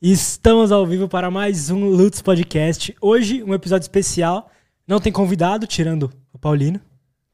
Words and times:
Estamos 0.00 0.72
ao 0.72 0.86
vivo 0.86 1.08
para 1.08 1.30
mais 1.30 1.70
um 1.70 1.88
Lutz 1.88 2.20
Podcast. 2.20 2.94
Hoje, 3.00 3.42
um 3.42 3.54
episódio 3.54 3.84
especial. 3.84 4.50
Não 4.86 5.00
tem 5.00 5.10
convidado, 5.10 5.66
tirando 5.66 6.12
o 6.34 6.38
Paulino. 6.38 6.78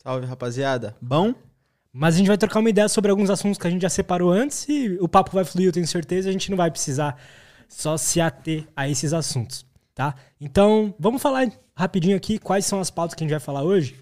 Salve, 0.01 0.27
rapaziada. 0.27 0.97
Bom? 1.03 1.35
Mas 1.93 2.15
a 2.15 2.19
gente 2.19 2.29
vai 2.29 2.39
trocar 2.39 2.61
uma 2.61 2.71
ideia 2.71 2.89
sobre 2.89 3.11
alguns 3.11 3.31
assuntos 3.31 3.59
que 3.59 3.67
a 3.67 3.71
gente 3.71 3.83
já 3.83 3.89
separou 3.89 4.31
antes 4.31 4.69
e 4.69 4.97
o 5.01 5.09
papo 5.09 5.33
vai 5.33 5.45
fluir, 5.45 5.67
eu 5.67 5.73
tenho 5.73 5.89
certeza. 5.89 6.29
A 6.29 6.33
gente 6.33 6.51
não 6.51 6.57
vai 6.57 6.71
precisar 6.71 7.21
só 7.69 7.97
se 7.97 8.21
ater 8.21 8.65
a 8.77 8.89
esses 8.89 9.13
assuntos, 9.13 9.67
tá? 9.93 10.15
Então, 10.41 10.95
vamos 11.01 11.21
falar 11.21 11.51
rapidinho 11.75 12.17
aqui 12.17 12.39
quais 12.39 12.65
são 12.65 12.81
as 12.81 12.93
pautas 12.93 13.17
que 13.17 13.25
a 13.25 13.27
gente 13.27 13.33
vai 13.33 13.41
falar 13.41 13.65
hoje. 13.65 13.97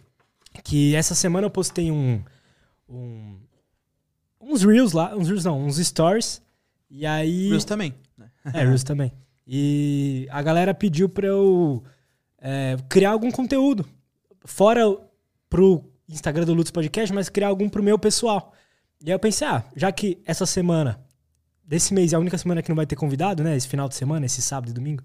Que 0.62 0.94
essa 0.94 1.14
semana 1.14 1.46
eu 1.46 1.50
postei 1.50 1.90
um, 1.90 2.22
um 2.86 3.38
uns 4.38 4.62
reels 4.62 4.92
lá, 4.92 5.16
uns 5.16 5.28
reels 5.28 5.46
não, 5.46 5.64
uns 5.64 5.78
stories. 5.78 6.42
E 6.90 7.06
aí. 7.06 7.48
Reels 7.48 7.64
também. 7.64 7.94
É, 8.54 8.84
também. 8.84 9.12
E 9.46 10.26
a 10.30 10.40
galera 10.40 10.72
pediu 10.72 11.08
pra 11.08 11.26
eu 11.26 11.82
é, 12.38 12.76
criar 12.88 13.10
algum 13.10 13.30
conteúdo. 13.30 13.86
Fora 14.44 14.82
pro 15.48 15.84
Instagram 16.08 16.44
do 16.44 16.54
Lutz 16.54 16.70
Podcast, 16.70 17.12
mas 17.14 17.28
criar 17.28 17.48
algum 17.48 17.68
pro 17.68 17.82
meu 17.82 17.98
pessoal. 17.98 18.52
E 19.02 19.10
aí 19.10 19.14
eu 19.14 19.18
pensei, 19.18 19.46
ah, 19.46 19.64
já 19.76 19.90
que 19.92 20.20
essa 20.24 20.46
semana, 20.46 21.00
desse 21.64 21.92
mês 21.92 22.12
é 22.12 22.16
a 22.16 22.18
única 22.18 22.38
semana 22.38 22.62
que 22.62 22.68
não 22.68 22.76
vai 22.76 22.86
ter 22.86 22.96
convidado, 22.96 23.42
né? 23.42 23.56
Esse 23.56 23.68
final 23.68 23.88
de 23.88 23.94
semana, 23.94 24.26
esse 24.26 24.40
sábado 24.40 24.70
e 24.70 24.74
domingo. 24.74 25.02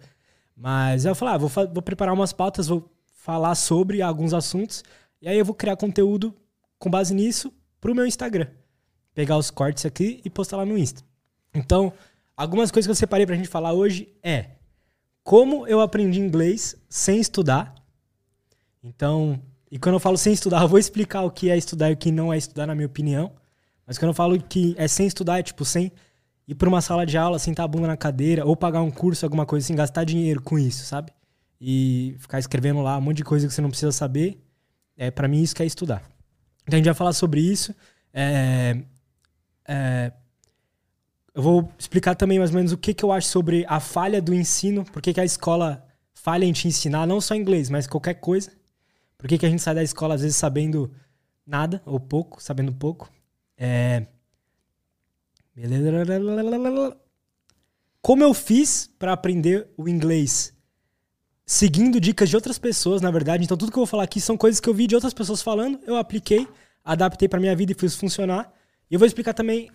Mas 0.55 1.05
aí 1.05 1.11
eu 1.11 1.15
falei, 1.15 1.35
ah, 1.35 1.37
vou, 1.37 1.49
vou 1.49 1.81
preparar 1.81 2.13
umas 2.13 2.31
pautas, 2.31 2.67
vou 2.67 2.89
falar 3.13 3.55
sobre 3.55 4.01
alguns 4.01 4.33
assuntos. 4.33 4.83
E 5.21 5.27
aí 5.27 5.37
eu 5.37 5.45
vou 5.45 5.55
criar 5.55 5.75
conteúdo 5.75 6.33
com 6.77 6.89
base 6.89 7.13
nisso 7.13 7.51
pro 7.81 7.95
meu 7.95 8.05
Instagram. 8.05 8.47
Pegar 9.13 9.37
os 9.37 9.49
cortes 9.49 9.85
aqui 9.85 10.21
e 10.23 10.29
postar 10.29 10.57
lá 10.57 10.65
no 10.65 10.77
Insta. 10.77 11.03
Então, 11.53 11.93
algumas 12.35 12.71
coisas 12.71 12.87
que 12.87 12.91
eu 12.91 12.95
separei 12.95 13.25
pra 13.25 13.35
gente 13.35 13.47
falar 13.47 13.73
hoje 13.73 14.09
é 14.23 14.51
como 15.23 15.67
eu 15.67 15.81
aprendi 15.81 16.19
inglês 16.19 16.75
sem 16.89 17.19
estudar. 17.19 17.73
Então, 18.83 19.41
e 19.71 19.79
quando 19.79 19.95
eu 19.95 19.99
falo 19.99 20.17
sem 20.17 20.31
estudar, 20.31 20.61
eu 20.61 20.67
vou 20.67 20.77
explicar 20.77 21.23
o 21.23 21.31
que 21.31 21.49
é 21.49 21.57
estudar 21.57 21.89
e 21.89 21.93
o 21.93 21.97
que 21.97 22.11
não 22.11 22.31
é 22.31 22.37
estudar, 22.37 22.67
na 22.67 22.75
minha 22.75 22.85
opinião. 22.85 23.33
Mas 23.87 23.97
quando 23.97 24.09
eu 24.09 24.13
falo 24.13 24.39
que 24.39 24.75
é 24.77 24.87
sem 24.87 25.07
estudar, 25.07 25.39
é 25.39 25.43
tipo 25.43 25.65
sem 25.65 25.91
ir 26.47 26.55
pra 26.55 26.69
uma 26.69 26.81
sala 26.81 27.05
de 27.05 27.17
aula, 27.17 27.39
sentar 27.39 27.65
a 27.65 27.67
bunda 27.67 27.87
na 27.87 27.97
cadeira, 27.97 28.45
ou 28.45 28.55
pagar 28.55 28.81
um 28.81 28.91
curso, 28.91 29.25
alguma 29.25 29.45
coisa 29.45 29.65
assim, 29.65 29.75
gastar 29.75 30.03
dinheiro 30.03 30.41
com 30.41 30.59
isso, 30.59 30.85
sabe? 30.85 31.11
E 31.59 32.15
ficar 32.19 32.37
escrevendo 32.37 32.81
lá 32.81 32.97
um 32.97 33.01
monte 33.01 33.17
de 33.17 33.23
coisa 33.23 33.47
que 33.47 33.53
você 33.53 33.61
não 33.61 33.69
precisa 33.69 33.91
saber. 33.91 34.39
É, 34.95 35.09
para 35.09 35.27
mim, 35.27 35.41
isso 35.41 35.55
que 35.55 35.63
é 35.63 35.65
estudar. 35.65 36.03
Então 36.63 36.75
a 36.75 36.77
gente 36.77 36.85
vai 36.85 36.93
falar 36.93 37.13
sobre 37.13 37.41
isso. 37.41 37.73
É, 38.13 38.77
é, 39.67 40.11
eu 41.35 41.41
vou 41.41 41.69
explicar 41.77 42.15
também 42.15 42.39
mais 42.39 42.51
ou 42.51 42.55
menos 42.55 42.71
o 42.71 42.77
que, 42.77 42.93
que 42.93 43.03
eu 43.03 43.11
acho 43.11 43.27
sobre 43.27 43.65
a 43.67 43.81
falha 43.81 44.21
do 44.21 44.33
ensino, 44.33 44.85
por 44.85 45.01
que, 45.01 45.19
a 45.19 45.25
escola 45.25 45.85
falha 46.13 46.45
em 46.45 46.53
te 46.53 46.65
ensinar, 46.65 47.05
não 47.05 47.19
só 47.19 47.35
inglês, 47.35 47.69
mas 47.69 47.85
qualquer 47.85 48.13
coisa. 48.15 48.51
Por 49.17 49.27
que, 49.27 49.45
a 49.45 49.49
gente 49.49 49.61
sai 49.61 49.75
da 49.75 49.83
escola 49.83 50.15
às 50.15 50.21
vezes 50.21 50.37
sabendo 50.37 50.89
nada, 51.45 51.81
ou 51.85 51.99
pouco, 51.99 52.41
sabendo 52.41 52.73
pouco. 52.73 53.11
É... 53.57 54.07
Como 58.01 58.23
eu 58.23 58.33
fiz 58.33 58.89
para 58.97 59.11
aprender 59.11 59.67
o 59.75 59.89
inglês? 59.89 60.53
Seguindo 61.45 61.99
dicas 61.99 62.29
de 62.29 62.35
outras 62.37 62.57
pessoas, 62.57 63.01
na 63.01 63.11
verdade. 63.11 63.43
Então, 63.43 63.57
tudo 63.57 63.71
que 63.71 63.77
eu 63.77 63.81
vou 63.81 63.87
falar 63.87 64.03
aqui 64.03 64.21
são 64.21 64.37
coisas 64.37 64.61
que 64.61 64.69
eu 64.69 64.73
vi 64.73 64.87
de 64.87 64.95
outras 64.95 65.13
pessoas 65.13 65.41
falando, 65.41 65.79
eu 65.85 65.97
apliquei, 65.97 66.47
adaptei 66.83 67.27
para 67.27 67.41
minha 67.41 67.55
vida 67.55 67.73
e 67.73 67.75
fiz 67.75 67.93
funcionar. 67.93 68.53
E 68.89 68.93
eu 68.93 68.99
vou 68.99 69.05
explicar 69.05 69.33
também 69.33 69.69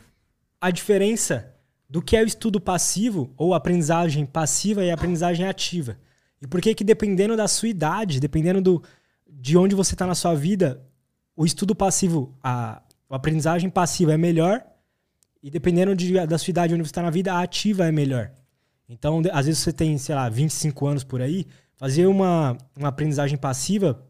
a 0.60 0.70
diferença 0.70 1.54
do 1.88 2.00
que 2.00 2.16
é 2.16 2.22
o 2.22 2.26
estudo 2.26 2.60
passivo 2.60 3.32
ou 3.36 3.54
aprendizagem 3.54 4.24
passiva 4.26 4.84
e 4.84 4.90
aprendizagem 4.90 5.46
ativa. 5.46 5.98
E 6.40 6.46
por 6.46 6.60
que 6.60 6.74
que 6.74 6.84
dependendo 6.84 7.36
da 7.36 7.48
sua 7.48 7.68
idade, 7.68 8.20
dependendo 8.20 8.60
do, 8.60 8.82
de 9.28 9.56
onde 9.56 9.74
você 9.74 9.94
está 9.94 10.06
na 10.06 10.14
sua 10.14 10.34
vida, 10.34 10.82
o 11.36 11.44
estudo 11.44 11.74
passivo, 11.74 12.34
a, 12.42 12.82
a 13.08 13.16
aprendizagem 13.16 13.68
passiva 13.68 14.12
é 14.12 14.16
melhor 14.16 14.64
e 15.42 15.50
dependendo 15.50 15.94
de, 15.96 16.26
da 16.26 16.38
sua 16.38 16.50
idade 16.50 16.74
onde 16.74 16.84
você 16.84 16.90
está 16.90 17.02
na 17.02 17.10
vida, 17.10 17.32
a 17.32 17.42
ativa 17.42 17.86
é 17.86 17.92
melhor. 17.92 18.30
Então, 18.88 19.22
às 19.32 19.46
vezes 19.46 19.62
você 19.62 19.72
tem, 19.72 19.96
sei 19.98 20.14
lá, 20.14 20.28
25 20.28 20.86
anos 20.86 21.04
por 21.04 21.22
aí, 21.22 21.46
fazer 21.76 22.06
uma, 22.06 22.58
uma 22.76 22.88
aprendizagem 22.88 23.38
passiva 23.38 24.04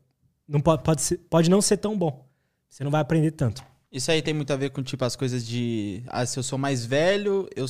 não 0.48 0.60
pode, 0.60 0.82
pode, 0.82 1.02
ser- 1.02 1.18
pode 1.30 1.48
não 1.48 1.62
ser 1.62 1.76
tão 1.76 1.96
bom. 1.96 2.26
Você 2.68 2.82
não 2.82 2.90
vai 2.90 3.00
aprender 3.00 3.30
tanto. 3.30 3.64
Isso 3.90 4.10
aí 4.10 4.22
tem 4.22 4.32
muito 4.34 4.52
a 4.52 4.56
ver 4.56 4.70
com, 4.70 4.82
tipo, 4.82 5.04
as 5.04 5.16
coisas 5.16 5.44
de... 5.46 6.02
Ah, 6.06 6.24
se 6.24 6.38
eu 6.38 6.42
sou 6.42 6.58
mais 6.58 6.84
velho, 6.86 7.48
eu 7.56 7.66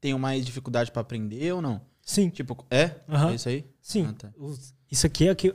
tenho 0.00 0.18
mais 0.18 0.44
dificuldade 0.46 0.92
pra 0.92 1.02
aprender 1.02 1.52
ou 1.52 1.60
não? 1.60 1.80
Sim, 2.00 2.28
Tipo, 2.28 2.64
é? 2.70 2.96
Aham. 3.08 3.32
É 3.32 3.34
isso 3.34 3.48
aí? 3.48 3.64
sim. 3.80 4.06
Ah, 4.08 4.12
tá. 4.12 4.30
Isso 4.90 5.06
aqui 5.06 5.26
é 5.26 5.32
o, 5.32 5.36
que, 5.36 5.54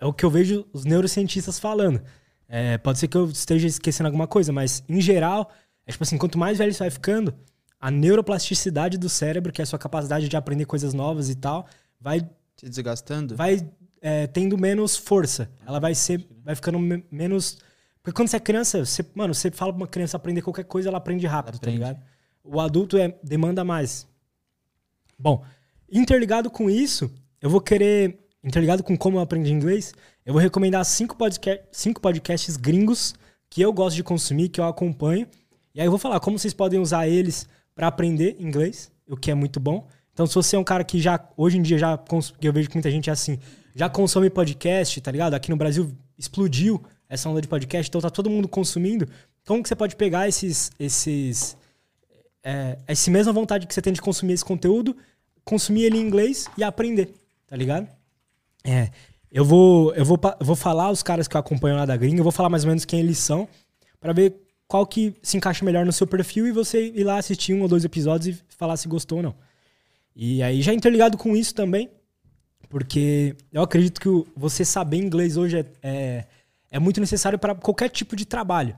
é 0.00 0.04
o 0.06 0.12
que 0.12 0.24
eu 0.24 0.30
vejo 0.30 0.66
os 0.72 0.84
neurocientistas 0.84 1.58
falando. 1.58 2.00
É, 2.48 2.78
pode 2.78 2.98
ser 2.98 3.06
que 3.06 3.16
eu 3.16 3.30
esteja 3.30 3.68
esquecendo 3.68 4.08
alguma 4.08 4.26
coisa, 4.26 4.52
mas 4.52 4.82
em 4.88 5.00
geral, 5.00 5.52
é 5.86 5.92
tipo 5.92 6.02
assim, 6.02 6.18
quanto 6.18 6.36
mais 6.38 6.58
velho 6.58 6.72
você 6.72 6.80
vai 6.80 6.90
ficando, 6.90 7.32
a 7.78 7.90
neuroplasticidade 7.90 8.98
do 8.98 9.08
cérebro, 9.08 9.52
que 9.52 9.60
é 9.60 9.64
a 9.64 9.66
sua 9.66 9.78
capacidade 9.78 10.28
de 10.28 10.36
aprender 10.36 10.64
coisas 10.64 10.92
novas 10.92 11.28
e 11.30 11.34
tal, 11.36 11.66
vai 12.00 12.28
Se 12.56 12.68
desgastando? 12.68 13.36
vai 13.36 13.64
é, 14.00 14.26
tendo 14.26 14.58
menos 14.58 14.96
força. 14.96 15.48
Ela 15.64 15.78
vai 15.78 15.94
ser, 15.94 16.26
vai 16.42 16.54
ficando 16.56 16.78
me- 16.78 17.04
menos. 17.10 17.58
Porque 18.10 18.16
quando 18.16 18.28
você 18.28 18.38
é 18.38 18.40
criança, 18.40 18.84
você, 18.84 19.06
mano, 19.14 19.32
você 19.32 19.52
fala 19.52 19.72
pra 19.72 19.82
uma 19.82 19.86
criança 19.86 20.16
aprender 20.16 20.42
qualquer 20.42 20.64
coisa, 20.64 20.88
ela 20.88 20.98
aprende 20.98 21.28
rápido, 21.28 21.56
Aprende. 21.56 21.78
tá 21.78 21.88
ligado? 21.88 22.02
O 22.42 22.58
adulto 22.60 22.98
é, 22.98 23.14
demanda 23.22 23.62
mais. 23.62 24.04
Bom, 25.16 25.44
interligado 25.88 26.50
com 26.50 26.68
isso, 26.68 27.08
eu 27.40 27.48
vou 27.48 27.60
querer. 27.60 28.18
Interligado 28.42 28.82
com 28.82 28.96
como 28.96 29.18
eu 29.18 29.20
aprendi 29.20 29.52
inglês, 29.52 29.92
eu 30.26 30.32
vou 30.32 30.42
recomendar 30.42 30.84
cinco, 30.84 31.14
podca 31.14 31.60
cinco 31.70 32.00
podcasts 32.00 32.56
gringos 32.56 33.14
que 33.48 33.60
eu 33.60 33.72
gosto 33.72 33.94
de 33.94 34.02
consumir, 34.02 34.48
que 34.48 34.60
eu 34.60 34.64
acompanho. 34.64 35.28
E 35.72 35.80
aí 35.80 35.86
eu 35.86 35.90
vou 35.90 35.98
falar 35.98 36.18
como 36.18 36.36
vocês 36.36 36.54
podem 36.54 36.80
usar 36.80 37.06
eles 37.06 37.46
para 37.76 37.86
aprender 37.86 38.36
inglês, 38.40 38.90
o 39.06 39.16
que 39.16 39.30
é 39.30 39.34
muito 39.34 39.60
bom. 39.60 39.86
Então, 40.12 40.26
se 40.26 40.34
você 40.34 40.56
é 40.56 40.58
um 40.58 40.64
cara 40.64 40.82
que 40.82 40.98
já, 40.98 41.22
hoje 41.36 41.58
em 41.58 41.62
dia, 41.62 41.78
já 41.78 42.02
eu 42.42 42.52
vejo 42.52 42.68
que 42.68 42.74
muita 42.74 42.90
gente 42.90 43.08
é 43.08 43.12
assim, 43.12 43.38
já 43.74 43.88
consome 43.88 44.30
podcast, 44.30 45.00
tá 45.00 45.12
ligado? 45.12 45.34
Aqui 45.34 45.50
no 45.50 45.56
Brasil 45.56 45.94
explodiu 46.18 46.82
essa 47.10 47.28
onda 47.28 47.42
de 47.42 47.48
podcast, 47.48 47.88
então 47.90 48.00
tá 48.00 48.08
todo 48.08 48.30
mundo 48.30 48.46
consumindo. 48.46 49.08
Como 49.44 49.62
que 49.62 49.68
você 49.68 49.74
pode 49.74 49.96
pegar 49.96 50.28
esses, 50.28 50.70
esses, 50.78 51.56
é, 52.42 52.78
essa 52.86 53.10
mesma 53.10 53.32
vontade 53.32 53.66
que 53.66 53.74
você 53.74 53.82
tem 53.82 53.92
de 53.92 54.00
consumir 54.00 54.34
esse 54.34 54.44
conteúdo, 54.44 54.96
consumir 55.44 55.82
ele 55.82 55.98
em 55.98 56.02
inglês 56.02 56.48
e 56.56 56.62
aprender, 56.62 57.12
tá 57.48 57.56
ligado? 57.56 57.88
É, 58.62 58.90
eu 59.32 59.44
vou, 59.44 59.92
eu 59.94 60.04
vou, 60.04 60.18
eu 60.38 60.46
vou 60.46 60.54
falar 60.54 60.90
os 60.90 61.02
caras 61.02 61.26
que 61.26 61.36
eu 61.36 61.40
acompanho 61.40 61.76
lá 61.76 61.84
da 61.84 61.96
gringa, 61.96 62.20
eu 62.20 62.24
vou 62.24 62.32
falar 62.32 62.48
mais 62.48 62.62
ou 62.62 62.68
menos 62.68 62.84
quem 62.84 63.00
eles 63.00 63.18
são, 63.18 63.48
pra 64.00 64.12
ver 64.12 64.36
qual 64.68 64.86
que 64.86 65.12
se 65.20 65.36
encaixa 65.36 65.64
melhor 65.64 65.84
no 65.84 65.92
seu 65.92 66.06
perfil 66.06 66.46
e 66.46 66.52
você 66.52 66.92
ir 66.94 67.02
lá 67.02 67.18
assistir 67.18 67.52
um 67.52 67.62
ou 67.62 67.68
dois 67.68 67.84
episódios 67.84 68.36
e 68.36 68.42
falar 68.56 68.76
se 68.76 68.86
gostou 68.86 69.18
ou 69.18 69.24
não. 69.24 69.34
E 70.14 70.42
aí, 70.44 70.62
já 70.62 70.72
interligado 70.72 71.18
com 71.18 71.36
isso 71.36 71.52
também, 71.52 71.90
porque 72.68 73.34
eu 73.52 73.62
acredito 73.62 74.00
que 74.00 74.08
você 74.36 74.64
saber 74.64 74.98
inglês 74.98 75.36
hoje 75.36 75.58
é, 75.58 75.66
é, 75.82 76.24
é 76.70 76.78
muito 76.78 77.00
necessário 77.00 77.38
para 77.38 77.54
qualquer 77.54 77.88
tipo 77.88 78.14
de 78.14 78.24
trabalho. 78.24 78.76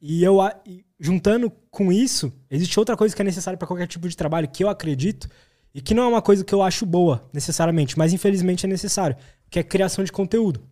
E 0.00 0.22
eu 0.22 0.40
a- 0.40 0.54
juntando 0.98 1.50
com 1.70 1.90
isso, 1.92 2.32
existe 2.50 2.78
outra 2.78 2.96
coisa 2.96 3.14
que 3.14 3.22
é 3.22 3.24
necessária 3.24 3.56
para 3.56 3.66
qualquer 3.66 3.86
tipo 3.86 4.08
de 4.08 4.16
trabalho 4.16 4.48
que 4.48 4.62
eu 4.62 4.68
acredito 4.68 5.28
e 5.74 5.80
que 5.80 5.94
não 5.94 6.04
é 6.04 6.06
uma 6.06 6.22
coisa 6.22 6.44
que 6.44 6.54
eu 6.54 6.62
acho 6.62 6.86
boa 6.86 7.28
necessariamente, 7.32 7.98
mas 7.98 8.12
infelizmente 8.12 8.64
é 8.64 8.68
necessário, 8.68 9.16
que 9.50 9.58
é 9.58 9.62
criação 9.62 10.04
de 10.04 10.12
conteúdo. 10.12 10.62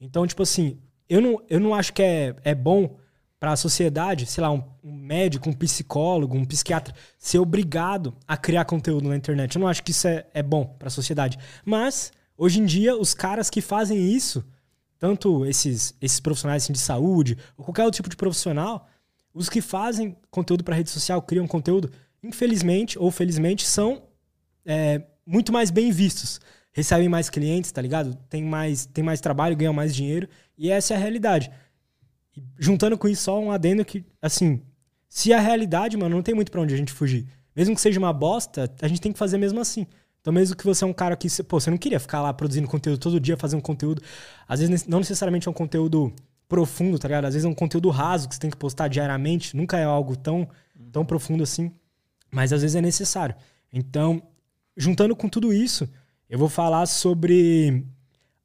Então, 0.00 0.26
tipo 0.26 0.42
assim, 0.42 0.78
eu 1.08 1.20
não, 1.20 1.42
eu 1.48 1.58
não 1.58 1.74
acho 1.74 1.92
que 1.92 2.02
é, 2.02 2.36
é 2.44 2.54
bom 2.54 2.96
para 3.40 3.52
a 3.52 3.56
sociedade, 3.56 4.26
sei 4.26 4.42
lá, 4.42 4.50
um, 4.50 4.62
um 4.82 4.92
médico, 4.92 5.48
um 5.48 5.52
psicólogo, 5.52 6.36
um 6.36 6.44
psiquiatra 6.44 6.94
ser 7.18 7.38
obrigado 7.38 8.14
a 8.26 8.36
criar 8.36 8.64
conteúdo 8.64 9.08
na 9.08 9.16
internet. 9.16 9.54
Eu 9.54 9.60
não 9.60 9.68
acho 9.68 9.82
que 9.82 9.92
isso 9.92 10.08
é, 10.08 10.26
é 10.34 10.42
bom 10.42 10.64
para 10.78 10.88
a 10.88 10.90
sociedade. 10.90 11.38
Mas, 11.64 12.12
hoje 12.36 12.60
em 12.60 12.64
dia, 12.66 12.96
os 12.96 13.14
caras 13.14 13.48
que 13.48 13.60
fazem 13.60 13.98
isso, 14.12 14.44
tanto 14.98 15.46
esses, 15.46 15.94
esses 16.00 16.20
profissionais 16.20 16.64
assim, 16.64 16.72
de 16.72 16.78
saúde, 16.78 17.38
ou 17.56 17.64
qualquer 17.64 17.84
outro 17.84 17.96
tipo 17.96 18.08
de 18.08 18.16
profissional, 18.16 18.88
os 19.32 19.48
que 19.48 19.60
fazem 19.60 20.16
conteúdo 20.30 20.64
para 20.64 20.74
rede 20.74 20.90
social, 20.90 21.22
criam 21.22 21.46
conteúdo, 21.46 21.90
infelizmente 22.22 22.98
ou 22.98 23.10
felizmente, 23.10 23.66
são 23.66 24.02
é, 24.64 25.02
muito 25.24 25.52
mais 25.52 25.70
bem 25.70 25.90
vistos. 25.90 26.40
Recebem 26.72 27.08
mais 27.08 27.30
clientes, 27.30 27.72
tá 27.72 27.80
ligado? 27.80 28.14
Tem 28.28 28.42
mais, 28.42 28.86
tem 28.86 29.02
mais 29.02 29.20
trabalho, 29.20 29.56
ganham 29.56 29.72
mais 29.72 29.94
dinheiro. 29.94 30.28
E 30.56 30.70
essa 30.70 30.94
é 30.94 30.96
a 30.96 31.00
realidade. 31.00 31.50
E 32.36 32.42
juntando 32.58 32.96
com 32.96 33.08
isso, 33.08 33.22
só 33.24 33.40
um 33.40 33.50
adendo 33.50 33.84
que, 33.84 34.04
assim, 34.20 34.62
se 35.08 35.32
a 35.32 35.40
realidade, 35.40 35.96
mano, 35.96 36.16
não 36.16 36.22
tem 36.22 36.34
muito 36.34 36.52
pra 36.52 36.60
onde 36.60 36.74
a 36.74 36.76
gente 36.76 36.92
fugir. 36.92 37.26
Mesmo 37.54 37.74
que 37.74 37.80
seja 37.80 37.98
uma 37.98 38.12
bosta, 38.12 38.72
a 38.80 38.86
gente 38.86 39.00
tem 39.00 39.12
que 39.12 39.18
fazer 39.18 39.38
mesmo 39.38 39.60
assim. 39.60 39.86
Então, 40.20 40.32
mesmo 40.32 40.56
que 40.56 40.64
você 40.64 40.84
é 40.84 40.86
um 40.86 40.92
cara 40.92 41.16
que, 41.16 41.28
pô, 41.44 41.60
você 41.60 41.70
não 41.70 41.78
queria 41.78 42.00
ficar 42.00 42.20
lá 42.20 42.32
produzindo 42.32 42.68
conteúdo 42.68 42.98
todo 42.98 43.20
dia, 43.20 43.36
fazer 43.36 43.56
um 43.56 43.60
conteúdo. 43.60 44.02
Às 44.46 44.60
vezes, 44.60 44.86
não 44.86 44.98
necessariamente 44.98 45.48
é 45.48 45.50
um 45.50 45.54
conteúdo 45.54 46.12
profundo, 46.48 46.98
tá 46.98 47.08
ligado? 47.08 47.26
Às 47.26 47.34
vezes 47.34 47.44
é 47.44 47.48
um 47.48 47.54
conteúdo 47.54 47.88
raso 47.90 48.28
que 48.28 48.34
você 48.34 48.40
tem 48.40 48.50
que 48.50 48.56
postar 48.56 48.88
diariamente. 48.88 49.56
Nunca 49.56 49.78
é 49.78 49.84
algo 49.84 50.16
tão, 50.16 50.48
tão 50.90 51.04
profundo 51.04 51.42
assim. 51.42 51.72
Mas 52.30 52.52
às 52.52 52.62
vezes 52.62 52.74
é 52.74 52.80
necessário. 52.80 53.34
Então, 53.72 54.22
juntando 54.76 55.14
com 55.14 55.28
tudo 55.28 55.52
isso, 55.52 55.88
eu 56.28 56.38
vou 56.38 56.48
falar 56.48 56.86
sobre 56.86 57.84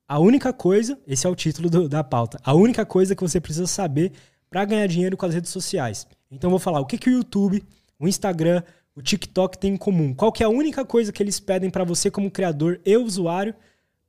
a 0.07 0.19
única 0.19 0.53
coisa, 0.53 0.99
esse 1.07 1.25
é 1.25 1.29
o 1.29 1.35
título 1.35 1.69
do, 1.69 1.89
da 1.89 2.03
pauta, 2.03 2.39
a 2.43 2.53
única 2.53 2.85
coisa 2.85 3.15
que 3.15 3.21
você 3.21 3.39
precisa 3.39 3.67
saber 3.67 4.11
para 4.49 4.65
ganhar 4.65 4.87
dinheiro 4.87 5.17
com 5.17 5.25
as 5.25 5.33
redes 5.33 5.49
sociais. 5.49 6.05
Então 6.29 6.49
eu 6.49 6.51
vou 6.51 6.59
falar 6.59 6.79
o 6.79 6.85
que, 6.85 6.97
que 6.97 7.09
o 7.09 7.13
YouTube, 7.13 7.63
o 7.99 8.07
Instagram, 8.07 8.61
o 8.95 9.01
TikTok 9.01 9.57
tem 9.57 9.74
em 9.74 9.78
comum. 9.78 10.13
Qual 10.13 10.31
que 10.31 10.44
é 10.44 10.45
a 10.45 10.50
única 10.50 10.86
coisa 10.86 11.12
que 11.12 11.22
eles 11.24 11.40
pedem 11.40 11.69
para 11.69 11.84
você 11.84 12.12
como 12.12 12.30
criador 12.31 12.80
e 12.86 12.95
usuário 12.98 13.56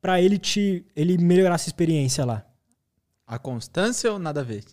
para 0.01 0.21
ele 0.21 0.39
te 0.39 0.85
ele 0.95 1.17
melhorar 1.19 1.55
essa 1.55 1.69
experiência 1.69 2.25
lá? 2.25 2.45
A 3.27 3.39
constância 3.39 4.13
ou 4.13 4.19
nada 4.19 4.41
a 4.41 4.45
ver? 4.45 4.65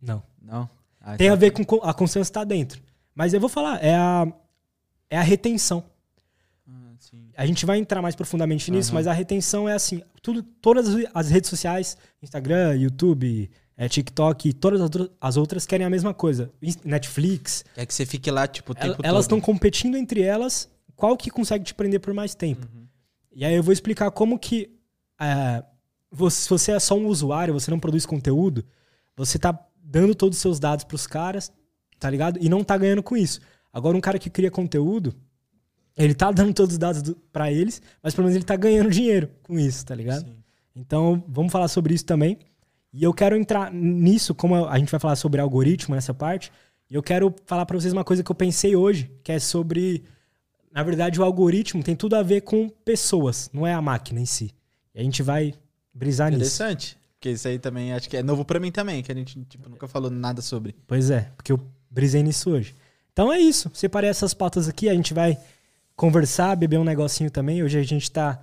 Não. 0.00 0.22
Não. 0.42 0.68
Ah, 1.00 1.16
Tem 1.16 1.26
então- 1.28 1.34
a 1.34 1.38
ver 1.38 1.50
com 1.52 1.64
co- 1.64 1.80
a 1.82 1.94
constância 1.94 2.32
tá 2.32 2.44
dentro. 2.44 2.82
Mas 3.14 3.32
eu 3.32 3.40
vou 3.40 3.48
falar, 3.48 3.82
é 3.84 3.94
a 3.94 4.26
é 5.08 5.18
a 5.18 5.22
retenção. 5.22 5.84
Ah. 6.68 6.92
A 7.36 7.46
gente 7.46 7.66
vai 7.66 7.78
entrar 7.78 8.00
mais 8.02 8.14
profundamente 8.14 8.70
nisso, 8.70 8.90
Aham. 8.90 8.94
mas 8.98 9.06
a 9.06 9.12
retenção 9.12 9.68
é 9.68 9.72
assim, 9.72 10.02
tudo 10.22 10.42
todas 10.42 10.86
as 11.14 11.28
redes 11.30 11.48
sociais, 11.50 11.96
Instagram, 12.22 12.74
YouTube, 12.76 13.50
é, 13.80 13.88
TikTok, 13.88 14.52
todas 14.52 14.78
as 14.78 14.84
outras- 14.84 15.08
as 15.18 15.36
outras 15.38 15.64
querem 15.64 15.86
a 15.86 15.90
mesma 15.90 16.12
coisa. 16.12 16.50
Netflix, 16.84 17.64
Quer 17.74 17.86
que 17.86 17.94
você 17.94 18.04
fique 18.04 18.30
lá, 18.30 18.46
tipo, 18.46 18.72
o 18.72 18.74
tempo 18.74 19.00
elas 19.02 19.24
estão 19.24 19.40
competindo 19.40 19.96
entre 19.96 20.20
elas, 20.20 20.68
qual 20.94 21.16
que 21.16 21.30
consegue 21.30 21.64
te 21.64 21.72
prender 21.72 21.98
por 21.98 22.12
mais 22.12 22.34
tempo. 22.34 22.68
Uhum. 22.74 22.86
E 23.32 23.42
aí 23.42 23.54
eu 23.54 23.62
vou 23.62 23.72
explicar 23.72 24.10
como 24.10 24.38
que 24.38 24.70
é, 25.18 25.64
você, 26.10 26.42
se 26.42 26.50
você 26.50 26.72
é 26.72 26.78
só 26.78 26.94
um 26.94 27.06
usuário, 27.06 27.54
você 27.54 27.70
não 27.70 27.80
produz 27.80 28.04
conteúdo, 28.04 28.62
você 29.16 29.38
tá 29.38 29.58
dando 29.82 30.14
todos 30.14 30.36
os 30.36 30.42
seus 30.42 30.60
dados 30.60 30.84
pros 30.84 31.06
caras, 31.06 31.50
tá 31.98 32.10
ligado? 32.10 32.38
E 32.42 32.50
não 32.50 32.62
tá 32.62 32.76
ganhando 32.76 33.02
com 33.02 33.16
isso. 33.16 33.40
Agora 33.72 33.96
um 33.96 34.00
cara 34.00 34.18
que 34.18 34.28
cria 34.28 34.50
conteúdo, 34.50 35.14
ele 35.96 36.12
tá 36.12 36.30
dando 36.30 36.52
todos 36.52 36.74
os 36.74 36.78
dados 36.78 37.00
do, 37.00 37.14
para 37.32 37.50
eles, 37.50 37.80
mas 38.02 38.14
pelo 38.14 38.26
menos 38.26 38.36
ele 38.36 38.44
tá 38.44 38.56
ganhando 38.56 38.90
dinheiro 38.90 39.30
com 39.42 39.58
isso, 39.58 39.86
tá 39.86 39.94
ligado? 39.94 40.26
Sim. 40.26 40.36
Então, 40.76 41.24
vamos 41.26 41.50
falar 41.50 41.68
sobre 41.68 41.94
isso 41.94 42.04
também. 42.04 42.38
E 42.92 43.02
eu 43.04 43.14
quero 43.14 43.36
entrar 43.36 43.72
nisso, 43.72 44.34
como 44.34 44.66
a 44.66 44.78
gente 44.78 44.90
vai 44.90 44.98
falar 44.98 45.16
sobre 45.16 45.40
algoritmo 45.40 45.94
nessa 45.94 46.12
parte, 46.12 46.50
e 46.90 46.94
eu 46.94 47.02
quero 47.02 47.34
falar 47.46 47.64
pra 47.64 47.78
vocês 47.78 47.92
uma 47.92 48.04
coisa 48.04 48.22
que 48.22 48.30
eu 48.30 48.34
pensei 48.34 48.74
hoje, 48.74 49.10
que 49.22 49.30
é 49.30 49.38
sobre. 49.38 50.02
Na 50.72 50.82
verdade, 50.82 51.20
o 51.20 51.24
algoritmo 51.24 51.82
tem 51.82 51.94
tudo 51.94 52.16
a 52.16 52.22
ver 52.22 52.42
com 52.42 52.68
pessoas, 52.68 53.50
não 53.52 53.66
é 53.66 53.72
a 53.72 53.80
máquina 53.80 54.20
em 54.20 54.26
si. 54.26 54.52
E 54.94 55.00
a 55.00 55.02
gente 55.02 55.22
vai 55.22 55.54
brisar 55.94 56.30
nisso. 56.30 56.42
Interessante. 56.42 56.98
Porque 57.14 57.30
isso 57.30 57.46
aí 57.46 57.58
também 57.58 57.92
acho 57.92 58.08
que 58.08 58.16
é 58.16 58.22
novo 58.22 58.44
pra 58.44 58.58
mim 58.58 58.72
também, 58.72 59.02
que 59.02 59.12
a 59.12 59.14
gente 59.14 59.38
tipo, 59.44 59.68
nunca 59.68 59.86
falou 59.86 60.10
nada 60.10 60.40
sobre. 60.40 60.74
Pois 60.86 61.10
é, 61.10 61.30
porque 61.36 61.52
eu 61.52 61.60
brisei 61.90 62.22
nisso 62.22 62.50
hoje. 62.50 62.74
Então 63.12 63.32
é 63.32 63.38
isso. 63.38 63.70
Separei 63.74 64.08
essas 64.08 64.32
pautas 64.32 64.68
aqui, 64.68 64.88
a 64.88 64.94
gente 64.94 65.12
vai 65.12 65.38
conversar, 65.94 66.56
beber 66.56 66.78
um 66.78 66.84
negocinho 66.84 67.30
também. 67.30 67.62
Hoje 67.62 67.78
a 67.78 67.82
gente 67.82 68.10
tá 68.10 68.42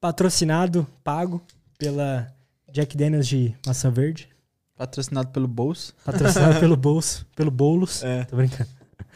patrocinado, 0.00 0.86
pago 1.02 1.42
pela 1.76 2.33
Jack 2.74 2.96
Daniels 2.96 3.28
de 3.28 3.54
Maçã 3.64 3.88
Verde. 3.88 4.28
Patrocinado 4.76 5.28
pelo 5.28 5.46
bolso. 5.46 5.94
Patrocinado 6.04 6.58
pelo 6.58 6.76
bolso, 6.76 7.24
pelo 7.36 7.50
Boulos. 7.50 8.02
É. 8.02 8.24
Tô 8.24 8.36
brincando. 8.36 8.68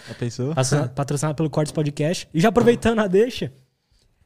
Já 0.08 0.14
pensou? 0.14 0.48
Patrocina- 0.54 0.88
Patrocinado 0.88 1.34
pelo 1.34 1.50
Cortes 1.50 1.72
Podcast. 1.72 2.28
E 2.32 2.40
já 2.40 2.50
aproveitando 2.50 3.00
a 3.00 3.08
deixa, 3.08 3.52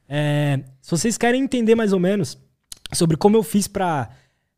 é, 0.07 0.63
se 0.79 0.91
vocês 0.91 1.17
querem 1.17 1.41
entender 1.43 1.73
mais 1.73 1.91
ou 1.93 1.99
menos 1.99 2.37
sobre 2.93 3.17
como 3.17 3.35
eu 3.35 3.41
fiz 3.41 3.67
pra 3.67 4.11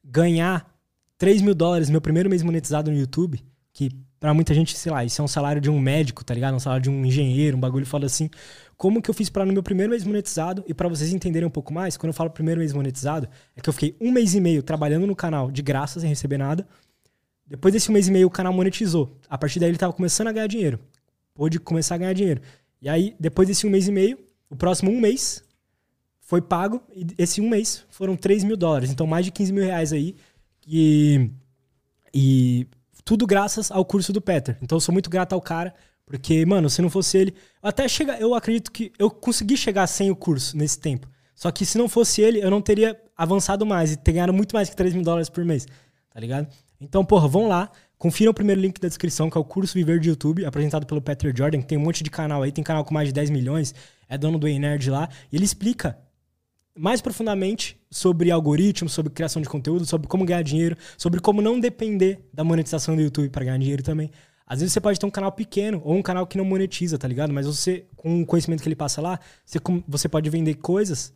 ganhar 0.03 0.69
3 1.17 1.41
mil 1.41 1.55
dólares 1.55 1.89
meu 1.89 2.01
primeiro 2.01 2.29
mês 2.29 2.43
monetizado 2.43 2.91
no 2.91 2.97
YouTube, 2.97 3.41
que 3.71 3.89
pra 4.19 4.33
muita 4.33 4.53
gente, 4.53 4.77
sei 4.77 4.91
lá, 4.91 5.03
isso 5.03 5.21
é 5.21 5.23
um 5.25 5.27
salário 5.27 5.61
de 5.61 5.69
um 5.69 5.79
médico, 5.79 6.23
tá 6.23 6.33
ligado? 6.33 6.55
Um 6.55 6.59
salário 6.59 6.83
de 6.83 6.89
um 6.89 7.05
engenheiro, 7.05 7.57
um 7.57 7.59
bagulho 7.59 7.85
fala 7.85 8.05
assim. 8.05 8.29
Como 8.77 9.01
que 9.01 9.09
eu 9.09 9.13
fiz 9.13 9.29
pra 9.29 9.45
no 9.45 9.53
meu 9.53 9.63
primeiro 9.63 9.91
mês 9.91 10.03
monetizado? 10.03 10.63
E 10.67 10.73
pra 10.73 10.89
vocês 10.89 11.13
entenderem 11.13 11.47
um 11.47 11.51
pouco 11.51 11.73
mais, 11.73 11.95
quando 11.95 12.09
eu 12.09 12.13
falo 12.13 12.29
primeiro 12.29 12.59
mês 12.59 12.73
monetizado, 12.73 13.27
é 13.55 13.61
que 13.61 13.69
eu 13.69 13.73
fiquei 13.73 13.95
um 14.01 14.11
mês 14.11 14.35
e 14.35 14.41
meio 14.41 14.61
trabalhando 14.61 15.07
no 15.07 15.15
canal 15.15 15.51
de 15.51 15.61
graça, 15.61 15.99
sem 15.99 16.09
receber 16.09 16.37
nada. 16.37 16.67
Depois 17.47 17.73
desse 17.73 17.91
mês 17.91 18.07
e 18.07 18.11
meio, 18.11 18.27
o 18.27 18.31
canal 18.31 18.51
monetizou. 18.51 19.17
A 19.29 19.37
partir 19.37 19.59
daí, 19.59 19.69
ele 19.69 19.77
tava 19.77 19.93
começando 19.93 20.27
a 20.27 20.31
ganhar 20.31 20.47
dinheiro. 20.47 20.79
Pôde 21.33 21.59
começar 21.59 21.95
a 21.95 21.97
ganhar 21.97 22.13
dinheiro. 22.13 22.41
E 22.81 22.89
aí, 22.89 23.15
depois 23.19 23.47
desse 23.47 23.67
um 23.67 23.69
mês 23.69 23.87
e 23.87 23.91
meio, 23.91 24.17
o 24.49 24.55
próximo 24.55 24.91
um 24.91 24.99
mês 24.99 25.43
foi 26.19 26.41
pago. 26.41 26.81
E 26.93 27.05
esse 27.17 27.39
um 27.39 27.49
mês 27.49 27.85
foram 27.89 28.15
3 28.15 28.43
mil 28.43 28.57
dólares. 28.57 28.89
Então, 28.89 29.05
mais 29.05 29.25
de 29.25 29.31
15 29.31 29.53
mil 29.53 29.63
reais 29.63 29.93
aí. 29.93 30.15
E, 30.67 31.29
e 32.13 32.67
tudo 33.05 33.27
graças 33.27 33.71
ao 33.71 33.85
curso 33.85 34.11
do 34.11 34.19
Peter. 34.19 34.57
Então, 34.61 34.75
eu 34.75 34.81
sou 34.81 34.91
muito 34.91 35.09
grato 35.09 35.33
ao 35.33 35.39
cara. 35.39 35.73
Porque, 36.05 36.45
mano, 36.45 36.69
se 36.69 36.81
não 36.81 36.89
fosse 36.89 37.17
ele. 37.17 37.35
Até 37.61 37.87
chegar. 37.87 38.19
Eu 38.19 38.35
acredito 38.35 38.71
que 38.71 38.91
eu 38.99 39.09
consegui 39.09 39.55
chegar 39.55 39.87
sem 39.87 40.11
o 40.11 40.15
curso 40.15 40.57
nesse 40.57 40.79
tempo. 40.79 41.07
Só 41.35 41.51
que 41.51 41.65
se 41.65 41.77
não 41.77 41.87
fosse 41.87 42.21
ele, 42.21 42.43
eu 42.43 42.49
não 42.49 42.61
teria 42.61 42.99
avançado 43.15 43.65
mais 43.65 43.93
e 43.93 43.95
ganhado 43.97 44.33
muito 44.33 44.55
mais 44.55 44.69
que 44.69 44.75
3 44.75 44.93
mil 44.93 45.03
dólares 45.03 45.29
por 45.29 45.45
mês. 45.45 45.67
Tá 46.13 46.19
ligado? 46.19 46.47
Então, 46.79 47.05
porra, 47.05 47.27
vão 47.27 47.47
lá. 47.47 47.69
Confiram 47.97 48.31
o 48.31 48.33
primeiro 48.33 48.59
link 48.59 48.79
da 48.79 48.87
descrição, 48.87 49.29
que 49.29 49.37
é 49.37 49.41
o 49.41 49.43
curso 49.43 49.73
Viver 49.73 49.99
de 49.99 50.09
YouTube, 50.09 50.45
apresentado 50.45 50.85
pelo 50.85 51.01
Peter 51.01 51.33
Jordan, 51.35 51.59
que 51.59 51.67
tem 51.67 51.77
um 51.77 51.81
monte 51.81 52.03
de 52.03 52.09
canal 52.09 52.43
aí, 52.43 52.51
tem 52.51 52.63
canal 52.63 52.83
com 52.83 52.93
mais 52.93 53.07
de 53.07 53.13
10 53.13 53.29
milhões, 53.29 53.73
é 54.07 54.17
dono 54.17 54.37
do 54.37 54.47
E-Nerd 54.47 54.89
lá, 54.89 55.09
e 55.31 55.37
ele 55.37 55.45
explica 55.45 55.97
mais 56.77 57.01
profundamente 57.01 57.79
sobre 57.89 58.29
algoritmos, 58.29 58.91
sobre 58.91 59.11
criação 59.13 59.41
de 59.41 59.47
conteúdo, 59.47 59.85
sobre 59.85 60.07
como 60.07 60.25
ganhar 60.25 60.41
dinheiro, 60.41 60.75
sobre 60.97 61.19
como 61.21 61.41
não 61.41 61.59
depender 61.59 62.19
da 62.33 62.43
monetização 62.43 62.95
do 62.95 63.01
YouTube 63.01 63.29
para 63.29 63.45
ganhar 63.45 63.57
dinheiro 63.57 63.81
também. 63.81 64.11
Às 64.45 64.59
vezes 64.59 64.73
você 64.73 64.81
pode 64.81 64.99
ter 64.99 65.05
um 65.05 65.11
canal 65.11 65.31
pequeno 65.31 65.81
ou 65.83 65.95
um 65.95 66.01
canal 66.01 66.27
que 66.27 66.37
não 66.37 66.45
monetiza, 66.45 66.97
tá 66.97 67.07
ligado? 67.07 67.33
Mas 67.33 67.47
você, 67.47 67.85
com 67.95 68.21
o 68.21 68.25
conhecimento 68.25 68.61
que 68.61 68.67
ele 68.67 68.75
passa 68.75 69.01
lá, 69.01 69.19
você, 69.43 69.59
você 69.87 70.07
pode 70.07 70.29
vender 70.29 70.55
coisas, 70.55 71.13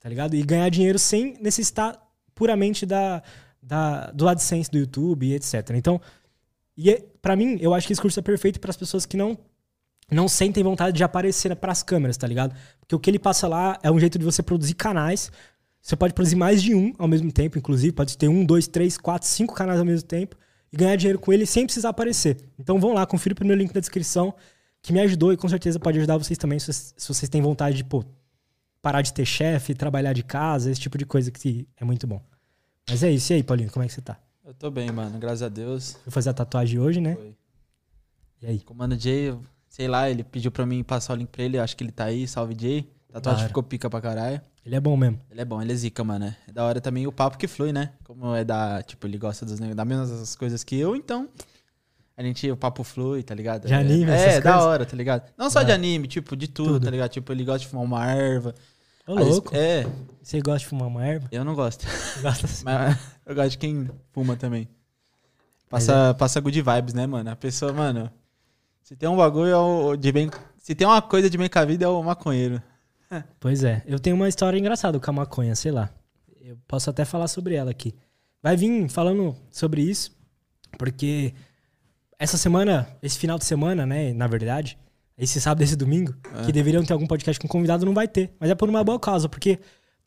tá 0.00 0.08
ligado? 0.08 0.34
E 0.34 0.42
ganhar 0.42 0.68
dinheiro 0.70 0.98
sem 0.98 1.36
necessitar 1.40 2.00
puramente 2.34 2.86
da, 2.86 3.22
da, 3.62 4.10
do 4.12 4.26
AdSense 4.26 4.70
do 4.70 4.78
YouTube 4.78 5.26
e 5.26 5.34
etc. 5.34 5.70
Então, 5.74 6.00
e 6.76 6.90
é, 6.90 7.04
para 7.20 7.36
mim, 7.36 7.58
eu 7.60 7.74
acho 7.74 7.86
que 7.86 7.92
esse 7.92 8.00
curso 8.00 8.18
é 8.18 8.22
perfeito 8.22 8.58
para 8.58 8.70
as 8.70 8.76
pessoas 8.76 9.04
que 9.04 9.16
não 9.16 9.38
não 10.10 10.28
sentem 10.28 10.62
vontade 10.62 10.96
de 10.96 11.04
aparecer 11.04 11.54
para 11.56 11.72
as 11.72 11.82
câmeras, 11.82 12.16
tá 12.16 12.26
ligado? 12.26 12.54
Porque 12.80 12.94
o 12.94 12.98
que 12.98 13.10
ele 13.10 13.18
passa 13.18 13.48
lá 13.48 13.78
é 13.82 13.90
um 13.90 13.98
jeito 13.98 14.18
de 14.18 14.24
você 14.24 14.42
produzir 14.42 14.74
canais. 14.74 15.30
Você 15.80 15.96
pode 15.96 16.14
produzir 16.14 16.36
mais 16.36 16.62
de 16.62 16.74
um 16.74 16.94
ao 16.98 17.08
mesmo 17.08 17.32
tempo, 17.32 17.58
inclusive. 17.58 17.92
Pode 17.92 18.16
ter 18.16 18.28
um, 18.28 18.44
dois, 18.44 18.68
três, 18.68 18.98
quatro, 18.98 19.26
cinco 19.28 19.54
canais 19.54 19.78
ao 19.78 19.86
mesmo 19.86 20.06
tempo 20.06 20.36
e 20.72 20.76
ganhar 20.76 20.96
dinheiro 20.96 21.18
com 21.18 21.32
ele 21.32 21.44
sem 21.44 21.66
precisar 21.66 21.90
aparecer. 21.90 22.38
Então 22.58 22.80
vão 22.80 22.94
lá, 22.94 23.04
confira 23.06 23.32
o 23.32 23.36
primeiro 23.36 23.60
link 23.60 23.72
da 23.72 23.80
descrição, 23.80 24.34
que 24.80 24.92
me 24.92 25.00
ajudou 25.00 25.32
e 25.32 25.36
com 25.36 25.48
certeza 25.48 25.78
pode 25.78 25.98
ajudar 25.98 26.16
vocês 26.16 26.38
também 26.38 26.58
se 26.58 26.66
vocês, 26.66 26.94
se 26.96 27.08
vocês 27.08 27.28
têm 27.28 27.42
vontade 27.42 27.76
de, 27.76 27.84
pô, 27.84 28.04
parar 28.80 29.02
de 29.02 29.12
ter 29.12 29.24
chefe, 29.24 29.74
trabalhar 29.74 30.12
de 30.12 30.22
casa, 30.22 30.70
esse 30.70 30.80
tipo 30.80 30.96
de 30.98 31.04
coisa 31.04 31.30
que 31.30 31.68
é 31.76 31.84
muito 31.84 32.06
bom. 32.06 32.20
Mas 32.88 33.02
é 33.02 33.10
isso. 33.10 33.32
E 33.32 33.36
aí, 33.36 33.42
Paulinho, 33.42 33.70
como 33.70 33.84
é 33.84 33.88
que 33.88 33.94
você 33.94 34.00
tá? 34.00 34.18
Eu 34.44 34.52
tô 34.54 34.70
bem, 34.70 34.90
mano. 34.90 35.18
Graças 35.18 35.42
a 35.42 35.48
Deus. 35.48 35.96
Vou 36.04 36.10
fazer 36.10 36.30
a 36.30 36.34
tatuagem 36.34 36.80
hoje, 36.80 37.00
né? 37.00 37.14
Foi. 37.14 37.34
E 38.42 38.46
aí? 38.46 38.60
Com 38.60 38.74
o 38.74 38.76
Mano 38.76 38.98
Jay, 38.98 39.32
sei 39.72 39.88
lá, 39.88 40.10
ele 40.10 40.22
pediu 40.22 40.52
pra 40.52 40.66
mim 40.66 40.82
passar 40.84 41.14
o 41.14 41.16
link 41.16 41.28
pra 41.30 41.42
ele. 41.42 41.58
Acho 41.58 41.74
que 41.74 41.82
ele 41.82 41.90
tá 41.92 42.04
aí. 42.04 42.28
Salve, 42.28 42.54
Jay. 42.58 42.82
Da 43.08 43.14
Tatuagem 43.20 43.40
hora. 43.40 43.48
ficou 43.48 43.62
pica 43.62 43.88
pra 43.88 44.00
caralho. 44.02 44.40
Ele 44.64 44.74
é 44.76 44.80
bom 44.80 44.96
mesmo. 44.96 45.18
Ele 45.30 45.40
é 45.40 45.44
bom, 45.44 45.60
ele 45.62 45.72
é 45.72 45.74
zica, 45.74 46.04
mano. 46.04 46.26
né? 46.26 46.36
É 46.46 46.52
da 46.52 46.62
hora 46.64 46.80
também 46.80 47.06
o 47.06 47.12
papo 47.12 47.36
que 47.38 47.48
flui, 47.48 47.72
né? 47.72 47.92
Como 48.04 48.34
é 48.34 48.44
da. 48.44 48.82
Tipo, 48.82 49.06
ele 49.06 49.16
gosta 49.18 49.44
dos 49.46 49.58
negócios, 49.58 49.76
das 49.76 49.86
mesmas 49.86 50.36
coisas 50.36 50.62
que 50.62 50.76
eu, 50.78 50.94
então. 50.94 51.28
A 52.16 52.22
gente, 52.22 52.50
o 52.50 52.56
papo 52.56 52.84
flui, 52.84 53.22
tá 53.22 53.34
ligado? 53.34 53.66
De 53.66 53.72
é, 53.72 53.76
anime, 53.76 54.10
É, 54.10 54.14
essas 54.14 54.34
é 54.36 54.40
da 54.42 54.62
hora, 54.62 54.84
tá 54.84 54.94
ligado? 54.96 55.30
Não 55.36 55.48
só 55.50 55.60
Da 55.60 55.66
de 55.66 55.72
anime, 55.72 56.06
tipo, 56.06 56.36
de 56.36 56.46
tudo, 56.48 56.74
Tudo. 56.74 56.84
tá 56.84 56.90
ligado? 56.90 57.10
Tipo, 57.10 57.32
ele 57.32 57.42
gosta 57.44 57.60
de 57.60 57.68
fumar 57.68 57.84
uma 57.84 58.06
erva. 58.12 58.54
Ô, 59.06 59.12
Às 59.12 59.18
vezes- 59.18 59.32
louco. 59.32 59.50
É, 59.56 59.86
Você 60.22 60.40
gosta 60.40 60.58
de 60.60 60.66
fumar 60.66 60.88
uma 60.88 61.04
erva? 61.04 61.28
eu 61.32 61.44
não 61.44 61.54
gosto. 61.54 61.84
Gosta 62.22 62.46
assim. 62.46 62.64
Mas 62.64 62.96
eu 63.26 63.34
gosto 63.34 63.50
de 63.52 63.58
quem 63.58 63.90
fuma 64.12 64.36
também. 64.36 64.68
Passa, 65.68 66.14
passa 66.14 66.40
good 66.40 66.60
vibes, 66.62 66.94
né, 66.94 67.06
mano? 67.06 67.30
A 67.30 67.36
pessoa, 67.36 67.72
mano. 67.72 68.10
Se 68.92 68.96
tem 68.96 69.08
um 69.08 69.16
bagulho 69.16 69.94
é 69.94 69.96
de 69.96 70.12
bem. 70.12 70.30
Se 70.58 70.74
tem 70.74 70.86
uma 70.86 71.00
coisa 71.00 71.30
de 71.30 71.38
bem 71.38 71.48
com 71.48 71.58
a 71.58 71.64
vida, 71.64 71.86
é 71.86 71.88
o 71.88 72.02
maconheiro. 72.02 72.62
Pois 73.40 73.64
é. 73.64 73.82
Eu 73.86 73.98
tenho 73.98 74.14
uma 74.16 74.28
história 74.28 74.58
engraçada 74.58 75.00
com 75.00 75.10
a 75.10 75.14
maconha, 75.14 75.54
sei 75.54 75.72
lá. 75.72 75.90
Eu 76.42 76.58
posso 76.68 76.90
até 76.90 77.02
falar 77.04 77.28
sobre 77.28 77.54
ela 77.54 77.70
aqui. 77.70 77.94
Vai 78.42 78.54
vir 78.54 78.88
falando 78.90 79.34
sobre 79.50 79.80
isso, 79.82 80.14
porque 80.78 81.32
essa 82.18 82.36
semana, 82.36 82.86
esse 83.02 83.18
final 83.18 83.38
de 83.38 83.44
semana, 83.46 83.86
né, 83.86 84.12
na 84.12 84.26
verdade, 84.26 84.78
esse 85.16 85.40
sábado 85.40 85.62
e 85.62 85.64
esse 85.64 85.76
domingo, 85.76 86.14
É. 86.34 86.44
que 86.44 86.52
deveriam 86.52 86.84
ter 86.84 86.92
algum 86.92 87.06
podcast 87.06 87.40
com 87.40 87.48
convidado, 87.48 87.86
não 87.86 87.94
vai 87.94 88.08
ter. 88.08 88.34
Mas 88.38 88.50
é 88.50 88.54
por 88.54 88.68
uma 88.68 88.82
boa 88.84 88.98
causa, 89.00 89.26
porque 89.28 89.58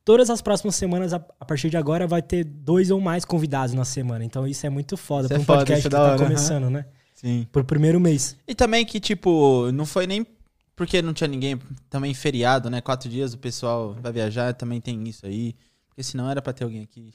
todas 0.03 0.29
as 0.29 0.41
próximas 0.41 0.75
semanas, 0.75 1.11
a, 1.13 1.19
partir 1.19 1.69
de 1.71 1.77
agora, 1.77 2.05
vai 2.07 2.21
ter 2.21 2.43
dois 2.43 2.91
ou 2.91 2.99
mais 3.01 3.25
convidados 3.25 3.73
na 3.73 3.85
semana. 3.85 4.23
Então 4.23 4.45
isso 4.47 4.65
é 4.65 4.69
muito 4.69 4.95
foda 4.95 5.27
pra 5.27 5.37
é 5.37 5.39
um 5.39 5.43
foda, 5.43 5.59
podcast 5.59 5.79
isso 5.79 5.87
é 5.87 5.89
que 5.89 5.95
tá 5.95 6.03
hora, 6.11 6.17
começando, 6.23 6.69
né? 6.69 6.85
Sim. 7.15 7.47
Por 7.51 7.63
primeiro 7.63 7.99
mês. 7.99 8.37
E 8.47 8.53
também 8.53 8.85
que, 8.85 8.99
tipo, 8.99 9.71
não 9.71 9.85
foi 9.85 10.05
nem 10.05 10.25
porque 10.75 11.01
não 11.01 11.13
tinha 11.13 11.27
ninguém. 11.27 11.59
Também 11.89 12.13
feriado, 12.13 12.69
né? 12.69 12.81
Quatro 12.81 13.09
dias 13.09 13.33
o 13.33 13.37
pessoal 13.37 13.95
vai 14.01 14.11
viajar, 14.11 14.53
também 14.53 14.81
tem 14.81 15.01
isso 15.07 15.25
aí. 15.25 15.55
Porque 15.87 16.03
senão 16.03 16.29
era 16.29 16.41
pra 16.41 16.53
ter 16.53 16.65
alguém 16.65 16.83
aqui. 16.83 17.13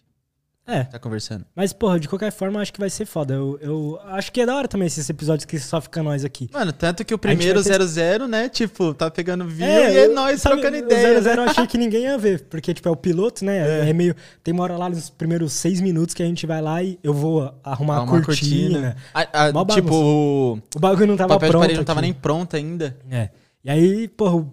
É. 0.66 0.84
Tá 0.84 0.98
conversando. 1.00 1.44
Mas, 1.56 1.72
porra, 1.72 1.98
de 1.98 2.08
qualquer 2.08 2.30
forma, 2.30 2.60
acho 2.60 2.72
que 2.72 2.78
vai 2.78 2.88
ser 2.90 3.04
foda. 3.04 3.34
Eu, 3.34 3.58
eu 3.60 4.00
acho 4.04 4.30
que 4.30 4.40
é 4.40 4.46
da 4.46 4.54
hora 4.54 4.68
também 4.68 4.86
esses 4.86 5.08
episódios 5.10 5.44
que 5.44 5.58
só 5.58 5.80
fica 5.80 6.00
nós 6.00 6.24
aqui. 6.24 6.48
Mano, 6.52 6.72
tanto 6.72 7.04
que 7.04 7.12
o 7.12 7.18
primeiro 7.18 7.60
vai 7.60 7.72
ter- 7.78 7.84
00, 7.86 8.28
né? 8.28 8.48
Tipo, 8.48 8.94
tá 8.94 9.10
pegando 9.10 9.44
view 9.46 9.66
e 9.66 9.96
é 9.98 10.06
nós 10.08 10.40
sabe, 10.40 10.60
trocando 10.60 10.76
o 10.76 10.86
ideia. 10.86 11.20
00 11.20 11.36
né? 11.36 11.46
eu 11.46 11.50
achei 11.50 11.66
que 11.66 11.76
ninguém 11.76 12.02
ia 12.04 12.16
ver, 12.16 12.42
porque, 12.44 12.72
tipo, 12.72 12.88
é 12.88 12.92
o 12.92 12.96
piloto, 12.96 13.44
né? 13.44 13.88
É. 13.88 13.92
meio. 13.92 14.14
Tem 14.44 14.54
uma 14.54 14.62
hora 14.62 14.76
lá 14.76 14.88
nos 14.88 15.10
primeiros 15.10 15.52
seis 15.54 15.80
minutos 15.80 16.14
que 16.14 16.22
a 16.22 16.26
gente 16.26 16.46
vai 16.46 16.62
lá 16.62 16.80
e 16.82 16.98
eu 17.02 17.12
vou 17.14 17.52
arrumar 17.64 17.96
a 17.96 18.02
uma 18.02 18.22
cortina. 18.22 18.96
A- 19.12 19.46
a- 19.48 19.64
tipo, 19.74 19.92
o 19.92 20.58
O 20.76 20.78
bagulho 20.78 21.06
não 21.08 21.16
tava 21.16 21.34
papel 21.34 21.48
de 21.48 21.50
pronto. 21.50 21.62
parede 21.62 21.78
não 21.78 21.84
tava 21.84 21.98
aqui. 22.00 22.06
nem 22.06 22.14
pronto 22.14 22.54
ainda. 22.54 22.96
É. 23.10 23.30
E 23.64 23.70
aí, 23.70 24.08
porra, 24.08 24.36
o 24.36 24.46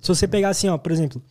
se 0.00 0.08
você 0.08 0.26
pegar 0.26 0.48
assim, 0.48 0.68
ó, 0.68 0.76
por 0.76 0.90
exemplo, 0.92 1.22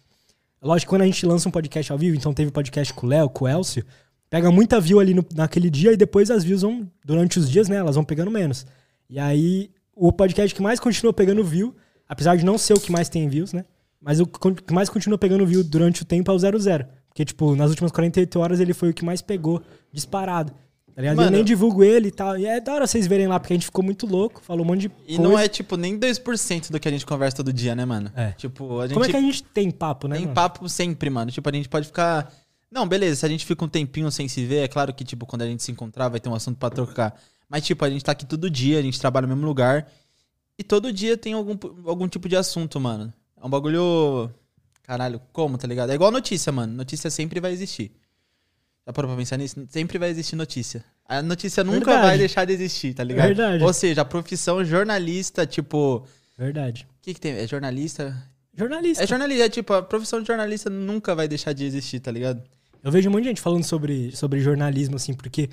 lógico 0.65 0.89
quando 0.89 1.03
a 1.03 1.05
gente 1.05 1.25
lança 1.25 1.47
um 1.47 1.51
podcast 1.51 1.91
ao 1.91 1.97
vivo, 1.97 2.15
então 2.17 2.33
teve 2.33 2.51
podcast 2.51 2.93
com 2.93 3.05
o 3.05 3.09
Léo, 3.09 3.29
com 3.29 3.45
o 3.45 3.47
Elcio, 3.47 3.85
pega 4.29 4.51
muita 4.51 4.79
view 4.81 4.99
ali 4.99 5.13
no- 5.13 5.25
naquele 5.35 5.69
dia 5.69 5.93
e 5.93 5.97
depois 5.97 6.31
as 6.31 6.43
views 6.43 6.61
vão, 6.63 6.89
durante 7.05 7.37
os 7.39 7.49
dias, 7.49 7.69
né, 7.69 7.77
elas 7.77 7.95
vão 7.95 8.03
pegando 8.03 8.31
menos. 8.31 8.65
E 9.09 9.19
aí, 9.19 9.69
o 9.95 10.11
podcast 10.11 10.53
que 10.55 10.61
mais 10.61 10.79
continua 10.79 11.13
pegando 11.13 11.43
view, 11.43 11.75
apesar 12.09 12.35
de 12.35 12.43
não 12.43 12.57
ser 12.57 12.73
o 12.73 12.79
que 12.79 12.91
mais 12.91 13.07
tem 13.07 13.29
views, 13.29 13.53
né, 13.53 13.63
mas 14.01 14.19
o 14.19 14.25
que 14.25 14.73
mais 14.73 14.89
continua 14.89 15.17
pegando 15.17 15.45
view 15.45 15.63
durante 15.63 16.01
o 16.01 16.05
tempo 16.05 16.31
é 16.31 16.33
o 16.33 16.39
00. 16.39 16.85
Porque, 17.07 17.23
tipo, 17.23 17.55
nas 17.55 17.69
últimas 17.69 17.91
48 17.91 18.39
horas 18.39 18.59
ele 18.59 18.73
foi 18.73 18.89
o 18.89 18.93
que 18.93 19.05
mais 19.05 19.21
pegou 19.21 19.61
disparado. 19.91 20.51
Tá? 20.95 21.01
Mano, 21.13 21.23
eu 21.23 21.31
nem 21.31 21.43
divulgo 21.43 21.83
ele 21.83 22.07
e 22.07 22.11
tal. 22.11 22.37
E 22.37 22.45
é 22.45 22.61
da 22.61 22.73
hora 22.73 22.87
vocês 22.87 23.05
verem 23.05 23.27
lá, 23.27 23.37
porque 23.39 23.51
a 23.53 23.55
gente 23.57 23.65
ficou 23.65 23.83
muito 23.83 24.07
louco, 24.07 24.41
falou 24.41 24.63
um 24.63 24.67
monte 24.67 24.81
de 24.81 24.85
E 25.05 25.17
coisa. 25.17 25.21
não 25.21 25.37
é, 25.37 25.47
tipo, 25.47 25.75
nem 25.75 25.99
2% 25.99 26.71
do 26.71 26.79
que 26.79 26.87
a 26.87 26.91
gente 26.91 27.05
conversa 27.05 27.35
todo 27.37 27.51
dia, 27.51 27.75
né, 27.75 27.83
mano? 27.83 28.09
É. 28.15 28.31
Tipo, 28.31 28.79
a 28.79 28.83
gente 28.87 28.93
Como 28.93 29.05
é 29.05 29.09
que 29.09 29.17
a 29.17 29.21
gente 29.21 29.43
tem 29.43 29.69
papo, 29.71 30.07
né? 30.07 30.15
tem 30.15 30.25
mano? 30.25 30.35
papo 30.35 30.69
sempre, 30.69 31.09
mano. 31.09 31.31
Tipo, 31.31 31.49
a 31.49 31.51
gente 31.51 31.67
pode 31.67 31.87
ficar. 31.87 32.33
Não, 32.71 32.87
beleza, 32.87 33.17
se 33.17 33.25
a 33.25 33.29
gente 33.29 33.45
fica 33.45 33.63
um 33.63 33.67
tempinho 33.67 34.09
sem 34.09 34.27
se 34.27 34.45
ver, 34.45 34.63
é 34.63 34.67
claro 34.67 34.93
que, 34.93 35.03
tipo, 35.03 35.25
quando 35.25 35.41
a 35.41 35.47
gente 35.47 35.61
se 35.63 35.71
encontrar, 35.71 36.07
vai 36.09 36.19
ter 36.19 36.29
um 36.29 36.35
assunto 36.35 36.57
pra 36.57 36.69
trocar. 36.69 37.19
Mas, 37.49 37.65
tipo, 37.65 37.83
a 37.83 37.89
gente 37.89 38.03
tá 38.03 38.11
aqui 38.13 38.25
todo 38.25 38.49
dia, 38.49 38.79
a 38.79 38.81
gente 38.81 38.99
trabalha 38.99 39.27
no 39.27 39.35
mesmo 39.35 39.45
lugar. 39.47 39.87
E 40.57 40.63
todo 40.63 40.91
dia 40.93 41.17
tem 41.17 41.33
algum, 41.33 41.57
algum 41.85 42.07
tipo 42.07 42.29
de 42.29 42.35
assunto, 42.37 42.79
mano. 42.79 43.13
É 43.41 43.45
um 43.45 43.49
bagulho. 43.49 44.29
Caralho, 44.83 45.19
como, 45.33 45.57
tá 45.57 45.67
ligado? 45.67 45.89
É 45.91 45.95
igual 45.95 46.11
notícia, 46.11 46.51
mano. 46.51 46.73
Notícia 46.73 47.09
sempre 47.09 47.39
vai 47.41 47.51
existir. 47.51 47.91
Já 48.85 48.93
parou 48.93 49.09
pra 49.09 49.17
pensar 49.17 49.37
nisso? 49.37 49.65
Sempre 49.69 49.97
vai 49.97 50.09
existir 50.09 50.35
notícia. 50.35 50.83
A 51.07 51.21
notícia 51.21 51.63
nunca 51.63 51.85
Verdade. 51.85 52.07
vai 52.07 52.17
deixar 52.17 52.45
de 52.45 52.53
existir, 52.53 52.93
tá 52.93 53.03
ligado? 53.03 53.27
Verdade. 53.27 53.63
Ou 53.63 53.73
seja, 53.73 54.01
a 54.01 54.05
profissão 54.05 54.63
jornalista, 54.63 55.45
tipo. 55.45 56.05
Verdade. 56.37 56.87
O 56.99 57.01
que, 57.01 57.13
que 57.13 57.19
tem? 57.19 57.33
É 57.33 57.47
jornalista? 57.47 58.15
Jornalista. 58.57 59.03
É 59.03 59.07
jornalista, 59.07 59.45
é 59.45 59.49
tipo, 59.49 59.73
a 59.73 59.81
profissão 59.81 60.21
de 60.21 60.27
jornalista 60.27 60.69
nunca 60.69 61.15
vai 61.15 61.27
deixar 61.27 61.53
de 61.53 61.65
existir, 61.65 61.99
tá 61.99 62.11
ligado? 62.11 62.41
Eu 62.83 62.91
vejo 62.91 63.09
um 63.09 63.11
monte 63.11 63.23
de 63.23 63.29
gente 63.29 63.41
falando 63.41 63.63
sobre, 63.63 64.15
sobre 64.15 64.39
jornalismo, 64.39 64.95
assim, 64.95 65.13
porque, 65.13 65.49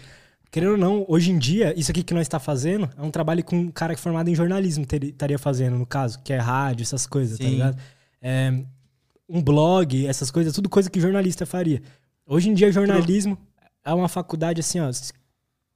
querendo 0.51 0.73
ou 0.73 0.79
não, 0.79 1.05
hoje 1.09 1.31
em 1.31 1.39
dia, 1.39 1.73
isso 1.79 1.91
aqui 1.91 2.03
que 2.03 2.13
nós 2.13 2.23
está 2.23 2.39
fazendo 2.39 2.89
é 2.97 3.03
um 3.03 3.11
trabalho 3.11 3.43
que 3.43 3.55
um 3.55 3.71
cara 3.71 3.97
formado 3.97 4.29
em 4.29 4.35
jornalismo 4.35 4.85
ter- 4.85 5.03
estaria 5.05 5.39
fazendo, 5.39 5.79
no 5.79 5.87
caso, 5.87 6.21
que 6.23 6.33
é 6.33 6.39
rádio, 6.39 6.83
essas 6.83 7.07
coisas, 7.07 7.39
tá 7.39 7.45
Sim. 7.45 7.51
ligado? 7.53 7.79
É, 8.21 8.53
um 9.29 9.43
blog, 9.43 10.07
essas 10.07 10.31
coisas, 10.31 10.53
tudo 10.55 10.69
coisa 10.69 10.91
que 10.91 11.01
jornalista 11.01 11.47
faria. 11.47 11.83
Hoje 12.27 12.49
em 12.51 12.55
dia, 12.55 12.71
jornalismo 12.73 13.37
é 13.85 13.93
uma 13.93 14.09
faculdade 14.09 14.61
assim, 14.61 14.81
ó. 14.81 14.91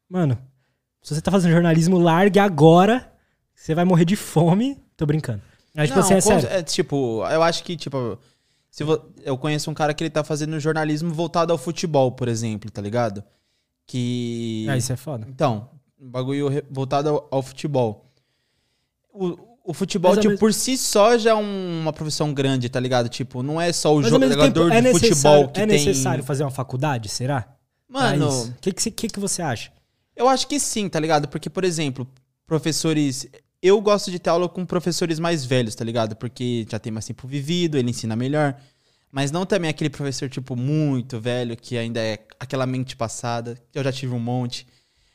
Mano, 0.08 0.38
se 1.02 1.14
você 1.14 1.20
tá 1.20 1.30
fazendo 1.30 1.52
jornalismo, 1.52 1.98
largue 1.98 2.38
agora, 2.38 3.12
você 3.54 3.74
vai 3.74 3.84
morrer 3.84 4.04
de 4.04 4.16
fome. 4.16 4.80
Tô 4.96 5.04
brincando. 5.06 5.42
Mas, 5.74 5.88
tipo 5.88 5.98
Não, 6.00 6.06
assim, 6.06 6.14
é 6.14 6.20
sério. 6.20 6.48
é, 6.48 6.62
tipo, 6.62 7.22
eu 7.26 7.42
acho 7.42 7.62
que, 7.64 7.76
tipo, 7.76 8.18
se 8.70 8.82
vo- 8.84 9.02
eu 9.24 9.36
conheço 9.36 9.70
um 9.70 9.74
cara 9.74 9.92
que 9.92 10.02
ele 10.02 10.10
tá 10.10 10.24
fazendo 10.24 10.58
jornalismo 10.58 11.12
voltado 11.12 11.52
ao 11.52 11.58
futebol, 11.58 12.12
por 12.12 12.28
exemplo, 12.28 12.70
tá 12.70 12.80
ligado? 12.80 13.22
Que. 13.86 14.66
Ah, 14.68 14.76
isso 14.76 14.92
é 14.92 14.96
foda. 14.96 15.26
Então, 15.28 15.68
um 16.00 16.08
bagulho 16.10 16.48
voltado 16.70 17.08
ao, 17.10 17.28
ao 17.30 17.42
futebol. 17.42 18.10
O, 19.12 19.36
o 19.66 19.74
futebol, 19.74 20.12
ao 20.14 20.20
tipo, 20.20 20.38
por 20.38 20.54
si 20.54 20.76
só 20.78 21.18
já 21.18 21.30
é 21.30 21.34
um- 21.34 21.80
uma 21.82 21.92
profissão 21.92 22.32
grande, 22.32 22.68
tá 22.68 22.78
ligado? 22.80 23.08
Tipo, 23.08 23.42
não 23.42 23.60
é 23.60 23.72
só 23.72 23.92
o 23.94 24.00
Mas 24.00 24.10
jogador 24.10 24.72
é 24.72 24.80
de 24.80 24.90
futebol 24.92 25.48
que 25.48 25.60
é 25.60 25.66
tem. 25.66 25.76
necessário 25.78 26.22
fazer 26.24 26.44
uma 26.44 26.50
faculdade, 26.50 27.08
será? 27.08 27.48
Mano, 27.88 28.28
O 28.28 28.52
que, 28.60 28.72
que, 28.72 28.82
você- 28.82 28.90
que, 28.90 29.08
que 29.08 29.20
você 29.20 29.42
acha? 29.42 29.72
Eu 30.14 30.28
acho 30.28 30.46
que 30.48 30.58
sim, 30.60 30.88
tá 30.88 30.98
ligado? 31.00 31.28
Porque, 31.28 31.50
por 31.50 31.64
exemplo, 31.64 32.06
professores. 32.46 33.26
Eu 33.62 33.80
gosto 33.80 34.10
de 34.10 34.18
ter 34.18 34.30
aula 34.30 34.48
com 34.48 34.64
professores 34.64 35.18
mais 35.18 35.44
velhos, 35.44 35.74
tá 35.74 35.84
ligado? 35.84 36.14
Porque 36.14 36.66
já 36.70 36.78
tem 36.78 36.92
mais 36.92 37.04
tempo 37.06 37.26
vivido, 37.26 37.76
ele 37.76 37.90
ensina 37.90 38.14
melhor. 38.14 38.56
Mas 39.10 39.30
não 39.32 39.44
também 39.46 39.70
aquele 39.70 39.90
professor, 39.90 40.28
tipo, 40.28 40.54
muito 40.54 41.18
velho, 41.20 41.56
que 41.56 41.76
ainda 41.76 42.00
é 42.00 42.18
aquela 42.38 42.66
mente 42.66 42.94
passada, 42.96 43.56
que 43.72 43.78
eu 43.78 43.82
já 43.84 43.90
tive 43.92 44.14
um 44.14 44.18
monte. 44.20 44.66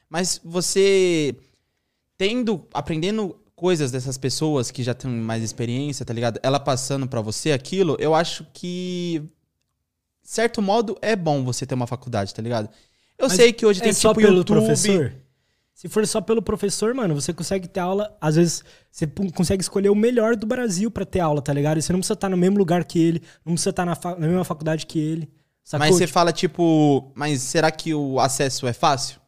Mas 0.10 0.40
você 0.44 1.36
tendo, 2.18 2.68
aprendendo 2.74 3.36
coisas 3.62 3.92
dessas 3.92 4.18
pessoas 4.18 4.72
que 4.72 4.82
já 4.82 4.92
têm 4.96 5.12
mais 5.12 5.44
experiência, 5.44 6.04
tá 6.04 6.12
ligado? 6.12 6.40
Ela 6.42 6.60
passando 6.60 7.08
pra 7.08 7.22
você 7.22 7.52
aquilo, 7.52 7.96
eu 8.00 8.16
acho 8.16 8.44
que, 8.52 9.22
certo 10.24 10.64
modo, 10.64 10.98
é 11.00 11.16
bom 11.16 11.44
você 11.44 11.64
ter 11.64 11.76
uma 11.76 11.86
faculdade, 11.86 12.34
tá 12.34 12.42
ligado? 12.42 12.68
Eu 13.20 13.28
Mas 13.28 13.38
sei 13.38 13.54
que 13.54 13.64
hoje 13.64 13.80
É 13.80 13.84
tem 13.84 13.94
só 13.94 14.10
tipo 14.10 14.22
pelo 14.22 14.38
YouTube. 14.38 14.58
professor? 14.66 15.14
Se 15.76 15.88
for 15.88 16.06
só 16.08 16.20
pelo 16.22 16.42
professor, 16.42 16.92
mano, 16.96 17.14
você 17.14 17.32
consegue 17.34 17.68
ter 17.68 17.80
aula. 17.80 18.16
Às 18.20 18.36
vezes, 18.36 18.64
você 18.92 19.06
consegue 19.36 19.62
escolher 19.62 19.90
o 19.90 19.96
melhor 19.96 20.36
do 20.36 20.48
Brasil 20.48 20.90
pra 20.90 21.06
ter 21.06 21.20
aula, 21.20 21.40
tá 21.42 21.54
ligado? 21.54 21.78
E 21.78 21.82
você 21.84 21.94
não 21.94 22.00
precisa 22.00 22.14
estar 22.16 22.30
no 22.30 22.38
mesmo 22.38 22.58
lugar 22.58 22.84
que 22.84 23.00
ele, 23.00 23.22
não 23.46 23.54
precisa 23.54 23.70
estar 23.70 23.86
na, 23.86 23.96
fa- 23.96 24.16
na 24.16 24.28
mesma 24.28 24.44
faculdade 24.44 24.88
que 24.88 24.98
ele. 25.00 25.30
Sacou? 25.64 25.86
Mas 25.86 25.96
você 25.96 26.08
fala, 26.08 26.32
tipo, 26.32 27.12
mas 27.16 27.42
será 27.42 27.70
que 27.72 27.94
o 27.94 28.20
acesso 28.20 28.66
é 28.68 28.74
fácil? 28.74 29.20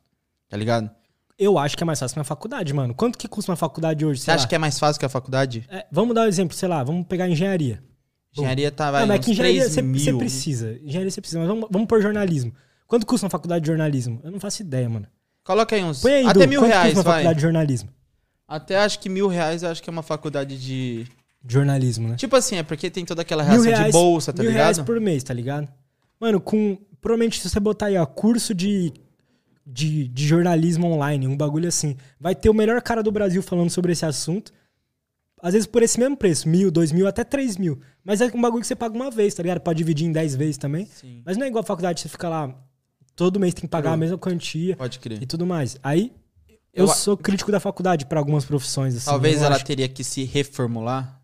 Tá 0.50 0.58
ligado? 0.58 0.90
Eu 1.38 1.58
acho 1.58 1.75
que 1.75 1.84
é 1.84 1.86
mais 1.86 2.00
fácil 2.00 2.18
na 2.18 2.24
faculdade, 2.24 2.74
mano. 2.74 2.94
Quanto 2.94 3.18
que 3.18 3.28
custa 3.28 3.52
uma 3.52 3.56
faculdade 3.56 4.06
hoje? 4.06 4.22
Você 4.22 4.32
acha 4.32 4.44
lá? 4.44 4.48
que 4.48 4.56
é 4.56 4.58
mais 4.58 4.78
fácil 4.78 5.00
que 5.00 5.06
a 5.06 5.10
faculdade? 5.10 5.66
É, 5.70 5.86
vamos 5.92 6.13
dar 6.13 6.22
um 6.22 6.28
exemplo, 6.28 6.56
sei 6.56 6.70
lá, 6.70 6.84
vamos 6.84 7.08
pegar 7.08 7.28
engenharia. 7.28 7.84
Engenharia 8.36 8.72
tá, 8.72 8.92
vai, 8.92 9.02
não, 9.02 9.08
mas 9.08 9.20
é 9.20 9.24
que 9.24 9.32
engenharia 9.32 9.62
3 9.62 9.74
você, 9.74 9.82
você 9.82 10.12
mil. 10.12 10.18
precisa. 10.20 10.80
Engenharia 10.84 11.12
você 11.12 11.22
precisa. 11.22 11.40
Mas 11.40 11.48
vamos, 11.48 11.68
vamos 11.70 11.88
por 11.88 12.02
jornalismo. 12.02 12.54
Quanto 12.88 13.06
custa 13.06 13.25
uma 13.25 13.30
faculdade 13.30 13.63
de 13.63 13.68
jornalismo? 13.68 14.20
Eu 14.24 14.32
não 14.32 14.40
faço 14.40 14.62
ideia, 14.62 14.88
mano. 14.90 15.08
Coloca 15.44 15.75
aí 15.75 15.84
uns... 15.84 16.02
Põe 16.02 16.12
aí, 16.13 16.25
até 16.25 16.46
Du, 16.46 16.48
mil 16.48 16.62
quanto 16.62 16.70
reais, 16.70 16.94
custa 16.94 17.00
uma 17.00 17.04
vai. 17.04 17.13
faculdade 17.13 17.36
de 17.38 17.42
jornalismo? 17.42 17.90
Até 18.48 18.78
acho 18.78 19.00
que 19.00 19.10
mil 19.10 19.28
reais 19.28 19.63
eu 19.63 19.70
acho 19.70 19.82
que 19.84 19.90
é 19.90 19.92
uma 19.94 20.04
faculdade 20.04 20.58
de... 20.60 21.06
De 21.44 21.54
jornalismo, 21.54 22.08
né? 22.08 22.16
Tipo 22.16 22.36
assim, 22.38 22.56
é 22.56 22.63
porque 22.63 22.90
tem 22.90 23.04
toda 23.04 23.22
aquela 23.22 23.44
mil 23.44 23.62
reação 23.62 23.72
reais, 23.72 23.86
de 23.88 23.92
bolsa, 23.92 24.32
tá 24.32 24.42
mil 24.42 24.52
ligado? 24.52 24.63
reais 24.63 24.80
por 24.80 25.00
mês, 25.02 25.24
tá 25.24 25.34
ligado? 25.34 25.68
Mano, 26.18 26.40
com. 26.40 26.78
Provavelmente, 27.02 27.42
se 27.42 27.50
você 27.50 27.60
botar 27.60 27.88
aí, 27.88 27.98
ó, 27.98 28.06
curso 28.06 28.54
de, 28.54 28.94
de, 29.65 30.08
de 30.08 30.27
jornalismo 30.27 30.88
online, 30.88 31.27
um 31.27 31.38
bagulho 31.38 31.67
assim, 31.67 31.96
vai 32.20 32.36
ter 32.36 32.50
o 32.50 32.53
melhor 32.53 32.82
cara 32.82 33.01
do 33.01 33.12
Brasil 33.12 33.41
falando 33.41 33.70
sobre 33.70 33.91
esse 33.93 34.05
assunto. 34.05 34.51
Às 35.41 35.53
vezes 35.53 35.67
por 35.67 35.84
esse 35.84 36.00
mesmo 36.00 36.15
preço, 36.15 36.48
mil, 36.48 36.72
dois 36.72 36.91
mil, 36.91 37.08
até 37.08 37.24
três 37.24 37.58
mil. 37.58 37.79
Mas 38.03 38.22
é 38.22 38.25
um 38.34 38.41
bagulho 38.41 38.62
que 38.62 38.67
você 38.67 38.75
paga 38.75 38.96
uma 38.96 39.12
vez, 39.12 39.34
tá 39.34 39.43
ligado? 39.43 39.60
Pode 39.60 39.77
dividir 39.77 40.08
em 40.08 40.12
dez 40.12 40.36
vezes 40.36 40.58
também. 40.58 40.86
Sim, 40.86 41.22
Mas 41.25 41.36
não 41.38 41.46
é 41.46 41.50
igual 41.50 41.62
a 41.62 41.65
faculdade, 41.65 42.00
você 42.00 42.08
fica 42.10 42.29
lá, 42.29 42.55
todo 43.15 43.39
mês 43.39 43.53
tem 43.53 43.62
que 43.63 43.67
pagar 43.67 43.91
a 43.93 43.98
mesma 43.98 44.17
quantia 44.17 44.75
pode 44.77 45.00
crer. 45.00 45.22
e 45.22 45.25
tudo 45.25 45.46
mais. 45.46 45.77
Aí, 45.84 46.13
eu, 46.74 46.86
Eu 46.86 46.88
sou 46.88 47.15
crítico 47.17 47.51
da 47.51 47.60
faculdade 47.60 48.05
pra 48.05 48.20
algumas 48.20 48.46
profissões, 48.46 48.96
assim. 48.96 49.05
Talvez 49.05 49.41
ela 49.41 49.55
acho. 49.55 49.65
teria 49.65 49.88
que 49.88 50.03
se 50.03 50.24
reformular. 50.24 51.22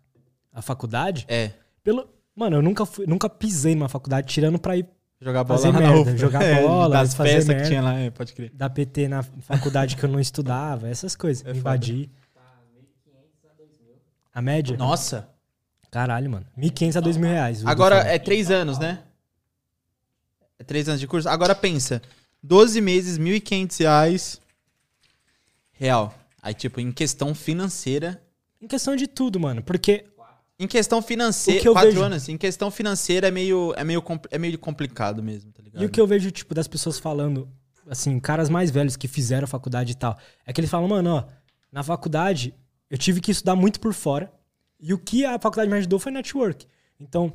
A 0.52 0.60
faculdade? 0.62 1.24
É, 1.28 1.50
Pelo... 1.82 2.08
Mano, 2.34 2.56
eu 2.56 2.62
nunca, 2.62 2.84
fui, 2.86 3.06
nunca 3.06 3.28
pisei 3.28 3.74
numa 3.74 3.88
faculdade, 3.88 4.26
tirando 4.28 4.58
pra 4.58 4.76
ir 4.76 4.86
jogar 5.20 5.44
bola 5.44 5.58
Fazer 5.60 5.72
lá 5.72 5.78
merda, 5.80 5.94
na 5.94 6.00
UFA. 6.00 6.16
jogar 6.16 6.42
É, 6.44 6.62
bola, 6.62 6.96
das 6.96 7.14
fazer 7.14 7.30
festas 7.30 7.46
merda. 7.48 7.62
que 7.62 7.68
tinha 7.68 7.82
lá, 7.82 7.94
é, 7.98 8.10
pode 8.10 8.32
crer. 8.32 8.50
dar 8.54 8.70
PT 8.70 9.08
na 9.08 9.22
faculdade 9.22 9.96
que 9.96 10.04
eu 10.04 10.08
não 10.08 10.18
estudava, 10.20 10.88
essas 10.88 11.14
coisas. 11.14 11.42
É 11.42 11.48
foda. 11.48 11.58
Invadir. 11.58 12.10
A 14.32 14.40
média? 14.40 14.76
Nossa. 14.76 15.28
Caralho, 15.90 16.30
mano. 16.30 16.46
1.500 16.56 16.96
a 16.96 17.02
2.000 17.02 17.20
reais. 17.22 17.66
Agora 17.66 17.96
é 17.96 18.18
três 18.18 18.50
anos, 18.50 18.78
né? 18.78 19.02
É 20.58 20.62
três 20.64 20.88
anos 20.88 21.00
de 21.00 21.06
curso. 21.06 21.28
Agora 21.28 21.54
pensa, 21.54 22.00
12 22.42 22.80
meses, 22.80 23.18
1.500 23.18 23.78
reais. 23.80 24.40
Real. 25.72 26.14
Aí, 26.42 26.54
tipo, 26.54 26.80
em 26.80 26.92
questão 26.92 27.34
financeira. 27.34 28.22
Em 28.62 28.68
questão 28.68 28.94
de 28.94 29.06
tudo, 29.08 29.40
mano. 29.40 29.62
Porque 29.62 30.04
Em 30.62 30.66
questão 30.68 31.00
financeira. 31.00 31.60
que 31.60 31.70
Quatro 31.70 31.90
vejo- 31.90 32.02
anos. 32.02 32.28
Em 32.28 32.36
questão 32.36 32.70
financeira 32.70 33.28
é 33.28 33.30
meio, 33.30 33.72
é, 33.76 33.82
meio, 33.82 34.04
é 34.30 34.38
meio 34.38 34.58
complicado 34.58 35.22
mesmo, 35.22 35.50
tá 35.52 35.62
ligado? 35.62 35.82
E 35.82 35.86
o 35.86 35.88
que 35.88 36.00
eu 36.00 36.06
vejo, 36.06 36.30
tipo, 36.30 36.54
das 36.54 36.68
pessoas 36.68 36.98
falando, 36.98 37.48
assim, 37.88 38.20
caras 38.20 38.50
mais 38.50 38.70
velhos 38.70 38.94
que 38.94 39.08
fizeram 39.08 39.46
faculdade 39.46 39.92
e 39.92 39.94
tal, 39.94 40.18
é 40.44 40.52
que 40.52 40.60
eles 40.60 40.70
falam, 40.70 40.86
mano, 40.86 41.14
ó, 41.14 41.24
na 41.72 41.82
faculdade 41.82 42.54
eu 42.90 42.98
tive 42.98 43.20
que 43.20 43.30
estudar 43.30 43.56
muito 43.56 43.80
por 43.80 43.94
fora. 43.94 44.30
E 44.78 44.92
o 44.92 44.98
que 44.98 45.24
a 45.24 45.38
faculdade 45.38 45.70
me 45.70 45.76
ajudou 45.78 45.98
foi 45.98 46.12
network. 46.12 46.66
Então, 46.98 47.32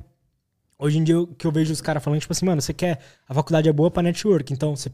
hoje 0.78 0.98
em 1.00 1.04
dia, 1.04 1.20
o 1.20 1.28
que 1.28 1.48
eu 1.48 1.52
vejo 1.52 1.74
os 1.74 1.82
caras 1.82 2.04
falando, 2.04 2.20
tipo 2.20 2.32
assim, 2.34 2.46
mano, 2.46 2.62
você 2.62 2.74
quer. 2.74 3.00
A 3.28 3.34
faculdade 3.34 3.68
é 3.68 3.74
boa 3.74 3.90
pra 3.90 4.04
network. 4.04 4.52
Então, 4.54 4.76
você, 4.76 4.92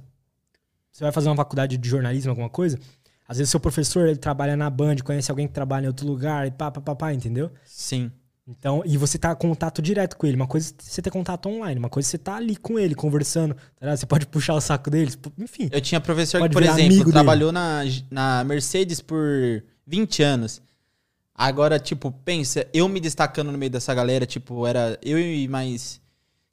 você 0.91 1.03
vai 1.03 1.11
fazer 1.11 1.27
uma 1.29 1.35
faculdade 1.35 1.77
de 1.77 1.89
jornalismo, 1.89 2.29
alguma 2.31 2.49
coisa. 2.49 2.79
Às 3.27 3.37
vezes, 3.37 3.51
seu 3.51 3.59
professor, 3.59 4.07
ele 4.07 4.17
trabalha 4.17 4.55
na 4.57 4.69
Band, 4.69 4.97
conhece 5.03 5.31
alguém 5.31 5.47
que 5.47 5.53
trabalha 5.53 5.85
em 5.85 5.87
outro 5.87 6.05
lugar, 6.05 6.45
e 6.47 6.51
pá, 6.51 6.69
pá, 6.69 6.81
pá, 6.81 6.95
pá, 6.95 7.13
entendeu? 7.13 7.49
Sim. 7.65 8.11
Então, 8.47 8.81
e 8.85 8.97
você 8.97 9.17
tá 9.17 9.31
em 9.31 9.35
contato 9.35 9.81
direto 9.81 10.17
com 10.17 10.25
ele. 10.25 10.35
Uma 10.35 10.47
coisa 10.47 10.71
é 10.71 10.81
você 10.81 11.01
ter 11.01 11.11
contato 11.11 11.47
online, 11.47 11.79
uma 11.79 11.89
coisa 11.89 12.07
é 12.07 12.11
você 12.11 12.17
tá 12.17 12.35
ali 12.35 12.55
com 12.55 12.79
ele, 12.79 12.95
conversando. 12.95 13.55
Tá? 13.79 13.95
Você 13.95 14.05
pode 14.05 14.25
puxar 14.25 14.55
o 14.55 14.61
saco 14.61 14.89
deles, 14.89 15.17
enfim. 15.37 15.69
Eu 15.71 15.81
tinha 15.81 16.01
professor 16.01 16.41
que, 16.41 16.49
por 16.49 16.63
exemplo, 16.63 17.11
trabalhou 17.11 17.51
na, 17.51 17.81
na 18.09 18.43
Mercedes 18.43 18.99
por 18.99 19.63
20 19.85 20.23
anos. 20.23 20.61
Agora, 21.33 21.79
tipo, 21.79 22.11
pensa, 22.11 22.67
eu 22.73 22.87
me 22.89 22.99
destacando 22.99 23.51
no 23.51 23.57
meio 23.57 23.71
dessa 23.71 23.93
galera, 23.93 24.25
tipo, 24.25 24.65
era 24.67 24.99
eu 25.01 25.19
e 25.19 25.47
mais 25.47 26.01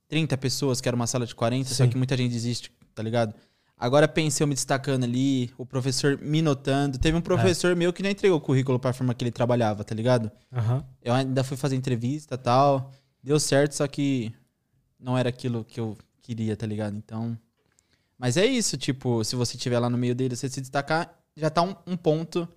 30 0.08 0.36
pessoas, 0.38 0.80
que 0.80 0.88
era 0.88 0.96
uma 0.96 1.06
sala 1.06 1.26
de 1.26 1.34
40, 1.34 1.68
só 1.68 1.84
Sim. 1.84 1.90
que 1.90 1.96
muita 1.96 2.16
gente 2.16 2.32
desiste, 2.32 2.72
tá 2.94 3.02
ligado? 3.02 3.34
Agora 3.78 4.08
pensa 4.08 4.42
eu 4.42 4.46
me 4.46 4.54
destacando 4.54 5.04
ali, 5.04 5.52
o 5.56 5.64
professor 5.64 6.18
me 6.20 6.42
notando. 6.42 6.98
Teve 6.98 7.16
um 7.16 7.20
professor 7.20 7.76
meu 7.76 7.92
que 7.92 8.02
não 8.02 8.10
entregou 8.10 8.36
o 8.36 8.40
currículo 8.40 8.78
pra 8.78 8.92
firma 8.92 9.14
que 9.14 9.22
ele 9.22 9.30
trabalhava, 9.30 9.84
tá 9.84 9.94
ligado? 9.94 10.30
Aham. 10.52 10.84
Eu 11.02 11.14
ainda 11.14 11.44
fui 11.44 11.56
fazer 11.56 11.76
entrevista 11.76 12.34
e 12.34 12.38
tal. 12.38 12.90
Deu 13.22 13.38
certo, 13.38 13.72
só 13.72 13.86
que 13.86 14.32
não 14.98 15.16
era 15.16 15.28
aquilo 15.28 15.64
que 15.64 15.78
eu 15.78 15.96
queria, 16.20 16.56
tá 16.56 16.66
ligado? 16.66 16.96
Então. 16.96 17.38
Mas 18.18 18.36
é 18.36 18.44
isso, 18.44 18.76
tipo, 18.76 19.22
se 19.22 19.36
você 19.36 19.56
estiver 19.56 19.78
lá 19.78 19.88
no 19.88 19.96
meio 19.96 20.14
dele, 20.14 20.34
você 20.34 20.48
se 20.48 20.60
destacar, 20.60 21.16
já 21.36 21.48
tá 21.48 21.62
um, 21.62 21.74
um 21.86 21.96
ponto. 21.96 22.48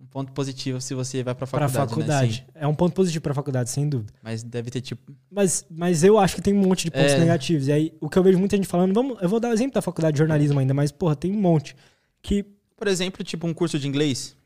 Um 0.00 0.06
ponto 0.06 0.32
positivo 0.32 0.80
se 0.80 0.92
você 0.94 1.22
vai 1.22 1.34
pra 1.34 1.46
Pra 1.46 1.68
faculdade. 1.68 1.88
faculdade. 1.90 2.46
Né? 2.54 2.60
É 2.62 2.66
um 2.66 2.74
ponto 2.74 2.94
positivo 2.94 3.22
pra 3.22 3.32
faculdade, 3.32 3.70
sem 3.70 3.88
dúvida. 3.88 4.12
Mas 4.22 4.42
deve 4.42 4.70
ter, 4.70 4.80
tipo. 4.80 5.12
Mas, 5.30 5.64
mas 5.70 6.02
eu 6.04 6.18
acho 6.18 6.34
que 6.36 6.42
tem 6.42 6.52
um 6.52 6.58
monte 6.60 6.84
de 6.84 6.90
pontos 6.90 7.12
É. 7.12 7.18
negativos. 7.18 7.68
E 7.68 7.72
aí, 7.72 7.94
o 8.00 8.08
que 8.10 8.18
eu 8.18 8.22
vejo 8.22 8.38
muita 8.38 8.56
gente 8.56 8.66
falando, 8.68 8.92
vamos, 8.92 9.16
eu 9.22 9.28
vou 9.28 9.38
dar 9.40 9.48
o 9.50 9.52
exemplo 9.52 9.74
da 9.74 9.82
faculdade 9.82 10.14
de 10.14 10.18
jornalismo 10.18 10.58
ainda, 10.58 10.74
mas, 10.74 10.90
porra, 10.92 11.14
tem 11.16 11.30
um 11.32 11.40
monte. 11.40 11.74
Que, 12.20 12.44
Por 12.76 12.88
exemplo, 12.88 13.22
tipo, 13.24 13.46
um 13.46 13.54
curso 13.54 13.78
de 13.78 13.86
inglês. 13.88 14.36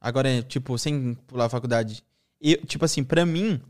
Agora, 0.00 0.28
é, 0.28 0.42
tipo, 0.42 0.76
sem 0.78 1.14
pular 1.26 1.44
a 1.44 1.48
faculdade. 1.48 2.02
Eu, 2.40 2.56
tipo 2.64 2.84
assim, 2.86 3.04
pra 3.04 3.26
mim, 3.26 3.60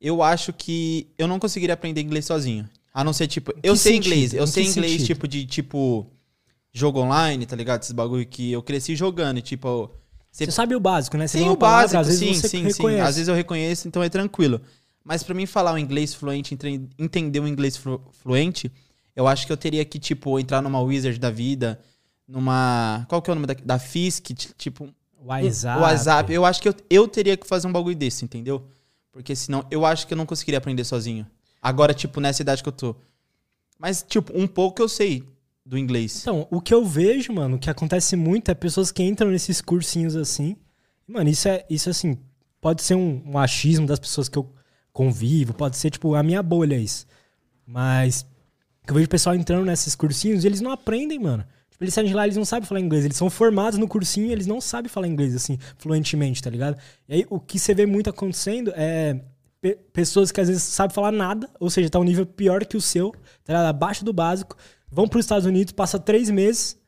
eu 0.00 0.22
acho 0.22 0.52
que 0.52 1.08
eu 1.16 1.26
não 1.26 1.38
conseguiria 1.38 1.72
aprender 1.74 2.02
inglês 2.02 2.26
sozinho. 2.26 2.68
A 2.92 3.02
não 3.02 3.12
ser, 3.14 3.26
tipo, 3.26 3.52
eu 3.62 3.74
sei 3.74 3.94
sentido? 3.94 4.12
inglês. 4.12 4.34
Eu 4.34 4.46
sei 4.46 4.66
inglês, 4.66 4.92
sentido? 4.92 5.06
tipo, 5.06 5.26
de, 5.26 5.46
tipo, 5.46 6.06
jogo 6.74 7.00
online, 7.00 7.46
tá 7.46 7.54
ligado? 7.56 7.80
Esses 7.82 7.92
bagulho 7.92 8.26
que 8.26 8.52
eu 8.52 8.62
cresci 8.62 8.94
jogando. 8.96 9.38
E, 9.38 9.42
tipo, 9.42 9.90
você 10.30 10.50
sabe 10.50 10.74
o 10.74 10.80
básico, 10.80 11.16
né? 11.16 11.26
Você 11.28 11.38
tem 11.38 11.48
o 11.48 11.56
palavra, 11.56 11.82
básico, 11.82 12.00
às 12.00 12.06
vezes 12.08 12.38
sim, 12.40 12.48
sim, 12.48 12.62
reconhece. 12.64 13.00
sim. 13.00 13.08
Às 13.08 13.14
vezes 13.16 13.28
eu 13.28 13.34
reconheço, 13.34 13.88
então 13.88 14.02
é 14.02 14.08
tranquilo. 14.08 14.60
Mas 15.04 15.22
pra 15.22 15.34
mim 15.34 15.46
falar 15.46 15.72
o 15.72 15.78
inglês 15.78 16.12
fluente, 16.14 16.58
entender 16.98 17.38
o 17.40 17.46
inglês 17.46 17.76
flu- 17.76 18.02
fluente, 18.22 18.72
eu 19.14 19.28
acho 19.28 19.46
que 19.46 19.52
eu 19.52 19.56
teria 19.56 19.84
que, 19.84 19.98
tipo, 19.98 20.38
entrar 20.40 20.60
numa 20.60 20.80
Wizard 20.80 21.18
da 21.20 21.30
vida, 21.30 21.78
numa... 22.26 23.04
Qual 23.08 23.22
que 23.22 23.30
é 23.30 23.32
o 23.32 23.34
nome 23.34 23.46
da, 23.46 23.54
da 23.54 23.78
Fisk? 23.78 24.30
Ti- 24.32 24.54
Tipo, 24.58 24.88
O 25.20 25.26
WhatsApp. 25.26 25.78
o 25.78 25.82
WhatsApp. 25.82 26.32
Eu 26.32 26.44
acho 26.44 26.60
que 26.60 26.68
eu, 26.68 26.74
eu 26.90 27.06
teria 27.06 27.36
que 27.36 27.46
fazer 27.46 27.66
um 27.68 27.72
bagulho 27.72 27.94
desse, 27.94 28.24
entendeu? 28.24 28.66
Porque 29.12 29.36
senão 29.36 29.64
eu 29.70 29.86
acho 29.86 30.06
que 30.06 30.14
eu 30.14 30.18
não 30.18 30.26
conseguiria 30.26 30.58
aprender 30.58 30.82
sozinho. 30.84 31.24
Agora, 31.62 31.94
tipo, 31.94 32.18
nessa 32.20 32.42
idade 32.42 32.62
que 32.62 32.68
eu 32.68 32.72
tô. 32.72 32.96
Mas, 33.78 34.02
tipo, 34.08 34.32
um 34.36 34.46
pouco 34.46 34.82
eu 34.82 34.88
sei 34.88 35.22
do 35.64 35.78
inglês. 35.78 36.20
Então, 36.20 36.46
o 36.50 36.60
que 36.60 36.74
eu 36.74 36.84
vejo, 36.84 37.32
mano, 37.32 37.56
o 37.56 37.58
que 37.58 37.70
acontece 37.70 38.16
muito 38.16 38.50
é 38.50 38.54
pessoas 38.54 38.92
que 38.92 39.02
entram 39.02 39.30
nesses 39.30 39.60
cursinhos 39.60 40.14
assim. 40.14 40.56
Mano, 41.06 41.28
isso 41.30 41.48
é, 41.48 41.64
isso 41.70 41.88
assim, 41.90 42.18
pode 42.60 42.82
ser 42.82 42.94
um, 42.94 43.22
um 43.26 43.38
achismo 43.38 43.86
das 43.86 43.98
pessoas 43.98 44.28
que 44.28 44.38
eu 44.38 44.52
convivo, 44.92 45.54
pode 45.54 45.76
ser, 45.76 45.90
tipo, 45.90 46.14
a 46.14 46.22
minha 46.22 46.42
bolha 46.42 46.76
isso. 46.76 47.06
Mas 47.66 48.26
eu 48.86 48.94
vejo 48.94 49.08
pessoal 49.08 49.34
entrando 49.34 49.64
nesses 49.64 49.94
cursinhos 49.94 50.44
e 50.44 50.46
eles 50.46 50.60
não 50.60 50.70
aprendem, 50.70 51.18
mano. 51.18 51.44
Tipo, 51.70 51.82
eles 51.82 51.94
saem 51.94 52.06
de 52.06 52.14
lá, 52.14 52.24
eles 52.24 52.36
não 52.36 52.44
sabem 52.44 52.68
falar 52.68 52.80
inglês. 52.80 53.04
Eles 53.04 53.16
são 53.16 53.28
formados 53.28 53.78
no 53.78 53.88
cursinho 53.88 54.26
e 54.26 54.32
eles 54.32 54.46
não 54.46 54.60
sabem 54.60 54.88
falar 54.88 55.08
inglês, 55.08 55.34
assim, 55.34 55.58
fluentemente, 55.78 56.42
tá 56.42 56.48
ligado? 56.50 56.78
E 57.08 57.14
aí, 57.14 57.26
o 57.28 57.40
que 57.40 57.58
você 57.58 57.74
vê 57.74 57.86
muito 57.86 58.08
acontecendo 58.08 58.72
é 58.76 59.20
pe- 59.60 59.76
pessoas 59.92 60.30
que 60.30 60.40
às 60.40 60.48
vezes 60.48 60.62
sabem 60.62 60.94
falar 60.94 61.10
nada, 61.10 61.50
ou 61.58 61.68
seja, 61.68 61.90
tá 61.90 61.98
um 61.98 62.04
nível 62.04 62.24
pior 62.26 62.64
que 62.64 62.76
o 62.76 62.80
seu, 62.80 63.10
tá 63.42 63.52
ligado? 63.52 63.66
Abaixo 63.66 64.04
do 64.04 64.12
básico, 64.12 64.56
vão 64.94 65.08
pros 65.08 65.24
Estados 65.24 65.44
Unidos, 65.46 65.72
passa 65.72 65.98
três 65.98 66.30
meses 66.30 66.78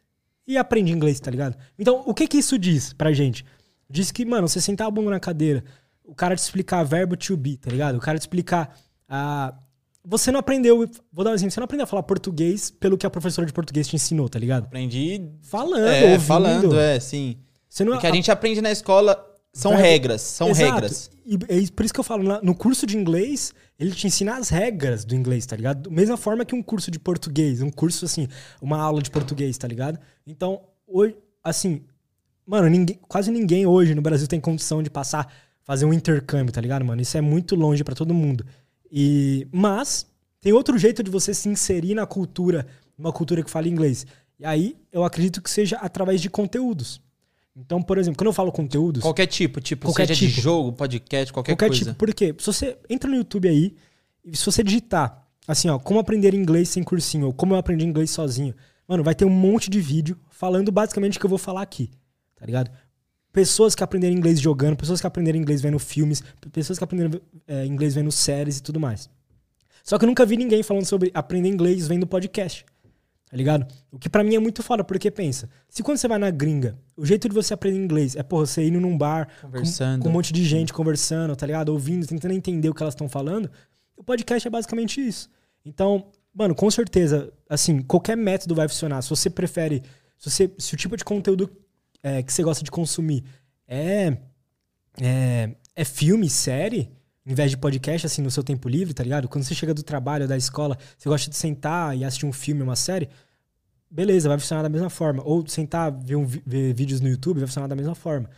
e 0.46 0.56
aprende 0.56 0.92
inglês, 0.92 1.18
tá 1.18 1.30
ligado? 1.30 1.56
Então, 1.78 2.02
o 2.06 2.14
que 2.14 2.28
que 2.28 2.38
isso 2.38 2.58
diz 2.58 2.92
pra 2.92 3.12
gente? 3.12 3.44
Diz 3.90 4.12
que, 4.12 4.25
mano, 4.25 4.49
você 4.49 4.60
sentar 4.60 4.86
a 4.86 4.90
bunda 4.90 5.10
na 5.10 5.21
cadeira, 5.21 5.64
o 6.04 6.14
cara 6.14 6.36
te 6.36 6.40
explicar 6.40 6.82
verbo 6.84 7.16
to 7.16 7.36
be, 7.36 7.56
tá 7.56 7.71
ligado? 7.71 7.97
O 7.97 8.00
cara 8.00 8.16
te 8.19 8.23
explicar. 8.23 8.76
ah, 9.08 9.54
você 10.08 10.30
não 10.30 10.38
aprendeu. 10.38 10.88
Vou 11.12 11.25
dar 11.25 11.32
um 11.32 11.34
exemplo, 11.34 11.50
você 11.50 11.58
não 11.58 11.64
aprendeu 11.64 11.82
a 11.82 11.86
falar 11.86 12.04
português 12.04 12.71
pelo 12.71 12.97
que 12.97 13.04
a 13.04 13.10
professora 13.10 13.45
de 13.45 13.52
português 13.52 13.88
te 13.88 13.97
ensinou, 13.97 14.28
tá 14.28 14.38
ligado? 14.38 14.64
Aprendi... 14.66 15.21
Falando, 15.42 15.84
É, 15.84 16.04
ouvindo. 16.12 16.21
falando, 16.21 16.78
é, 16.78 17.00
sim. 17.00 17.36
Você 17.69 17.84
não 17.84 17.97
O 17.97 17.99
que 18.00 18.06
a 18.06 18.12
gente 18.12 18.30
aprende 18.30 18.60
na 18.62 18.71
escola 18.71 19.25
são 19.56 19.73
Vai- 19.73 19.82
regras, 19.82 20.21
são 20.21 20.50
Exato. 20.50 20.73
regras. 20.75 21.10
E 21.25 21.34
é 21.34 21.66
por 21.75 21.84
isso 21.84 21.95
que 21.95 22.00
eu 22.00 22.04
falo, 22.04 22.40
no 22.42 22.54
curso 22.54 22.86
de 22.86 22.97
inglês, 22.97 23.52
ele 23.78 23.90
te 23.92 24.06
ensina 24.06 24.36
as 24.36 24.49
regras 24.50 25.04
do 25.04 25.14
inglês, 25.14 25.47
tá 25.47 25.56
ligado? 25.56 25.88
Da 25.88 25.95
mesma 25.95 26.16
forma 26.16 26.45
que 26.45 26.54
um 26.54 26.62
curso 26.62 26.90
de 26.90 26.99
português, 26.99 27.62
um 27.62 27.71
curso 27.71 28.04
assim, 28.04 28.28
uma 28.60 28.78
aula 28.78 29.00
de 29.00 29.10
português, 29.10 29.56
tá 29.56 29.66
ligado? 29.66 29.99
Então, 30.26 30.60
hoje, 30.86 31.16
assim, 31.42 31.82
mano, 32.47 32.69
ninguém, 32.69 32.99
quase 33.08 33.30
ninguém 33.30 33.66
hoje 33.66 33.95
no 33.95 34.02
Brasil 34.02 34.28
tem 34.28 34.38
condição 34.40 34.82
de 34.82 34.90
passar, 34.90 35.32
fazer 35.64 35.86
um 35.86 35.92
intercâmbio, 35.92 36.52
tá 36.52 36.60
ligado, 36.60 36.84
mano? 36.84 37.00
Isso 37.00 37.16
é 37.16 37.21
muito 37.21 37.56
longe 37.56 37.82
pra 37.82 37.95
todo 37.95 38.12
mundo. 38.12 38.45
E, 38.92 39.49
mas, 39.50 40.06
tem 40.40 40.52
outro 40.52 40.76
jeito 40.78 41.02
de 41.02 41.10
você 41.10 41.32
se 41.32 41.49
inserir 41.49 41.95
na 41.95 42.06
cultura, 42.06 42.66
uma 42.97 43.10
cultura 43.10 43.42
que 43.42 43.50
fala 43.50 43.66
inglês. 43.69 44.06
E 44.38 44.45
aí, 44.45 44.76
eu 44.92 45.02
acredito 45.02 45.40
que 45.42 45.50
seja 45.50 45.76
através 45.78 46.21
de 46.21 46.28
conteúdos. 46.28 47.00
Então, 47.56 47.82
por 47.82 47.97
exemplo, 47.97 48.19
quando 48.19 48.28
eu 48.28 48.32
falo 48.34 48.52
conteúdos. 48.52 49.02
Qualquer 49.02 49.26
tipo, 49.26 49.60
tipo, 49.60 49.86
Qualquer 49.88 50.06
seja 50.08 50.21
de 50.21 50.28
tipo. 50.28 50.42
jogo, 50.42 50.73
podcast, 50.73 51.32
qualquer, 51.32 51.52
Qualquer 51.52 51.69
coisa. 51.69 51.84
tipo. 51.86 51.97
Por 51.97 52.12
quê? 52.12 52.34
Se 52.38 52.47
você 52.47 52.76
entra 52.88 53.08
no 53.08 53.16
YouTube 53.16 53.49
aí, 53.49 53.75
e 54.23 54.36
se 54.36 54.45
você 54.45 54.62
digitar, 54.62 55.26
assim, 55.49 55.69
ó, 55.71 55.78
como 55.78 55.99
aprender 55.99 56.34
inglês 56.34 56.69
sem 56.69 56.82
cursinho, 56.82 57.26
ou 57.26 57.32
como 57.32 57.54
eu 57.54 57.58
aprendi 57.58 57.84
inglês 57.84 58.10
sozinho, 58.10 58.54
mano, 58.86 59.02
vai 59.02 59.14
ter 59.14 59.25
um 59.25 59.30
monte 59.30 59.71
de 59.71 59.80
vídeo 59.80 60.19
falando 60.28 60.71
basicamente 60.71 61.16
o 61.16 61.21
que 61.21 61.25
eu 61.25 61.30
vou 61.30 61.38
falar 61.38 61.62
aqui, 61.62 61.90
tá 62.36 62.45
ligado? 62.45 62.71
Pessoas 63.32 63.75
que 63.75 63.82
aprenderam 63.82 64.14
inglês 64.14 64.38
jogando, 64.38 64.76
pessoas 64.76 65.00
que 65.00 65.06
aprenderam 65.06 65.38
inglês 65.38 65.60
vendo 65.62 65.78
filmes, 65.78 66.23
pessoas 66.52 66.78
que 66.78 66.84
aprenderam 66.84 67.21
é, 67.47 67.64
inglês 67.66 67.95
vendo 67.95 68.10
séries 68.12 68.58
e 68.58 68.62
tudo 68.62 68.78
mais. 68.78 69.08
Só 69.82 69.99
que 69.99 70.04
eu 70.04 70.08
nunca 70.08 70.26
vi 70.26 70.36
ninguém 70.36 70.62
falando 70.62 70.84
sobre 70.84 71.10
aprender 71.14 71.49
inglês 71.49 71.86
vendo 71.86 72.06
podcast. 72.06 72.64
Tá 73.28 73.36
ligado? 73.36 73.67
O 73.91 73.99
que 73.99 74.08
pra 74.08 74.23
mim 74.23 74.36
é 74.36 74.39
muito 74.39 74.62
foda, 74.62 74.84
porque 74.84 75.10
pensa, 75.10 75.49
se 75.69 75.82
quando 75.82 75.99
você 75.99 76.06
vai 76.06 76.17
na 76.17 76.30
gringa, 76.30 76.78
o 76.97 77.04
jeito 77.04 77.28
de 77.28 77.34
você 77.34 77.52
aprender 77.52 77.76
inglês 77.76 78.15
é, 78.15 78.23
porra, 78.23 78.47
você 78.47 78.65
indo 78.65 78.80
num 78.80 78.97
bar, 78.97 79.26
com- 79.41 79.49
Conversando. 79.49 80.02
com 80.02 80.08
um 80.08 80.12
monte 80.12 80.32
de 80.32 80.45
gente 80.45 80.73
conversando, 80.73 81.34
tá 81.34 81.45
ligado? 81.45 81.71
Ouvindo, 81.71 82.06
tentando 82.06 82.32
entender 82.34 82.69
o 82.69 82.75
que 82.75 82.82
elas 82.82 82.95
estão 82.95 83.08
falando. 83.08 83.50
O 83.97 84.04
podcast 84.04 84.47
é 84.47 84.50
basicamente 84.50 85.00
isso. 85.04 85.28
Então, 85.65 86.06
mano, 86.32 86.54
com 86.54 86.71
certeza, 86.71 87.32
assim, 87.50 87.82
qualquer 87.82 88.17
método 88.17 88.54
vai 88.54 88.69
funcionar. 88.69 89.02
Se 89.02 89.10
você 89.10 89.28
prefere, 89.28 89.82
se, 90.17 90.30
você, 90.30 90.50
se 90.56 90.75
o 90.75 90.76
tipo 90.76 90.97
de 90.97 91.04
conteúdo 91.04 91.50
é, 92.04 92.23
que 92.23 92.32
você 92.32 92.45
gosta 92.45 92.62
de 92.62 92.71
consumir 92.71 93.25
é, 93.67 94.17
é, 95.00 95.50
é 95.75 95.84
filme, 95.84 96.30
série, 96.30 96.91
em 97.26 97.34
vez 97.34 97.50
de 97.50 97.56
podcast, 97.56 98.06
assim, 98.06 98.23
no 98.23 98.30
seu 98.30 98.45
tempo 98.45 98.69
livre, 98.69 98.95
tá 98.95 99.02
ligado? 99.02 99.28
Quando 99.28 99.43
você 99.43 99.54
chega 99.54 99.75
do 99.75 99.82
trabalho 99.82 100.28
da 100.28 100.36
escola, 100.36 100.78
você 100.97 101.08
gosta 101.08 101.28
de 101.28 101.36
sentar 101.36 101.97
e 101.97 102.04
assistir 102.04 102.25
um 102.25 102.32
filme, 102.32 102.62
uma 102.62 102.76
série, 102.76 103.08
beleza, 103.91 104.28
vai 104.28 104.39
funcionar 104.39 104.62
da 104.62 104.69
mesma 104.69 104.89
forma. 104.89 105.23
Ou 105.25 105.47
sentar, 105.49 105.91
ver, 105.91 106.15
um 106.15 106.25
ver 106.25 106.73
vídeos 106.73 107.00
no 107.00 107.08
YouTube, 107.08 107.39
vai 107.39 107.49
funcionar 107.49 107.67
da 107.67 107.75
mesma 107.75 107.97
forma. 107.97 108.30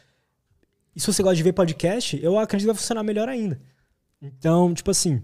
E 0.97 1.01
se 1.01 1.07
você 1.07 1.23
gosta 1.23 1.37
de 1.37 1.43
ver 1.43 1.53
podcast, 1.53 2.19
eu 2.23 2.39
acredito 2.39 2.67
que 2.67 2.73
vai 2.73 2.81
funcionar 2.81 3.03
melhor 3.03 3.29
ainda. 3.29 3.61
Então, 4.23 4.73
tipo 4.73 4.91
assim, 4.91 5.23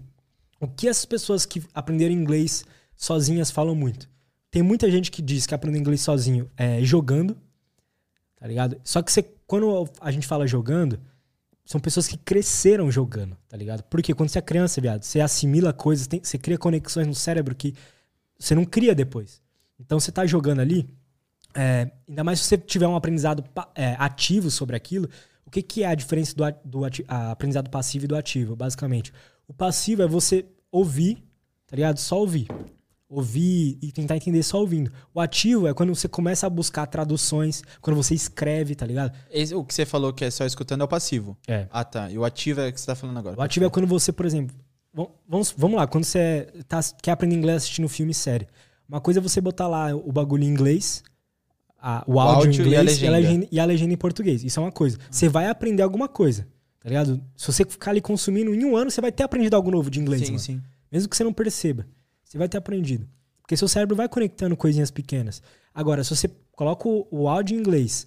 o 0.59 0.67
que 0.67 0.87
essas 0.87 1.05
pessoas 1.05 1.43
que 1.43 1.63
aprenderam 1.73 2.13
inglês 2.13 2.63
sozinhas 2.95 3.49
falam 3.49 3.73
muito? 3.73 4.07
Tem 4.51 4.61
muita 4.61 4.89
gente 4.91 5.09
que 5.09 5.23
diz 5.23 5.47
que 5.47 5.55
aprender 5.55 5.79
inglês 5.79 6.01
sozinho 6.01 6.49
é 6.55 6.83
jogando, 6.83 7.35
tá 8.35 8.47
ligado? 8.47 8.79
Só 8.83 9.01
que 9.01 9.11
você, 9.11 9.23
quando 9.47 9.89
a 9.99 10.11
gente 10.11 10.27
fala 10.27 10.45
jogando, 10.45 10.99
são 11.65 11.81
pessoas 11.81 12.07
que 12.07 12.17
cresceram 12.17 12.91
jogando, 12.91 13.35
tá 13.49 13.57
ligado? 13.57 13.83
Porque 13.83 14.13
quando 14.13 14.29
você 14.29 14.39
é 14.39 14.41
criança, 14.41 14.79
viado, 14.79 15.03
você 15.03 15.19
assimila 15.19 15.73
coisas, 15.73 16.05
tem- 16.07 16.21
você 16.23 16.37
cria 16.37 16.57
conexões 16.57 17.07
no 17.07 17.15
cérebro 17.15 17.55
que 17.55 17.73
você 18.37 18.53
não 18.53 18.63
cria 18.65 18.93
depois. 18.93 19.41
Então 19.79 19.99
você 19.99 20.11
tá 20.11 20.25
jogando 20.25 20.59
ali, 20.61 20.87
é, 21.53 21.89
ainda 22.07 22.23
mais 22.23 22.39
se 22.39 22.45
você 22.45 22.57
tiver 22.57 22.87
um 22.87 22.95
aprendizado 22.95 23.43
é, 23.73 23.95
ativo 23.97 24.51
sobre 24.51 24.75
aquilo, 24.75 25.09
o 25.45 25.49
que, 25.49 25.61
que 25.61 25.83
é 25.83 25.87
a 25.87 25.95
diferença 25.95 26.35
do, 26.35 26.43
do 26.63 26.85
ati- 26.85 27.05
a- 27.07 27.31
aprendizado 27.31 27.69
passivo 27.69 28.05
e 28.05 28.07
do 28.07 28.15
ativo, 28.15 28.55
basicamente? 28.55 29.11
O 29.47 29.53
passivo 29.53 30.03
é 30.03 30.07
você 30.07 30.45
ouvir, 30.71 31.23
tá 31.67 31.75
ligado? 31.75 31.97
Só 31.99 32.19
ouvir. 32.19 32.47
Ouvir 33.07 33.77
e 33.83 33.91
tentar 33.91 34.15
entender 34.15 34.41
só 34.41 34.59
ouvindo. 34.59 34.91
O 35.13 35.19
ativo 35.21 35.67
é 35.67 35.73
quando 35.75 35.93
você 35.93 36.07
começa 36.07 36.47
a 36.47 36.49
buscar 36.49 36.87
traduções, 36.87 37.61
quando 37.79 37.95
você 37.95 38.15
escreve, 38.15 38.73
tá 38.73 38.85
ligado? 38.85 39.15
Esse- 39.29 39.53
o 39.53 39.63
que 39.63 39.73
você 39.75 39.85
falou 39.85 40.11
que 40.11 40.25
é 40.25 40.31
só 40.31 40.43
escutando 40.43 40.81
é 40.81 40.83
o 40.85 40.87
passivo. 40.87 41.37
É. 41.47 41.67
Ah, 41.71 41.83
tá. 41.83 42.09
E 42.09 42.17
o 42.17 42.25
ativo 42.25 42.61
é 42.61 42.69
o 42.69 42.73
que 42.73 42.79
você 42.81 42.87
tá 42.87 42.95
falando 42.95 43.17
agora. 43.19 43.37
O 43.39 43.41
ativo 43.43 43.65
é 43.65 43.69
quando 43.69 43.87
você, 43.87 44.11
por 44.11 44.25
exemplo. 44.25 44.55
vam- 44.91 45.11
Vamos, 45.29 45.53
vamos 45.55 45.77
lá, 45.77 45.85
quando 45.85 46.03
você 46.05 46.47
tá, 46.67 46.79
quer 47.01 47.11
aprender 47.11 47.35
inglês 47.35 47.57
assistindo 47.57 47.87
filme 47.87 48.11
e 48.11 48.15
série. 48.15 48.47
Uma 48.89 48.99
coisa 49.01 49.19
é 49.19 49.21
você 49.21 49.39
botar 49.39 49.67
lá 49.67 49.93
o 49.95 50.11
bagulho 50.11 50.43
em 50.43 50.47
inglês, 50.47 51.03
a- 51.79 52.03
o, 52.07 52.19
áudio, 52.19 52.35
áudio 52.47 52.63
em 52.63 52.65
inglês 52.67 53.01
e 53.01 53.07
a, 53.07 53.11
legenda. 53.11 53.47
e 53.51 53.59
a 53.59 53.65
legenda 53.65 53.93
em 53.93 53.97
português. 53.97 54.43
Isso 54.43 54.59
é 54.59 54.63
uma 54.63 54.71
coisa. 54.71 54.97
Você 55.11 55.29
vai 55.29 55.47
aprender 55.47 55.83
alguma 55.83 56.07
coisa. 56.07 56.47
Tá 56.79 56.89
ligado? 56.89 57.21
Se 57.35 57.51
você 57.51 57.65
ficar 57.65 57.91
ali 57.91 58.01
consumindo, 58.01 58.53
em 58.53 58.63
um 58.65 58.75
ano 58.77 58.89
você 58.89 59.01
vai 59.01 59.11
ter 59.11 59.23
aprendido 59.23 59.55
algo 59.55 59.69
novo 59.69 59.89
de 59.91 59.99
inglês, 59.99 60.21
sim, 60.21 60.27
mano. 60.27 60.39
sim. 60.39 60.61
Mesmo 60.91 61.09
que 61.09 61.15
você 61.17 61.23
não 61.23 61.33
perceba. 61.33 61.85
Você 62.35 62.39
vai 62.39 62.49
ter 62.49 62.57
aprendido. 62.57 63.07
Porque 63.41 63.55
seu 63.55 63.65
cérebro 63.65 63.95
vai 63.95 64.09
conectando 64.09 64.57
coisinhas 64.57 64.91
pequenas. 64.91 65.41
Agora, 65.73 66.03
se 66.03 66.13
você 66.13 66.29
coloca 66.51 66.85
o, 66.89 67.29
áudio 67.29 67.55
em 67.55 67.59
inglês 67.61 68.05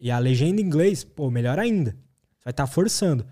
e 0.00 0.08
a 0.08 0.20
legenda 0.20 0.60
em 0.60 0.64
inglês, 0.64 1.02
pô, 1.02 1.28
melhor 1.32 1.58
ainda. 1.58 1.90
Você 1.90 2.44
vai 2.44 2.52
estar 2.52 2.66
forçando. 2.68 3.26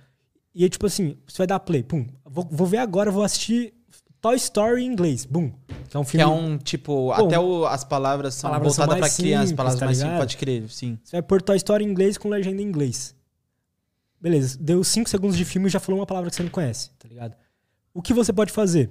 E 0.53 0.65
aí, 0.65 0.69
tipo 0.69 0.87
assim, 0.87 1.17
você 1.25 1.39
vai 1.39 1.47
dar 1.47 1.61
play, 1.61 1.85
pum. 1.85 2.05
Vou, 2.25 2.49
vou 2.51 2.67
ver 2.67 2.79
agora, 2.79 3.13
vou 3.13 3.23
assistir 3.23 3.75
Toy 4.21 4.35
Story 4.35 4.83
em 4.83 4.87
inglês, 4.89 5.25
bum. 5.25 5.53
Que 5.89 5.97
é 5.97 6.01
um 6.01 6.03
Que 6.05 6.11
filme. 6.11 6.25
é 6.25 6.27
um, 6.27 6.59
tipo, 6.59 7.13
até 7.13 7.39
o- 7.39 7.65
as 7.67 7.85
palavras 7.85 8.35
são 8.35 8.51
Palavras 8.51 8.77
voltadas 8.77 9.17
criança, 9.17 9.43
simples, 9.43 9.57
palavras 9.57 9.79
tá 9.79 9.85
mais 9.87 9.99
simples, 9.99 10.19
pode 10.19 10.37
crer, 10.37 10.69
sim. 10.69 10.99
Você 11.05 11.13
vai 11.15 11.23
pôr 11.23 11.41
Toy 11.43 11.57
Story 11.57 11.85
em 11.85 11.89
inglês 11.89 12.19
com 12.19 12.29
legenda 12.29 12.61
em 12.61 12.65
inglês. 12.65 13.15
Beleza, 14.21 14.59
deu 14.61 14.83
5 14.83 15.09
segundos 15.09 15.37
de 15.37 15.45
filme 15.45 15.69
e 15.69 15.71
já 15.71 15.79
falou 15.79 16.01
uma 16.01 16.07
palavra 16.07 16.29
que 16.29 16.35
você 16.35 16.43
não 16.43 16.51
conhece, 16.51 16.91
tá 16.99 17.07
ligado? 17.07 17.37
O 17.93 18.03
que 18.03 18.13
você 18.13 18.33
pode 18.33 18.51
fazer? 18.53 18.91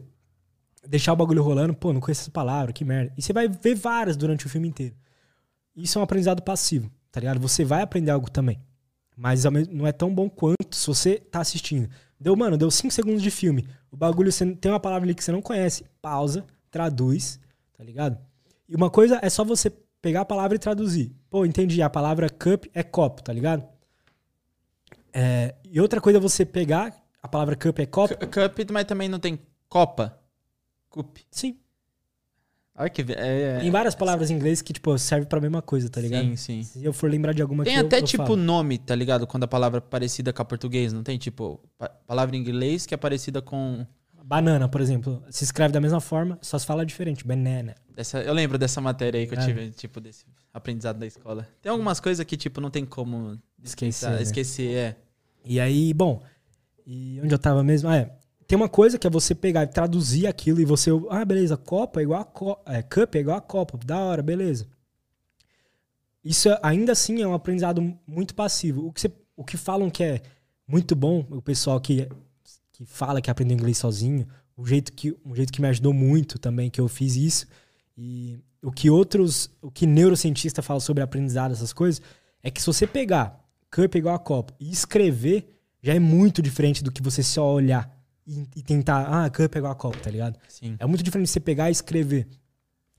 Deixar 0.87 1.13
o 1.13 1.15
bagulho 1.15 1.41
rolando, 1.41 1.73
pô, 1.73 1.93
não 1.93 2.01
conheço 2.01 2.21
essa 2.21 2.31
palavra, 2.31 2.73
que 2.73 2.83
merda. 2.83 3.13
E 3.17 3.21
você 3.21 3.31
vai 3.33 3.47
ver 3.47 3.75
várias 3.75 4.17
durante 4.17 4.45
o 4.45 4.49
filme 4.49 4.67
inteiro. 4.67 4.95
Isso 5.75 5.97
é 5.97 6.01
um 6.01 6.03
aprendizado 6.03 6.41
passivo, 6.43 6.91
tá 7.11 7.19
ligado? 7.19 7.39
Você 7.39 7.63
vai 7.63 7.81
aprender 7.81 8.11
algo 8.11 8.29
também. 8.29 8.59
Mas 9.15 9.43
não 9.69 9.87
é 9.87 9.91
tão 9.91 10.13
bom 10.13 10.29
quanto 10.29 10.75
se 10.75 10.85
você 10.87 11.17
tá 11.17 11.39
assistindo. 11.39 11.89
Deu, 12.19 12.35
mano, 12.35 12.57
deu 12.57 12.69
5 12.71 12.93
segundos 12.93 13.21
de 13.21 13.29
filme. 13.31 13.67
O 13.91 13.97
bagulho, 13.97 14.31
você 14.31 14.45
tem 14.55 14.71
uma 14.71 14.79
palavra 14.79 15.05
ali 15.05 15.13
que 15.15 15.23
você 15.23 15.31
não 15.31 15.41
conhece. 15.41 15.85
Pausa, 16.01 16.45
traduz, 16.71 17.39
tá 17.77 17.83
ligado? 17.83 18.17
E 18.67 18.75
uma 18.75 18.89
coisa 18.89 19.19
é 19.21 19.29
só 19.29 19.43
você 19.43 19.69
pegar 20.01 20.21
a 20.21 20.25
palavra 20.25 20.55
e 20.55 20.59
traduzir. 20.59 21.11
Pô, 21.29 21.45
entendi. 21.45 21.81
A 21.81 21.89
palavra 21.89 22.29
cup 22.29 22.65
é 22.73 22.81
copo, 22.83 23.21
tá 23.23 23.31
ligado? 23.31 23.63
É, 25.13 25.55
e 25.63 25.79
outra 25.79 26.01
coisa 26.01 26.17
é 26.17 26.21
você 26.21 26.45
pegar 26.45 26.93
a 27.21 27.27
palavra 27.27 27.55
cup 27.55 27.79
é 27.79 27.85
copo. 27.85 28.13
C- 28.13 28.27
Cup, 28.27 28.71
mas 28.71 28.85
também 28.85 29.07
não 29.07 29.19
tem 29.19 29.39
Copa. 29.69 30.19
Cup. 30.93 31.17
Sim. 31.31 31.57
Olha 32.75 32.89
que. 32.89 33.03
ve- 33.03 33.13
É, 33.17 33.59
Tem 33.59 33.71
várias 33.71 33.93
palavras 33.95 34.29
em 34.31 34.35
inglês 34.35 34.61
que, 34.61 34.71
tipo, 34.73 34.97
servem 34.97 35.27
pra 35.27 35.39
mesma 35.41 35.61
coisa, 35.61 35.89
tá 35.89 35.99
ligado? 35.99 36.23
Sim, 36.25 36.35
sim. 36.35 36.63
Se 36.63 36.83
eu 36.85 36.93
for 36.93 37.09
lembrar 37.09 37.33
de 37.33 37.41
alguma 37.41 37.63
Tem 37.63 37.73
que 37.73 37.79
eu- 37.81 37.85
até 37.85 37.97
eu 37.99 38.03
tipo 38.03 38.23
falo. 38.23 38.35
nome, 38.37 38.77
tá 38.77 38.95
ligado? 38.95 39.27
Quando 39.27 39.43
a 39.43 39.47
palavra 39.47 39.77
é 39.79 39.81
parecida 39.81 40.31
com 40.31 40.41
a 40.41 40.45
português, 40.45 40.93
não 40.93 41.03
tem? 41.03 41.17
Tipo, 41.17 41.59
pa- 41.77 41.89
palavra 41.89 42.35
em 42.35 42.39
inglês 42.39 42.85
que 42.85 42.93
é 42.93 42.97
parecida 42.97 43.41
com. 43.41 43.85
Banana, 44.25 44.69
por 44.69 44.79
exemplo. 44.81 45.21
Se 45.29 45.43
escreve 45.43 45.73
da 45.73 45.81
mesma 45.81 45.99
forma, 45.99 46.39
só 46.41 46.57
se 46.57 46.65
fala 46.65 46.85
diferente. 46.85 47.27
Banana. 47.27 47.75
Essa, 47.95 48.21
eu 48.21 48.33
lembro 48.33 48.57
dessa 48.57 48.79
matéria 48.79 49.19
aí 49.19 49.27
que 49.27 49.35
eu 49.35 49.39
É. 49.39 49.45
tive, 49.45 49.69
tipo, 49.71 49.99
desse 49.99 50.25
aprendizado 50.53 50.97
da 50.97 51.05
escola. 51.05 51.47
Tem 51.61 51.69
algumas 51.71 51.99
coisas 51.99 52.25
que, 52.25 52.37
tipo, 52.37 52.61
não 52.61 52.69
tem 52.71 52.85
como 52.85 53.37
Esquecer, 53.61 54.07
esquecer, 54.07 54.09
né? 54.15 54.21
esquecer 54.21 54.75
é. 54.75 54.95
E 55.45 55.59
aí, 55.59 55.93
bom, 55.93 56.23
e 56.87 57.19
onde 57.21 57.35
eu 57.35 57.39
tava 57.39 57.61
mesmo? 57.63 57.89
Ah, 57.89 57.97
é. 57.97 58.11
Tem 58.47 58.55
uma 58.55 58.69
coisa 58.69 58.97
que 58.97 59.07
é 59.07 59.09
você 59.09 59.33
pegar 59.33 59.63
e 59.63 59.67
traduzir 59.67 60.27
aquilo 60.27 60.59
e 60.59 60.65
você. 60.65 60.89
Ah, 61.09 61.23
beleza, 61.23 61.55
copa 61.57 61.99
é 61.99 62.03
igual 62.03 62.21
a 62.21 62.25
co 62.25 62.57
é, 62.65 62.81
cup 62.81 63.15
é 63.15 63.19
igual 63.19 63.37
a 63.37 63.41
copa. 63.41 63.77
Da 63.85 63.99
hora, 63.99 64.21
beleza. 64.21 64.67
Isso 66.23 66.49
é- 66.49 66.59
ainda 66.63 66.91
assim 66.91 67.21
é 67.21 67.27
um 67.27 67.33
aprendizado 67.33 67.81
muito 68.07 68.33
passivo. 68.33 68.87
O 68.87 68.91
que, 68.93 69.01
você- 69.01 69.11
o 69.35 69.43
que 69.43 69.57
falam 69.57 69.89
que 69.89 70.03
é 70.03 70.21
muito 70.67 70.95
bom, 70.95 71.25
o 71.29 71.41
pessoal 71.41 71.79
que, 71.81 72.07
que 72.71 72.85
fala 72.85 73.21
que 73.21 73.29
aprendeu 73.29 73.55
inglês 73.57 73.77
sozinho, 73.77 74.27
o 74.55 74.65
jeito 74.65 74.93
que, 74.93 75.15
um 75.25 75.35
jeito 75.35 75.51
que 75.51 75.61
me 75.61 75.67
ajudou 75.67 75.93
muito 75.93 76.39
também, 76.39 76.69
que 76.69 76.79
eu 76.79 76.87
fiz 76.87 77.15
isso. 77.15 77.45
E 77.97 78.39
o 78.61 78.71
que 78.71 78.89
outros, 78.89 79.49
o 79.61 79.69
que 79.69 79.85
neurocientista 79.85 80.61
fala 80.61 80.79
sobre 80.79 81.03
aprendizado, 81.03 81.51
essas 81.51 81.73
coisas, 81.73 82.01
é 82.41 82.49
que 82.49 82.61
se 82.61 82.67
você 82.67 82.87
pegar 82.87 83.39
cup 83.69 83.95
é 83.95 83.97
igual 83.97 84.15
a 84.15 84.19
copo 84.19 84.53
e 84.59 84.71
escrever, 84.71 85.45
já 85.81 85.93
é 85.93 85.99
muito 85.99 86.41
diferente 86.41 86.83
do 86.83 86.91
que 86.91 87.01
você 87.01 87.21
só 87.21 87.51
olhar 87.53 87.91
e, 88.27 88.47
e 88.57 88.61
tentar, 88.63 89.25
ah, 89.25 89.29
cup 89.29 89.55
é 89.55 89.57
igual 89.57 89.71
a 89.73 89.75
copo, 89.75 89.97
tá 89.99 90.09
ligado? 90.09 90.37
Sim. 90.47 90.75
É 90.79 90.85
muito 90.85 91.03
diferente 91.03 91.27
de 91.27 91.31
você 91.33 91.39
pegar 91.39 91.69
e 91.69 91.71
escrever. 91.71 92.27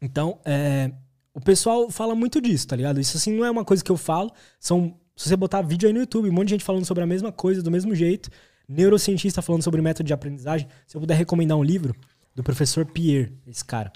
Então, 0.00 0.38
é, 0.44 0.90
o 1.32 1.40
pessoal 1.40 1.90
fala 1.90 2.14
muito 2.14 2.40
disso, 2.40 2.66
tá 2.66 2.76
ligado? 2.76 3.00
Isso 3.00 3.16
assim 3.16 3.32
não 3.34 3.44
é 3.44 3.50
uma 3.50 3.64
coisa 3.64 3.82
que 3.82 3.90
eu 3.90 3.96
falo. 3.96 4.30
São, 4.60 4.94
se 5.16 5.28
você 5.28 5.36
botar 5.36 5.62
vídeo 5.62 5.86
aí 5.86 5.92
no 5.92 6.00
YouTube, 6.00 6.28
um 6.28 6.32
monte 6.32 6.48
de 6.48 6.54
gente 6.54 6.64
falando 6.64 6.84
sobre 6.84 7.02
a 7.02 7.06
mesma 7.06 7.32
coisa, 7.32 7.62
do 7.62 7.70
mesmo 7.70 7.94
jeito. 7.94 8.30
Neurocientista 8.68 9.42
falando 9.42 9.62
sobre 9.62 9.80
método 9.82 10.06
de 10.06 10.12
aprendizagem. 10.12 10.66
Se 10.86 10.96
eu 10.96 11.00
puder 11.00 11.14
recomendar 11.14 11.56
um 11.56 11.62
livro 11.62 11.94
do 12.34 12.42
professor 12.42 12.84
Pierre, 12.86 13.32
esse 13.46 13.64
cara. 13.64 13.92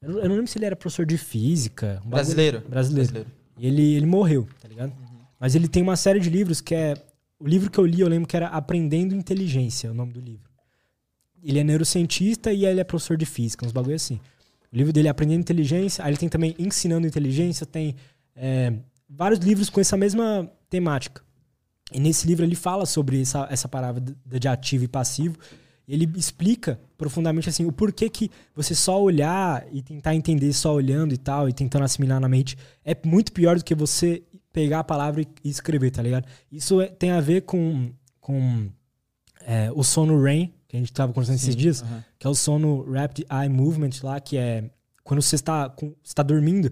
Eu 0.00 0.10
não, 0.10 0.18
eu 0.20 0.28
não 0.28 0.36
lembro 0.36 0.50
se 0.50 0.58
ele 0.58 0.64
era 0.66 0.76
professor 0.76 1.04
de 1.06 1.16
física. 1.18 1.86
um 1.86 1.90
bagulho- 1.94 2.10
Brasileiro. 2.10 2.62
Brasileiro. 2.68 3.26
E 3.58 3.66
ele, 3.66 3.94
ele 3.94 4.06
morreu, 4.06 4.46
tá 4.60 4.68
ligado? 4.68 4.92
Mas 5.38 5.54
ele 5.54 5.68
tem 5.68 5.82
uma 5.82 5.96
série 5.96 6.18
de 6.20 6.28
livros 6.30 6.60
que 6.60 6.74
é. 6.74 6.94
O 7.38 7.46
livro 7.46 7.70
que 7.70 7.78
eu 7.78 7.84
li, 7.84 8.00
eu 8.00 8.08
lembro 8.08 8.26
que 8.26 8.34
era 8.36 8.48
Aprendendo 8.48 9.14
Inteligência, 9.14 9.90
o 9.90 9.94
nome 9.94 10.12
do 10.12 10.20
livro. 10.20 10.45
Ele 11.48 11.60
é 11.60 11.64
neurocientista 11.64 12.52
e 12.52 12.64
ele 12.66 12.80
é 12.80 12.84
professor 12.84 13.16
de 13.16 13.26
física, 13.26 13.64
uns 13.64 13.72
bagulho 13.72 13.96
assim. 13.96 14.20
O 14.72 14.76
livro 14.76 14.92
dele 14.92 15.08
é 15.08 15.10
Aprendendo 15.10 15.40
Inteligência, 15.40 16.04
aí 16.04 16.10
ele 16.10 16.18
tem 16.18 16.28
também 16.28 16.54
Ensinando 16.58 17.06
Inteligência, 17.06 17.64
tem 17.64 17.94
é, 18.34 18.72
vários 19.08 19.38
livros 19.40 19.70
com 19.70 19.80
essa 19.80 19.96
mesma 19.96 20.50
temática. 20.68 21.22
E 21.92 22.00
nesse 22.00 22.26
livro 22.26 22.44
ele 22.44 22.56
fala 22.56 22.84
sobre 22.84 23.20
essa, 23.20 23.46
essa 23.50 23.68
parada 23.68 24.00
de 24.26 24.48
ativo 24.48 24.84
e 24.84 24.88
passivo. 24.88 25.36
Ele 25.88 26.10
explica 26.16 26.80
profundamente 26.98 27.48
assim 27.48 27.64
o 27.64 27.70
porquê 27.70 28.10
que 28.10 28.28
você 28.54 28.74
só 28.74 29.00
olhar 29.00 29.64
e 29.70 29.82
tentar 29.82 30.16
entender 30.16 30.52
só 30.52 30.74
olhando 30.74 31.14
e 31.14 31.16
tal, 31.16 31.48
e 31.48 31.52
tentando 31.52 31.84
assimilar 31.84 32.18
na 32.18 32.28
mente, 32.28 32.58
é 32.84 32.96
muito 33.04 33.32
pior 33.32 33.56
do 33.56 33.64
que 33.64 33.74
você 33.74 34.24
pegar 34.52 34.80
a 34.80 34.84
palavra 34.84 35.22
e 35.22 35.28
e 35.44 35.48
escrever, 35.48 35.92
tá 35.92 36.02
ligado? 36.02 36.26
Isso 36.50 36.80
é- 36.80 36.88
tem 36.88 37.12
a 37.12 37.20
ver 37.20 37.42
com, 37.42 37.92
com 38.20 38.68
é, 39.42 39.70
o 39.72 39.84
sono 39.84 40.20
REM, 40.20 40.52
que 40.76 40.78
a 40.78 40.80
gente 40.80 40.92
tava 40.92 41.12
conversando 41.12 41.36
esses 41.36 41.54
Sim, 41.54 41.58
dias, 41.58 41.82
aham. 41.82 42.04
que 42.18 42.26
é 42.26 42.30
o 42.30 42.34
sono 42.34 42.90
Rapid 42.90 43.26
Eye 43.30 43.48
Movement 43.48 43.90
lá, 44.02 44.20
que 44.20 44.36
é 44.36 44.70
quando 45.02 45.22
você 45.22 45.36
está, 45.36 45.68
você 45.68 45.94
está 46.04 46.22
dormindo. 46.22 46.70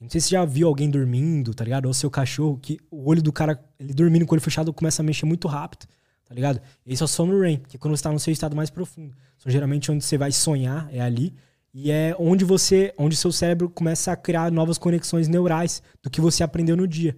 Não 0.00 0.10
sei 0.10 0.20
se 0.20 0.28
você 0.28 0.34
já 0.34 0.44
viu 0.44 0.66
alguém 0.68 0.90
dormindo, 0.90 1.54
tá 1.54 1.64
ligado? 1.64 1.86
Ou 1.86 1.94
seu 1.94 2.10
cachorro, 2.10 2.58
que 2.60 2.78
o 2.90 3.08
olho 3.08 3.22
do 3.22 3.32
cara, 3.32 3.62
ele 3.78 3.94
dormindo 3.94 4.26
com 4.26 4.32
o 4.32 4.34
olho 4.34 4.42
fechado, 4.42 4.72
começa 4.72 5.02
a 5.02 5.04
mexer 5.04 5.24
muito 5.24 5.48
rápido, 5.48 5.86
tá 6.26 6.34
ligado? 6.34 6.60
Esse 6.86 7.02
é 7.02 7.04
o 7.04 7.08
sono 7.08 7.40
REM, 7.40 7.58
que 7.68 7.76
é 7.76 7.78
quando 7.78 7.96
você 7.96 8.00
está 8.00 8.12
no 8.12 8.18
seu 8.18 8.32
estado 8.32 8.56
mais 8.56 8.70
profundo. 8.70 9.14
Então, 9.38 9.50
geralmente, 9.50 9.90
onde 9.90 10.04
você 10.04 10.18
vai 10.18 10.32
sonhar 10.32 10.88
é 10.92 11.00
ali. 11.00 11.34
E 11.72 11.90
é 11.90 12.14
onde 12.18 12.44
você, 12.44 12.94
onde 12.96 13.16
seu 13.16 13.32
cérebro 13.32 13.68
começa 13.68 14.12
a 14.12 14.16
criar 14.16 14.50
novas 14.50 14.78
conexões 14.78 15.26
neurais 15.26 15.82
do 16.02 16.10
que 16.10 16.20
você 16.20 16.42
aprendeu 16.44 16.76
no 16.76 16.86
dia. 16.86 17.16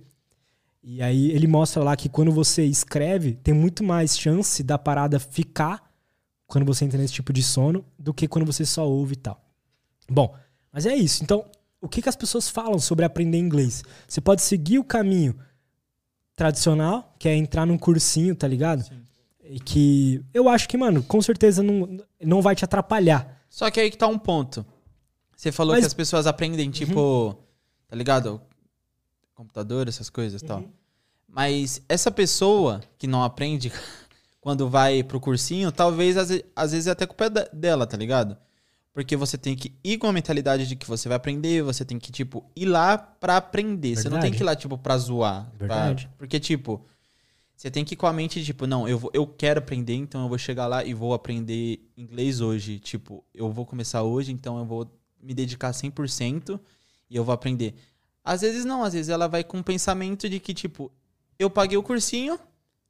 E 0.82 1.02
aí 1.02 1.30
ele 1.32 1.46
mostra 1.46 1.82
lá 1.82 1.96
que 1.96 2.08
quando 2.08 2.32
você 2.32 2.64
escreve, 2.64 3.34
tem 3.34 3.52
muito 3.52 3.82
mais 3.82 4.18
chance 4.18 4.62
da 4.62 4.78
parada 4.78 5.18
ficar 5.18 5.85
quando 6.46 6.64
você 6.64 6.84
entra 6.84 6.98
nesse 6.98 7.14
tipo 7.14 7.32
de 7.32 7.42
sono 7.42 7.84
do 7.98 8.14
que 8.14 8.28
quando 8.28 8.44
você 8.46 8.64
só 8.64 8.86
ouve 8.88 9.14
e 9.14 9.16
tal. 9.16 9.40
Bom, 10.08 10.34
mas 10.72 10.86
é 10.86 10.94
isso. 10.94 11.22
Então, 11.22 11.44
o 11.80 11.88
que, 11.88 12.00
que 12.02 12.08
as 12.08 12.16
pessoas 12.16 12.48
falam 12.48 12.78
sobre 12.78 13.04
aprender 13.04 13.38
inglês? 13.38 13.82
Você 14.06 14.20
pode 14.20 14.42
seguir 14.42 14.78
o 14.78 14.84
caminho 14.84 15.36
tradicional, 16.34 17.14
que 17.18 17.28
é 17.28 17.34
entrar 17.34 17.66
num 17.66 17.78
cursinho, 17.78 18.34
tá 18.34 18.46
ligado? 18.46 18.82
Sim. 18.84 19.02
E 19.48 19.60
que 19.60 20.24
eu 20.34 20.48
acho 20.48 20.68
que, 20.68 20.76
mano, 20.76 21.02
com 21.02 21.22
certeza 21.22 21.62
não, 21.62 21.98
não 22.20 22.42
vai 22.42 22.54
te 22.54 22.64
atrapalhar. 22.64 23.40
Só 23.48 23.70
que 23.70 23.78
aí 23.80 23.90
que 23.90 23.96
tá 23.96 24.06
um 24.06 24.18
ponto. 24.18 24.66
Você 25.36 25.52
falou 25.52 25.74
Mas- 25.74 25.82
que 25.82 25.86
as 25.86 25.94
pessoas 25.94 26.26
aprendem, 26.26 26.70
tipo, 26.70 27.36
tá 27.86 27.94
ligado? 27.96 28.40
Computador, 29.34 29.86
essas 29.88 30.10
coisas 30.10 30.42
e 30.42 30.44
tal. 30.44 30.64
Mas 31.28 31.80
essa 31.88 32.10
pessoa 32.10 32.80
que 32.98 33.06
não 33.06 33.22
aprende 33.22 33.70
quando 34.46 34.68
vai 34.70 35.02
pro 35.02 35.18
cursinho, 35.18 35.72
talvez 35.72 36.16
às, 36.16 36.30
às 36.54 36.70
vezes 36.70 36.86
é 36.86 36.92
até 36.92 37.04
culpa 37.04 37.28
dela, 37.28 37.84
tá 37.84 37.96
ligado? 37.96 38.36
Porque 38.94 39.16
você 39.16 39.36
tem 39.36 39.56
que 39.56 39.74
ir 39.82 39.98
com 39.98 40.06
a 40.06 40.12
mentalidade 40.12 40.68
de 40.68 40.76
que 40.76 40.86
você 40.86 41.08
vai 41.08 41.16
aprender, 41.16 41.64
você 41.64 41.84
tem 41.84 41.98
que, 41.98 42.12
tipo, 42.12 42.48
ir 42.54 42.66
lá 42.66 42.96
pra 42.96 43.38
aprender. 43.38 43.96
Você 43.96 44.04
não 44.04 44.20
tem 44.20 44.30
Verdade. 44.30 44.36
que 44.36 44.42
ir 44.44 44.46
lá, 44.46 44.54
tipo, 44.54 44.78
pra 44.78 44.96
zoar. 44.98 45.46
pra- 45.46 45.58
Verdade. 45.58 46.08
Porque, 46.16 46.38
tipo, 46.38 46.80
você 47.56 47.72
tem 47.72 47.84
que 47.84 47.94
ir 47.94 47.96
com 47.96 48.06
a 48.06 48.12
mente, 48.12 48.44
tipo, 48.44 48.68
não, 48.68 48.88
eu, 48.88 48.96
vou, 49.00 49.10
eu 49.12 49.26
quero 49.26 49.58
aprender, 49.58 49.94
então 49.96 50.22
eu 50.22 50.28
vou 50.28 50.38
chegar 50.38 50.68
lá 50.68 50.84
e 50.84 50.94
vou 50.94 51.12
aprender 51.12 51.80
inglês 51.96 52.40
hoje. 52.40 52.78
Tipo, 52.78 53.24
eu 53.34 53.50
vou 53.50 53.66
começar 53.66 54.04
hoje, 54.04 54.30
então 54.30 54.58
eu 54.60 54.64
vou 54.64 54.88
me 55.20 55.34
dedicar 55.34 55.72
100% 55.72 56.60
e 57.10 57.16
eu 57.16 57.24
vou 57.24 57.32
aprender. 57.34 57.74
Às 58.24 58.42
vezes 58.42 58.64
não, 58.64 58.84
às 58.84 58.92
vezes 58.92 59.08
ela 59.08 59.26
vai 59.26 59.42
com 59.42 59.58
o 59.58 59.64
pensamento 59.64 60.28
de 60.28 60.38
que, 60.38 60.54
tipo, 60.54 60.92
eu 61.36 61.50
paguei 61.50 61.76
o 61.76 61.82
cursinho, 61.82 62.38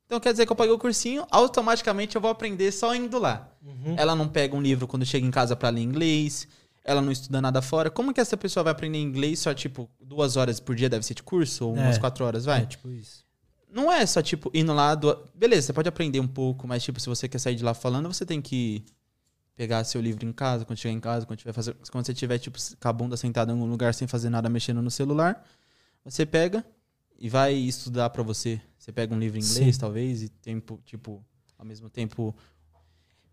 então 0.07 0.19
quer 0.19 0.33
dizer 0.33 0.47
que 0.47 0.53
eu 0.53 0.57
paguei 0.57 0.73
o 0.73 0.79
cursinho, 0.79 1.27
automaticamente 1.31 2.17
eu 2.17 2.21
vou 2.23 2.31
aprender 2.31 2.73
só 2.73 2.95
indo 2.95 3.19
lá. 3.19 3.53
Ela 3.99 4.15
não 4.15 4.29
pega 4.29 4.57
um 4.57 4.61
livro 4.63 4.87
quando 4.87 5.05
chega 5.05 5.27
em 5.27 5.31
casa 5.31 5.55
pra 5.55 5.69
ler 5.69 5.83
inglês, 5.83 6.47
ela 6.85 7.03
não 7.03 7.11
estuda 7.11 7.41
nada 7.41 7.61
fora. 7.61 7.91
Como 7.91 8.15
que 8.15 8.21
essa 8.21 8.37
pessoa 8.37 8.63
vai 8.65 8.71
aprender 8.73 8.99
inglês 8.99 9.41
só, 9.41 9.53
tipo, 9.53 9.91
duas 10.01 10.37
horas 10.37 10.61
por 10.61 10.75
dia 10.77 10.89
deve 10.89 11.05
ser 11.05 11.15
de 11.15 11.23
curso? 11.23 11.67
Ou 11.67 11.75
umas 11.75 11.97
É. 11.97 11.99
quatro 12.01 12.25
horas, 12.25 12.45
vai? 12.45 12.63
É, 12.63 12.67
tipo 12.67 12.89
isso. 12.89 13.25
Não 13.69 13.93
é 13.93 14.07
só, 14.07 14.23
tipo, 14.23 14.51
indo 14.55 14.73
lá. 14.73 14.95
Do... 14.95 15.19
Beleza, 15.35 15.67
você 15.67 15.73
pode 15.73 15.89
aprender 15.89 16.21
um 16.21 16.29
pouco, 16.29 16.67
mas, 16.67 16.83
tipo, 16.85 17.01
se 17.01 17.09
você 17.09 17.29
quer 17.29 17.39
sair 17.39 17.57
de 17.57 17.65
lá 17.65 17.75
falando, 17.75 18.07
você 18.07 18.25
tem 18.25 18.41
que 18.41 18.85
pegar 19.57 19.83
seu 19.85 20.01
livro 20.01 20.25
em 20.25 20.33
casa, 20.33 20.65
quando 20.65 20.79
chegar 20.79 20.95
em 20.95 21.01
casa, 21.01 21.27
quando, 21.27 21.39
tiver 21.41 21.53
fazer... 21.53 21.75
quando 21.91 22.07
você 22.07 22.15
tiver, 22.15 22.39
tipo, 22.39 22.57
com 22.81 22.89
a 22.89 22.93
bunda 22.93 23.17
sentada 23.17 23.51
em 23.51 23.55
algum 23.55 23.69
lugar 23.69 23.93
sem 23.93 24.07
fazer 24.07 24.31
nada, 24.31 24.49
mexendo 24.49 24.81
no 24.81 24.91
celular, 24.91 25.45
você 26.05 26.25
pega 26.25 26.65
e 27.19 27.29
vai 27.29 27.53
estudar 27.55 28.11
pra 28.11 28.23
você 28.23 28.61
Você 28.87 28.93
pega 28.93 29.13
um 29.13 29.19
livro 29.19 29.37
em 29.37 29.43
inglês, 29.43 29.75
Sim. 29.75 29.81
talvez, 29.81 30.23
e 30.23 30.29
tempo, 30.29 30.81
tipo, 30.85 31.21
ao 31.59 31.67
mesmo 31.67 31.91
tempo. 31.91 32.33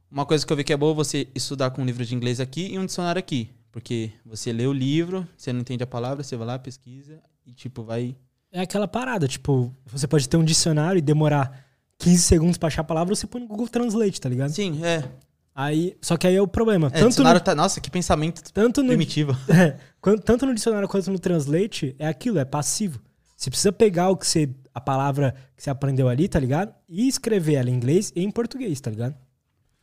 Uma 0.10 0.26
coisa 0.26 0.44
que 0.44 0.52
eu 0.52 0.58
vi 0.58 0.63
que 0.63 0.74
é 0.74 0.78
boa 0.78 0.96
você 0.96 1.28
estudar 1.36 1.70
com 1.70 1.84
um 1.84 1.86
livro 1.86 2.04
de 2.04 2.16
inglês 2.16 2.39
aqui 2.39 2.74
e 2.74 2.80
um 2.80 2.88
dicionário 2.88 3.20
aqui. 3.20 3.52
Porque 3.72 4.10
você 4.26 4.52
lê 4.52 4.66
o 4.66 4.74
livro, 4.74 5.28
você 5.38 5.54
não 5.54 5.60
entende 5.60 5.84
a 5.84 5.88
palavra, 5.88 6.24
você 6.24 6.36
vai 6.36 6.48
lá, 6.48 6.58
pesquisa 6.58 7.22
e, 7.46 7.54
tipo, 7.54 7.84
vai. 7.84 8.16
É 8.52 8.62
aquela 8.62 8.88
parada, 8.88 9.28
tipo, 9.28 9.72
você 9.86 10.08
pode 10.08 10.28
ter 10.28 10.38
um 10.38 10.44
dicionário 10.44 10.98
e 10.98 11.02
demorar 11.04 11.63
15 12.00 12.24
segundos 12.24 12.58
pra 12.58 12.66
achar 12.66 12.82
a 12.82 12.86
palavra, 12.86 13.13
você 13.16 13.28
põe 13.28 13.39
no 13.42 13.48
Google 13.48 13.68
Translate, 13.68 14.20
tá 14.20 14.28
ligado? 14.30 14.50
Sim, 14.50 14.84
é. 14.84 15.08
Aí, 15.54 15.96
só 16.02 16.18
que 16.18 16.26
aí 16.26 16.36
é 16.36 16.42
o 16.42 16.48
problema. 16.48 16.88
é 16.88 16.89
tanto, 16.89 17.10
dicionário 17.10 17.39
no, 17.39 17.46
tá. 17.46 17.54
Nossa, 17.54 17.80
que 17.80 17.92
pensamento 17.92 18.42
tanto, 18.52 18.82
no, 18.82 18.88
primitivo. 18.88 19.34
é, 19.48 19.78
quan- 20.02 20.18
tanto 20.18 20.48
no 20.48 20.56
dicionário 20.56 20.88
quanto 20.88 21.12
no 21.12 21.20
Translate, 21.20 21.96
é 22.00 22.08
aquilo, 22.08 22.39
é 22.39 22.46
passivo. 22.46 23.00
Você 23.43 23.49
precisa 23.49 23.71
pegar 23.73 24.10
o 24.10 24.15
que 24.15 24.25
você. 24.25 24.49
a 24.73 24.79
palavra 24.79 25.36
que 25.56 25.62
você 25.62 25.69
aprendeu 25.69 26.08
ali, 26.08 26.27
tá 26.29 26.39
ligado? 26.39 26.73
E 26.88 27.08
escrever 27.08 27.56
ela 27.56 27.69
em 27.69 27.73
inglês 27.73 28.12
e 28.15 28.23
em 28.23 28.32
português, 28.32 28.79
tá 28.79 28.89
ligado? 28.89 29.15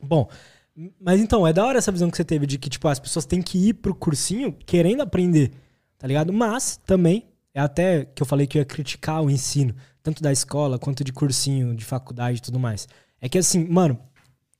Bom, 0.01 0.27
mas 0.99 1.21
então, 1.21 1.45
é 1.45 1.53
da 1.53 1.63
hora 1.65 1.77
essa 1.77 1.91
visão 1.91 2.09
que 2.09 2.17
você 2.17 2.25
teve 2.25 2.47
de 2.47 2.57
que, 2.57 2.69
tipo, 2.69 2.87
as 2.87 2.99
pessoas 2.99 3.25
têm 3.25 3.41
que 3.41 3.69
ir 3.69 3.73
pro 3.75 3.93
cursinho 3.93 4.51
querendo 4.65 5.01
aprender, 5.01 5.51
tá 5.97 6.07
ligado? 6.07 6.33
Mas 6.33 6.77
também, 6.85 7.27
é 7.53 7.61
até 7.61 8.05
que 8.05 8.23
eu 8.23 8.25
falei 8.25 8.47
que 8.47 8.57
eu 8.57 8.61
ia 8.61 8.65
criticar 8.65 9.21
o 9.21 9.29
ensino, 9.29 9.75
tanto 10.01 10.23
da 10.23 10.31
escola 10.31 10.79
quanto 10.79 11.03
de 11.03 11.13
cursinho, 11.13 11.75
de 11.75 11.85
faculdade 11.85 12.39
e 12.39 12.41
tudo 12.41 12.59
mais. 12.59 12.87
É 13.21 13.29
que 13.29 13.37
assim, 13.37 13.63
mano, 13.67 13.99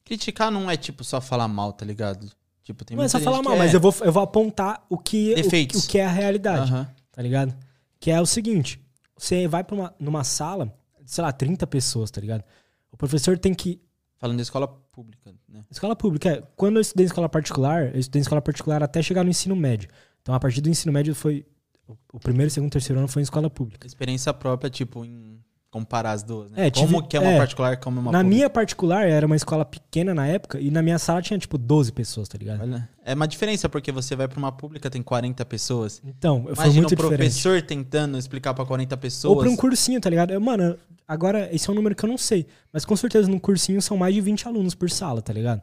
Criticar 0.05 0.51
não 0.51 0.69
é, 0.69 0.75
tipo, 0.77 1.03
só 1.03 1.19
falar 1.21 1.47
mal, 1.47 1.71
tá 1.73 1.85
ligado? 1.85 2.29
Tipo, 2.63 2.83
tem 2.83 2.97
não 2.97 3.03
é 3.03 3.07
só 3.07 3.19
falar 3.19 3.41
mal, 3.41 3.53
que 3.53 3.59
mas 3.59 3.73
é- 3.73 3.75
eu 3.77 3.79
vou, 3.79 3.93
eu 4.01 4.11
vou 4.11 4.21
apontar 4.23 4.85
o 4.89 4.97
que, 4.97 5.31
o, 5.31 5.35
Defeitos. 5.35 5.85
o 5.85 5.87
que 5.87 5.97
é 5.97 6.05
a 6.05 6.11
realidade. 6.11 6.71
Aham. 6.71 6.87
tá 7.11 7.21
ligado? 7.21 7.55
Que 7.99 8.09
é 8.11 8.19
o 8.19 8.25
seguinte, 8.25 8.80
você 9.23 9.47
vai 9.47 9.63
pra 9.63 9.75
uma, 9.75 9.95
numa 9.99 10.23
sala, 10.23 10.73
sei 11.05 11.23
lá, 11.23 11.31
30 11.31 11.67
pessoas, 11.67 12.09
tá 12.09 12.19
ligado? 12.21 12.43
O 12.91 12.97
professor 12.97 13.37
tem 13.37 13.53
que... 13.53 13.79
Falando 14.17 14.37
da 14.37 14.43
escola 14.43 14.67
pública, 14.67 15.33
né? 15.49 15.63
Escola 15.69 15.95
pública, 15.95 16.29
é, 16.29 16.43
quando 16.55 16.75
eu 16.77 16.81
estudei 16.81 17.05
em 17.05 17.07
escola 17.07 17.27
particular, 17.27 17.93
eu 17.93 17.99
estudei 17.99 18.19
em 18.19 18.23
escola 18.23 18.41
particular 18.41 18.83
até 18.83 19.01
chegar 19.01 19.23
no 19.23 19.29
ensino 19.29 19.55
médio. 19.55 19.89
Então, 20.21 20.35
a 20.35 20.39
partir 20.39 20.61
do 20.61 20.69
ensino 20.69 20.93
médio 20.93 21.15
foi... 21.15 21.45
o- 21.87 21.97
O 22.13 22.19
primeiro, 22.19 22.51
segundo, 22.51 22.71
terceiro 22.71 22.99
ano 22.99 23.07
foi 23.07 23.21
em 23.21 23.23
escola 23.23 23.49
pública. 23.49 23.87
Experiência 23.87 24.31
própria, 24.33 24.69
tipo, 24.69 25.03
em 25.03 25.40
comparar 25.71 26.11
as 26.11 26.21
duas, 26.21 26.51
né? 26.51 26.67
É, 26.67 26.69
como 26.71 26.87
tive- 26.97 27.07
que 27.07 27.15
é 27.17 27.19
uma 27.21 27.31
é. 27.31 27.37
particular, 27.37 27.77
como 27.77 27.97
é 27.97 28.01
uma 28.01 28.11
na 28.11 28.17
pública. 28.19 28.35
minha 28.35 28.49
particular, 28.49 29.07
era 29.07 29.25
uma 29.25 29.37
escola 29.37 29.63
pequena 29.63 30.13
na 30.13 30.27
época, 30.27 30.59
e 30.59 30.69
na 30.69 30.81
minha 30.81 30.99
sala 30.99 31.21
tinha, 31.21 31.39
tipo, 31.39 31.57
12 31.57 31.93
pessoas, 31.93 32.27
tá 32.27 32.37
ligado? 32.37 32.61
Olha, 32.61 32.89
é 33.05 33.13
uma 33.13 33.25
diferença, 33.25 33.69
porque 33.69 33.89
você 33.89 34.13
vai 34.13 34.27
pra 34.27 34.37
uma 34.37 34.51
pública, 34.51 34.89
tem 34.89 35.01
40 35.01 35.45
pessoas. 35.45 36.01
Então, 36.05 36.43
foi 36.43 36.53
Imagina 36.53 36.73
muito 36.81 36.91
um 36.93 36.95
diferente. 36.97 37.17
professor 37.17 37.61
tentando 37.61 38.17
explicar 38.17 38.53
pra 38.53 38.65
40 38.65 38.97
pessoas. 38.97 39.33
Ou 39.33 39.39
pra 39.41 39.49
um 39.49 39.55
cursinho, 39.55 39.99
tá 40.01 40.09
ligado? 40.09 40.31
Eu, 40.31 40.41
Mano, 40.41 40.77
agora, 41.07 41.47
esse 41.55 41.69
é 41.69 41.71
um 41.71 41.75
número 41.75 41.95
que 41.95 42.03
eu 42.03 42.09
não 42.09 42.17
sei. 42.17 42.45
Mas 42.73 42.83
com 42.83 42.95
certeza 42.97 43.29
no 43.29 43.39
cursinho 43.39 43.81
são 43.81 43.95
mais 43.95 44.13
de 44.13 44.19
20 44.19 44.47
alunos 44.49 44.75
por 44.75 44.89
sala, 44.89 45.21
tá 45.21 45.31
ligado? 45.31 45.61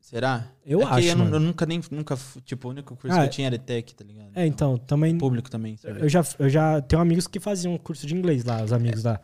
Será? 0.00 0.46
Eu 0.66 0.80
é 0.82 0.84
acho, 0.84 1.08
Eu, 1.08 1.18
eu 1.26 1.40
nunca 1.40 1.64
nem. 1.64 1.80
Nunca, 1.90 2.18
tipo, 2.44 2.68
o 2.68 2.70
único 2.70 2.96
curso 2.96 3.16
Ah, 3.16 3.20
que 3.20 3.26
eu 3.26 3.30
tinha 3.30 3.46
era 3.46 3.54
ETEC, 3.54 3.94
tá 3.94 4.04
ligado? 4.04 4.30
É, 4.34 4.44
então, 4.46 4.76
também. 4.76 5.16
Público 5.16 5.48
também. 5.50 5.76
sabe? 5.76 6.00
Eu 6.00 6.08
já, 6.08 6.22
eu 6.38 6.48
já 6.50 6.80
tenho 6.82 7.00
amigos 7.00 7.26
que 7.26 7.38
faziam 7.40 7.78
curso 7.78 8.06
de 8.06 8.14
inglês 8.14 8.44
lá, 8.44 8.62
os 8.62 8.72
amigos 8.72 9.02
da, 9.02 9.20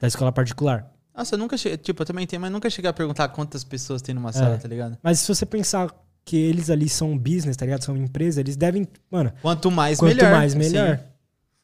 da 0.00 0.08
escola 0.08 0.32
particular. 0.32 0.90
Nossa, 1.14 1.34
eu 1.34 1.38
nunca 1.38 1.56
cheguei. 1.56 1.76
Tipo, 1.78 2.02
eu 2.02 2.06
também 2.06 2.26
tenho, 2.26 2.40
mas 2.40 2.50
nunca 2.50 2.68
cheguei 2.70 2.90
a 2.90 2.92
perguntar 2.92 3.28
quantas 3.28 3.62
pessoas 3.62 4.00
tem 4.02 4.14
numa 4.14 4.32
sala, 4.32 4.56
tá 4.58 4.66
ligado? 4.66 4.98
Mas 5.02 5.20
se 5.20 5.28
você 5.28 5.44
pensar 5.46 5.94
que 6.24 6.36
eles 6.36 6.70
ali 6.70 6.88
são 6.88 7.16
business, 7.18 7.56
tá 7.56 7.64
ligado? 7.66 7.82
São 7.84 7.96
empresa, 7.96 8.40
eles 8.40 8.56
devem. 8.56 8.88
Mano, 9.10 9.32
Quanto 9.42 9.70
mais, 9.70 9.98
quanto 9.98 10.16
melhor. 10.16 10.32
mais 10.32 10.54
melhor. 10.54 10.98
Sim. 10.98 11.04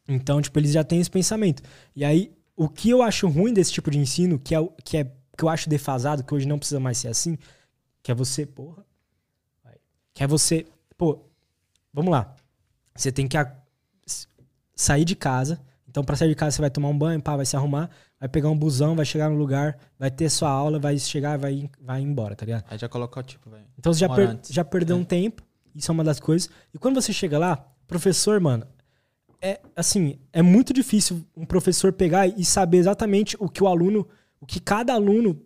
Então, 0.08 0.40
tipo, 0.42 0.58
eles 0.58 0.72
já 0.72 0.84
têm 0.84 1.00
esse 1.00 1.10
pensamento. 1.10 1.62
E 1.94 2.04
aí, 2.04 2.32
o 2.54 2.68
que 2.68 2.90
eu 2.90 3.02
acho 3.02 3.26
ruim 3.28 3.52
desse 3.52 3.72
tipo 3.72 3.90
de 3.90 3.98
ensino, 3.98 4.38
que 4.38 4.54
é, 4.54 4.58
que 4.84 4.96
é 4.98 5.04
que 5.04 5.44
eu 5.44 5.48
acho 5.48 5.68
defasado, 5.68 6.22
que 6.24 6.34
hoje 6.34 6.46
não 6.46 6.58
precisa 6.58 6.80
mais 6.80 6.96
ser 6.98 7.08
assim, 7.08 7.36
que 8.02 8.10
é 8.10 8.14
você, 8.14 8.46
porra. 8.46 8.84
Que 10.14 10.24
é 10.24 10.26
você, 10.26 10.66
pô, 10.96 11.20
vamos 11.92 12.10
lá. 12.10 12.34
Você 12.94 13.12
tem 13.12 13.28
que 13.28 13.36
a- 13.36 13.54
sair 14.74 15.04
de 15.04 15.14
casa. 15.14 15.60
Então, 15.88 16.04
pra 16.04 16.16
sair 16.16 16.28
de 16.28 16.34
casa, 16.34 16.56
você 16.56 16.60
vai 16.62 16.70
tomar 16.70 16.88
um 16.88 16.96
banho, 16.98 17.20
pá, 17.20 17.36
vai 17.36 17.46
se 17.46 17.56
arrumar, 17.56 17.90
vai 18.18 18.28
pegar 18.28 18.48
um 18.48 18.56
busão, 18.58 18.94
vai 18.96 19.04
chegar 19.04 19.28
no 19.30 19.36
lugar, 19.36 19.76
vai 19.98 20.10
ter 20.10 20.28
sua 20.30 20.48
aula, 20.50 20.78
vai 20.78 20.98
chegar, 20.98 21.38
vai, 21.38 21.70
vai 21.80 22.00
embora, 22.00 22.34
tá 22.34 22.44
ligado? 22.46 22.64
Aí 22.70 22.78
já 22.78 22.88
coloca 22.88 23.20
o 23.20 23.22
tipo, 23.22 23.50
velho. 23.50 23.64
Então 23.78 23.92
você 23.92 24.00
já, 24.00 24.08
per- 24.08 24.38
já 24.50 24.64
perdeu 24.64 24.96
É. 24.96 25.00
um 25.00 25.04
tempo, 25.04 25.42
isso 25.74 25.90
é 25.90 25.92
uma 25.92 26.04
das 26.04 26.18
coisas. 26.18 26.48
E 26.72 26.78
quando 26.78 26.94
você 27.00 27.12
chega 27.12 27.38
lá, 27.38 27.56
professor, 27.86 28.40
mano, 28.40 28.66
é 29.42 29.60
assim, 29.76 30.18
é 30.32 30.40
muito 30.40 30.72
difícil 30.72 31.22
um 31.36 31.44
professor 31.44 31.92
pegar 31.92 32.26
e 32.26 32.44
saber 32.44 32.78
exatamente 32.78 33.36
o 33.38 33.48
que 33.48 33.62
o 33.62 33.66
aluno, 33.68 34.08
o 34.40 34.46
que 34.46 34.58
cada 34.60 34.94
aluno 34.94 35.42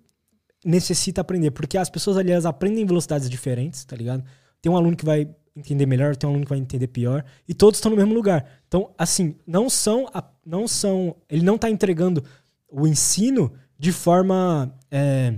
necessita 0.65 1.21
aprender, 1.21 1.51
porque 1.51 1.79
as 1.79 1.89
pessoas 1.91 2.17
ali 2.17 2.31
elas 2.31 2.47
aprendem 2.47 2.83
em 2.83 2.87
velocidades 2.87 3.29
diferentes, 3.31 3.85
tá 3.85 3.97
ligado? 3.97 4.23
Tem 4.61 4.71
um 4.71 4.77
aluno 4.77 4.97
que 4.97 5.05
vai 5.05 5.29
entender 5.57 5.87
melhor, 5.87 6.15
tem 6.15 6.29
um 6.29 6.33
aluno 6.33 6.45
que 6.45 6.51
vai 6.51 6.59
entender 6.59 6.87
pior, 6.87 7.25
e 7.49 7.55
todos 7.55 7.79
estão 7.79 7.91
no 7.91 7.97
mesmo 7.97 8.15
lugar. 8.15 8.47
Então, 8.69 8.93
assim, 8.97 9.35
não 9.47 9.69
são 9.69 10.07
a- 10.15 10.23
não 10.45 10.69
são, 10.69 11.17
ele 11.29 11.43
não 11.43 11.59
tá 11.59 11.69
entregando 11.71 12.23
o 12.71 12.87
ensino 12.87 13.53
de 13.79 13.93
forma 13.93 14.75
é, 14.91 15.35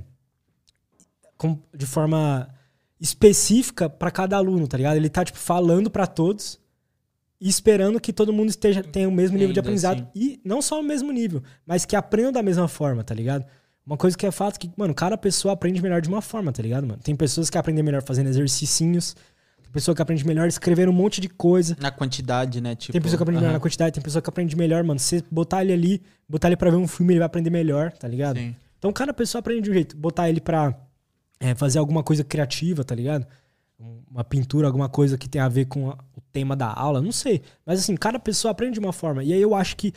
com- 1.36 1.58
de 1.74 1.86
forma 1.86 2.48
específica 3.00 3.88
pra 3.90 4.10
cada 4.10 4.36
aluno, 4.36 4.66
tá 4.68 4.76
ligado? 4.76 4.96
Ele 4.96 5.08
tá 5.08 5.24
tipo 5.24 5.38
falando 5.38 5.90
pra 5.90 6.06
todos 6.06 6.60
e 7.40 7.48
esperando 7.48 8.00
que 8.00 8.12
todo 8.12 8.32
mundo 8.32 8.48
esteja 8.50 8.82
tenha 8.82 9.08
o 9.08 9.12
mesmo 9.12 9.34
nível 9.36 9.48
de 9.52 9.58
Entenda, 9.58 9.60
aprendizado 9.68 9.98
sim. 9.98 10.06
e 10.14 10.40
não 10.44 10.62
só 10.62 10.80
o 10.80 10.84
mesmo 10.84 11.10
nível, 11.10 11.42
mas 11.66 11.84
que 11.84 11.96
aprendam 11.96 12.30
da 12.32 12.42
mesma 12.42 12.68
forma, 12.68 13.02
tá 13.02 13.14
ligado? 13.14 13.44
Uma 13.84 13.96
coisa 13.96 14.16
que 14.16 14.24
é 14.24 14.30
fato 14.30 14.60
que, 14.60 14.70
mano, 14.76 14.94
cada 14.94 15.18
pessoa 15.18 15.54
aprende 15.54 15.82
melhor 15.82 16.00
de 16.00 16.08
uma 16.08 16.22
forma, 16.22 16.52
tá 16.52 16.62
ligado, 16.62 16.86
mano? 16.86 17.00
Tem 17.02 17.16
pessoas 17.16 17.50
que 17.50 17.58
aprendem 17.58 17.82
melhor 17.82 18.02
fazendo 18.04 18.28
exercícios, 18.28 19.16
pessoa 19.72 19.94
que 19.94 20.02
aprende 20.02 20.26
melhor 20.26 20.46
escrevendo 20.48 20.90
um 20.90 20.94
monte 20.94 21.20
de 21.20 21.28
coisa. 21.28 21.76
Na 21.80 21.90
quantidade, 21.90 22.60
né? 22.60 22.74
Tipo, 22.74 22.92
Tem 22.92 23.00
pessoa 23.00 23.16
que 23.18 23.22
aprende 23.22 23.40
melhor 23.40 23.52
na 23.54 23.60
quantidade, 23.60 23.94
tem 23.94 24.02
pessoa 24.02 24.20
que 24.22 24.28
aprende 24.28 24.54
melhor, 24.56 24.84
mano. 24.84 25.00
Se 25.00 25.18
você 25.20 25.24
botar 25.30 25.62
ele 25.62 25.72
ali, 25.72 26.02
botar 26.28 26.48
ele 26.48 26.56
pra 26.56 26.70
ver 26.70 26.76
um 26.76 26.86
filme, 26.86 27.12
ele 27.14 27.20
vai 27.20 27.26
aprender 27.26 27.50
melhor, 27.50 27.90
tá 27.92 28.06
ligado? 28.06 28.38
Sim. 28.38 28.54
Então 28.78 28.92
cada 28.92 29.12
pessoa 29.14 29.40
aprende 29.40 29.62
de 29.62 29.70
um 29.70 29.74
jeito. 29.74 29.96
Botar 29.96 30.28
ele 30.28 30.40
pra 30.40 30.74
é, 31.40 31.54
fazer 31.54 31.78
alguma 31.78 32.02
coisa 32.02 32.22
criativa, 32.22 32.84
tá 32.84 32.94
ligado? 32.94 33.26
Um- 33.80 34.02
Uma 34.10 34.22
pintura, 34.22 34.66
alguma 34.68 34.88
coisa 34.88 35.16
que 35.18 35.28
tem 35.28 35.40
a 35.40 35.48
ver 35.48 35.64
com 35.64 35.90
a- 35.90 35.98
o 36.16 36.20
tema 36.32 36.54
da 36.54 36.72
aula, 36.72 37.00
não 37.02 37.10
sei. 37.10 37.42
Mas 37.66 37.80
assim, 37.80 37.96
cada 37.96 38.18
pessoa 38.18 38.52
aprende 38.52 38.74
de 38.74 38.80
uma 38.80 38.92
forma. 38.92 39.24
E 39.24 39.32
aí 39.32 39.40
eu 39.42 39.54
acho 39.54 39.76
que 39.76 39.92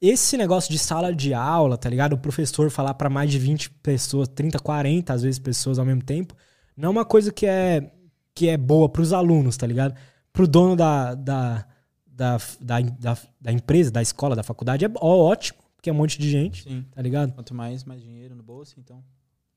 esse 0.00 0.36
negócio 0.36 0.70
de 0.72 0.78
sala 0.78 1.14
de 1.14 1.32
aula, 1.34 1.76
tá 1.76 1.88
ligado? 1.88 2.14
O 2.14 2.18
professor 2.18 2.70
falar 2.70 2.94
pra 2.94 3.08
mais 3.10 3.30
de 3.30 3.38
20 3.38 3.70
pessoas, 3.70 4.28
30, 4.28 4.58
40 4.58 5.12
às 5.12 5.22
vezes 5.22 5.38
pessoas 5.38 5.78
ao 5.78 5.84
mesmo 5.84 6.02
tempo, 6.02 6.34
não 6.76 6.88
é 6.88 6.90
uma 6.90 7.04
coisa 7.04 7.32
que 7.32 7.46
é, 7.46 7.90
que 8.34 8.48
é 8.48 8.56
boa 8.56 8.88
pros 8.88 9.12
alunos, 9.12 9.56
tá 9.56 9.66
ligado? 9.66 9.94
Pro 10.32 10.46
dono 10.48 10.74
da, 10.76 11.14
da, 11.14 11.66
da, 12.06 12.36
da, 12.60 13.18
da, 13.40 13.52
empresa, 13.52 13.90
da 13.90 14.00
escola, 14.02 14.34
da 14.36 14.42
faculdade, 14.42 14.84
é 14.84 14.90
ótimo, 15.00 15.58
porque 15.76 15.90
é 15.90 15.92
um 15.92 15.96
monte 15.96 16.18
de 16.18 16.30
gente, 16.30 16.62
Sim. 16.64 16.84
tá 16.90 17.02
ligado? 17.02 17.32
Quanto 17.32 17.54
mais, 17.54 17.84
mais 17.84 18.00
dinheiro 18.00 18.34
no 18.34 18.42
bolso, 18.42 18.74
então. 18.78 19.02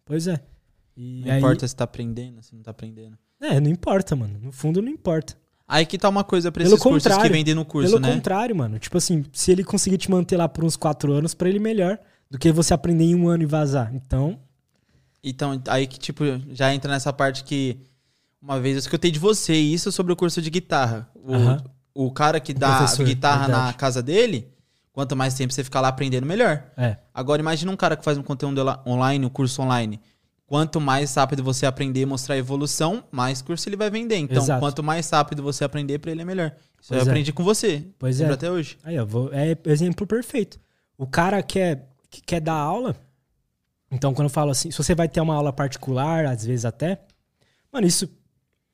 Pois 0.04 0.28
é. 0.28 0.40
E 0.98 1.24
Não 1.26 1.32
aí- 1.34 1.38
importa 1.40 1.68
se 1.68 1.76
tá 1.76 1.84
aprendendo, 1.84 2.42
se 2.44 2.56
não 2.56 2.62
tá 2.64 2.72
aprendendo. 2.72 3.18
É, 3.42 3.60
não 3.60 3.70
importa, 3.70 4.16
mano. 4.16 4.40
No 4.42 4.52
fundo, 4.52 4.82
não 4.82 4.90
importa. 4.90 5.36
Aí 5.68 5.86
que 5.86 5.98
tá 5.98 6.08
uma 6.08 6.24
coisa 6.24 6.52
pra 6.52 6.64
Pelo 6.64 6.76
esses 6.76 6.84
cursos 6.84 7.18
que 7.18 7.30
vendem 7.30 7.56
no 7.56 7.66
curso, 7.66 7.90
Pelo 7.90 8.02
né? 8.02 8.14
contrário, 8.14 8.56
mano. 8.56 8.78
Tipo 8.80 8.98
assim, 8.98 9.26
se 9.34 9.52
ele 9.52 9.64
conseguir 9.64 9.98
te 9.98 10.10
manter 10.12 10.38
lá 10.38 10.48
por 10.48 10.64
uns 10.64 10.76
quatro 10.78 11.12
anos, 11.12 11.34
pra 11.34 11.50
ele 11.50 11.60
melhor 11.60 12.00
do 12.30 12.38
que 12.38 12.52
você 12.52 12.74
aprender 12.74 13.04
em 13.06 13.16
um 13.16 13.28
ano 13.28 13.44
e 13.44 13.46
vazar. 13.48 13.94
Então, 13.94 14.40
Então, 15.24 15.60
aí 15.68 15.88
que, 15.88 15.98
tipo, 15.98 16.24
já 16.52 16.74
entra 16.74 16.92
nessa 16.92 17.12
parte 17.12 17.44
que 17.44 17.80
uma 18.46 18.60
vez 18.60 18.76
eu 18.76 18.80
escutei 18.80 19.10
de 19.10 19.18
você 19.18 19.56
isso 19.56 19.92
sobre 19.92 20.14
o 20.14 20.16
curso 20.16 20.40
de 20.40 20.52
guitarra. 20.52 21.10
O, 21.94 22.06
o 22.06 22.12
cara 22.12 22.40
que 22.40 22.54
dá 22.54 22.86
guitarra 23.00 23.48
na 23.48 23.56
verdade. 23.56 23.78
casa 23.78 24.04
dele, 24.04 24.48
quanto 24.94 25.16
mais 25.16 25.34
tempo 25.34 25.52
você 25.52 25.64
ficar 25.64 25.82
lá 25.82 25.88
aprendendo, 25.88 26.28
melhor. 26.28 26.64
é. 26.78 26.98
Agora, 27.12 27.42
imagina 27.42 27.72
um 27.72 27.76
cara 27.76 27.96
que 27.98 28.04
faz 28.04 28.20
um 28.20 28.22
conteúdo 28.22 28.62
online, 28.86 29.26
um 29.26 29.30
curso 29.30 29.64
online. 29.64 30.00
Quanto 30.46 30.80
mais 30.80 31.16
rápido 31.16 31.44
você 31.44 31.66
aprender 31.66 32.02
e 32.02 32.06
mostrar 32.06 32.36
a 32.36 32.38
evolução, 32.38 33.04
mais 33.12 33.42
curso 33.42 33.68
ele 33.68 33.76
vai 33.76 33.90
vender. 33.90 34.18
Então, 34.18 34.44
Exato. 34.44 34.60
quanto 34.60 34.84
mais 34.84 35.10
rápido 35.10 35.42
você 35.42 35.64
aprender, 35.64 35.98
pra 35.98 36.12
ele 36.12 36.22
é 36.22 36.26
melhor. 36.26 36.52
Isso 36.80 36.90
Pois 36.90 37.02
eu 37.02 37.08
é. 37.08 37.10
aprendi 37.10 37.34
com 37.34 37.44
você. 37.44 37.84
Pois 37.98 38.22
é. 38.22 38.30
até 38.30 38.52
hoje. 38.52 38.78
Aí, 38.84 39.00
ó, 39.00 39.06
vou, 39.06 39.34
é 39.34 39.58
exemplo 39.66 40.06
perfeito. 40.06 40.60
O 40.96 41.08
cara 41.08 41.42
quer, 41.42 41.90
que 42.12 42.22
quer 42.22 42.42
dar 42.42 42.54
aula. 42.54 42.96
Então, 43.90 44.14
quando 44.14 44.28
eu 44.28 44.30
falo 44.30 44.52
assim, 44.52 44.70
se 44.70 44.78
você 44.78 44.94
vai 44.94 45.10
ter 45.10 45.20
uma 45.20 45.34
aula 45.34 45.52
particular, 45.52 46.26
às 46.28 46.46
vezes 46.46 46.64
até. 46.64 47.00
Mano, 47.74 47.88
isso 47.88 48.08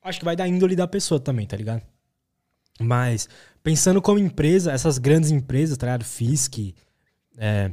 acho 0.02 0.18
que 0.18 0.24
vai 0.24 0.36
dar 0.36 0.48
índole 0.48 0.74
da 0.76 0.86
pessoa 0.86 1.20
também, 1.20 1.46
tá 1.46 1.56
ligado? 1.56 1.82
Mas, 2.80 3.28
pensando 3.62 4.00
como 4.02 4.18
empresa, 4.18 4.72
essas 4.72 4.98
grandes 4.98 5.30
empresas, 5.30 5.76
tá 5.76 5.86
ligado? 5.86 6.04
Fisk 6.04 6.58
é, 7.38 7.70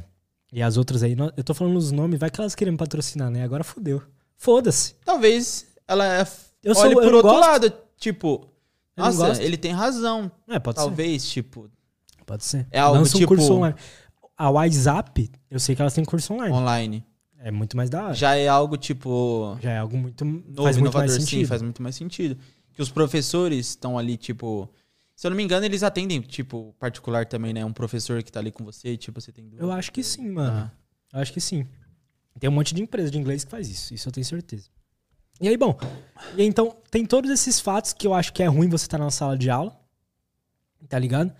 e 0.52 0.62
as 0.62 0.76
outras 0.76 1.02
aí. 1.02 1.16
Eu 1.36 1.42
tô 1.44 1.54
falando 1.54 1.76
os 1.76 1.90
nomes, 1.90 2.18
vai 2.18 2.30
que 2.30 2.40
elas 2.40 2.54
querem 2.54 2.72
me 2.72 2.78
patrocinar, 2.78 3.30
né? 3.30 3.42
Agora 3.42 3.64
fodeu. 3.64 4.02
Foda-se. 4.36 4.94
Talvez 5.04 5.66
ela 5.88 6.04
é, 6.20 6.26
Eu 6.62 6.74
sou- 6.74 6.84
olhe 6.84 6.94
eu 6.94 7.00
por 7.00 7.06
não 7.10 7.14
outro 7.16 7.30
gosto. 7.32 7.40
lado. 7.50 7.72
Tipo, 7.98 8.48
Eu 8.96 9.04
nossa, 9.04 9.42
ele 9.42 9.56
tem 9.56 9.72
razão. 9.72 10.30
É, 10.48 10.58
pode 10.58 10.78
ser. 10.78 10.84
Talvez, 10.84 11.28
tipo, 11.28 11.70
Pode 12.26 12.44
ser. 12.44 12.64
É 12.70 12.78
algo 12.78 12.96
Lança 12.98 13.16
um 13.16 13.20
tipo- 13.20 13.28
curso 13.34 13.52
online. 13.54 13.74
a 14.38 14.50
WhatsApp, 14.50 15.28
eu 15.50 15.58
sei 15.58 15.74
que 15.74 15.82
elas 15.82 15.92
têm 15.92 16.04
curso 16.04 16.32
online. 16.32 16.54
Online. 16.54 17.04
É 17.42 17.50
muito 17.50 17.76
mais 17.76 17.88
da 17.88 18.04
hora. 18.04 18.14
Já 18.14 18.34
é 18.36 18.48
algo 18.48 18.76
tipo. 18.76 19.56
Já 19.62 19.70
é 19.72 19.78
algo 19.78 19.96
muito. 19.96 20.24
Novo, 20.24 20.62
faz 20.62 20.76
muito 20.76 20.90
inovador, 20.92 21.08
mais 21.08 21.12
sim, 21.12 21.20
sentido. 21.20 21.48
faz 21.48 21.62
muito 21.62 21.82
mais 21.82 21.94
sentido. 21.96 22.38
Que 22.74 22.82
os 22.82 22.90
professores 22.90 23.68
estão 23.70 23.98
ali, 23.98 24.16
tipo. 24.16 24.68
Se 25.16 25.26
eu 25.26 25.30
não 25.30 25.36
me 25.36 25.42
engano, 25.42 25.64
eles 25.66 25.82
atendem, 25.82 26.20
tipo, 26.20 26.74
particular 26.78 27.26
também, 27.26 27.52
né? 27.52 27.62
Um 27.64 27.72
professor 27.72 28.22
que 28.22 28.32
tá 28.32 28.40
ali 28.40 28.50
com 28.50 28.64
você, 28.64 28.96
tipo, 28.96 29.20
você 29.20 29.30
tem 29.30 29.44
dúvida. 29.44 29.62
Eu 29.62 29.70
acho 29.70 29.92
que 29.92 30.02
sim, 30.02 30.30
mano. 30.30 30.70
Ah, 31.12 31.16
Eu 31.16 31.20
acho 31.20 31.32
que 31.32 31.40
sim. 31.40 31.66
Tem 32.38 32.48
um 32.48 32.52
monte 32.54 32.74
de 32.74 32.82
empresa 32.82 33.10
de 33.10 33.18
inglês 33.18 33.44
que 33.44 33.50
faz 33.50 33.68
isso. 33.68 33.92
Isso 33.92 34.08
eu 34.08 34.12
tenho 34.12 34.24
certeza. 34.24 34.68
E 35.38 35.46
aí, 35.48 35.56
bom. 35.58 35.78
E 36.36 36.40
aí, 36.42 36.46
então, 36.46 36.74
tem 36.90 37.04
todos 37.04 37.30
esses 37.30 37.60
fatos 37.60 37.92
que 37.92 38.06
eu 38.06 38.14
acho 38.14 38.32
que 38.32 38.42
é 38.42 38.46
ruim 38.46 38.68
você 38.68 38.86
estar 38.86 38.96
na 38.96 39.10
sala 39.10 39.36
de 39.36 39.50
aula. 39.50 39.78
Tá 40.88 40.98
ligado? 40.98 41.30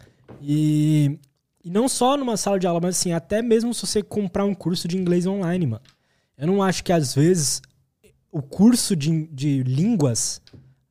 E, 0.42 1.18
e 1.64 1.70
não 1.70 1.88
só 1.88 2.16
numa 2.16 2.36
sala 2.36 2.58
de 2.58 2.66
aula, 2.66 2.80
mas 2.80 2.96
assim, 2.96 3.12
até 3.12 3.42
mesmo 3.42 3.72
se 3.74 3.86
você 3.86 4.02
comprar 4.02 4.44
um 4.44 4.54
curso 4.54 4.88
de 4.88 4.96
inglês 4.96 5.26
online, 5.26 5.66
mano. 5.66 5.82
Eu 6.36 6.46
não 6.46 6.62
acho 6.62 6.82
que 6.82 6.92
às 6.92 7.14
vezes 7.14 7.60
o 8.32 8.40
curso 8.40 8.96
de, 8.96 9.26
de 9.26 9.62
línguas, 9.62 10.40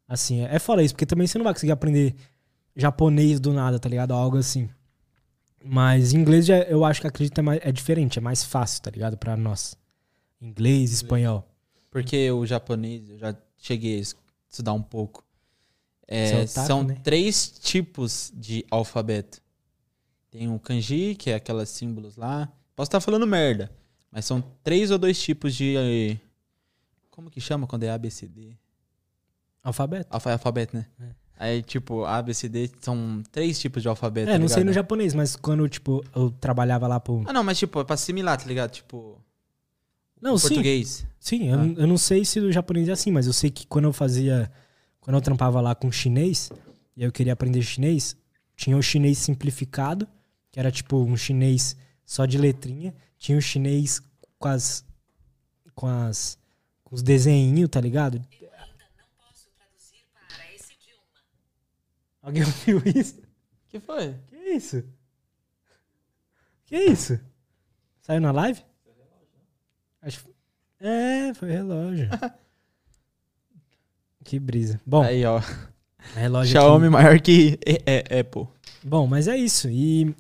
assim, 0.08 0.42
é 0.42 0.60
foda 0.60 0.84
isso, 0.84 0.94
porque 0.94 1.06
também 1.06 1.26
você 1.26 1.38
não 1.38 1.44
vai 1.46 1.54
conseguir 1.54 1.72
aprender 1.72 2.16
japonês 2.76 3.40
do 3.40 3.52
nada, 3.52 3.80
tá 3.80 3.90
ligado? 3.90 4.14
Algo 4.14 4.38
assim. 4.38 4.70
Mas 5.64 6.14
inglês 6.14 6.46
já, 6.46 6.60
eu 6.64 6.86
acho 6.86 7.02
que 7.02 7.08
acredito 7.08 7.38
é, 7.40 7.42
mais, 7.42 7.60
é 7.64 7.72
diferente, 7.72 8.18
é 8.20 8.22
mais 8.22 8.44
fácil, 8.44 8.82
tá 8.82 8.92
ligado? 8.92 9.18
Pra 9.18 9.36
nós. 9.36 9.76
Inglês, 10.42 10.92
espanhol. 10.94 11.46
Porque 11.92 12.32
o 12.32 12.46
japonês, 12.46 13.10
eu 13.10 13.18
já 13.18 13.36
cheguei 13.58 13.98
a 13.98 14.00
es- 14.00 14.16
estudar 14.50 14.74
um 14.74 14.82
pouco. 14.82 15.26
É, 16.08 16.32
é 16.32 16.44
otaku, 16.44 16.68
são 16.68 16.84
né? 16.84 16.96
três 17.04 17.50
tipos 17.60 18.32
de 18.36 18.66
alfabeto. 18.72 19.42
Tem 20.32 20.48
o 20.54 20.60
kanji, 20.60 21.16
que 21.16 21.30
é 21.32 21.36
aquelas 21.36 21.70
símbolos 21.70 22.16
lá. 22.16 22.48
Posso 22.76 22.88
estar 22.90 23.00
falando 23.02 23.26
merda, 23.26 23.72
mas 24.12 24.26
são 24.26 24.42
três 24.64 24.92
ou 24.92 24.98
dois 24.98 25.20
tipos 25.22 25.56
de. 25.56 26.18
Como 27.10 27.30
que 27.30 27.42
chama 27.42 27.66
quando 27.68 27.84
é 27.84 27.90
ABCD? 27.90 28.56
Alfabeto. 29.64 30.08
Alfa- 30.10 30.32
alfabeto, 30.34 30.76
né? 30.78 30.86
É. 31.02 31.06
Aí, 31.42 31.62
tipo, 31.64 32.04
ABCD 32.06 32.70
são 32.82 33.24
três 33.32 33.60
tipos 33.60 33.82
de 33.82 33.88
alfabeto. 33.88 34.30
É, 34.30 34.34
tá 34.34 34.40
não 34.40 34.48
sei 34.48 34.58
no 34.58 34.70
ligado? 34.72 34.76
japonês, 34.76 35.14
mas 35.14 35.36
quando, 35.36 35.68
tipo, 35.70 36.04
eu 36.16 36.32
trabalhava 36.32 36.88
lá 36.88 37.00
pro. 37.00 37.24
Ah, 37.26 37.34
não, 37.34 37.44
mas 37.44 37.58
tipo, 37.58 37.80
é 37.80 37.84
pra 37.84 37.94
assimilar, 37.96 38.38
tá 38.38 38.46
ligado? 38.46 38.72
Tipo, 38.72 39.18
Não, 40.22 40.38
sim. 40.38 40.50
português. 40.50 41.06
Sim, 41.20 41.50
eu, 41.50 41.60
Ah. 41.60 41.66
eu 41.78 41.88
não 41.88 41.98
sei 41.98 42.24
se 42.26 42.40
do 42.42 42.52
japonês 42.52 42.88
é 42.90 42.92
assim, 42.92 43.12
mas 43.12 43.26
eu 43.26 43.34
sei 43.34 43.50
que 43.50 43.66
quando 43.66 43.86
eu 43.86 43.94
fazia. 43.94 44.52
Quando 45.00 45.16
eu 45.16 45.22
trampava 45.22 45.60
lá 45.62 45.74
com 45.74 45.90
chinês, 45.92 46.52
e 46.96 47.04
eu 47.04 47.12
queria 47.12 47.34
aprender 47.34 47.62
chinês, 47.62 48.16
tinha 48.56 48.76
o 48.78 48.82
chinês 48.84 49.18
simplificado, 49.18 50.08
que 50.52 50.60
era 50.60 50.72
tipo 50.72 50.98
um 50.98 51.16
chinês 51.16 51.76
só 52.06 52.26
de 52.26 52.38
letrinha. 52.38 52.94
Tinha 53.18 53.38
o 53.38 53.42
chinês 53.42 54.02
com 54.38 54.48
as. 54.48 54.86
com 55.76 55.88
as. 55.88 56.38
com 56.84 56.96
os 56.96 57.02
desenhinhos, 57.02 57.70
tá 57.70 57.82
ligado? 57.82 58.22
Alguém 62.22 62.44
ouviu 62.44 62.82
isso? 62.86 63.22
que 63.70 63.80
foi? 63.80 64.16
Que 64.28 64.36
isso? 64.36 64.84
Que 66.66 66.78
isso? 66.78 67.20
Saiu 68.02 68.22
na 68.22 68.32
live? 68.32 68.62
Acho... 70.02 70.30
É, 70.80 71.34
foi 71.34 71.52
relógio. 71.52 72.08
que 74.24 74.40
brisa. 74.40 74.80
Bom, 74.86 75.02
Aí, 75.02 75.26
ó. 75.26 75.42
relógio 76.16 76.52
Xiaomi 76.52 76.86
aqui. 76.86 76.94
maior 76.94 77.20
que 77.20 77.60
é, 77.66 78.16
é, 78.16 78.20
Apple. 78.20 78.48
Bom, 78.84 79.08
mas 79.08 79.28
é 79.28 79.36
isso. 79.36 79.68
E 79.70 80.16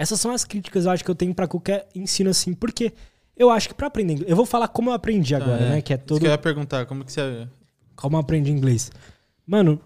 essas 0.00 0.20
são 0.20 0.32
as 0.32 0.44
críticas 0.44 0.84
eu 0.86 0.90
acho 0.90 1.04
que 1.04 1.10
eu 1.10 1.14
tenho 1.14 1.34
pra 1.34 1.46
qualquer 1.46 1.88
ensino 1.94 2.30
assim, 2.30 2.54
porque 2.54 2.92
eu 3.36 3.50
acho 3.50 3.68
que 3.68 3.74
pra 3.74 3.86
aprender 3.86 4.14
inglês, 4.14 4.30
eu 4.30 4.36
vou 4.36 4.46
falar 4.46 4.68
como 4.68 4.90
eu 4.90 4.94
aprendi 4.94 5.34
agora, 5.34 5.64
Ah, 5.66 5.70
né, 5.70 5.82
que 5.82 5.92
é 5.92 5.96
Isso 5.96 6.04
todo 6.06 6.20
que 6.20 6.26
eu 6.26 6.30
ia 6.30 6.38
perguntar, 6.38 6.86
como 6.86 7.04
que 7.04 7.12
você. 7.12 7.46
como 7.96 8.16
eu 8.16 8.20
aprendi 8.20 8.50
inglês. 8.50 8.90
Mano, 9.46 9.80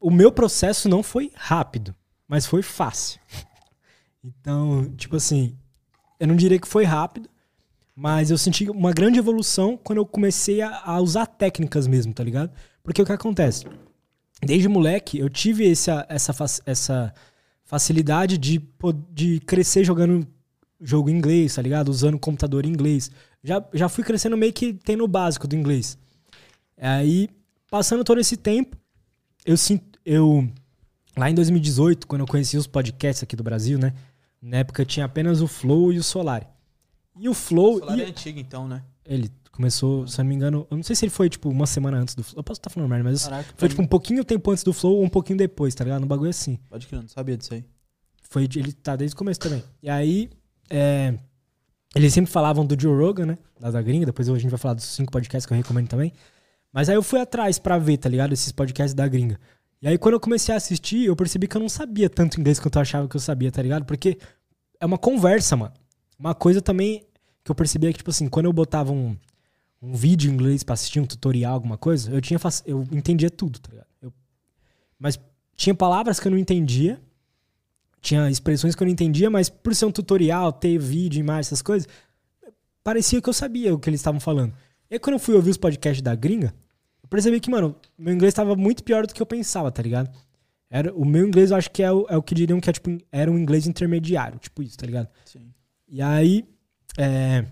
o 0.00 0.10
meu 0.10 0.30
processo 0.30 0.88
não 0.88 1.02
foi 1.02 1.30
rápido, 1.34 1.94
mas 2.28 2.46
foi 2.46 2.62
fácil. 2.62 3.20
Então, 4.22 4.90
tipo 4.96 5.16
assim, 5.16 5.54
eu 6.18 6.26
não 6.26 6.34
diria 6.34 6.58
que 6.58 6.66
foi 6.66 6.84
rápido, 6.84 7.28
mas 7.94 8.30
eu 8.30 8.38
senti 8.38 8.68
uma 8.70 8.90
grande 8.90 9.18
evolução 9.18 9.76
quando 9.76 9.98
eu 9.98 10.06
comecei 10.06 10.62
a, 10.62 10.80
a 10.82 10.98
usar 10.98 11.26
técnicas 11.26 11.86
mesmo, 11.86 12.12
tá 12.14 12.24
ligado? 12.24 12.50
Porque 12.82 13.02
o 13.02 13.04
que 13.04 13.12
acontece? 13.12 13.66
Desde 14.42 14.66
moleque, 14.66 15.18
eu 15.18 15.28
tive 15.28 15.70
essa, 15.70 16.06
essa, 16.08 16.32
essa 16.64 17.14
facilidade 17.64 18.38
de, 18.38 18.62
de 19.10 19.40
crescer 19.40 19.84
jogando 19.84 20.26
jogo 20.80 21.08
em 21.08 21.16
inglês, 21.16 21.54
tá 21.54 21.62
ligado? 21.62 21.88
Usando 21.88 22.18
computador 22.18 22.66
em 22.66 22.70
inglês. 22.70 23.10
Já, 23.42 23.64
já 23.72 23.88
fui 23.88 24.04
crescendo 24.04 24.36
meio 24.36 24.52
que 24.52 24.72
tendo 24.72 25.04
o 25.04 25.08
básico 25.08 25.48
do 25.48 25.56
inglês. 25.56 25.98
Aí, 26.76 27.28
passando 27.70 28.04
todo 28.04 28.20
esse 28.20 28.36
tempo, 28.36 28.76
eu 29.44 29.56
sinto. 29.56 29.98
Eu. 30.04 30.48
Lá 31.16 31.30
em 31.30 31.34
2018, 31.34 32.06
quando 32.06 32.22
eu 32.22 32.26
conheci 32.26 32.56
os 32.56 32.66
podcasts 32.66 33.22
aqui 33.22 33.36
do 33.36 33.44
Brasil, 33.44 33.78
né? 33.78 33.94
Na 34.42 34.58
época 34.58 34.84
tinha 34.84 35.06
apenas 35.06 35.40
o 35.40 35.46
Flow 35.46 35.92
e 35.92 35.98
o 35.98 36.02
Solari. 36.02 36.46
E 37.18 37.28
o 37.28 37.34
Flow. 37.34 37.74
O 37.76 37.78
celular 37.78 37.98
e- 37.98 38.02
é 38.02 38.06
antigo, 38.06 38.38
então, 38.38 38.66
né? 38.66 38.82
Ele 39.06 39.30
começou, 39.54 40.06
se 40.06 40.20
eu 40.20 40.24
não 40.24 40.28
me 40.28 40.34
engano, 40.34 40.66
eu 40.70 40.76
não 40.76 40.82
sei 40.82 40.96
se 40.96 41.04
ele 41.04 41.10
foi 41.10 41.28
tipo 41.28 41.48
uma 41.48 41.66
semana 41.66 41.98
antes 41.98 42.14
do 42.14 42.22
Flow. 42.22 42.40
Eu 42.40 42.44
posso 42.44 42.58
estar 42.58 42.70
falando 42.70 42.90
merda, 42.90 43.04
mas 43.04 43.24
Caraca, 43.24 43.54
foi 43.56 43.68
tipo 43.68 43.82
um 43.82 43.86
pouquinho 43.86 44.24
tempo 44.24 44.50
antes 44.50 44.64
do 44.64 44.72
Flow 44.72 44.96
ou 44.96 45.04
um 45.04 45.08
pouquinho 45.08 45.38
depois, 45.38 45.74
tá 45.74 45.84
ligado? 45.84 46.02
Um 46.02 46.06
bagulho 46.06 46.30
assim. 46.30 46.58
Pode 46.68 46.86
crer, 46.86 47.00
não 47.00 47.08
sabia 47.08 47.36
disso 47.36 47.54
aí. 47.54 47.64
Foi, 48.22 48.44
ele 48.44 48.72
tá 48.72 48.96
desde 48.96 49.14
o 49.14 49.18
começo 49.18 49.38
também. 49.38 49.62
E 49.82 49.88
aí, 49.88 50.28
é, 50.68 51.14
eles 51.94 52.12
sempre 52.12 52.30
falavam 52.30 52.66
do 52.66 52.78
Joe 52.80 52.96
Rogan, 52.96 53.26
né? 53.26 53.38
Lá 53.60 53.70
da 53.70 53.80
gringa. 53.80 54.06
Depois 54.06 54.28
a 54.28 54.36
gente 54.36 54.50
vai 54.50 54.58
falar 54.58 54.74
dos 54.74 54.84
cinco 54.84 55.12
podcasts 55.12 55.46
que 55.46 55.52
eu 55.52 55.56
recomendo 55.56 55.88
também. 55.88 56.12
Mas 56.72 56.88
aí 56.88 56.96
eu 56.96 57.02
fui 57.02 57.20
atrás 57.20 57.58
pra 57.58 57.78
ver, 57.78 57.98
tá 57.98 58.08
ligado? 58.08 58.32
Esses 58.32 58.50
podcasts 58.50 58.94
da 58.94 59.06
gringa. 59.06 59.38
E 59.80 59.86
aí 59.86 59.96
quando 59.96 60.14
eu 60.14 60.20
comecei 60.20 60.52
a 60.52 60.56
assistir, 60.56 61.04
eu 61.04 61.14
percebi 61.14 61.46
que 61.46 61.56
eu 61.56 61.60
não 61.60 61.68
sabia 61.68 62.10
tanto 62.10 62.40
inglês 62.40 62.58
quanto 62.58 62.76
eu 62.76 62.82
achava 62.82 63.06
que 63.06 63.14
eu 63.14 63.20
sabia, 63.20 63.52
tá 63.52 63.62
ligado? 63.62 63.84
Porque 63.84 64.18
é 64.80 64.86
uma 64.86 64.98
conversa, 64.98 65.56
mano. 65.56 65.74
Uma 66.18 66.34
coisa 66.34 66.60
também 66.60 67.06
que 67.44 67.50
eu 67.50 67.54
percebi 67.54 67.86
é 67.86 67.92
que, 67.92 67.98
tipo 67.98 68.10
assim, 68.10 68.28
quando 68.28 68.46
eu 68.46 68.52
botava 68.52 68.90
um, 68.90 69.16
um 69.84 69.94
vídeo 69.94 70.30
em 70.30 70.34
inglês 70.34 70.62
pra 70.62 70.72
assistir, 70.72 71.00
um 71.00 71.06
tutorial, 71.06 71.54
alguma 71.54 71.76
coisa, 71.76 72.10
eu 72.10 72.20
tinha 72.20 72.38
eu 72.64 72.82
entendia 72.92 73.28
tudo, 73.30 73.58
tá 73.58 73.70
ligado? 73.70 73.86
Eu- 74.00 74.12
mas 74.98 75.18
tinha 75.54 75.74
palavras 75.74 76.18
que 76.18 76.26
eu 76.26 76.30
não 76.30 76.38
entendia, 76.38 77.00
tinha 78.00 78.30
expressões 78.30 78.74
que 78.74 78.82
eu 78.82 78.86
não 78.86 78.92
entendia, 78.92 79.30
mas 79.30 79.48
por 79.48 79.74
ser 79.74 79.86
um 79.86 79.92
tutorial, 79.92 80.52
ter 80.52 80.78
vídeo, 80.78 81.20
imagem, 81.20 81.40
essas 81.40 81.62
coisas, 81.62 81.88
parecia 82.82 83.20
que 83.20 83.28
eu 83.28 83.32
sabia 83.32 83.74
o 83.74 83.78
que 83.78 83.88
eles 83.88 84.00
estavam 84.00 84.20
falando. 84.20 84.54
E 84.90 84.94
aí, 84.94 84.98
quando 84.98 85.14
eu 85.14 85.20
fui 85.20 85.34
ouvir 85.34 85.50
os 85.50 85.56
podcasts 85.56 86.02
da 86.02 86.14
gringa, 86.14 86.54
eu 87.02 87.08
percebi 87.08 87.40
que, 87.40 87.50
mano, 87.50 87.76
meu 87.98 88.14
inglês 88.14 88.32
estava 88.32 88.56
muito 88.56 88.82
pior 88.84 89.06
do 89.06 89.14
que 89.14 89.20
eu 89.20 89.26
pensava, 89.26 89.70
tá 89.70 89.82
ligado? 89.82 90.10
Era, 90.70 90.94
o 90.94 91.04
meu 91.04 91.26
inglês 91.26 91.50
eu 91.50 91.56
acho 91.56 91.70
que 91.70 91.82
é 91.82 91.92
o, 91.92 92.06
é 92.08 92.16
o 92.16 92.22
que 92.22 92.34
diriam 92.34 92.60
que 92.60 92.68
é, 92.68 92.72
tipo, 92.72 92.98
era 93.12 93.30
um 93.30 93.38
inglês 93.38 93.66
intermediário, 93.66 94.38
tipo 94.38 94.62
isso, 94.62 94.76
tá 94.76 94.86
ligado? 94.86 95.08
Sim. 95.24 95.52
E 95.88 96.02
aí, 96.02 96.44
é... 96.98 97.44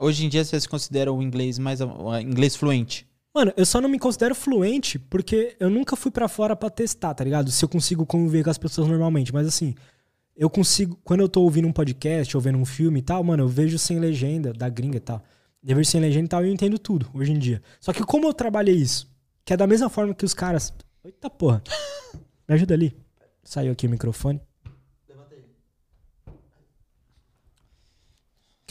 Hoje 0.00 0.24
em 0.24 0.30
dia 0.30 0.42
você 0.42 0.58
se 0.58 0.66
considera 0.66 1.12
o 1.12 1.22
inglês 1.22 1.58
mais. 1.58 1.82
o 1.82 2.18
inglês 2.18 2.56
fluente. 2.56 3.06
Mano, 3.34 3.52
eu 3.54 3.66
só 3.66 3.82
não 3.82 3.88
me 3.88 3.98
considero 3.98 4.34
fluente 4.34 4.98
porque 4.98 5.54
eu 5.60 5.68
nunca 5.68 5.94
fui 5.94 6.10
pra 6.10 6.26
fora 6.26 6.56
pra 6.56 6.70
testar, 6.70 7.12
tá 7.12 7.22
ligado? 7.22 7.50
Se 7.50 7.62
eu 7.62 7.68
consigo 7.68 8.06
conviver 8.06 8.42
com 8.42 8.48
as 8.48 8.56
pessoas 8.56 8.88
normalmente. 8.88 9.32
Mas 9.32 9.46
assim, 9.46 9.74
eu 10.34 10.48
consigo. 10.48 10.98
Quando 11.04 11.20
eu 11.20 11.28
tô 11.28 11.42
ouvindo 11.42 11.68
um 11.68 11.72
podcast 11.72 12.34
ou 12.34 12.40
vendo 12.40 12.56
um 12.56 12.64
filme 12.64 13.00
e 13.00 13.02
tal, 13.02 13.22
mano, 13.22 13.42
eu 13.44 13.48
vejo 13.48 13.78
sem 13.78 14.00
legenda, 14.00 14.54
da 14.54 14.70
gringa 14.70 14.96
e 14.96 15.00
tal. 15.00 15.22
Eu 15.62 15.76
vejo 15.76 15.90
sem 15.90 16.00
legenda 16.00 16.24
e 16.24 16.28
tal 16.28 16.44
eu 16.44 16.50
entendo 16.50 16.78
tudo 16.78 17.06
hoje 17.12 17.32
em 17.32 17.38
dia. 17.38 17.62
Só 17.78 17.92
que 17.92 18.02
como 18.02 18.26
eu 18.26 18.32
trabalhei 18.32 18.74
isso, 18.74 19.06
que 19.44 19.52
é 19.52 19.56
da 19.56 19.66
mesma 19.66 19.90
forma 19.90 20.14
que 20.14 20.24
os 20.24 20.32
caras. 20.32 20.72
Eita 21.04 21.28
porra. 21.28 21.62
Me 22.48 22.54
ajuda 22.54 22.72
ali. 22.72 22.96
Saiu 23.44 23.72
aqui 23.72 23.86
o 23.86 23.90
microfone. 23.90 24.40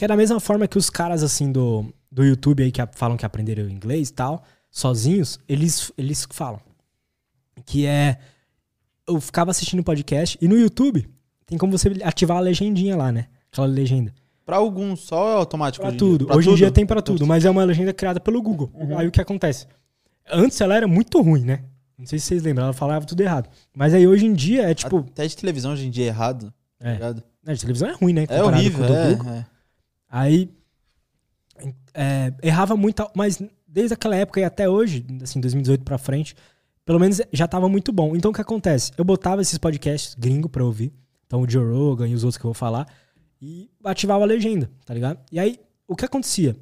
Que 0.00 0.06
é 0.06 0.08
da 0.08 0.16
mesma 0.16 0.40
forma 0.40 0.66
que 0.66 0.78
os 0.78 0.88
caras, 0.88 1.22
assim, 1.22 1.52
do, 1.52 1.84
do 2.10 2.24
YouTube 2.24 2.62
aí 2.62 2.72
que 2.72 2.80
falam 2.92 3.18
que 3.18 3.26
aprenderam 3.26 3.68
inglês 3.68 4.08
e 4.08 4.12
tal, 4.14 4.42
sozinhos, 4.70 5.38
eles, 5.46 5.92
eles 5.98 6.26
falam. 6.30 6.58
Que 7.66 7.84
é. 7.84 8.16
Eu 9.06 9.20
ficava 9.20 9.50
assistindo 9.50 9.84
podcast 9.84 10.38
e 10.40 10.48
no 10.48 10.56
YouTube 10.56 11.06
tem 11.44 11.58
como 11.58 11.76
você 11.76 11.92
ativar 12.02 12.38
a 12.38 12.40
legendinha 12.40 12.96
lá, 12.96 13.12
né? 13.12 13.26
Aquela 13.52 13.66
legenda. 13.66 14.14
Pra 14.46 14.56
alguns, 14.56 15.00
só 15.00 15.32
é 15.32 15.34
automático. 15.34 15.84
Pra 15.84 15.92
em 15.92 15.98
tudo. 15.98 16.24
Pra 16.28 16.34
Hoje 16.34 16.48
em 16.48 16.52
tudo? 16.52 16.56
dia 16.60 16.70
tem 16.70 16.86
pra 16.86 17.02
tudo, 17.02 17.26
mas 17.26 17.44
é 17.44 17.50
uma 17.50 17.62
legenda 17.62 17.92
criada 17.92 18.18
pelo 18.18 18.40
Google. 18.40 18.72
Aí 18.96 19.06
o 19.06 19.10
que 19.10 19.20
acontece? 19.20 19.66
Antes 20.32 20.58
ela 20.62 20.74
era 20.74 20.88
muito 20.88 21.20
ruim, 21.20 21.44
né? 21.44 21.62
Não 21.98 22.06
sei 22.06 22.18
se 22.18 22.24
vocês 22.24 22.42
lembram, 22.42 22.64
ela 22.64 22.72
falava 22.72 23.04
tudo 23.04 23.20
errado. 23.20 23.50
Mas 23.76 23.92
aí 23.92 24.06
hoje 24.06 24.24
em 24.24 24.32
dia 24.32 24.62
é 24.62 24.72
tipo. 24.72 25.00
Até 25.00 25.26
de 25.26 25.36
televisão 25.36 25.74
hoje 25.74 25.86
em 25.86 25.90
dia 25.90 26.06
é 26.06 26.08
errado. 26.08 26.50
Tá 26.78 26.88
É, 26.88 26.92
ligado? 26.94 27.22
né, 27.44 27.52
de 27.52 27.60
televisão 27.60 27.90
é 27.90 27.92
ruim, 27.92 28.14
né? 28.14 28.24
É 28.30 28.42
horrível, 28.42 28.86
é, 28.86 29.12
é. 29.40 29.59
Aí 30.10 30.50
é, 31.94 32.34
errava 32.42 32.76
muito, 32.76 33.08
mas 33.14 33.40
desde 33.66 33.94
aquela 33.94 34.16
época 34.16 34.40
e 34.40 34.44
até 34.44 34.68
hoje, 34.68 35.06
assim, 35.22 35.40
2018 35.40 35.84
pra 35.84 35.96
frente, 35.98 36.34
pelo 36.84 36.98
menos 36.98 37.20
já 37.32 37.46
tava 37.46 37.68
muito 37.68 37.92
bom. 37.92 38.16
Então 38.16 38.32
o 38.32 38.34
que 38.34 38.40
acontece? 38.40 38.92
Eu 38.98 39.04
botava 39.04 39.40
esses 39.40 39.56
podcasts 39.56 40.14
gringo 40.14 40.48
pra 40.48 40.64
ouvir, 40.64 40.92
então 41.26 41.42
o 41.42 41.48
Joe 41.48 41.64
Rogan 41.64 42.08
e 42.08 42.14
os 42.14 42.24
outros 42.24 42.36
que 42.36 42.44
eu 42.44 42.48
vou 42.48 42.54
falar, 42.54 42.86
e 43.40 43.70
ativava 43.84 44.24
a 44.24 44.26
legenda, 44.26 44.70
tá 44.84 44.92
ligado? 44.92 45.20
E 45.30 45.38
aí, 45.38 45.58
o 45.86 45.96
que 45.96 46.04
acontecia? 46.04 46.56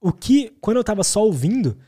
O 0.00 0.12
que, 0.12 0.50
quando 0.60 0.76
eu 0.76 0.84
tava 0.84 1.02
só 1.02 1.24
ouvindo, 1.24 1.78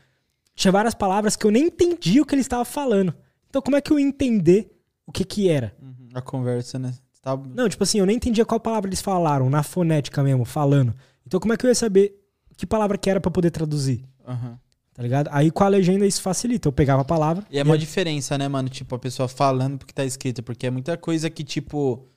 tinha 0.55 0.71
várias 0.71 0.93
palavras 0.93 1.35
que 1.35 1.45
eu 1.45 1.51
nem 1.51 1.67
entendia 1.67 2.21
o 2.21 2.25
que 2.25 2.33
ele 2.33 2.41
estava 2.41 2.65
falando. 2.65 3.13
Então, 3.49 3.61
como 3.61 3.75
é 3.75 3.81
que 3.81 3.91
eu 3.91 3.99
ia 3.99 4.05
entender 4.05 4.71
o 5.05 5.11
que 5.11 5.23
que 5.23 5.49
era? 5.49 5.75
Uhum. 5.81 6.09
A 6.13 6.21
conversa, 6.21 6.79
né? 6.79 6.93
Tá... 7.21 7.37
Não, 7.37 7.69
tipo 7.69 7.83
assim, 7.83 7.99
eu 7.99 8.05
nem 8.05 8.15
entendia 8.15 8.45
qual 8.45 8.59
palavra 8.59 8.89
eles 8.89 9.01
falaram, 9.01 9.49
na 9.49 9.61
fonética 9.63 10.23
mesmo, 10.23 10.43
falando. 10.45 10.93
Então, 11.25 11.39
como 11.39 11.53
é 11.53 11.57
que 11.57 11.65
eu 11.65 11.69
ia 11.69 11.75
saber 11.75 12.19
que 12.57 12.65
palavra 12.65 12.97
que 12.97 13.09
era 13.09 13.19
pra 13.21 13.29
poder 13.31 13.51
traduzir? 13.51 14.03
Aham. 14.27 14.59
Tá 14.93 15.01
ligado? 15.03 15.29
Aí 15.31 15.49
com 15.49 15.63
a 15.63 15.67
legenda 15.69 16.05
isso 16.05 16.21
facilita. 16.21 16.67
Eu 16.67 16.71
pegava 16.73 17.01
a 17.01 17.05
palavra. 17.05 17.45
E 17.49 17.57
é 17.57 17.63
uma 17.63 17.77
diferença, 17.77 18.37
né, 18.37 18.47
mano? 18.47 18.67
Tipo, 18.67 18.93
a 18.95 18.99
pessoa 18.99 19.27
falando 19.27 19.77
porque 19.77 19.93
tá 19.93 20.03
escrito. 20.03 20.43
Porque 20.43 20.67
é 20.67 20.69
muita 20.69 20.97
coisa 20.97 21.29
que, 21.29 21.43
tipo. 21.43 22.07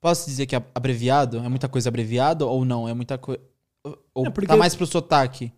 Posso 0.00 0.26
dizer 0.26 0.46
que 0.46 0.54
é 0.54 0.62
abreviado? 0.74 1.38
É 1.38 1.48
muita 1.48 1.68
coisa 1.68 1.88
abreviado 1.88 2.46
ou 2.48 2.64
não? 2.64 2.88
É 2.88 2.94
muita 2.94 3.18
coisa. 3.18 3.40
Ou 4.14 4.26
É, 4.26 4.30
porque- 4.30 4.46
tá 4.46 4.56
mais 4.56 4.74
pro 4.74 4.86
sotaque? 4.86 5.52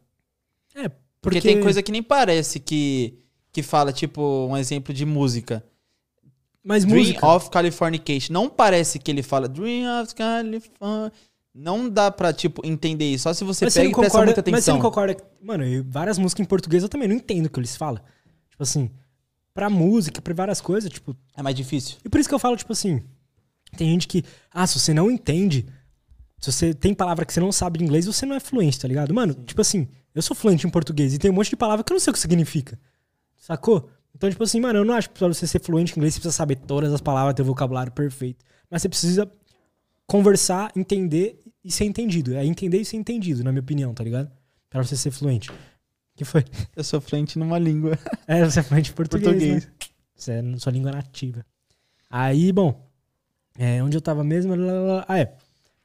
É, 0.75 0.91
Porque, 1.21 1.41
tem 1.41 1.61
coisa 1.61 1.83
que 1.83 1.93
nem 1.93 2.03
parece 2.03 2.61
que, 2.61 3.19
que 3.53 3.63
fala, 3.63 3.93
tipo, 3.93 4.47
um 4.51 4.57
exemplo 4.57 4.95
de 4.95 5.05
música. 5.05 5.65
Mas 6.69 6.85
Dream 6.85 6.99
música. 6.99 7.27
of 7.27 7.49
Californication. 7.51 8.33
Não 8.33 8.49
parece 8.51 8.99
que 8.99 9.09
ele 9.11 9.23
fala 9.23 9.49
Dream 9.49 10.03
of 10.03 10.13
California. 10.15 11.13
Não 11.55 11.89
dá 11.89 12.11
pra, 12.11 12.33
tipo, 12.33 12.61
entender 12.67 13.05
isso. 13.13 13.23
Só 13.23 13.33
se 13.33 13.45
você 13.45 13.65
Mas 13.67 13.75
pega 13.75 13.85
você, 13.85 13.89
e 13.89 13.93
não 13.93 14.01
presta 14.01 14.11
concorda, 14.19 14.27
muita 14.35 14.51
mas 14.51 14.65
você 14.65 14.71
atenção. 14.71 14.75
não 14.75 14.83
concorda. 14.83 15.17
Mano, 15.41 15.65
eu- 15.65 15.85
várias 15.89 16.19
músicas 16.19 16.45
em 16.45 16.49
português 16.49 16.83
eu 16.83 16.89
também 16.89 17.07
não 17.09 17.15
entendo 17.15 17.47
o 17.47 17.51
que 17.51 17.61
eles 17.61 17.77
falam. 17.77 18.01
Tipo 18.51 18.63
assim, 18.63 18.91
pra 19.55 19.71
música, 19.71 20.21
pra 20.21 20.35
várias 20.35 20.61
coisas, 20.61 20.91
tipo. 20.91 21.17
É 21.37 21.43
mais 21.43 21.55
difícil. 21.55 21.99
E 22.05 22.09
por 22.09 22.19
isso 22.19 22.29
que 22.29 22.35
eu 22.35 22.39
falo, 22.39 22.57
tipo 22.57 22.73
assim. 22.73 23.01
Tem 23.77 23.89
gente 23.89 24.09
que. 24.09 24.25
Ah, 24.53 24.67
se 24.67 24.79
você 24.79 24.93
não 24.93 25.09
entende. 25.11 25.67
Se 26.39 26.53
você 26.53 26.75
tem 26.75 26.93
palavra 26.93 27.25
que 27.25 27.33
você 27.33 27.41
não 27.41 27.51
sabe 27.53 27.79
de 27.79 27.85
inglês, 27.85 28.05
você 28.07 28.27
não 28.27 28.37
é 28.37 28.41
fluente, 28.41 28.79
tá 28.79 28.87
ligado? 28.87 29.15
Mano, 29.15 29.33
tipo 29.35 29.61
assim, 29.61 29.89
eu 30.15 30.21
sou 30.21 30.37
fluente 30.37 30.67
em 30.67 30.71
português 30.71 31.15
e 31.15 31.19
tem 31.19 31.31
um 31.31 31.35
monte 31.35 31.49
de 31.51 31.57
palavra 31.57 31.83
que 31.85 31.91
eu 31.93 31.95
não 31.95 32.01
sei 32.01 32.11
o 32.11 32.15
que 32.15 32.19
significa. 32.21 32.79
Sacou? 33.39 33.89
Então, 34.17 34.31
tipo 34.31 34.43
assim, 34.43 34.61
mano, 34.61 34.79
eu 34.79 34.85
não 34.85 34.95
acho 34.95 35.11
que 35.11 35.19
pra 35.19 35.29
você 35.29 35.47
ser 35.47 35.61
fluente 35.61 35.93
em 35.93 35.97
inglês, 35.99 36.15
você 36.15 36.21
precisa 36.21 36.35
saber 36.37 36.57
todas 36.57 36.91
as 36.91 37.03
palavras, 37.03 37.35
ter 37.35 37.43
o 37.43 37.45
vocabulário 37.45 37.93
perfeito. 37.93 38.43
Mas 38.71 38.81
você 38.81 38.89
precisa 38.89 39.31
conversar, 40.07 40.73
entender 40.75 41.39
e 41.63 41.71
ser 41.71 41.85
entendido. 41.85 42.35
É 42.35 42.45
entender 42.45 42.81
e 42.81 42.85
ser 42.85 42.97
entendido, 42.97 43.45
na 43.45 43.53
minha 43.53 43.61
opinião, 43.61 43.93
tá 43.93 44.03
ligado? 44.03 44.31
Pra 44.71 44.83
você 44.83 44.97
ser 44.97 45.11
fluente. 45.11 45.51
que 46.17 46.25
foi? 46.25 46.45
Eu 46.75 46.83
sou 46.83 46.99
fluente 46.99 47.39
numa 47.39 47.59
língua. 47.59 47.99
É, 48.27 48.43
você 48.45 48.61
é 48.61 48.63
fluente 48.63 48.91
em 48.91 48.95
português, 48.95 49.33
Português. 49.33 49.67
né? 49.67 49.73
Você 50.17 50.33
é 50.33 50.43
na 50.43 50.59
sua 50.59 50.73
língua 50.73 50.91
nativa. 50.91 51.45
Aí, 52.11 52.51
bom, 52.53 52.89
é, 53.59 53.83
onde 53.83 53.97
eu 53.97 54.01
tava 54.01 54.25
mesmo? 54.25 54.55
lá, 54.57 54.73
lá, 54.73 54.81
lá. 54.97 55.05
Ah, 55.07 55.19
é. 55.21 55.37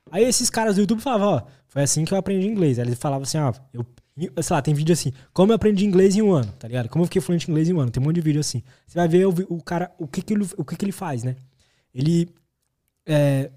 Aí 0.10 0.24
esses 0.24 0.50
caras 0.50 0.76
do 0.76 0.82
YouTube 0.82 1.02
falavam, 1.02 1.36
ó, 1.36 1.42
foi 1.68 1.84
assim 1.84 2.06
que 2.06 2.14
eu 2.14 2.18
aprendi 2.18 2.48
inglês. 2.48 2.80
Aí 2.80 2.86
eles 2.86 2.98
falavam 2.98 3.24
assim, 3.24 3.38
ó, 3.38 3.54
eu, 3.74 3.86
sei 4.18 4.56
lá, 4.56 4.62
tem 4.62 4.74
vídeo 4.74 4.94
assim, 4.94 5.14
como 5.34 5.52
eu 5.52 5.56
aprendi 5.56 5.86
inglês 5.86 6.16
em 6.16 6.22
um 6.22 6.34
ano, 6.34 6.52
tá 6.60 6.68
ligado? 6.68 6.90
Como 6.90 7.04
eu 7.04 7.08
fiquei 7.08 7.22
fluente 7.22 7.48
em 7.48 7.52
inglês 7.52 7.70
em 7.70 7.74
um 7.74 7.80
ano. 7.80 7.92
Tem 7.92 8.02
um 8.02 8.06
monte 8.06 8.16
de 8.16 8.22
vídeo 8.22 8.42
assim. 8.42 8.62
Você 8.86 8.98
vai 8.98 9.08
ver 9.08 9.26
o, 9.26 9.34
o 9.50 9.62
cara, 9.62 9.92
o 9.98 10.08
que 10.08 10.22
que 10.22 10.34
ele, 10.34 10.48
o 10.58 10.66
que 10.66 10.76
que 10.76 10.86
ele 10.86 10.92
faz, 10.92 11.24
né? 11.24 11.36
Ele 11.94 12.30
é, 13.06 13.50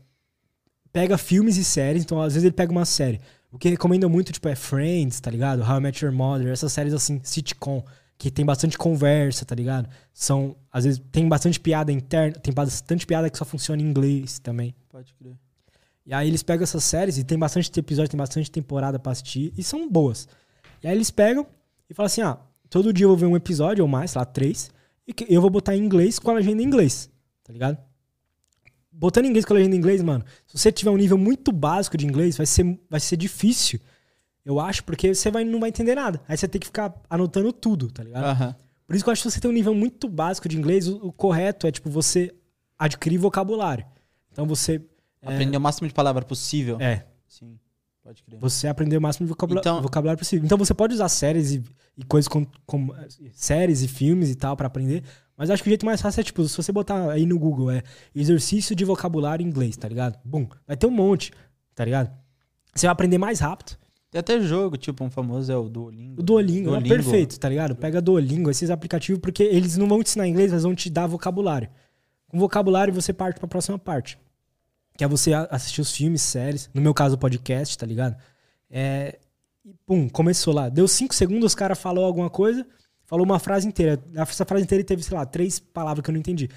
pega 0.93 1.19
filmes 1.19 1.57
e 1.57 1.65
séries, 1.65 2.03
então 2.05 2.21
às 2.21 2.35
vezes 2.35 2.45
ele 2.45 2.55
pega 2.55 2.71
uma 2.71 2.85
série. 2.85 3.21
O 3.51 3.59
que 3.59 3.69
recomenda 3.69 4.09
muito, 4.09 4.33
tipo, 4.33 4.49
é 4.49 4.55
Friends, 4.55 5.21
tá 5.21 5.31
ligado? 5.31 5.63
How 5.63 5.79
I 5.79 5.81
Met 5.81 6.05
Your 6.05 6.15
Mother, 6.15 6.49
essas 6.49 6.73
séries 6.73 6.93
assim, 6.93 7.21
sitcom, 7.23 7.85
que 8.19 8.31
tem 8.31 8.45
bastante 8.45 8.77
conversa, 8.77 9.45
tá 9.45 9.55
ligado? 9.55 9.89
São, 10.13 10.57
às 10.73 10.85
vezes, 10.85 11.01
tem 11.13 11.29
bastante 11.29 11.61
piada 11.61 11.93
interna, 11.93 12.39
tem 12.39 12.53
bastante 12.53 13.07
piada 13.07 13.29
que 13.29 13.39
só 13.39 13.45
funciona 13.45 13.83
em 13.83 13.85
inglês 13.85 14.39
também. 14.39 14.75
Pode 14.89 15.13
crer. 15.15 15.37
E 16.07 16.13
aí 16.13 16.29
eles 16.29 16.43
pegam 16.43 16.65
essas 16.65 16.85
séries 16.85 17.17
e 17.17 17.25
tem 17.25 17.39
bastante 17.39 17.71
episódio, 17.79 18.11
tem 18.11 18.19
bastante 18.19 18.51
temporada 18.51 18.99
pra 18.99 19.13
assistir 19.13 19.53
e 19.57 19.63
são 19.63 19.89
boas. 19.89 20.29
E 20.85 20.87
aí 20.87 20.95
eles 20.95 21.11
pegam 21.11 21.47
e 21.89 21.95
falam 21.95 22.07
assim: 22.07 22.21
ah, 22.21 22.39
todo 22.69 22.93
dia 22.93 23.05
eu 23.05 23.09
vou 23.09 23.17
ver 23.17 23.27
um 23.27 23.35
episódio 23.35 23.83
ou 23.83 23.89
mais, 23.89 24.11
sei 24.11 24.19
lá, 24.19 24.27
três, 24.27 24.71
e 25.09 25.15
eu 25.35 25.41
vou 25.41 25.49
botar 25.49 25.75
em 25.75 25.83
inglês 25.83 26.19
com 26.19 26.31
a 26.31 26.35
legenda 26.35 26.63
em 26.63 26.67
inglês, 26.67 27.11
tá 27.43 27.53
ligado? 27.53 27.79
Botando 28.93 29.25
em 29.25 29.29
inglês 29.29 29.47
com 29.47 29.55
a 29.55 29.57
legenda 29.57 29.75
em 29.75 29.79
inglês, 29.79 30.03
mano, 30.03 30.25
se 30.47 30.59
você 30.59 30.71
tiver 30.71 30.91
um 30.91 30.97
nível 30.97 31.17
muito 31.17 31.51
básico 31.51 31.97
de 31.97 32.07
inglês, 32.07 32.37
vai 32.37 32.47
ser, 32.47 32.79
vai 32.89 33.01
ser 33.01 33.17
difícil, 33.17 33.81
eu 34.45 34.61
acho, 34.61 34.85
porque 34.85 35.15
você 35.15 35.31
vai, 35.31 35.43
não 35.43 35.59
vai 35.59 35.71
entender 35.71 35.95
nada. 35.95 36.21
Aí 36.29 36.37
você 36.37 36.47
tem 36.47 36.61
que 36.61 36.67
ficar 36.67 36.95
anotando 37.09 37.51
tudo, 37.51 37.91
tá 37.91 38.05
ligado? 38.05 38.25
Por 38.87 38.95
isso 38.95 39.03
que 39.03 39.09
eu 39.09 39.13
acho 39.13 39.23
que 39.23 39.31
você 39.31 39.41
tem 39.41 39.51
um 39.51 39.55
nível 39.55 39.75
muito 39.75 40.07
básico 40.07 40.49
de 40.49 40.59
inglês, 40.59 40.87
o, 40.87 40.97
o 41.07 41.13
correto 41.13 41.67
é, 41.67 41.73
tipo, 41.73 41.89
você 41.89 42.33
adquirir 42.79 43.17
vocabulário. 43.17 43.87
Então 44.31 44.47
você. 44.47 44.83
Aprender 45.23 45.57
o 45.57 45.61
máximo 45.61 45.89
de 45.89 45.95
palavra 45.95 46.23
possível. 46.23 46.79
É, 46.79 47.07
Sim. 47.27 47.59
Pode 48.05 48.23
crer. 48.23 48.39
você 48.39 48.69
aprender 48.69 48.97
o 48.99 49.01
máximo 49.01 49.27
de 49.27 49.31
vocabula- 49.33 49.61
Então- 49.61 49.81
vocabulário 49.81 50.19
possível. 50.19 50.45
Então 50.45 50.59
você 50.59 50.75
pode 50.75 50.93
usar 50.95 51.09
séries 51.09 51.53
e, 51.53 51.63
e 51.97 52.05
coisas 52.05 52.29
como, 52.29 52.47
como, 52.67 52.95
eh, 52.95 53.09
séries 53.33 53.81
e 53.83 53.89
filmes 53.89 54.31
e 54.31 54.35
tal 54.35 54.55
pra 54.57 54.67
aprender. 54.67 55.03
Mas 55.37 55.49
acho 55.51 55.63
que 55.63 55.69
o 55.69 55.73
jeito 55.73 55.87
mais 55.87 56.01
fácil 56.03 56.21
é, 56.21 56.23
tipo, 56.23 56.47
se 56.47 56.57
você 56.57 56.71
botar 56.71 57.11
aí 57.11 57.25
no 57.27 57.39
Google, 57.39 57.71
é 57.71 57.83
exercício 58.15 58.77
de 58.77 58.85
vocabulário 58.85 59.43
em 59.43 59.49
inglês, 59.49 59.77
tá 59.77 59.89
ligado? 59.89 60.19
Bum, 60.25 60.47
vai 60.67 60.77
ter 60.77 60.87
um 60.87 60.91
monte, 60.91 61.33
tá 61.75 61.85
ligado? 61.85 62.11
Você 62.75 62.87
vai 62.87 62.93
aprender 62.93 63.19
mais 63.19 63.41
rápido. 63.41 63.77
Tem 64.11 64.21
até 64.21 64.39
jogo, 64.41 64.77
tipo, 64.77 65.03
um 65.03 65.11
famoso 65.11 65.51
é 65.51 65.57
o 65.57 65.69
Duolingo. 65.69 66.21
O 66.21 66.23
Duolingo, 66.23 66.69
é 66.69 66.73
Duolingo. 66.73 66.89
perfeito, 66.95 67.41
tá 67.41 67.49
ligado? 67.49 67.75
Pega 67.75 68.01
Duolingo, 68.01 68.49
esses 68.51 68.71
aplicativos, 68.71 69.21
porque 69.21 69.43
eles 69.43 69.77
não 69.77 69.89
vão 69.89 70.03
te 70.05 70.09
ensinar 70.11 70.29
inglês, 70.29 70.53
mas 70.53 70.63
vão 70.63 70.75
te 70.75 70.89
dar 70.89 71.07
vocabulário. 71.09 71.69
Com 72.29 72.39
vocabulário 72.39 72.95
você 72.95 73.13
parte 73.13 73.39
pra 73.41 73.49
próxima 73.49 73.77
parte. 73.79 74.17
Que 74.97 75.05
é 75.05 75.09
você 75.09 75.33
assistir 75.51 75.81
os 75.81 75.91
filmes, 75.91 76.23
séries, 76.23 76.71
no 76.73 76.81
meu 76.81 76.95
caso 76.95 77.17
o 77.17 77.19
podcast, 77.19 77.77
tá 77.77 77.85
ligado? 77.85 78.17
É, 78.71 79.19
e 79.65 79.75
pum, 79.87 80.09
começou 80.09 80.55
lá. 80.55 80.69
Deu 80.69 80.87
cinco 80.87 81.15
segundos, 81.15 81.47
os 81.47 81.55
cara 81.55 81.75
falou 81.75 82.05
alguma 82.05 82.31
coisa, 82.31 82.65
falou 83.05 83.25
uma 83.25 83.39
frase 83.41 83.67
inteira. 83.67 84.01
Essa 84.15 84.45
frase 84.45 84.65
inteira 84.65 84.85
teve, 84.85 85.03
sei 85.03 85.17
lá, 85.17 85.27
três 85.27 85.59
palavras 85.59 86.03
que 86.05 86.11
eu 86.11 86.13
não 86.13 86.21
entendi. 86.21 86.49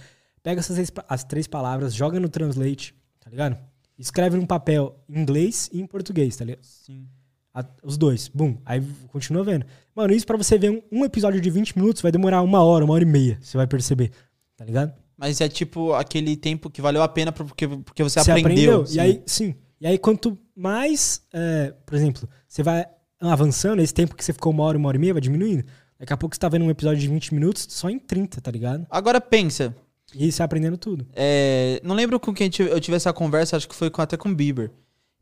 Pega 0.43 0.59
essas 0.59 0.75
três, 0.75 0.91
as 1.09 1.23
três 1.23 1.47
palavras, 1.47 1.93
joga 1.95 2.19
no 2.19 2.29
Translate, 2.29 2.93
tá 3.19 3.29
ligado? 3.29 3.57
Escreve 3.97 4.37
num 4.37 4.45
papel 4.45 4.95
em 5.09 5.19
inglês 5.19 5.67
e 5.73 5.81
em 5.81 5.87
português, 5.87 6.35
tá 6.37 6.45
ligado? 6.45 6.63
Sim. 6.63 7.07
A- 7.51 7.65
os 7.81 7.97
dois. 7.97 8.27
Bum. 8.27 8.55
Aí 8.63 8.79
continua 9.07 9.43
vendo. 9.43 9.65
Mano, 9.95 10.13
isso 10.13 10.27
pra 10.27 10.37
você 10.37 10.59
ver 10.59 10.69
um, 10.69 10.81
um 10.91 11.03
episódio 11.03 11.41
de 11.41 11.49
20 11.49 11.75
minutos 11.75 12.03
vai 12.03 12.11
demorar 12.11 12.43
uma 12.43 12.63
hora, 12.63 12.85
uma 12.85 12.93
hora 12.93 13.03
e 13.03 13.07
meia. 13.07 13.39
Você 13.41 13.57
vai 13.57 13.65
perceber. 13.65 14.11
Tá 14.55 14.63
ligado? 14.63 14.93
Mas 15.17 15.41
é 15.41 15.49
tipo 15.49 15.93
aquele 15.93 16.37
tempo 16.37 16.69
que 16.69 16.81
valeu 16.81 17.01
a 17.01 17.07
pena 17.07 17.31
porque, 17.31 17.67
porque 17.67 18.03
você, 18.03 18.19
aprendeu. 18.19 18.85
E 18.89 18.99
aí, 18.99 19.23
sim. 19.25 19.55
E 19.81 19.87
aí, 19.87 19.97
quanto 19.97 20.37
mais, 20.55 21.21
é, 21.33 21.73
por 21.85 21.95
exemplo, 21.95 22.27
você 22.47 22.61
vai 22.61 22.85
avançando, 23.19 23.81
esse 23.81 23.93
tempo 23.93 24.15
que 24.15 24.23
você 24.23 24.31
ficou 24.31 24.51
uma 24.51 24.63
hora, 24.63 24.77
uma 24.77 24.87
hora 24.87 24.97
e 24.97 24.99
meia, 24.99 25.13
vai 25.13 25.21
diminuindo. 25.21 25.63
Daqui 25.99 26.13
a 26.13 26.17
pouco 26.17 26.35
você 26.35 26.39
tá 26.39 26.47
vendo 26.47 26.65
um 26.65 26.69
episódio 26.69 26.99
de 26.99 27.07
20 27.07 27.33
minutos 27.33 27.65
só 27.69 27.89
em 27.89 27.97
30, 27.97 28.39
tá 28.39 28.51
ligado? 28.51 28.85
Agora 28.89 29.19
pensa, 29.19 29.75
E 30.13 30.31
você 30.31 30.43
aprendendo 30.43 30.77
tudo. 30.77 31.07
é, 31.15 31.81
não 31.83 31.95
lembro 31.95 32.19
com 32.19 32.31
quem 32.33 32.51
eu 32.59 32.79
tive 32.79 32.95
essa 32.95 33.11
conversa, 33.11 33.57
acho 33.57 33.67
que 33.67 33.75
foi 33.75 33.89
com, 33.89 34.01
até 34.01 34.15
com 34.15 34.29
o 34.29 34.35
Bieber. 34.35 34.71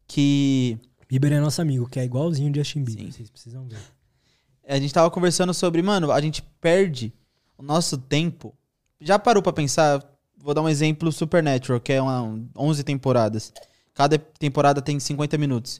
Que 0.07 0.77
Bieber 1.09 1.31
é 1.31 1.39
nosso 1.39 1.61
amigo, 1.61 1.87
que 1.87 1.99
é 1.99 2.03
igualzinho 2.03 2.51
o 2.51 2.55
Justin 2.55 2.83
Bieber. 2.83 3.05
Sim. 3.05 3.11
Vocês 3.11 3.29
precisam 3.29 3.65
ver. 3.67 3.77
a 4.67 4.77
gente 4.77 4.93
tava 4.93 5.09
conversando 5.09 5.53
sobre, 5.53 5.81
mano, 5.81 6.11
a 6.11 6.19
gente 6.19 6.41
perde 6.59 7.13
o 7.57 7.63
nosso 7.63 7.97
tempo. 7.97 8.53
Já 9.05 9.19
parou 9.19 9.43
pra 9.43 9.53
pensar? 9.53 10.03
Vou 10.37 10.53
dar 10.53 10.61
um 10.63 10.69
exemplo 10.69 11.11
Supernatural, 11.11 11.79
que 11.79 11.93
é 11.93 12.01
uma 12.01 12.39
11 12.57 12.83
temporadas. 12.83 13.53
Cada 13.93 14.17
temporada 14.17 14.81
tem 14.81 14.99
50 14.99 15.37
minutos. 15.37 15.79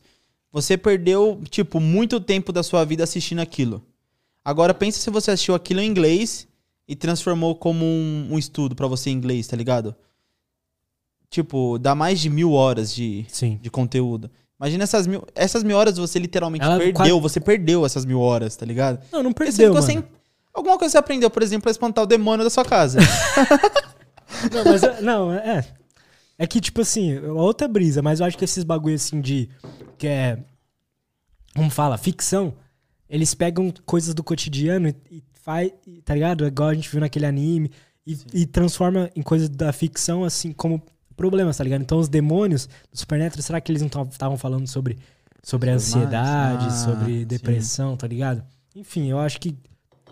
Você 0.51 0.77
perdeu, 0.77 1.41
tipo, 1.49 1.79
muito 1.79 2.19
tempo 2.19 2.51
da 2.53 2.61
sua 2.63 2.85
vida 2.85 3.03
assistindo 3.03 3.39
aquilo. 3.39 3.83
Agora 4.43 4.73
pensa 4.73 4.99
se 4.99 5.09
você 5.09 5.31
assistiu 5.31 5.55
aquilo 5.55 5.81
em 5.81 5.87
inglês 5.87 6.47
e 6.87 6.95
transformou 6.95 7.55
como 7.55 7.83
um, 7.83 8.27
um 8.31 8.37
estudo 8.37 8.75
pra 8.75 8.85
você 8.87 9.09
em 9.09 9.13
inglês, 9.13 9.47
tá 9.47 9.57
ligado? 9.57 9.95
Tipo, 11.29 11.77
dá 11.79 11.95
mais 11.95 12.19
de 12.19 12.29
mil 12.29 12.51
horas 12.53 12.93
de, 12.93 13.25
Sim. 13.27 13.59
de 13.61 13.69
conteúdo. 13.69 14.29
Imagina 14.59 14.83
essas 14.83 15.05
mil, 15.05 15.23
essas 15.35 15.63
mil 15.63 15.75
horas 15.75 15.97
você 15.97 16.17
literalmente 16.17 16.63
Ela 16.63 16.77
perdeu. 16.77 16.93
quase- 16.93 17.11
Você 17.19 17.39
perdeu 17.41 17.85
essas 17.85 18.05
mil 18.05 18.19
horas, 18.21 18.55
tá 18.55 18.65
ligado? 18.65 19.03
Não, 19.11 19.21
não 19.23 19.33
Porque 19.33 19.51
você 19.51 19.63
perdeu, 19.63 19.81
ficou 19.81 19.95
mano. 19.95 20.07
sem- 20.07 20.14
Alguma 20.55 20.77
coisa 20.77 20.93
você 20.93 20.97
aprendeu, 20.97 21.29
por 21.29 21.43
exemplo, 21.43 21.69
a 21.69 21.71
espantar 21.71 22.03
o 22.03 22.07
demônio 22.07 22.43
da 22.43 22.49
sua 22.49 22.63
casa. 22.65 22.99
Não, 24.51 24.63
mas 24.65 24.83
é- 24.83 25.01
não, 25.01 25.33
é. 25.33 25.65
É 26.37 26.45
que, 26.47 26.59
tipo 26.59 26.81
assim, 26.81 27.13
é 27.13 27.21
outra 27.31 27.67
brisa, 27.67 28.01
mas 28.01 28.19
eu 28.19 28.25
acho 28.25 28.37
que 28.37 28.43
esses 28.43 28.63
bagulho 28.63 28.95
assim 28.95 29.21
de. 29.21 29.49
Que 29.97 30.07
é. 30.07 30.39
Como 31.55 31.69
fala? 31.69 31.97
Ficção. 31.97 32.53
Eles 33.09 33.33
pegam 33.33 33.71
coisas 33.85 34.13
do 34.13 34.23
cotidiano 34.23 34.89
e, 34.89 34.95
e 35.11 35.23
faz. 35.33 35.71
Tá 36.03 36.13
ligado? 36.13 36.45
Igual 36.45 36.69
a 36.69 36.73
gente 36.73 36.89
viu 36.89 36.99
naquele 36.99 37.25
anime. 37.25 37.71
E, 38.05 38.17
e 38.33 38.45
transforma 38.45 39.09
em 39.15 39.21
coisas 39.21 39.49
da 39.49 39.71
ficção, 39.73 40.23
assim, 40.23 40.51
como 40.51 40.81
problemas, 41.15 41.57
tá 41.57 41.63
ligado? 41.63 41.81
Então 41.81 41.97
os 41.97 42.07
demônios 42.09 42.67
do 42.91 42.97
Supernatural, 42.99 43.41
será 43.41 43.59
que 43.61 43.71
eles 43.71 43.81
não 43.81 44.03
estavam 44.03 44.37
falando 44.37 44.67
sobre, 44.67 44.99
sobre 45.41 45.69
ansiedade, 45.71 46.65
Ah, 46.67 46.71
sobre 46.71 47.19
sim. 47.21 47.25
depressão, 47.25 47.95
tá 47.97 48.05
ligado? 48.05 48.43
Enfim, 48.75 49.09
eu 49.09 49.17
acho 49.19 49.39
que. 49.39 49.55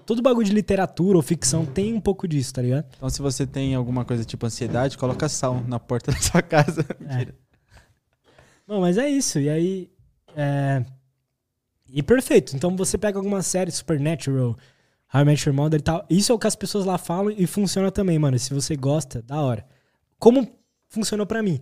Todo 0.06 0.22
bagulho 0.22 0.46
de 0.46 0.54
literatura 0.54 1.18
ou 1.18 1.22
ficção 1.22 1.66
tem 1.66 1.94
um 1.94 2.02
pouco 2.02 2.28
disso, 2.28 2.54
tá 2.54 2.62
ligado? 2.62 2.86
então, 2.96 3.10
se 3.10 3.22
você 3.22 3.48
tem 3.48 3.74
alguma 3.76 4.04
coisa 4.04 4.26
tipo 4.26 4.46
ansiedade, 4.46 4.98
coloca 4.98 5.30
sal 5.30 5.64
na 5.68 5.80
porta 5.80 6.12
da 6.14 6.18
sua 6.18 6.42
casa. 6.42 6.86
É. 7.08 7.28
Não, 8.68 8.82
mas 8.82 8.98
é 8.98 9.10
isso. 9.10 9.40
E 9.40 9.50
aí. 9.50 9.90
É... 10.36 10.84
E 11.90 12.02
perfeito. 12.02 12.56
Então 12.56 12.76
você 12.76 12.98
pega 12.98 13.20
alguma 13.20 13.44
série, 13.44 13.70
Supernatural, 13.70 14.58
How 15.14 15.22
I 15.22 15.26
Met 15.26 15.48
Your 15.48 15.56
Mother 15.56 15.80
e 15.80 15.84
tal. 15.84 16.06
Isso 16.10 16.32
é 16.32 16.36
o 16.36 16.40
que 16.40 16.48
as 16.48 16.56
pessoas 16.56 16.86
lá 16.86 16.98
falam 16.98 17.30
e 17.30 17.46
funciona 17.46 17.92
também, 17.92 18.18
mano. 18.18 18.38
Se 18.40 18.54
você 18.54 18.76
gosta, 18.76 19.22
da 19.22 19.40
hora. 19.40 19.64
Como 20.18 20.48
funcionou 20.90 21.28
pra 21.28 21.44
mim? 21.44 21.62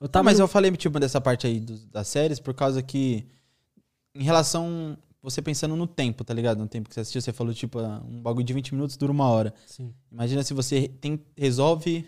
Eu 0.00 0.08
tava 0.08 0.24
mas 0.24 0.38
no... 0.38 0.44
eu 0.44 0.48
falei, 0.48 0.70
tipo, 0.72 1.00
dessa 1.00 1.20
parte 1.20 1.46
aí 1.46 1.58
do, 1.58 1.78
das 1.86 2.08
séries 2.08 2.38
por 2.38 2.54
causa 2.54 2.82
que. 2.82 3.26
Em 4.14 4.22
relação. 4.22 4.96
Você 5.22 5.40
pensando 5.40 5.76
no 5.76 5.86
tempo, 5.86 6.24
tá 6.24 6.34
ligado? 6.34 6.58
No 6.58 6.66
tempo 6.66 6.88
que 6.88 6.94
você 6.94 7.00
assistiu, 7.00 7.20
você 7.20 7.32
falou, 7.32 7.54
tipo, 7.54 7.78
ah, 7.78 8.02
um 8.08 8.20
bagulho 8.20 8.44
de 8.44 8.52
20 8.52 8.74
minutos 8.74 8.96
dura 8.96 9.12
uma 9.12 9.28
hora. 9.28 9.54
Sim. 9.66 9.94
Imagina 10.10 10.42
se 10.42 10.52
você 10.52 10.88
tem, 11.00 11.20
resolve 11.36 12.04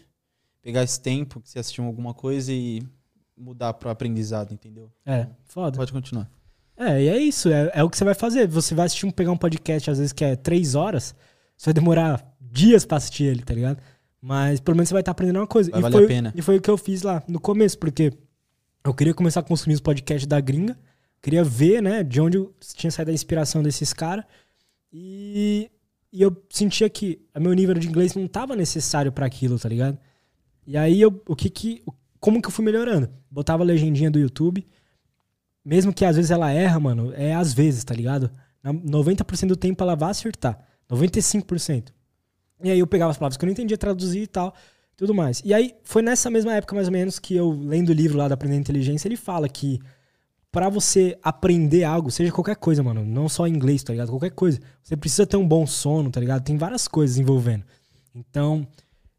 pegar 0.60 0.82
esse 0.82 1.00
tempo 1.00 1.40
que 1.40 1.48
você 1.48 1.60
assistiu 1.60 1.84
alguma 1.84 2.12
coisa 2.12 2.52
e 2.52 2.82
mudar 3.36 3.74
pro 3.74 3.88
aprendizado, 3.88 4.52
entendeu? 4.52 4.90
É, 5.06 5.28
foda. 5.44 5.76
Pode 5.76 5.92
continuar. 5.92 6.28
É, 6.76 7.02
e 7.02 7.08
é 7.08 7.18
isso, 7.18 7.48
é, 7.48 7.70
é 7.72 7.84
o 7.84 7.90
que 7.90 7.96
você 7.96 8.04
vai 8.04 8.14
fazer. 8.14 8.48
Você 8.48 8.74
vai 8.74 8.86
assistir 8.86 9.06
um, 9.06 9.10
pegar 9.10 9.30
um 9.30 9.36
podcast, 9.36 9.90
às 9.90 9.98
vezes, 9.98 10.12
que 10.12 10.24
é 10.24 10.34
três 10.34 10.74
horas, 10.74 11.14
você 11.56 11.66
vai 11.66 11.74
demorar 11.74 12.34
dias 12.40 12.84
pra 12.84 12.96
assistir 12.96 13.24
ele, 13.24 13.42
tá 13.42 13.54
ligado? 13.54 13.80
Mas 14.20 14.58
pelo 14.58 14.76
menos 14.76 14.88
você 14.88 14.94
vai 14.94 15.02
estar 15.02 15.10
tá 15.10 15.12
aprendendo 15.12 15.38
uma 15.38 15.46
coisa. 15.46 15.70
Vai 15.70 15.80
e 15.80 15.82
valer 15.82 15.94
foi, 15.94 16.04
a 16.04 16.08
pena. 16.08 16.32
E 16.34 16.42
foi 16.42 16.56
o 16.56 16.60
que 16.60 16.70
eu 16.70 16.76
fiz 16.76 17.02
lá 17.02 17.22
no 17.28 17.38
começo, 17.38 17.78
porque 17.78 18.12
eu 18.84 18.94
queria 18.94 19.14
começar 19.14 19.40
a 19.40 19.42
consumir 19.42 19.74
os 19.74 19.80
podcasts 19.80 20.26
da 20.26 20.40
gringa, 20.40 20.76
queria 21.24 21.42
ver, 21.42 21.82
né, 21.82 22.02
de 22.02 22.20
onde 22.20 22.46
tinha 22.76 22.90
saído 22.90 23.10
a 23.10 23.14
inspiração 23.14 23.62
desses 23.62 23.94
caras. 23.94 24.26
E, 24.92 25.70
e 26.12 26.20
eu 26.20 26.36
sentia 26.50 26.88
que 26.90 27.18
o 27.34 27.40
meu 27.40 27.54
nível 27.54 27.74
de 27.74 27.88
inglês 27.88 28.14
não 28.14 28.28
tava 28.28 28.54
necessário 28.54 29.10
para 29.10 29.24
aquilo, 29.24 29.58
tá 29.58 29.66
ligado? 29.66 29.98
E 30.66 30.76
aí 30.76 31.00
eu, 31.00 31.22
o 31.26 31.34
que 31.34 31.48
que, 31.48 31.82
como 32.20 32.42
que 32.42 32.48
eu 32.48 32.52
fui 32.52 32.62
melhorando? 32.62 33.08
Botava 33.30 33.62
a 33.62 33.66
legendinha 33.66 34.10
do 34.10 34.18
YouTube, 34.18 34.66
mesmo 35.64 35.94
que 35.94 36.04
às 36.04 36.16
vezes 36.16 36.30
ela 36.30 36.52
erra, 36.52 36.78
mano, 36.78 37.10
é 37.14 37.34
às 37.34 37.54
vezes, 37.54 37.82
tá 37.84 37.94
ligado? 37.94 38.30
90% 38.62 39.46
do 39.46 39.56
tempo 39.56 39.82
ela 39.82 39.94
vai 39.94 40.10
acertar, 40.10 40.58
95%. 40.90 41.88
E 42.62 42.70
aí 42.70 42.78
eu 42.78 42.86
pegava 42.86 43.10
as 43.10 43.16
palavras 43.16 43.38
que 43.38 43.44
eu 43.44 43.46
não 43.46 43.52
entendia, 43.52 43.78
traduzir 43.78 44.22
e 44.22 44.26
tal, 44.26 44.54
tudo 44.94 45.14
mais. 45.14 45.40
E 45.42 45.54
aí 45.54 45.74
foi 45.84 46.02
nessa 46.02 46.28
mesma 46.28 46.54
época, 46.54 46.74
mais 46.74 46.86
ou 46.86 46.92
menos, 46.92 47.18
que 47.18 47.34
eu, 47.34 47.50
lendo 47.50 47.88
o 47.88 47.94
livro 47.94 48.18
lá 48.18 48.28
da 48.28 48.34
Aprender 48.34 48.56
Inteligência, 48.56 49.08
ele 49.08 49.16
fala 49.16 49.48
que 49.48 49.80
para 50.54 50.68
você 50.68 51.18
aprender 51.20 51.82
algo, 51.82 52.12
seja 52.12 52.30
qualquer 52.30 52.54
coisa, 52.54 52.80
mano, 52.80 53.04
não 53.04 53.28
só 53.28 53.44
inglês, 53.48 53.82
tá 53.82 53.92
ligado? 53.92 54.10
Qualquer 54.10 54.30
coisa, 54.30 54.60
você 54.80 54.96
precisa 54.96 55.26
ter 55.26 55.36
um 55.36 55.46
bom 55.46 55.66
sono, 55.66 56.12
tá 56.12 56.20
ligado? 56.20 56.44
Tem 56.44 56.56
várias 56.56 56.86
coisas 56.86 57.18
envolvendo. 57.18 57.64
Então, 58.14 58.64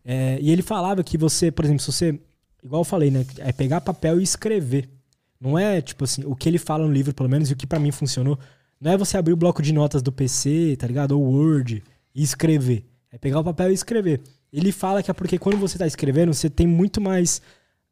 é, 0.06 0.40
e 0.40 0.50
ele 0.50 0.62
falava 0.62 1.04
que 1.04 1.18
você, 1.18 1.52
por 1.52 1.66
exemplo, 1.66 1.82
se 1.82 1.92
você, 1.92 2.18
igual 2.64 2.80
eu 2.80 2.86
falei, 2.86 3.12
né, 3.12 3.26
é 3.40 3.52
pegar 3.52 3.82
papel 3.82 4.22
e 4.22 4.24
escrever. 4.24 4.90
Não 5.38 5.60
é, 5.60 5.82
tipo 5.82 6.06
assim, 6.06 6.24
o 6.26 6.38
que 6.38 6.48
ele 6.48 6.58
fala 6.58 6.88
no 6.88 6.94
livro, 6.94 7.14
pelo 7.14 7.28
menos, 7.28 7.50
e 7.50 7.54
o 7.54 7.58
que 7.58 7.68
para 7.68 7.80
mim 7.80 7.92
funcionou, 7.92 8.40
não 8.80 8.94
é 8.94 8.98
você 8.98 9.18
abrir 9.18 9.34
o 9.34 9.38
bloco 9.38 9.62
de 9.62 9.74
notas 9.74 10.02
do 10.02 10.14
PC, 10.14 10.78
tá 10.80 10.88
ligado? 10.88 11.20
Ou 11.20 11.22
Word 11.22 11.84
e 12.16 12.24
escrever. 12.24 12.86
É 13.12 13.18
pegar 13.18 13.42
o 13.42 13.44
papel 13.44 13.72
e 13.72 13.74
escrever. 13.74 14.22
Ele 14.54 14.72
fala 14.72 15.04
que 15.04 15.12
é 15.12 15.14
porque 15.14 15.38
quando 15.38 15.58
você 15.58 15.76
está 15.76 15.86
escrevendo, 15.86 16.34
você 16.34 16.50
tem 16.50 16.66
muito 16.66 17.02
mais 17.02 17.42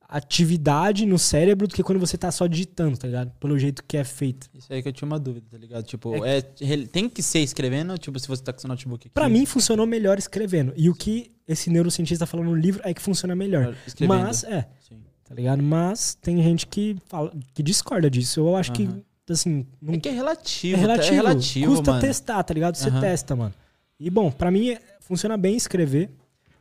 atividade 0.08 1.06
no 1.06 1.18
cérebro 1.18 1.68
do 1.68 1.74
que 1.74 1.82
quando 1.82 2.00
você 2.00 2.18
tá 2.18 2.32
só 2.32 2.46
digitando, 2.46 2.98
tá 2.98 3.08
ligado? 3.08 3.32
Pelo 3.40 3.58
jeito 3.58 3.84
que 3.84 3.98
é 3.98 4.04
feito. 4.04 4.50
Isso 4.54 4.72
aí 4.72 4.82
que 4.82 4.90
eu 4.90 4.94
tinha 4.94 5.08
uma 5.08 5.20
dúvida, 5.20 5.48
tá 5.50 5.58
ligado? 5.58 5.84
Tipo, 5.84 6.24
é, 6.24 6.38
é 6.38 6.86
tem 6.92 7.10
que 7.10 7.24
ser 7.24 7.40
escrevendo, 7.40 7.98
tipo, 7.98 8.20
se 8.20 8.28
você 8.28 8.44
tá 8.44 8.54
com 8.54 8.60
seu 8.60 8.68
notebook 8.68 9.08
aqui. 9.08 9.14
Pra 9.14 9.28
mim, 9.28 9.46
funcionou 9.46 9.86
melhor 9.86 10.18
escrevendo. 10.20 10.74
E 10.78 10.90
o 10.90 10.96
que 10.96 11.32
esse 11.48 11.70
neurocientista 11.70 12.26
falou 12.26 12.46
no 12.46 12.56
livro 12.56 12.82
é 12.84 12.94
que 12.94 13.02
funciona 13.02 13.36
melhor. 13.36 13.76
Escrevendo. 13.88 14.20
Mas, 14.20 14.44
é. 14.44 14.68
Sim. 14.88 14.98
Tá 15.24 15.34
ligado? 15.34 15.64
Mas 15.64 16.16
tem 16.16 16.42
gente 16.44 16.68
que 16.68 16.96
fala, 17.08 17.34
que 17.54 17.64
discorda 17.64 18.10
disso. 18.10 18.40
Eu 18.40 18.56
acho 18.56 18.72
que, 18.72 18.88
assim... 19.30 19.66
Não... 19.82 19.96
É 19.96 19.98
que 19.98 20.10
é 20.10 20.12
relativo. 20.12 20.78
É 20.78 20.80
relativo. 20.80 21.12
É 21.12 21.16
relativo 21.16 21.72
Custa 21.72 21.92
mano. 21.92 22.02
testar, 22.02 22.44
tá 22.44 22.54
ligado? 22.54 22.76
Você 22.76 22.92
testa, 22.92 23.36
mano. 23.36 23.54
E, 24.00 24.10
bom, 24.10 24.30
pra 24.30 24.52
mim, 24.52 24.78
funciona 25.00 25.38
bem 25.38 25.56
escrever 25.56 26.10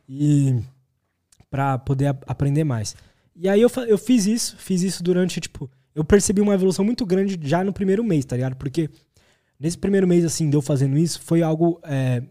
e 0.07 0.59
para 1.49 1.77
poder 1.77 2.17
aprender 2.25 2.63
mais. 2.63 2.95
E 3.35 3.49
aí 3.49 3.61
eu, 3.61 3.71
eu 3.87 3.97
fiz 3.97 4.25
isso, 4.25 4.55
fiz 4.57 4.81
isso 4.81 5.03
durante, 5.03 5.39
tipo, 5.39 5.69
eu 5.95 6.03
percebi 6.03 6.41
uma 6.41 6.53
evolução 6.53 6.83
muito 6.85 7.05
grande 7.05 7.39
já 7.41 7.63
no 7.63 7.73
primeiro 7.73 8.03
mês, 8.03 8.25
tá 8.25 8.35
ligado? 8.35 8.55
Porque 8.55 8.89
nesse 9.59 9.77
primeiro 9.77 10.07
mês, 10.07 10.25
assim, 10.25 10.49
de 10.49 10.55
eu 10.55 10.61
fazendo 10.61 10.97
isso, 10.97 11.21
foi 11.21 11.41
algo. 11.41 11.79
É, 11.83 12.23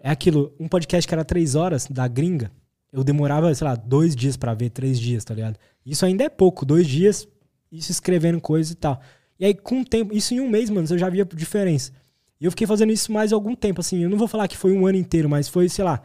é 0.00 0.10
aquilo, 0.10 0.54
um 0.58 0.68
podcast 0.68 1.06
que 1.06 1.14
era 1.14 1.24
três 1.24 1.54
horas, 1.54 1.86
da 1.88 2.06
gringa, 2.06 2.50
eu 2.92 3.02
demorava, 3.02 3.52
sei 3.54 3.66
lá, 3.66 3.74
dois 3.74 4.14
dias 4.14 4.36
para 4.36 4.54
ver, 4.54 4.70
três 4.70 4.98
dias, 5.00 5.24
tá 5.24 5.34
ligado? 5.34 5.58
Isso 5.84 6.04
ainda 6.06 6.24
é 6.24 6.28
pouco, 6.28 6.64
dois 6.64 6.86
dias, 6.86 7.26
isso 7.70 7.90
escrevendo 7.90 8.40
coisa 8.40 8.72
e 8.72 8.76
tal. 8.76 9.00
E 9.38 9.44
aí, 9.44 9.54
com 9.54 9.80
o 9.80 9.84
tempo, 9.84 10.14
isso 10.14 10.32
em 10.32 10.40
um 10.40 10.48
mês, 10.48 10.70
mano, 10.70 10.86
eu 10.88 10.98
já 10.98 11.08
via 11.08 11.24
diferença. 11.24 11.92
E 12.40 12.44
eu 12.44 12.50
fiquei 12.50 12.66
fazendo 12.66 12.92
isso 12.92 13.12
mais 13.12 13.32
algum 13.32 13.54
tempo, 13.54 13.80
assim. 13.80 14.02
Eu 14.02 14.10
não 14.10 14.18
vou 14.18 14.28
falar 14.28 14.48
que 14.48 14.56
foi 14.56 14.72
um 14.72 14.86
ano 14.86 14.98
inteiro, 14.98 15.28
mas 15.28 15.48
foi, 15.48 15.68
sei 15.68 15.84
lá. 15.84 16.02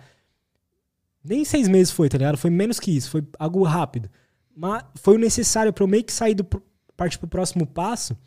Nem 1.23 1.45
seis 1.45 1.67
meses 1.67 1.91
foi, 1.91 2.09
tá 2.09 2.17
ligado? 2.17 2.37
Foi 2.37 2.49
menos 2.49 2.79
que 2.79 2.91
isso, 2.91 3.09
foi 3.09 3.23
algo 3.37 3.63
rápido. 3.63 4.09
Mas 4.55 4.83
foi 4.95 5.15
o 5.15 5.19
necessário 5.19 5.71
pra 5.73 5.83
eu 5.83 5.87
meio 5.87 6.03
que 6.03 6.13
sair 6.13 6.33
do. 6.33 6.43
partir 6.95 7.17
pro 7.17 7.27
próximo 7.27 7.65
passo. 7.65 8.17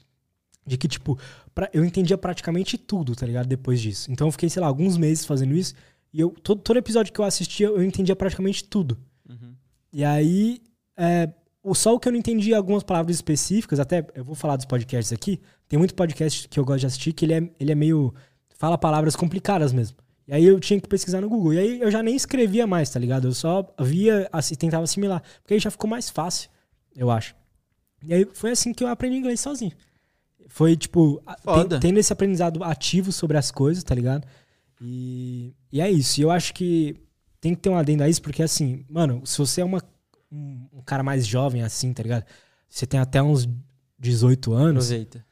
De 0.66 0.78
que, 0.78 0.88
tipo, 0.88 1.18
pra, 1.54 1.68
eu 1.74 1.84
entendia 1.84 2.16
praticamente 2.16 2.78
tudo, 2.78 3.14
tá 3.14 3.26
ligado? 3.26 3.46
Depois 3.46 3.80
disso. 3.80 4.10
Então 4.10 4.28
eu 4.28 4.32
fiquei, 4.32 4.48
sei 4.48 4.62
lá, 4.62 4.66
alguns 4.66 4.96
meses 4.96 5.24
fazendo 5.24 5.54
isso. 5.54 5.74
E 6.12 6.20
eu, 6.20 6.30
todo, 6.30 6.62
todo 6.62 6.78
episódio 6.78 7.12
que 7.12 7.20
eu 7.20 7.24
assistia, 7.24 7.66
eu 7.66 7.82
entendia 7.82 8.16
praticamente 8.16 8.64
tudo. 8.64 8.96
Uhum. 9.28 9.54
E 9.92 10.04
aí, 10.04 10.62
é, 10.96 11.28
o, 11.62 11.74
só 11.74 11.94
o 11.94 11.98
que 11.98 12.08
eu 12.08 12.12
não 12.12 12.18
entendia 12.18 12.56
algumas 12.56 12.82
palavras 12.82 13.16
específicas, 13.16 13.80
até 13.80 14.06
eu 14.14 14.24
vou 14.24 14.34
falar 14.34 14.56
dos 14.56 14.64
podcasts 14.64 15.12
aqui, 15.12 15.40
tem 15.68 15.78
muito 15.78 15.94
podcast 15.94 16.48
que 16.48 16.60
eu 16.60 16.64
gosto 16.64 16.80
de 16.80 16.86
assistir 16.86 17.12
que 17.12 17.24
ele 17.24 17.34
é, 17.34 17.50
ele 17.58 17.72
é 17.72 17.74
meio. 17.74 18.14
fala 18.58 18.78
palavras 18.78 19.16
complicadas 19.16 19.72
mesmo. 19.72 19.96
E 20.26 20.32
aí 20.32 20.44
eu 20.44 20.58
tinha 20.58 20.80
que 20.80 20.88
pesquisar 20.88 21.20
no 21.20 21.28
Google. 21.28 21.54
E 21.54 21.58
aí 21.58 21.80
eu 21.80 21.90
já 21.90 22.02
nem 22.02 22.16
escrevia 22.16 22.66
mais, 22.66 22.90
tá 22.90 22.98
ligado? 22.98 23.28
Eu 23.28 23.34
só 23.34 23.74
via, 23.80 24.28
assim, 24.32 24.54
tentava 24.54 24.84
assimilar. 24.84 25.22
Porque 25.42 25.54
aí 25.54 25.60
já 25.60 25.70
ficou 25.70 25.88
mais 25.88 26.08
fácil, 26.08 26.50
eu 26.96 27.10
acho. 27.10 27.34
E 28.02 28.12
aí 28.12 28.26
foi 28.32 28.50
assim 28.50 28.72
que 28.72 28.82
eu 28.82 28.88
aprendi 28.88 29.16
inglês 29.16 29.40
sozinho. 29.40 29.72
Foi, 30.48 30.76
tipo, 30.76 31.22
tem, 31.68 31.80
tendo 31.80 31.98
esse 31.98 32.12
aprendizado 32.12 32.62
ativo 32.62 33.12
sobre 33.12 33.36
as 33.36 33.50
coisas, 33.50 33.82
tá 33.82 33.94
ligado? 33.94 34.26
E, 34.80 35.54
e 35.72 35.80
é 35.80 35.90
isso. 35.90 36.20
E 36.20 36.22
eu 36.22 36.30
acho 36.30 36.54
que 36.54 36.96
tem 37.40 37.54
que 37.54 37.60
ter 37.60 37.70
um 37.70 37.76
adendo 37.76 38.02
a 38.02 38.08
isso, 38.08 38.22
porque 38.22 38.42
assim, 38.42 38.84
mano, 38.88 39.22
se 39.26 39.36
você 39.38 39.60
é 39.60 39.64
uma, 39.64 39.82
um, 40.30 40.66
um 40.72 40.82
cara 40.82 41.02
mais 41.02 41.26
jovem 41.26 41.62
assim, 41.62 41.92
tá 41.92 42.02
ligado? 42.02 42.24
Você 42.68 42.86
tem 42.86 43.00
até 43.00 43.22
uns 43.22 43.48
18 43.98 44.52
anos. 44.52 44.90
Aproveita 44.90 45.24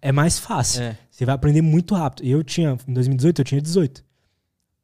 é 0.00 0.12
mais 0.12 0.38
fácil. 0.38 0.82
É. 0.82 0.98
Você 1.10 1.24
vai 1.24 1.34
aprender 1.34 1.62
muito 1.62 1.94
rápido. 1.94 2.26
Eu 2.26 2.42
tinha, 2.42 2.76
em 2.86 2.92
2018, 2.92 3.40
eu 3.40 3.44
tinha 3.44 3.60
18. 3.60 4.04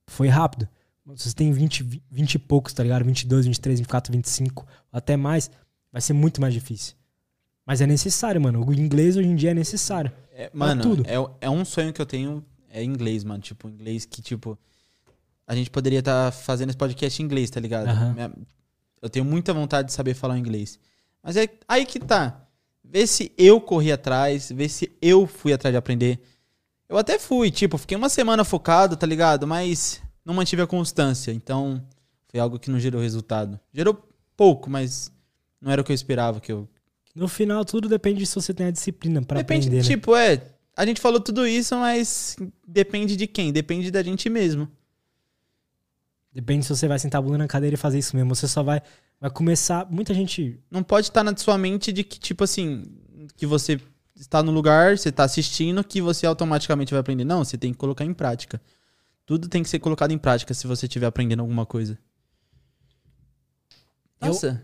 Foi 0.07 0.29
rápido. 0.29 0.69
Se 1.17 1.29
você 1.29 1.35
tem 1.35 1.53
20, 1.53 2.03
20 2.11 2.35
e 2.35 2.39
poucos, 2.39 2.73
tá 2.73 2.83
ligado? 2.83 3.05
22, 3.05 3.47
23, 3.47 3.81
24, 3.81 4.13
25, 4.13 4.67
até 4.91 5.17
mais, 5.17 5.51
vai 5.93 6.01
ser 6.01 6.15
muito 6.15 6.41
mais 6.41 6.55
difícil. 6.55 6.95
Mas 7.67 7.81
é 7.81 7.87
necessário, 7.87 8.41
mano. 8.41 8.67
O 8.67 8.73
inglês 8.73 9.17
hoje 9.17 9.29
em 9.29 9.35
dia 9.35 9.51
é 9.51 9.55
necessário. 9.55 10.11
É, 10.33 10.51
mano, 10.53 10.83
tudo. 10.83 11.05
É, 11.07 11.47
é 11.47 11.51
um 11.51 11.65
sonho 11.65 11.93
que 11.93 12.01
eu 12.01 12.07
tenho, 12.07 12.45
é 12.71 12.83
inglês, 12.83 13.23
mano. 13.23 13.41
Tipo, 13.41 13.69
inglês 13.69 14.05
que, 14.05 14.23
tipo, 14.23 14.59
a 15.47 15.55
gente 15.55 15.71
poderia 15.71 16.01
estar 16.01 16.31
tá 16.31 16.33
fazendo 16.33 16.71
esse 16.71 16.79
podcast 16.79 17.21
em 17.21 17.25
inglês, 17.25 17.51
tá 17.51 17.61
ligado? 17.61 17.89
Uhum. 17.89 18.45
Eu 19.01 19.11
tenho 19.11 19.25
muita 19.25 19.53
vontade 19.53 19.89
de 19.89 19.95
saber 19.95 20.15
falar 20.15 20.39
inglês. 20.39 20.79
Mas 21.23 21.37
é 21.37 21.49
aí 21.69 21.85
que 21.85 22.01
tá. 22.01 22.47
Vê 22.83 23.07
se 23.07 23.33
eu 23.37 23.61
corri 23.61 23.93
atrás, 23.93 24.51
vê 24.55 24.69
se 24.69 24.93
eu 25.01 25.27
fui 25.27 25.53
atrás 25.53 25.73
de 25.73 25.77
aprender. 25.77 26.21
Eu 26.95 26.99
até 26.99 27.19
fui, 27.19 27.51
tipo, 27.51 27.77
fiquei 27.77 27.97
uma 27.97 28.09
semana 28.09 28.45
focado, 28.45 28.97
tá 28.97 29.05
ligado? 29.05 29.49
Mas 29.49 30.01
não 30.25 30.33
mantive 30.33 30.63
a 30.63 30.67
constância. 30.67 31.33
Então, 31.33 31.85
foi 32.29 32.39
algo 32.39 32.57
que 32.57 32.71
não 32.71 32.79
gerou 32.79 33.01
resultado. 33.01 33.59
Gerou 33.73 34.09
pouco, 34.37 34.71
mas 34.71 35.11
não 35.61 35.73
era 35.73 35.83
o 35.83 35.85
que 35.85 35.91
eu 35.91 35.95
esperava 35.95 36.41
que 36.41 36.53
eu. 36.53 36.69
No 37.13 37.27
final, 37.27 37.65
tudo 37.65 37.89
depende 37.89 38.25
se 38.25 38.33
você 38.37 38.55
tem 38.55 38.67
a 38.67 38.71
disciplina 38.71 39.21
para 39.21 39.41
aprender. 39.41 39.65
Depende, 39.65 39.83
né? 39.83 39.83
tipo, 39.83 40.15
é. 40.15 40.41
A 40.77 40.87
gente 40.87 41.01
falou 41.01 41.19
tudo 41.19 41.45
isso, 41.45 41.77
mas 41.77 42.37
depende 42.65 43.17
de 43.17 43.27
quem? 43.27 43.53
Depende 43.53 43.91
da 43.91 44.01
gente 44.01 44.31
mesmo. 44.31 44.69
Depende 46.33 46.65
se 46.65 46.77
você 46.77 46.87
vai 46.87 47.01
sentar 47.01 47.19
a 47.19 47.23
bunda 47.23 47.39
na 47.39 47.49
cadeira 47.49 47.75
e 47.75 47.77
fazer 47.77 47.99
isso 47.99 48.15
mesmo. 48.15 48.37
Você 48.37 48.47
só 48.47 48.63
vai 48.63 48.81
vai 49.21 49.31
começar. 49.31 49.85
Muita 49.91 50.15
gente. 50.15 50.61
Não 50.71 50.85
pode 50.85 51.09
estar 51.09 51.25
na 51.25 51.37
sua 51.37 51.59
mente 51.59 51.93
de 51.93 52.05
que, 52.05 52.21
tipo 52.21 52.45
assim, 52.45 52.85
que 53.37 53.47
você 53.47 53.81
está 54.15 54.43
no 54.43 54.53
lugar, 54.53 54.97
você 54.97 55.09
está 55.09 55.25
assistindo, 55.25 55.83
que 55.83 56.01
você 56.01 56.27
automaticamente 56.27 56.93
vai 56.93 57.01
aprender. 57.01 57.25
Não, 57.25 57.45
você 57.45 57.59
tem 57.59 57.73
que 57.73 57.79
colocar 57.79 58.05
em 58.05 58.15
prática. 58.15 58.61
Tudo 59.27 59.49
tem 59.49 59.63
que 59.63 59.69
ser 59.69 59.79
colocado 59.79 60.13
em 60.13 60.19
prática 60.19 60.53
se 60.53 60.67
você 60.67 60.87
estiver 60.87 61.07
aprendendo 61.07 61.41
alguma 61.41 61.65
coisa. 61.65 61.99
Nossa. 64.21 64.63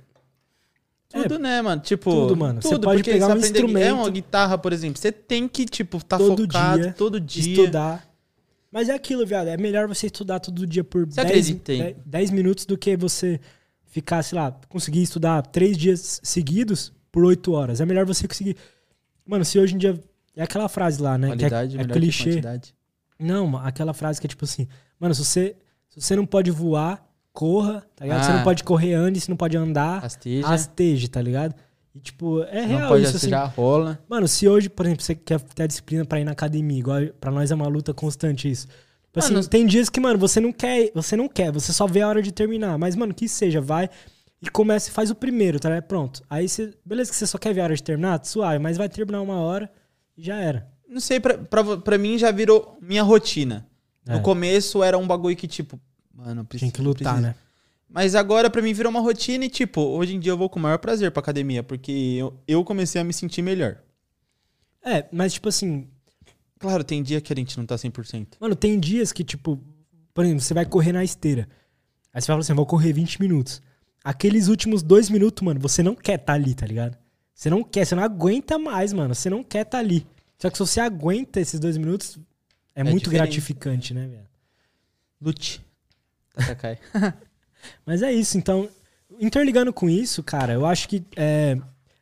Eu... 1.12 1.22
Tudo, 1.22 1.34
é, 1.34 1.38
né, 1.38 1.62
mano? 1.62 1.82
Tipo, 1.82 2.10
tudo, 2.10 2.36
mano. 2.36 2.60
Tudo, 2.60 2.70
você 2.70 2.78
pode 2.78 3.02
pegar 3.02 3.26
você 3.28 3.34
um 3.34 3.38
instrumento. 3.38 3.84
É 3.84 3.92
uma 3.92 4.10
guitarra, 4.10 4.56
por 4.56 4.72
exemplo. 4.72 5.00
Você 5.00 5.10
tem 5.10 5.48
que, 5.48 5.64
tipo, 5.64 5.96
estar 5.96 6.18
tá 6.18 6.24
todo 6.24 6.42
focado 6.42 6.82
dia, 6.82 6.92
todo 6.92 7.20
dia. 7.20 7.52
Estudar. 7.52 8.08
Mas 8.70 8.88
é 8.88 8.94
aquilo, 8.94 9.26
viado. 9.26 9.48
É 9.48 9.56
melhor 9.56 9.88
você 9.88 10.06
estudar 10.06 10.38
todo 10.38 10.64
dia 10.64 10.84
por 10.84 11.06
10 11.06 12.30
minutos 12.30 12.64
do 12.64 12.78
que 12.78 12.96
você 12.96 13.40
ficar, 13.86 14.22
sei 14.22 14.38
lá, 14.38 14.52
conseguir 14.68 15.02
estudar 15.02 15.42
três 15.42 15.76
dias 15.76 16.20
seguidos 16.22 16.92
por 17.10 17.24
oito 17.24 17.52
horas. 17.52 17.80
É 17.80 17.86
melhor 17.86 18.06
você 18.06 18.28
conseguir. 18.28 18.56
Mano, 19.30 19.44
se 19.44 19.58
hoje 19.58 19.74
em 19.74 19.78
dia. 19.78 19.98
É 20.36 20.42
aquela 20.44 20.68
frase 20.68 21.02
lá, 21.02 21.18
né? 21.18 21.26
Qualidade 21.28 21.76
que 21.76 21.78
é, 21.78 21.84
é 21.84 21.86
que 21.86 21.92
clichê. 21.92 22.24
quantidade. 22.30 22.74
Não, 23.18 23.56
aquela 23.58 23.92
frase 23.92 24.20
que 24.20 24.26
é 24.26 24.28
tipo 24.28 24.44
assim, 24.44 24.66
mano, 24.98 25.14
se 25.14 25.24
você, 25.24 25.56
se 25.88 26.00
você 26.00 26.16
não 26.16 26.24
pode 26.24 26.50
voar, 26.50 27.04
corra, 27.32 27.84
tá 27.94 28.04
ligado? 28.04 28.24
Você 28.24 28.30
Ah. 28.30 28.36
não 28.36 28.44
pode 28.44 28.64
correr, 28.64 28.94
ande, 28.94 29.20
você 29.20 29.30
não 29.30 29.36
pode 29.36 29.56
andar, 29.56 30.00
Rasteja. 30.02 30.46
rasteje, 30.46 31.08
tá 31.08 31.20
ligado? 31.20 31.54
E 31.94 31.98
tipo, 31.98 32.42
é 32.44 32.62
Não 32.62 32.68
real 32.78 32.88
pode 32.88 33.04
isso, 33.04 33.16
assim. 33.16 33.30
rola. 33.56 33.98
Mano, 34.08 34.26
se 34.28 34.48
hoje, 34.48 34.68
por 34.70 34.86
exemplo, 34.86 35.02
você 35.04 35.14
quer 35.14 35.40
ter 35.40 35.64
a 35.64 35.66
disciplina 35.66 36.04
pra 36.04 36.20
ir 36.20 36.24
na 36.24 36.30
academia, 36.32 36.78
igual 36.78 37.00
pra 37.20 37.30
nós 37.30 37.50
é 37.50 37.54
uma 37.54 37.66
luta 37.68 37.92
constante 37.92 38.48
isso. 38.50 38.66
Tipo 38.68 39.18
assim, 39.18 39.34
Mano, 39.34 39.46
tem 39.48 39.66
dias 39.66 39.90
que, 39.90 39.98
mano, 40.00 40.18
você 40.18 40.38
não 40.40 40.52
quer, 40.52 40.90
você 40.94 41.16
não 41.16 41.28
quer, 41.28 41.50
você 41.50 41.72
só 41.72 41.86
vê 41.86 42.00
a 42.00 42.08
hora 42.08 42.22
de 42.22 42.30
terminar. 42.32 42.78
Mas, 42.78 42.94
mano, 42.94 43.12
que 43.12 43.28
seja, 43.28 43.60
vai 43.60 43.90
e 44.42 44.48
começa 44.48 44.88
e 44.88 44.92
faz 44.92 45.10
o 45.10 45.14
primeiro, 45.14 45.58
tá 45.60 45.68
ligado? 45.68 45.84
Pronto. 45.84 46.22
Aí 46.28 46.48
você, 46.48 46.72
beleza 46.84 47.10
que 47.10 47.16
você 47.16 47.26
só 47.26 47.38
quer 47.38 47.52
ver 47.54 47.60
a 47.60 47.64
hora 47.64 47.74
de 47.74 47.82
terminar, 47.82 48.24
suave, 48.24 48.58
mas 48.58 48.76
vai 48.76 48.88
terminar 48.88 49.20
uma 49.20 49.38
hora 49.40 49.70
e 50.16 50.22
já 50.22 50.36
era. 50.36 50.68
Não 50.88 51.00
sei, 51.00 51.20
pra, 51.20 51.38
pra, 51.38 51.76
pra 51.76 51.98
mim 51.98 52.18
já 52.18 52.30
virou 52.30 52.76
minha 52.80 53.02
rotina. 53.02 53.66
É. 54.06 54.14
No 54.14 54.22
começo 54.22 54.82
era 54.82 54.98
um 54.98 55.06
bagulho 55.06 55.36
que, 55.36 55.46
tipo, 55.46 55.78
mano, 56.12 56.44
preciso, 56.44 56.70
Tinha 56.70 56.72
que 56.72 56.82
lutar, 56.82 57.14
preciso. 57.14 57.22
né? 57.22 57.34
Mas 57.88 58.14
agora 58.14 58.48
pra 58.48 58.62
mim 58.62 58.72
virou 58.72 58.90
uma 58.90 59.00
rotina 59.00 59.44
e, 59.44 59.48
tipo, 59.48 59.80
hoje 59.80 60.14
em 60.14 60.20
dia 60.20 60.32
eu 60.32 60.38
vou 60.38 60.48
com 60.48 60.58
o 60.58 60.62
maior 60.62 60.78
prazer 60.78 61.10
pra 61.10 61.20
academia, 61.20 61.62
porque 61.62 61.92
eu, 62.18 62.40
eu 62.46 62.64
comecei 62.64 63.00
a 63.00 63.04
me 63.04 63.12
sentir 63.12 63.42
melhor. 63.42 63.78
É, 64.82 65.06
mas 65.12 65.34
tipo 65.34 65.48
assim, 65.48 65.88
Claro, 66.60 66.84
tem 66.84 67.02
dia 67.02 67.22
que 67.22 67.32
a 67.32 67.36
gente 67.36 67.56
não 67.56 67.64
tá 67.64 67.74
100%. 67.74 68.34
Mano, 68.38 68.54
tem 68.54 68.78
dias 68.78 69.12
que, 69.12 69.24
tipo, 69.24 69.58
por 70.12 70.24
exemplo, 70.26 70.42
você 70.42 70.52
vai 70.52 70.66
correr 70.66 70.92
na 70.92 71.02
esteira. 71.02 71.48
Aí 72.12 72.20
você 72.20 72.26
fala 72.26 72.40
assim, 72.40 72.52
vou 72.52 72.66
correr 72.66 72.92
20 72.92 73.18
minutos. 73.18 73.62
Aqueles 74.02 74.48
últimos 74.48 74.82
dois 74.82 75.10
minutos, 75.10 75.42
mano, 75.42 75.60
você 75.60 75.82
não 75.82 75.94
quer 75.94 76.18
estar 76.18 76.32
ali, 76.32 76.54
tá 76.54 76.66
ligado? 76.66 76.96
Você 77.34 77.48
não 77.48 77.62
quer, 77.62 77.86
você 77.86 77.94
não 77.94 78.02
aguenta 78.02 78.58
mais, 78.58 78.92
mano. 78.92 79.14
Você 79.14 79.30
não 79.30 79.42
quer 79.42 79.62
estar 79.62 79.78
ali. 79.78 80.06
Só 80.38 80.50
que 80.50 80.56
se 80.56 80.60
você 80.60 80.80
aguenta 80.80 81.40
esses 81.40 81.60
dois 81.60 81.76
minutos, 81.76 82.18
é, 82.74 82.82
muito 82.82 83.04
diferente. 83.04 83.22
gratificante, 83.22 83.94
né, 83.94 84.06
velho? 84.06 84.28
Lute. 85.20 85.64
Tatakai. 86.34 86.78
Mas 87.84 88.02
é 88.02 88.12
isso, 88.12 88.38
então, 88.38 88.68
interligando 89.18 89.72
com 89.72 89.88
isso, 89.88 90.22
cara, 90.22 90.54
eu 90.54 90.64
acho 90.64 90.88
que 90.88 91.04
é, 91.16 91.58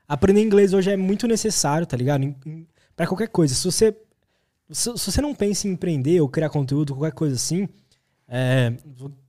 aprender 0.06 0.40
inglês 0.40 0.72
hoje 0.72 0.90
é 0.90 0.96
muito 0.96 1.26
necessário, 1.26 1.86
tá 1.86 1.96
ligado? 1.96 2.34
Pra 2.94 3.06
qualquer 3.06 3.28
coisa. 3.28 3.54
Se 3.54 3.64
você, 3.64 3.96
se, 4.70 4.96
se 4.96 5.12
você 5.12 5.20
não 5.20 5.34
pensa 5.34 5.66
em 5.66 5.72
empreender 5.72 6.20
ou 6.20 6.28
criar 6.28 6.48
conteúdo, 6.48 6.94
qualquer 6.94 7.14
coisa 7.14 7.34
assim, 7.34 7.68
é, 8.28 8.74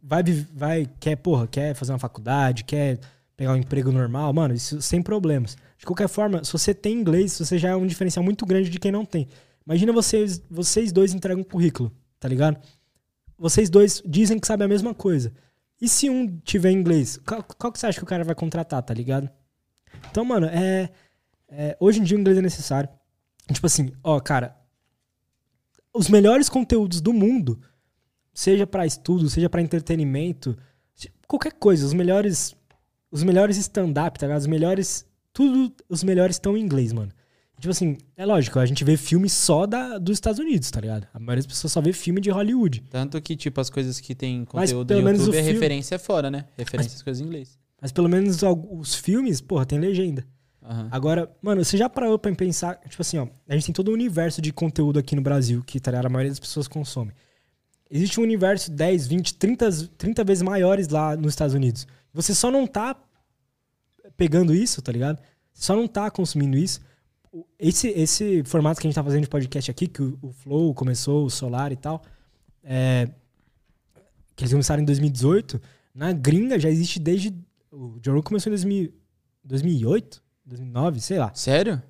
vai, 0.03 0.23
vai, 0.53 0.87
quer, 0.99 1.15
porra, 1.15 1.47
quer 1.47 1.73
fazer 1.73 1.93
uma 1.93 1.99
faculdade, 1.99 2.65
quer 2.65 2.99
pegar 3.37 3.53
um 3.53 3.57
emprego 3.57 3.91
normal, 3.91 4.33
mano, 4.33 4.53
isso 4.53 4.81
sem 4.81 5.01
problemas. 5.01 5.55
De 5.77 5.85
qualquer 5.85 6.09
forma, 6.09 6.43
se 6.43 6.51
você 6.51 6.73
tem 6.73 6.93
inglês, 6.99 7.37
você 7.37 7.57
já 7.57 7.69
é 7.69 7.75
um 7.75 7.87
diferencial 7.87 8.23
muito 8.23 8.45
grande 8.45 8.69
de 8.69 8.77
quem 8.77 8.91
não 8.91 9.05
tem. 9.05 9.27
Imagina 9.65 9.93
vocês, 9.93 10.41
vocês 10.49 10.91
dois 10.91 11.13
entregam 11.13 11.41
um 11.41 11.43
currículo, 11.45 11.91
tá 12.19 12.27
ligado? 12.27 12.57
Vocês 13.37 13.69
dois 13.69 14.03
dizem 14.05 14.37
que 14.37 14.45
sabem 14.45 14.65
a 14.65 14.67
mesma 14.67 14.93
coisa. 14.93 15.31
E 15.81 15.87
se 15.87 16.09
um 16.09 16.37
tiver 16.43 16.71
inglês, 16.71 17.17
qual, 17.25 17.41
qual 17.57 17.71
que 17.71 17.79
você 17.79 17.87
acha 17.87 17.97
que 17.97 18.03
o 18.03 18.07
cara 18.07 18.25
vai 18.25 18.35
contratar, 18.35 18.83
tá 18.83 18.93
ligado? 18.93 19.29
Então, 20.11 20.25
mano, 20.25 20.47
é, 20.47 20.89
é- 21.47 21.77
hoje 21.79 22.01
em 22.01 22.03
dia 22.03 22.17
o 22.17 22.19
inglês 22.19 22.37
é 22.37 22.41
necessário. 22.41 22.89
Tipo 23.53 23.65
assim, 23.65 23.93
ó, 24.03 24.19
cara, 24.19 24.57
os 25.93 26.09
melhores 26.09 26.49
conteúdos 26.49 26.99
do 26.99 27.13
mundo, 27.13 27.61
seja 28.39 28.65
pra 28.65 28.85
estudo, 28.85 29.29
seja 29.29 29.49
pra 29.49 29.61
entretenimento, 29.61 30.57
qualquer 31.27 31.53
coisa, 31.53 31.85
os 31.85 31.93
melhores 31.93 32.55
os 33.11 33.23
melhores 33.23 33.57
stand-up, 33.57 34.19
tá 34.19 34.27
ligado? 34.27 34.39
Os 34.41 34.47
melhores 34.47 35.05
tudo 35.33 35.73
os 35.89 36.03
melhores 36.03 36.35
estão 36.35 36.55
em 36.55 36.61
inglês, 36.61 36.93
mano. 36.93 37.11
Tipo 37.59 37.71
assim, 37.71 37.97
é 38.15 38.25
lógico, 38.25 38.57
a 38.57 38.65
gente 38.65 38.85
vê 38.85 38.95
filme 38.95 39.29
só 39.29 39.65
da, 39.65 39.97
dos 39.97 40.15
Estados 40.15 40.39
Unidos, 40.39 40.71
tá 40.71 40.79
ligado? 40.79 41.05
A 41.13 41.19
maioria 41.19 41.43
das 41.43 41.47
pessoas 41.47 41.73
só 41.73 41.81
vê 41.81 41.91
filme 41.91 42.21
de 42.21 42.29
Hollywood. 42.29 42.81
Tanto 42.89 43.21
que, 43.21 43.35
tipo, 43.35 43.59
as 43.59 43.69
coisas 43.69 43.99
que 43.99 44.15
tem 44.15 44.45
Mas 44.53 44.71
conteúdo 44.71 44.87
pelo 44.87 44.99
no 45.01 45.05
menos 45.05 45.19
YouTube, 45.19 45.35
o 45.35 45.39
é 45.39 45.43
filme- 45.43 45.53
referência 45.59 45.99
fora, 45.99 46.31
né? 46.31 46.45
Referência 46.57 46.95
às 46.95 47.01
coisas 47.03 47.19
em 47.21 47.25
inglês. 47.25 47.57
Mas 47.81 47.91
pelo 47.91 48.07
menos 48.07 48.39
os 48.71 48.95
filmes, 48.95 49.41
porra, 49.41 49.65
tem 49.65 49.77
legenda. 49.77 50.25
Aham. 50.63 50.87
Agora, 50.89 51.29
mano, 51.41 51.65
você 51.65 51.75
já 51.75 51.89
parou 51.89 52.17
pra 52.17 52.33
pensar, 52.33 52.79
tipo 52.87 53.01
assim, 53.01 53.17
ó, 53.17 53.27
a 53.49 53.53
gente 53.55 53.65
tem 53.65 53.73
todo 53.75 53.91
um 53.91 53.93
universo 53.93 54.41
de 54.41 54.53
conteúdo 54.53 54.97
aqui 54.97 55.13
no 55.13 55.21
Brasil 55.21 55.61
que 55.61 55.81
tá 55.81 55.91
ligado? 55.91 56.05
a 56.05 56.09
maioria 56.09 56.31
das 56.31 56.39
pessoas 56.39 56.65
consome. 56.67 57.11
Existe 57.89 58.19
um 58.19 58.23
universo 58.23 58.71
10, 58.71 59.07
20, 59.07 59.33
30, 59.35 59.71
30 59.97 60.23
vezes 60.23 60.43
maiores 60.43 60.87
lá 60.89 61.15
nos 61.15 61.33
Estados 61.33 61.55
Unidos. 61.55 61.87
Você 62.13 62.35
só 62.35 62.51
não 62.51 62.67
tá 62.67 62.95
pegando 64.15 64.53
isso, 64.53 64.81
tá 64.81 64.91
ligado? 64.91 65.19
Você 65.53 65.63
só 65.63 65.75
não 65.75 65.87
tá 65.87 66.09
consumindo 66.11 66.57
isso. 66.57 66.81
Esse, 67.57 67.87
esse 67.89 68.43
formato 68.43 68.79
que 68.79 68.87
a 68.87 68.89
gente 68.89 68.95
tá 68.95 69.03
fazendo 69.03 69.23
de 69.23 69.29
podcast 69.29 69.71
aqui, 69.71 69.87
que 69.87 70.01
o, 70.01 70.17
o 70.21 70.31
Flow 70.31 70.73
começou, 70.73 71.25
o 71.25 71.29
Solar 71.29 71.71
e 71.71 71.75
tal, 71.75 72.03
é, 72.63 73.09
que 74.35 74.43
eles 74.43 74.51
começaram 74.51 74.81
em 74.81 74.85
2018, 74.85 75.61
na 75.93 76.11
gringa 76.11 76.59
já 76.59 76.69
existe 76.69 76.99
desde. 76.99 77.33
O 77.71 77.99
Joe 78.03 78.21
começou 78.23 78.51
em 78.51 78.55
2000, 78.55 78.93
2008? 79.43 80.23
2009, 80.45 81.01
sei 81.01 81.19
lá. 81.19 81.31
Sério? 81.33 81.81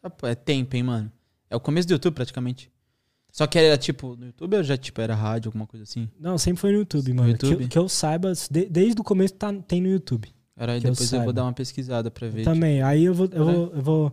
Tá, 0.00 0.12
é 0.28 0.34
tempo, 0.34 0.76
hein, 0.76 0.82
mano? 0.82 1.12
É 1.50 1.56
o 1.56 1.60
começo 1.60 1.86
do 1.86 1.92
YouTube, 1.92 2.14
praticamente. 2.14 2.70
Só 3.30 3.46
que 3.46 3.58
era, 3.58 3.76
tipo, 3.78 4.16
no 4.16 4.26
YouTube 4.26 4.56
ou 4.56 4.62
já, 4.62 4.76
tipo, 4.76 5.00
era 5.00 5.14
rádio, 5.14 5.48
alguma 5.48 5.66
coisa 5.66 5.84
assim? 5.84 6.08
Não, 6.18 6.36
sempre 6.38 6.60
foi 6.60 6.72
no 6.72 6.78
YouTube, 6.78 7.08
No 7.10 7.14
mano. 7.16 7.30
YouTube? 7.30 7.56
Que, 7.56 7.62
eu- 7.64 7.68
que 7.68 7.78
eu 7.78 7.88
saiba, 7.88 8.32
de- 8.50 8.66
desde 8.66 9.00
o 9.00 9.04
começo 9.04 9.34
tá, 9.34 9.52
tem 9.66 9.80
no 9.80 9.88
YouTube. 9.88 10.28
Era 10.56 10.72
aí 10.72 10.80
Que 10.80 10.86
eu 10.88 10.90
depois 10.92 11.12
eu, 11.12 11.22
vou 11.22 11.32
dar 11.32 11.44
uma 11.44 11.52
pesquisada 11.52 12.10
pra 12.10 12.26
ver. 12.28 12.42
Também. 12.42 12.82
Aí 12.82 13.04
eu 13.04 13.14
vou, 13.14 13.28
eu 13.32 13.44
vou. 13.44 13.72
Eu 13.74 13.82
vou. 13.82 14.12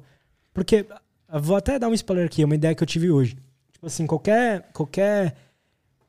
Porque. 0.54 0.86
Eu 1.34 1.42
vou 1.42 1.56
até 1.58 1.80
dar 1.80 1.88
um 1.90 1.94
spoiler 1.96 2.28
aqui, 2.28 2.44
é 2.44 2.46
uma 2.46 2.54
ideia 2.54 2.76
que 2.76 2.84
eu 2.84 2.88
tive 2.88 3.10
hoje. 3.10 3.36
Tipo 3.74 3.88
assim, 3.88 4.06
qualquer. 4.06 4.70
qualquer 4.72 5.36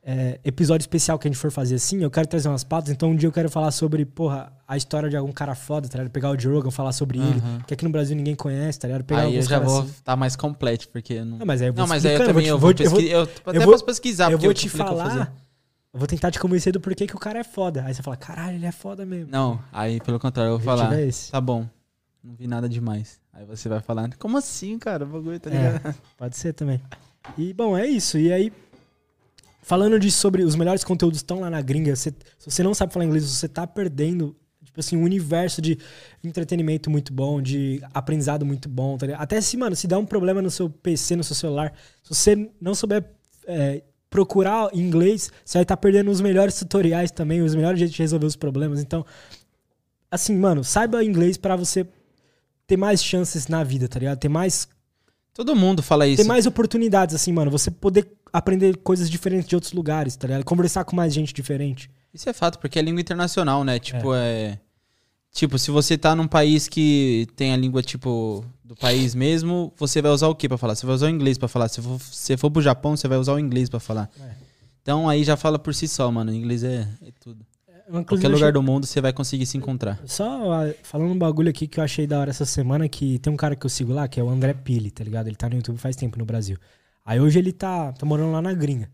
é, 0.09 0.39
episódio 0.45 0.85
especial 0.85 1.19
que 1.19 1.27
a 1.27 1.31
gente 1.31 1.39
for 1.39 1.51
fazer 1.51 1.75
assim, 1.75 2.01
eu 2.01 2.11
quero 2.11 2.29
trazer 2.29 2.49
umas 2.49 2.63
pautas. 2.63 2.91
Então 2.93 3.11
um 3.11 3.17
dia 3.17 3.27
eu 3.29 3.33
quero 3.33 3.51
falar 3.51 3.73
sobre, 3.73 4.05
porra, 4.05 4.53
a 4.69 4.77
história 4.77 5.11
de 5.11 5.17
algum 5.17 5.33
cara 5.33 5.55
foda, 5.57 5.89
tá 5.89 5.99
ligado? 5.99 6.13
Pegar 6.13 6.31
o 6.31 6.39
Joe 6.39 6.55
Rogan, 6.55 6.71
falar 6.71 6.93
sobre 6.93 7.19
ele. 7.19 7.41
Aham. 7.41 7.61
Que 7.67 7.75
aqui 7.75 7.85
no 7.85 7.91
Brasil 7.91 8.15
ninguém 8.17 8.37
conhece, 8.37 8.79
tá 8.79 8.87
ligado? 8.87 9.03
Pegar 9.05 9.23
Aí 9.23 9.35
eu 9.35 9.43
já 9.43 9.59
vou 9.59 9.81
assim. 9.81 9.89
estar 9.91 10.15
mais 10.15 10.37
completo, 10.37 10.89
porque 10.91 11.15
eu 11.15 11.25
não... 11.25 11.39
Não, 11.39 11.47
mas 11.47 11.61
aí 11.61 11.69
eu 11.69 11.73
vou 11.73 11.83
Não, 11.83 11.89
mas 11.89 12.07
aí 12.07 12.15
eu 12.15 12.25
também 12.25 12.45
te- 12.45 12.49
eu 12.51 12.59
vou, 12.59 12.73
te- 12.73 12.85
eu 12.85 12.91
pesquisar. 12.93 13.13
Eu, 13.17 13.23
até 13.47 13.59
vou- 13.59 13.73
posso 13.73 13.85
pesquisar, 13.85 14.25
eu 14.27 14.31
porque 14.39 14.47
vou 14.47 14.51
eu 14.53 14.55
te 14.55 14.69
falei 14.69 14.87
que 14.87 14.93
eu 14.93 14.97
vou 14.97 15.07
falar. 15.11 15.25
fazer. 15.27 15.33
Eu 15.93 15.99
vou 15.99 16.07
tentar 16.07 16.31
te 16.31 16.39
convencer 16.39 16.73
do 16.73 16.81
porquê 16.81 17.07
que 17.07 17.17
o 17.17 17.19
cara 17.19 17.39
é 17.41 17.45
foda. 17.45 17.83
Aí 17.85 17.93
você 17.95 18.03
fala, 18.03 18.17
caralho, 18.17 18.57
ele 18.59 18.67
é 18.67 18.71
foda 18.73 19.05
mesmo. 19.05 19.31
Não, 19.33 19.59
aí 19.73 19.99
pelo 20.01 20.21
contrário, 20.21 20.53
eu 20.53 20.59
vou 20.59 20.65
falar. 20.65 20.93
é. 20.97 21.09
Tá 21.33 21.41
bom, 21.41 21.67
não 22.23 22.35
vi 22.35 22.47
nada 22.47 22.69
demais. 22.69 23.19
Aí 23.33 23.45
você 23.45 23.69
vai 23.69 23.81
falar, 23.81 24.09
como 24.19 24.37
assim, 24.39 24.79
cara? 24.79 25.05
O 25.05 25.09
bagulho 25.09 25.41
tá 25.41 25.51
É. 25.51 25.53
ligado? 25.73 25.95
Pode 26.17 26.37
ser 26.37 26.53
também. 26.53 26.81
E, 27.37 27.53
bom, 27.53 27.77
é 27.77 27.87
isso. 27.87 28.19
E 28.19 28.33
aí, 28.33 28.53
falando 29.67 29.99
de 29.99 30.13
sobre 30.13 30.45
os 30.45 30.55
melhores 30.55 30.85
conteúdos 30.85 31.19
estão 31.19 31.41
lá 31.41 31.51
na 31.51 31.61
gringa, 31.61 31.97
se 31.97 32.15
você 32.39 32.63
não 32.63 32.73
sabe 32.73 32.93
falar 32.93 33.05
inglês, 33.05 33.25
você 33.25 33.49
tá 33.49 33.67
perdendo, 33.67 34.37
tipo 34.65 34.79
assim, 34.79 34.97
um 34.97 35.03
universo 35.03 35.61
de 35.61 35.77
entretenimento 36.23 36.89
muito 36.89 37.13
bom, 37.13 37.43
de 37.43 37.83
aprendizado 37.93 38.47
muito 38.47 38.69
bom, 38.69 38.97
tá? 38.97 39.07
Até 39.17 39.41
se, 39.41 39.57
mano, 39.57 39.75
se 39.75 39.89
der 39.89 39.97
um 39.97 40.07
problema 40.07 40.41
no 40.41 40.53
seu 40.53 40.71
PC, 40.71 41.17
no 41.17 41.25
seu 41.25 41.35
celular, 41.35 41.73
se 42.01 42.15
você 42.15 42.49
não 42.61 42.77
souber 42.77 43.11
é, 43.45 43.83
procurar 44.09 44.71
inglês, 44.73 45.33
você 45.45 45.59
vai 45.59 45.65
estar 45.65 45.77
perdendo 45.79 46.13
os 46.13 46.21
melhores 46.21 46.55
tutoriais 46.57 47.11
também, 47.11 47.43
os 47.43 47.57
melhores 47.57 47.81
jeitos 47.81 47.97
de 47.97 48.03
resolver 48.03 48.27
os 48.27 48.37
problemas. 48.37 48.81
Então, 48.81 49.05
assim, 50.09 50.37
mano, 50.37 50.63
saiba 50.63 51.03
inglês 51.03 51.37
pra 51.37 51.57
você 51.57 51.85
ter 52.69 52.77
mais 52.77 53.03
chances 53.03 53.49
na 53.49 53.65
vida, 53.65 53.89
tá 53.89 53.99
ligado? 53.99 54.17
Ter 54.17 54.29
mais 54.29 54.69
Todo 55.37 55.55
mundo 55.55 55.83
fala 55.83 56.07
isso. 56.07 56.23
ter 56.23 56.27
mais 56.27 56.47
oportunidades, 56.47 57.15
assim, 57.15 57.31
mano. 57.31 57.51
Você 57.51 57.71
poder 57.71 58.11
aprender 58.33 58.75
coisas 58.79 59.11
diferentes 59.11 59.47
de 59.47 59.55
outros 59.55 59.75
lugares, 59.75 60.17
tá 60.17 60.27
ligado? 60.27 60.45
Conversar 60.45 60.83
com 60.85 60.97
mais 60.97 61.13
gente 61.13 61.35
diferente. 61.35 61.91
Isso 62.13 62.27
é 62.31 62.33
fato, 62.33 62.59
porque 62.59 62.79
é 62.79 62.83
língua 62.83 63.03
internacional, 63.03 63.63
né? 63.63 63.79
Tipo, 63.79 64.15
é. 64.15 64.59
Tipo, 65.33 65.59
se 65.59 65.71
você 65.71 65.99
tá 65.99 66.17
num 66.17 66.27
país 66.27 66.67
que 66.67 67.29
tem 67.37 67.53
a 67.53 67.57
língua, 67.59 67.83
tipo, 67.83 68.43
do 68.65 68.75
país 68.75 69.15
mesmo, 69.15 69.71
você 69.77 70.01
vai 70.01 70.11
usar 70.11 70.29
o 70.29 70.35
que 70.35 70.49
pra 70.49 70.57
falar? 70.57 70.75
Você 70.75 70.87
vai 70.87 70.95
usar 70.95 71.07
o 71.09 71.11
inglês 71.11 71.37
pra 71.37 71.49
falar. 71.49 71.69
Se 71.69 71.83
se 72.01 72.37
for 72.39 72.51
pro 72.51 72.63
Japão, 72.63 72.97
você 72.97 73.07
vai 73.07 73.19
usar 73.19 73.35
o 73.35 73.39
inglês 73.39 73.69
pra 73.69 73.79
falar. 73.79 74.11
É. 74.19 74.31
Então 74.81 75.07
aí 75.07 75.23
já 75.23 75.37
fala 75.37 75.59
por 75.59 75.75
si 75.75 75.87
só, 75.87 76.11
mano. 76.11 76.33
O 76.33 76.35
inglês 76.35 76.65
é, 76.65 76.89
é 77.03 77.11
tudo. 77.21 77.45
Qualquer 77.89 78.29
lugar 78.29 78.37
achei- 78.49 78.53
do 78.53 78.63
mundo 78.63 78.85
você 78.87 79.01
vai 79.01 79.13
conseguir 79.13 79.47
se 79.47 79.57
encontrar. 79.57 80.01
Só 80.07 80.41
falando 80.83 81.13
um 81.13 81.19
bagulho 81.19 81.49
aqui 81.51 81.69
que 81.69 81.79
eu 81.79 81.85
achei 81.85 82.07
da 82.07 82.19
hora 82.19 82.31
essa 82.31 82.45
semana, 82.45 82.89
que 82.89 83.19
tem 83.21 83.33
um 83.33 83.37
cara 83.37 83.55
que 83.55 83.65
eu 83.65 83.71
sigo 83.71 83.93
lá, 83.93 84.09
que 84.09 84.19
é 84.19 84.23
o 84.25 84.29
André 84.29 84.55
Pili, 84.55 84.91
tá 84.91 85.05
ligado? 85.05 85.29
Ele 85.29 85.37
tá 85.37 85.49
no 85.49 85.55
YouTube 85.57 85.79
faz 85.79 85.95
tempo 85.95 86.19
no 86.19 86.25
Brasil. 86.25 86.57
Aí 87.05 87.21
hoje 87.21 87.39
ele 87.39 87.53
tá, 87.53 87.93
tá 87.93 88.05
morando 88.05 88.33
lá 88.33 88.43
na 88.43 88.53
gringa. 88.53 88.91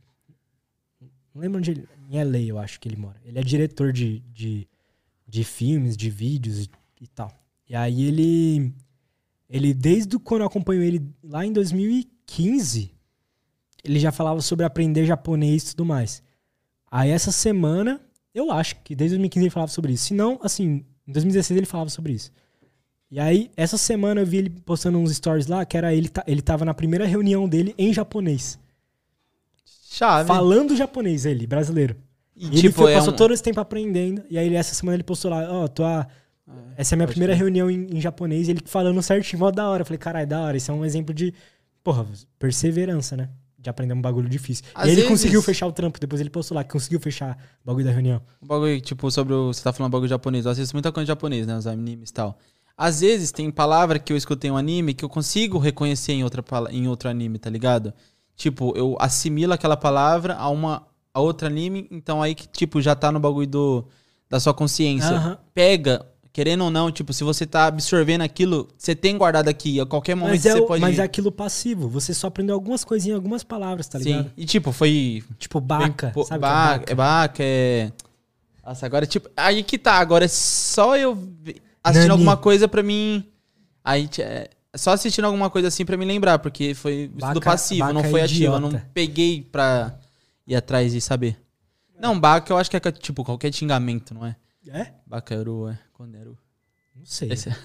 Não 1.35 1.41
lembro 1.41 1.59
onde 1.59 1.71
ele... 1.71 1.89
Em 2.11 2.23
LA, 2.23 2.41
eu 2.41 2.59
acho 2.59 2.79
que 2.79 2.87
ele 2.87 2.97
mora. 2.97 3.17
Ele 3.25 3.39
é 3.39 3.43
diretor 3.43 3.91
de, 3.91 4.21
de, 4.35 4.69
de 5.27 5.45
filmes, 5.45 5.97
de 5.97 6.11
vídeos 6.11 6.65
e, 6.67 6.71
e 7.01 7.07
tal. 7.07 7.33
E 7.67 7.75
aí 7.75 8.05
ele... 8.05 8.75
Ele, 9.49 9.73
desde 9.73 10.19
quando 10.19 10.43
eu 10.43 10.47
acompanho 10.47 10.83
ele 10.83 11.03
lá 11.25 11.45
em 11.47 11.53
2015, 11.53 12.95
ele 13.83 13.99
já 13.99 14.13
falava 14.13 14.41
sobre 14.43 14.65
aprender 14.67 15.07
japonês 15.07 15.63
e 15.63 15.67
tudo 15.77 15.87
mais. 15.87 16.23
Aí 16.91 17.11
essa 17.11 17.33
semana, 17.33 17.99
eu 18.35 18.51
acho 18.51 18.77
que 18.83 18.95
desde 18.95 19.17
2015 19.17 19.45
ele 19.45 19.51
falava 19.51 19.71
sobre 19.73 19.93
isso. 19.93 20.07
Se 20.07 20.15
não, 20.15 20.39
assim, 20.43 20.85
em 21.07 21.13
2016 21.13 21.57
ele 21.59 21.67
falava 21.67 21.91
sobre 21.91 22.13
isso. 22.13 22.31
E 23.11 23.21
aí, 23.21 23.51
essa 23.57 23.77
semana 23.77 24.23
eu 24.23 24.27
vi 24.27 24.39
ele 24.39 24.51
postando 24.51 24.97
uns 24.99 25.15
stories 25.15 25.47
lá, 25.47 25.65
que 25.67 25.77
era 25.77 25.93
ele, 25.95 26.11
ele 26.27 26.41
tava 26.41 26.65
na 26.65 26.73
primeira 26.73 27.05
reunião 27.07 27.47
dele 27.47 27.75
em 27.77 27.93
japonês. 27.93 28.59
Chave. 29.91 30.27
Falando 30.27 30.75
japonês, 30.75 31.27
ele, 31.27 31.47
brasileiro. 31.47 31.97
E, 32.35 32.45
E 32.47 32.49
ele 32.49 32.61
tipo, 32.63 32.77
foi, 32.77 32.93
é 32.93 32.97
passou 32.97 33.13
um- 33.13 33.17
todo 33.17 33.35
esse 33.35 33.43
tempo 33.43 33.61
aprendendo. 33.61 34.23
E 34.31 34.39
aí, 34.39 34.47
ele, 34.47 34.57
essa 34.57 34.75
semana 34.75 34.97
ele 34.97 35.03
postou 35.03 35.31
lá, 35.31 35.47
ó, 35.53 35.69
tô 35.69 35.85
a- 35.85 36.07
essa 36.77 36.95
é 36.95 36.97
a 36.97 36.97
minha 36.97 37.07
pode 37.07 37.15
primeira 37.15 37.35
reunião 37.35 37.71
em, 37.71 37.87
em 37.97 38.01
japonês. 38.01 38.49
E 38.49 38.53
ele 38.53 38.61
falando 38.65 39.03
certinho, 39.03 39.41
mó 39.41 39.51
da 39.51 39.69
hora. 39.69 39.83
Eu 39.83 39.87
falei, 39.87 39.99
caralho, 39.99 40.27
da 40.27 40.41
hora. 40.41 40.57
Isso 40.57 40.71
é 40.71 40.75
um 40.75 40.85
exemplo 40.85 41.15
de, 41.15 41.35
porra, 41.85 42.07
perseverança, 42.39 43.17
né? 43.17 43.29
De 43.63 43.71
aprender 43.71 43.95
um 43.95 44.01
bagulho 44.03 44.29
difícil. 44.29 44.65
Às 44.75 44.87
e 44.87 44.89
ele 44.89 44.97
vezes- 44.97 45.11
conseguiu 45.11 45.41
fechar 45.41 45.67
o 45.69 45.73
trampo. 45.73 46.01
Depois 46.01 46.21
ele 46.21 46.29
postou 46.31 46.57
lá 46.57 46.65
que 46.65 46.71
conseguiu 46.71 46.99
fechar 46.99 47.39
o 47.63 47.67
bagulho 47.67 47.85
da 47.87 47.93
reunião. 47.93 48.21
Um 48.43 48.47
bagulho, 48.47 48.81
tipo, 48.81 49.09
sobre 49.11 49.33
o. 49.33 49.53
Você 49.53 49.63
tá 49.63 49.73
falando 49.73 49.93
bagulho 49.93 50.09
japonês. 50.09 50.45
Eu 50.45 50.51
assisto 50.51 50.75
muita 50.75 50.91
coisa 50.91 51.07
japonês, 51.07 51.47
né? 51.47 51.57
Os 51.57 51.67
animes 51.67 52.11
e 52.11 52.13
tal. 52.13 52.37
Às 52.77 53.01
vezes 53.01 53.31
tem 53.31 53.49
palavra 53.51 53.99
que 54.01 54.13
eu 54.13 54.17
escutei 54.17 54.51
em 54.51 54.53
um 54.53 54.57
anime 54.57 54.95
que 54.95 55.05
eu 55.05 55.09
consigo 55.09 55.59
reconhecer 55.59 56.13
em, 56.13 56.25
outra, 56.25 56.43
em 56.71 56.89
outro 56.89 57.09
anime, 57.09 57.39
tá 57.39 57.49
ligado? 57.49 57.93
Tipo, 58.35 58.73
eu 58.77 58.97
assimilo 58.99 59.53
aquela 59.53 59.77
palavra 59.77 60.35
a 60.35 60.49
uma 60.49 60.87
a 61.15 61.21
outro 61.21 61.47
anime, 61.47 61.87
então 61.91 62.23
aí 62.23 62.35
que, 62.35 62.49
tipo, 62.49 62.81
já 62.81 62.95
tá 62.97 63.13
no 63.13 63.21
bagulho 63.21 63.47
do, 63.47 63.85
da 64.29 64.41
sua 64.41 64.55
consciência. 64.55 65.39
Pega, 65.55 66.07
querendo 66.33 66.65
ou 66.65 66.71
não, 66.71 66.91
tipo, 66.91 67.13
se 67.13 67.23
você 67.23 67.45
tá 67.47 67.67
absorvendo 67.67 68.23
aquilo, 68.23 68.69
você 68.79 68.95
tem 68.95 69.19
guardado 69.19 69.49
aqui, 69.49 69.79
a 69.81 69.85
qualquer 69.87 70.15
momento 70.15 70.33
Mas 70.33 70.47
é, 70.47 70.53
você 70.53 70.63
pode. 70.63 70.81
mas 70.81 70.99
é 70.99 71.03
aquilo 71.03 71.31
passivo. 71.31 71.89
Você 71.89 72.15
só 72.15 72.29
aprendeu 72.29 72.55
algumas 72.55 72.85
coisinhas, 72.85 73.17
algumas 73.17 73.45
palavras, 73.45 73.87
tá 73.87 73.99
Sim. 73.99 74.05
ligado? 74.05 74.33
E 74.37 74.45
tipo, 74.47 74.73
foi 74.73 75.23
Tipo, 75.39 75.61
baca. 75.61 76.13
Bem, 76.15 76.25
sabe 76.25 76.39
é 76.39 76.41
baca, 76.41 76.93
é 76.93 76.95
baca, 76.95 77.43
é. 77.45 77.93
Nossa, 78.65 78.87
agora, 78.87 79.05
tipo. 79.07 79.29
Aí 79.37 79.63
que 79.63 79.77
tá, 79.79 79.95
agora 79.95 80.25
é 80.25 80.29
só 80.29 80.97
eu 80.97 81.13
assistindo 81.83 82.09
Nani. 82.09 82.11
alguma 82.11 82.37
coisa 82.37 82.67
pra 82.69 82.83
mim. 82.83 83.25
Aí 83.85 84.09
é 84.21 84.49
só 84.77 84.93
assistindo 84.93 85.25
alguma 85.25 85.51
coisa 85.51 85.69
assim 85.69 85.85
pra 85.85 85.97
me 85.97 86.05
lembrar, 86.05 86.39
porque 86.39 86.73
foi 86.73 87.11
estudo 87.15 87.19
Baca- 87.21 87.41
passivo, 87.41 87.93
não 87.93 88.05
foi 88.05 88.21
é 88.21 88.25
ativo. 88.25 88.55
Eu 88.55 88.61
não 88.61 88.71
peguei 88.95 89.43
pra 89.43 89.99
ir 90.47 90.55
atrás 90.55 90.95
e 90.95 91.01
saber. 91.01 91.37
Não, 92.01 92.19
baca 92.19 92.53
eu 92.53 92.57
acho 92.57 92.71
que 92.71 92.77
é 92.77 92.81
tipo 92.93 93.23
qualquer 93.25 93.53
xingamento, 93.53 94.15
não 94.15 94.25
é? 94.25 94.35
É? 94.69 94.93
Bacaru, 95.07 95.69
é. 95.69 95.79
Koneru. 95.93 96.37
Não 96.95 97.05
sei. 97.05 97.33
Esse 97.33 97.49
é- 97.49 97.57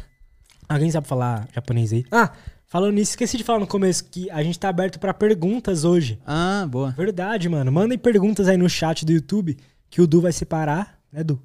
Alguém 0.68 0.90
sabe 0.92 1.08
falar 1.08 1.48
japonês 1.54 1.94
aí? 1.94 2.06
Ah, 2.12 2.34
falando 2.66 2.94
nisso, 2.96 3.12
esqueci 3.12 3.38
de 3.38 3.44
falar 3.44 3.60
no 3.60 3.68
começo 3.68 4.04
que 4.06 4.30
a 4.32 4.44
gente 4.44 4.60
tá 4.60 4.68
aberto 4.70 5.00
pra 5.00 5.14
perguntas 5.14 5.84
hoje. 5.84 6.20
Ah, 6.26 6.66
boa. 6.70 6.92
Verdade, 6.92 7.48
mano. 7.48 7.72
Mandem 7.72 7.98
perguntas 7.98 8.48
aí 8.48 8.58
no 8.58 8.70
chat 8.70 9.06
do 9.06 9.12
YouTube 9.12 9.56
que 9.90 10.02
o 10.02 10.08
Du 10.08 10.20
vai 10.22 10.32
separar, 10.34 11.00
né, 11.12 11.24
Du? 11.24 11.42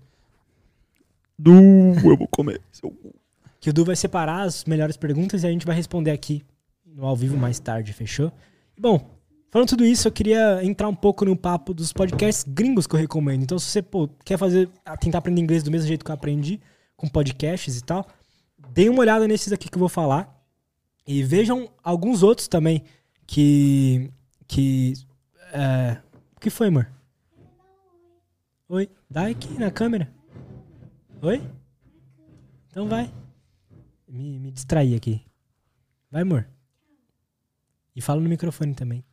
Du, 1.39 1.53
eu 1.53 2.17
vou 2.17 2.29
comer. 2.29 2.61
Que 3.61 3.71
o 3.71 3.73
Du 3.73 3.85
vai 3.85 3.97
separar 3.97 4.43
as 4.43 4.65
melhores 4.65 4.97
perguntas 4.97 5.43
e 5.43 5.47
a 5.47 5.51
gente 5.51 5.67
vai 5.67 5.75
responder 5.77 6.11
aqui 6.11 6.43
no 6.85 7.07
ao 7.07 7.17
vivo 7.17 7.37
mais 7.37 7.59
tarde, 7.59 7.93
fechou? 7.93 8.33
Bom, 8.79 9.09
falando 9.53 9.69
tudo 9.69 9.85
isso, 9.85 10.09
eu 10.09 10.13
queria 10.13 10.65
entrar 10.65 10.89
um 10.89 10.95
pouco 10.95 11.27
no 11.27 11.37
papo 11.37 11.75
dos 11.75 11.93
podcasts 11.93 12.43
gringos 12.49 12.87
que 12.87 12.95
eu 12.95 12.99
recomendo. 12.99 13.43
Então, 13.43 13.59
se 13.59 13.67
você 13.67 13.83
pô, 13.83 14.09
quer 14.25 14.39
fazer, 14.39 14.69
tentar 14.99 15.19
aprender 15.19 15.43
inglês 15.43 15.63
do 15.63 15.71
mesmo 15.71 15.87
jeito 15.87 16.03
que 16.03 16.11
eu 16.11 16.15
aprendi, 16.15 16.59
com 16.97 17.07
podcasts 17.07 17.77
e 17.77 17.85
tal, 17.85 18.07
dê 18.71 18.89
uma 18.89 19.01
olhada 19.01 19.29
nesses 19.29 19.53
aqui 19.53 19.69
que 19.69 19.77
eu 19.77 19.81
vou 19.81 19.91
falar. 19.91 20.43
E 21.07 21.23
vejam 21.23 21.69
alguns 21.83 22.23
outros 22.23 22.49
também 22.49 22.83
que. 23.27 24.11
que. 24.49 24.95
É, 25.53 25.99
o 26.35 26.41
que 26.41 26.49
foi, 26.49 26.69
amor? 26.69 26.91
Oi? 28.69 28.89
Dá 29.11 29.27
aqui 29.27 29.53
na 29.59 29.71
câmera. 29.71 30.11
Oi? 31.21 31.43
Então 32.71 32.89
vai. 32.89 33.13
Me, 34.09 34.39
me 34.39 34.51
distrair 34.51 34.97
aqui. 34.97 35.21
Vai, 36.11 36.23
amor. 36.23 36.49
E 37.95 38.01
fala 38.01 38.21
no 38.21 38.29
microfone 38.29 38.75
também. 38.75 39.05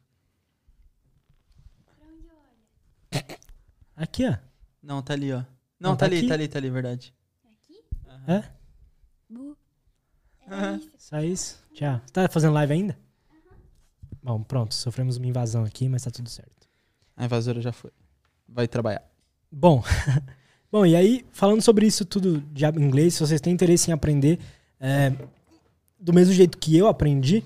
Aqui, 3.99 4.25
ó. 4.25 4.37
Não, 4.81 5.01
tá 5.01 5.13
ali, 5.13 5.33
ó. 5.33 5.39
Não, 5.77 5.89
Não, 5.89 5.91
tá, 5.91 5.97
tá 5.97 6.05
ali, 6.05 6.19
aqui? 6.19 6.27
tá 6.27 6.33
ali, 6.33 6.47
tá 6.47 6.57
ali, 6.57 6.69
verdade. 6.69 7.13
É? 8.25 8.43
Bu. 9.29 9.57
Só 10.97 11.19
isso. 11.19 11.61
Tchau. 11.73 11.99
Você 12.05 12.13
tá 12.13 12.29
fazendo 12.29 12.53
live 12.53 12.71
ainda? 12.71 12.97
Bom, 14.23 14.41
pronto. 14.41 14.73
Sofremos 14.73 15.17
uma 15.17 15.27
invasão 15.27 15.65
aqui, 15.65 15.89
mas 15.89 16.03
tá 16.03 16.11
tudo 16.11 16.29
certo. 16.29 16.69
A 17.17 17.25
invasora 17.25 17.59
já 17.59 17.73
foi. 17.73 17.91
Vai 18.47 18.69
trabalhar. 18.69 19.03
Bom, 19.51 19.83
bom, 20.71 20.85
e 20.85 20.95
aí, 20.95 21.25
falando 21.33 21.61
sobre 21.61 21.85
isso 21.85 22.05
tudo 22.05 22.39
de 22.39 22.65
inglês, 22.65 23.15
se 23.15 23.19
vocês 23.19 23.41
têm 23.41 23.51
interesse 23.51 23.91
em 23.91 23.93
aprender 23.93 24.39
é, 24.79 25.11
do 25.99 26.13
mesmo 26.13 26.33
jeito 26.33 26.57
que 26.57 26.77
eu 26.77 26.87
aprendi, 26.87 27.43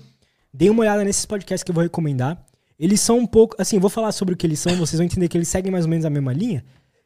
deem 0.52 0.70
uma 0.70 0.82
olhada 0.82 1.02
nesses 1.02 1.26
podcasts 1.26 1.64
que 1.64 1.70
eu 1.72 1.74
vou 1.74 1.82
recomendar. 1.82 2.40
Eles 2.84 3.00
são 3.00 3.18
um 3.18 3.26
pouco. 3.26 3.56
Assim, 3.58 3.78
vou 3.78 3.88
falar 3.88 4.12
sobre 4.12 4.34
o 4.34 4.36
que 4.36 4.46
eles 4.46 4.58
são, 4.60 4.76
vocês 4.76 4.98
vão 4.98 5.06
entender 5.06 5.26
que 5.28 5.38
eles 5.38 5.48
seguem 5.48 5.72
mais 5.72 5.86
ou 5.86 5.90
menos 5.90 6.04
a 6.04 6.10
mesma 6.10 6.32
linha. 6.34 6.62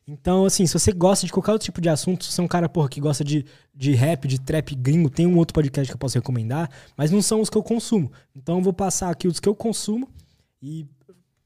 Então, 0.08 0.44
assim, 0.44 0.66
se 0.66 0.72
você 0.72 0.90
gosta 0.90 1.24
de 1.24 1.32
qualquer 1.32 1.52
outro 1.52 1.66
tipo 1.66 1.80
de 1.80 1.88
assunto, 1.88 2.24
se 2.24 2.32
você 2.32 2.40
é 2.40 2.44
um 2.44 2.48
cara, 2.48 2.68
porra, 2.68 2.88
que 2.88 2.98
gosta 3.00 3.22
de, 3.22 3.44
de 3.72 3.94
rap, 3.94 4.26
de 4.26 4.40
trap 4.40 4.74
gringo, 4.74 5.08
tem 5.08 5.24
um 5.26 5.36
outro 5.36 5.54
podcast 5.54 5.86
que 5.88 5.94
eu 5.94 5.98
posso 5.98 6.16
recomendar, 6.18 6.68
mas 6.96 7.10
não 7.12 7.22
são 7.22 7.40
os 7.40 7.48
que 7.48 7.56
eu 7.56 7.62
consumo. 7.62 8.10
Então, 8.34 8.56
eu 8.56 8.62
vou 8.62 8.72
passar 8.72 9.10
aqui 9.10 9.28
os 9.28 9.38
que 9.38 9.48
eu 9.48 9.54
consumo 9.54 10.08
e, 10.60 10.84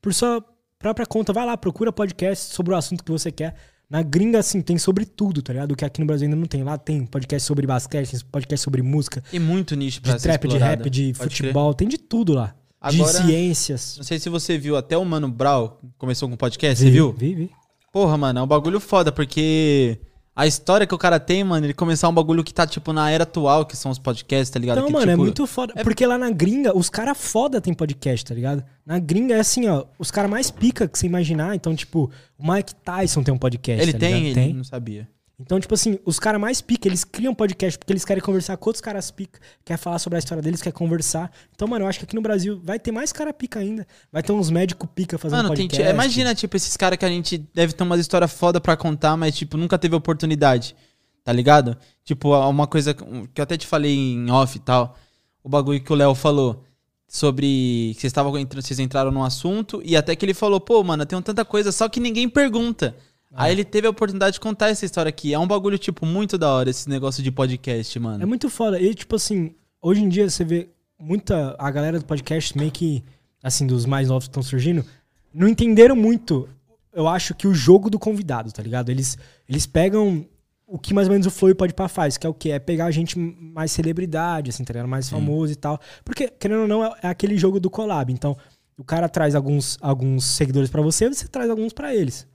por 0.01 0.15
sua 0.15 0.43
própria 0.79 1.05
conta, 1.05 1.33
vai 1.33 1.45
lá, 1.45 1.55
procura 1.57 1.93
podcast 1.93 2.55
sobre 2.55 2.73
o 2.73 2.77
assunto 2.77 3.05
que 3.05 3.11
você 3.13 3.31
quer. 3.31 3.55
Na 3.91 4.01
gringa, 4.01 4.39
assim, 4.39 4.63
tem 4.63 4.79
sobre 4.79 5.05
tudo, 5.05 5.43
tá 5.43 5.53
ligado? 5.53 5.73
O 5.73 5.77
que 5.77 5.85
aqui 5.85 6.01
no 6.01 6.07
Brasil 6.07 6.25
ainda 6.27 6.37
não 6.37 6.47
tem. 6.47 6.63
Lá 6.63 6.79
tem 6.79 7.05
podcast 7.05 7.47
sobre 7.47 7.67
basquete, 7.67 8.13
tem 8.13 8.21
podcast 8.31 8.65
sobre 8.65 8.81
música, 8.81 9.23
Tem 9.31 9.39
muito 9.41 9.75
nicho 9.77 10.01
pra 10.01 10.17
de 10.17 10.23
trap, 10.23 10.41
de 10.49 10.55
explorado. 10.55 10.83
rap, 10.85 10.89
de 10.91 11.13
Pode 11.13 11.19
crer. 11.19 11.31
futebol, 11.31 11.75
tem 11.75 11.87
de 11.89 11.99
tudo 11.99 12.33
lá. 12.33 12.55
Agora- 12.83 13.21
De 13.21 13.27
ciências. 13.27 13.95
Não 13.97 14.05
sei 14.05 14.19
se 14.19 14.29
você 14.29 14.59
viu, 14.59 14.77
até 14.77 14.99
o 14.99 15.05
Mano 15.05 15.29
Brown 15.29 15.71
começou 15.97 16.29
com 16.29 16.37
podcast, 16.37 16.79
você 16.79 16.87
Vi, 16.87 16.91
viu? 16.91 17.13
Vi, 17.13 17.35
vi. 17.35 17.51
Porra, 17.93 18.17
mano, 18.19 18.41
é 18.41 18.43
um 18.43 18.47
bagulho 18.47 18.81
foda, 18.81 19.13
porque 19.13 19.99
a 20.35 20.47
história 20.47 20.87
que 20.87 20.95
o 20.95 20.99
cara 20.99 21.21
tem, 21.21 21.45
mano, 21.45 21.67
ele 21.67 21.75
começar 21.75 22.09
um 22.09 22.15
bagulho 22.15 22.43
que 22.43 22.53
tá, 22.55 22.67
tipo, 22.67 22.93
na 22.93 23.11
era 23.11 23.25
atual, 23.25 23.67
que 23.67 23.77
são 23.77 23.91
os 23.91 23.99
podcasts, 23.99 24.49
tá 24.51 24.59
ligado? 24.59 24.79
Então, 24.79 24.87
que, 24.87 24.93
mano, 24.95 25.05
é 25.11 25.15
tipo, 25.15 25.23
muito 25.23 25.47
foda. 25.47 25.75
Porque 25.85 26.07
lá 26.07 26.17
na 26.17 26.31
gringa, 26.31 26.77
os 26.77 26.89
caras 26.89 27.19
foda 27.19 27.61
tem 27.61 27.75
podcast, 27.75 28.25
tá 28.25 28.35
ligado? 28.35 28.65
Na 28.85 28.99
gringa 28.99 29.35
é 29.37 29.41
assim, 29.41 29.69
ó, 29.69 29.85
os 29.99 30.11
caras 30.11 30.31
mais 30.31 30.51
pica 30.51 30.89
que 30.89 30.99
você 30.99 31.07
imaginar. 31.07 31.55
Então, 31.55 31.77
tipo, 31.77 32.11
o 32.39 32.51
Mike 32.53 32.75
Tyson 32.77 33.23
tem 33.23 33.33
um 33.35 33.39
podcast. 33.39 33.83
Ele 33.83 33.93
tá 33.93 33.99
tem, 33.99 34.25
ele 34.27 34.35
Tem. 34.35 34.55
não 34.55 34.65
sabia. 34.65 35.07
Então, 35.45 35.59
tipo 35.59 35.75
assim, 35.75 35.99
os 36.05 36.19
caras 36.19 36.41
mais 36.41 36.61
pica, 36.61 36.89
eles 36.89 37.05
criam 37.05 37.35
podcast 37.35 37.79
porque 37.79 37.93
eles 37.93 38.05
querem 38.05 38.23
conversar 38.23 38.57
com 38.57 38.71
outros 38.71 38.81
caras 38.81 39.11
pica, 39.11 39.41
quer 39.65 39.77
falar 39.77 39.99
sobre 39.99 40.17
a 40.17 40.19
história 40.19 40.43
deles, 40.43 40.63
quer 40.63 40.73
conversar. 40.73 41.31
Então, 41.55 41.67
mano, 41.67 41.85
eu 41.85 41.89
acho 41.89 41.99
que 41.99 42.05
aqui 42.05 42.15
no 42.15 42.23
Brasil 42.23 42.61
vai 42.63 42.79
ter 42.79 42.93
mais 42.93 43.13
cara 43.13 43.33
pica 43.33 43.59
ainda. 43.59 43.87
Vai 44.11 44.23
ter 44.23 44.33
uns 44.33 44.51
médicos 44.51 44.89
pica 44.95 45.19
fazendo 45.19 45.43
Mano, 45.43 45.55
tem, 45.55 45.69
podcast. 45.69 45.93
imagina, 45.93 46.35
tipo, 46.35 46.57
esses 46.57 46.77
caras 46.77 46.99
que 46.99 47.05
a 47.05 47.09
gente 47.09 47.39
deve 47.53 47.73
ter 47.73 47.83
umas 47.83 48.01
histórias 48.01 48.33
foda 48.33 48.61
pra 48.61 48.77
contar, 48.77 49.17
mas, 49.17 49.37
tipo, 49.37 49.57
nunca 49.57 49.79
teve 49.79 49.95
oportunidade, 49.95 50.77
tá 51.25 51.33
ligado? 51.33 51.77
Tipo, 52.05 52.35
uma 52.49 52.67
coisa 52.67 52.95
que 52.95 53.41
eu 53.41 53.43
até 53.43 53.57
te 53.57 53.67
falei 53.67 53.95
em 53.95 54.31
off 54.31 54.57
e 54.57 54.61
tal, 54.61 54.97
o 55.43 55.49
bagulho 55.49 55.83
que 55.83 55.93
o 55.93 55.97
Léo 55.97 56.15
falou 56.15 56.65
sobre 57.09 57.93
que 57.95 58.01
vocês, 58.01 58.11
estavam 58.11 58.33
vocês 58.55 58.79
entraram 58.79 59.11
num 59.11 59.23
assunto 59.23 59.83
e 59.85 59.97
até 59.97 60.17
que 60.17 60.25
ele 60.25 60.33
falou, 60.33 60.59
pô, 60.59 60.83
mano, 60.83 61.03
eu 61.03 61.07
tenho 61.07 61.21
tanta 61.21 61.45
coisa, 61.45 61.71
só 61.71 61.87
que 61.89 62.01
ninguém 62.01 62.27
pergunta. 62.29 62.97
Ah. 63.33 63.45
Aí 63.45 63.53
ele 63.53 63.65
teve 63.65 63.87
a 63.87 63.91
oportunidade 63.91 64.35
de 64.35 64.41
contar 64.41 64.69
essa 64.69 64.85
história 64.85 65.09
aqui. 65.09 65.33
É 65.33 65.39
um 65.39 65.47
bagulho, 65.47 65.79
tipo, 65.79 66.05
muito 66.05 66.37
da 66.37 66.51
hora 66.51 66.71
esse 66.71 66.89
negócio 66.89 67.23
de 67.23 67.31
podcast, 67.31 67.99
mano. 67.99 68.23
É 68.23 68.27
muito 68.27 68.51
foda. 68.51 68.81
E, 68.81 68.95
tipo 68.95 69.17
assim, 69.17 69.55
hoje 69.81 70.03
em 70.03 70.09
dia 70.09 70.29
você 70.29 70.45
vê 70.45 70.69
muita. 70.99 71.57
A 71.59 71.71
galera 71.71 71.99
do 71.99 72.05
podcast, 72.05 72.57
meio 72.57 72.71
que, 72.71 73.03
assim, 73.43 73.67
dos 73.67 73.87
mais 73.87 74.09
novos 74.09 74.25
que 74.25 74.31
estão 74.31 74.43
surgindo, 74.43 74.85
não 75.33 75.49
entenderam 75.49 75.97
muito, 75.97 76.49
eu 76.93 77.09
acho, 77.09 77.35
que 77.35 77.49
o 77.49 77.55
jogo 77.55 77.89
do 77.89 77.99
convidado, 77.99 78.53
tá 78.53 78.63
ligado? 78.63 78.91
Eles, 78.91 79.17
eles 79.49 79.67
pegam 79.67 80.27
o 80.67 80.79
que 80.79 80.95
mais 80.95 81.07
ou 81.07 81.13
menos 81.13 81.27
o 81.27 81.31
Flow 81.31 81.51
e 81.51 81.55
Pode 81.55 81.75
Pá 81.75 81.87
faz, 81.87 82.17
que 82.17 82.27
é 82.27 82.31
o 82.31 82.35
que? 82.35 82.51
É 82.51 82.59
pegar 82.59 82.91
gente 82.91 83.19
mais 83.19 83.73
celebridade, 83.73 84.51
assim, 84.51 84.65
tá 84.65 84.73
ligado? 84.73 84.89
Mais 84.89 85.09
famoso 85.09 85.53
e 85.53 85.57
tal. 85.57 85.79
Porque, 86.05 86.29
querendo 86.29 86.63
ou 86.63 86.69
não, 86.69 86.85
é, 86.85 86.95
é 87.03 87.09
aquele 87.09 87.37
jogo 87.37 87.61
do 87.61 87.69
collab. 87.69 88.13
Então, 88.13 88.37
o 88.77 88.85
cara 88.85 89.09
traz 89.09 89.35
alguns, 89.35 89.77
alguns 89.81 90.25
seguidores 90.25 90.71
pra 90.71 90.81
você, 90.81 91.09
você 91.09 91.29
traz 91.29 91.51
alguns 91.51 91.73
pra 91.73 91.95
eles. 91.95 92.27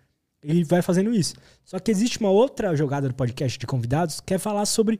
Ele 0.43 0.63
vai 0.63 0.81
fazendo 0.81 1.13
isso. 1.13 1.35
Só 1.65 1.79
que 1.79 1.89
existe 1.91 2.19
uma 2.19 2.29
outra 2.29 2.75
jogada 2.75 3.07
do 3.07 3.13
podcast 3.15 3.57
de 3.57 3.65
convidados 3.67 4.19
que 4.21 4.33
é 4.33 4.38
falar 4.38 4.65
sobre. 4.65 4.99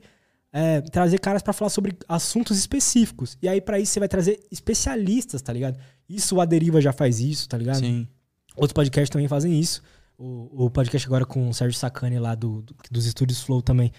é, 0.52 0.80
trazer 0.80 1.18
caras 1.20 1.42
pra 1.42 1.52
falar 1.52 1.68
sobre 1.70 1.96
assuntos 2.08 2.58
específicos. 2.58 3.36
E 3.40 3.48
aí, 3.48 3.60
pra 3.60 3.78
isso, 3.78 3.92
você 3.92 4.00
vai 4.00 4.08
trazer 4.08 4.40
especialistas, 4.50 5.40
tá 5.42 5.52
ligado? 5.52 5.78
Isso 6.08 6.36
o 6.36 6.40
Aderiva 6.40 6.80
já 6.80 6.92
faz 6.92 7.20
isso, 7.20 7.48
tá 7.48 7.56
ligado? 7.58 7.78
Sim. 7.80 8.08
Outros 8.56 8.72
podcasts 8.72 9.10
também 9.10 9.28
fazem 9.28 9.58
isso. 9.58 9.82
O, 10.16 10.64
o 10.64 10.70
podcast 10.70 11.06
agora 11.06 11.24
com 11.24 11.48
o 11.48 11.54
Sérgio 11.54 11.78
Sacani 11.78 12.18
lá 12.18 12.34
do, 12.34 12.62
do- 12.62 12.74
dos 12.90 13.06
estúdios 13.06 13.40
Flow 13.42 13.62
também. 13.62 13.92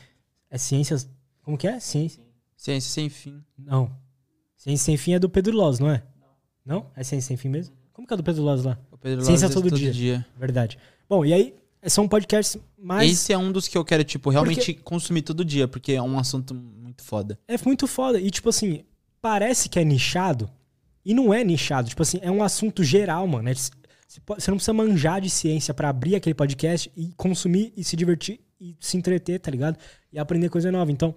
É 0.50 0.58
Ciências. 0.58 1.08
Como 1.44 1.58
que 1.58 1.68
é? 1.68 1.80
Ciência. 1.80 2.22
Ciência 2.58 2.92
sem 2.92 3.10
fim. 3.10 3.42
Não. 3.58 3.90
Ciência 4.58 4.84
Sem 4.86 4.98
Fim 4.98 5.14
é 5.14 5.20
do 5.20 5.30
Pedro 5.30 5.56
Loz, 5.56 5.80
não 5.80 5.90
é? 5.90 6.04
Não? 6.66 6.88
É 6.96 7.04
Ciência 7.04 7.30
Sem 7.30 7.38
Fim 7.38 7.48
mesmo? 7.48 7.74
Como 7.94 8.06
que 8.06 8.14
é 8.14 8.18
do 8.18 8.24
Pedro 8.24 8.44
Loz 8.44 8.64
lá? 8.66 8.78
O 8.92 8.98
Pedro 8.98 9.24
Ciência 9.24 9.48
Lauro 9.48 9.62
todo 9.62 9.78
diz 9.80 9.96
dia. 9.96 10.26
Verdade. 10.38 10.78
Bom, 11.10 11.26
e 11.26 11.34
aí 11.34 11.56
são 11.88 12.08
podcasts 12.08 12.62
mais. 12.78 13.12
Esse 13.12 13.34
é 13.34 13.38
um 13.38 13.52
dos 13.52 13.68
que 13.68 13.78
eu 13.78 13.84
quero, 13.84 14.04
tipo, 14.04 14.30
realmente 14.30 14.74
consumir 14.76 15.24
todo 15.24 15.44
dia, 15.44 15.68
porque 15.68 15.94
é 15.94 16.02
um 16.02 16.20
assunto 16.20 16.54
muito 16.54 17.04
foda. 17.04 17.40
É 17.48 17.56
muito 17.66 17.88
foda. 17.88 18.20
E, 18.20 18.30
tipo 18.30 18.50
assim, 18.50 18.84
parece 19.22 19.68
que 19.68 19.80
é 19.80 19.84
nichado. 19.84 20.50
E 21.04 21.14
não 21.14 21.34
é 21.34 21.44
nichado. 21.44 21.90
Tipo 21.90 22.04
assim, 22.04 22.20
é 22.22 22.30
um 22.30 22.44
assunto 22.44 22.84
geral, 22.84 23.26
mano. 23.28 23.50
É- 23.50 23.54
Você 23.54 24.52
não 24.52 24.58
precisa 24.58 24.74
manjar 24.74 25.22
de 25.22 25.30
ciência 25.30 25.74
pra 25.74 25.90
abrir 25.90 26.16
aquele 26.16 26.34
podcast 26.34 26.92
e 26.96 27.12
consumir 27.16 27.74
e 27.76 27.84
se 27.84 27.96
divertir 27.96 28.40
e 28.60 28.76
se 28.80 28.98
entreter, 28.98 29.40
tá 29.40 29.50
ligado? 29.50 29.78
E 30.12 30.20
aprender 30.20 30.50
coisa 30.50 30.72
nova. 30.72 30.92
Então, 30.92 31.16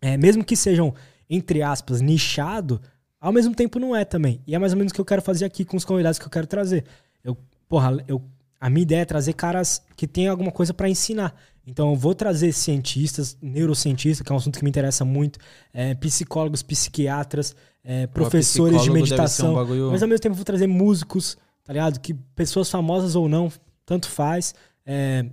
é, 0.00 0.16
mesmo 0.16 0.44
que 0.44 0.56
sejam, 0.56 0.94
entre 1.28 1.62
aspas, 1.62 2.00
nichado, 2.00 2.80
ao 3.20 3.32
mesmo 3.32 3.54
tempo 3.54 3.78
não 3.78 3.94
é 3.94 4.04
também. 4.04 4.40
E 4.46 4.54
é 4.54 4.58
mais 4.58 4.72
ou 4.72 4.78
menos 4.78 4.90
o 4.92 4.94
que 4.94 5.00
eu 5.00 5.04
quero 5.04 5.20
fazer 5.22 5.44
aqui 5.44 5.64
com 5.64 5.76
os 5.76 5.84
convidados 5.84 6.18
que 6.18 6.24
eu 6.24 6.30
quero 6.30 6.46
trazer. 6.46 6.84
Eu, 7.22 7.36
porra, 7.68 8.02
eu, 8.08 8.22
a 8.62 8.70
minha 8.70 8.82
ideia 8.82 9.00
é 9.02 9.04
trazer 9.04 9.32
caras 9.32 9.82
que 9.96 10.06
têm 10.06 10.28
alguma 10.28 10.52
coisa 10.52 10.72
pra 10.72 10.88
ensinar. 10.88 11.34
Então 11.66 11.90
eu 11.90 11.96
vou 11.96 12.14
trazer 12.14 12.52
cientistas, 12.52 13.36
neurocientistas, 13.42 14.24
que 14.24 14.32
é 14.32 14.34
um 14.34 14.38
assunto 14.38 14.58
que 14.58 14.64
me 14.64 14.70
interessa 14.70 15.04
muito, 15.04 15.38
é, 15.72 15.94
psicólogos, 15.94 16.62
psiquiatras, 16.62 17.54
é, 17.84 18.06
professores 18.06 18.82
de 18.84 18.90
um 18.90 18.94
meditação. 18.94 19.54
bagulho- 19.54 19.90
Mas 19.90 20.02
ao 20.02 20.08
mesmo 20.08 20.20
tempo 20.22 20.32
eu 20.32 20.36
vou 20.36 20.44
trazer 20.44 20.66
músicos, 20.66 21.36
tá 21.64 21.72
ligado? 21.72 22.00
Que 22.00 22.14
pessoas 22.34 22.70
famosas 22.70 23.14
ou 23.16 23.28
não, 23.28 23.50
tanto 23.84 24.08
faz. 24.08 24.54
É, 24.86 25.24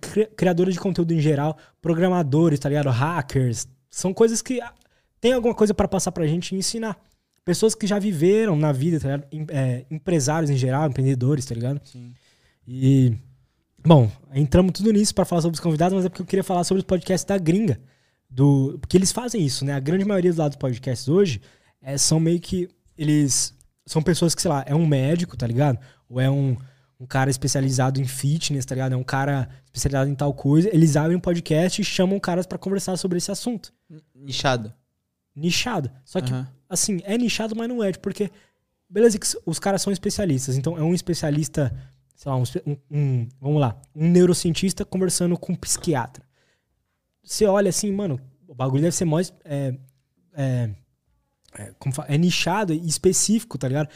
cri- 0.00 0.28
criadores 0.36 0.74
de 0.74 0.80
conteúdo 0.80 1.12
em 1.12 1.20
geral, 1.20 1.56
programadores, 1.80 2.58
tá 2.60 2.68
ligado? 2.68 2.90
Hackers. 2.90 3.66
São 3.90 4.12
coisas 4.14 4.42
que 4.42 4.60
tem 5.20 5.32
alguma 5.32 5.54
coisa 5.54 5.72
pra 5.74 5.88
passar 5.88 6.12
pra 6.12 6.26
gente 6.26 6.54
e 6.54 6.58
ensinar. 6.58 6.96
Pessoas 7.44 7.74
que 7.74 7.86
já 7.86 7.98
viveram 7.98 8.54
na 8.56 8.72
vida, 8.72 9.00
tá 9.00 9.06
ligado? 9.08 9.26
Em- 9.32 9.46
é, 9.48 9.84
empresários 9.90 10.50
em 10.50 10.56
geral, 10.56 10.86
empreendedores, 10.88 11.46
tá 11.46 11.54
ligado? 11.54 11.80
Sim. 11.84 12.12
E. 12.68 13.16
Bom, 13.84 14.10
entramos 14.34 14.72
tudo 14.72 14.92
nisso 14.92 15.14
pra 15.14 15.24
falar 15.24 15.40
sobre 15.40 15.54
os 15.54 15.60
convidados, 15.60 15.96
mas 15.96 16.04
é 16.04 16.08
porque 16.10 16.20
eu 16.20 16.26
queria 16.26 16.44
falar 16.44 16.62
sobre 16.64 16.80
os 16.80 16.84
podcasts 16.84 17.24
da 17.24 17.38
gringa. 17.38 17.80
Do, 18.28 18.76
porque 18.78 18.94
eles 18.94 19.10
fazem 19.10 19.42
isso, 19.42 19.64
né? 19.64 19.72
A 19.72 19.80
grande 19.80 20.04
maioria 20.04 20.32
dos 20.32 20.56
podcasts 20.56 21.08
hoje 21.08 21.40
é, 21.80 21.96
são 21.96 22.20
meio 22.20 22.38
que. 22.38 22.68
Eles. 22.96 23.56
São 23.86 24.02
pessoas 24.02 24.34
que, 24.34 24.42
sei 24.42 24.50
lá, 24.50 24.62
é 24.66 24.74
um 24.74 24.86
médico, 24.86 25.34
tá 25.34 25.46
ligado? 25.46 25.78
Ou 26.10 26.20
é 26.20 26.30
um, 26.30 26.54
um 27.00 27.06
cara 27.06 27.30
especializado 27.30 27.98
em 27.98 28.04
fitness, 28.04 28.66
tá 28.66 28.74
ligado? 28.74 28.92
É 28.92 28.96
um 28.96 29.02
cara 29.02 29.48
especializado 29.64 30.10
em 30.10 30.14
tal 30.14 30.34
coisa. 30.34 30.68
Eles 30.70 30.94
abrem 30.94 31.16
um 31.16 31.20
podcast 31.20 31.80
e 31.80 31.84
chamam 31.84 32.20
caras 32.20 32.46
pra 32.46 32.58
conversar 32.58 32.98
sobre 32.98 33.16
esse 33.16 33.30
assunto. 33.30 33.72
Nichado. 34.14 34.74
Nichado. 35.34 35.90
Só 36.04 36.20
que 36.20 36.30
Aham. 36.30 36.46
assim, 36.68 37.00
é 37.04 37.16
nichado, 37.16 37.56
mas 37.56 37.66
não 37.66 37.82
é, 37.82 37.92
porque 37.92 38.30
beleza 38.90 39.18
os 39.46 39.58
caras 39.58 39.80
são 39.82 39.92
especialistas, 39.92 40.56
então 40.56 40.76
é 40.76 40.82
um 40.82 40.94
especialista, 40.94 41.74
sei 42.18 42.32
lá, 42.32 42.36
um, 42.36 42.42
um- 42.90 43.28
vamos 43.40 43.60
lá, 43.60 43.80
um 43.94 44.08
neurocientista 44.10 44.84
conversando 44.84 45.38
com 45.38 45.52
um 45.52 45.56
psiquiatra. 45.56 46.24
Você 47.22 47.46
olha 47.46 47.68
assim, 47.68 47.92
mano, 47.92 48.20
o 48.48 48.54
bagulho 48.56 48.82
deve 48.82 48.96
ser 48.96 49.04
mais 49.04 49.32
é, 49.44 49.72
é, 50.34 50.70
é, 51.56 51.72
como 51.78 51.94
fala, 51.94 52.08
é 52.08 52.18
nichado 52.18 52.74
e 52.74 52.88
específico, 52.88 53.56
tá 53.56 53.68
ligado? 53.68 53.88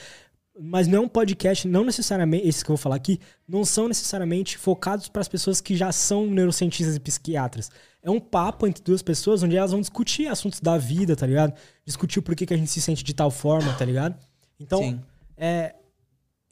Mas 0.61 0.87
não 0.87 0.99
é 0.99 1.01
um 1.01 1.09
podcast, 1.09 1.66
não 1.66 1.85
necessariamente, 1.85 2.47
esses 2.47 2.62
que 2.62 2.70
eu 2.70 2.77
vou 2.77 2.81
falar 2.83 2.95
aqui, 2.95 3.18
não 3.49 3.64
são 3.64 3.89
necessariamente 3.89 4.57
focados 4.57 5.09
para 5.09 5.20
as 5.20 5.29
pessoas 5.29 5.61
que 5.61 5.75
já 5.75 5.91
são 5.91 6.25
neurocientistas 6.27 6.95
e 6.95 7.01
psiquiatras. 7.01 7.70
É 8.05 8.11
um 8.11 8.20
papo 8.20 8.68
entre 8.68 8.85
duas 8.85 9.03
pessoas 9.03 9.43
onde 9.43 9.57
elas 9.57 9.73
vão 9.73 9.81
discutir 9.81 10.29
assuntos 10.29 10.61
da 10.61 10.79
vida, 10.79 11.16
tá 11.16 11.27
ligado? 11.27 11.55
Discutir 11.85 12.20
o 12.20 12.23
porquê 12.23 12.47
que 12.47 12.55
a 12.55 12.57
gente 12.57 12.70
se 12.70 12.81
sente 12.81 13.03
de 13.03 13.14
tal 13.14 13.33
forma, 13.33 13.73
tá 13.75 13.85
ligado? 13.85 14.14
Então, 14.61 14.79
Sim. 14.79 15.01
é, 15.37 15.75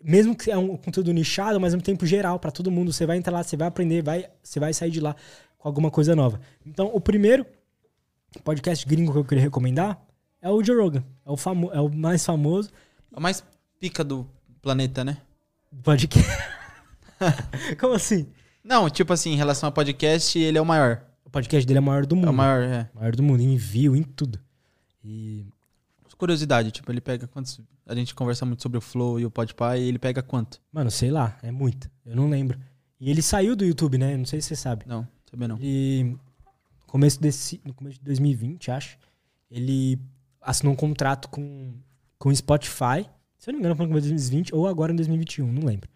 mesmo 0.03 0.35
que 0.35 0.51
é 0.51 0.57
um 0.57 0.77
conteúdo 0.77 1.13
nichado, 1.13 1.61
mas 1.61 1.73
ao 1.73 1.79
mesmo 1.79 1.85
tempo 1.85 2.07
geral 2.07 2.39
para 2.39 2.51
todo 2.51 2.71
mundo. 2.71 2.93
Você 2.93 3.07
vai 3.07 3.17
entrar 3.17 3.33
lá, 3.33 3.43
você 3.43 3.57
vai 3.57 3.69
aprender, 3.69 4.03
vai, 4.03 4.27
você 4.43 4.59
vai 4.59 4.73
sair 4.73 4.91
de 4.91 5.01
lá 5.01 5.15
com 5.59 5.69
alguma 5.69 5.91
coisa 5.91 6.17
nova. 6.17 6.41
Então, 6.67 6.91
o 6.93 7.01
primeiro 7.01 7.45
podcast 8.45 8.87
gringo 8.87 9.13
que 9.13 9.19
eu 9.19 9.25
queria 9.25 9.45
recomendar 9.45 10.01
é 10.41 10.49
o 10.49 10.63
Joe 10.65 10.77
Rogan. 10.77 11.05
É 11.25 11.31
o, 11.31 11.37
famo 11.37 11.71
é 11.73 11.81
o 11.81 11.89
mais 11.89 12.25
famoso 12.25 12.71
É 13.13 13.19
o 13.19 13.21
mais 13.23 13.45
pica 13.79 14.03
do 14.03 14.27
planeta, 14.63 15.05
né? 15.05 15.19
podcast. 15.83 16.29
Como 17.79 17.95
assim? 17.95 18.27
Não, 18.65 18.91
tipo 18.91 19.13
assim, 19.13 19.33
em 19.33 19.37
relação 19.37 19.69
a 19.69 19.73
podcast, 19.73 20.39
ele 20.39 20.59
é 20.59 20.61
o 20.61 20.67
maior. 20.67 21.03
O 21.25 21.31
podcast 21.31 21.67
dele 21.67 21.79
é 21.79 21.81
o 21.81 21.85
maior 21.85 22.07
do 22.07 22.17
mundo. 22.17 22.27
É 22.27 22.31
o 22.31 22.35
maior, 22.35 22.63
é. 22.63 22.91
Maior 22.95 23.15
do 23.15 23.23
mundo, 23.23 23.41
em 23.41 23.57
view, 23.57 23.95
em 23.95 24.03
tudo. 24.03 24.39
E 25.05 25.47
Curiosidade, 26.21 26.71
tipo, 26.71 26.93
ele 26.93 27.01
pega 27.01 27.27
quantos. 27.27 27.59
A 27.87 27.95
gente 27.95 28.15
conversa 28.15 28.45
muito 28.45 28.63
sobre 28.63 28.77
o 28.79 28.81
Flow 28.81 29.19
e 29.19 29.25
o 29.25 29.31
Podpah 29.31 29.77
e 29.79 29.83
ele 29.89 29.99
pega 29.99 30.23
quanto? 30.23 30.61
Mano, 30.71 30.91
sei 30.91 31.11
lá, 31.11 31.39
é 31.43 31.51
muito. 31.51 31.91
Eu 32.05 32.15
não 32.15 32.29
lembro. 32.29 32.59
E 33.01 33.11
ele 33.11 33.23
saiu 33.23 33.57
do 33.57 33.65
YouTube, 33.65 33.97
né? 33.97 34.17
Não 34.17 34.27
sei 34.27 34.41
se 34.43 34.49
você 34.49 34.57
sabe. 34.57 34.85
Não, 34.87 35.09
sabia 35.31 35.49
não. 35.49 35.57
Ele. 35.57 36.17
Começo 36.87 37.21
desse, 37.21 37.59
no 37.65 37.73
começo 37.73 37.99
de 37.99 38.05
2020, 38.05 38.71
acho. 38.71 38.99
Ele 39.51 39.99
assinou 40.43 40.75
um 40.75 40.77
contrato 40.77 41.29
com, 41.31 41.73
com 42.19 42.29
o 42.29 42.37
Spotify. 42.37 43.09
Se 43.39 43.49
eu 43.49 43.53
não 43.53 43.55
me 43.55 43.61
engano, 43.61 43.77
foi 43.77 43.87
no 43.87 43.91
começo 43.93 44.07
de 44.09 44.13
2020 44.13 44.55
ou 44.55 44.67
agora 44.69 44.93
em 44.93 44.97
2021, 44.97 45.51
não 45.51 45.65
lembro. 45.67 45.89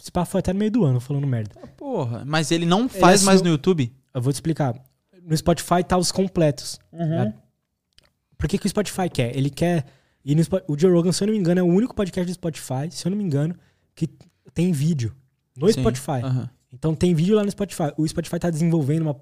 Esse 0.00 0.10
papo 0.10 0.30
foi 0.30 0.40
até 0.40 0.52
no 0.52 0.58
meio 0.58 0.70
do 0.70 0.84
ano, 0.84 1.00
falando 1.00 1.26
merda. 1.26 1.54
Ah, 1.62 1.66
porra, 1.66 2.24
mas 2.24 2.50
ele 2.50 2.64
não 2.66 2.88
faz 2.88 3.22
mais 3.22 3.36
assinou- 3.40 3.44
no 3.44 3.48
YouTube? 3.50 3.92
Eu 4.14 4.22
vou 4.22 4.32
te 4.32 4.36
explicar. 4.36 4.74
No 5.22 5.36
Spotify 5.36 5.84
tá 5.86 5.98
os 5.98 6.10
completos. 6.12 6.78
ligado? 6.92 7.34
Por 8.38 8.48
que, 8.48 8.58
que 8.58 8.66
o 8.66 8.68
Spotify 8.70 9.08
quer? 9.12 9.36
Ele 9.36 9.50
quer. 9.50 9.86
E 10.24 10.34
no 10.34 10.42
o 10.68 10.78
Joe 10.78 10.90
Rogan, 10.92 11.12
se 11.12 11.22
eu 11.22 11.26
não 11.26 11.34
me 11.34 11.38
engano, 11.40 11.60
é 11.60 11.62
o 11.62 11.66
único 11.66 11.94
podcast 11.94 12.26
do 12.30 12.34
Spotify, 12.34 12.90
se 12.90 13.06
eu 13.06 13.10
não 13.10 13.16
me 13.18 13.24
engano, 13.24 13.54
que 13.94 14.08
tem 14.52 14.72
vídeo 14.72 15.14
no 15.56 15.66
Sim, 15.72 15.80
Spotify. 15.80 16.22
aham. 16.24 16.50
Então 16.72 16.94
tem 16.94 17.14
vídeo 17.14 17.36
lá 17.36 17.44
no 17.44 17.50
Spotify. 17.50 17.92
O 17.96 18.06
Spotify 18.06 18.38
tá 18.38 18.50
desenvolvendo 18.50 19.02
uma. 19.02 19.16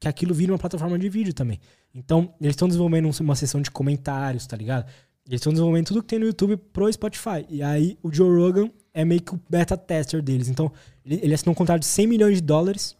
Que 0.00 0.08
aquilo 0.08 0.32
vira 0.34 0.52
uma 0.52 0.58
plataforma 0.58 0.98
de 0.98 1.08
vídeo 1.08 1.32
também. 1.34 1.58
Então, 1.94 2.34
eles 2.40 2.52
estão 2.52 2.68
desenvolvendo 2.68 3.06
um- 3.08 3.24
uma 3.24 3.34
seção 3.36 3.60
de 3.62 3.70
comentários, 3.70 4.46
tá 4.46 4.56
ligado? 4.56 4.86
Eles 5.26 5.40
estão 5.40 5.52
desenvolvendo 5.52 5.86
tudo 5.86 6.02
que 6.02 6.08
tem 6.08 6.18
no 6.18 6.26
YouTube 6.26 6.56
pro 6.56 6.92
Spotify. 6.92 7.46
E 7.48 7.62
aí 7.62 7.96
o 8.02 8.12
Joe 8.12 8.28
Rogan 8.38 8.70
é 8.92 9.04
meio 9.04 9.22
que 9.22 9.34
o 9.34 9.40
beta 9.48 9.76
tester 9.76 10.20
deles. 10.22 10.48
Então, 10.48 10.70
ele, 11.04 11.20
ele 11.22 11.34
assinou 11.34 11.52
um 11.52 11.54
contrato 11.56 11.80
de 11.80 11.86
100 11.86 12.06
milhões 12.06 12.34
de 12.36 12.40
dólares. 12.42 12.96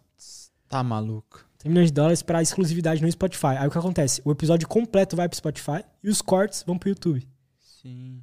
Tá 0.69 0.83
maluco. 0.83 1.44
100 1.65 1.71
milhões 1.71 1.89
de 1.89 1.95
dólares 1.95 2.23
pra 2.23 2.43
exclusividade 2.43 3.03
no 3.03 3.11
Spotify. 3.11 3.57
Aí 3.59 3.67
o 3.67 3.71
que 3.71 3.79
acontece? 3.79 4.21
O 4.25 4.31
episódio 4.31 4.69
completo 4.69 5.17
vai 5.17 5.29
pro 5.29 5.37
Spotify 5.37 5.83
e 6.03 6.11
os 6.11 6.21
cortes 6.21 6.63
vão 6.67 6.79
pro 6.79 6.91
YouTube. 6.91 7.27
Sim. 7.59 8.23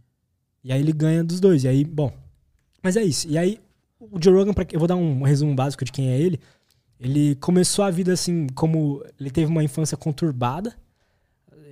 E 0.63 0.71
aí 0.71 0.79
ele 0.79 0.93
ganha 0.93 1.23
dos 1.23 1.39
dois. 1.39 1.63
E 1.63 1.67
aí, 1.67 1.83
bom. 1.83 2.13
Mas 2.83 2.95
é 2.95 3.03
isso. 3.03 3.27
E 3.27 3.37
aí, 3.37 3.59
o 3.99 4.21
Joe 4.21 4.33
Rogan, 4.33 4.53
pra, 4.53 4.65
eu 4.71 4.79
vou 4.79 4.87
dar 4.87 4.95
um 4.95 5.23
resumo 5.23 5.55
básico 5.55 5.83
de 5.83 5.91
quem 5.91 6.09
é 6.09 6.19
ele. 6.19 6.39
Ele 6.99 7.35
começou 7.35 7.83
a 7.83 7.89
vida 7.89 8.13
assim, 8.13 8.45
como 8.53 9.03
ele 9.19 9.31
teve 9.31 9.51
uma 9.51 9.63
infância 9.63 9.97
conturbada. 9.97 10.75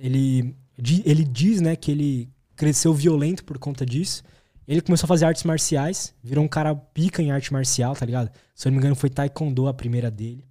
Ele, 0.02 0.54
ele 1.04 1.22
diz, 1.22 1.60
né, 1.60 1.76
que 1.76 1.92
ele 1.92 2.28
cresceu 2.56 2.92
violento 2.92 3.44
por 3.44 3.58
conta 3.58 3.86
disso. 3.86 4.24
Ele 4.66 4.80
começou 4.80 5.06
a 5.06 5.08
fazer 5.08 5.24
artes 5.24 5.44
marciais, 5.44 6.14
virou 6.22 6.44
um 6.44 6.48
cara 6.48 6.74
pica 6.74 7.22
em 7.22 7.30
arte 7.30 7.52
marcial, 7.52 7.94
tá 7.94 8.04
ligado? 8.04 8.30
Se 8.54 8.66
eu 8.66 8.70
não 8.70 8.76
me 8.76 8.80
engano, 8.80 8.96
foi 8.96 9.08
Taekwondo 9.08 9.68
a 9.68 9.74
primeira 9.74 10.10
dele. 10.10 10.49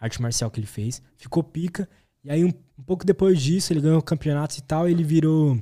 Arte 0.00 0.20
marcial 0.20 0.50
que 0.50 0.60
ele 0.60 0.66
fez. 0.66 1.00
Ficou 1.16 1.42
pica. 1.42 1.88
E 2.22 2.30
aí, 2.30 2.44
um, 2.44 2.52
um 2.78 2.82
pouco 2.82 3.04
depois 3.04 3.40
disso, 3.40 3.72
ele 3.72 3.80
ganhou 3.80 4.02
campeonatos 4.02 4.58
e 4.58 4.62
tal. 4.62 4.88
Ele 4.88 5.02
virou, 5.04 5.58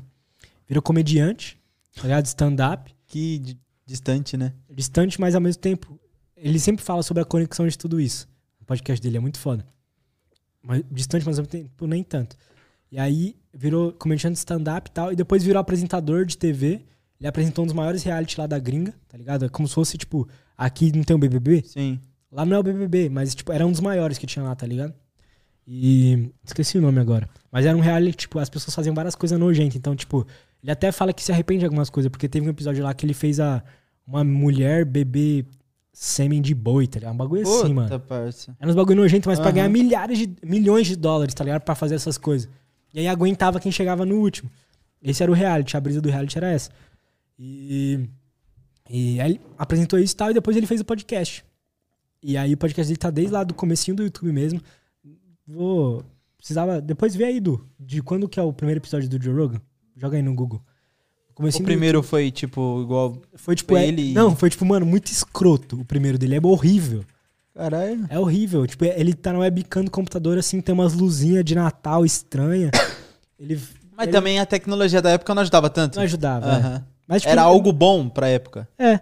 virou 0.67 0.83
comediante, 0.83 1.59
tá 1.95 2.03
ligado? 2.03 2.27
Stand-up 2.27 2.95
Que 3.07 3.39
di- 3.39 3.59
distante, 3.87 4.37
né? 4.37 4.53
distante, 4.71 5.21
mas 5.21 5.35
ao 5.35 5.41
mesmo 5.41 5.61
tempo 5.61 5.99
ele 6.37 6.59
sempre 6.59 6.85
fala 6.85 7.03
sobre 7.03 7.23
a 7.23 7.27
conexão 7.27 7.67
de 7.69 7.77
tudo 7.79 8.01
isso. 8.01 8.29
O 8.61 8.65
podcast 8.65 9.01
dele 9.03 9.17
é 9.19 9.21
muito 9.21 9.39
foda. 9.39 9.65
Mas, 10.63 10.83
distante, 10.91 11.25
mas 11.27 11.39
ao 11.39 11.43
mesmo 11.43 11.51
tempo 11.51 11.87
nem 11.87 12.03
tanto. 12.03 12.37
E 12.91 12.99
aí 12.99 13.37
virou 13.53 13.93
comediante 13.93 14.39
stand-up 14.39 14.89
e 14.91 14.93
tal, 14.93 15.13
e 15.13 15.17
depois 15.17 15.43
virou 15.43 15.61
apresentador 15.61 16.25
de 16.25 16.37
TV. 16.39 16.83
Ele 17.21 17.29
apresentou 17.29 17.63
um 17.65 17.67
dos 17.67 17.75
maiores 17.75 18.03
reality 18.03 18.39
lá 18.41 18.47
da 18.47 18.59
gringa, 18.59 18.95
tá 19.09 19.17
ligado? 19.17 19.45
É 19.45 19.49
como 19.49 19.69
se 19.69 19.75
fosse, 19.75 19.97
tipo, 19.97 20.29
aqui 20.57 20.91
não 20.97 21.05
tem 21.05 21.15
o 21.15 21.19
BBB. 21.19 21.63
Sim. 21.67 22.01
Lá 22.35 22.45
não 22.45 22.57
é 22.57 22.59
o 22.59 22.63
BBB, 22.65 23.09
mas, 23.09 23.33
tipo, 23.33 23.53
era 23.53 23.65
um 23.65 23.71
dos 23.71 23.81
maiores 23.81 24.19
que 24.19 24.27
tinha 24.27 24.45
lá, 24.45 24.55
tá 24.57 24.67
ligado? 24.67 24.93
E. 25.67 26.31
Esqueci 26.45 26.77
o 26.77 26.81
nome 26.81 26.99
agora. 26.99 27.29
Mas 27.51 27.65
era 27.65 27.77
um 27.77 27.81
reality, 27.81 28.17
tipo, 28.17 28.41
as 28.41 28.51
pessoas 28.51 28.75
faziam 28.75 28.93
várias 28.93 29.15
coisas 29.15 29.39
nojentas. 29.39 29.77
Então, 29.77 29.95
tipo, 29.95 30.27
ele 30.61 30.73
até 30.73 30.91
fala 30.91 31.13
que 31.13 31.23
se 31.23 31.31
arrepende 31.31 31.61
de 31.61 31.67
algumas 31.67 31.89
coisas, 31.89 32.11
porque 32.11 32.29
teve 32.29 32.45
um 32.45 32.51
episódio 32.51 32.83
lá 32.83 32.93
que 32.93 33.07
ele 33.07 33.15
fez 33.15 33.39
a 33.39 33.63
uma 34.05 34.25
mulher 34.25 34.85
beber 34.85 35.47
sêmen 35.93 36.43
de 36.43 36.57
boi, 36.57 36.89
tá 36.89 36.99
ligado? 36.99 37.15
Um 37.15 37.19
bagulho 37.19 37.43
assim, 37.43 37.73
mano. 37.73 37.89
Puta, 37.89 38.01
parça. 38.01 38.57
Era 38.59 38.69
uns 38.69 38.75
bagulho 38.75 38.97
nojento, 39.01 39.29
mas 39.29 39.39
pra 39.39 39.47
Aham. 39.51 39.55
ganhar 39.55 39.69
milhares 39.69 40.19
de. 40.19 40.35
milhões 40.43 40.89
de 40.89 40.97
dólares, 40.97 41.35
tá 41.35 41.45
ligado? 41.45 41.63
Pra 41.63 41.77
fazer 41.77 41.95
essas 41.95 42.19
coisas. 42.19 42.49
E 42.93 42.99
aí 42.99 43.07
aguentava 43.07 43.61
quem 43.61 43.71
chegava 43.71 44.05
no 44.05 44.17
último. 44.17 44.51
Esse 45.01 45.23
era 45.23 45.31
o 45.31 45.35
reality, 45.35 45.77
a 45.77 45.81
brisa 45.81 46.01
do 46.01 46.09
reality 46.09 46.37
era 46.37 46.51
essa. 46.51 46.71
E. 47.39 48.09
E 48.91 49.21
aí 49.21 49.31
ele 49.31 49.41
apresentou 49.57 50.01
isso 50.01 50.15
e 50.15 50.17
tal, 50.17 50.31
e 50.33 50.35
depois 50.35 50.57
ele 50.57 50.67
fez 50.67 50.81
o 50.81 50.85
podcast. 50.85 51.45
E 52.27 52.39
aí 52.39 52.55
o 52.55 52.57
podcast 52.57 52.89
dele 52.89 52.97
tá 52.97 53.11
desde 53.11 53.33
lá 53.35 53.45
do 53.45 53.53
comecinho 53.53 53.95
do 53.97 54.03
YouTube 54.03 54.33
mesmo. 54.33 54.59
Vou. 55.47 56.03
Precisava. 56.39 56.81
Depois 56.81 57.15
vê 57.15 57.25
aí, 57.25 57.39
Du, 57.41 57.67
de 57.79 58.01
quando 58.03 58.27
que 58.29 58.41
é 58.41 58.43
o 58.43 58.53
primeiro 58.53 58.81
episódio 58.81 59.09
do 59.09 59.23
Joe 59.23 59.35
Rogan. 59.35 59.61
Joga 59.95 60.17
aí 60.17 60.23
no 60.23 60.35
Google. 60.35 60.63
O 61.31 61.35
Comecinho 61.35 61.65
do 61.65 61.67
primeiro 61.67 62.03
foi, 62.03 62.31
tipo, 62.31 62.81
igual. 62.83 63.21
foi 63.35 63.55
tipo, 63.57 63.77
é- 63.77 63.89
ele 63.89 64.11
e- 64.13 64.15
não, 64.15 64.35
foi 64.37 64.49
tipo, 64.49 64.65
mano, 64.65 64.87
muito 64.87 65.09
escroto 65.11 65.81
o 65.81 65.85
primeiro 65.85 66.17
dele, 66.17 66.37
é 66.37 66.41
horrível. 66.43 67.05
Caralho. 67.55 68.07
É 68.09 68.19
horrível. 68.19 68.67
Tipo, 68.67 68.85
ele 68.85 69.13
tá 69.15 69.33
na 69.33 69.41
webcam 69.41 69.85
do 69.85 69.91
computador, 69.91 70.39
assim, 70.39 70.61
tem 70.61 70.73
umas 70.73 70.95
luzinhas 70.95 71.45
de 71.45 71.55
Natal 71.55 72.05
estranha. 72.05 72.71
Ele. 73.39 73.61
Mas 73.97 74.07
ele 74.09 74.13
também 74.13 74.39
a 74.41 74.47
tecnologia 74.47 75.03
da 75.03 75.11
época 75.11 75.35
não 75.35 75.43
ajudava 75.43 75.69
tanto. 75.69 75.97
não 75.97 76.03
ajudava. 76.05 76.47
é. 76.79 76.83
Mas, 77.07 77.23
tipo, 77.23 77.31
Era 77.33 77.43
algo 77.43 77.73
bom 77.73 78.09
pra 78.09 78.29
época. 78.29 78.67
É. 78.79 78.99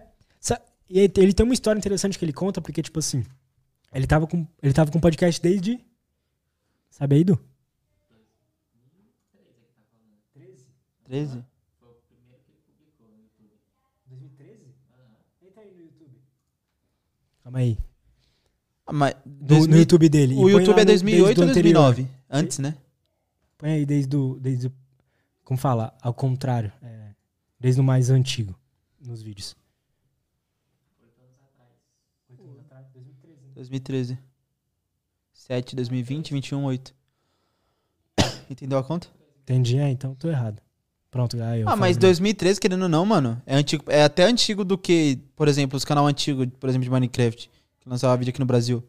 E 0.92 0.98
ele 0.98 1.12
ele 1.16 1.32
tem 1.32 1.44
uma 1.44 1.54
história 1.54 1.78
interessante 1.78 2.18
que 2.18 2.24
ele 2.24 2.32
conta, 2.34 2.60
porque, 2.60 2.82
tipo 2.82 2.98
assim, 2.98 3.24
ele 3.94 4.06
tava 4.06 4.26
com, 4.26 4.46
ele 4.62 4.74
tava 4.74 4.90
com 4.92 5.00
podcast 5.00 5.40
desde. 5.40 5.80
Sabe 6.90 7.16
aí, 7.16 7.24
Du? 7.24 7.38
13? 11.04 11.44
2013? 14.08 14.64
Entra 15.42 15.62
aí 15.62 15.70
no 15.74 15.80
YouTube. 15.80 16.16
Calma 17.42 17.58
aí. 17.58 17.78
Ah, 18.86 18.92
mas 18.92 19.14
No, 19.24 19.32
2000 19.46 19.68
no 19.68 19.76
YouTube 19.76 20.08
dele. 20.08 20.34
O 20.36 20.48
YouTube 20.48 20.76
é 20.78 20.80
no- 20.80 20.86
2008 20.86 21.26
desde 21.26 21.40
ou 21.40 21.46
o 21.46 21.50
anterior. 21.50 21.82
2009? 21.94 22.08
Antes, 22.30 22.58
né? 22.58 22.76
Põe 23.58 23.70
aí 23.72 23.86
desde 23.86 24.16
o. 24.16 24.38
Desde 24.40 24.66
o 24.68 24.72
como 25.44 25.58
fala? 25.58 25.94
Ao 26.00 26.14
contrário. 26.14 26.72
é, 26.82 27.10
desde 27.58 27.80
o 27.80 27.84
mais 27.84 28.08
antigo. 28.10 28.58
Nos 29.00 29.22
vídeos. 29.22 29.54
2013. 33.54 34.18
7, 35.32 35.76
2020, 35.76 36.32
21, 36.32 36.64
8. 36.64 36.94
Entendeu 38.50 38.78
a 38.78 38.84
conta? 38.84 39.08
Entendi? 39.42 39.78
É, 39.78 39.88
então 39.90 40.14
tô 40.14 40.28
errado. 40.28 40.60
Pronto, 41.10 41.40
aí 41.42 41.60
eu 41.60 41.68
ah, 41.68 41.76
mas 41.76 41.96
merda. 41.96 42.06
2013, 42.06 42.60
querendo 42.60 42.82
ou 42.82 42.88
não, 42.88 43.04
mano, 43.04 43.40
é, 43.44 43.54
antigo, 43.54 43.84
é 43.86 44.02
até 44.02 44.24
antigo 44.24 44.64
do 44.64 44.78
que, 44.78 45.18
por 45.36 45.46
exemplo, 45.46 45.76
os 45.76 45.84
canal 45.84 46.06
antigos, 46.06 46.46
por 46.58 46.70
exemplo, 46.70 46.84
de 46.84 46.90
Minecraft, 46.90 47.50
que 47.80 47.88
lançava 47.88 48.16
vídeo 48.16 48.30
aqui 48.30 48.40
no 48.40 48.46
Brasil. 48.46 48.82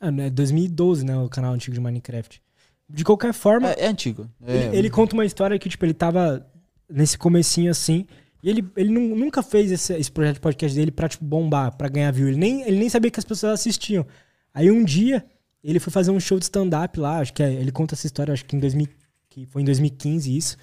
Né, 0.00 0.30
2012, 0.30 1.04
né? 1.04 1.16
O 1.16 1.28
canal 1.28 1.52
antigo 1.52 1.74
de 1.74 1.80
Minecraft. 1.80 2.42
De 2.88 3.04
qualquer 3.04 3.32
forma, 3.32 3.70
É, 3.70 3.84
é 3.84 3.86
antigo. 3.86 4.28
É, 4.44 4.56
Ele, 4.56 4.76
ele 4.78 4.90
conta 4.90 5.14
uma 5.14 5.24
história 5.24 5.58
que, 5.58 5.68
tipo, 5.68 5.84
ele 5.84 5.94
tava 5.94 6.46
nesse 6.88 7.16
comecinho 7.16 7.70
assim. 7.70 8.06
E 8.42 8.48
ele, 8.50 8.64
ele 8.76 8.90
nu- 8.90 9.14
nunca 9.16 9.42
fez 9.42 9.70
esse, 9.70 9.92
esse 9.94 10.10
projeto 10.10 10.34
de 10.34 10.40
podcast 10.40 10.76
dele 10.76 10.90
pra, 10.90 11.08
tipo, 11.08 11.24
bombar, 11.24 11.76
pra 11.76 11.88
ganhar 11.88 12.10
view. 12.10 12.28
Ele 12.28 12.36
nem, 12.38 12.62
ele 12.62 12.78
nem 12.78 12.88
sabia 12.88 13.10
que 13.10 13.18
as 13.20 13.24
pessoas 13.24 13.52
assistiam. 13.52 14.06
Aí 14.54 14.70
um 14.70 14.82
dia, 14.84 15.24
ele 15.62 15.78
foi 15.78 15.92
fazer 15.92 16.10
um 16.10 16.18
show 16.20 16.38
de 16.38 16.44
stand-up 16.44 16.98
lá. 16.98 17.18
Acho 17.18 17.32
que 17.34 17.42
é- 17.42 17.52
ele 17.52 17.70
conta 17.70 17.94
essa 17.94 18.06
história, 18.06 18.32
acho 18.32 18.44
que, 18.44 18.56
em 18.56 18.58
2000, 18.60 18.88
que 19.28 19.46
foi 19.46 19.62
em 19.62 19.64
2015 19.64 20.34
isso. 20.36 20.56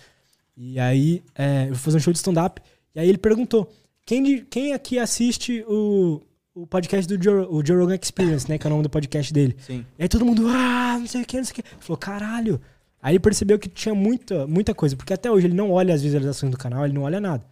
E 0.55 0.79
aí, 0.79 1.21
é, 1.35 1.63
ele 1.65 1.75
foi 1.75 1.83
fazer 1.85 1.97
um 1.97 1.99
show 2.01 2.11
de 2.13 2.17
stand-up. 2.19 2.61
E 2.95 2.99
aí 2.99 3.07
ele 3.07 3.17
perguntou: 3.19 3.71
quem, 4.05 4.23
de- 4.23 4.41
quem 4.49 4.73
aqui 4.73 4.97
assiste 4.97 5.63
o, 5.67 6.21
o 6.55 6.65
podcast 6.65 7.07
do 7.07 7.23
Joe, 7.23 7.45
o 7.49 7.63
Joe 7.65 7.77
Rogan 7.77 7.97
Experience, 8.01 8.49
né? 8.49 8.57
Que 8.57 8.65
é 8.65 8.69
o 8.69 8.71
nome 8.71 8.83
do 8.83 8.89
podcast 8.89 9.31
dele. 9.31 9.55
Sim. 9.59 9.85
E 9.99 10.03
aí 10.03 10.09
todo 10.09 10.25
mundo, 10.25 10.47
ah, 10.47 10.97
não 10.99 11.05
sei 11.05 11.21
o 11.21 11.25
que, 11.25 11.37
não 11.37 11.43
sei 11.45 11.51
o 11.51 11.55
que. 11.55 11.63
Falou, 11.79 11.97
caralho. 11.97 12.59
Aí 12.99 13.13
ele 13.13 13.19
percebeu 13.19 13.59
que 13.59 13.69
tinha 13.69 13.93
muita, 13.93 14.47
muita 14.47 14.73
coisa, 14.73 14.95
porque 14.95 15.13
até 15.13 15.29
hoje 15.29 15.45
ele 15.45 15.53
não 15.53 15.69
olha 15.71 15.93
as 15.93 16.01
visualizações 16.01 16.51
do 16.51 16.57
canal, 16.57 16.83
ele 16.83 16.95
não 16.95 17.03
olha 17.03 17.21
nada. 17.21 17.45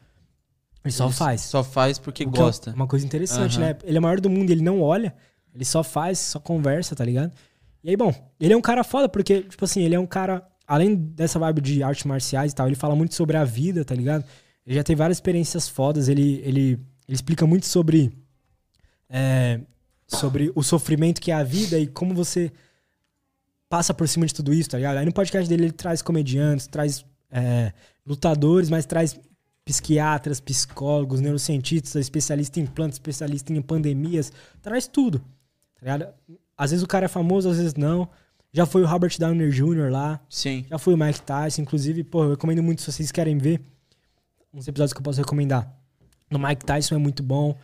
Ele 0.86 0.92
só 0.94 1.06
Ele 1.06 1.14
faz. 1.14 1.42
Só 1.42 1.64
faz 1.64 2.00
porque 2.00 2.24
O 2.24 2.30
é 2.30 2.32
gosta. 2.32 2.72
Uma 2.74 2.88
coisa 2.88 3.06
interessante, 3.06 3.58
Aham. 3.58 3.68
né? 3.68 3.78
Ele 3.84 3.98
é 3.98 4.00
o 4.00 4.04
maior 4.04 4.22
do 4.22 4.30
mundo, 4.30 4.52
ele 4.52 4.62
não 4.62 4.82
olha, 4.82 5.14
ele 5.54 5.66
só 5.66 5.84
faz, 5.84 6.20
só 6.20 6.40
conversa, 6.40 6.96
tá 6.96 7.04
ligado? 7.04 7.34
E 7.84 7.90
aí, 7.90 7.98
bom, 7.98 8.14
ele 8.40 8.54
é 8.54 8.58
um 8.58 8.62
cara 8.62 8.84
foda, 8.84 9.10
porque, 9.10 9.42
tipo 9.42 9.66
assim, 9.66 9.84
ele 9.84 9.96
é 9.96 10.00
um 10.00 10.06
cara, 10.06 10.48
além 10.68 10.96
dessa 10.96 11.38
vibe 11.40 11.62
de 11.62 11.84
artes 11.84 12.06
marciais 12.06 12.52
e 12.52 12.56
tal, 12.56 12.68
ele 12.68 12.76
fala 12.76 12.96
muito 12.96 13.14
sobre 13.16 13.36
a 13.38 13.44
vida, 13.44 13.84
tá 13.84 13.94
ligado? 13.94 14.26
Ele 14.66 14.76
já 14.76 14.84
teve 14.84 14.98
várias 14.98 15.18
experiências 15.18 15.68
fodas, 15.68 16.08
ele, 16.08 16.42
ele, 16.44 16.72
ele 16.72 16.80
explica 17.10 17.46
muito 17.46 17.66
sobre, 17.68 18.12
é, 19.10 19.60
sobre 20.08 20.52
o 20.56 20.64
sofrimento 20.64 21.22
que 21.22 21.32
é 21.32 21.36
a 21.36 21.44
vida 21.44 21.78
e 21.78 21.88
como 21.88 22.14
você 22.14 22.52
passa 23.70 23.94
por 23.94 24.08
cima 24.08 24.26
de 24.26 24.34
tudo 24.34 24.54
isso, 24.54 24.70
tá 24.70 24.78
ligado? 24.78 24.98
Aí 24.98 25.06
no 25.06 25.14
podcast 25.14 25.48
dele 25.50 25.66
ele 25.66 25.72
traz 25.72 26.02
comediantes, 26.02 26.68
traz 26.68 27.06
é, 27.32 27.72
lutadores, 28.06 28.70
mas 28.70 28.86
traz 28.86 29.20
psiquiatras, 29.66 30.40
psicólogos, 30.40 31.20
neurocientistas, 31.20 31.96
especialista 31.96 32.60
em 32.60 32.68
plantas, 32.68 32.96
especialista 32.96 33.52
em 33.52 33.62
pandemias, 33.62 34.32
traz 34.62 34.88
tudo, 34.88 35.20
tá 35.20 35.82
ligado? 35.82 36.08
Às 36.56 36.72
vezes 36.72 36.84
o 36.84 36.88
cara 36.88 37.06
é 37.06 37.10
famoso, 37.10 37.50
às 37.50 37.58
vezes 37.58 37.74
não. 37.74 38.08
Já 38.54 38.66
foi 38.66 38.84
o 38.84 38.86
Robert 38.86 39.12
Downey 39.20 39.50
Jr. 39.50 39.92
lá, 39.92 40.22
Sim. 40.30 40.66
já 40.70 40.78
foi 40.78 40.94
o 40.94 40.98
Mike 40.98 41.22
Tyson, 41.24 41.64
inclusive, 41.64 42.04
pô, 42.04 42.24
eu 42.24 42.30
recomendo 42.32 42.64
muito 42.64 42.82
se 42.82 42.92
vocês 42.92 43.12
querem 43.12 43.38
ver 43.38 43.60
uns 44.54 44.68
episódios 44.68 44.94
que 44.94 45.00
eu 45.00 45.04
posso 45.04 45.20
recomendar. 45.20 45.76
Do 46.30 46.40
Mike 46.40 46.64
Tyson 46.64 46.96
é 46.96 46.98
muito 46.98 47.22
bom. 47.22 47.58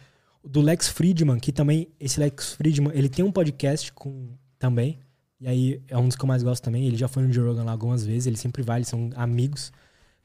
Do 0.43 0.59
Lex 0.59 0.89
Friedman, 0.89 1.39
que 1.39 1.51
também, 1.51 1.87
esse 1.99 2.19
Lex 2.19 2.53
Friedman, 2.53 2.91
ele 2.93 3.07
tem 3.07 3.23
um 3.23 3.31
podcast 3.31 3.93
com 3.93 4.29
também. 4.57 4.99
E 5.39 5.47
aí 5.47 5.81
é 5.87 5.97
um 5.97 6.07
dos 6.07 6.15
que 6.15 6.23
eu 6.23 6.27
mais 6.27 6.43
gosto 6.43 6.63
também. 6.63 6.85
Ele 6.85 6.97
já 6.97 7.07
foi 7.07 7.23
no 7.23 7.31
Joe 7.31 7.47
Rogan 7.47 7.63
lá 7.63 7.71
algumas 7.71 8.03
vezes, 8.03 8.27
ele 8.27 8.37
sempre 8.37 8.61
vai, 8.61 8.79
eles 8.79 8.87
são 8.87 9.11
amigos. 9.15 9.71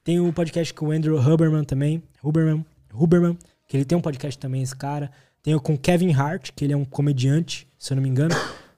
Tem 0.06 0.20
o 0.20 0.32
podcast 0.32 0.72
com 0.72 0.86
o 0.86 0.92
Andrew 0.92 1.18
Huberman 1.18 1.64
também, 1.64 2.00
Huberman, 2.22 2.64
Huberman, 2.94 3.36
que 3.66 3.76
ele 3.76 3.84
tem 3.84 3.98
um 3.98 4.00
podcast 4.00 4.38
também, 4.38 4.62
esse 4.62 4.76
cara. 4.76 5.10
Tem 5.42 5.52
o 5.52 5.60
com 5.60 5.76
Kevin 5.76 6.12
Hart, 6.12 6.52
que 6.54 6.64
ele 6.64 6.72
é 6.72 6.76
um 6.76 6.84
comediante, 6.84 7.66
se 7.76 7.92
eu 7.92 7.96
não 7.96 8.04
me 8.04 8.08
engano. 8.08 8.32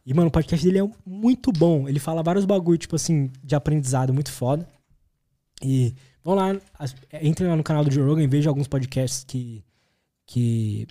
E, 0.06 0.14
mano, 0.14 0.28
o 0.28 0.30
podcast 0.30 0.64
dele 0.64 0.78
é 0.78 0.90
muito 1.04 1.52
bom. 1.52 1.86
Ele 1.86 1.98
fala 1.98 2.22
vários 2.22 2.46
bagulho, 2.46 2.78
tipo 2.78 2.96
assim, 2.96 3.30
de 3.44 3.54
aprendizado 3.54 4.14
muito 4.14 4.32
foda. 4.32 4.66
E 5.62 5.94
vão 6.24 6.34
lá, 6.34 6.56
entrem 7.20 7.50
lá 7.50 7.56
no 7.56 7.62
canal 7.62 7.84
do 7.84 7.92
Joe 7.92 8.06
Rogan 8.06 8.22
e 8.22 8.26
vejam 8.26 8.50
alguns 8.50 8.66
podcasts 8.66 9.22
que, 9.22 9.62
que, 10.24 10.86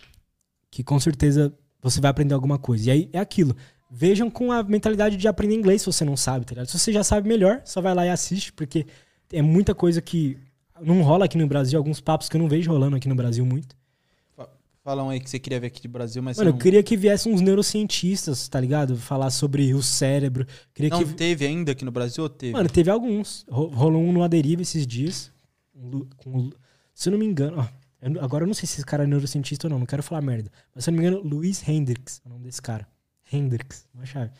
que 0.70 0.84
com 0.84 1.00
certeza 1.00 1.52
você 1.82 2.00
vai 2.00 2.12
aprender 2.12 2.36
alguma 2.36 2.60
coisa. 2.60 2.90
E 2.90 2.92
aí 2.92 3.10
é 3.12 3.18
aquilo. 3.18 3.56
Vejam 3.90 4.30
com 4.30 4.52
a 4.52 4.62
mentalidade 4.62 5.18
de 5.18 5.28
aprender 5.28 5.56
inglês 5.56 5.82
se 5.82 5.88
você 5.88 6.06
não 6.06 6.16
sabe, 6.16 6.46
tá 6.46 6.52
ligado? 6.52 6.68
Se 6.68 6.78
você 6.78 6.94
já 6.94 7.04
sabe 7.04 7.28
melhor, 7.28 7.64
só 7.66 7.82
vai 7.82 7.96
lá 7.96 8.06
e 8.06 8.10
assiste, 8.10 8.54
porque 8.54 8.86
é 9.32 9.42
muita 9.42 9.74
coisa 9.76 10.02
que 10.02 10.38
não 10.82 11.02
rola 11.02 11.26
aqui 11.26 11.38
no 11.38 11.48
Brasil, 11.48 11.78
alguns 11.78 12.00
papos 12.00 12.30
que 12.30 12.36
eu 12.38 12.42
não 12.42 12.48
vejo 12.48 12.72
rolando 12.72 12.96
aqui 12.96 13.08
no 13.10 13.16
Brasil 13.16 13.46
muito. 13.46 13.76
Fala 14.84 15.04
um 15.04 15.10
aí 15.10 15.20
que 15.20 15.30
você 15.30 15.38
queria 15.38 15.60
ver 15.60 15.68
aqui 15.68 15.82
de 15.82 15.88
Brasil, 15.90 16.24
mas 16.24 16.38
Mano, 16.38 16.52
você 16.52 16.56
eu 16.56 16.62
queria 16.62 16.82
que 16.82 16.96
viessem 16.96 17.34
uns 17.34 17.42
neurocientistas, 17.42 18.48
tá 18.48 18.58
ligado? 18.58 18.96
Falar 18.96 19.30
sobre 19.32 19.74
o 19.74 19.84
cérebro. 19.84 20.46
Queria 20.74 20.90
não, 20.92 21.00
que 21.00 21.06
não 21.06 21.14
teve 21.14 21.46
ainda 21.46 21.74
aqui 21.74 21.84
no 21.84 21.92
Brasil 21.92 22.24
ou 22.24 22.30
teve? 22.30 22.54
Mano, 22.54 22.70
teve 22.70 22.90
alguns. 22.90 23.46
Ro- 23.50 23.68
Rolou 23.68 24.02
um 24.02 24.14
no 24.14 24.24
Aderiva 24.24 24.62
esses 24.62 24.88
dias. 24.88 25.30
Com 26.16 26.52
se 26.94 27.10
eu 27.10 27.12
não 27.12 27.20
me 27.20 27.26
engano. 27.26 27.58
ó, 27.60 27.68
eu 28.02 28.12
não- 28.12 28.24
agora 28.24 28.44
eu 28.46 28.48
não 28.48 28.54
sei 28.54 28.66
se 28.66 28.76
esse 28.76 28.86
cara 28.86 29.04
é 29.04 29.08
neurocientista 29.08 29.68
ou 29.68 29.72
não, 29.72 29.80
não 29.80 29.86
quero 29.86 30.02
falar 30.02 30.22
merda. 30.22 30.50
Mas 30.74 30.86
se 30.86 30.90
eu 30.90 30.94
não 30.94 31.02
me 31.02 31.06
engano, 31.08 31.22
Luiz 31.22 31.68
Hendrix 31.68 32.22
é 32.24 32.30
o 32.30 32.32
nome 32.32 32.46
desse 32.46 32.62
cara. 32.62 32.88
Hendrix, 33.30 33.86
uma 33.94 34.06
chave. 34.06 34.32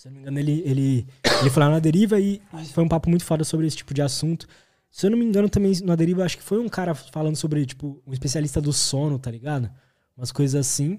Se 0.00 0.08
eu 0.08 0.12
não 0.12 0.16
me 0.16 0.22
engano, 0.22 0.38
ele, 0.38 0.62
ele, 0.64 1.06
ele 1.40 1.50
foi 1.50 1.62
lá 1.62 1.68
na 1.68 1.78
Deriva 1.78 2.18
e, 2.18 2.40
foi 2.72 2.82
um 2.82 2.88
papo 2.88 3.10
muito 3.10 3.22
foda 3.22 3.44
sobre 3.44 3.66
esse 3.66 3.76
tipo 3.76 3.92
de 3.92 4.00
assunto. 4.00 4.48
Se 4.90 5.04
eu 5.04 5.10
não 5.10 5.18
me 5.18 5.26
engano, 5.26 5.46
também 5.46 5.78
na 5.84 5.94
Deriva, 5.94 6.24
acho 6.24 6.38
que 6.38 6.42
foi 6.42 6.58
um 6.58 6.70
cara 6.70 6.94
falando 6.94 7.36
sobre, 7.36 7.66
tipo, 7.66 8.02
um 8.06 8.12
especialista 8.14 8.62
do 8.62 8.72
sono, 8.72 9.18
tá 9.18 9.30
ligado? 9.30 9.70
Umas 10.16 10.32
coisas 10.32 10.58
assim. 10.58 10.98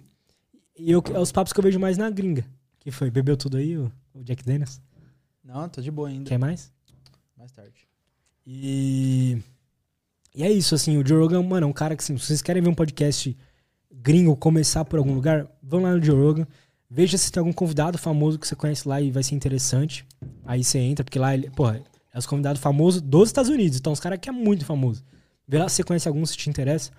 E 0.78 0.92
eu, 0.92 1.04
é 1.16 1.20
os 1.20 1.32
papos 1.32 1.52
que 1.52 1.60
eu 1.60 1.64
vejo 1.64 1.80
mais 1.80 1.98
na 1.98 2.12
gringa. 2.12 2.46
Que 2.78 2.92
foi? 2.92 3.10
Bebeu 3.10 3.36
tudo 3.36 3.58
aí, 3.58 3.76
o, 3.76 3.92
o 4.14 4.24
Jack 4.24 4.46
Daniels? 4.46 4.80
Não, 5.44 5.68
tô 5.68 5.82
de 5.82 5.90
boa 5.90 6.08
ainda. 6.08 6.30
Quer 6.30 6.38
mais? 6.38 6.72
Mais 7.36 7.52
tarde. 7.52 7.88
E. 8.46 9.42
E 10.36 10.44
é 10.44 10.52
isso, 10.52 10.76
assim, 10.76 11.00
o 11.00 11.08
Joe 11.08 11.18
Rogan, 11.20 11.42
mano, 11.42 11.66
é 11.66 11.68
um 11.68 11.74
cara 11.74 11.96
que, 11.96 12.04
assim, 12.04 12.16
se 12.20 12.28
vocês 12.28 12.42
querem 12.44 12.62
ver 12.62 12.70
um 12.70 12.76
podcast 12.76 13.36
gringo 13.92 14.36
começar 14.36 14.86
por 14.86 15.00
algum 15.00 15.16
lugar, 15.16 15.48
vão 15.60 15.82
lá 15.82 15.96
no 15.96 16.04
Joe 16.04 16.22
Rogan, 16.22 16.48
veja 16.94 17.18
se 17.18 17.32
tem 17.32 17.40
algum 17.40 17.54
convidado 17.54 17.98
famoso 17.98 18.38
que 18.38 18.46
você 18.46 18.56
conhece 18.56 18.86
lá 18.86 19.00
e 19.00 19.10
vai 19.10 19.24
ser 19.24 19.34
interessante. 19.34 20.06
Aí 20.44 20.62
você 20.62 20.78
entra, 20.78 21.06
porque 21.06 21.18
lá, 21.18 21.34
ele, 21.34 21.50
porra, 21.50 21.82
é 22.14 22.20
os 22.20 22.26
convidados 22.26 22.62
famosos 22.62 23.02
dos 23.02 23.30
Estados 23.30 23.50
Unidos, 23.50 23.78
então 23.78 23.94
os 23.94 24.00
caras 24.00 24.20
que 24.20 24.28
é 24.28 24.32
muito 24.32 24.66
famoso. 24.66 25.02
Vê 25.48 25.58
lá 25.58 25.70
se 25.70 25.78
você 25.78 25.84
conhece 25.84 26.08
algum, 26.10 26.26
se 26.26 26.36
te 26.36 26.50
interessa. 26.50 26.92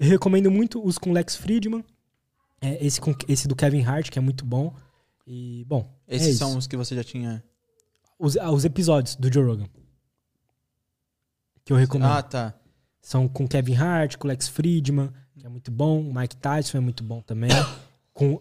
Eu 0.00 0.08
recomendo 0.08 0.50
muito 0.50 0.84
os 0.84 0.96
com 0.96 1.12
Lex 1.12 1.36
Friedman, 1.36 1.84
é, 2.62 2.84
esse, 2.84 2.98
com, 2.98 3.14
esse 3.28 3.46
do 3.46 3.54
Kevin 3.54 3.82
Hart, 3.82 4.08
que 4.08 4.18
é 4.18 4.22
muito 4.22 4.44
bom. 4.44 4.74
E, 5.26 5.64
bom, 5.66 5.94
é 6.08 6.16
Esses 6.16 6.28
isso. 6.28 6.38
são 6.38 6.56
os 6.56 6.66
que 6.66 6.76
você 6.76 6.94
já 6.94 7.04
tinha. 7.04 7.44
os, 8.18 8.36
ah, 8.38 8.50
os 8.50 8.64
episódios 8.64 9.16
do 9.16 9.32
Joe 9.32 9.44
Rogan. 9.44 9.66
Que 11.62 11.72
eu 11.72 11.76
recomendo. 11.76 12.10
Ah, 12.10 12.22
tá. 12.22 12.54
São 13.02 13.28
com 13.28 13.46
Kevin 13.46 13.74
Hart, 13.74 14.16
com 14.16 14.28
Lex 14.28 14.48
Friedman, 14.48 15.10
que 15.38 15.44
é 15.44 15.48
muito 15.48 15.70
bom. 15.70 16.02
Mike 16.02 16.36
Tyson 16.36 16.78
é 16.78 16.80
muito 16.80 17.04
bom 17.04 17.20
também. 17.20 17.50
com 18.14 18.40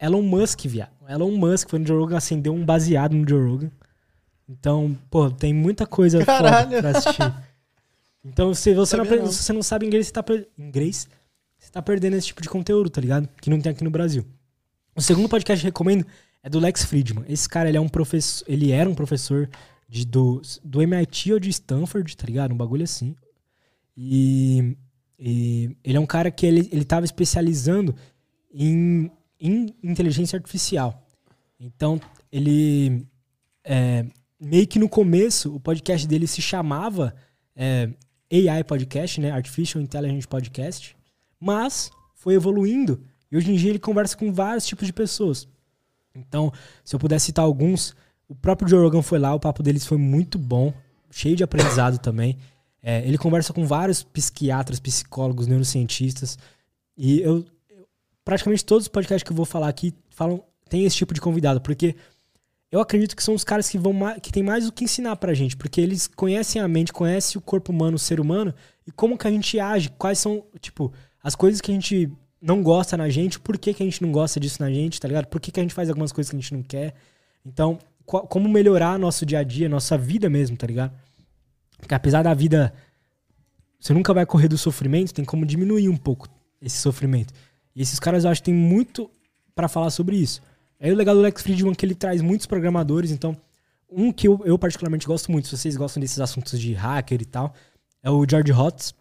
Elon 0.00 0.22
Musk, 0.22 0.66
viado. 0.66 0.90
Elon 1.08 1.36
Musk 1.36 1.70
foi 1.70 1.78
no 1.78 1.86
Joe 1.86 1.98
Rogan, 1.98 2.16
acendeu 2.18 2.52
um 2.54 2.64
baseado 2.64 3.14
no 3.14 3.28
Joe 3.28 3.48
Rogan. 3.48 3.70
Então, 4.48 4.96
pô, 5.10 5.30
tem 5.30 5.52
muita 5.54 5.86
coisa 5.86 6.24
Caralho. 6.24 6.78
pra 6.80 6.90
assistir. 6.90 7.34
Então, 8.24 8.52
se 8.54 8.74
você, 8.74 8.96
não, 8.96 9.04
não. 9.04 9.26
se 9.32 9.42
você 9.42 9.52
não 9.52 9.62
sabe 9.62 9.86
inglês, 9.86 10.06
você 10.06 10.12
tá, 10.12 10.22
per- 10.22 10.48
inglês, 10.58 11.08
você 11.58 11.70
tá 11.70 11.80
perdendo 11.80 12.16
esse 12.16 12.26
tipo 12.28 12.42
de 12.42 12.48
conteúdo, 12.48 12.90
tá 12.90 13.00
ligado? 13.00 13.28
Que 13.40 13.48
não 13.50 13.60
tem 13.60 13.70
aqui 13.72 13.84
no 13.84 13.90
Brasil. 13.90 14.24
O 14.94 15.00
segundo 15.00 15.28
podcast 15.28 15.60
que 15.62 15.66
recomendo 15.68 16.04
é 16.42 16.48
do 16.50 16.58
Lex 16.58 16.84
Friedman. 16.84 17.24
Esse 17.28 17.48
cara, 17.48 17.68
ele 17.68 17.78
é 17.78 17.80
um 17.80 17.88
professor, 17.88 18.44
ele 18.48 18.70
era 18.72 18.88
um 18.88 18.94
professor 18.94 19.48
de, 19.88 20.04
do, 20.04 20.42
do 20.64 20.82
MIT 20.82 21.32
ou 21.32 21.38
de 21.40 21.50
Stanford, 21.50 22.16
tá 22.16 22.26
ligado? 22.26 22.52
Um 22.52 22.56
bagulho 22.56 22.84
assim. 22.84 23.14
E, 23.96 24.76
e 25.18 25.76
ele 25.84 25.96
é 25.96 26.00
um 26.00 26.06
cara 26.06 26.30
que 26.30 26.46
ele, 26.46 26.68
ele 26.72 26.84
tava 26.84 27.04
especializando 27.04 27.94
em 28.52 29.10
em 29.40 29.74
inteligência 29.82 30.36
artificial. 30.36 31.02
Então, 31.58 32.00
ele. 32.30 33.06
é, 33.64 34.04
meio 34.40 34.66
que 34.66 34.78
no 34.78 34.88
começo, 34.88 35.54
o 35.54 35.58
podcast 35.60 36.06
dele 36.06 36.26
se 36.26 36.42
chamava 36.42 37.14
é, 37.54 37.88
AI 38.30 38.64
Podcast, 38.64 39.20
né? 39.20 39.30
Artificial 39.30 39.82
Intelligence 39.82 40.26
Podcast. 40.28 40.96
Mas 41.40 41.90
foi 42.14 42.34
evoluindo 42.34 43.00
e 43.30 43.36
hoje 43.36 43.50
em 43.52 43.56
dia 43.56 43.70
ele 43.70 43.78
conversa 43.78 44.16
com 44.16 44.32
vários 44.32 44.66
tipos 44.66 44.86
de 44.86 44.92
pessoas. 44.92 45.48
Então, 46.14 46.52
se 46.84 46.94
eu 46.94 47.00
puder 47.00 47.18
citar 47.20 47.44
alguns, 47.44 47.94
o 48.28 48.34
próprio 48.34 48.68
Joe 48.68 48.80
Rogan 48.82 49.02
foi 49.02 49.18
lá, 49.18 49.34
o 49.34 49.40
papo 49.40 49.62
deles 49.62 49.84
foi 49.86 49.98
muito 49.98 50.38
bom, 50.38 50.72
cheio 51.10 51.36
de 51.36 51.44
aprendizado 51.44 51.98
também. 51.98 52.38
É, 52.82 53.06
ele 53.06 53.18
conversa 53.18 53.52
com 53.52 53.66
vários 53.66 54.02
psiquiatras, 54.02 54.78
psicólogos, 54.80 55.46
neurocientistas. 55.46 56.38
E 56.96 57.20
eu- 57.20 57.44
praticamente 58.26 58.64
todos 58.64 58.86
os 58.86 58.88
podcasts 58.88 59.22
que 59.22 59.30
eu 59.30 59.36
vou 59.36 59.46
falar 59.46 59.68
aqui 59.68 59.94
falam 60.10 60.42
tem 60.68 60.84
esse 60.84 60.96
tipo 60.96 61.14
de 61.14 61.20
convidado, 61.20 61.60
porque 61.60 61.94
eu 62.72 62.80
acredito 62.80 63.14
que 63.14 63.22
são 63.22 63.34
os 63.34 63.44
caras 63.44 63.68
que 63.70 63.78
vão 63.78 63.94
que 64.20 64.32
tem 64.32 64.42
mais 64.42 64.66
o 64.66 64.72
que 64.72 64.82
ensinar 64.82 65.14
pra 65.14 65.32
gente, 65.32 65.56
porque 65.56 65.80
eles 65.80 66.08
conhecem 66.08 66.60
a 66.60 66.66
mente, 66.66 66.92
conhecem 66.92 67.38
o 67.38 67.40
corpo 67.40 67.70
humano, 67.70 67.94
o 67.94 68.00
ser 68.00 68.18
humano 68.18 68.52
e 68.84 68.90
como 68.90 69.16
que 69.16 69.28
a 69.28 69.30
gente 69.30 69.60
age, 69.60 69.90
quais 69.90 70.18
são, 70.18 70.44
tipo, 70.60 70.92
as 71.22 71.36
coisas 71.36 71.60
que 71.60 71.70
a 71.70 71.74
gente 71.74 72.10
não 72.42 72.64
gosta 72.64 72.96
na 72.96 73.08
gente, 73.08 73.38
por 73.38 73.56
que, 73.56 73.72
que 73.72 73.82
a 73.84 73.86
gente 73.86 74.02
não 74.02 74.10
gosta 74.10 74.40
disso 74.40 74.60
na 74.60 74.70
gente, 74.70 75.00
tá 75.00 75.06
ligado? 75.06 75.26
Por 75.26 75.40
que, 75.40 75.52
que 75.52 75.60
a 75.60 75.62
gente 75.62 75.72
faz 75.72 75.88
algumas 75.88 76.10
coisas 76.10 76.28
que 76.28 76.36
a 76.36 76.40
gente 76.40 76.52
não 76.52 76.64
quer. 76.64 76.94
Então, 77.44 77.78
qual- 78.04 78.26
como 78.26 78.48
melhorar 78.48 78.98
nosso 78.98 79.24
dia 79.24 79.38
a 79.38 79.44
dia, 79.44 79.68
nossa 79.68 79.96
vida 79.96 80.28
mesmo, 80.28 80.56
tá 80.56 80.66
ligado? 80.66 80.92
Porque 81.78 81.94
apesar 81.94 82.24
da 82.24 82.34
vida 82.34 82.74
você 83.78 83.94
nunca 83.94 84.12
vai 84.12 84.26
correr 84.26 84.48
do 84.48 84.58
sofrimento, 84.58 85.14
tem 85.14 85.24
como 85.24 85.46
diminuir 85.46 85.88
um 85.88 85.96
pouco 85.96 86.28
esse 86.60 86.78
sofrimento. 86.78 87.32
E 87.76 87.82
esses 87.82 88.00
caras 88.00 88.24
eu 88.24 88.30
acho 88.30 88.40
que 88.40 88.46
tem 88.46 88.54
muito 88.54 89.10
pra 89.54 89.68
falar 89.68 89.90
sobre 89.90 90.16
isso. 90.16 90.42
Aí 90.80 90.90
o 90.90 90.96
legal 90.96 91.14
do 91.14 91.20
Lex 91.20 91.42
Friedman 91.42 91.72
é 91.72 91.74
que 91.74 91.84
ele 91.84 91.94
traz 91.94 92.22
muitos 92.22 92.46
programadores, 92.46 93.10
então 93.10 93.36
um 93.88 94.10
que 94.10 94.26
eu, 94.26 94.40
eu 94.44 94.58
particularmente 94.58 95.06
gosto 95.06 95.30
muito, 95.30 95.46
se 95.46 95.56
vocês 95.56 95.76
gostam 95.76 96.00
desses 96.00 96.18
assuntos 96.18 96.58
de 96.58 96.72
hacker 96.72 97.20
e 97.20 97.24
tal, 97.26 97.54
é 98.02 98.10
o 98.10 98.26
George 98.28 98.52
Hotz, 98.52 98.94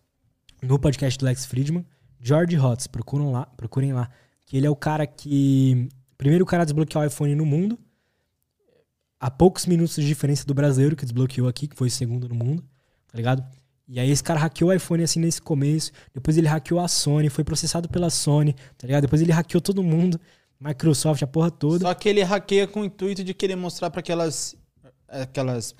no 0.61 0.77
podcast 0.77 1.17
do 1.17 1.25
Lex 1.25 1.45
Friedman. 1.45 1.85
George 2.19 2.57
Hotz, 2.57 2.87
procuram 2.87 3.31
lá, 3.31 3.45
procurem 3.45 3.93
lá. 3.93 4.09
Que 4.45 4.57
ele 4.57 4.67
é 4.67 4.69
o 4.69 4.75
cara 4.75 5.05
que. 5.07 5.89
Primeiro 6.17 6.45
cara 6.45 6.63
a 6.63 6.65
desbloquear 6.65 7.03
o 7.03 7.07
iPhone 7.07 7.35
no 7.35 7.45
mundo. 7.45 7.77
Há 9.19 9.29
poucos 9.29 9.65
minutos 9.65 9.95
de 9.95 10.07
diferença 10.07 10.45
do 10.45 10.53
brasileiro 10.53 10.95
que 10.95 11.05
desbloqueou 11.05 11.47
aqui, 11.47 11.67
que 11.67 11.75
foi 11.75 11.87
o 11.87 11.91
segundo 11.91 12.27
no 12.29 12.35
mundo, 12.35 12.63
tá 13.07 13.17
ligado? 13.17 13.43
E 13.87 13.99
aí 13.99 14.09
esse 14.09 14.23
cara 14.23 14.39
hackeou 14.39 14.71
o 14.71 14.73
iPhone 14.73 15.03
assim 15.03 15.19
nesse 15.19 15.41
começo. 15.41 15.91
Depois 16.13 16.37
ele 16.37 16.47
hackeou 16.47 16.79
a 16.79 16.87
Sony, 16.87 17.29
foi 17.29 17.43
processado 17.43 17.87
pela 17.87 18.09
Sony, 18.09 18.53
tá 18.77 18.87
ligado? 18.87 19.03
Depois 19.03 19.21
ele 19.21 19.31
hackeou 19.31 19.61
todo 19.61 19.83
mundo, 19.83 20.19
Microsoft, 20.59 21.21
a 21.21 21.27
porra 21.27 21.51
toda. 21.51 21.85
Só 21.85 21.93
que 21.93 22.09
ele 22.09 22.23
hackeia 22.23 22.65
com 22.67 22.81
o 22.81 22.85
intuito 22.85 23.23
de 23.23 23.33
querer 23.33 23.55
mostrar 23.55 23.89
para 23.91 23.99
aquelas 23.99 24.55
aquelas 25.07 25.75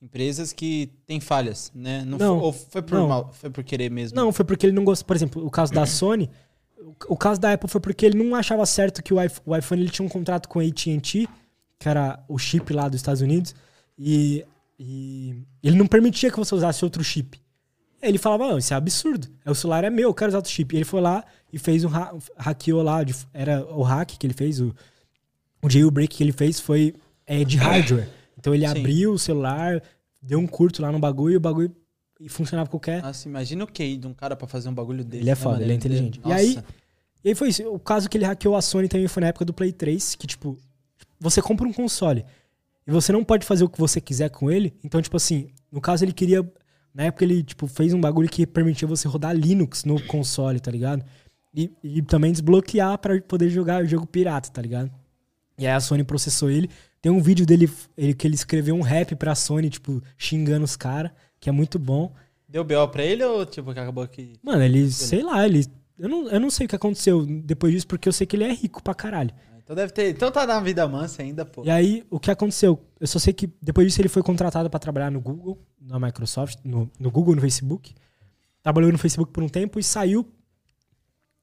empresas 0.00 0.52
que 0.52 0.90
tem 1.06 1.18
falhas, 1.20 1.72
né? 1.74 2.04
Não, 2.04 2.18
foi, 2.18 2.26
ou 2.28 2.52
foi 2.52 2.82
por 2.82 2.94
não. 2.98 3.08
mal, 3.08 3.32
foi 3.32 3.50
por 3.50 3.64
querer 3.64 3.90
mesmo. 3.90 4.16
Não, 4.16 4.32
foi 4.32 4.44
porque 4.44 4.66
ele 4.66 4.72
não 4.74 4.84
gostou. 4.84 5.06
Por 5.06 5.16
exemplo, 5.16 5.44
o 5.44 5.50
caso 5.50 5.72
da 5.72 5.86
Sony, 5.86 6.30
o- 6.78 7.14
o 7.14 7.16
caso 7.16 7.40
da 7.40 7.52
Apple 7.52 7.68
foi 7.68 7.80
porque 7.80 8.06
ele 8.06 8.16
não 8.22 8.34
achava 8.34 8.64
certo 8.66 9.02
que 9.02 9.12
o 9.12 9.20
iPhone, 9.22 9.42
o 9.46 9.56
iPhone 9.56 9.82
ele 9.82 9.90
tinha 9.90 10.06
um 10.06 10.08
contrato 10.08 10.48
com 10.48 10.60
a 10.60 10.62
AT&T, 10.62 11.28
que 11.78 11.88
era 11.88 12.22
o 12.28 12.38
chip 12.38 12.72
lá 12.72 12.88
dos 12.88 12.96
Estados 13.00 13.20
Unidos, 13.22 13.54
e, 13.98 14.44
e 14.78 15.42
ele 15.62 15.76
não 15.76 15.86
permitia 15.86 16.30
que 16.30 16.36
você 16.38 16.54
usasse 16.54 16.84
outro 16.84 17.02
chip. 17.02 17.40
Ele 18.00 18.16
falava, 18.18 18.46
não, 18.48 18.58
isso 18.58 18.72
é 18.72 18.76
absurdo. 18.76 19.26
O 19.44 19.54
celular 19.54 19.82
é 19.82 19.90
meu, 19.90 20.10
eu 20.10 20.14
quero 20.14 20.28
usar 20.28 20.38
outro 20.38 20.52
chip. 20.52 20.72
E 20.74 20.78
ele 20.78 20.84
foi 20.84 21.00
lá 21.00 21.24
e 21.52 21.58
fez 21.58 21.84
um 21.84 21.88
ha 21.88 22.14
hackeou 22.36 22.80
lá, 22.82 23.02
de- 23.02 23.14
era 23.34 23.64
o 23.66 23.82
hack 23.82 24.10
que 24.16 24.24
ele 24.26 24.34
fez, 24.34 24.60
o, 24.60 24.72
o 25.60 25.68
jailbreak 25.68 26.16
que 26.16 26.22
ele 26.22 26.30
fez 26.32 26.60
foi 26.60 26.94
é, 27.26 27.42
de 27.44 27.56
hardware. 27.58 28.08
Então 28.38 28.54
ele 28.54 28.68
Sim. 28.68 28.78
abriu 28.78 29.12
o 29.12 29.18
celular, 29.18 29.82
deu 30.22 30.38
um 30.38 30.46
curto 30.46 30.80
lá 30.80 30.92
no 30.92 31.00
bagulho 31.00 31.34
e 31.34 31.36
o 31.38 31.40
bagulho 31.40 31.74
e 32.20 32.28
funcionava 32.28 32.68
qualquer 32.68 33.02
Nossa, 33.02 33.28
imagina 33.28 33.64
o 33.64 33.66
QI 33.66 33.96
de 33.96 34.06
um 34.06 34.14
cara 34.14 34.36
pra 34.36 34.46
fazer 34.46 34.68
um 34.68 34.74
bagulho 34.74 35.04
desse. 35.04 35.22
Ele 35.22 35.30
é 35.30 35.32
né, 35.32 35.36
foda, 35.36 35.62
ele 35.62 35.72
é 35.72 35.74
inteligente. 35.74 36.18
E 36.18 36.28
Nossa. 36.28 36.34
aí- 36.36 36.58
E 37.24 37.28
aí 37.30 37.34
foi 37.34 37.48
isso. 37.48 37.68
O 37.68 37.80
caso 37.80 38.08
que 38.08 38.16
ele 38.16 38.24
hackeou 38.24 38.54
a 38.54 38.62
Sony 38.62 38.86
também 38.88 39.08
foi 39.08 39.20
na 39.22 39.26
época 39.28 39.44
do 39.44 39.52
Play 39.52 39.72
3, 39.72 40.14
que, 40.14 40.24
tipo, 40.26 40.56
você 41.18 41.42
compra 41.42 41.66
um 41.66 41.72
console 41.72 42.24
e 42.88 42.90
você 42.90 43.12
não 43.12 43.22
pode 43.22 43.44
fazer 43.44 43.64
o 43.64 43.68
que 43.68 43.78
você 43.78 44.00
quiser 44.00 44.30
com 44.30 44.50
ele. 44.50 44.74
Então, 44.82 45.02
tipo 45.02 45.14
assim, 45.14 45.50
no 45.70 45.78
caso 45.78 46.06
ele 46.06 46.12
queria. 46.12 46.42
Na 46.94 47.04
época 47.04 47.22
ele, 47.22 47.42
tipo, 47.42 47.66
fez 47.66 47.92
um 47.92 48.00
bagulho 48.00 48.30
que 48.30 48.46
permitia 48.46 48.88
você 48.88 49.06
rodar 49.06 49.36
Linux 49.36 49.84
no 49.84 50.02
console, 50.06 50.58
tá 50.58 50.70
ligado? 50.70 51.04
E, 51.54 51.70
e 51.84 52.00
também 52.00 52.32
desbloquear 52.32 52.96
pra 52.96 53.20
poder 53.20 53.50
jogar 53.50 53.84
jogo 53.84 54.06
pirata, 54.06 54.48
tá 54.48 54.62
ligado? 54.62 54.90
E 55.58 55.66
aí 55.66 55.72
a 55.74 55.80
Sony 55.80 56.02
processou 56.02 56.48
ele. 56.50 56.70
Tem 57.02 57.12
um 57.12 57.20
vídeo 57.20 57.44
dele 57.44 57.70
ele, 57.94 58.14
que 58.14 58.26
ele 58.26 58.34
escreveu 58.34 58.74
um 58.74 58.80
rap 58.80 59.14
pra 59.16 59.34
Sony, 59.34 59.68
tipo, 59.68 60.02
xingando 60.16 60.64
os 60.64 60.74
caras, 60.74 61.12
que 61.38 61.50
é 61.50 61.52
muito 61.52 61.78
bom. 61.78 62.14
Deu 62.48 62.64
BO 62.64 62.88
pra 62.88 63.04
ele 63.04 63.22
ou 63.22 63.44
tipo 63.44 63.74
que 63.74 63.80
acabou 63.80 64.08
que 64.08 64.32
Mano, 64.42 64.62
ele, 64.62 64.90
sei 64.90 65.22
lá, 65.22 65.44
ele. 65.46 65.66
Eu 65.98 66.08
não, 66.08 66.28
eu 66.28 66.40
não 66.40 66.48
sei 66.48 66.64
o 66.64 66.68
que 66.68 66.76
aconteceu 66.76 67.26
depois 67.26 67.70
disso, 67.70 67.86
porque 67.86 68.08
eu 68.08 68.12
sei 68.14 68.26
que 68.26 68.34
ele 68.34 68.44
é 68.44 68.52
rico 68.52 68.82
pra 68.82 68.94
caralho. 68.94 69.34
Então 69.68 69.76
deve 69.76 69.92
ter, 69.92 70.08
então 70.08 70.30
tá 70.30 70.46
na 70.46 70.58
vida 70.60 70.88
mansa 70.88 71.20
ainda, 71.20 71.44
pô. 71.44 71.62
E 71.62 71.68
aí, 71.68 72.02
o 72.08 72.18
que 72.18 72.30
aconteceu? 72.30 72.82
Eu 72.98 73.06
só 73.06 73.18
sei 73.18 73.34
que 73.34 73.52
depois 73.60 73.86
disso 73.86 74.00
ele 74.00 74.08
foi 74.08 74.22
contratado 74.22 74.70
pra 74.70 74.80
trabalhar 74.80 75.10
no 75.10 75.20
Google, 75.20 75.58
na 75.78 76.00
Microsoft, 76.00 76.60
no, 76.64 76.90
no 76.98 77.10
Google, 77.10 77.34
no 77.34 77.42
Facebook. 77.42 77.94
Trabalhou 78.62 78.90
no 78.90 78.96
Facebook 78.96 79.30
por 79.30 79.42
um 79.42 79.48
tempo 79.48 79.78
e 79.78 79.82
saiu. 79.82 80.26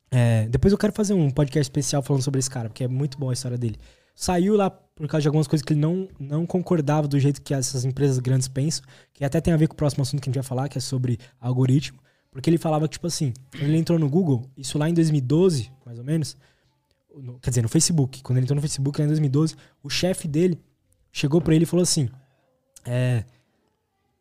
É, 0.10 0.48
depois 0.48 0.72
eu 0.72 0.78
quero 0.80 0.92
fazer 0.92 1.14
um 1.14 1.30
podcast 1.30 1.70
especial 1.70 2.02
falando 2.02 2.24
sobre 2.24 2.40
esse 2.40 2.50
cara, 2.50 2.68
porque 2.68 2.86
é 2.86 2.88
muito 2.88 3.16
bom 3.20 3.30
a 3.30 3.34
história 3.34 3.60
dele. 3.60 3.78
Saiu 4.16 4.56
lá 4.56 4.72
por 4.72 5.08
causa 5.08 5.22
de 5.22 5.28
algumas 5.28 5.46
coisas 5.46 5.64
que 5.64 5.74
ele 5.74 5.82
não, 5.82 6.08
não 6.20 6.48
concordava 6.48 7.08
do 7.08 7.20
jeito 7.20 7.40
que 7.44 7.54
essas 7.54 7.86
empresas 7.86 8.18
grandes 8.18 8.48
pensam, 8.48 8.84
que 9.14 9.24
até 9.24 9.40
tem 9.40 9.54
a 9.54 9.58
ver 9.58 9.68
com 9.68 9.76
o 9.76 9.78
próximo 9.78 10.02
assunto 10.02 10.20
que 10.20 10.30
a 10.30 10.32
gente 10.32 10.42
vai 10.42 10.48
falar, 10.48 10.68
que 10.68 10.80
é 10.80 10.82
sobre 10.82 11.20
algoritmo. 11.40 12.00
Porque 12.32 12.50
ele 12.50 12.58
falava 12.58 12.88
que, 12.88 12.94
tipo 12.94 13.06
assim, 13.06 13.34
ele 13.54 13.78
entrou 13.78 14.00
no 14.00 14.10
Google, 14.10 14.50
isso 14.58 14.80
lá 14.80 14.90
em 14.90 14.96
2012, 14.96 15.72
mais 15.86 16.00
ou 16.00 16.04
menos, 16.04 16.36
no- 17.22 17.40
quer 17.40 17.50
dizer, 17.50 17.62
no 17.62 17.70
Facebook, 17.70 18.22
quando 18.24 18.38
ele 18.38 18.46
entrou 18.46 18.56
no 18.56 18.62
Facebook 18.62 19.00
lá 19.00 19.06
em 19.06 19.08
2012, 19.10 19.56
o 19.84 19.90
chefe 19.90 20.28
dele 20.28 20.60
chegou 21.12 21.40
pra 21.42 21.56
ele 21.56 21.64
e 21.64 21.68
falou 21.68 21.84
assim: 21.84 22.10
é, 22.86 23.24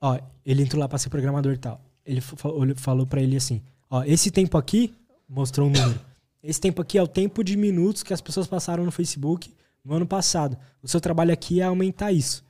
Ó, 0.01 0.19
ele 0.45 0.63
entrou 0.63 0.81
lá 0.81 0.89
pra 0.89 0.99
ser 0.99 1.09
programador 1.11 1.53
e 1.53 1.59
tal. 1.59 1.81
Ele 2.05 2.21
falou 2.77 3.07
pra 3.07 3.21
ele 3.23 3.37
assim: 3.37 3.63
Ó, 3.91 4.03
esse 4.05 4.31
tempo 4.31 4.57
aqui, 4.59 4.95
mostrou 5.29 5.69
um 5.69 5.71
número. 5.71 6.01
Esse 6.43 6.61
tempo 6.61 6.83
aqui 6.83 6.99
é 6.99 7.03
o 7.03 7.09
tempo 7.09 7.43
de 7.43 7.57
minutos 7.57 8.03
que 8.03 8.13
as 8.13 8.21
pessoas 8.21 8.47
passaram 8.47 8.85
no 8.85 8.91
Facebook 8.93 9.53
no 9.83 9.95
ano 9.95 10.07
passado. 10.07 10.59
O 10.83 10.89
seu 10.89 11.01
trabalho 11.01 11.33
aqui 11.33 11.61
é 11.61 11.65
aumentar 11.65 12.13
isso. 12.13 12.45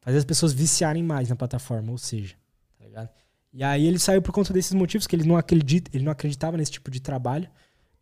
Fazer 0.00 0.18
as 0.18 0.24
pessoas 0.24 0.52
viciarem 0.52 1.02
mais 1.04 1.28
na 1.28 1.36
plataforma, 1.36 1.92
ou 1.92 1.98
seja, 1.98 2.34
tá 2.78 2.84
ligado? 2.84 3.08
E 3.52 3.62
aí 3.62 3.86
ele 3.86 3.98
saiu 3.98 4.20
por 4.20 4.32
conta 4.32 4.52
desses 4.52 4.72
motivos, 4.72 5.06
que 5.06 5.14
ele 5.16 5.26
não 5.26 5.36
acredita, 5.36 5.90
ele 5.94 6.04
não 6.04 6.10
acreditava 6.12 6.56
nesse 6.56 6.72
tipo 6.72 6.90
de 6.90 7.00
trabalho. 7.00 7.48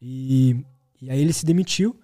E, 0.00 0.64
e 1.04 1.10
aí 1.10 1.20
ele 1.20 1.32
se 1.32 1.44
demitiu. 1.44 1.98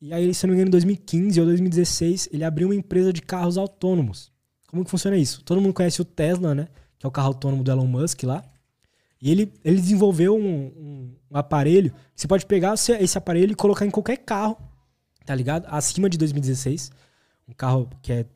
E 0.00 0.12
aí, 0.12 0.34
se 0.34 0.46
não 0.46 0.52
me 0.52 0.56
engano, 0.56 0.68
em 0.68 0.72
2015 0.72 1.40
ou 1.40 1.46
2016, 1.46 2.28
ele 2.32 2.42
abriu 2.44 2.68
uma 2.68 2.74
empresa 2.74 3.12
de 3.12 3.22
carros 3.22 3.56
autônomos. 3.56 4.32
Como 4.66 4.84
que 4.84 4.90
funciona 4.90 5.16
isso? 5.16 5.42
Todo 5.44 5.60
mundo 5.60 5.72
conhece 5.74 6.00
o 6.02 6.04
Tesla, 6.04 6.54
né? 6.54 6.68
Que 6.98 7.06
é 7.06 7.08
o 7.08 7.12
carro 7.12 7.28
autônomo 7.28 7.62
do 7.62 7.70
Elon 7.70 7.86
Musk 7.86 8.22
lá. 8.24 8.42
E 9.20 9.30
ele, 9.30 9.52
ele 9.64 9.76
desenvolveu 9.80 10.34
um, 10.36 10.44
um- 10.66 11.14
um 11.30 11.36
aparelho. 11.36 11.92
Você 12.16 12.26
pode 12.26 12.44
pegar 12.46 12.74
esse, 12.74 13.16
aparelho 13.16 13.52
e 13.52 13.54
colocar 13.54 13.86
em 13.86 13.90
qualquer 13.90 14.16
carro, 14.18 14.58
tá 15.24 15.34
ligado? 15.34 15.66
Acima 15.68 16.10
de 16.10 16.18
2016. 16.18 16.90
Um 17.48 17.52
carro 17.52 17.88
que 18.02 18.12
é 18.12 18.26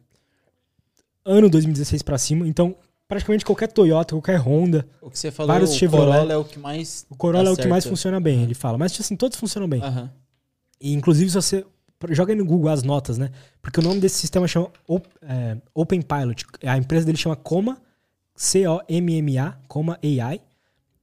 ano 1.24 1.48
2016 1.50 2.02
pra 2.02 2.18
cima. 2.18 2.46
Então, 2.46 2.76
praticamente 3.08 3.44
qualquer 3.44 3.68
Toyota, 3.68 4.14
qualquer 4.14 4.38
Honda. 4.38 4.86
O 5.00 5.10
que 5.10 5.18
você 5.18 5.30
falou, 5.30 5.52
Vários 5.52 5.70
o 5.70 5.74
Chevrolet. 5.74 6.12
Corolla 6.12 6.32
é 6.32 6.36
o 6.36 6.44
que 6.44 6.58
mais 6.58 7.06
O 7.08 7.16
Corolla 7.16 7.48
é 7.48 7.52
o 7.52 7.56
que 7.56 7.66
mais 7.66 7.84
funciona 7.84 8.20
bem, 8.20 8.42
ele 8.42 8.54
fala. 8.54 8.76
Mas, 8.78 8.98
assim, 8.98 9.16
todos 9.16 9.36
funcionam 9.38 9.68
bem. 9.68 9.82
Aham. 9.82 10.10
E, 10.80 10.92
inclusive, 10.92 11.30
se 11.30 11.36
você. 11.36 11.64
Joga 12.10 12.32
aí 12.32 12.38
no 12.38 12.44
Google 12.44 12.68
as 12.68 12.82
notas, 12.82 13.16
né? 13.16 13.30
Porque 13.62 13.80
o 13.80 13.82
nome 13.82 14.00
desse 14.00 14.18
sistema 14.18 14.46
chama 14.46 14.70
é, 15.22 15.56
Open 15.74 16.02
Pilot. 16.02 16.44
A 16.64 16.76
empresa 16.76 17.06
dele 17.06 17.16
chama 17.16 17.34
Coma, 17.34 17.80
C-O-M-M-A, 18.34 19.56
Coma 19.66 19.98
AI. 20.02 20.42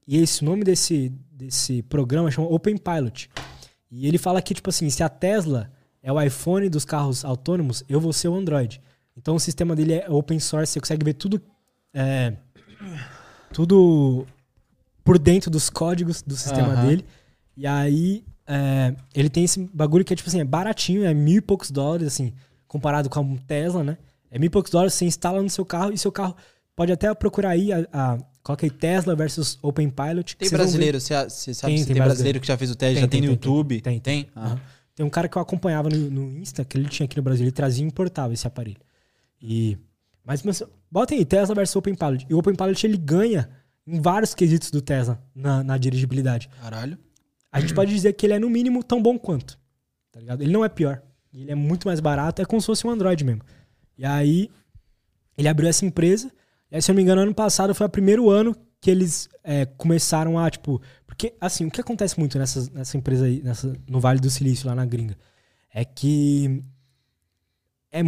E 0.08 0.18
esse 0.18 0.44
o 0.44 0.46
nome 0.46 0.64
desse, 0.64 1.12
desse 1.32 1.82
programa 1.82 2.30
chama 2.30 2.48
Open 2.48 2.78
Pilot. 2.78 3.28
E 3.90 4.08
ele 4.08 4.20
fala 4.20 4.40
que, 4.40 4.54
tipo 4.54 4.70
assim, 4.70 4.88
se 4.90 5.02
a 5.02 5.10
Tesla 5.10 5.72
é 6.02 6.12
o 6.12 6.22
iPhone 6.22 6.70
dos 6.70 6.86
carros 6.86 7.26
autônomos, 7.26 7.84
eu 7.90 8.00
vou 8.00 8.14
ser 8.14 8.28
o 8.28 8.36
Android. 8.36 8.80
Então 9.16 9.36
o 9.36 9.40
sistema 9.40 9.76
dele 9.76 9.94
é 9.94 10.10
open 10.10 10.40
source, 10.40 10.74
você 10.74 10.80
consegue 10.80 11.06
ver 11.06 11.14
tudo. 11.14 11.42
É, 11.94 12.34
tudo 13.52 14.26
por 15.04 15.20
dentro 15.20 15.52
dos 15.52 15.70
códigos 15.70 16.22
do 16.22 16.36
sistema 16.36 16.74
Aham. 16.74 16.88
dele. 16.88 17.06
E 17.56 17.68
aí 17.68 18.24
é, 18.48 18.96
ele 19.14 19.30
tem 19.30 19.44
esse 19.44 19.70
bagulho 19.74 20.04
que 20.04 20.14
é 20.14 20.16
tipo 20.16 20.30
assim, 20.30 20.40
é 20.40 20.46
baratinho, 20.46 21.06
é 21.06 21.14
mil 21.14 21.38
e 21.38 21.42
poucos 21.42 21.72
dólares, 21.72 22.08
assim, 22.08 22.34
comparado 22.68 23.10
com 23.10 23.22
um 23.22 23.38
Tesla, 23.38 23.84
né? 23.84 23.98
É 24.32 24.40
mil 24.40 24.48
e 24.48 24.50
poucos 24.50 24.72
dólares, 24.72 24.94
você 24.94 25.06
instala 25.06 25.42
no 25.42 25.50
seu 25.50 25.66
carro 25.66 25.92
e 25.92 25.98
seu 25.98 26.12
carro 26.12 26.36
pode 26.76 26.92
até 26.92 27.14
procurar 27.14 27.50
aí 27.50 27.72
a, 27.72 27.88
a 27.94 28.18
Coloca 28.44 28.66
aí 28.66 28.70
Tesla 28.70 29.16
versus 29.16 29.58
Open 29.62 29.90
Pilot. 29.90 30.36
Tem 30.36 30.50
brasileiro, 30.50 31.00
você, 31.00 31.14
sabe 31.14 31.30
Tem, 31.32 31.78
se 31.78 31.86
tem 31.86 31.94
tem, 31.94 31.96
brasileiro 31.96 32.04
brasileiro. 32.04 32.42
que 32.42 32.48
já 32.48 32.58
fez 32.58 32.70
o 32.70 32.76
teste, 32.76 32.96
Tem, 32.96 33.02
já 33.02 33.08
tem, 33.08 33.22
no 33.22 33.28
YouTube? 33.28 33.80
tem, 33.80 34.00
tem. 34.02 34.30
Tem 34.94 35.06
um 35.06 35.10
cara 35.10 35.30
que 35.30 35.38
eu 35.38 35.42
acompanhava 35.42 35.90
no, 35.90 35.98
no 36.12 36.38
Insta, 36.38 36.66
que 36.66 36.78
ele 36.78 36.90
tinha 36.90 37.06
aqui 37.06 37.16
no 37.16 37.24
Brasil, 37.24 37.46
ele 37.46 37.54
trazia 37.54 37.84
e 37.84 37.88
importava 37.88 38.34
esse 38.34 38.46
aparelho. 38.46 38.78
E, 39.42 39.78
mas, 40.26 40.42
mas 40.44 40.64
botem 40.90 41.20
aí, 41.20 41.26
Tesla 41.26 41.54
versus 41.54 41.76
Open 41.76 41.96
Pilot. 41.96 42.26
E 42.30 42.34
o 42.34 42.38
Open 42.38 42.56
Pilot 42.56 42.86
ele 42.88 42.98
ganha 42.98 43.50
em 43.86 44.00
vários 44.00 44.34
quesitos 44.34 44.72
do 44.72 44.82
Tesla 44.82 45.22
na, 45.36 45.64
na 45.64 45.78
dirigibilidade. 45.78 46.50
Caralho. 46.62 46.98
A 47.52 47.60
gente 47.60 47.74
pode 47.74 47.94
dizer 47.94 48.14
que 48.14 48.26
ele 48.26 48.34
é, 48.34 48.40
no 48.40 48.50
mínimo, 48.50 48.84
tão 48.84 49.02
bom 49.02 49.18
quanto. 49.20 49.60
Tá 50.12 50.20
ligado? 50.20 50.42
Ele 50.42 50.52
não 50.52 50.64
é 50.64 50.70
pior. 50.70 51.02
Ele 51.34 51.52
é 51.52 51.56
muito 51.56 51.88
mais 51.88 52.00
barato, 52.00 52.42
é 52.42 52.46
como 52.46 52.62
se 52.62 52.68
fosse 52.68 52.88
um 52.88 52.90
Android 52.90 53.24
mesmo. 53.24 53.42
E 53.98 54.06
aí, 54.06 54.50
ele 55.38 55.48
abriu 55.48 55.70
essa 55.70 55.86
empresa. 55.86 56.32
E 56.72 56.76
aí, 56.76 56.82
se 56.82 56.90
eu 56.90 56.94
não 56.94 56.98
me 56.98 57.04
engano, 57.04 57.22
ano 57.22 57.34
passado 57.34 57.76
foi 57.76 57.86
o 57.86 57.90
primeiro 57.90 58.30
ano 58.30 58.56
que 58.80 58.90
eles 58.90 59.30
é, 59.44 59.66
começaram 59.66 60.40
a, 60.40 60.50
tipo. 60.50 60.82
Porque, 61.06 61.36
assim, 61.40 61.66
o 61.66 61.72
que 61.72 61.82
acontece 61.82 62.18
muito 62.18 62.40
nessa, 62.40 62.70
nessa 62.72 62.98
empresa 62.98 63.26
aí, 63.26 63.42
nessa, 63.44 63.74
no 63.88 64.00
Vale 64.00 64.20
do 64.20 64.30
Silício, 64.30 64.68
lá 64.68 64.76
na 64.76 64.86
gringa, 64.86 65.18
é 65.74 65.86
que 65.86 66.64
é, 67.92 68.02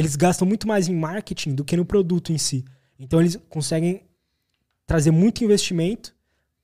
eles 0.00 0.16
gastam 0.16 0.46
muito 0.46 0.66
mais 0.66 0.88
em 0.88 0.94
marketing 0.94 1.54
do 1.54 1.64
que 1.64 1.76
no 1.76 1.84
produto 1.84 2.32
em 2.32 2.38
si. 2.38 2.64
Então, 2.98 3.20
eles 3.20 3.38
conseguem 3.48 4.02
trazer 4.86 5.10
muito 5.10 5.44
investimento 5.44 6.14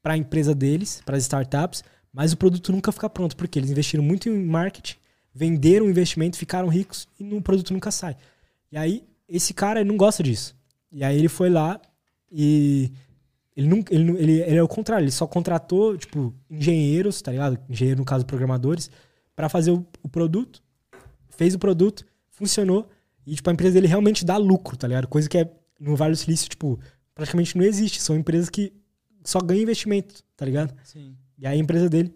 para 0.02 0.14
a 0.14 0.16
empresa 0.16 0.54
deles, 0.54 1.02
para 1.04 1.16
as 1.16 1.22
startups, 1.22 1.84
mas 2.12 2.32
o 2.32 2.36
produto 2.36 2.72
nunca 2.72 2.90
fica 2.90 3.08
pronto, 3.08 3.36
porque 3.36 3.58
eles 3.58 3.70
investiram 3.70 4.02
muito 4.02 4.28
em 4.28 4.44
marketing, 4.44 4.96
venderam 5.34 5.86
o 5.86 5.90
investimento, 5.90 6.36
ficaram 6.36 6.68
ricos 6.68 7.06
e 7.20 7.24
o 7.32 7.42
produto 7.42 7.72
nunca 7.72 7.90
sai. 7.90 8.16
E 8.72 8.76
aí, 8.76 9.04
esse 9.28 9.52
cara 9.52 9.84
não 9.84 9.96
gosta 9.96 10.22
disso. 10.22 10.56
E 10.90 11.04
aí 11.04 11.18
ele 11.18 11.28
foi 11.28 11.50
lá 11.50 11.80
e 12.30 12.90
ele 13.56 13.68
não, 13.68 13.84
ele, 13.90 14.10
ele, 14.12 14.32
ele 14.42 14.56
é 14.56 14.62
o 14.62 14.68
contrário, 14.68 15.04
ele 15.04 15.10
só 15.10 15.26
contratou, 15.26 15.96
tipo, 15.96 16.34
engenheiros, 16.50 17.20
tá 17.20 17.32
ligado? 17.32 17.58
Engenheiro, 17.68 18.00
no 18.00 18.04
caso, 18.04 18.24
programadores, 18.24 18.90
para 19.34 19.48
fazer 19.48 19.70
o, 19.70 19.86
o 20.02 20.08
produto, 20.08 20.62
fez 21.30 21.54
o 21.54 21.58
produto, 21.58 22.04
funcionou, 22.30 22.88
e, 23.26 23.34
tipo, 23.34 23.50
a 23.50 23.52
empresa 23.52 23.74
dele 23.74 23.86
realmente 23.88 24.24
dá 24.24 24.36
lucro, 24.36 24.76
tá 24.76 24.86
ligado? 24.86 25.08
Coisa 25.08 25.28
que 25.28 25.36
é, 25.38 25.50
no 25.80 25.96
Vale 25.96 26.12
do 26.12 26.16
Silício, 26.16 26.48
tipo, 26.48 26.78
praticamente 27.14 27.56
não 27.58 27.64
existe. 27.64 28.00
São 28.00 28.16
empresas 28.16 28.48
que 28.48 28.72
só 29.24 29.40
ganham 29.40 29.62
investimento, 29.62 30.22
tá 30.36 30.44
ligado? 30.46 30.72
Sim. 30.84 31.16
E 31.38 31.46
aí 31.46 31.56
a 31.58 31.60
empresa 31.60 31.88
dele, 31.88 32.14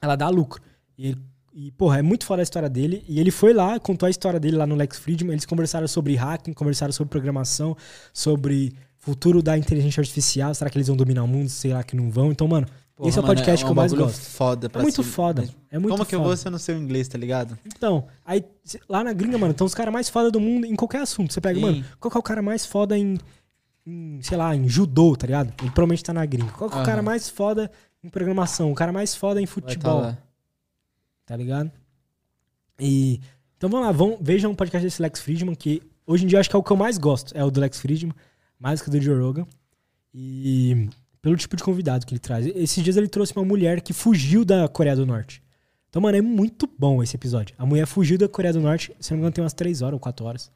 ela 0.00 0.16
dá 0.16 0.28
lucro. 0.28 0.62
E, 0.96 1.08
ele- 1.08 1.18
e, 1.52 1.70
porra, 1.72 1.98
é 1.98 2.02
muito 2.02 2.24
foda 2.24 2.40
a 2.40 2.44
história 2.44 2.68
dele. 2.68 3.04
E 3.08 3.18
ele 3.20 3.30
foi 3.30 3.52
lá, 3.52 3.78
contou 3.80 4.06
a 4.06 4.10
história 4.10 4.38
dele 4.40 4.56
lá 4.56 4.66
no 4.66 4.74
Lex 4.74 4.98
Friedman. 4.98 5.32
Eles 5.34 5.44
conversaram 5.46 5.86
sobre 5.88 6.14
hacking, 6.14 6.52
conversaram 6.52 6.92
sobre 6.92 7.10
programação, 7.10 7.76
sobre 8.12 8.72
futuro 8.96 9.42
da 9.42 9.56
inteligência 9.58 10.00
artificial. 10.00 10.54
Será 10.54 10.70
que 10.70 10.76
eles 10.78 10.86
vão 10.88 10.96
dominar 10.96 11.24
o 11.24 11.28
mundo? 11.28 11.48
Sei 11.48 11.72
lá 11.72 11.82
que 11.82 11.96
não 11.96 12.10
vão. 12.10 12.30
Então, 12.32 12.46
mano, 12.48 12.66
Porra, 12.98 13.08
esse 13.08 13.18
é 13.18 13.20
o 13.20 13.24
mano, 13.24 13.34
podcast 13.36 13.64
que 13.64 13.70
eu 13.70 13.74
mais 13.74 13.92
gosto. 13.92 14.20
Foda 14.20 14.66
É 14.66 14.68
pra 14.68 14.82
muito 14.82 15.02
se- 15.02 15.08
foda. 15.10 15.42
mas 15.42 15.56
É 15.70 15.78
muito 15.78 15.92
Como 15.92 16.04
que 16.04 16.14
eu 16.14 16.18
foda. 16.18 16.28
vou 16.28 16.36
se 16.36 16.46
eu 16.48 16.50
não 16.52 16.58
sei 16.58 16.74
o 16.74 16.78
inglês, 16.78 17.06
tá 17.08 17.16
ligado? 17.16 17.56
Então, 17.64 18.06
aí 18.26 18.44
lá 18.88 19.02
na 19.04 19.12
gringa, 19.12 19.38
mano, 19.38 19.52
estão 19.52 19.66
os 19.66 19.74
caras 19.74 19.92
mais 19.92 20.08
foda 20.08 20.30
do 20.30 20.40
mundo 20.40 20.66
em 20.66 20.74
qualquer 20.76 21.00
assunto. 21.02 21.32
Você 21.32 21.40
pega, 21.40 21.58
Sim. 21.60 21.64
mano, 21.64 21.84
qual 22.00 22.10
que 22.10 22.16
é 22.18 22.20
o 22.20 22.22
cara 22.22 22.42
mais 22.42 22.66
foda 22.66 22.98
em, 22.98 23.16
em, 23.86 24.20
sei 24.20 24.36
lá, 24.36 24.54
em 24.54 24.68
judô, 24.68 25.14
tá 25.16 25.26
ligado? 25.26 25.48
Ele 25.60 25.70
provavelmente 25.70 26.02
tá 26.04 26.12
na 26.12 26.26
gringa. 26.26 26.50
Qual 26.52 26.68
que 26.68 26.76
é 26.76 26.80
o 26.82 26.84
cara 26.84 27.00
mais 27.02 27.28
foda 27.30 27.70
em 28.02 28.08
programação? 28.08 28.70
O 28.72 28.74
cara 28.74 28.92
mais 28.92 29.14
foda 29.14 29.40
em 29.40 29.46
tá 29.46 29.52
futebol, 29.52 30.00
lá. 30.00 30.18
tá 31.24 31.36
ligado? 31.36 31.70
E 32.80 33.20
então 33.56 33.68
vamos 33.70 33.86
lá, 33.86 33.92
vão, 33.92 34.18
vejam 34.20 34.50
o 34.52 34.56
podcast 34.56 34.84
desse 34.86 35.00
Lex 35.02 35.20
Friedman, 35.20 35.54
que 35.54 35.82
hoje 36.06 36.24
em 36.24 36.26
dia 36.28 36.36
eu 36.36 36.40
acho 36.40 36.48
que 36.50 36.54
é 36.56 36.58
o 36.58 36.62
que 36.62 36.70
eu 36.70 36.76
mais 36.76 36.96
gosto, 36.98 37.32
é 37.36 37.44
o 37.44 37.50
do 37.50 37.60
Lex 37.60 37.80
Friedman, 37.80 38.14
mais 38.58 38.80
que 38.82 38.88
o 38.88 38.90
do 38.90 39.00
Joe 39.00 39.20
Rogan. 39.20 39.46
E 40.14 40.88
pelo 41.28 41.36
tipo 41.36 41.56
de 41.56 41.62
convidado 41.62 42.06
que 42.06 42.14
ele 42.14 42.18
traz. 42.18 42.46
Esses 42.46 42.82
dias 42.82 42.96
ele 42.96 43.08
trouxe 43.08 43.34
uma 43.36 43.44
mulher 43.44 43.82
que 43.82 43.92
fugiu 43.92 44.44
da 44.44 44.66
Coreia 44.66 44.96
do 44.96 45.04
Norte. 45.04 45.42
Então, 45.90 46.00
mano, 46.00 46.16
é 46.16 46.22
muito 46.22 46.66
bom 46.78 47.02
esse 47.02 47.16
episódio. 47.16 47.54
A 47.58 47.66
mulher 47.66 47.86
fugiu 47.86 48.16
da 48.16 48.28
Coreia 48.28 48.52
do 48.52 48.60
Norte, 48.60 48.94
se 48.98 49.10
não 49.10 49.18
me 49.18 49.20
engano, 49.22 49.32
tem 49.34 49.44
umas 49.44 49.52
3 49.52 49.82
horas 49.82 49.94
ou 49.94 50.00
4 50.00 50.24
horas. 50.24 50.50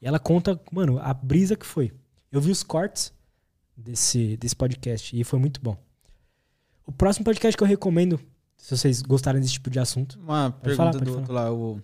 E 0.00 0.06
ela 0.06 0.18
conta, 0.18 0.60
mano, 0.70 0.98
a 0.98 1.12
brisa 1.14 1.56
que 1.56 1.64
foi. 1.64 1.92
Eu 2.30 2.40
vi 2.40 2.50
os 2.50 2.62
cortes 2.62 3.12
desse, 3.76 4.36
desse 4.36 4.54
podcast 4.54 5.18
e 5.18 5.24
foi 5.24 5.38
muito 5.38 5.60
bom. 5.62 5.76
O 6.86 6.92
próximo 6.92 7.24
podcast 7.24 7.56
que 7.56 7.62
eu 7.62 7.66
recomendo, 7.68 8.20
se 8.56 8.76
vocês 8.76 9.00
gostarem 9.02 9.40
desse 9.40 9.54
tipo 9.54 9.70
de 9.70 9.78
assunto, 9.78 10.18
Uma 10.20 10.50
pergunta 10.50 10.92
falar, 10.92 11.04
do 11.04 11.16
outro 11.16 11.32
lá. 11.32 11.50
O, 11.52 11.80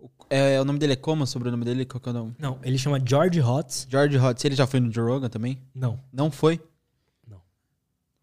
o, 0.00 0.10
é, 0.28 0.60
o 0.60 0.64
nome 0.64 0.78
dele 0.78 0.92
é 0.94 0.96
como? 0.96 1.22
O 1.24 1.26
sobrenome 1.26 1.64
dele? 1.64 1.84
Qual 1.84 2.00
que 2.00 2.08
é 2.08 2.12
o 2.12 2.14
nome? 2.14 2.34
Não, 2.38 2.58
ele 2.62 2.78
chama 2.78 3.00
George 3.04 3.40
Hotz. 3.40 3.86
George 3.88 4.18
Hotz. 4.18 4.44
Ele 4.44 4.54
já 4.56 4.66
foi 4.66 4.80
no 4.80 4.92
Joe 4.92 5.08
Rogan 5.08 5.28
também? 5.28 5.60
Não, 5.74 5.98
Não 6.12 6.30
foi? 6.32 6.60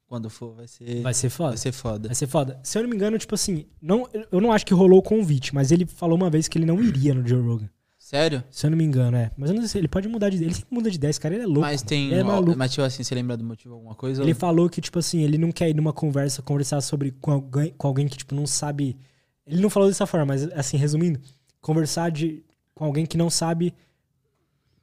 Quando 0.08 0.30
for, 0.30 0.54
vai 0.54 0.68
ser, 0.68 1.02
vai 1.02 1.14
ser 1.14 1.30
foda. 1.30 1.50
vai 1.50 1.58
ser 1.58 1.72
foda. 1.72 2.08
Vai 2.10 2.16
ser 2.16 2.28
foda. 2.28 2.60
Se 2.64 2.78
eu 2.78 2.84
não 2.84 2.90
me 2.90 2.96
engano, 2.96 3.18
tipo 3.18 3.34
assim, 3.34 3.66
não, 3.82 4.08
eu 4.32 4.40
não 4.40 4.52
acho 4.52 4.66
que 4.66 4.74
rolou 4.74 5.00
o 5.00 5.04
convite, 5.04 5.54
mas 5.54 5.72
ele 5.72 5.86
falou 5.86 6.16
uma 6.16 6.30
vez 6.30 6.48
que 6.48 6.58
ele 6.58 6.66
não 6.66 6.82
iria 6.82 7.14
no 7.14 7.28
Joe 7.28 7.42
Rogan. 7.42 7.70
Sério? 7.98 8.44
Se 8.52 8.68
eu 8.68 8.70
não 8.70 8.78
me 8.78 8.84
engano, 8.84 9.18
é. 9.18 9.32
Mas 9.36 9.50
eu 9.50 9.56
não 9.56 9.64
sei 9.64 9.70
se 9.70 9.78
ele 9.80 9.88
pode 9.88 10.08
mudar 10.08 10.30
de 10.30 10.36
ideia. 10.36 10.50
Ele 10.50 10.54
sempre 10.54 10.76
muda 10.76 10.92
de 10.92 10.96
ideia, 10.96 11.10
esse 11.10 11.20
cara 11.20 11.34
ele 11.34 11.44
é 11.44 11.48
louco. 11.48 11.62
Mas 11.62 11.82
tem. 11.82 12.12
Ele 12.12 12.20
é 12.20 12.24
maluco. 12.24 12.56
mas 12.56 12.72
tipo 12.72 12.84
assim, 12.84 13.04
você 13.04 13.16
lembra 13.16 13.36
do 13.36 13.44
motivo 13.44 13.74
alguma 13.74 13.96
coisa? 13.96 14.22
Ele 14.22 14.36
falou 14.36 14.70
que, 14.70 14.80
tipo 14.80 15.00
assim, 15.00 15.24
ele 15.24 15.40
não 15.40 15.52
quer 15.52 15.70
ir 15.70 15.74
numa 15.74 15.92
conversa, 15.92 16.44
conversar 16.44 16.82
sobre 16.82 17.10
com 17.20 17.32
alguém, 17.32 17.74
com 17.76 17.88
alguém 17.88 18.08
que, 18.08 18.16
tipo, 18.16 18.36
não 18.36 18.46
sabe. 18.46 18.96
Ele 19.48 19.60
não 19.60 19.72
falou 19.72 19.90
dessa 19.90 20.06
forma, 20.06 20.28
mas 20.28 20.44
assim, 20.52 20.78
resumindo, 20.78 21.20
conversar 21.60 22.12
de, 22.12 22.44
com 22.76 22.86
alguém 22.86 23.08
que 23.08 23.18
não 23.18 23.28
sabe 23.28 23.74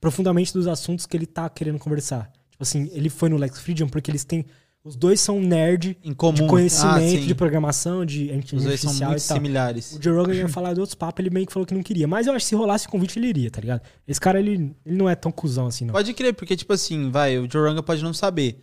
profundamente 0.00 0.52
dos 0.52 0.66
assuntos 0.66 1.06
que 1.06 1.16
ele 1.16 1.26
tá 1.26 1.48
querendo 1.48 1.78
conversar. 1.78 2.28
Tipo 2.50 2.64
assim, 2.64 2.90
ele 2.92 3.08
foi 3.08 3.28
no 3.28 3.36
Lex 3.36 3.60
Friedman 3.60 3.88
porque 3.88 4.10
eles 4.10 4.24
têm. 4.24 4.44
Os 4.84 4.96
dois 4.96 5.20
são 5.20 5.40
nerd 5.40 5.96
em 6.02 6.12
comum. 6.12 6.34
de 6.34 6.46
conhecimento, 6.48 7.22
Ah, 7.22 7.26
de 7.26 7.34
programação, 7.36 8.04
de 8.04 8.24
Os 8.24 8.30
inteligência 8.36 8.68
dois 8.68 8.80
são 8.80 8.94
muito 9.06 9.16
e 9.18 9.20
similares. 9.20 9.92
O 9.92 10.02
Joe 10.02 10.16
Rogan 10.16 10.34
ia 10.34 10.48
falar 10.48 10.74
de 10.74 10.80
outros 10.80 10.96
papos, 10.96 11.20
ele 11.20 11.30
meio 11.30 11.46
que 11.46 11.52
falou 11.52 11.64
que 11.64 11.72
não 11.74 11.82
queria. 11.84 12.08
Mas 12.08 12.26
eu 12.26 12.32
acho 12.32 12.44
que 12.44 12.48
se 12.48 12.54
rolasse 12.56 12.86
o 12.88 12.90
convite, 12.90 13.16
ele 13.18 13.28
iria, 13.28 13.50
tá 13.50 13.60
ligado? 13.60 13.80
Esse 14.08 14.20
cara, 14.20 14.40
ele, 14.40 14.74
ele 14.84 14.96
não 14.96 15.08
é 15.08 15.14
tão 15.14 15.30
cuzão 15.30 15.66
assim, 15.68 15.84
não. 15.84 15.92
Pode 15.92 16.12
crer, 16.14 16.34
porque, 16.34 16.56
tipo 16.56 16.72
assim, 16.72 17.10
vai, 17.10 17.38
o 17.38 17.48
Joe 17.50 17.68
Rogan 17.68 17.82
pode 17.82 18.02
não 18.02 18.12
saber. 18.12 18.58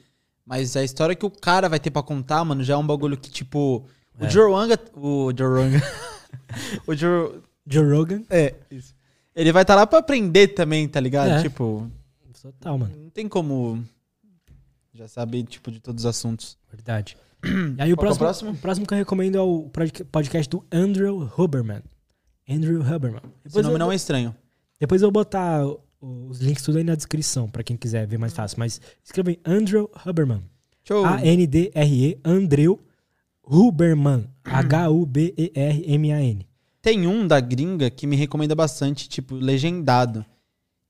Mas 0.45 0.75
a 0.75 0.83
história 0.83 1.15
que 1.15 1.25
o 1.25 1.29
cara 1.29 1.69
vai 1.69 1.79
ter 1.79 1.89
pra 1.91 2.03
contar, 2.03 2.43
mano, 2.43 2.63
já 2.63 2.73
é 2.73 2.77
um 2.77 2.85
bagulho 2.85 3.15
que, 3.15 3.29
tipo. 3.29 3.85
O 4.19 4.25
É. 4.25 4.29
Joe 4.29 4.51
Rogan. 4.51 4.77
O 4.95 5.31
Joe 5.37 5.47
Rogan. 5.63 5.81
o 6.85 6.95
Joe. 6.95 7.31
Joe 7.65 7.89
Rogan, 7.95 8.23
É, 8.29 8.55
isso. 8.69 8.93
Ele 9.35 9.51
vai 9.53 9.61
estar 9.61 9.75
lá 9.75 9.87
pra 9.87 9.99
aprender 9.99 10.49
também, 10.49 10.85
tá 10.87 10.99
ligado? 10.99 11.29
É. 11.29 11.41
Tipo, 11.43 11.89
total, 12.41 12.77
mano. 12.77 12.91
não 12.97 13.09
tem 13.09 13.27
como 13.27 13.81
já 14.99 15.07
saber, 15.07 15.43
tipo, 15.43 15.71
de 15.71 15.79
todos 15.79 16.03
os 16.03 16.09
assuntos. 16.09 16.57
Verdade. 16.71 17.15
E 17.43 17.81
aí 17.81 17.91
o 17.91 17.91
que 17.91 17.91
é 17.91 17.93
o 17.93 17.97
próximo, 17.97 18.19
próximo? 18.25 18.51
o 18.51 18.57
próximo 18.57 18.85
que 18.85 18.93
eu 18.93 18.97
recomendo 18.97 19.37
é 19.37 19.41
o 19.41 19.69
podca- 19.69 20.03
podcast 20.05 20.49
do 20.49 20.63
Andrew 20.71 21.29
Huberman. 21.37 21.81
Andrew 22.49 22.81
Huberman. 22.81 23.21
Esse 23.45 23.55
Depois, 23.55 23.65
nome 23.65 23.75
eu, 23.75 23.79
não 23.79 23.91
é 23.91 23.95
estranho. 23.95 24.35
depois 24.79 25.01
eu 25.01 25.05
vou 25.07 25.11
botar 25.13 25.61
os 26.01 26.39
links 26.41 26.63
tudo 26.63 26.77
aí 26.79 26.83
na 26.83 26.95
descrição, 26.95 27.47
pra 27.49 27.63
quem 27.63 27.77
quiser 27.77 28.05
ver 28.07 28.17
mais 28.17 28.33
fácil. 28.33 28.59
Mas 28.59 28.81
escreva 29.03 29.29
aí 29.29 29.39
Andrew 29.45 29.89
Huberman. 30.05 30.41
Show. 30.83 31.05
A-N-D-R-E, 31.05 32.19
Andrew 32.25 32.79
Huberman. 33.43 34.27
H-U-B-E-R-M-A-N. 34.43 36.47
Tem 36.81 37.05
um 37.07 37.27
da 37.27 37.39
gringa 37.39 37.89
que 37.89 38.07
me 38.07 38.15
recomenda 38.15 38.55
bastante, 38.55 39.07
tipo, 39.07 39.35
legendado. 39.35 40.25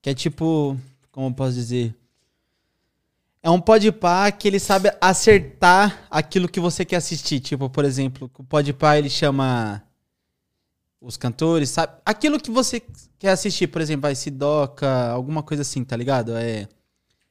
Que 0.01 0.11
é 0.11 0.13
tipo. 0.13 0.77
Como 1.11 1.27
eu 1.27 1.33
posso 1.33 1.53
dizer? 1.53 1.93
É 3.41 3.49
um 3.49 3.59
podpah 3.59 4.31
que 4.31 4.47
ele 4.47 4.59
sabe 4.59 4.91
acertar 4.99 6.05
aquilo 6.09 6.49
que 6.49 6.59
você 6.59 6.83
quer 6.83 6.97
assistir. 6.97 7.39
Tipo, 7.39 7.69
por 7.69 7.85
exemplo, 7.85 8.29
o 8.37 8.43
podpah 8.43 8.97
ele 8.97 9.09
chama 9.09 9.81
os 11.01 11.15
cantores, 11.15 11.69
sabe? 11.69 11.93
Aquilo 12.05 12.39
que 12.39 12.51
você 12.51 12.81
quer 13.17 13.29
assistir, 13.29 13.67
por 13.67 13.81
exemplo, 13.81 14.01
vai 14.01 14.15
Sidoca, 14.15 15.09
alguma 15.11 15.41
coisa 15.41 15.61
assim, 15.61 15.83
tá 15.83 15.95
ligado? 15.95 16.35
É. 16.35 16.67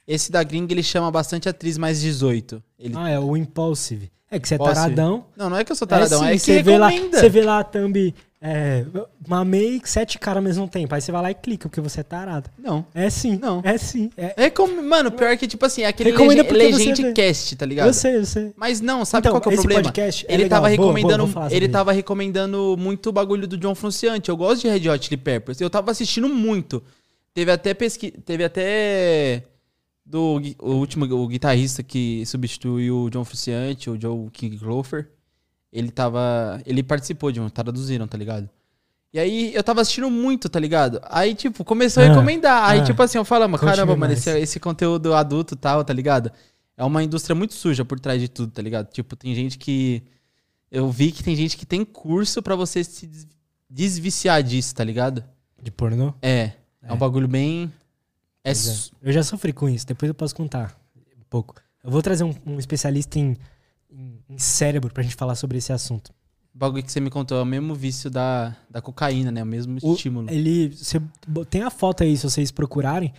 Esse 0.06 0.32
da 0.32 0.42
gringa 0.42 0.72
ele 0.72 0.82
chama 0.82 1.10
bastante 1.10 1.48
atriz 1.48 1.76
mais 1.76 2.00
18. 2.00 2.62
Ele... 2.78 2.94
Ah, 2.96 3.10
é 3.10 3.18
o 3.18 3.36
Impulsive. 3.36 4.10
É 4.30 4.38
que 4.38 4.48
você 4.48 4.54
é 4.54 4.58
taradão. 4.58 5.26
Não, 5.36 5.50
não 5.50 5.56
é 5.56 5.64
que 5.64 5.72
eu 5.72 5.76
sou 5.76 5.86
taradão, 5.86 6.24
é, 6.24 6.32
sim, 6.36 6.38
que 6.38 6.38
você 6.38 6.62
vê 6.62 6.78
lá. 6.78 6.90
Você 6.90 7.28
vê 7.28 7.42
lá 7.42 7.58
a 7.60 7.64
thumb, 7.64 8.14
é, 8.40 8.84
mamei 9.26 9.80
sete 9.84 10.16
caras 10.18 10.36
ao 10.38 10.42
mesmo 10.44 10.68
tempo. 10.68 10.94
Aí 10.94 11.00
você 11.00 11.10
vai 11.10 11.22
lá 11.22 11.30
e 11.30 11.34
clica, 11.34 11.68
porque 11.68 11.80
você 11.80 12.00
é 12.00 12.02
tarado. 12.04 12.48
Não. 12.56 12.86
É 12.94 13.10
sim. 13.10 13.36
Não. 13.36 13.60
É 13.64 13.76
sim. 13.76 14.10
É, 14.16 14.34
Recom... 14.36 14.68
Mano, 14.82 15.10
pior 15.10 15.36
que, 15.36 15.48
tipo 15.48 15.66
assim, 15.66 15.82
é 15.82 15.86
aquele 15.86 16.12
Recomenda 16.12 16.42
lege... 16.52 16.78
Legend. 16.78 17.12
Cast, 17.14 17.56
tá 17.56 17.66
ligado? 17.66 17.88
eu 17.88 17.94
sei, 17.94 18.16
eu 18.16 18.24
sei. 18.24 18.52
Mas 18.56 18.80
não, 18.80 19.04
sabe 19.04 19.26
Então, 19.26 19.32
qual 19.32 19.42
que 19.42 19.48
é 19.48 19.52
o 19.52 19.56
problema? 19.56 19.82
podcast 19.82 20.24
é 20.28 20.34
ele 20.34 20.44
legal. 20.44 20.62
tava 20.62 20.68
Boa, 20.68 20.76
boa, 20.76 20.92
recomendando, 20.94 21.26
falar 21.32 21.46
sobre 21.46 21.56
ele 21.56 21.64
ele. 21.66 21.72
tava 21.72 21.92
recomendando 21.92 22.76
muito 22.78 23.08
o 23.08 23.12
bagulho 23.12 23.48
do 23.48 23.56
John 23.58 23.74
Frunciante. 23.74 24.28
Eu 24.28 24.36
gosto 24.36 24.62
de 24.62 24.68
Red 24.68 24.88
Hot 24.88 25.04
Chili 25.04 25.16
Peppers. 25.16 25.60
Eu 25.60 25.68
tava 25.68 25.90
assistindo 25.90 26.28
muito. 26.28 26.82
Teve 27.34 27.50
até 27.50 27.74
pesqui... 27.74 28.10
teve 28.10 28.44
até 28.44 29.42
do 30.06 30.40
o 30.60 30.72
último 30.74 31.04
o 31.04 31.28
guitarrista 31.28 31.82
que 31.82 32.24
substituiu 32.24 33.02
o 33.02 33.10
John 33.10 33.24
Fruciante, 33.24 33.90
o 33.90 34.00
Joe 34.00 34.30
King 34.32 34.56
Glover. 34.56 35.08
Ele 35.72 35.90
tava, 35.90 36.60
ele 36.64 36.82
participou 36.82 37.30
de 37.30 37.40
um, 37.40 37.48
traduziram, 37.48 38.06
tá 38.06 38.16
ligado? 38.16 38.48
E 39.12 39.18
aí 39.18 39.54
eu 39.54 39.62
tava 39.62 39.80
assistindo 39.80 40.10
muito, 40.10 40.48
tá 40.48 40.58
ligado? 40.60 41.00
Aí, 41.04 41.34
tipo, 41.34 41.64
começou 41.64 42.02
a 42.02 42.06
Ah, 42.06 42.08
recomendar. 42.10 42.68
Aí, 42.70 42.80
ah. 42.80 42.84
tipo 42.84 43.02
assim, 43.02 43.18
eu 43.18 43.24
falo, 43.24 43.48
"Mano, 43.48 43.58
caramba, 43.58 43.96
mano, 43.96 44.12
esse, 44.12 44.30
esse 44.38 44.60
conteúdo 44.60 45.14
adulto 45.14 45.54
e 45.54 45.56
tal, 45.56 45.82
tá 45.84 45.92
ligado? 45.92 46.30
É 46.76 46.84
uma 46.84 47.02
indústria 47.02 47.34
muito 47.34 47.54
suja 47.54 47.84
por 47.84 47.98
trás 47.98 48.20
de 48.20 48.28
tudo, 48.28 48.52
tá 48.52 48.62
ligado? 48.62 48.90
Tipo, 48.92 49.16
tem 49.16 49.34
gente 49.34 49.58
que. 49.58 50.02
Eu 50.70 50.90
vi 50.90 51.10
que 51.10 51.24
tem 51.24 51.34
gente 51.34 51.56
que 51.56 51.64
tem 51.64 51.84
curso 51.84 52.42
pra 52.42 52.54
você 52.54 52.84
se 52.84 53.06
des- 53.06 53.26
desviciar 53.68 54.42
disso, 54.42 54.74
tá 54.74 54.84
ligado? 54.84 55.24
De 55.62 55.70
pornô? 55.70 56.12
É. 56.22 56.30
É, 56.40 56.52
É. 56.82 56.92
um 56.92 56.96
bagulho 56.96 57.26
bem. 57.28 57.72
É, 58.44 58.52
é. 58.52 58.54
Eu 59.02 59.12
já 59.12 59.22
sofri 59.22 59.52
com 59.52 59.68
isso, 59.68 59.86
depois 59.86 60.08
eu 60.08 60.14
posso 60.14 60.34
contar 60.34 60.78
um 61.18 61.24
pouco. 61.28 61.54
Eu 61.82 61.90
vou 61.90 62.02
trazer 62.02 62.24
um, 62.24 62.34
um 62.46 62.58
especialista 62.58 63.18
em, 63.18 63.36
em, 64.28 64.38
cérebro 64.38 64.92
pra 64.92 65.02
gente 65.02 65.14
falar 65.16 65.34
sobre 65.34 65.58
esse 65.58 65.72
assunto. 65.72 66.08
o 66.54 66.58
bagulho 66.58 66.82
que 66.82 66.90
você 66.92 67.00
me 67.00 67.10
contou 67.10 67.38
é 67.38 67.42
o 67.42 67.46
mesmo 67.46 67.74
vício 67.74 68.10
da, 68.10 68.54
da 68.70 68.80
cocaína, 68.82 69.30
né? 69.30 69.42
O 69.42 69.46
mesmo 69.46 69.78
O- 69.82 69.94
estímulo. 69.94 70.30
Ele. 70.30 70.68
Você, 70.70 71.00
tem 71.50 71.62
a 71.62 71.70
foto 71.70 72.02
aí, 72.02 72.16
se 72.16 72.24
vocês 72.24 72.50
procurarem. 72.50 73.12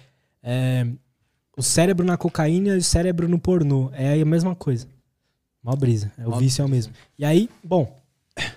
é, 0.44 0.86
o 1.58 1.62
cérebro 1.62 2.06
na 2.06 2.16
cocaína 2.16 2.70
e 2.76 2.78
o 2.78 2.84
cérebro 2.84 3.28
no 3.28 3.38
pornô. 3.38 3.90
É 3.94 4.22
a 4.22 4.26
mesma 4.26 4.56
coisa. 4.56 4.88
Mó 5.62 5.76
brisa. 5.76 6.10
É, 6.18 6.26
o 6.26 6.32
Mó 6.32 6.38
vício 6.38 6.62
é 6.62 6.66
o 6.66 6.70
mesmo. 6.70 6.94
E 7.18 7.26
aí, 7.26 7.50
bom. 7.62 7.94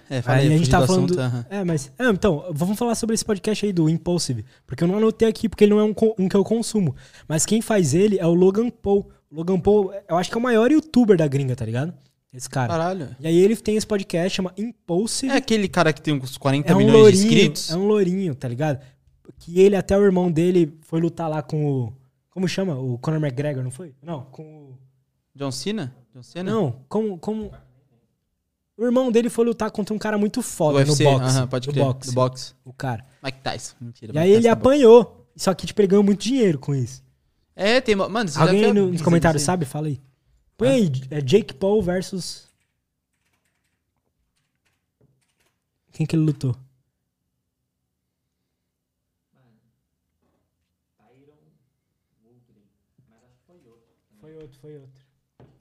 É, 0.08 0.22
falei, 0.22 0.46
aí 0.46 0.54
a 0.54 0.56
gente 0.58 0.70
tá 0.70 0.80
do 0.80 0.86
falando. 0.86 1.04
assunto, 1.06 1.20
aham. 1.20 1.46
É, 1.50 1.64
mas. 1.64 1.90
É, 1.98 2.08
então, 2.08 2.44
vamos 2.52 2.78
falar 2.78 2.94
sobre 2.94 3.14
esse 3.14 3.24
podcast 3.24 3.66
aí 3.66 3.72
do 3.72 3.88
Impulsive. 3.88 4.44
Porque 4.64 4.84
eu 4.84 4.88
não 4.88 4.98
anotei 4.98 5.26
aqui, 5.26 5.48
porque 5.48 5.64
ele 5.64 5.72
não 5.72 5.80
é 5.80 5.84
um, 5.84 5.94
um 6.16 6.28
que 6.28 6.36
eu 6.36 6.44
consumo. 6.44 6.94
Mas 7.26 7.44
quem 7.44 7.60
faz 7.60 7.92
ele 7.92 8.18
é 8.20 8.26
o 8.26 8.34
Logan 8.34 8.70
Paul. 8.70 9.10
O 9.28 9.34
Logan 9.34 9.58
Paul, 9.58 9.92
eu 10.08 10.16
acho 10.16 10.30
que 10.30 10.36
é 10.36 10.38
o 10.38 10.42
maior 10.42 10.70
youtuber 10.70 11.16
da 11.16 11.26
gringa, 11.26 11.56
tá 11.56 11.64
ligado? 11.64 11.92
Esse 12.32 12.48
cara. 12.48 12.68
Caralho. 12.72 13.16
E 13.20 13.26
aí 13.26 13.36
ele 13.36 13.54
tem 13.56 13.76
esse 13.76 13.86
podcast, 13.86 14.36
chama 14.36 14.52
Impulsive. 14.56 15.32
É 15.32 15.36
aquele 15.36 15.68
cara 15.68 15.92
que 15.92 16.00
tem 16.00 16.14
uns 16.14 16.38
40 16.38 16.72
É 16.72 16.74
um 16.74 16.78
milhões 16.78 16.94
de 16.94 17.24
lourinho, 17.24 17.24
inscritos. 17.26 17.70
é 17.70 17.76
um 17.76 17.86
lourinho, 17.86 18.34
tá 18.34 18.48
ligado? 18.48 18.80
Que 19.38 19.60
ele, 19.60 19.76
até 19.76 19.96
o 19.98 20.02
irmão 20.02 20.30
dele, 20.30 20.78
foi 20.82 21.00
lutar 21.00 21.28
lá 21.28 21.42
com 21.42 21.64
o. 21.66 21.92
Como 22.30 22.48
chama? 22.48 22.74
O 22.78 22.96
Conor 22.98 23.20
McGregor, 23.22 23.62
não 23.62 23.70
foi? 23.70 23.94
Não, 24.02 24.22
com 24.32 24.42
o. 24.42 24.78
John 25.34 25.50
Cena? 25.50 25.94
John 26.14 26.22
Cena? 26.22 26.50
Não, 26.50 26.76
como. 26.88 27.18
como... 27.18 27.50
O 28.76 28.84
irmão 28.86 29.12
dele 29.12 29.28
foi 29.28 29.44
lutar 29.44 29.70
contra 29.70 29.94
um 29.94 29.98
cara 29.98 30.16
muito 30.16 30.40
foda 30.40 30.78
UFC. 30.78 31.04
no 31.04 31.10
boxe. 31.10 31.24
aham, 31.36 31.46
pode 31.46 31.66
do 31.68 31.72
crer. 31.72 31.84
boxe. 31.84 32.09
Do 32.10 32.14
boxe. 32.14 32.54
O 32.64 32.72
cara. 32.72 33.04
Mike 33.22 33.38
Tyson. 33.40 33.74
Mentira. 33.80 34.12
E 34.14 34.18
aí 34.18 34.30
ele 34.30 34.48
é 34.48 34.54
boxe. 34.54 34.60
apanhou. 34.60 35.26
Só 35.36 35.52
que, 35.54 35.66
tipo, 35.66 35.80
ele 35.80 35.88
ganhou 35.88 36.02
muito 36.02 36.20
dinheiro 36.22 36.59
com 36.59 36.74
isso. 36.74 37.02
É, 37.54 37.80
tem. 37.80 37.94
Mano, 37.94 38.28
você 38.28 38.38
Alguém 38.40 38.72
nos 38.72 39.02
comentários 39.02 39.42
sabe? 39.42 39.64
Fala 39.66 39.88
aí. 39.88 40.00
Põe 40.56 40.68
aí, 40.68 40.86
é 41.10 41.20
Jake 41.20 41.54
Paul 41.54 41.82
versus. 41.82 42.48
Quem 45.92 46.06
que 46.06 46.16
ele 46.16 46.24
lutou? 46.24 46.56
Foi 54.20 54.36
outro, 54.36 54.58
foi 54.60 54.78
outro. 54.78 55.02
Deixa 55.40 55.52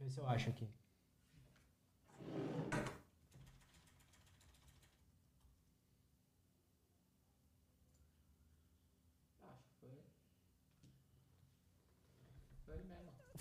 eu 0.00 0.06
ver 0.06 0.10
se 0.10 0.18
eu 0.18 0.28
acho 0.28 0.50
aqui. 0.50 0.68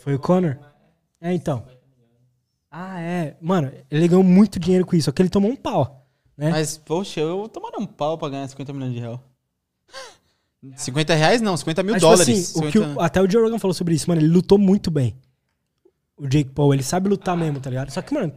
Foi 0.08 0.16
o 0.16 0.20
Conor? 0.20 0.58
É, 1.20 1.34
então. 1.34 1.66
Ah, 2.72 2.98
é. 3.02 3.36
Mano, 3.42 3.70
ele 3.92 4.08
ganhou 4.08 4.24
muito 4.24 4.58
dinheiro 4.58 4.86
com 4.86 4.96
isso, 4.96 5.04
só 5.04 5.12
que 5.12 5.22
ele 5.22 5.28
tomou 5.28 5.52
um 5.52 5.56
pau. 5.58 6.08
Né? 6.38 6.50
Mas, 6.50 6.78
poxa, 6.78 7.20
eu 7.20 7.50
tomaria 7.50 7.78
um 7.78 7.86
pau 7.86 8.18
pra 8.18 8.30
ganhar 8.30 8.48
50 8.48 8.72
milhões 8.72 8.94
de 8.94 9.00
reais. 9.02 9.20
50 10.78 11.14
reais 11.14 11.42
não, 11.42 11.58
50 11.58 11.84
mil 11.84 11.92
Mas, 11.92 12.02
tipo 12.02 12.10
dólares. 12.10 12.52
assim, 12.52 12.58
o 12.58 12.72
que 12.72 12.80
o- 12.80 12.84
50 12.84 13.04
até 13.06 13.22
o 13.22 13.30
Joe 13.30 13.44
Rogan 13.44 13.60
falou 13.60 13.74
sobre 13.74 13.96
isso, 13.96 14.10
mano. 14.10 14.22
Ele 14.22 14.30
lutou 14.30 14.58
muito 14.58 14.90
bem. 14.90 15.14
O 16.16 16.26
Jake 16.26 16.52
Paul, 16.52 16.74
ele 16.74 16.84
sabe 16.84 17.10
lutar 17.10 17.36
mesmo, 17.36 17.60
tá 17.60 17.70
ligado? 17.70 17.92
Só 17.92 18.02
que, 18.02 18.14
mano. 18.14 18.34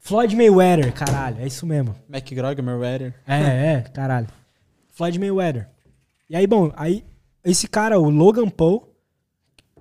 Floyd 0.00 0.34
Mayweather, 0.34 0.90
caralho, 0.94 1.38
é 1.42 1.46
isso 1.46 1.66
mesmo. 1.66 1.94
McGregor, 2.08 2.64
Mayweather. 2.64 3.14
É, 3.26 3.74
é, 3.74 3.80
caralho. 3.92 4.26
Floyd 4.94 5.18
Mayweather. 5.18 5.68
E 6.28 6.36
aí, 6.36 6.46
bom, 6.46 6.72
aí 6.76 7.04
esse 7.44 7.66
cara, 7.68 7.98
o 7.98 8.10
Logan 8.10 8.48
Paul, 8.48 8.94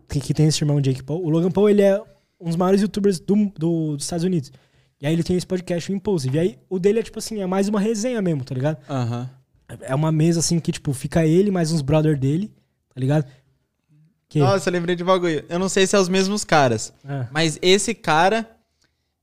que, 0.09 0.19
que 0.19 0.33
tem 0.33 0.47
esse 0.47 0.63
irmão 0.63 0.79
Jake 0.79 1.03
Paul, 1.03 1.23
o 1.25 1.29
Logan 1.29 1.51
Paul, 1.51 1.69
ele 1.69 1.81
é 1.81 2.01
um 2.39 2.45
dos 2.47 2.55
maiores 2.55 2.81
youtubers 2.81 3.19
do, 3.19 3.35
do- 3.57 3.95
dos 3.97 4.03
Estados 4.05 4.23
Unidos. 4.23 4.51
E 5.01 5.05
aí 5.05 5.13
ele 5.13 5.23
tem 5.23 5.35
esse 5.35 5.45
podcast, 5.45 5.91
o 5.91 5.95
Impulsive. 5.95 6.37
E 6.37 6.39
aí 6.39 6.59
o 6.69 6.79
dele 6.79 6.99
é 6.99 7.03
tipo 7.03 7.19
assim, 7.19 7.39
é 7.41 7.45
mais 7.45 7.67
uma 7.67 7.79
resenha 7.79 8.21
mesmo, 8.21 8.43
tá 8.43 8.55
ligado? 8.55 8.77
Aham. 8.89 9.29
É 9.81 9.93
uma 9.93 10.11
mesa 10.13 10.39
assim 10.39 10.59
que, 10.59 10.71
tipo, 10.71 10.93
fica 10.93 11.25
ele 11.25 11.51
mais 11.51 11.71
uns 11.73 11.81
brother 11.81 12.17
dele, 12.17 12.53
tá 12.93 12.99
ligado? 13.01 13.25
Que, 14.29 14.39
Nossa, 14.39 14.69
eu 14.69 14.73
lembrei 14.73 14.95
de 14.95 15.03
bagulho. 15.03 15.43
Eu 15.49 15.59
não 15.59 15.67
sei 15.67 15.85
se 15.85 15.95
é 15.95 15.99
os 15.99 16.07
mesmos 16.07 16.43
caras. 16.45 16.93
Ah, 17.03 17.27
Mas 17.31 17.59
esse 17.61 17.93
cara 17.93 18.49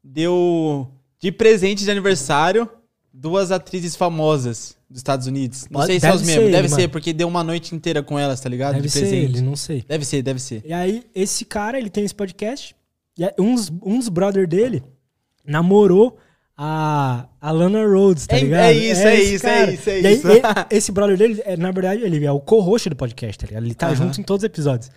deu 0.03 0.91
de 1.19 1.33
presente 1.33 1.83
de 1.85 1.91
aniversário 1.91 2.69
duas 3.17 3.53
atrizes 3.53 3.95
famosas 3.95 4.77
dos 4.91 4.99
Estados 4.99 5.27
Unidos. 5.29 5.63
Não 5.71 5.81
Pode- 5.81 5.87
sei 5.87 6.01
se 6.01 6.07
é 6.07 6.09
deve 6.11 6.21
os 6.21 6.27
ser 6.27 6.27
mesmos. 6.33 6.45
ele, 6.45 6.53
Deve 6.57 6.69
mano. 6.69 6.83
ser, 6.83 6.89
porque 6.89 7.13
deu 7.13 7.29
uma 7.29 7.45
noite 7.45 7.75
inteira 7.75 8.03
com 8.03 8.19
elas, 8.19 8.41
tá 8.41 8.49
ligado? 8.49 8.75
deve 8.75 8.87
de 8.89 8.93
ser 8.93 9.01
presente. 9.01 9.25
ele, 9.37 9.41
não 9.41 9.55
sei. 9.57 9.85
Deve 9.87 10.05
ser, 10.05 10.21
deve 10.23 10.41
ser. 10.41 10.63
E 10.67 10.73
aí, 10.73 11.05
esse 11.15 11.45
cara, 11.45 11.79
ele 11.79 11.89
tem 11.89 12.05
esse 12.05 12.15
podcast. 12.15 12.75
E 13.17 13.25
aí, 13.25 13.31
uns, 13.39 13.73
uns 13.85 14.09
brother 14.09 14.49
dele 14.49 14.83
namorou 15.47 16.19
a, 16.57 17.29
a 17.41 17.51
Lana 17.51 17.85
Rhodes, 17.87 18.27
tá 18.27 18.37
É- 18.37 18.41
ligado? 18.41 18.63
é 18.65 18.73
isso, 18.73 19.03
é 19.03 19.15
esse 19.21 19.35
isso, 19.35 19.47
é 19.47 19.59
cara. 19.61 19.73
isso, 19.73 19.91
é 19.91 20.01
e 20.01 20.07
aí, 20.07 20.15
isso. 20.17 20.29
e- 20.29 20.77
esse 20.77 20.93
brother 20.93 21.17
dele, 21.17 21.43
é, 21.45 21.57
na 21.57 21.71
verdade, 21.71 22.03
ele 22.03 22.25
é 22.25 22.33
o 22.33 22.41
co-host 22.41 22.89
do 22.91 22.97
podcast, 22.97 23.39
tá 23.39 23.47
ligado? 23.47 23.65
Ele 23.65 23.75
tá 23.75 23.87
Aham. 23.87 23.97
junto 23.97 24.21
em 24.21 24.25
todos 24.25 24.43
os 24.43 24.47
episódios. 24.47 24.91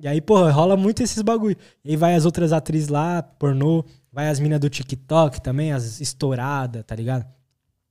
E 0.00 0.06
aí, 0.06 0.20
porra, 0.20 0.50
rola 0.50 0.76
muito 0.76 1.02
esses 1.02 1.20
bagulho. 1.22 1.56
E 1.84 1.90
aí 1.90 1.96
vai 1.96 2.14
as 2.14 2.24
outras 2.24 2.52
atrizes 2.52 2.88
lá, 2.88 3.22
pornô, 3.22 3.84
vai 4.12 4.28
as 4.28 4.38
minas 4.38 4.60
do 4.60 4.70
TikTok 4.70 5.40
também, 5.42 5.72
as 5.72 6.00
estouradas, 6.00 6.84
tá 6.86 6.94
ligado? 6.94 7.26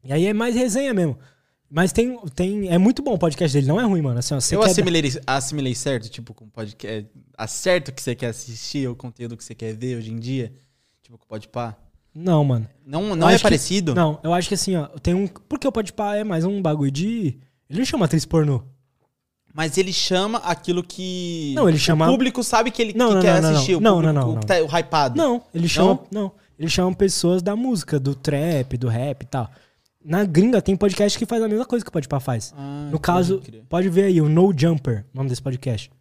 E 0.04 0.14
aí 0.14 0.26
é 0.26 0.34
mais 0.34 0.56
resenha 0.56 0.94
mesmo. 0.94 1.18
Mas 1.70 1.92
tem, 1.92 2.18
tem. 2.34 2.70
É 2.70 2.78
muito 2.78 3.02
bom 3.02 3.14
o 3.16 3.18
podcast 3.18 3.56
dele, 3.56 3.68
não 3.68 3.80
é 3.80 3.84
ruim, 3.84 4.02
mano. 4.02 4.20
Assim, 4.20 4.34
ó, 4.34 4.38
eu 4.52 4.64
assimilei, 4.64 5.04
assimilei 5.28 5.76
certo, 5.76 6.10
tipo, 6.10 6.34
com 6.34 6.48
podcast. 6.48 7.10
Acerto 7.38 7.92
que 7.92 8.02
você 8.02 8.16
quer 8.16 8.28
assistir, 8.28 8.88
o 8.88 8.96
conteúdo 8.96 9.36
que 9.36 9.44
você 9.44 9.54
quer 9.54 9.74
ver 9.76 9.98
hoje 9.98 10.12
em 10.12 10.18
dia. 10.20 10.54
Tipo, 11.04 11.18
com 11.18 11.26
o 11.26 11.28
Podpah. 11.28 11.76
Não, 12.16 12.44
mano. 12.44 12.68
Não, 12.86 13.10
Eu 13.10 13.16
não 13.18 13.30
é 13.30 13.34
acho 13.34 13.40
que- 13.40 13.44
parecido? 13.44 13.94
Não, 13.94 14.18
eu 14.24 14.34
acho 14.34 14.48
que 14.48 14.54
assim, 14.56 14.76
ó, 14.78 14.88
tem 14.88 15.14
um. 15.14 15.28
Porque 15.28 15.68
o 15.68 15.72
Podpah 15.72 16.16
é 16.16 16.24
mais 16.24 16.46
um 16.46 16.62
bagulho 16.62 16.90
de. 16.92 17.38
Ele 17.70 17.80
não 17.80 17.86
chama 17.86 18.06
atriz 18.06 18.24
pornô. 18.26 18.64
Mas 19.54 19.78
ele 19.78 19.92
chama 19.92 20.38
aquilo 20.40 20.82
que. 20.84 21.52
Não, 21.56 21.68
ele 21.68 21.78
chama- 21.80 22.08
O 22.08 22.12
público 22.12 22.44
sabe 22.44 22.72
que 22.72 22.82
ele 22.82 22.94
Não, 22.94 23.10
que 23.10 23.16
não, 23.16 23.22
quer 23.22 23.42
não, 23.42 23.50
não, 23.50 23.56
assistir. 23.58 23.72
não. 23.74 23.80
O 23.80 23.82
Não, 23.82 23.94
público, 23.96 24.14
não, 24.14 24.22
não, 24.22 24.30
o, 24.30 24.34
não. 24.36 24.40
que 24.42 24.48
tá- 24.48 24.62
o 24.62 24.68
hypado. 24.80 25.18
Não, 25.18 25.44
ele 25.54 25.68
chama. 25.68 26.00
Não? 26.12 26.32
Ele 26.58 26.70
chama 26.70 26.96
pessoas 26.96 27.42
da 27.42 27.56
música, 27.56 28.00
do 28.00 28.16
trap, 28.16 28.78
do 28.78 28.88
rap 28.88 29.24
e 29.24 29.26
tal. 29.26 29.50
Na 30.08 30.24
gringa 30.24 30.62
tem 30.62 30.74
podcast 30.78 31.20
que 31.20 31.26
faz 31.26 31.44
a 31.44 31.50
mesma 31.50 31.66
coisa 31.66 31.84
que 31.84 31.90
o 31.90 31.92
Podpah 31.92 32.22
faz. 32.22 32.54
Ah, 32.56 32.88
No 32.90 32.98
caso, 32.98 33.42
pode 33.68 33.90
ver 33.90 34.06
aí, 34.06 34.22
o 34.22 34.30
No 34.30 34.54
Jumper, 34.58 35.06
o 35.14 35.18
nome 35.18 35.28
desse 35.28 35.42
podcast. 35.42 35.92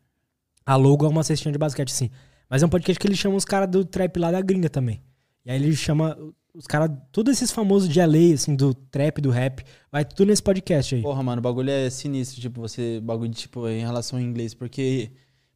A 0.64 0.76
logo 0.76 1.04
é 1.04 1.08
uma 1.08 1.24
cestinha 1.24 1.50
de 1.50 1.58
basquete, 1.58 1.90
sim. 1.90 2.08
Mas 2.48 2.62
é 2.62 2.66
um 2.66 2.68
podcast 2.68 3.00
que 3.00 3.06
ele 3.08 3.16
chama 3.16 3.34
os 3.34 3.44
caras 3.44 3.68
do 3.68 3.84
trap 3.84 4.16
lá 4.20 4.30
da 4.30 4.40
gringa 4.40 4.70
também. 4.70 5.02
E 5.44 5.50
aí 5.50 5.60
ele 5.60 5.74
chama 5.74 6.16
os 6.54 6.68
caras, 6.68 6.88
todos 7.10 7.32
esses 7.32 7.50
famosos 7.50 7.88
de 7.88 7.98
LA, 8.00 8.32
assim, 8.34 8.54
do 8.54 8.72
trap, 8.72 9.20
do 9.20 9.30
rap, 9.30 9.64
vai 9.90 10.04
tudo 10.04 10.28
nesse 10.28 10.42
podcast 10.42 10.94
aí. 10.94 11.02
Porra, 11.02 11.24
mano, 11.24 11.40
o 11.40 11.42
bagulho 11.42 11.70
é 11.70 11.90
sinistro, 11.90 12.40
tipo, 12.40 12.60
você. 12.60 13.00
Bagulho 13.02 13.32
tipo, 13.32 13.66
em 13.68 13.80
relação 13.80 14.20
ao 14.20 14.24
inglês. 14.24 14.54
Porque, 14.54 15.10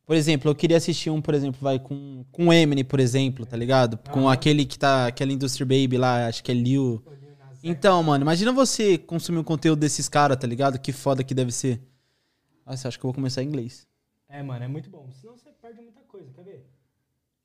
por 0.04 0.16
exemplo, 0.16 0.50
eu 0.50 0.56
queria 0.56 0.76
assistir 0.76 1.08
um, 1.08 1.20
por 1.22 1.34
exemplo, 1.34 1.60
vai 1.62 1.78
com, 1.78 2.24
com 2.32 2.48
o 2.48 2.52
Eminem, 2.52 2.84
por 2.84 2.98
exemplo, 2.98 3.46
tá 3.46 3.56
ligado? 3.56 3.96
Com 4.10 4.28
aquele 4.28 4.64
que 4.64 4.76
tá. 4.76 5.06
Aquela 5.06 5.32
Industry 5.32 5.64
Baby 5.64 5.98
lá, 5.98 6.26
acho 6.26 6.42
que 6.42 6.50
é 6.50 6.54
Lil. 6.54 7.00
Então, 7.62 8.02
mano, 8.02 8.24
imagina 8.24 8.52
você 8.52 8.96
consumir 8.96 9.38
o 9.38 9.44
conteúdo 9.44 9.80
desses 9.80 10.08
caras, 10.08 10.36
tá 10.38 10.46
ligado? 10.46 10.78
Que 10.78 10.92
foda 10.92 11.22
que 11.22 11.34
deve 11.34 11.52
ser. 11.52 11.80
Nossa, 12.64 12.88
acho 12.88 12.98
que 12.98 13.04
eu 13.04 13.08
vou 13.08 13.14
começar 13.14 13.42
em 13.42 13.46
inglês. 13.46 13.86
É, 14.28 14.42
mano, 14.42 14.64
é 14.64 14.68
muito 14.68 14.88
bom. 14.88 15.10
Senão 15.12 15.36
você 15.36 15.50
perde 15.60 15.80
muita 15.82 16.00
coisa, 16.02 16.30
quer 16.32 16.44
ver? 16.44 16.66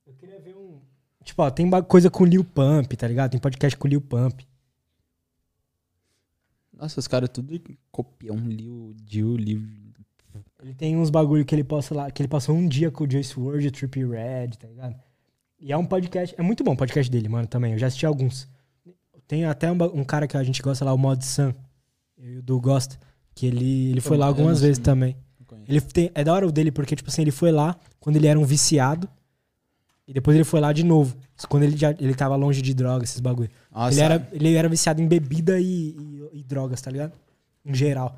Eu 0.06 0.14
queria 0.14 0.40
ver 0.40 0.56
um. 0.56 0.80
Tipo, 1.24 1.42
ó, 1.42 1.50
tem 1.50 1.68
ba- 1.70 1.82
coisa 1.82 2.10
com 2.10 2.24
o 2.24 2.28
Lil 2.28 2.44
Pump, 2.44 2.96
tá 2.96 3.08
ligado? 3.08 3.32
Tem 3.32 3.40
podcast 3.40 3.76
com 3.78 3.88
o 3.88 3.90
Lil 3.90 4.02
Pump. 4.02 4.48
Nossa, 6.72 7.00
os 7.00 7.08
caras 7.08 7.30
tudo 7.30 7.60
copiam 7.92 8.36
Lil, 8.38 8.96
Jill, 9.10 9.36
Lil. 9.38 9.64
Ele 10.62 10.74
tem 10.74 10.96
uns 10.98 11.10
bagulho 11.10 11.46
que 11.46 11.56
ele 11.56 11.64
posta 11.64 11.96
lá, 11.96 12.12
que 12.12 12.22
ele 12.22 12.28
passou 12.28 12.56
um 12.56 12.68
dia 12.68 12.92
com 12.92 13.04
o 13.06 13.10
Joyce 13.12 13.40
Word 13.40 13.66
e 13.66 13.68
o 13.68 13.72
Trippie 13.72 14.06
Red, 14.06 14.50
tá 14.60 14.68
ligado? 14.68 14.96
E 15.60 15.72
é 15.72 15.78
um 15.78 15.86
podcast, 15.86 16.36
é 16.38 16.42
muito 16.42 16.64
bom 16.64 16.74
o 16.74 16.78
podcast 16.78 17.10
dele, 17.12 17.30
mano, 17.30 17.48
também. 17.48 17.74
Eu 17.74 17.80
já 17.80 17.88
assisti 17.88 18.06
alguns. 18.06 18.48
Tem 19.28 19.46
até 19.46 19.72
um, 19.72 19.76
um 19.94 20.04
cara 20.04 20.28
que 20.28 20.38
a 20.38 20.44
gente 20.44 20.62
gosta 20.62 20.86
lá, 20.86 20.94
o 20.94 20.98
Mod 20.98 21.24
Sun. 21.26 21.54
Eu 22.18 22.34
e 22.34 22.38
o 22.38 22.42
Du 22.42 22.60
gosta. 22.60 22.98
Que 23.34 23.48
ele, 23.48 23.92
ele 23.92 24.02
foi 24.02 24.18
lá 24.18 24.26
algumas 24.28 24.62
vezes 24.62 24.78
também. 24.78 25.16
Ele 25.68 25.82
tem, 25.82 26.12
é 26.16 26.24
da 26.24 26.34
hora 26.34 26.48
o 26.48 26.52
dele, 26.52 26.72
porque, 26.72 26.96
tipo 26.96 27.10
assim, 27.10 27.22
ele 27.24 27.32
foi 27.32 27.52
lá 27.52 27.76
quando 28.00 28.16
ele 28.18 28.28
era 28.28 28.40
um 28.40 28.46
viciado. 28.46 29.10
E 30.08 30.14
depois 30.14 30.36
ele 30.36 30.44
foi 30.44 30.60
lá 30.60 30.72
de 30.72 30.84
novo. 30.84 31.18
Quando 31.50 31.64
ele 31.64 31.76
já 31.76 31.90
ele 31.92 32.14
tava 32.14 32.36
longe 32.36 32.62
de 32.62 32.74
drogas, 32.74 33.10
esses 33.10 33.20
bagulho. 33.20 33.50
Nossa, 33.72 33.92
Ele 33.94 34.02
era, 34.02 34.30
ele 34.32 34.54
era 34.56 34.70
viciado 34.70 35.02
em 35.02 35.08
bebida 35.08 35.60
e, 35.60 35.66
e- 35.66 36.30
e 36.40 36.44
drogas, 36.44 36.80
tá 36.82 36.92
ligado? 36.92 37.12
Em 37.66 37.74
geral. 37.74 38.16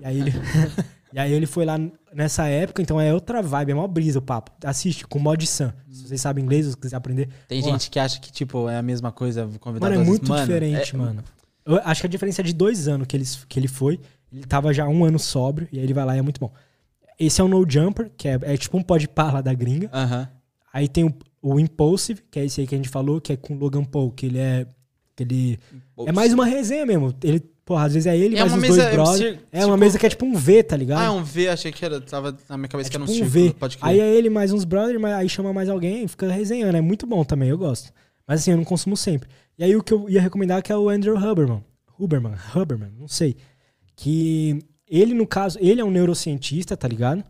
E 0.00 0.04
aí 0.04 0.18
ele. 0.20 0.32
e 1.12 1.18
aí 1.18 1.32
ele 1.32 1.46
foi 1.46 1.64
lá 1.64 1.78
nessa 2.14 2.46
época, 2.46 2.80
então 2.82 3.00
é 3.00 3.12
outra 3.12 3.42
vibe, 3.42 3.72
é 3.72 3.74
mó 3.74 3.86
brisa 3.86 4.18
o 4.18 4.22
papo. 4.22 4.52
Assiste 4.64 5.06
com 5.06 5.18
Mod 5.18 5.46
Sam. 5.46 5.74
Se 5.90 6.06
vocês 6.06 6.20
sabem 6.20 6.44
inglês, 6.44 6.66
se 6.66 6.76
quiser 6.76 6.96
aprender. 6.96 7.28
Tem 7.48 7.62
gente 7.62 7.90
que 7.90 7.98
acha 7.98 8.20
que, 8.20 8.30
tipo, 8.30 8.68
é 8.68 8.76
a 8.76 8.82
mesma 8.82 9.10
coisa, 9.12 9.48
convidar 9.60 9.88
Mano, 9.90 10.02
é 10.02 10.04
muito 10.04 10.26
vezes. 10.32 10.46
diferente, 10.46 10.94
é- 10.94 10.98
mano. 10.98 11.24
Eu 11.64 11.80
acho 11.84 12.00
que 12.00 12.06
a 12.06 12.10
diferença 12.10 12.40
é 12.40 12.44
de 12.44 12.52
dois 12.52 12.88
anos 12.88 13.06
que 13.06 13.16
ele, 13.16 13.24
que 13.48 13.58
ele 13.58 13.68
foi. 13.68 14.00
Ele 14.32 14.44
tava 14.44 14.72
já 14.72 14.86
um 14.88 15.04
ano 15.04 15.18
sóbrio, 15.18 15.68
e 15.72 15.78
aí 15.78 15.84
ele 15.84 15.94
vai 15.94 16.04
lá 16.04 16.16
e 16.16 16.18
é 16.18 16.22
muito 16.22 16.40
bom. 16.40 16.50
Esse 17.18 17.40
é 17.40 17.44
o 17.44 17.48
No 17.48 17.68
Jumper, 17.68 18.10
que 18.16 18.28
é, 18.28 18.38
é 18.42 18.56
tipo 18.56 18.78
um 18.78 18.82
par 18.82 19.34
lá 19.34 19.40
da 19.40 19.52
gringa. 19.52 19.90
Aham. 19.92 20.28
Aí 20.72 20.88
tem 20.88 21.04
o, 21.04 21.12
o 21.42 21.60
Impulsive, 21.60 22.22
que 22.30 22.38
é 22.38 22.44
esse 22.44 22.60
aí 22.60 22.66
que 22.66 22.74
a 22.74 22.78
gente 22.78 22.88
falou, 22.88 23.20
que 23.20 23.32
é 23.32 23.36
com 23.36 23.54
o 23.54 23.58
Logan 23.58 23.84
Paul, 23.84 24.10
que 24.10 24.26
ele 24.26 24.38
é. 24.38 24.66
Que 25.14 25.24
ele 25.24 25.58
é 26.06 26.12
mais 26.12 26.32
uma 26.32 26.46
resenha 26.46 26.86
mesmo. 26.86 27.14
Ele, 27.22 27.42
porra, 27.70 27.84
às 27.86 27.94
vezes 27.94 28.08
é 28.08 28.18
ele, 28.18 28.34
É 28.36 28.40
mais 28.40 28.52
os 28.52 28.58
mesa- 28.60 28.74
dois 28.74 28.88
é, 28.88 28.92
brothers. 28.92 29.18
tipo- 29.36 29.48
É 29.52 29.64
uma 29.64 29.76
mesa 29.76 29.96
que 29.96 30.04
é 30.04 30.08
tipo 30.08 30.26
um 30.26 30.34
V, 30.34 30.62
tá 30.64 30.76
ligado? 30.76 30.98
Ah, 31.00 31.04
é 31.04 31.10
um 31.10 31.22
V, 31.22 31.48
achei 31.48 31.70
que 31.70 31.84
era. 31.84 32.00
Tava 32.00 32.36
na 32.48 32.56
minha 32.58 32.68
cabeça 32.68 32.88
É 32.88 32.90
que 32.90 32.96
era 32.96 33.04
um 33.04 33.06
tipo 33.06 33.24
um 33.24 33.30
círculo. 33.30 33.44
V. 33.48 33.54
Pode 33.60 33.78
crer. 33.78 33.88
Aí 33.88 34.00
é 34.00 34.12
ele 34.12 34.28
mais 34.28 34.52
uns 34.52 34.64
brothers, 34.64 35.00
mas 35.00 35.12
aí 35.12 35.28
chama 35.28 35.52
mais 35.52 35.68
alguém 35.68 36.02
e 36.02 36.08
fica 36.08 36.28
resenhando. 36.32 36.76
É 36.76 36.80
muito 36.80 37.06
bom 37.06 37.22
também, 37.22 37.48
eu 37.48 37.56
gosto. 37.56 37.92
Mas 38.26 38.40
assim, 38.40 38.50
eu 38.50 38.56
não 38.56 38.64
consumo 38.64 38.96
sempre. 38.96 39.28
E 39.56 39.62
aí 39.62 39.76
o 39.76 39.84
que 39.84 39.94
eu 39.94 40.10
ia 40.10 40.20
recomendar 40.20 40.60
que 40.64 40.72
é 40.72 40.76
o 40.76 40.88
Andrew 40.88 41.16
Huberman. 41.16 41.62
Huberman, 41.96 42.34
Huberman, 42.56 42.90
não 42.98 43.06
sei. 43.06 43.36
Que 43.94 44.58
ele, 44.88 45.14
no 45.14 45.28
caso, 45.28 45.56
ele 45.60 45.80
é 45.80 45.84
um 45.84 45.90
neurocientista, 45.92 46.76
tá 46.76 46.88
ligado? 46.88 47.22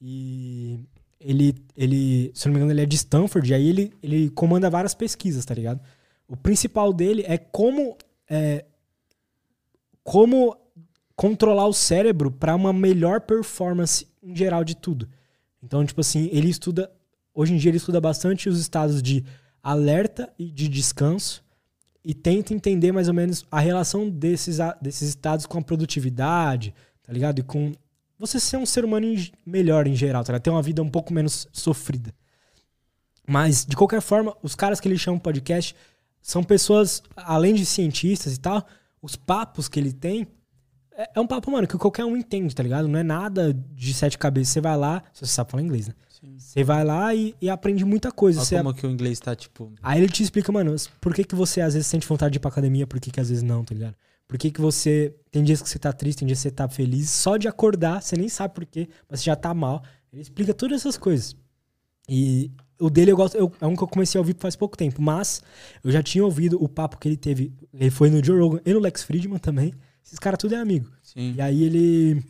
E 0.00 0.80
ele, 1.18 1.54
ele 1.74 2.30
se 2.34 2.46
não 2.46 2.52
me 2.52 2.58
engano, 2.58 2.72
ele 2.72 2.82
é 2.82 2.86
de 2.86 2.96
Stanford, 2.96 3.50
e 3.50 3.54
aí 3.54 3.68
ele, 3.68 3.92
ele 4.02 4.28
comanda 4.30 4.68
várias 4.68 4.94
pesquisas, 4.94 5.44
tá 5.46 5.54
ligado? 5.54 5.80
O 6.28 6.36
principal 6.36 6.92
dele 6.92 7.24
é 7.26 7.38
como, 7.38 7.96
é, 8.28 8.64
como 10.08 10.56
controlar 11.14 11.66
o 11.66 11.72
cérebro 11.74 12.30
para 12.30 12.54
uma 12.54 12.72
melhor 12.72 13.20
performance 13.20 14.06
em 14.22 14.34
geral 14.34 14.64
de 14.64 14.74
tudo. 14.74 15.06
Então, 15.62 15.84
tipo 15.84 16.00
assim, 16.00 16.30
ele 16.32 16.48
estuda. 16.48 16.90
Hoje 17.34 17.52
em 17.52 17.58
dia 17.58 17.70
ele 17.70 17.76
estuda 17.76 18.00
bastante 18.00 18.48
os 18.48 18.58
estados 18.58 19.02
de 19.02 19.22
alerta 19.62 20.32
e 20.38 20.46
de 20.46 20.66
descanso 20.66 21.44
e 22.02 22.14
tenta 22.14 22.54
entender 22.54 22.90
mais 22.90 23.06
ou 23.08 23.12
menos 23.12 23.44
a 23.50 23.60
relação 23.60 24.08
desses, 24.08 24.56
desses 24.80 25.10
estados 25.10 25.44
com 25.44 25.58
a 25.58 25.62
produtividade, 25.62 26.74
tá 27.02 27.12
ligado? 27.12 27.40
E 27.40 27.42
com 27.42 27.72
você 28.18 28.40
ser 28.40 28.56
um 28.56 28.64
ser 28.64 28.86
humano 28.86 29.04
em- 29.04 29.30
melhor 29.44 29.86
em 29.86 29.94
geral, 29.94 30.24
tá 30.24 30.32
ligado? 30.32 30.42
Ter 30.42 30.50
uma 30.50 30.62
vida 30.62 30.82
um 30.82 30.88
pouco 30.88 31.12
menos 31.12 31.46
sofrida. 31.52 32.14
Mas, 33.26 33.62
de 33.62 33.76
qualquer 33.76 34.00
forma, 34.00 34.34
os 34.42 34.54
caras 34.54 34.80
que 34.80 34.88
ele 34.88 34.96
chama 34.96 35.20
podcast 35.20 35.76
são 36.22 36.42
pessoas, 36.42 37.02
além 37.14 37.54
de 37.54 37.66
cientistas 37.66 38.34
e 38.34 38.40
tal, 38.40 38.66
os 39.02 39.16
papos 39.16 39.68
que 39.68 39.78
ele 39.78 39.92
tem 39.92 40.26
é, 40.98 41.10
é 41.14 41.20
um 41.20 41.26
papo, 41.26 41.48
mano, 41.50 41.66
que 41.66 41.78
qualquer 41.78 42.04
um 42.04 42.16
entende, 42.16 42.52
tá 42.52 42.62
ligado? 42.62 42.88
Não 42.88 42.98
é 42.98 43.04
nada 43.04 43.54
de 43.54 43.94
sete 43.94 44.18
cabeças. 44.18 44.52
Você 44.52 44.60
vai 44.60 44.76
lá, 44.76 45.02
se 45.12 45.24
você 45.24 45.32
sabe 45.32 45.50
falar 45.50 45.62
inglês, 45.62 45.86
né? 45.86 45.94
Sim. 46.08 46.36
Você 46.36 46.64
vai 46.64 46.84
lá 46.84 47.14
e, 47.14 47.36
e 47.40 47.48
aprende 47.48 47.84
muita 47.84 48.10
coisa. 48.10 48.40
Olha 48.40 48.64
como 48.64 48.74
que 48.74 48.84
o 48.84 48.90
inglês 48.90 49.20
tá, 49.20 49.36
tipo. 49.36 49.72
Aí 49.80 50.00
ele 50.00 50.08
te 50.08 50.24
explica, 50.24 50.50
mano, 50.50 50.74
por 51.00 51.14
que, 51.14 51.22
que 51.22 51.36
você 51.36 51.60
às 51.60 51.74
vezes 51.74 51.86
sente 51.86 52.08
vontade 52.08 52.32
de 52.32 52.38
ir 52.38 52.40
pra 52.40 52.50
academia, 52.50 52.84
por 52.84 52.98
que, 52.98 53.12
que 53.12 53.20
às 53.20 53.28
vezes 53.28 53.44
não, 53.44 53.64
tá 53.64 53.72
ligado? 53.72 53.94
Por 54.26 54.36
que, 54.36 54.50
que 54.50 54.60
você. 54.60 55.14
Tem 55.30 55.44
dias 55.44 55.62
que 55.62 55.68
você 55.68 55.78
tá 55.78 55.92
triste, 55.92 56.18
tem 56.18 56.26
dias 56.26 56.40
que 56.40 56.42
você 56.42 56.50
tá 56.50 56.68
feliz. 56.68 57.08
Só 57.10 57.36
de 57.36 57.46
acordar, 57.46 58.02
você 58.02 58.16
nem 58.16 58.28
sabe 58.28 58.52
por 58.52 58.66
quê, 58.66 58.88
mas 59.08 59.20
você 59.20 59.26
já 59.26 59.36
tá 59.36 59.54
mal. 59.54 59.84
Ele 60.12 60.22
explica 60.22 60.52
todas 60.52 60.80
essas 60.80 60.98
coisas. 60.98 61.36
E 62.08 62.50
o 62.80 62.88
dele 62.90 63.10
eu 63.12 63.16
gosto. 63.16 63.36
eu- 63.36 63.52
é 63.60 63.66
um 63.66 63.74
que 63.76 63.82
eu 63.82 63.88
comecei 63.88 64.18
a 64.18 64.20
ouvir 64.22 64.36
faz 64.38 64.54
pouco 64.56 64.76
tempo, 64.76 65.00
mas 65.02 65.42
eu 65.82 65.90
já 65.90 66.02
tinha 66.02 66.24
ouvido 66.24 66.62
o 66.62 66.68
papo 66.68 66.98
que 66.98 67.08
ele 67.08 67.16
teve. 67.16 67.52
Ele 67.74 67.90
foi 67.90 68.10
no 68.10 68.24
Joe 68.24 68.38
Rogan 68.40 68.60
e 68.64 68.72
no 68.72 68.80
Lex 68.80 69.02
Friedman 69.02 69.38
também. 69.38 69.72
Esses 70.04 70.18
caras 70.18 70.38
tudo 70.38 70.54
é 70.54 70.58
amigo. 70.58 70.88
Sim. 71.02 71.34
E 71.36 71.40
aí 71.40 71.62
ele. 71.64 72.22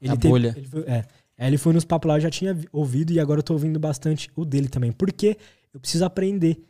ele 0.00 0.12
A 0.12 0.16
bolha. 0.16 0.54
Ele 0.56 0.66
foi, 0.66 0.80
é. 0.82 1.04
Aí 1.38 1.48
ele 1.48 1.58
foi 1.58 1.72
nos 1.72 1.84
papos 1.84 2.08
lá, 2.08 2.16
eu 2.16 2.20
já 2.20 2.30
tinha 2.30 2.52
vi- 2.54 2.68
ouvido 2.72 3.12
e 3.12 3.18
agora 3.20 3.38
eu 3.40 3.42
tô 3.42 3.52
ouvindo 3.52 3.78
bastante 3.80 4.30
o 4.36 4.44
dele 4.44 4.68
também. 4.68 4.92
Porque 4.92 5.36
eu 5.72 5.80
preciso 5.80 6.04
aprender. 6.04 6.62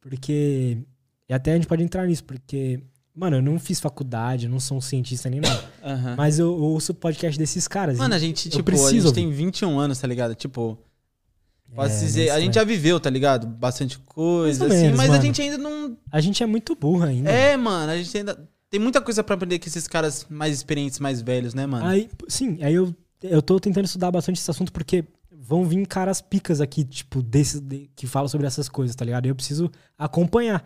Porque. 0.00 0.78
E 1.28 1.32
até 1.32 1.52
a 1.52 1.54
gente 1.56 1.66
pode 1.66 1.82
entrar 1.82 2.06
nisso, 2.06 2.24
porque. 2.24 2.80
Mano, 3.14 3.36
eu 3.36 3.42
não 3.42 3.58
fiz 3.58 3.80
faculdade, 3.80 4.46
eu 4.46 4.50
não 4.50 4.60
sou 4.60 4.78
um 4.78 4.80
cientista 4.80 5.28
nem 5.28 5.40
nada. 5.40 5.64
Aham. 5.82 6.14
mas 6.16 6.38
eu, 6.38 6.46
eu 6.46 6.62
ouço 6.62 6.92
o 6.92 6.94
podcast 6.94 7.38
desses 7.38 7.66
caras. 7.68 7.98
Mano, 7.98 8.14
a 8.14 8.18
gente, 8.18 8.48
tipo, 8.48 8.70
a 8.70 8.90
gente 8.92 9.12
tem 9.12 9.30
21 9.30 9.78
anos, 9.78 9.98
tá 9.98 10.06
ligado? 10.06 10.34
Tipo, 10.34 10.78
posso 11.74 11.96
É, 11.96 11.98
dizer, 12.00 12.30
a 12.30 12.40
gente 12.40 12.54
já 12.54 12.64
viveu, 12.64 12.98
tá 13.00 13.08
ligado? 13.10 13.46
Bastante 13.46 13.98
coisa, 14.00 14.66
assim, 14.66 14.76
menos, 14.82 14.96
mas 14.96 15.08
a 15.08 15.12
mano. 15.12 15.22
gente 15.22 15.42
ainda 15.42 15.58
não. 15.58 15.96
A 16.10 16.20
gente 16.20 16.42
é 16.42 16.46
muito 16.46 16.74
burro 16.74 17.04
ainda. 17.04 17.30
É, 17.30 17.56
mano, 17.56 17.92
a 17.92 17.96
gente 17.96 18.16
ainda. 18.16 18.48
Tem 18.70 18.78
muita 18.80 19.00
coisa 19.00 19.24
pra 19.24 19.34
aprender 19.34 19.58
com 19.58 19.66
esses 19.66 19.88
caras 19.88 20.26
mais 20.30 20.54
experientes, 20.54 20.98
mais 21.00 21.20
velhos, 21.20 21.54
né, 21.54 21.66
mano? 21.66 21.84
Aí, 21.86 22.08
sim, 22.28 22.62
aí 22.62 22.74
eu, 22.74 22.94
eu 23.22 23.42
tô 23.42 23.58
tentando 23.58 23.84
estudar 23.84 24.10
bastante 24.12 24.36
esse 24.38 24.48
assunto 24.50 24.72
porque 24.72 25.04
vão 25.32 25.64
vir 25.64 25.84
caras 25.86 26.20
picas 26.20 26.60
aqui, 26.60 26.84
tipo, 26.84 27.20
desses 27.20 27.60
de- 27.60 27.90
que 27.96 28.06
falam 28.06 28.28
sobre 28.28 28.46
essas 28.46 28.68
coisas, 28.68 28.94
tá 28.94 29.04
ligado? 29.04 29.26
E 29.26 29.28
eu 29.28 29.34
preciso 29.34 29.68
acompanhar. 29.98 30.64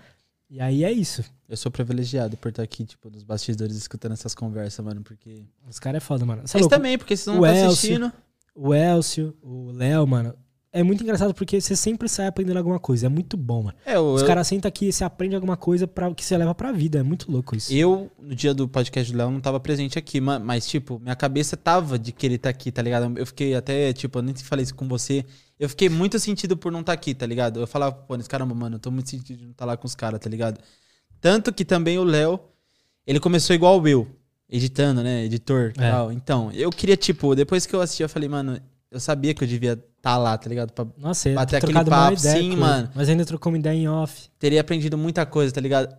E 0.51 0.61
aí 0.61 0.85
é 0.85 0.93
isso. 0.93 1.25
Eu 1.49 1.57
sou 1.57 1.73
privilegiado 1.73 2.37
por 2.37 2.51
estar 2.51 2.63
aqui, 2.63 2.85
tipo, 2.85 3.09
nos 3.11 3.23
bastidores 3.23 3.75
escutando 3.77 4.13
essas 4.13 4.35
conversas, 4.35 4.85
mano, 4.85 5.01
porque. 5.03 5.47
Os 5.69 5.79
caras 5.79 5.97
é 5.97 6.01
foda, 6.01 6.27
mano. 6.27 6.43
Cê 6.43 6.45
é 6.45 6.49
Vocês 6.49 6.63
louco? 6.63 6.77
também, 6.77 6.99
porque 6.99 7.17
vocês 7.17 7.27
não 7.27 7.37
estão 7.45 7.55
Elcio. 7.57 7.69
assistindo. 7.73 8.13
O 8.55 8.75
Elcio, 8.75 9.35
o 9.43 9.71
Léo, 9.73 10.07
mano. 10.07 10.35
É 10.77 10.83
muito 10.83 11.05
engraçado 11.05 11.33
porque 11.33 11.61
você 11.61 11.77
sempre 11.77 12.09
sai 12.09 12.27
aprendendo 12.27 12.57
alguma 12.57 12.81
coisa. 12.81 13.07
É 13.07 13.09
muito 13.09 13.37
bom, 13.37 13.63
mano. 13.63 13.77
É, 13.87 13.97
o, 13.97 14.13
Os 14.15 14.23
eu, 14.23 14.27
caras 14.27 14.49
sentam 14.49 14.69
aqui 14.69 14.89
e 14.89 14.93
você 14.93 15.05
aprende 15.05 15.37
alguma 15.37 15.57
coisa 15.57 15.87
pra, 15.87 16.13
que 16.13 16.25
você 16.25 16.37
leva 16.37 16.53
pra 16.53 16.73
vida. 16.73 16.99
É 16.99 17.03
muito 17.05 17.31
louco 17.31 17.55
isso. 17.55 17.73
eu, 17.73 18.11
no 18.19 18.35
dia 18.35 18.53
do 18.53 18.67
podcast 18.67 19.13
do 19.13 19.17
Léo, 19.17 19.31
não 19.31 19.41
tava 19.41 19.61
presente 19.61 19.97
aqui, 20.01 20.21
ma- 20.21 20.41
mas, 20.41 20.67
tipo, 20.67 20.99
minha 20.99 21.15
cabeça 21.15 21.57
tava 21.57 21.97
de 21.97 22.11
querer 22.11 22.35
estar 22.35 22.49
aqui, 22.51 22.73
tá 22.73 22.83
ligado? 22.83 23.17
Eu 23.17 23.25
fiquei 23.25 23.55
até, 23.55 23.93
tipo, 23.93 24.19
eu 24.19 24.23
nem 24.23 24.35
falei 24.35 24.65
isso 24.65 24.75
com 24.75 24.89
você. 24.89 25.25
Eu 25.61 25.69
fiquei 25.69 25.89
muito 25.89 26.19
sentido 26.19 26.57
por 26.57 26.73
não 26.73 26.81
estar 26.81 26.93
aqui, 26.93 27.15
tá 27.15 27.25
ligado? 27.25 27.61
Eu 27.61 27.67
falava, 27.69 27.93
pô, 27.95 28.17
nesse 28.17 28.29
caramba, 28.29 28.53
mano, 28.53 28.75
eu 28.75 28.81
tô 28.81 28.91
muito 28.91 29.09
sentido 29.09 29.37
de 29.39 29.45
não 29.45 29.53
estar 29.53 29.65
lá 29.65 29.77
com 29.77 29.87
os 29.87 29.95
caras, 29.95 30.19
tá 30.19 30.29
ligado? 30.29 30.59
Tanto 31.21 31.53
que 31.55 31.65
também 31.65 31.99
o 32.01 32.05
Léo, 32.05 32.41
ele 33.07 33.21
começou 33.21 33.55
igual 33.55 33.87
eu, 33.87 34.09
editando, 34.51 35.05
né? 35.05 35.25
Editor 35.25 35.73
e 35.79 35.81
É. 35.81 35.91
tal. 35.93 36.11
Então, 36.11 36.51
eu 36.53 36.71
queria, 36.71 36.97
tipo, 36.97 37.35
depois 37.37 37.65
que 37.65 37.75
eu 37.75 37.81
assisti, 37.81 38.03
eu 38.03 38.09
falei, 38.09 38.29
mano, 38.29 38.61
eu 38.91 38.99
sabia 38.99 39.33
que 39.33 39.45
eu 39.45 39.49
devia 39.49 39.81
estar 40.05 40.19
lá, 40.19 40.37
tá 40.37 40.49
ligado? 40.49 40.71
Pra 40.73 40.87
Nossa, 40.99 41.29
eu 41.31 41.35
Bater 41.35 41.61
ter 41.61 41.67
aquele 41.71 41.91
papo, 41.91 42.19
ideia 42.19 42.37
sim, 42.43 42.57
mano. 42.57 42.91
Mas 42.95 43.09
ainda 43.09 43.25
trocou 43.25 43.51
uma 43.51 43.59
ideia 43.59 43.77
em 43.77 43.89
off. 43.89 44.29
teria 44.39 44.61
aprendido 44.61 44.99
muita 44.99 45.25
coisa, 45.25 45.53
tá 45.53 45.61
ligado? 45.61 45.97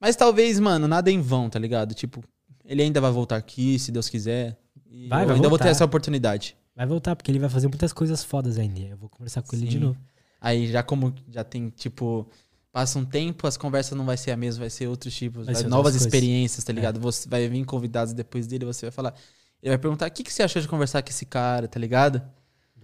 Mas 0.00 0.16
talvez, 0.16 0.58
mano, 0.58 0.88
nada 0.88 1.10
é 1.10 1.12
em 1.12 1.20
vão, 1.20 1.50
tá 1.50 1.58
ligado? 1.58 1.94
Tipo, 1.94 2.24
ele 2.64 2.82
ainda 2.82 3.00
vai 3.00 3.10
voltar 3.10 3.36
aqui, 3.36 3.78
se 3.78 3.92
Deus 3.92 4.08
quiser. 4.08 4.56
E 4.90 5.06
Vai, 5.08 5.22
eu 5.22 5.26
vai 5.26 5.36
ainda 5.36 5.48
vou 5.48 5.50
voltar. 5.50 5.64
ter 5.64 5.70
essa 5.70 5.84
oportunidade. 5.84 6.56
Vai 6.74 6.86
voltar, 6.86 7.14
porque 7.14 7.30
ele 7.30 7.38
vai 7.38 7.50
fazer 7.50 7.68
muitas 7.68 7.92
coisas 7.92 8.24
fodas 8.24 8.58
ainda. 8.58 8.80
Eu 8.80 8.96
vou 8.96 9.08
conversar 9.10 9.42
com 9.42 9.54
ele 9.54 9.66
de 9.66 9.72
Sim. 9.72 9.78
novo. 9.84 9.98
Aí 10.40 10.66
já 10.72 10.82
como 10.82 11.14
já 11.28 11.44
tem, 11.44 11.68
tipo, 11.68 12.26
passa 12.72 12.98
um 12.98 13.04
tempo, 13.04 13.46
as 13.46 13.58
conversas 13.58 13.96
não 13.98 14.06
vai 14.06 14.16
ser 14.16 14.30
a 14.30 14.36
mesma, 14.36 14.60
vai 14.60 14.70
ser 14.70 14.86
outros 14.86 15.14
tipos, 15.14 15.44
Vai 15.44 15.54
vai- 15.54 15.62
ser 15.62 15.68
novas 15.68 15.92
coisas. 15.92 16.02
É. 16.02 16.06
experiências, 16.06 16.64
tá 16.64 16.72
ligado? 16.72 16.98
Você 16.98 17.28
vai 17.28 17.46
vir 17.48 17.64
convidados 17.66 18.14
depois 18.14 18.46
dele, 18.46 18.64
você 18.64 18.86
vai 18.86 18.90
falar. 18.90 19.14
Ele 19.62 19.68
vai 19.70 19.78
perguntar: 19.78 20.08
o 20.08 20.10
que, 20.10 20.22
que 20.24 20.32
você 20.32 20.42
achou 20.42 20.62
de 20.62 20.66
conversar 20.68 21.02
com 21.02 21.10
esse 21.10 21.26
cara, 21.26 21.68
tá 21.68 21.78
ligado? 21.78 22.22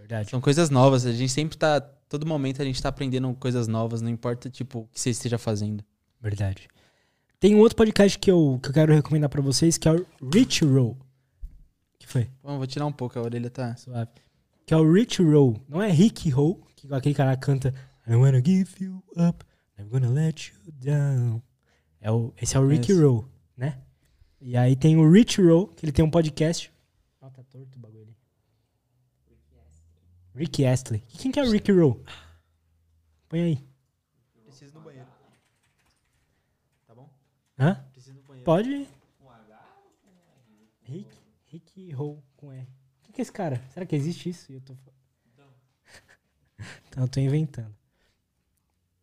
Verdade. 0.06 0.30
São 0.30 0.40
coisas 0.40 0.70
novas. 0.70 1.04
A 1.04 1.12
gente 1.12 1.32
sempre 1.32 1.58
tá. 1.58 1.80
Todo 1.80 2.24
momento 2.24 2.62
a 2.62 2.64
gente 2.64 2.80
tá 2.80 2.88
aprendendo 2.88 3.34
coisas 3.34 3.66
novas, 3.66 4.00
não 4.00 4.08
importa, 4.08 4.48
tipo, 4.48 4.80
o 4.80 4.86
que 4.86 5.00
você 5.00 5.10
esteja 5.10 5.36
fazendo. 5.36 5.84
Verdade. 6.20 6.68
Tem 7.40 7.56
um 7.56 7.58
outro 7.58 7.76
podcast 7.76 8.16
que 8.16 8.30
eu, 8.30 8.60
que 8.62 8.68
eu 8.68 8.72
quero 8.72 8.94
recomendar 8.94 9.28
pra 9.28 9.42
vocês, 9.42 9.76
que 9.76 9.88
é 9.88 9.92
o 9.92 10.06
Rich 10.32 10.64
Roll. 10.64 10.96
que 11.98 12.06
foi? 12.06 12.30
Bom, 12.40 12.56
vou 12.56 12.66
tirar 12.68 12.86
um 12.86 12.92
pouco, 12.92 13.18
a 13.18 13.22
orelha 13.22 13.50
tá. 13.50 13.74
Suave. 13.74 14.08
Que 14.64 14.72
é 14.72 14.76
o 14.76 14.92
Rich 14.92 15.20
Roll. 15.24 15.60
Não 15.68 15.82
é 15.82 15.90
Rick 15.90 16.30
Roll, 16.30 16.64
que 16.76 16.86
aquele 16.94 17.14
cara 17.14 17.36
canta 17.36 17.74
I 18.06 18.10
don't 18.10 18.22
wanna 18.22 18.40
give 18.44 18.72
you 18.80 19.02
up, 19.16 19.44
I'm 19.76 19.88
gonna 19.88 20.08
let 20.08 20.52
you 20.52 20.72
down. 20.72 21.42
É 22.00 22.12
o, 22.12 22.32
esse 22.40 22.56
é 22.56 22.60
o 22.60 22.68
Rick. 22.68 22.92
Roll, 22.92 23.28
né? 23.56 23.80
E 24.40 24.56
aí 24.56 24.76
tem 24.76 24.96
o 24.96 25.10
Rich 25.10 25.42
Roll, 25.42 25.66
que 25.66 25.84
ele 25.84 25.90
tem 25.92 26.04
um 26.04 26.10
podcast. 26.10 26.72
Ó, 27.20 27.28
tá 27.28 27.42
torto 27.42 27.76
o 27.76 27.80
bagulho. 27.80 27.95
Rick 30.36 30.66
Astley. 30.66 31.02
Quem 31.08 31.32
que 31.32 31.40
é 31.40 31.42
o 31.42 31.50
Rick 31.50 31.72
Roll? 31.72 32.04
Põe 33.26 33.40
aí. 33.40 33.66
Preciso 34.44 34.74
no 34.74 34.82
banheiro. 34.82 35.08
Tá 36.86 36.94
bom? 36.94 37.08
Hã? 37.58 37.82
Preciso 37.90 38.16
no 38.16 38.22
banheiro. 38.22 38.44
Pode 38.44 38.68
ir. 38.68 38.88
Rick, 40.82 41.08
Rick 41.46 41.90
Roll 41.92 42.22
com 42.36 42.52
R. 42.52 42.68
Quem 43.02 43.14
que 43.14 43.20
é 43.20 43.22
esse 43.22 43.32
cara? 43.32 43.60
Será 43.72 43.86
que 43.86 43.96
existe 43.96 44.28
isso? 44.28 44.52
Eu 44.52 44.60
tô... 44.60 44.74
então 46.88 47.02
eu 47.02 47.08
tô 47.08 47.18
inventando. 47.18 47.74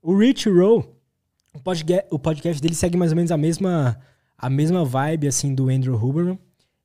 O 0.02 0.16
Rich 0.16 0.50
Roll, 0.50 0.96
o 1.54 1.60
podcast, 1.60 2.08
o 2.12 2.20
podcast 2.20 2.62
dele 2.62 2.76
segue 2.76 2.96
mais 2.96 3.12
ou 3.12 3.16
menos 3.16 3.32
a 3.32 3.38
mesma, 3.38 4.00
a 4.38 4.50
mesma 4.50 4.86
vibe 4.86 5.28
assim 5.28 5.56
do 5.56 5.68
Andrew 5.68 5.96
Huberman. 5.96 6.40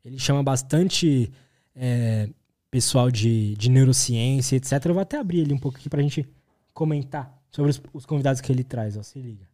Ele 0.04 0.18
chama 0.18 0.42
bastante 0.42 1.30
é, 1.74 2.30
pessoal 2.70 3.10
de, 3.10 3.54
de 3.56 3.70
neurociência, 3.70 4.56
etc. 4.56 4.72
Eu 4.86 4.94
vou 4.94 5.02
até 5.02 5.18
abrir 5.18 5.40
ele 5.40 5.54
um 5.54 5.58
pouco 5.58 5.78
aqui 5.78 5.88
pra 5.88 6.02
gente 6.02 6.28
comentar 6.74 7.36
sobre 7.50 7.70
os, 7.70 7.80
os 7.92 8.06
convidados 8.06 8.40
que 8.40 8.52
ele 8.52 8.64
traz, 8.64 8.96
ó. 8.96 9.02
Se 9.02 9.18
liga. 9.18 9.48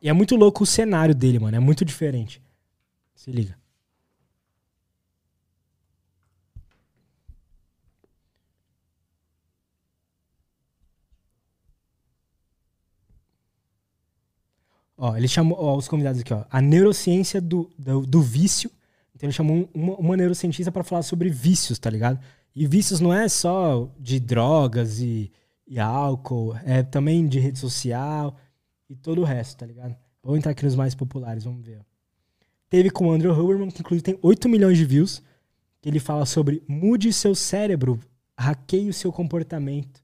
E 0.00 0.08
é 0.08 0.12
muito 0.12 0.34
louco 0.34 0.64
o 0.64 0.66
cenário 0.66 1.14
dele, 1.14 1.38
mano. 1.38 1.56
É 1.56 1.60
muito 1.60 1.84
diferente. 1.84 2.42
Se 3.14 3.30
liga. 3.30 3.56
Ó, 14.96 15.16
ele 15.16 15.26
chamou 15.26 15.58
ó, 15.58 15.76
os 15.76 15.88
convidados 15.88 16.20
aqui, 16.20 16.32
ó. 16.32 16.44
A 16.50 16.60
neurociência 16.60 17.40
do, 17.40 17.68
do, 17.76 18.06
do 18.06 18.22
vício. 18.22 18.70
Então 19.22 19.28
ele 19.28 19.36
chamou 19.36 19.70
uma, 19.72 19.94
uma 19.94 20.16
neurocientista 20.16 20.72
para 20.72 20.82
falar 20.82 21.02
sobre 21.02 21.28
vícios, 21.28 21.78
tá 21.78 21.88
ligado? 21.88 22.18
E 22.56 22.66
vícios 22.66 22.98
não 22.98 23.14
é 23.14 23.28
só 23.28 23.88
de 23.96 24.18
drogas 24.18 24.98
e, 24.98 25.30
e 25.64 25.78
álcool, 25.78 26.56
é 26.64 26.82
também 26.82 27.28
de 27.28 27.38
rede 27.38 27.60
social 27.60 28.36
e 28.90 28.96
todo 28.96 29.20
o 29.20 29.24
resto, 29.24 29.58
tá 29.58 29.64
ligado? 29.64 29.94
Vamos 30.24 30.38
entrar 30.38 30.50
aqui 30.50 30.64
nos 30.64 30.74
mais 30.74 30.96
populares, 30.96 31.44
vamos 31.44 31.64
ver. 31.64 31.86
Teve 32.68 32.90
com 32.90 33.06
o 33.06 33.12
Andrew 33.12 33.32
Huberman, 33.32 33.70
que 33.70 33.78
inclusive 33.78 34.02
tem 34.02 34.18
8 34.20 34.48
milhões 34.48 34.76
de 34.76 34.84
views, 34.84 35.22
que 35.80 35.88
ele 35.88 36.00
fala 36.00 36.26
sobre 36.26 36.60
mude 36.66 37.12
seu 37.12 37.32
cérebro, 37.32 38.00
hackeie 38.36 38.88
o 38.88 38.92
seu 38.92 39.12
comportamento. 39.12 40.02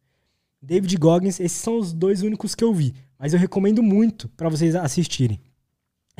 David 0.62 0.96
Goggins, 0.96 1.40
esses 1.40 1.58
são 1.58 1.76
os 1.76 1.92
dois 1.92 2.22
únicos 2.22 2.54
que 2.54 2.62
eu 2.62 2.72
vi, 2.72 2.94
mas 3.18 3.34
eu 3.34 3.40
recomendo 3.40 3.82
muito 3.82 4.28
para 4.28 4.48
vocês 4.48 4.76
assistirem. 4.76 5.40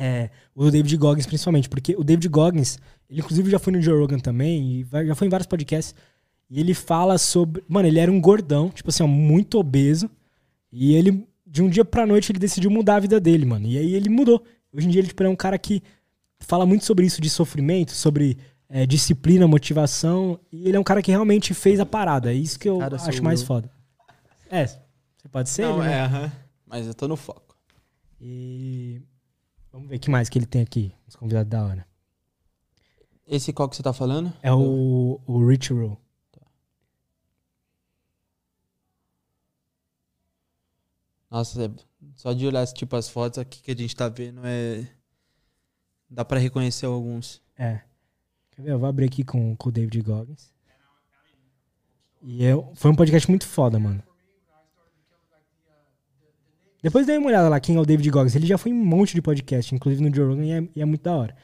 É, 0.01 0.29
o 0.55 0.71
David 0.71 0.95
Goggins 0.95 1.25
principalmente, 1.25 1.67
porque 1.67 1.93
o 1.97 2.05
David 2.05 2.29
Goggins, 2.29 2.79
ele 3.09 3.19
inclusive 3.19 3.51
já 3.51 3.59
foi 3.59 3.73
no 3.73 3.81
Joe 3.81 3.99
Rogan 3.99 4.17
também, 4.17 4.79
e 4.79 4.87
já 5.05 5.13
foi 5.13 5.27
em 5.27 5.29
vários 5.29 5.45
podcasts, 5.45 5.93
e 6.49 6.57
ele 6.57 6.73
fala 6.73 7.17
sobre. 7.17 7.61
Mano, 7.67 7.85
ele 7.85 7.99
era 7.99 8.09
um 8.09 8.21
gordão, 8.21 8.69
tipo 8.69 8.89
assim, 8.89 9.03
ó, 9.03 9.07
muito 9.07 9.59
obeso. 9.59 10.09
E 10.71 10.95
ele, 10.95 11.27
de 11.45 11.61
um 11.61 11.69
dia 11.69 11.83
pra 11.83 12.05
noite, 12.05 12.31
ele 12.31 12.39
decidiu 12.39 12.71
mudar 12.71 12.95
a 12.95 12.99
vida 12.99 13.19
dele, 13.19 13.45
mano. 13.45 13.67
E 13.67 13.77
aí 13.77 13.93
ele 13.93 14.09
mudou. 14.09 14.41
Hoje 14.71 14.87
em 14.87 14.89
dia 14.89 15.01
ele 15.01 15.09
tipo, 15.09 15.21
é 15.21 15.29
um 15.29 15.35
cara 15.35 15.57
que 15.57 15.83
fala 16.39 16.65
muito 16.65 16.85
sobre 16.85 17.05
isso 17.05 17.19
de 17.21 17.29
sofrimento, 17.29 17.91
sobre 17.91 18.37
é, 18.69 18.85
disciplina, 18.85 19.47
motivação. 19.47 20.39
E 20.51 20.67
ele 20.67 20.77
é 20.77 20.79
um 20.79 20.83
cara 20.83 21.01
que 21.01 21.11
realmente 21.11 21.53
fez 21.53 21.79
a 21.79 21.85
parada. 21.85 22.31
É 22.31 22.35
isso 22.35 22.57
que 22.57 22.69
eu 22.69 22.77
Cara, 22.77 22.95
acho 22.95 23.23
mais 23.23 23.41
eu. 23.41 23.47
foda. 23.47 23.69
É, 24.49 24.65
você 24.65 25.27
pode 25.29 25.49
ser 25.49 25.63
Não, 25.63 25.79
ele, 25.79 25.89
né? 25.89 25.97
é, 25.97 26.01
aham. 26.01 26.31
Mas 26.65 26.87
eu 26.87 26.93
tô 26.93 27.07
no 27.07 27.15
foco. 27.17 27.55
E. 28.21 29.01
Vamos 29.71 29.87
ver 29.87 29.97
o 29.97 29.99
que 29.99 30.09
mais 30.09 30.29
que 30.29 30.37
ele 30.39 30.45
tem 30.45 30.61
aqui, 30.61 30.93
os 31.07 31.15
convidados 31.15 31.49
da 31.49 31.63
hora. 31.63 31.87
Esse 33.25 33.53
qual 33.53 33.69
que 33.69 33.75
você 33.75 33.83
tá 33.83 33.93
falando? 33.93 34.33
É 34.41 34.51
o, 34.51 35.19
o 35.27 35.47
Rich 35.47 35.71
Roll. 35.71 35.97
Nossa, 41.29 41.65
é- 41.65 41.71
só 42.15 42.33
de 42.33 42.47
olhar 42.47 42.65
tipo 42.67 42.95
as 42.95 43.07
fotos 43.07 43.37
aqui 43.37 43.61
que 43.61 43.71
a 43.71 43.75
gente 43.75 43.95
tá 43.95 44.09
vendo 44.09 44.41
é. 44.43 44.87
Dá 46.09 46.25
pra 46.25 46.39
reconhecer 46.39 46.87
alguns. 46.87 47.41
É. 47.55 47.81
Quer 48.51 48.63
ver? 48.63 48.71
Eu 48.71 48.79
vou 48.79 48.89
abrir 48.89 49.05
aqui 49.05 49.23
com, 49.23 49.55
com 49.55 49.69
o 49.69 49.71
David 49.71 50.01
Goggins. 50.01 50.51
E 52.21 52.43
eu, 52.43 52.71
foi 52.75 52.89
um 52.91 52.95
podcast 52.95 53.29
muito 53.29 53.45
foda, 53.47 53.77
mano. 53.79 54.03
Depois 56.81 57.05
dei 57.05 57.17
uma 57.17 57.27
olhada 57.27 57.49
lá 57.49 57.59
quem 57.59 57.75
é 57.75 57.79
o 57.79 57.85
David 57.85 58.09
Goggins. 58.09 58.35
Ele 58.35 58.47
já 58.47 58.57
foi 58.57 58.71
em 58.71 58.73
um 58.75 58.85
monte 58.85 59.13
de 59.13 59.21
podcast, 59.21 59.73
inclusive 59.75 60.01
no 60.07 60.13
Joe 60.15 60.27
Rogan, 60.27 60.45
e 60.45 60.51
é, 60.51 60.69
e 60.77 60.81
é 60.81 60.85
muito 60.85 61.01
da 61.03 61.13
hora. 61.15 61.35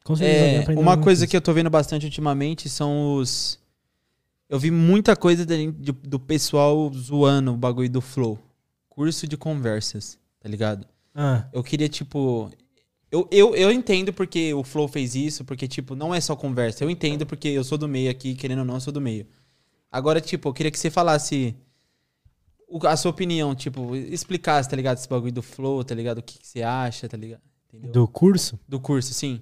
Com 0.03 0.15
certeza 0.15 0.39
alguém 0.43 0.57
É, 0.57 0.61
aprendeu 0.61 0.83
uma 0.83 0.91
alguma 0.91 1.03
coisa 1.03 1.25
que 1.25 1.35
eu 1.35 1.41
tô 1.41 1.53
vendo 1.53 1.71
bastante 1.71 2.05
ultimamente 2.05 2.69
são 2.69 3.15
os. 3.15 3.59
Eu 4.49 4.59
vi 4.59 4.71
muita 4.71 5.15
coisa 5.15 5.45
de- 5.45 5.71
de- 5.71 5.91
do 5.91 6.19
pessoal 6.19 6.91
zoando 6.93 7.53
o 7.53 7.57
bagulho 7.57 7.89
do 7.89 8.01
Flow. 8.01 8.39
Curso 8.89 9.27
de 9.27 9.35
conversas, 9.37 10.17
tá 10.39 10.47
ligado? 10.49 10.87
Ah, 11.13 11.47
Eu 11.53 11.63
queria, 11.63 11.89
tipo. 11.89 12.49
Eu, 13.11 13.27
eu, 13.31 13.55
eu 13.55 13.71
entendo 13.71 14.11
porque 14.13 14.53
o 14.53 14.63
Flow 14.63 14.87
fez 14.87 15.15
isso, 15.15 15.43
porque, 15.45 15.67
tipo, 15.67 15.95
não 15.95 16.13
é 16.13 16.19
só 16.21 16.35
conversa. 16.35 16.83
Eu 16.83 16.89
entendo 16.89 17.25
porque 17.25 17.47
eu 17.47 17.63
sou 17.63 17.77
do 17.77 17.87
meio 17.87 18.09
aqui, 18.11 18.35
querendo 18.35 18.59
ou 18.59 18.65
não, 18.65 18.75
eu 18.75 18.79
sou 18.81 18.91
do 18.93 18.99
meio. 19.01 19.25
Agora, 19.91 20.19
tipo, 20.19 20.49
eu 20.49 20.53
queria 20.53 20.71
que 20.71 20.77
você 20.79 20.89
falasse 20.89 21.55
o- 22.67 22.85
a 22.85 22.97
sua 22.97 23.11
opinião, 23.11 23.55
tipo, 23.55 23.95
explicasse, 23.95 24.69
tá 24.69 24.75
ligado? 24.75 24.97
Esse 24.97 25.07
bagulho 25.07 25.31
do 25.31 25.41
Flow, 25.41 25.83
tá 25.83 25.95
ligado? 25.95 26.17
O 26.19 26.23
que, 26.23 26.37
que 26.37 26.47
você 26.47 26.61
acha, 26.61 27.07
tá 27.07 27.15
ligado? 27.17 27.41
Entendeu? 27.69 27.91
Do, 27.91 28.01
do 28.01 28.07
curso? 28.07 28.59
curso, 28.81 29.13
sim. 29.13 29.41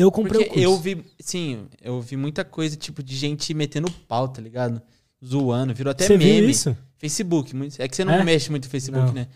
Eu 0.00 0.12
comprei 0.12 0.44
Porque 0.44 0.60
o 0.60 0.70
curso. 0.70 0.88
eu 0.90 0.96
vi, 0.96 1.04
sim, 1.18 1.66
eu 1.82 2.00
vi 2.00 2.16
muita 2.16 2.44
coisa, 2.44 2.76
tipo, 2.76 3.02
de 3.02 3.16
gente 3.16 3.52
metendo 3.52 3.90
pau, 4.06 4.28
tá 4.28 4.40
ligado? 4.40 4.80
Zoando, 5.24 5.74
virou 5.74 5.90
até 5.90 6.06
Você 6.06 6.16
viu 6.16 6.34
meme. 6.34 6.50
isso? 6.50 6.76
Facebook, 6.96 7.52
é 7.80 7.88
que 7.88 7.96
você 7.96 8.04
não 8.04 8.14
É? 8.14 8.22
mexe 8.24 8.48
muito 8.50 8.64
no 8.66 8.70
Facebook, 8.70 9.06
Não. 9.06 9.12
né? 9.12 9.26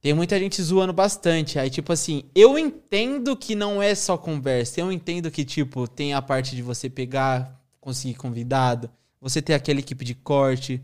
Tem 0.00 0.14
muita 0.14 0.38
gente 0.38 0.62
zoando 0.62 0.92
bastante. 0.92 1.58
Aí, 1.58 1.68
tipo 1.70 1.92
assim, 1.92 2.22
eu 2.34 2.56
entendo 2.56 3.36
que 3.36 3.56
não 3.56 3.82
é 3.82 3.96
só 3.96 4.16
conversa. 4.16 4.80
Eu 4.80 4.92
entendo 4.92 5.28
que, 5.28 5.44
tipo, 5.44 5.88
tem 5.88 6.14
a 6.14 6.22
parte 6.22 6.54
de 6.54 6.62
você 6.62 6.88
pegar, 6.88 7.60
conseguir 7.80 8.14
convidado, 8.14 8.88
você 9.20 9.42
ter 9.42 9.54
aquela 9.54 9.80
equipe 9.80 10.04
de 10.04 10.14
corte. 10.14 10.80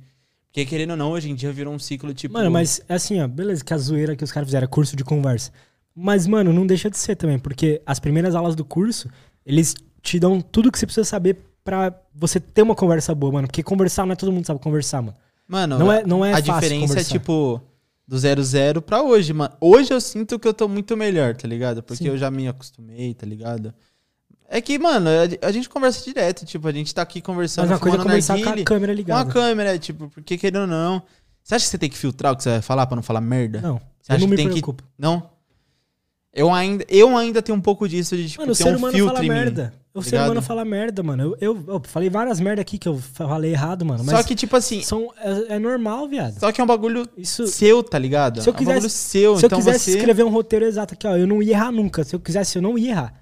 Porque, 0.48 0.64
querendo 0.66 0.90
ou 0.90 0.96
não, 0.96 1.12
hoje 1.12 1.30
em 1.30 1.34
dia 1.36 1.52
virou 1.52 1.72
um 1.72 1.78
ciclo, 1.78 2.12
tipo. 2.12 2.34
Mano, 2.34 2.51
mas 2.51 2.80
é 2.88 2.94
assim, 2.94 3.20
ó, 3.20 3.28
beleza, 3.28 3.64
que 3.64 3.72
a 3.72 3.78
zoeira 3.78 4.16
que 4.16 4.24
os 4.24 4.32
caras 4.32 4.48
fizeram 4.48 4.64
é 4.64 4.68
curso 4.68 4.96
de 4.96 5.05
conversa. 5.05 5.52
Mas, 5.95 6.27
mano, 6.27 6.53
não 6.53 6.66
deixa 6.66 6.91
de 6.91 6.99
ser 6.99 7.15
também, 7.16 7.39
porque 7.39 7.81
as 7.87 8.01
primeiras 8.01 8.35
aulas 8.35 8.55
do 8.57 8.65
curso, 8.65 9.09
eles 9.47 9.75
te 10.03 10.19
dão 10.19 10.41
tudo 10.41 10.71
que 10.73 10.79
você 10.79 10.87
precisa 10.87 11.05
saber 11.05 11.39
pra 11.62 11.95
você 12.15 12.39
ter 12.41 12.62
uma 12.62 12.75
conversa 12.75 13.15
boa, 13.15 13.33
mano. 13.35 13.47
Porque 13.49 13.62
conversar 13.62 14.05
não 14.05 14.12
é 14.12 14.16
todo 14.16 14.33
mundo 14.33 14.47
sabe 14.47 14.61
conversar, 14.61 15.01
mano. 15.03 15.16
Mano, 15.47 15.79
Não 15.79 15.93
é, 15.93 16.05
não 16.07 16.25
é 16.25 16.33
a 16.35 16.41
diferença 16.41 16.89
conversar. 16.89 17.01
é, 17.15 17.19
tipo, 17.19 17.61
do 18.09 18.16
00 18.19 18.83
pra 18.83 19.03
hoje, 19.03 19.33
mano. 19.33 19.55
Hoje 19.61 19.93
eu 19.93 20.01
sinto 20.01 20.39
que 20.39 20.49
eu 20.49 20.55
tô 20.55 20.66
muito 20.69 20.97
melhor, 20.97 21.37
tá 21.37 21.47
ligado? 21.47 21.83
Porque 21.83 22.05
Sim. 22.05 22.09
eu 22.11 22.19
já 22.19 22.31
me 22.31 22.49
acostumei, 22.49 23.15
tá 23.15 23.27
ligado? 23.27 23.73
É 24.49 24.61
que, 24.61 24.79
mano, 24.79 25.09
a, 25.43 25.53
gente 25.53 25.69
conversa 25.69 26.05
direto, 26.05 26.45
tipo, 26.45 26.66
a 26.69 26.73
gente 26.73 26.95
tá 26.95 27.03
aqui 27.03 27.21
conversando, 27.21 27.65
Mas 27.65 27.73
uma 27.73 27.79
coisa 27.81 27.97
é 27.99 28.03
conversar 28.03 28.35
com 28.43 28.49
a 28.49 28.62
câmera 28.65 28.93
com 28.93 28.93
a 28.93 28.97
ligada. 28.97 29.33
câmera, 29.33 29.79
tipo, 29.79 30.09
porque 30.11 30.37
querendo 30.37 30.62
ou 30.62 30.66
não. 30.66 31.03
Você 31.43 31.55
acha 31.57 31.65
que 31.66 31.71
você 31.71 31.79
tem 31.79 31.91
que 31.91 31.97
filtrar 31.99 32.33
o 32.33 32.37
que 32.37 32.43
você 32.43 32.51
vai 32.51 32.62
falar 32.62 32.87
pra 32.87 32.97
não 32.97 33.03
falar 33.03 33.21
merda? 33.21 33.61
Não, 33.61 33.81
Você 34.01 34.12
acha 34.12 34.21
não 34.21 34.27
que 34.27 34.31
me 34.31 34.37
tem 34.37 34.47
que- 34.47 34.53
preocupo. 34.53 34.83
Não? 34.99 35.29
Eu 36.35 36.52
ainda, 36.52 36.85
eu 36.89 37.16
ainda 37.16 37.40
tenho 37.40 37.56
um 37.56 37.61
pouco 37.61 37.89
disso 37.89 38.16
de, 38.16 38.28
tipo, 38.28 38.43
Mano, 38.43 38.55
ter 38.56 38.62
ser 38.65 38.74
um 38.74 38.77
humano 38.78 38.93
filtro 38.93 39.15
fala 39.15 39.24
em 39.24 39.28
mim. 39.28 39.35
merda. 39.35 39.73
O 39.94 40.02
ser 40.02 40.16
humano 40.20 40.43
fala 40.43 40.65
merda, 40.65 41.01
mano. 41.05 41.23
Eu, 41.23 41.36
eu, 41.40 41.65
eu 41.69 41.82
falei 41.85 42.11
várias 42.11 42.40
merda 42.40 42.61
aqui 42.61 42.77
que 42.77 42.89
eu 42.89 42.98
falei 42.98 43.52
errado, 43.52 43.85
mano. 43.85 44.02
Mas 44.02 44.16
Só 44.16 44.23
que, 44.24 44.35
tipo 44.35 44.56
assim, 44.56 44.82
são, 44.82 45.12
é, 45.16 45.55
é 45.55 45.59
normal, 45.61 46.09
viado. 46.09 46.40
só 46.40 46.51
que 46.51 46.61
é 46.61 46.65
um 46.65 46.66
bagulho 46.66 47.09
Isso, 47.16 47.47
seu, 47.47 47.81
tá 47.85 47.97
ligado? 47.97 48.43
Se 48.43 48.48
eu 48.48 48.52
é 48.52 48.55
um 48.55 48.59
quisesse- 48.59 48.74
bagulho 48.74 48.90
seu, 48.90 49.36
se 49.36 49.44
eu 49.44 49.47
então 49.47 49.59
quisesse 49.61 49.93
você... 49.93 49.97
escrever 49.98 50.24
um 50.24 50.31
roteiro 50.31 50.65
exato 50.65 50.94
aqui, 50.94 51.06
ó, 51.06 51.16
eu 51.16 51.28
não 51.28 51.40
ia 51.40 51.52
errar 51.52 51.70
nunca. 51.70 52.02
Se 52.02 52.16
eu 52.16 52.19
quisesse, 52.19 52.59
eu 52.59 52.62
não 52.62 52.77
ia 52.77 52.90
errar. 52.90 53.15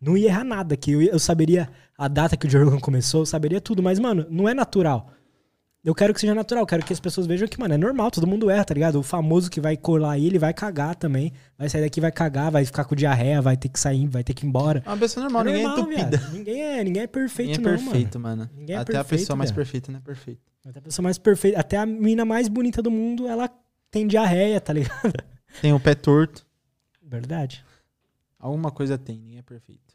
Não 0.00 0.16
ia 0.16 0.28
errar 0.28 0.44
nada 0.44 0.74
aqui. 0.74 0.92
Eu, 0.92 1.02
eu 1.02 1.18
saberia 1.18 1.68
a 1.98 2.06
data 2.06 2.36
que 2.36 2.46
o 2.46 2.50
Joe 2.50 2.62
Rogan 2.62 2.78
começou, 2.78 3.22
eu 3.22 3.26
saberia 3.26 3.60
tudo. 3.60 3.82
Mas, 3.82 3.98
mano, 3.98 4.24
não 4.30 4.48
é 4.48 4.54
natural. 4.54 5.10
Eu 5.84 5.94
quero 5.96 6.14
que 6.14 6.20
seja 6.20 6.32
natural. 6.34 6.64
Quero 6.64 6.84
que 6.84 6.92
as 6.92 7.00
pessoas 7.00 7.26
vejam 7.26 7.48
que, 7.48 7.58
mano, 7.58 7.74
é 7.74 7.76
normal. 7.76 8.08
Todo 8.10 8.24
mundo 8.26 8.48
erra, 8.48 8.64
tá 8.64 8.72
ligado? 8.72 9.00
O 9.00 9.02
famoso 9.02 9.50
que 9.50 9.60
vai 9.60 9.76
colar 9.76 10.12
aí, 10.12 10.26
ele 10.26 10.38
vai 10.38 10.54
cagar 10.54 10.94
também. 10.94 11.32
Vai 11.58 11.68
sair 11.68 11.82
daqui, 11.82 12.00
vai 12.00 12.12
cagar, 12.12 12.52
vai 12.52 12.64
ficar 12.64 12.84
com 12.84 12.94
diarreia, 12.94 13.42
vai 13.42 13.56
ter 13.56 13.68
que 13.68 13.80
sair, 13.80 14.06
vai 14.06 14.22
ter 14.22 14.32
que 14.32 14.46
ir 14.46 14.48
embora. 14.48 14.80
É 14.86 14.88
uma 14.88 14.96
pessoa 14.96 15.24
normal, 15.24 15.42
É 15.42 15.44
ninguém 15.46 15.62
normal, 15.64 15.78
é 15.78 15.92
entupida. 15.94 16.16
viado. 16.18 16.32
Ninguém 16.32 16.62
é, 16.62 16.84
ninguém 16.84 17.02
é 17.02 17.06
perfeito, 17.08 17.58
Ninguém 17.58 17.72
é 17.72 17.76
não, 17.76 17.84
perfeito, 17.84 18.20
mano. 18.20 18.36
mano. 18.42 18.50
Ninguém 18.54 18.76
é 18.76 18.78
Até 18.78 18.92
a 18.92 19.00
perfeito, 19.00 19.20
pessoa 19.22 19.36
mais 19.36 19.50
viado. 19.50 19.56
perfeita 19.56 19.90
não 19.92 19.98
é 19.98 20.02
perfeita. 20.02 20.40
Até 20.64 20.78
a 20.78 20.82
pessoa 20.82 21.02
mais 21.02 21.18
perfeita, 21.18 21.58
até 21.60 21.76
a 21.76 21.84
mina 21.86 22.24
mais 22.24 22.46
bonita 22.46 22.80
do 22.80 22.90
mundo, 22.90 23.26
ela 23.26 23.50
tem 23.90 24.06
diarreia, 24.06 24.60
tá 24.60 24.72
ligado? 24.72 25.12
Tem 25.60 25.72
o 25.72 25.80
pé 25.80 25.94
torto. 25.94 26.46
Verdade. 27.02 27.62
Alguma 28.38 28.70
coisa 28.70 28.96
tem, 28.96 29.18
ninguém 29.18 29.38
é 29.38 29.42
perfeito. 29.42 29.94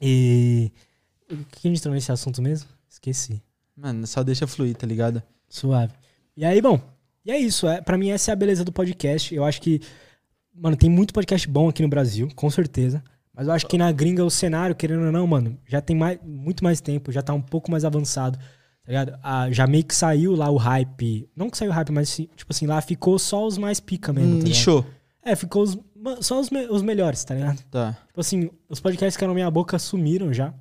E. 0.00 0.70
O 1.30 1.36
que 1.46 1.66
a 1.66 1.70
gente 1.70 1.78
entrou 1.78 1.92
nesse 1.94 2.12
assunto 2.12 2.40
mesmo? 2.40 2.68
Esqueci. 2.88 3.42
Mano, 3.82 4.06
só 4.06 4.22
deixa 4.22 4.46
fluir, 4.46 4.76
tá 4.76 4.86
ligado? 4.86 5.20
Suave. 5.48 5.92
E 6.36 6.44
aí, 6.44 6.62
bom. 6.62 6.80
E 7.24 7.32
é 7.32 7.38
isso. 7.38 7.66
É, 7.66 7.80
pra 7.80 7.98
mim, 7.98 8.10
essa 8.10 8.30
é 8.30 8.32
a 8.32 8.36
beleza 8.36 8.64
do 8.64 8.70
podcast. 8.70 9.34
Eu 9.34 9.44
acho 9.44 9.60
que. 9.60 9.80
Mano, 10.54 10.76
tem 10.76 10.88
muito 10.88 11.12
podcast 11.12 11.48
bom 11.48 11.68
aqui 11.68 11.82
no 11.82 11.88
Brasil, 11.88 12.28
com 12.36 12.48
certeza. 12.48 13.02
Mas 13.34 13.48
eu 13.48 13.52
acho 13.52 13.66
que 13.66 13.76
na 13.78 13.90
gringa 13.90 14.24
o 14.24 14.30
cenário, 14.30 14.76
querendo 14.76 15.06
ou 15.06 15.10
não, 15.12 15.26
mano, 15.26 15.58
já 15.66 15.80
tem 15.80 15.96
mais, 15.96 16.18
muito 16.22 16.62
mais 16.62 16.80
tempo, 16.80 17.10
já 17.10 17.22
tá 17.22 17.32
um 17.34 17.40
pouco 17.40 17.70
mais 17.70 17.84
avançado. 17.84 18.38
Tá 18.38 18.44
ligado? 18.88 19.18
Ah, 19.22 19.50
já 19.50 19.66
meio 19.66 19.84
que 19.84 19.94
saiu 19.94 20.36
lá 20.36 20.48
o 20.50 20.56
hype. 20.56 21.28
Não 21.34 21.48
que 21.50 21.56
saiu 21.58 21.70
o 21.70 21.74
hype, 21.74 21.90
mas 21.90 22.14
tipo 22.14 22.46
assim, 22.50 22.66
lá 22.66 22.80
ficou 22.80 23.18
só 23.18 23.44
os 23.46 23.58
mais 23.58 23.80
pica 23.80 24.12
mesmo. 24.12 24.28
Tá 24.30 24.34
ligado? 24.36 24.48
Nichou. 24.48 24.86
É, 25.24 25.34
ficou 25.34 25.62
os, 25.62 25.78
só 26.20 26.38
os, 26.40 26.50
me- 26.50 26.66
os 26.66 26.82
melhores, 26.82 27.24
tá 27.24 27.34
ligado? 27.34 27.62
Tá. 27.70 27.96
Tipo 28.08 28.20
assim, 28.20 28.50
os 28.68 28.78
podcasts 28.80 29.16
que 29.16 29.24
eram 29.24 29.32
na 29.32 29.36
minha 29.36 29.50
boca 29.50 29.78
sumiram 29.78 30.32
já. 30.32 30.52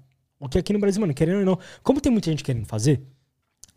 O 0.41 0.49
que 0.49 0.57
aqui 0.57 0.73
no 0.73 0.80
Brasil, 0.80 0.99
mano, 0.99 1.13
querendo 1.13 1.39
ou 1.39 1.45
não. 1.45 1.59
Como 1.84 2.01
tem 2.01 2.11
muita 2.11 2.30
gente 2.31 2.43
querendo 2.43 2.65
fazer, 2.65 3.01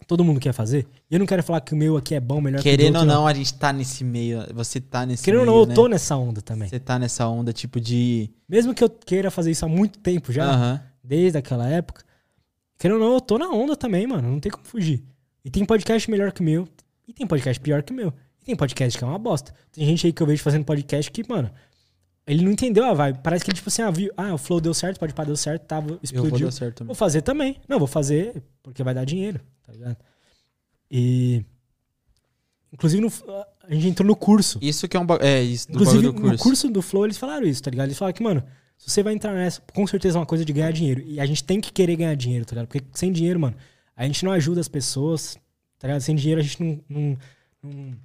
todo 0.06 0.24
mundo 0.24 0.40
quer 0.40 0.52
fazer, 0.52 0.86
e 1.10 1.14
eu 1.14 1.18
não 1.18 1.26
quero 1.26 1.42
falar 1.42 1.60
que 1.60 1.74
o 1.74 1.76
meu 1.76 1.96
aqui 1.96 2.14
é 2.14 2.20
bom, 2.20 2.40
melhor 2.40 2.60
que 2.62 2.68
o 2.68 2.70
Querendo 2.70 2.96
ou 2.96 3.02
outro, 3.02 3.14
não, 3.14 3.26
a 3.26 3.34
gente 3.34 3.52
tá 3.54 3.72
nesse 3.72 4.02
meio. 4.02 4.44
Você 4.54 4.80
tá 4.80 5.04
nesse 5.04 5.22
Querendo 5.22 5.40
ou 5.40 5.46
meio. 5.46 5.56
não, 5.56 5.62
eu 5.62 5.66
né? 5.68 5.74
tô 5.74 5.86
nessa 5.88 6.16
onda 6.16 6.40
também. 6.40 6.68
Você 6.68 6.80
tá 6.80 6.98
nessa 6.98 7.28
onda, 7.28 7.52
tipo, 7.52 7.80
de. 7.80 8.30
Mesmo 8.48 8.74
que 8.74 8.82
eu 8.82 8.88
queira 8.88 9.30
fazer 9.30 9.50
isso 9.50 9.64
há 9.64 9.68
muito 9.68 9.98
tempo 9.98 10.32
já, 10.32 10.50
Aham. 10.50 10.80
desde 11.02 11.38
aquela 11.38 11.68
época, 11.68 12.02
querendo 12.78 13.00
ou 13.00 13.06
não, 13.08 13.14
eu 13.14 13.20
tô 13.20 13.38
na 13.38 13.50
onda 13.50 13.76
também, 13.76 14.06
mano. 14.06 14.30
Não 14.30 14.40
tem 14.40 14.50
como 14.50 14.64
fugir. 14.64 15.04
E 15.44 15.50
tem 15.50 15.64
podcast 15.64 16.10
melhor 16.10 16.32
que 16.32 16.40
o 16.40 16.44
meu, 16.44 16.66
e 17.06 17.12
tem 17.12 17.26
podcast 17.26 17.60
pior 17.60 17.82
que 17.82 17.92
o 17.92 17.96
meu. 17.96 18.12
E 18.40 18.44
tem 18.46 18.56
podcast 18.56 18.98
que 18.98 19.04
é 19.04 19.06
uma 19.06 19.18
bosta. 19.18 19.54
Tem 19.70 19.84
gente 19.84 20.06
aí 20.06 20.12
que 20.12 20.22
eu 20.22 20.26
vejo 20.26 20.42
fazendo 20.42 20.64
podcast 20.64 21.10
que, 21.10 21.22
mano, 21.28 21.50
ele 22.26 22.44
não 22.44 22.52
entendeu 22.52 22.84
a 22.84 22.94
vibe. 22.94 23.18
Parece 23.22 23.44
que 23.44 23.50
ele, 23.50 23.56
tipo 23.56 23.68
assim, 23.68 23.82
ah, 23.82 23.90
viu, 23.90 24.10
ah 24.16 24.34
o 24.34 24.38
flow 24.38 24.60
deu 24.60 24.72
certo, 24.74 24.98
pode 24.98 25.12
pá, 25.14 25.24
deu 25.24 25.36
certo, 25.36 25.62
tava, 25.66 25.86
Eu 25.90 25.94
vou 25.94 26.00
explodiu. 26.02 26.46
dar 26.46 26.52
certo 26.52 26.76
também. 26.78 26.86
Vou 26.88 26.94
fazer 26.94 27.22
também. 27.22 27.56
Não, 27.68 27.78
vou 27.78 27.88
fazer 27.88 28.42
porque 28.62 28.82
vai 28.82 28.94
dar 28.94 29.04
dinheiro, 29.04 29.40
tá 29.62 29.72
ligado? 29.72 29.96
E. 30.90 31.44
Inclusive, 32.72 33.00
no- 33.02 33.12
a 33.68 33.72
gente 33.74 33.88
entrou 33.88 34.06
no 34.06 34.16
curso. 34.16 34.58
Isso 34.60 34.88
que 34.88 34.96
é 34.96 35.00
um. 35.00 35.06
É, 35.20 35.40
isso 35.42 35.68
do 35.68 35.74
Inclusive, 35.74 36.02
do 36.06 36.12
curso. 36.14 36.32
no 36.32 36.38
curso 36.38 36.68
do 36.68 36.82
Flow, 36.82 37.04
eles 37.04 37.16
falaram 37.16 37.46
isso, 37.46 37.62
tá 37.62 37.70
ligado? 37.70 37.86
Eles 37.86 37.98
falaram 37.98 38.14
que, 38.16 38.22
mano, 38.22 38.42
se 38.76 38.90
você 38.90 39.02
vai 39.02 39.14
entrar 39.14 39.32
nessa, 39.32 39.62
com 39.72 39.86
certeza 39.86 40.18
é 40.18 40.20
uma 40.20 40.26
coisa 40.26 40.44
de 40.44 40.52
ganhar 40.52 40.72
dinheiro. 40.72 41.00
E 41.06 41.20
a 41.20 41.26
gente 41.26 41.44
tem 41.44 41.60
que 41.60 41.72
querer 41.72 41.96
ganhar 41.96 42.14
dinheiro, 42.16 42.44
tá 42.44 42.52
ligado? 42.54 42.66
Porque 42.66 42.84
sem 42.92 43.12
dinheiro, 43.12 43.38
mano, 43.38 43.56
a 43.96 44.04
gente 44.06 44.24
não 44.24 44.32
ajuda 44.32 44.60
as 44.60 44.68
pessoas, 44.68 45.36
tá 45.78 45.86
ligado? 45.86 46.00
Sem 46.00 46.16
dinheiro 46.16 46.40
a 46.40 46.44
gente 46.44 46.60
não, 46.62 46.80
não, 46.88 47.18
não, 47.62 47.96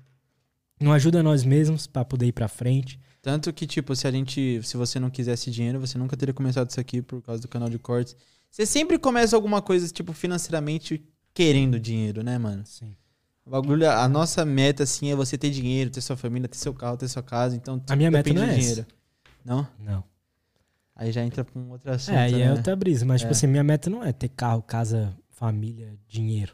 não 0.81 0.93
ajuda 0.93 1.23
nós 1.23 1.43
mesmos 1.43 1.87
pra 1.87 2.05
poder 2.05 2.27
ir 2.27 2.31
pra 2.31 2.47
frente. 2.47 2.99
Tanto 3.21 3.51
que, 3.51 3.67
tipo, 3.67 3.95
se 3.95 4.07
a 4.07 4.11
gente. 4.11 4.61
Se 4.63 4.77
você 4.77 4.99
não 4.99 5.09
quisesse 5.09 5.51
dinheiro, 5.51 5.79
você 5.79 5.97
nunca 5.97 6.15
teria 6.15 6.33
começado 6.33 6.69
isso 6.69 6.79
aqui 6.79 7.01
por 7.01 7.21
causa 7.21 7.41
do 7.41 7.47
canal 7.47 7.69
de 7.69 7.77
cortes. 7.77 8.15
Você 8.49 8.65
sempre 8.65 8.97
começa 8.97 9.35
alguma 9.35 9.61
coisa, 9.61 9.87
tipo, 9.89 10.13
financeiramente 10.13 11.03
querendo 11.33 11.79
dinheiro, 11.79 12.23
né, 12.23 12.37
mano? 12.37 12.65
Sim. 12.65 12.95
O 13.45 13.49
bagulho, 13.49 13.89
a 13.89 14.07
nossa 14.07 14.45
meta, 14.45 14.83
assim, 14.83 15.11
é 15.11 15.15
você 15.15 15.37
ter 15.37 15.49
dinheiro, 15.49 15.89
ter 15.89 16.01
sua 16.01 16.15
família, 16.15 16.47
ter 16.47 16.57
seu 16.57 16.73
carro, 16.73 16.97
ter 16.97 17.07
sua 17.07 17.21
casa. 17.23 17.55
Então, 17.55 17.81
A 17.89 17.95
minha 17.95 18.09
meta 18.11 18.31
não 18.33 18.41
é 18.43 18.45
do 18.45 18.51
essa. 18.51 18.59
dinheiro. 18.59 18.85
Não? 19.43 19.67
Não. 19.79 20.03
Aí 20.95 21.11
já 21.11 21.23
entra 21.23 21.43
pra 21.43 21.59
um 21.59 21.69
outro 21.71 21.91
assunto. 21.91 22.15
É, 22.15 22.29
e 22.29 22.33
né? 22.33 22.41
é 22.43 22.51
outra 22.51 22.75
brisa. 22.75 23.05
Mas, 23.05 23.21
tipo 23.21 23.31
É. 23.31 23.35
assim, 23.35 23.47
minha 23.47 23.63
meta 23.63 23.89
não 23.89 24.03
é 24.03 24.11
ter 24.13 24.29
carro, 24.29 24.61
casa, 24.61 25.15
família, 25.29 25.93
dinheiro. 26.07 26.53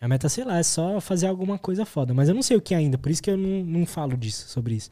Minha 0.00 0.08
meta, 0.08 0.28
sei 0.28 0.44
lá, 0.44 0.58
é 0.58 0.62
só 0.62 1.00
fazer 1.00 1.26
alguma 1.26 1.58
coisa 1.58 1.84
foda. 1.84 2.12
Mas 2.12 2.28
eu 2.28 2.34
não 2.34 2.42
sei 2.42 2.56
o 2.56 2.60
que 2.60 2.74
ainda, 2.74 2.98
por 2.98 3.10
isso 3.10 3.22
que 3.22 3.30
eu 3.30 3.36
não, 3.36 3.64
não 3.64 3.86
falo 3.86 4.16
disso, 4.16 4.48
sobre 4.48 4.74
isso. 4.74 4.90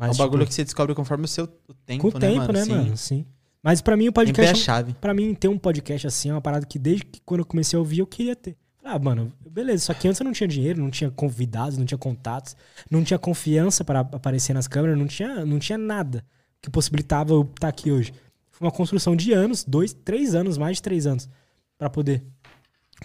É 0.00 0.06
Mas, 0.06 0.16
um 0.16 0.18
bagulho 0.18 0.40
tipo, 0.40 0.48
que 0.50 0.54
você 0.54 0.64
descobre 0.64 0.94
conforme 0.94 1.24
o 1.24 1.28
seu 1.28 1.44
o 1.68 1.74
tempo, 1.74 2.02
com 2.10 2.16
o 2.16 2.20
né, 2.20 2.28
tempo, 2.28 2.38
mano? 2.38 2.52
né, 2.52 2.64
Sim. 2.64 2.70
mano? 2.70 2.96
Sim. 2.96 3.26
Mas 3.60 3.80
pra 3.82 3.96
mim 3.96 4.08
o 4.08 4.12
Tempo 4.12 4.20
é 4.20 4.22
a 4.22 4.26
podcast, 4.34 4.64
chave. 4.64 4.94
pra 5.00 5.12
mim 5.12 5.34
ter 5.34 5.48
um 5.48 5.58
podcast 5.58 6.06
assim 6.06 6.30
é 6.30 6.32
uma 6.32 6.40
parada 6.40 6.64
que 6.64 6.78
desde 6.78 7.04
que 7.04 7.20
quando 7.24 7.40
eu 7.40 7.44
comecei 7.44 7.76
a 7.76 7.80
ouvir 7.80 7.98
eu 7.98 8.06
queria 8.06 8.36
ter. 8.36 8.56
Ah, 8.84 8.98
mano, 8.98 9.32
beleza, 9.50 9.84
só 9.86 9.94
que 9.94 10.06
antes 10.06 10.20
eu 10.20 10.24
não 10.24 10.32
tinha 10.32 10.46
dinheiro, 10.46 10.80
não 10.80 10.90
tinha 10.90 11.10
convidados, 11.10 11.76
não 11.76 11.84
tinha 11.84 11.98
contatos, 11.98 12.56
não 12.88 13.02
tinha 13.02 13.18
confiança 13.18 13.84
para 13.84 14.00
aparecer 14.00 14.54
nas 14.54 14.68
câmeras, 14.68 14.96
não 14.96 15.06
tinha, 15.06 15.44
não 15.44 15.58
tinha 15.58 15.76
nada 15.76 16.24
que 16.62 16.70
possibilitava 16.70 17.32
eu 17.32 17.42
estar 17.42 17.68
aqui 17.68 17.90
hoje. 17.90 18.14
Foi 18.50 18.66
uma 18.66 18.72
construção 18.72 19.14
de 19.16 19.32
anos, 19.32 19.64
dois, 19.64 19.92
três 19.92 20.34
anos, 20.34 20.56
mais 20.56 20.76
de 20.76 20.82
três 20.82 21.06
anos, 21.06 21.28
pra 21.76 21.90
poder 21.90 22.24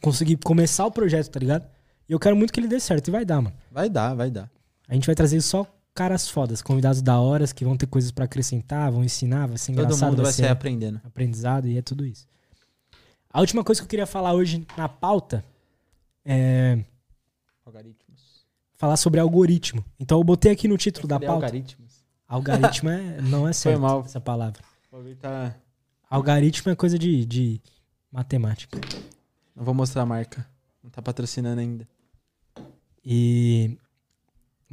conseguir 0.01 0.37
começar 0.37 0.85
o 0.85 0.91
projeto, 0.91 1.29
tá 1.29 1.39
ligado? 1.39 1.67
E 2.07 2.13
eu 2.13 2.19
quero 2.19 2.35
muito 2.35 2.53
que 2.53 2.59
ele 2.59 2.67
dê 2.67 2.79
certo, 2.79 3.07
e 3.07 3.11
vai 3.11 3.25
dar, 3.25 3.41
mano. 3.41 3.55
Vai 3.71 3.89
dar, 3.89 4.13
vai 4.13 4.29
dar. 4.29 4.49
A 4.87 4.93
gente 4.93 5.05
vai 5.05 5.15
trazer 5.15 5.41
só 5.41 5.65
caras 5.93 6.27
fodas, 6.29 6.61
convidados 6.61 7.01
da 7.01 7.19
horas 7.19 7.53
que 7.53 7.63
vão 7.63 7.77
ter 7.77 7.85
coisas 7.87 8.11
pra 8.11 8.25
acrescentar, 8.25 8.91
vão 8.91 9.03
ensinar, 9.03 9.47
vai 9.47 9.57
ser 9.57 9.73
Todo 9.73 9.83
engraçado, 9.85 10.09
mundo 10.11 10.23
vai 10.23 10.31
ser 10.31 10.43
sair 10.43 10.51
aprendendo. 10.51 10.99
aprendizado 11.03 11.67
e 11.67 11.77
é 11.77 11.81
tudo 11.81 12.05
isso. 12.05 12.27
A 13.29 13.39
última 13.39 13.63
coisa 13.63 13.81
que 13.81 13.85
eu 13.85 13.89
queria 13.89 14.05
falar 14.05 14.33
hoje 14.33 14.65
na 14.77 14.87
pauta 14.87 15.43
é 16.25 16.83
Algoritmos. 17.65 18.45
falar 18.75 18.97
sobre 18.97 19.19
algoritmo. 19.19 19.83
Então 19.99 20.17
eu 20.19 20.23
botei 20.23 20.51
aqui 20.51 20.67
no 20.67 20.77
título 20.77 21.07
da 21.07 21.15
Falei 21.15 21.27
pauta. 21.29 21.45
Algoritmos. 21.47 22.03
Algoritmo 22.27 22.89
é, 22.89 23.21
não 23.21 23.47
é 23.47 23.53
certo 23.53 23.79
mal. 23.81 24.01
essa 24.05 24.21
palavra. 24.21 24.61
Tá... 25.19 25.55
Algoritmo 26.09 26.71
é 26.71 26.75
coisa 26.75 26.97
de, 26.99 27.25
de 27.25 27.61
matemática. 28.11 28.79
Não 29.55 29.63
vou 29.63 29.73
mostrar 29.73 30.03
a 30.03 30.05
marca. 30.05 30.45
Não 30.83 30.89
tá 30.91 31.01
patrocinando 31.01 31.59
ainda. 31.59 31.87
E 33.03 33.77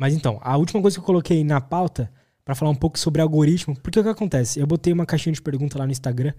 mas 0.01 0.15
então, 0.15 0.39
a 0.41 0.57
última 0.57 0.81
coisa 0.81 0.97
que 0.97 1.01
eu 1.03 1.05
coloquei 1.05 1.45
na 1.45 1.61
pauta 1.61 2.11
pra 2.43 2.55
falar 2.55 2.71
um 2.71 2.75
pouco 2.75 2.99
sobre 2.99 3.21
algoritmo, 3.21 3.79
porque 3.83 4.01
o 4.01 4.03
que 4.03 4.09
acontece? 4.09 4.59
Eu 4.59 4.67
botei 4.67 4.95
uma 4.95 5.05
caixinha 5.05 5.35
de 5.35 5.43
pergunta 5.43 5.79
lá 5.79 5.85
no 5.85 5.93
Instagram 5.93 6.33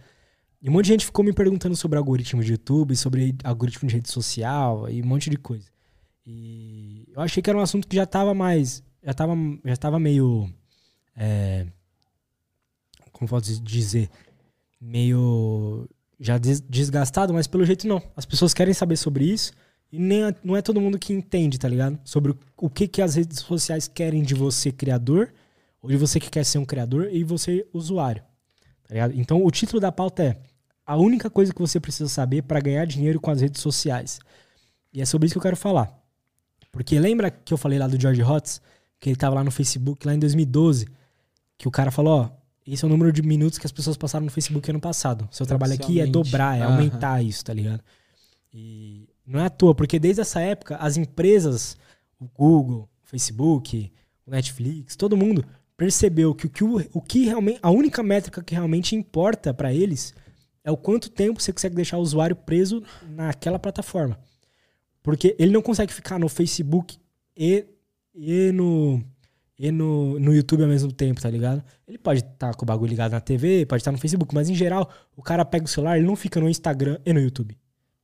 e 0.59 0.67
um 0.67 0.73
monte 0.73 0.85
de 0.85 0.91
gente 0.93 1.05
ficou 1.05 1.23
me 1.23 1.31
perguntando 1.31 1.75
sobre 1.75 1.95
algoritmo 1.99 2.43
de 2.43 2.53
YouTube, 2.53 2.95
sobre 2.95 3.35
algoritmo 3.43 3.87
de 3.87 3.93
rede 3.93 4.09
social 4.09 4.89
e 4.89 4.99
um 5.03 5.05
monte 5.05 5.29
de 5.29 5.37
coisa. 5.37 5.69
E 6.25 7.07
eu 7.13 7.21
achei 7.21 7.43
que 7.43 7.51
era 7.51 7.59
um 7.59 7.61
assunto 7.61 7.87
que 7.87 7.95
já 7.95 8.05
tava 8.07 8.33
mais, 8.33 8.81
já 9.03 9.13
tava, 9.13 9.35
já 9.63 9.77
tava 9.77 9.99
meio, 9.99 10.51
é, 11.15 11.67
como 13.11 13.29
posso 13.29 13.61
dizer, 13.61 14.09
meio 14.81 15.87
já 16.19 16.39
des- 16.39 16.61
desgastado, 16.61 17.31
mas 17.31 17.45
pelo 17.45 17.63
jeito 17.63 17.87
não. 17.87 18.01
As 18.15 18.25
pessoas 18.25 18.55
querem 18.55 18.73
saber 18.73 18.97
sobre 18.97 19.23
isso 19.25 19.53
e 19.91 19.99
nem 19.99 20.33
não 20.43 20.55
é 20.55 20.61
todo 20.61 20.79
mundo 20.79 20.97
que 20.97 21.11
entende, 21.11 21.59
tá 21.59 21.67
ligado? 21.67 21.99
Sobre 22.05 22.31
o, 22.31 22.39
o 22.57 22.69
que, 22.69 22.87
que 22.87 23.01
as 23.01 23.15
redes 23.15 23.39
sociais 23.39 23.87
querem 23.87 24.23
de 24.23 24.33
você, 24.33 24.71
criador, 24.71 25.33
ou 25.81 25.89
de 25.89 25.97
você 25.97 26.19
que 26.19 26.29
quer 26.29 26.45
ser 26.45 26.59
um 26.59 26.65
criador, 26.65 27.09
e 27.11 27.23
você, 27.23 27.67
usuário. 27.73 28.23
Tá 28.87 28.93
ligado? 28.93 29.13
Então, 29.19 29.43
o 29.43 29.51
título 29.51 29.79
da 29.79 29.91
pauta 29.91 30.23
é 30.23 30.37
A 30.85 30.95
única 30.95 31.29
coisa 31.29 31.53
que 31.53 31.59
você 31.59 31.79
precisa 31.79 32.09
saber 32.09 32.43
para 32.43 32.61
ganhar 32.61 32.85
dinheiro 32.85 33.19
com 33.19 33.31
as 33.31 33.41
redes 33.41 33.61
sociais. 33.61 34.19
E 34.93 35.01
é 35.01 35.05
sobre 35.05 35.25
isso 35.25 35.33
que 35.33 35.39
eu 35.39 35.43
quero 35.43 35.57
falar. 35.57 35.93
Porque 36.71 36.97
lembra 36.97 37.29
que 37.29 37.53
eu 37.53 37.57
falei 37.57 37.77
lá 37.77 37.87
do 37.87 37.99
George 37.99 38.23
Hotz, 38.23 38.61
que 38.99 39.09
ele 39.09 39.17
tava 39.17 39.35
lá 39.35 39.43
no 39.43 39.51
Facebook 39.51 40.07
lá 40.07 40.13
em 40.13 40.19
2012, 40.19 40.87
que 41.57 41.67
o 41.67 41.71
cara 41.71 41.91
falou, 41.91 42.21
ó, 42.21 42.29
esse 42.65 42.85
é 42.85 42.87
o 42.87 42.89
número 42.89 43.11
de 43.11 43.21
minutos 43.21 43.57
que 43.57 43.65
as 43.65 43.71
pessoas 43.71 43.97
passaram 43.97 44.25
no 44.25 44.31
Facebook 44.31 44.69
ano 44.69 44.79
passado. 44.79 45.27
Seu 45.31 45.45
trabalho 45.45 45.73
aqui 45.73 45.99
é 45.99 46.05
dobrar, 46.05 46.57
é 46.57 46.61
aumentar 46.61 47.21
isso, 47.21 47.43
tá 47.43 47.53
ligado? 47.53 47.81
E 48.53 49.09
não 49.31 49.39
é 49.39 49.45
à 49.45 49.49
toa, 49.49 49.73
porque 49.73 49.97
desde 49.97 50.21
essa 50.21 50.41
época, 50.41 50.75
as 50.75 50.97
empresas, 50.97 51.77
o 52.19 52.27
Google, 52.27 52.89
o 53.03 53.07
Facebook, 53.07 53.91
o 54.25 54.31
Netflix, 54.31 54.95
todo 54.95 55.15
mundo 55.15 55.45
percebeu 55.77 56.35
que 56.35 56.45
o 56.45 56.49
que, 56.49 56.63
o, 56.63 57.01
que 57.01 57.25
realmente, 57.25 57.59
a 57.61 57.71
única 57.71 58.03
métrica 58.03 58.43
que 58.43 58.53
realmente 58.53 58.95
importa 58.95 59.53
pra 59.53 59.73
eles 59.73 60.13
é 60.63 60.69
o 60.69 60.77
quanto 60.77 61.09
tempo 61.09 61.41
você 61.41 61.51
consegue 61.51 61.75
deixar 61.75 61.97
o 61.97 62.01
usuário 62.01 62.35
preso 62.35 62.83
naquela 63.09 63.57
plataforma. 63.57 64.19
Porque 65.01 65.35
ele 65.39 65.51
não 65.51 65.61
consegue 65.61 65.91
ficar 65.91 66.19
no 66.19 66.29
Facebook 66.29 66.99
e, 67.35 67.65
e, 68.13 68.51
no, 68.51 69.01
e 69.57 69.71
no, 69.71 70.19
no 70.19 70.35
YouTube 70.35 70.61
ao 70.61 70.69
mesmo 70.69 70.91
tempo, 70.91 71.19
tá 71.19 71.29
ligado? 71.29 71.63
Ele 71.87 71.97
pode 71.97 72.19
estar 72.19 72.53
com 72.53 72.63
o 72.63 72.67
bagulho 72.67 72.89
ligado 72.89 73.13
na 73.13 73.21
TV, 73.21 73.65
pode 73.65 73.81
estar 73.81 73.91
no 73.91 73.97
Facebook, 73.97 74.35
mas 74.35 74.49
em 74.49 74.55
geral, 74.55 74.87
o 75.15 75.23
cara 75.23 75.43
pega 75.43 75.65
o 75.65 75.67
celular, 75.67 75.97
ele 75.97 76.05
não 76.05 76.15
fica 76.15 76.39
no 76.39 76.47
Instagram 76.47 76.99
e 77.03 77.11
no 77.11 77.19
YouTube. 77.19 77.57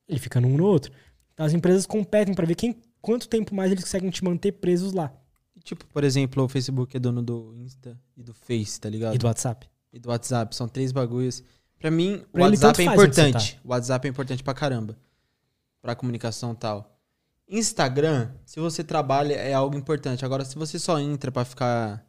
Ele 0.08 0.20
fica 0.20 0.42
num 0.42 0.58
no 0.58 0.66
outro. 0.66 0.92
Então 1.38 1.46
as 1.46 1.54
empresas 1.54 1.86
competem 1.86 2.34
para 2.34 2.48
ver 2.48 2.56
quem, 2.56 2.76
quanto 3.00 3.30
tempo 3.30 3.54
mais 3.54 3.72
eles 3.72 3.84
conseguem 3.84 4.10
te 4.10 4.24
manter 4.24 4.54
presos 4.54 4.92
lá. 4.92 5.14
Tipo, 5.64 5.86
por 5.86 6.04
exemplo, 6.04 6.44
o 6.44 6.48
Facebook 6.50 6.98
é 6.98 7.00
dono 7.00 7.22
do 7.22 7.54
Insta 7.56 7.96
e 8.16 8.24
do 8.24 8.34
Face, 8.34 8.82
tá 8.82 8.90
ligado? 8.90 9.14
E 9.14 9.20
do 9.20 9.28
WhatsApp. 9.28 9.70
E 9.94 10.00
do 10.00 10.10
WhatsApp. 10.10 10.56
São 10.56 10.68
três 10.68 10.92
bagulhos. 10.92 11.44
Pra 11.78 11.92
mim, 11.92 12.16
o 12.16 12.28
Pra 12.30 12.48
ele, 12.48 12.56
WhatsApp 12.56 12.82
é 12.82 12.86
importante. 12.86 13.60
O 13.64 13.70
WhatsApp 13.70 14.08
é 14.08 14.10
importante 14.10 14.44
pra 14.44 14.56
caramba. 14.56 14.98
Pra 15.80 15.94
comunicação 15.94 16.54
e 16.54 16.56
tal. 16.56 17.00
Instagram, 17.48 18.32
se 18.44 18.60
você 18.60 18.84
trabalha, 18.84 19.36
é 19.36 19.54
algo 19.54 19.78
importante. 19.78 20.26
Agora, 20.26 20.44
se 20.44 20.56
você 20.56 20.80
só 20.80 21.00
entra 21.00 21.32
pra 21.32 21.46
ficar 21.46 22.04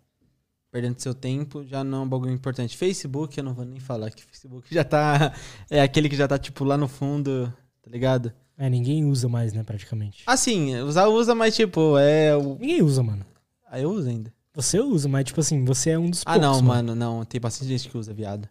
perdendo 0.70 0.98
seu 1.00 1.12
tempo, 1.14 1.66
já 1.66 1.84
não 1.84 1.98
é 1.98 2.00
um 2.05 2.09
bagulho 2.09 2.32
importante. 2.32 2.78
Facebook, 2.78 3.36
eu 3.36 3.44
não 3.44 3.52
vou 3.52 3.66
nem 3.66 3.78
falar 3.78 4.10
que 4.10 4.24
Facebook 4.24 4.66
já 4.74 4.84
tá. 4.84 5.34
É 5.68 5.82
aquele 5.82 6.09
que 6.09 6.16
já 6.16 6.26
tá, 6.26 6.38
tipo, 6.38 6.64
lá 6.64 6.78
no 6.78 6.88
fundo, 6.88 7.52
tá 7.82 7.90
ligado? 7.90 8.32
É, 8.59 8.68
ninguém 8.68 9.05
usa 9.05 9.28
mais, 9.28 9.52
né, 9.52 9.62
praticamente. 9.62 10.24
Assim, 10.26 10.76
usar 10.80 11.06
usa, 11.06 11.32
mas 11.35 11.55
tipo, 11.55 11.97
é. 11.97 12.36
O... 12.36 12.59
Ninguém 12.59 12.82
usa, 12.82 13.02
mano. 13.02 13.24
Ah, 13.70 13.80
eu 13.80 13.90
uso 13.90 14.09
ainda. 14.09 14.35
Você 14.52 14.80
usa, 14.80 15.09
mas 15.09 15.24
tipo 15.24 15.40
assim, 15.40 15.64
você 15.64 15.90
é 15.90 15.98
um 15.98 16.10
dos 16.10 16.22
Ah, 16.26 16.32
poucos, 16.32 16.43
não, 16.43 16.62
mano, 16.62 16.94
não. 16.94 17.24
Tem 17.24 17.40
bastante 17.40 17.68
gente 17.68 17.89
que 17.89 17.97
usa, 17.97 18.12
viado. 18.12 18.48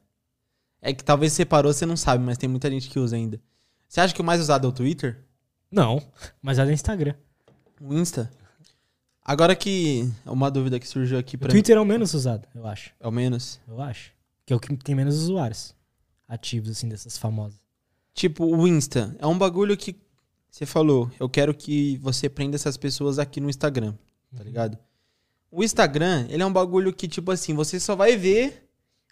É 0.81 0.93
que 0.93 1.03
talvez 1.03 1.33
você 1.33 1.43
parou, 1.43 1.73
você 1.73 1.85
não 1.85 1.97
sabe, 1.97 2.23
mas 2.23 2.37
tem 2.37 2.47
muita 2.47 2.69
gente 2.71 2.87
que 2.89 2.97
usa 2.97 3.17
ainda. 3.17 3.41
Você 3.87 3.99
acha 3.99 4.13
que 4.13 4.21
o 4.21 4.23
mais 4.23 4.39
usado 4.39 4.65
é 4.65 4.69
o 4.69 4.73
Twitter? 4.73 5.25
Não, 5.69 6.01
mas 6.41 6.57
é 6.57 6.63
do 6.65 6.71
Instagram. 6.71 7.13
O 7.81 7.93
Insta? 7.93 8.31
Agora 9.21 9.53
que. 9.53 10.09
Uma 10.25 10.49
dúvida 10.49 10.79
que 10.79 10.87
surgiu 10.87 11.19
aqui 11.19 11.35
O 11.35 11.39
pra 11.39 11.47
mim. 11.49 11.51
Twitter 11.51 11.75
é 11.75 11.81
o 11.81 11.85
menos 11.85 12.13
usado, 12.13 12.47
eu 12.55 12.65
acho. 12.65 12.91
Ao 13.01 13.11
menos. 13.11 13.59
Eu 13.67 13.81
acho. 13.81 14.13
Que 14.45 14.53
é 14.53 14.55
o 14.55 14.59
que 14.59 14.73
tem 14.77 14.95
menos 14.95 15.15
usuários 15.17 15.75
ativos, 16.25 16.69
assim, 16.69 16.87
dessas 16.87 17.17
famosas. 17.17 17.59
Tipo, 18.17 18.45
o 18.45 18.67
Insta. 18.67 19.15
É 19.19 19.27
um 19.27 19.37
bagulho 19.37 19.77
que. 19.77 19.95
Você 20.49 20.65
falou, 20.65 21.11
eu 21.19 21.29
quero 21.29 21.53
que 21.53 21.97
você 21.97 22.27
prenda 22.27 22.55
essas 22.55 22.75
pessoas 22.75 23.19
aqui 23.19 23.39
no 23.39 23.47
Instagram, 23.47 23.93
tá 24.35 24.43
ligado? 24.43 24.75
O 25.51 25.63
Instagram, 25.63 26.25
ele 26.27 26.41
é 26.41 26.45
um 26.45 26.51
bagulho 26.51 26.91
que, 26.91 27.07
tipo 27.07 27.29
assim, 27.31 27.53
você 27.53 27.79
só 27.79 27.95
vai 27.95 28.17
ver 28.17 28.67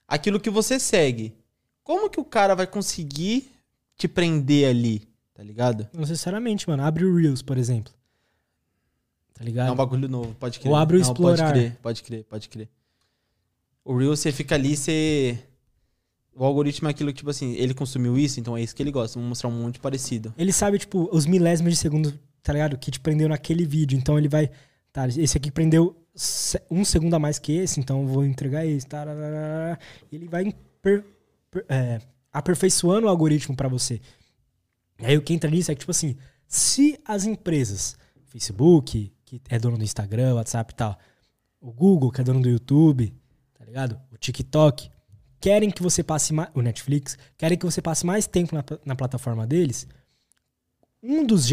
aquilo 0.07 0.39
que 0.39 0.49
você 0.49 0.79
segue. 0.79 1.35
Como 1.83 2.09
que 2.09 2.19
o 2.19 2.25
cara 2.25 2.55
vai 2.55 2.65
conseguir 2.65 3.51
te 3.95 4.07
prender 4.07 4.67
ali, 4.67 5.07
tá 5.35 5.43
ligado? 5.43 5.87
Não 5.93 6.01
necessariamente, 6.01 6.67
mano. 6.67 6.81
Abre 6.81 7.05
o 7.05 7.15
Reels, 7.15 7.43
por 7.43 7.59
exemplo. 7.59 7.93
Tá 9.35 9.43
ligado? 9.43 9.67
É 9.67 9.71
um 9.71 9.75
bagulho 9.75 10.09
novo, 10.09 10.33
pode 10.33 10.59
crer. 10.59 10.71
Ou 10.71 10.75
abre 10.75 10.97
o 10.97 10.99
Não, 10.99 11.13
Pode 11.13 11.19
explorar. 11.19 11.51
crer, 11.53 11.77
pode 11.79 12.01
crer, 12.01 12.23
pode 12.23 12.49
crer. 12.49 12.69
O 13.83 13.95
Reels, 13.95 14.19
você 14.19 14.31
fica 14.31 14.55
ali, 14.55 14.75
você... 14.75 15.37
O 16.37 16.43
algoritmo 16.43 16.87
é 16.89 16.91
aquilo 16.91 17.09
que, 17.11 17.17
tipo 17.17 17.29
assim, 17.29 17.53
ele 17.53 17.73
consumiu 17.73 18.17
isso, 18.17 18.39
então 18.41 18.57
é 18.57 18.61
isso 18.61 18.75
que 18.75 18.83
ele 18.83 18.91
gosta. 18.91 19.17
Vamos 19.17 19.29
mostrar 19.29 19.49
um 19.49 19.53
monte 19.63 19.79
parecido. 19.79 20.33
Ele 20.37 20.51
sabe, 20.51 20.77
tipo, 20.77 21.09
os 21.11 21.25
milésimos 21.25 21.71
de 21.71 21.77
segundo, 21.79 22.19
tá 22.43 22.51
ligado? 22.51 22.77
Que 22.77 22.91
te 22.91 22.99
prendeu 22.99 23.29
naquele 23.29 23.65
vídeo. 23.65 23.97
Então 23.97 24.17
ele 24.17 24.27
vai. 24.27 24.51
Tá, 24.91 25.07
esse 25.07 25.37
aqui 25.37 25.49
prendeu 25.49 25.95
um 26.69 26.83
segundo 26.83 27.13
a 27.13 27.19
mais 27.19 27.39
que 27.39 27.53
esse, 27.53 27.79
então 27.79 28.05
vou 28.05 28.25
entregar 28.25 28.65
esse. 28.65 28.85
tararara. 28.85 29.79
Ele 30.11 30.27
vai 30.27 30.53
per- 30.81 31.05
per- 31.49 31.65
é, 31.69 31.99
aperfeiçoando 32.33 33.07
o 33.07 33.09
algoritmo 33.09 33.55
pra 33.55 33.69
você. 33.69 34.01
E 34.99 35.05
aí 35.05 35.17
o 35.17 35.21
que 35.21 35.33
entra 35.33 35.49
nisso 35.49 35.71
é 35.71 35.75
que, 35.75 35.79
tipo 35.79 35.91
assim, 35.91 36.17
se 36.47 36.99
as 37.05 37.25
empresas, 37.25 37.97
Facebook, 38.25 39.11
que 39.25 39.41
é 39.49 39.57
dono 39.57 39.77
do 39.77 39.83
Instagram, 39.83 40.35
WhatsApp 40.35 40.73
e 40.73 40.75
tal, 40.75 40.97
o 41.61 41.71
Google, 41.71 42.11
que 42.11 42.19
é 42.19 42.23
dono 42.23 42.41
do 42.41 42.49
YouTube, 42.49 43.13
tá 43.53 43.63
ligado? 43.65 43.97
O 44.11 44.17
TikTok, 44.17 44.89
querem 45.45 45.69
que 45.69 45.83
você 45.83 46.01
passe 46.01 46.33
mais. 46.33 46.49
O 46.55 46.61
Netflix, 46.63 47.19
querem 47.37 47.55
que 47.55 47.63
você 47.63 47.79
passe 47.79 48.03
mais 48.03 48.25
tempo 48.25 48.55
na, 48.55 48.63
na 48.83 48.95
plataforma 48.95 49.45
deles. 49.45 49.87
Um 51.03 51.23
dos. 51.23 51.51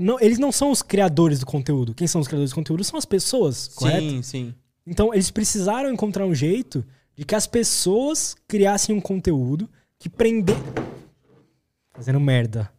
Não, 0.00 0.18
eles 0.18 0.38
não 0.38 0.50
são 0.50 0.70
os 0.70 0.80
criadores 0.80 1.40
do 1.40 1.44
conteúdo. 1.44 1.94
Quem 1.94 2.08
são 2.08 2.22
os 2.22 2.26
criadores 2.26 2.52
do 2.52 2.54
conteúdo 2.54 2.82
são 2.84 2.96
as 2.96 3.04
pessoas, 3.04 3.68
correto? 3.68 4.08
Sim, 4.08 4.22
sim. 4.22 4.54
Então, 4.86 5.12
eles 5.12 5.30
precisaram 5.30 5.92
encontrar 5.92 6.24
um 6.24 6.34
jeito 6.34 6.82
de 7.14 7.22
que 7.26 7.34
as 7.34 7.46
pessoas 7.46 8.34
criassem 8.46 8.96
um 8.96 9.00
conteúdo 9.00 9.68
que 9.98 10.08
prender. 10.08 10.56
Fazendo 11.92 12.18
merda. 12.18 12.72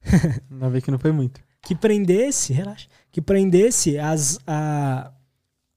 Ainda 0.50 0.70
bem 0.70 0.80
que 0.80 0.90
não 0.90 0.98
foi 0.98 1.12
muito. 1.12 1.42
Que 1.60 1.74
prendesse, 1.74 2.54
relaxa, 2.54 2.88
que 3.12 3.20
prendesse 3.20 3.98
as. 3.98 4.38
A... 4.46 5.12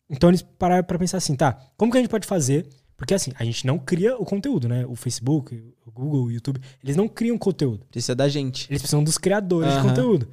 Então 0.09 0.29
eles 0.29 0.41
pararam 0.41 0.85
pra 0.85 0.97
pensar 0.97 1.17
assim, 1.17 1.35
tá, 1.35 1.59
como 1.75 1.91
que 1.91 1.97
a 1.97 2.01
gente 2.01 2.09
pode 2.09 2.25
fazer? 2.25 2.65
Porque 3.03 3.13
assim, 3.13 3.33
a 3.35 3.43
gente 3.43 3.67
não 3.67 3.77
cria 3.77 4.15
o 4.15 4.23
conteúdo, 4.23 4.69
né? 4.69 4.85
O 4.85 4.95
Facebook, 4.95 5.61
o 5.85 5.91
Google, 5.91 6.23
o 6.23 6.31
YouTube, 6.31 6.61
eles 6.81 6.95
não 6.95 7.05
criam 7.05 7.37
conteúdo. 7.37 7.85
Precisa 7.91 8.15
da 8.15 8.29
gente. 8.29 8.65
Eles 8.71 8.81
precisam 8.81 9.03
dos 9.03 9.17
criadores 9.17 9.73
de 9.73 9.77
Aham. 9.77 9.89
conteúdo. 9.89 10.29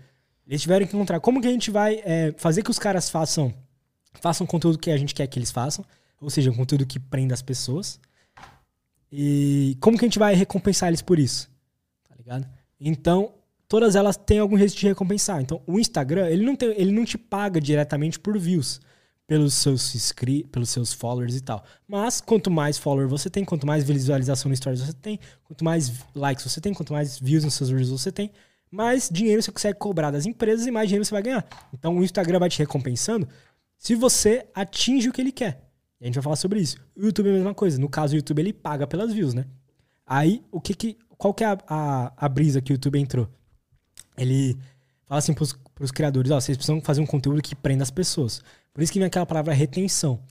Eles 0.46 0.62
tiveram 0.62 0.86
que 0.86 0.94
encontrar 0.94 1.18
como 1.18 1.40
que 1.40 1.48
a 1.48 1.50
gente 1.50 1.68
vai 1.68 2.00
é, 2.04 2.32
fazer 2.36 2.62
que 2.62 2.70
os 2.70 2.78
caras 2.78 3.10
façam 3.10 3.52
façam 4.20 4.46
conteúdo 4.46 4.78
que 4.78 4.88
a 4.88 4.96
gente 4.96 5.12
quer 5.12 5.26
que 5.26 5.36
eles 5.36 5.50
façam, 5.50 5.84
ou 6.20 6.30
seja, 6.30 6.48
um 6.48 6.54
conteúdo 6.54 6.86
que 6.86 7.00
prenda 7.00 7.34
as 7.34 7.42
pessoas. 7.42 7.98
E 9.10 9.76
como 9.80 9.98
que 9.98 10.04
a 10.04 10.08
gente 10.08 10.20
vai 10.20 10.36
recompensar 10.36 10.90
eles 10.90 11.02
por 11.02 11.18
isso? 11.18 11.50
Tá 12.08 12.14
ligado? 12.16 12.48
Então, 12.78 13.32
todas 13.66 13.96
elas 13.96 14.16
têm 14.16 14.38
algum 14.38 14.56
jeito 14.56 14.76
de 14.76 14.86
recompensar. 14.86 15.40
Então, 15.40 15.60
o 15.66 15.76
Instagram, 15.76 16.28
ele 16.28 16.44
não, 16.44 16.54
tem, 16.54 16.68
ele 16.80 16.92
não 16.92 17.04
te 17.04 17.18
paga 17.18 17.60
diretamente 17.60 18.20
por 18.20 18.38
views 18.38 18.80
pelos 19.30 19.54
seus, 19.54 19.94
inscri 19.94 20.42
pelos 20.42 20.70
seus 20.70 20.92
followers 20.92 21.36
e 21.36 21.40
tal. 21.40 21.64
Mas, 21.86 22.20
quanto 22.20 22.50
mais 22.50 22.76
follower 22.78 23.06
você 23.06 23.30
tem, 23.30 23.44
quanto 23.44 23.64
mais 23.64 23.84
visualização 23.84 24.48
no 24.48 24.56
Stories 24.56 24.80
você 24.80 24.92
tem, 24.92 25.20
quanto 25.44 25.64
mais 25.64 26.04
likes 26.16 26.44
você 26.44 26.60
tem, 26.60 26.74
quanto 26.74 26.92
mais 26.92 27.16
views 27.16 27.44
nos 27.44 27.54
seus 27.54 27.70
Reels 27.70 27.90
você 27.90 28.10
tem, 28.10 28.32
mais 28.72 29.08
dinheiro 29.08 29.40
você 29.40 29.52
consegue 29.52 29.78
cobrar 29.78 30.10
das 30.10 30.26
empresas 30.26 30.66
e 30.66 30.72
mais 30.72 30.88
dinheiro 30.88 31.04
você 31.04 31.12
vai 31.12 31.22
ganhar. 31.22 31.46
Então, 31.72 31.96
o 31.96 32.02
Instagram 32.02 32.40
vai 32.40 32.48
te 32.48 32.58
recompensando 32.58 33.28
se 33.78 33.94
você 33.94 34.48
atinge 34.52 35.08
o 35.08 35.12
que 35.12 35.20
ele 35.20 35.30
quer. 35.30 35.62
E 36.00 36.04
a 36.04 36.06
gente 36.06 36.16
vai 36.16 36.24
falar 36.24 36.34
sobre 36.34 36.58
isso. 36.58 36.78
O 36.96 37.04
YouTube 37.04 37.28
é 37.28 37.30
a 37.30 37.34
mesma 37.34 37.54
coisa. 37.54 37.78
No 37.78 37.88
caso, 37.88 38.14
o 38.14 38.16
YouTube 38.16 38.40
ele 38.40 38.52
paga 38.52 38.84
pelas 38.84 39.12
views, 39.12 39.32
né? 39.32 39.44
Aí, 40.04 40.42
o 40.50 40.60
que 40.60 40.74
que, 40.74 40.98
qual 41.16 41.32
que 41.32 41.44
é 41.44 41.46
a, 41.46 41.58
a, 41.68 42.12
a 42.16 42.28
brisa 42.28 42.60
que 42.60 42.72
o 42.72 42.74
YouTube 42.74 42.98
entrou? 42.98 43.28
Ele 44.18 44.58
fala 45.06 45.20
assim 45.20 45.34
pros, 45.34 45.56
pros 45.72 45.92
criadores, 45.92 46.32
ó, 46.32 46.40
vocês 46.40 46.56
precisam 46.56 46.80
fazer 46.80 47.00
um 47.00 47.06
conteúdo 47.06 47.40
que 47.40 47.54
prenda 47.54 47.84
as 47.84 47.92
pessoas. 47.92 48.42
Por 48.72 48.82
isso 48.82 48.92
que 48.92 48.98
vem 48.98 49.06
aquela 49.06 49.26
palavra 49.26 49.52
retenção. 49.52 50.22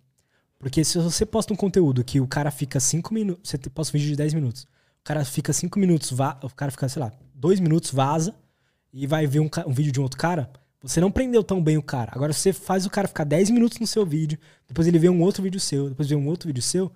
Porque 0.58 0.84
se 0.84 0.98
você 0.98 1.26
posta 1.26 1.54
um 1.54 1.56
conteúdo 1.56 2.04
que 2.04 2.20
o 2.20 2.28
cara 2.28 2.52
fica 2.52 2.80
5 2.80 3.14
minutos, 3.14 3.50
você 3.50 3.58
posta 3.58 3.96
um 3.96 4.00
vídeo 4.00 4.12
de 4.12 4.18
10 4.18 4.34
minutos, 4.34 4.64
o 4.64 5.04
cara 5.06 5.24
fica 5.24 5.54
5 5.54 5.80
minutos, 5.80 6.12
va 6.12 6.38
o 6.44 6.50
cara 6.50 6.72
fica, 6.72 6.90
sei 6.90 7.02
lá, 7.02 7.14
2 7.34 7.60
minutos, 7.62 7.92
vaza, 7.92 8.36
e 8.92 9.08
vai 9.08 9.26
ver 9.26 9.40
um, 9.40 9.50
um 9.66 9.72
vídeo 9.72 9.92
de 9.92 10.00
um 10.00 10.04
outro 10.04 10.20
cara, 10.20 10.50
você 10.82 11.00
não 11.00 11.12
prendeu 11.12 11.44
tão 11.44 11.64
bem 11.64 11.78
o 11.78 11.84
cara. 11.84 12.12
Agora, 12.14 12.34
você 12.34 12.52
faz 12.52 12.86
o 12.86 12.90
cara 12.90 13.08
ficar 13.08 13.24
10 13.24 13.50
minutos 13.52 13.80
no 13.80 13.88
seu 13.88 14.06
vídeo, 14.06 14.38
depois 14.68 14.88
ele 14.88 15.00
vê 15.00 15.10
um 15.10 15.22
outro 15.22 15.42
vídeo 15.42 15.60
seu, 15.60 15.90
depois 15.90 16.10
vê 16.10 16.16
um 16.16 16.28
outro 16.28 16.48
vídeo 16.48 16.62
seu, 16.62 16.92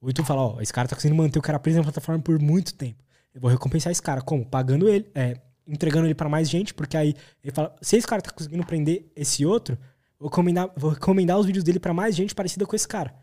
o 0.00 0.08
YouTube 0.08 0.26
fala, 0.26 0.42
ó, 0.42 0.60
esse 0.60 0.72
cara 0.72 0.86
tá 0.86 0.94
conseguindo 0.94 1.20
manter 1.20 1.38
o 1.38 1.42
cara 1.42 1.58
preso 1.58 1.78
na 1.78 1.84
plataforma 1.84 2.22
por 2.22 2.38
muito 2.38 2.74
tempo. 2.74 3.02
Eu 3.34 3.40
vou 3.40 3.50
recompensar 3.50 3.90
esse 3.90 4.00
cara. 4.00 4.20
Como? 4.20 4.44
Pagando 4.44 4.88
ele, 4.88 5.10
é, 5.14 5.36
entregando 5.66 6.06
ele 6.06 6.14
pra 6.14 6.28
mais 6.28 6.48
gente, 6.48 6.72
porque 6.72 6.96
aí 6.96 7.14
ele 7.42 7.52
fala, 7.52 7.74
se 7.82 7.96
esse 7.96 8.06
cara 8.06 8.22
tá 8.22 8.30
conseguindo 8.30 8.64
prender 8.64 9.10
esse 9.16 9.44
outro, 9.44 9.76
vou 10.18 10.28
recomendar, 10.28 10.70
vou 10.76 10.90
recomendar 10.90 11.38
os 11.38 11.46
vídeos 11.46 11.64
dele 11.64 11.78
pra 11.78 11.94
mais 11.94 12.16
gente 12.16 12.34
parecida 12.34 12.66
com 12.66 12.74
esse 12.74 12.86
cara. 12.86 13.14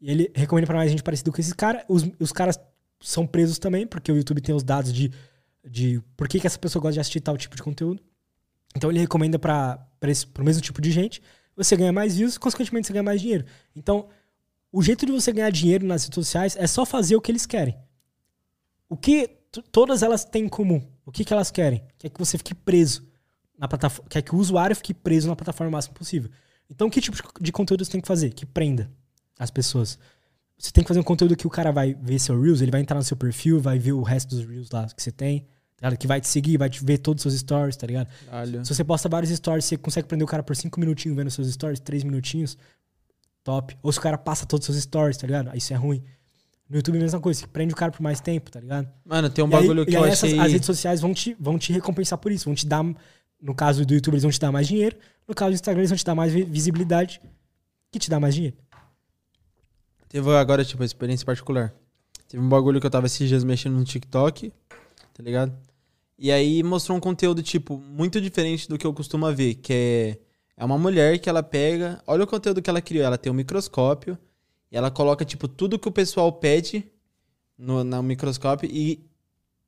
E 0.00 0.10
ele 0.10 0.30
recomenda 0.34 0.66
pra 0.66 0.76
mais 0.76 0.90
gente 0.90 1.02
parecida 1.02 1.30
com 1.32 1.40
esse 1.40 1.54
cara. 1.54 1.84
Os, 1.88 2.04
os 2.18 2.32
caras 2.32 2.58
são 3.00 3.26
presos 3.26 3.58
também, 3.58 3.86
porque 3.86 4.10
o 4.12 4.16
YouTube 4.16 4.40
tem 4.40 4.54
os 4.54 4.62
dados 4.62 4.92
de, 4.92 5.10
de 5.64 6.00
por 6.16 6.28
que, 6.28 6.40
que 6.40 6.46
essa 6.46 6.58
pessoa 6.58 6.82
gosta 6.82 6.94
de 6.94 7.00
assistir 7.00 7.20
tal 7.20 7.36
tipo 7.36 7.56
de 7.56 7.62
conteúdo. 7.62 8.02
Então 8.76 8.90
ele 8.90 9.00
recomenda 9.00 9.38
para 9.38 9.88
o 10.38 10.44
mesmo 10.44 10.62
tipo 10.62 10.80
de 10.80 10.90
gente. 10.90 11.22
Você 11.56 11.76
ganha 11.76 11.92
mais 11.92 12.16
views, 12.16 12.36
consequentemente 12.36 12.86
você 12.86 12.92
ganha 12.92 13.02
mais 13.02 13.20
dinheiro. 13.20 13.44
Então, 13.74 14.08
o 14.72 14.82
jeito 14.82 15.06
de 15.06 15.12
você 15.12 15.32
ganhar 15.32 15.50
dinheiro 15.50 15.86
nas 15.86 16.04
redes 16.04 16.16
sociais 16.16 16.56
é 16.58 16.66
só 16.66 16.84
fazer 16.84 17.14
o 17.14 17.20
que 17.20 17.30
eles 17.30 17.46
querem. 17.46 17.76
O 18.88 18.96
que 18.96 19.28
todas 19.70 20.02
elas 20.02 20.24
têm 20.24 20.44
em 20.44 20.48
comum? 20.48 20.82
O 21.06 21.12
que, 21.12 21.24
que 21.24 21.32
elas 21.32 21.50
querem? 21.50 21.84
Quer 21.98 22.10
que 22.10 22.18
você 22.18 22.36
fique 22.36 22.54
preso 22.54 23.06
na 23.58 23.68
plataforma, 23.68 24.08
quer 24.08 24.22
que 24.22 24.34
o 24.34 24.38
usuário 24.38 24.74
fique 24.76 24.92
preso 24.94 25.28
na 25.28 25.36
plataforma 25.36 25.68
o 25.68 25.72
máximo 25.72 25.94
possível. 25.94 26.30
Então, 26.68 26.88
que 26.90 27.00
tipo 27.00 27.16
de- 27.40 27.52
conteúdo 27.52 27.84
você 27.84 27.92
tem 27.92 28.00
que 28.00 28.08
fazer? 28.08 28.30
Que 28.30 28.44
prenda 28.46 28.90
as 29.38 29.50
pessoas. 29.50 29.98
Você 30.58 30.70
tem 30.72 30.82
que 30.84 30.88
fazer 30.88 31.00
um 31.00 31.04
conteúdo 31.04 31.36
que 31.36 31.46
o 31.46 31.50
cara 31.50 31.70
vai 31.72 31.94
ver 31.94 32.18
seu 32.18 32.40
Reels, 32.40 32.60
ele 32.60 32.70
vai 32.70 32.80
entrar 32.80 32.96
no 32.96 33.04
seu 33.04 33.16
perfil, 33.16 33.60
vai 33.60 33.78
ver 33.78 33.92
o 33.92 34.02
resto 34.02 34.30
dos 34.36 34.44
Reels 34.46 34.70
lá 34.70 34.86
que 34.86 35.02
você 35.02 35.10
tem, 35.12 35.46
tá? 35.76 35.94
Que 35.96 36.06
vai 36.06 36.20
te 36.20 36.28
seguir, 36.28 36.56
vai 36.56 36.70
te 36.70 36.82
ver 36.84 36.98
todos 36.98 37.24
os 37.24 37.32
seus 37.32 37.40
stories, 37.40 37.76
tá 37.76 37.86
ligado? 37.86 38.08
Caralho. 38.26 38.64
Se 38.64 38.74
você 38.74 38.82
posta 38.84 39.08
vários 39.08 39.30
stories, 39.32 39.64
você 39.64 39.76
consegue 39.76 40.08
prender 40.08 40.24
o 40.24 40.28
cara 40.28 40.42
por 40.42 40.54
5 40.56 40.78
minutinhos 40.80 41.16
vendo 41.16 41.30
seus 41.30 41.52
stories, 41.52 41.80
3 41.80 42.02
minutinhos, 42.04 42.56
top. 43.42 43.76
Ou 43.82 43.92
se 43.92 43.98
o 43.98 44.02
cara 44.02 44.16
passa 44.16 44.46
todos 44.46 44.68
os 44.68 44.74
seus 44.74 44.82
stories, 44.84 45.16
tá 45.16 45.26
ligado? 45.26 45.54
Isso 45.56 45.72
é 45.72 45.76
ruim. 45.76 46.02
No 46.68 46.76
YouTube 46.76 46.94
é 46.96 46.98
a 46.98 47.02
mesma 47.02 47.20
coisa, 47.20 47.40
você 47.40 47.46
prende 47.46 47.74
o 47.74 47.76
cara 47.76 47.92
por 47.92 48.00
mais 48.00 48.20
tempo, 48.20 48.50
tá 48.50 48.58
ligado? 48.58 48.88
Mano, 49.04 49.28
tem 49.28 49.44
um 49.44 49.48
E 49.50 49.54
aí- 49.54 49.60
bagulho 49.60 49.82
e 49.82 49.86
que 49.86 49.96
aí 49.96 50.02
eu 50.02 50.06
essas- 50.06 50.24
achei. 50.30 50.38
as 50.38 50.52
redes 50.52 50.66
sociais 50.66 51.00
vão 51.00 51.12
te, 51.12 51.36
vão 51.38 51.58
te 51.58 51.72
recompensar 51.72 52.18
por 52.18 52.32
isso, 52.32 52.46
vão 52.46 52.54
te 52.54 52.66
dar, 52.66 52.82
no 53.44 53.54
caso 53.54 53.84
do 53.84 53.92
YouTube, 53.92 54.14
eles 54.14 54.22
vão 54.22 54.32
te 54.32 54.40
dar 54.40 54.50
mais 54.50 54.66
dinheiro, 54.66 54.96
no 55.28 55.34
caso 55.34 55.50
do 55.50 55.54
Instagram, 55.54 55.82
eles 55.82 55.90
vão 55.90 55.98
te 55.98 56.04
dar 56.04 56.14
mais 56.14 56.32
vi- 56.32 56.44
visibilidade, 56.44 57.20
que 57.92 57.98
te 57.98 58.08
dá 58.08 58.18
mais 58.18 58.34
dinheiro. 58.34 58.56
Teve 60.08 60.30
agora, 60.34 60.64
tipo, 60.64 60.82
a 60.82 60.86
experiência 60.86 61.26
particular. 61.26 61.74
Teve 62.26 62.42
um 62.42 62.48
bagulho 62.48 62.80
que 62.80 62.86
eu 62.86 62.90
tava 62.90 63.04
esses 63.04 63.28
dias 63.28 63.44
mexendo 63.44 63.76
no 63.76 63.84
TikTok, 63.84 64.50
tá 65.12 65.22
ligado? 65.22 65.54
E 66.18 66.32
aí 66.32 66.62
mostrou 66.62 66.96
um 66.96 67.00
conteúdo, 67.00 67.42
tipo, 67.42 67.76
muito 67.76 68.18
diferente 68.18 68.66
do 68.66 68.78
que 68.78 68.86
eu 68.86 68.94
costumo 68.94 69.30
ver, 69.30 69.56
que 69.56 69.72
é, 69.72 70.18
é 70.56 70.64
uma 70.64 70.78
mulher 70.78 71.18
que 71.18 71.28
ela 71.28 71.42
pega. 71.42 72.02
Olha 72.06 72.24
o 72.24 72.26
conteúdo 72.26 72.62
que 72.62 72.70
ela 72.70 72.80
criou. 72.80 73.04
Ela 73.04 73.18
tem 73.18 73.30
um 73.30 73.34
microscópio 73.34 74.16
e 74.72 74.76
ela 74.76 74.90
coloca, 74.90 75.24
tipo, 75.24 75.46
tudo 75.46 75.78
que 75.78 75.88
o 75.88 75.92
pessoal 75.92 76.32
pede 76.32 76.88
no, 77.58 77.84
no 77.84 78.02
microscópio 78.02 78.70
e, 78.72 79.04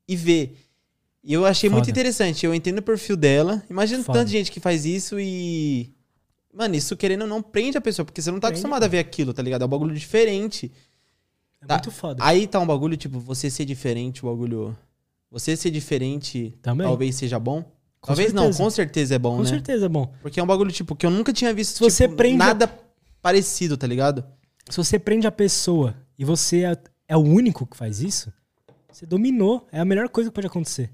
e 0.08 0.16
vê. 0.16 0.52
E 1.28 1.32
eu 1.32 1.44
achei 1.44 1.68
muito 1.68 1.86
Foda. 1.86 1.90
interessante. 1.90 2.46
Eu 2.46 2.54
entendo 2.54 2.78
o 2.78 2.82
perfil 2.82 3.16
dela. 3.16 3.60
Imagina 3.68 4.02
Foda. 4.04 4.20
tanta 4.20 4.30
gente 4.30 4.52
que 4.52 4.60
faz 4.60 4.86
isso 4.86 5.18
e. 5.18 5.92
Mano, 6.54 6.76
isso 6.76 6.96
querendo 6.96 7.22
ou 7.22 7.26
não 7.28 7.42
prende 7.42 7.76
a 7.76 7.80
pessoa, 7.80 8.06
porque 8.06 8.22
você 8.22 8.30
não 8.30 8.38
tá 8.38 8.46
Prende, 8.46 8.60
acostumado 8.60 8.84
a 8.84 8.88
ver 8.88 9.00
aquilo, 9.00 9.34
tá 9.34 9.42
ligado? 9.42 9.62
É 9.62 9.66
um 9.66 9.68
bagulho 9.68 9.92
diferente. 9.94 10.70
É 11.60 11.66
Tá. 11.66 11.74
muito 11.74 11.90
foda. 11.90 12.22
Aí 12.24 12.46
tá 12.46 12.60
um 12.60 12.66
bagulho, 12.66 12.96
tipo, 12.96 13.18
você 13.18 13.50
ser 13.50 13.64
diferente, 13.64 14.24
o 14.24 14.28
bagulho. 14.30 14.76
Você 15.30 15.56
ser 15.56 15.70
diferente 15.70 16.56
Também. 16.62 16.86
talvez 16.86 17.16
seja 17.16 17.38
bom. 17.40 17.62
Com 18.00 18.06
talvez 18.06 18.32
não, 18.32 18.44
certeza. 18.44 18.62
com 18.62 18.70
certeza 18.70 19.14
é 19.16 19.18
bom, 19.18 19.36
Com 19.38 19.42
né? 19.42 19.48
certeza 19.48 19.86
é 19.86 19.88
bom. 19.88 20.14
Porque 20.22 20.38
é 20.38 20.42
um 20.42 20.46
bagulho, 20.46 20.70
tipo, 20.70 20.94
que 20.94 21.04
eu 21.04 21.10
nunca 21.10 21.32
tinha 21.32 21.52
visto 21.52 21.74
Se 21.74 21.80
você 21.80 22.04
tipo, 22.04 22.16
prende 22.16 22.40
a- 22.40 22.46
nada 22.46 22.72
parecido, 23.20 23.76
tá 23.76 23.86
ligado? 23.86 24.24
Se 24.70 24.76
você 24.76 24.96
prende 24.98 25.26
a 25.26 25.32
pessoa 25.32 25.96
e 26.16 26.24
você 26.24 26.64
é, 26.64 26.76
é 27.08 27.16
o 27.16 27.20
único 27.20 27.66
que 27.66 27.76
faz 27.76 28.00
isso, 28.00 28.32
você 28.90 29.04
dominou. 29.04 29.66
É 29.72 29.80
a 29.80 29.84
melhor 29.84 30.08
coisa 30.08 30.30
que 30.30 30.34
pode 30.34 30.46
acontecer. 30.46 30.90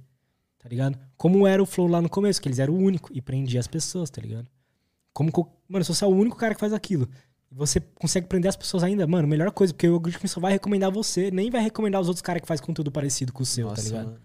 Tá 0.62 0.68
ligado? 0.68 0.98
Como 1.16 1.46
era 1.46 1.62
o 1.62 1.66
Flow 1.66 1.88
lá 1.88 2.00
no 2.00 2.08
começo, 2.08 2.40
que 2.40 2.48
eles 2.48 2.58
eram 2.60 2.72
o 2.74 2.78
único 2.78 3.10
e 3.12 3.20
prendia 3.20 3.60
as 3.60 3.66
pessoas, 3.66 4.08
tá 4.08 4.22
ligado? 4.22 4.46
Como, 5.12 5.30
co- 5.30 5.52
mano, 5.68 5.84
se 5.84 5.92
você 5.94 6.04
é 6.04 6.06
o 6.06 6.10
único 6.10 6.36
cara 6.36 6.54
que 6.54 6.60
faz 6.60 6.72
aquilo 6.72 7.08
você 7.54 7.80
consegue 7.80 8.26
prender 8.26 8.48
as 8.48 8.56
pessoas 8.56 8.82
ainda, 8.82 9.06
mano, 9.06 9.28
melhor 9.28 9.50
coisa, 9.50 9.74
porque 9.74 9.86
o 9.86 9.92
algoritmo 9.92 10.26
só 10.26 10.40
vai 10.40 10.52
recomendar 10.52 10.90
você, 10.90 11.30
nem 11.30 11.50
vai 11.50 11.60
recomendar 11.62 12.00
os 12.00 12.08
outros 12.08 12.22
caras 12.22 12.40
que 12.40 12.48
fazem 12.48 12.64
conteúdo 12.64 12.90
parecido 12.90 13.30
com 13.30 13.42
o 13.42 13.44
seu, 13.46 13.68
tá 13.68 13.82
ligado? 13.82 14.06
mano. 14.06 14.20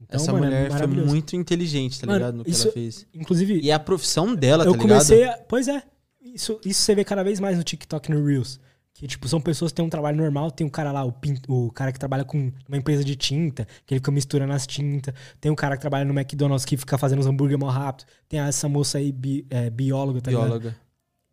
Então, 0.00 0.20
Essa 0.20 0.32
mano, 0.32 0.44
é 0.44 0.48
mulher 0.48 0.62
foi 0.68 0.72
maravilhoso. 0.74 1.08
muito 1.08 1.34
inteligente, 1.34 1.98
tá 2.00 2.06
Mano, 2.06 2.18
ligado? 2.20 2.36
No 2.36 2.44
que 2.44 2.50
isso- 2.50 2.68
ela 2.68 2.72
fez. 2.74 3.04
Inclusive, 3.12 3.58
E 3.60 3.70
é 3.72 3.74
a 3.74 3.80
profissão 3.80 4.36
dela, 4.36 4.64
eu 4.64 4.72
tá 4.74 4.78
comecei 4.78 5.18
ligado? 5.18 5.40
a. 5.40 5.44
Pois 5.48 5.66
é. 5.66 5.82
Isso, 6.22 6.60
isso 6.64 6.80
você 6.82 6.94
vê 6.94 7.04
cada 7.04 7.24
vez 7.24 7.40
mais 7.40 7.56
no 7.56 7.64
TikTok 7.64 8.08
e 8.08 8.14
no 8.14 8.24
Reels. 8.24 8.60
Que, 8.98 9.06
tipo, 9.06 9.28
são 9.28 9.40
pessoas 9.40 9.70
que 9.70 9.76
têm 9.76 9.84
um 9.84 9.88
trabalho 9.88 10.16
normal. 10.16 10.50
Tem 10.50 10.66
um 10.66 10.70
cara 10.70 10.90
lá, 10.90 11.04
o, 11.04 11.12
pin- 11.12 11.38
o 11.46 11.70
cara 11.70 11.92
que 11.92 12.00
trabalha 12.00 12.24
com 12.24 12.50
uma 12.66 12.76
empresa 12.76 13.04
de 13.04 13.14
tinta, 13.14 13.64
que 13.86 13.94
ele 13.94 14.00
fica 14.00 14.10
misturando 14.10 14.52
as 14.52 14.66
tintas. 14.66 15.14
Tem 15.40 15.52
um 15.52 15.54
cara 15.54 15.76
que 15.76 15.80
trabalha 15.80 16.04
no 16.04 16.12
McDonald's 16.18 16.64
que 16.64 16.76
fica 16.76 16.98
fazendo 16.98 17.20
os 17.20 17.26
hambúrguer 17.26 17.56
mal 17.56 17.70
rápido. 17.70 18.06
Tem 18.28 18.40
essa 18.40 18.68
moça 18.68 18.98
aí, 18.98 19.12
bi- 19.12 19.46
é, 19.50 19.70
bióloga, 19.70 20.20
tá 20.20 20.32
ligado? 20.32 20.46
Bióloga. 20.46 20.76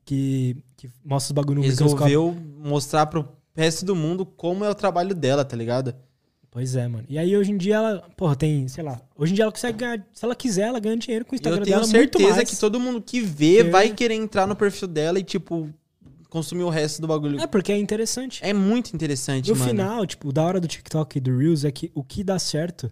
Que, 0.06 0.56
que 0.78 0.90
mostra 1.04 1.32
os 1.32 1.36
bagulho 1.36 1.62
no. 1.62 1.68
Resolveu 1.68 2.38
mostrar 2.60 3.08
pro 3.08 3.28
resto 3.56 3.84
do 3.84 3.96
mundo 3.96 4.26
como 4.28 4.64
é 4.64 4.70
o 4.70 4.76
trabalho 4.76 5.16
dela, 5.16 5.44
tá 5.44 5.58
ligado? 5.58 5.96
Pois 6.52 6.76
é, 6.76 6.88
mano. 6.88 7.06
E 7.10 7.18
aí, 7.18 7.36
hoje 7.36 7.52
em 7.52 7.58
dia, 7.58 7.76
ela, 7.78 8.04
porra, 8.16 8.36
tem, 8.36 8.68
sei 8.68 8.84
lá. 8.84 9.02
Hoje 9.18 9.32
em 9.34 9.36
dia 9.36 9.44
ela 9.44 9.52
consegue 9.52 9.78
ganhar. 9.80 10.06
Se 10.14 10.24
ela 10.24 10.36
quiser, 10.36 10.68
ela 10.68 10.80
ganha 10.80 10.96
dinheiro 10.96 11.26
com 11.26 11.32
o 11.34 11.36
Instagram 11.36 11.62
eu 11.62 11.66
tenho 11.66 11.78
dela. 11.78 11.88
certeza 11.88 12.46
que 12.46 12.56
todo 12.56 12.80
mundo 12.80 13.02
que 13.02 13.20
vê 13.22 13.64
Que- 13.64 13.72
vai 13.72 13.90
querer 13.92 14.14
entrar 14.14 14.46
no 14.48 14.56
perfil 14.56 14.88
dela 14.88 15.20
e, 15.20 15.24
tipo, 15.24 15.70
consumir 16.36 16.64
o 16.64 16.70
resto 16.70 17.02
do 17.02 17.08
bagulho. 17.08 17.40
É, 17.40 17.48
porque 17.48 17.72
é 17.72 17.78
interessante. 17.78 18.40
É 18.44 18.54
muito 18.54 18.94
interessante, 18.94 19.50
No 19.50 19.56
mano. 19.56 19.70
final, 19.70 20.06
tipo, 20.06 20.30
o 20.30 20.32
da 20.34 20.44
hora 20.44 20.60
do 20.60 20.68
TikTok 20.68 21.18
e 21.18 21.22
do 21.22 21.38
Reels 21.38 21.64
é 21.64 21.72
que 21.72 21.92
o 21.96 22.04
que 22.04 22.24
dá 22.24 22.38
certo, 22.38 22.92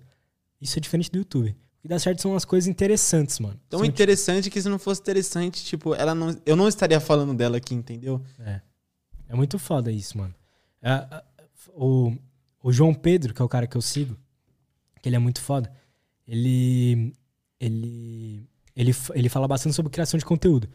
isso 0.61 0.77
é 0.77 0.81
diferente 0.81 1.11
do 1.11 1.17
YouTube. 1.17 1.49
O 1.49 1.81
que 1.83 1.87
dá 1.89 1.99
certo 1.99 2.21
são 2.21 2.35
as 2.35 2.45
coisas 2.45 2.67
interessantes, 2.67 3.39
mano. 3.39 3.59
Tão 3.69 3.79
São, 3.79 3.85
interessante 3.87 4.49
que 4.49 4.61
se 4.61 4.69
não 4.69 4.79
fosse 4.79 5.01
interessante, 5.01 5.63
tipo, 5.65 5.93
ela 5.93 6.15
não, 6.15 6.35
eu 6.45 6.55
não 6.55 6.67
estaria 6.67 6.99
falando 6.99 7.33
dela 7.33 7.57
aqui, 7.57 7.75
entendeu? 7.75 8.19
tipo, 8.19 8.41
é. 8.43 8.61
é 9.29 9.35
muito 9.35 9.59
foda 9.59 9.91
isso, 9.91 10.17
mano. 10.17 10.33
É, 10.81 10.89
a- 10.91 11.23
o, 11.75 12.15
o 12.63 12.71
João 12.71 12.93
Pedro, 12.93 13.33
que 13.33 13.41
é 13.41 13.45
o 13.45 13.49
cara 13.49 13.67
que 13.67 13.75
eu 13.75 13.81
sigo, 13.81 14.17
que 15.01 15.09
ele 15.09 15.15
é 15.17 15.19
muito 15.19 15.41
foda, 15.41 15.69
ele, 16.25 17.13
ele, 17.59 18.47
ele, 18.75 18.95
ele 19.13 19.29
fala 19.29 19.47
bastante 19.47 19.75
sobre 19.75 19.91
criação 19.91 20.17
de 20.17 20.23
conteúdo. 20.25 20.69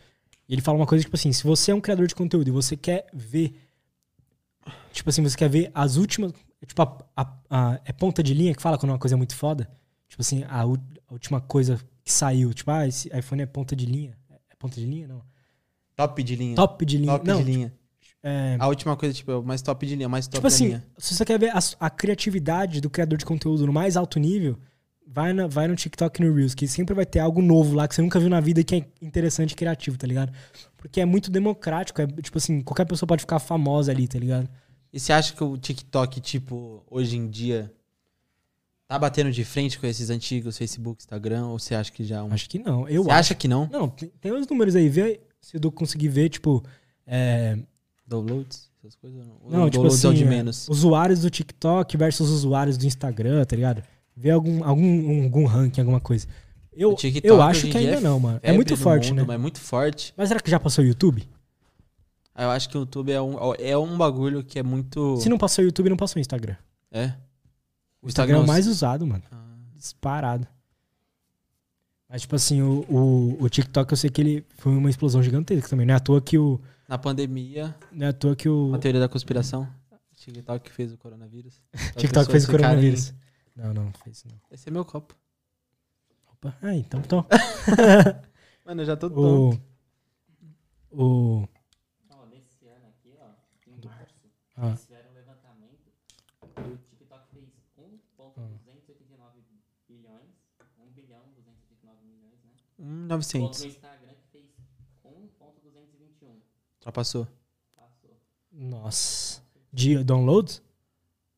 E 0.48 0.54
ele 0.54 0.62
fala 0.62 0.78
uma 0.78 0.86
coisa, 0.86 1.04
tipo 1.04 1.14
assim, 1.16 1.32
se 1.32 1.44
você 1.44 1.70
é 1.70 1.74
um 1.74 1.80
criador 1.80 2.06
de 2.06 2.14
conteúdo 2.14 2.48
e 2.48 2.50
você 2.50 2.76
quer 2.76 3.06
ver, 3.12 3.54
tipo 4.92 5.08
assim, 5.10 5.22
você 5.22 5.36
quer 5.36 5.48
ver 5.48 5.70
as 5.74 5.96
últimas, 5.96 6.32
tipo, 6.66 6.80
a, 6.82 6.98
a- 7.16 7.38
a- 7.50 7.80
é 7.84 7.92
ponta 7.92 8.22
de 8.22 8.32
linha 8.34 8.54
que 8.54 8.62
fala 8.62 8.78
quando 8.78 8.90
uma 8.92 8.98
coisa 8.98 9.14
é 9.14 9.18
muito 9.18 9.34
foda? 9.36 9.68
Tipo 10.08 10.22
assim, 10.22 10.44
a, 10.48 10.64
última 11.10 11.40
coisa 11.40 11.78
que 12.02 12.10
saiu, 12.12 12.52
tipo, 12.54 12.70
ah, 12.70 12.86
esse 12.86 13.08
iPhone 13.16 13.42
é 13.42 13.46
ponta 13.46 13.76
de 13.76 13.84
linha. 13.86 14.16
É 14.50 14.54
ponta 14.58 14.76
de 14.80 14.86
linha? 14.86 15.06
Não. 15.06 15.22
Top 15.94 16.22
de 16.22 16.34
linha. 16.36 16.56
Top 16.56 16.84
de 16.86 16.96
linha. 16.96 17.12
Top 17.12 17.26
Não, 17.26 17.36
de 17.38 17.44
linha. 17.44 17.72
é, 18.22 18.56
A 18.58 18.68
última 18.68 18.96
coisa, 18.96 19.14
tipo, 19.14 19.30
é 19.30 19.36
o 19.36 19.42
mais 19.42 19.60
top 19.60 19.86
de 19.86 19.96
linha, 19.96 20.08
mais 20.08 20.26
top 20.26 20.36
Tipo 20.38 20.46
assim, 20.46 20.66
linha. 20.68 20.86
se 20.96 21.14
você 21.14 21.24
quer 21.24 21.38
ver 21.38 21.50
a, 21.54 21.58
a 21.80 21.90
criatividade 21.90 22.80
do 22.80 22.88
criador 22.88 23.18
de 23.18 23.26
conteúdo 23.26 23.66
no 23.66 23.72
mais 23.72 23.96
alto 23.96 24.18
nível, 24.18 24.58
vai, 25.10 25.32
na, 25.32 25.46
vai 25.46 25.66
no 25.66 25.74
TikTok 25.74 26.20
e 26.20 26.24
no 26.26 26.34
Reels, 26.34 26.54
que 26.54 26.68
sempre 26.68 26.94
vai 26.94 27.06
ter 27.06 27.18
algo 27.18 27.40
novo 27.40 27.74
lá 27.74 27.88
que 27.88 27.94
você 27.94 28.02
nunca 28.02 28.20
viu 28.20 28.28
na 28.28 28.40
vida 28.40 28.60
e 28.60 28.64
que 28.64 28.74
é 28.76 28.86
interessante 29.00 29.52
e 29.52 29.56
criativo, 29.56 29.96
tá 29.96 30.06
ligado? 30.06 30.32
Porque 30.76 31.00
é 31.00 31.04
muito 31.04 31.30
democrático, 31.30 32.00
é 32.00 32.06
tipo 32.06 32.38
assim, 32.38 32.60
qualquer 32.60 32.84
pessoa 32.84 33.06
pode 33.06 33.22
ficar 33.22 33.38
famosa 33.38 33.90
ali, 33.90 34.06
tá 34.06 34.18
ligado? 34.18 34.48
E 34.92 35.00
você 35.00 35.12
acha 35.12 35.34
que 35.34 35.42
o 35.42 35.56
TikTok, 35.56 36.20
tipo, 36.20 36.82
hoje 36.90 37.16
em 37.16 37.28
dia, 37.28 37.72
tá 38.86 38.98
batendo 38.98 39.30
de 39.30 39.44
frente 39.44 39.78
com 39.78 39.86
esses 39.86 40.10
antigos 40.10 40.56
Facebook, 40.56 41.02
Instagram? 41.02 41.46
Ou 41.46 41.58
você 41.58 41.74
acha 41.74 41.90
que 41.90 42.04
já 42.04 42.18
é 42.18 42.22
um... 42.22 42.32
Acho 42.32 42.48
que 42.48 42.58
não. 42.58 42.88
Eu 42.88 43.04
Você 43.04 43.10
acho. 43.10 43.18
acha 43.20 43.34
que 43.34 43.48
não? 43.48 43.68
Não, 43.70 43.88
tem, 43.88 44.10
tem 44.20 44.32
os 44.32 44.46
números 44.46 44.76
aí, 44.76 44.88
vê 44.88 45.20
se 45.40 45.58
eu 45.62 45.72
conseguir 45.72 46.08
ver, 46.08 46.28
tipo. 46.28 46.62
é, 47.06 47.58
Downloads? 48.06 48.68
Essas 48.80 48.94
coisas? 48.94 49.26
Não, 49.26 49.38
não, 49.50 49.70
tipo 49.70 49.86
assim, 49.86 50.12
de 50.14 50.22
é, 50.22 50.26
menos. 50.26 50.68
usuários 50.68 51.20
do 51.20 51.28
TikTok 51.30 51.96
versus 51.96 52.30
usuários 52.30 52.78
do 52.78 52.86
Instagram, 52.86 53.44
tá 53.44 53.56
ligado? 53.56 53.82
Vê 54.20 54.30
algum, 54.30 54.64
algum, 54.64 55.22
algum 55.24 55.44
ranking, 55.46 55.80
alguma 55.80 56.00
coisa. 56.00 56.26
Eu, 56.72 56.90
O 56.92 56.96
eu 57.22 57.40
acho 57.40 57.68
em 57.68 57.70
que 57.70 57.78
ainda 57.78 57.92
é 57.94 58.00
não, 58.00 58.18
mano. 58.18 58.40
É 58.42 58.52
muito 58.52 58.76
forte, 58.76 59.12
mundo, 59.12 59.26
né? 59.26 59.34
É 59.34 59.38
muito 59.38 59.60
forte. 59.60 60.12
Mas 60.16 60.28
será 60.28 60.40
que 60.40 60.50
já 60.50 60.58
passou 60.58 60.84
o 60.84 60.86
YouTube? 60.86 61.28
Ah, 62.34 62.44
Eu 62.44 62.50
acho 62.50 62.68
que 62.68 62.76
o 62.76 62.80
YouTube 62.80 63.12
é 63.12 63.22
um, 63.22 63.36
é 63.58 63.78
um 63.78 63.96
bagulho 63.96 64.42
que 64.42 64.58
é 64.58 64.62
muito... 64.62 65.16
Se 65.18 65.28
não 65.28 65.38
passou 65.38 65.62
o 65.62 65.66
YouTube, 65.66 65.88
não 65.90 65.96
passou 65.96 66.18
o 66.18 66.20
Instagram. 66.20 66.56
É? 66.90 67.12
O 68.02 68.08
Instagram 68.08 68.38
é 68.38 68.40
o 68.40 68.42
Instagram 68.42 68.46
mais 68.46 68.66
usado, 68.66 69.06
mano. 69.06 69.22
Ah, 69.30 69.54
Disparado. 69.76 70.46
Mas, 72.08 72.22
tipo 72.22 72.34
assim, 72.34 72.60
o, 72.60 72.84
o, 72.88 73.44
o 73.44 73.48
TikTok 73.48 73.92
eu 73.92 73.96
sei 73.96 74.10
que 74.10 74.20
ele 74.20 74.46
foi 74.56 74.72
uma 74.72 74.90
explosão 74.90 75.22
gigantesca 75.22 75.68
também. 75.68 75.86
Não 75.86 75.94
é 75.94 75.96
à 75.96 76.00
toa 76.00 76.20
que 76.20 76.38
o. 76.38 76.60
Na 76.88 76.96
pandemia, 76.96 77.74
Não 77.92 78.06
é 78.06 78.10
à 78.10 78.12
toa 78.12 78.34
que 78.34 78.48
o. 78.48 78.68
uma 78.68 78.78
teoria 78.78 79.00
da 79.00 79.08
conspiração. 79.08 79.68
TikTok 80.16 80.70
fez 80.72 80.92
o 80.92 80.96
coronavírus. 80.96 81.60
TikTok 81.96 82.30
fez 82.30 82.44
o 82.44 82.50
coronavírus. 82.50 83.12
Não, 83.58 83.74
não, 83.74 83.92
fez 83.92 84.24
não. 84.24 84.40
Esse 84.50 84.68
é 84.68 84.72
meu 84.72 84.84
copo. 84.84 85.14
Opa. 86.32 86.56
Ah, 86.62 86.74
então 86.74 87.02
tô. 87.02 87.24
Mano, 88.64 88.82
eu 88.82 88.86
já 88.86 88.96
tô 88.96 89.10
tonto. 89.10 89.60
O. 90.92 91.42
O. 91.42 91.48
Ó, 92.10 92.26
nesse 92.26 92.66
ano 92.68 92.86
aqui, 92.86 93.16
ó, 93.18 93.30
em 93.66 93.84
março, 93.84 94.14
Ah. 94.56 94.68
eles 94.68 94.80
fizeram 94.82 95.10
um 95.10 95.14
levantamento 95.14 95.92
e 96.56 96.72
o 96.72 96.78
TikTok 96.88 97.28
fez 97.32 97.48
1,289 97.76 99.42
bilhões, 99.88 100.30
1 100.78 100.86
bilhão 100.92 101.22
289 101.34 102.04
milhões, 102.06 102.38
né? 102.44 102.52
Hum, 102.78 103.04
Enquanto 103.06 103.08
900. 103.10 103.60
no 103.60 103.66
Instagram 103.66 104.14
fez 104.30 104.50
1,221. 105.04 106.40
Ultrapassou. 106.76 107.26
Passou. 107.74 108.16
Nossa. 108.52 109.42
De 109.72 110.02
downloads? 110.04 110.62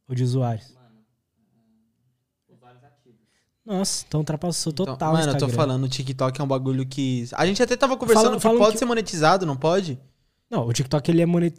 Ou 0.07 0.15
de 0.15 0.23
usuários? 0.25 0.73
Mano, 0.75 1.05
hum, 1.39 1.85
usuários 2.49 2.83
ativos. 2.85 3.21
Nossa, 3.71 4.05
então 4.09 4.21
ultrapassou 4.21 4.73
Então, 4.73 4.85
total 4.87 5.11
o 5.11 5.17
mano, 5.17 5.33
eu 5.33 5.39
tô 5.39 5.49
falando, 5.49 5.85
o 5.85 5.89
TikTok 5.89 6.41
é 6.41 6.45
um 6.45 6.47
bagulho 6.47 6.85
que. 6.85 7.29
A 7.35 7.47
gente 7.47 7.63
até 7.63 7.77
tava 7.77 7.97
conversando 7.97 8.25
Falam- 8.25 8.39
que 8.39 8.43
falam 8.43 8.59
pode 8.59 8.73
que- 8.73 8.79
ser 8.79 8.85
monetizado, 8.85 9.47
não 9.47 9.57
pode? 9.57 9.99
Não, 10.51 10.67
o 10.67 10.73
TikTok 10.73 11.09
ele 11.11 11.23
é 11.23 11.27
monet... 11.27 11.55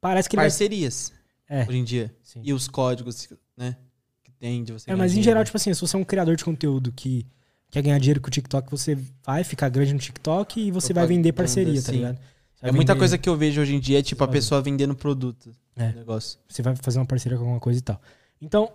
Parece 0.00 0.28
que 0.28 0.36
ele 0.36 0.42
Parcerias, 0.42 1.12
é. 1.48 1.62
hoje 1.66 1.78
em 1.78 1.84
dia. 1.84 2.14
Sim. 2.22 2.40
E 2.44 2.52
os 2.52 2.68
códigos, 2.68 3.28
né? 3.56 3.76
Que 4.22 4.30
tem 4.32 4.62
de 4.62 4.72
você. 4.72 4.90
É, 4.90 4.94
mas 4.94 5.12
em 5.12 5.14
dinheiro. 5.14 5.24
geral, 5.30 5.44
tipo 5.44 5.56
assim, 5.56 5.72
se 5.72 5.80
você 5.80 5.96
é 5.96 5.98
um 5.98 6.04
criador 6.04 6.36
de 6.36 6.44
conteúdo 6.44 6.92
que 6.92 7.26
quer 7.70 7.82
ganhar 7.82 7.98
dinheiro 7.98 8.20
com 8.20 8.28
o 8.28 8.30
TikTok, 8.30 8.70
você 8.70 8.96
vai 9.24 9.42
ficar 9.42 9.68
grande 9.70 9.92
no 9.94 9.98
TikTok 9.98 10.60
e 10.60 10.70
você 10.70 10.92
vai 10.92 11.06
vender 11.06 11.32
parceria, 11.32 11.82
tá 11.82 11.90
ligado? 11.92 12.18
Você 12.54 12.66
É 12.66 12.70
muita 12.72 12.92
vender- 12.92 12.98
coisa 13.00 13.16
que 13.18 13.28
eu 13.28 13.36
vejo 13.36 13.60
hoje 13.60 13.74
em 13.74 13.80
dia, 13.80 13.98
é 14.00 14.02
tipo 14.02 14.22
a 14.22 14.28
pessoa 14.28 14.60
vendendo 14.60 14.94
produto. 14.94 15.50
É. 15.74 15.92
Negócio. 15.92 16.38
Você 16.48 16.60
vai 16.60 16.76
fazer 16.76 16.98
uma 16.98 17.06
parceria 17.06 17.38
com 17.38 17.44
alguma 17.44 17.60
coisa 17.60 17.78
e 17.78 17.82
tal. 17.82 18.00
Então, 18.42 18.70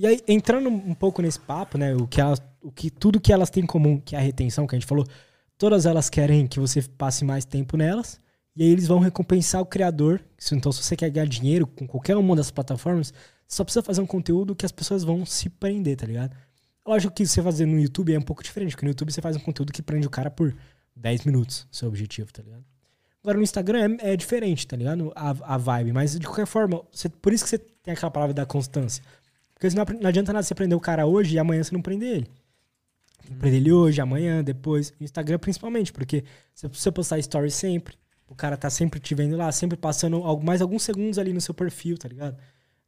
e 0.00 0.06
aí, 0.06 0.20
entrando 0.26 0.68
um 0.70 0.94
pouco 0.94 1.20
nesse 1.20 1.38
papo, 1.38 1.76
né? 1.76 1.94
O 1.94 2.06
que 2.06 2.20
elas, 2.20 2.40
o 2.62 2.72
que, 2.72 2.90
tudo 2.90 3.20
que 3.20 3.32
elas 3.32 3.50
têm 3.50 3.64
em 3.64 3.66
comum, 3.66 4.00
que 4.00 4.16
é 4.16 4.18
a 4.18 4.22
retenção, 4.22 4.66
que 4.66 4.74
a 4.74 4.78
gente 4.78 4.88
falou, 4.88 5.04
todas 5.58 5.84
elas 5.84 6.08
querem 6.08 6.46
que 6.46 6.58
você 6.58 6.80
passe 6.82 7.24
mais 7.24 7.44
tempo 7.44 7.76
nelas. 7.76 8.18
E 8.56 8.62
aí 8.62 8.68
eles 8.70 8.86
vão 8.86 8.98
recompensar 8.98 9.60
o 9.60 9.66
criador. 9.66 10.20
Então, 10.52 10.72
se 10.72 10.82
você 10.82 10.96
quer 10.96 11.10
ganhar 11.10 11.26
dinheiro 11.26 11.66
com 11.66 11.86
qualquer 11.86 12.16
uma 12.16 12.34
das 12.34 12.50
plataformas, 12.50 13.12
só 13.46 13.62
precisa 13.62 13.82
fazer 13.82 14.00
um 14.00 14.06
conteúdo 14.06 14.54
que 14.54 14.64
as 14.64 14.72
pessoas 14.72 15.04
vão 15.04 15.26
se 15.26 15.48
prender, 15.50 15.96
tá 15.96 16.06
ligado? 16.06 16.34
Lógico 16.86 17.12
que 17.14 17.26
você 17.26 17.42
fazer 17.42 17.66
no 17.66 17.78
YouTube 17.78 18.14
é 18.14 18.18
um 18.18 18.22
pouco 18.22 18.42
diferente, 18.42 18.70
porque 18.72 18.86
no 18.86 18.90
YouTube 18.90 19.12
você 19.12 19.20
faz 19.20 19.36
um 19.36 19.40
conteúdo 19.40 19.70
que 19.72 19.82
prende 19.82 20.06
o 20.06 20.10
cara 20.10 20.30
por 20.30 20.56
10 20.96 21.24
minutos, 21.24 21.66
seu 21.70 21.88
objetivo, 21.88 22.32
tá 22.32 22.42
ligado? 22.42 22.64
Agora 23.22 23.36
no 23.36 23.44
Instagram 23.44 23.98
é, 24.00 24.12
é 24.12 24.16
diferente, 24.16 24.66
tá 24.66 24.76
ligado? 24.76 25.12
A, 25.14 25.54
a 25.54 25.56
vibe. 25.58 25.92
Mas 25.92 26.18
de 26.18 26.26
qualquer 26.26 26.46
forma, 26.46 26.82
você- 26.90 27.08
por 27.08 27.32
isso 27.32 27.44
que 27.44 27.50
você 27.50 27.58
tem 27.58 27.92
aquela 27.92 28.10
palavra 28.10 28.32
da 28.32 28.46
constância. 28.46 29.04
Porque 29.60 29.68
senão 29.68 29.84
não 30.00 30.08
adianta 30.08 30.32
nada 30.32 30.42
você 30.42 30.54
prender 30.54 30.74
o 30.74 30.80
cara 30.80 31.04
hoje 31.04 31.34
e 31.34 31.38
amanhã 31.38 31.62
você 31.62 31.74
não 31.74 31.82
prender 31.82 32.16
ele. 32.16 32.30
Prender 33.38 33.60
ele 33.60 33.70
hoje, 33.70 34.00
amanhã, 34.00 34.42
depois. 34.42 34.94
Instagram 34.98 35.38
principalmente, 35.38 35.92
porque 35.92 36.24
se 36.54 36.66
você 36.66 36.90
postar 36.90 37.18
story 37.18 37.50
sempre, 37.50 37.94
o 38.26 38.34
cara 38.34 38.56
tá 38.56 38.70
sempre 38.70 38.98
te 38.98 39.14
vendo 39.14 39.36
lá, 39.36 39.52
sempre 39.52 39.76
passando 39.76 40.22
mais 40.42 40.62
alguns 40.62 40.82
segundos 40.82 41.18
ali 41.18 41.34
no 41.34 41.42
seu 41.42 41.52
perfil, 41.52 41.98
tá 41.98 42.08
ligado? 42.08 42.38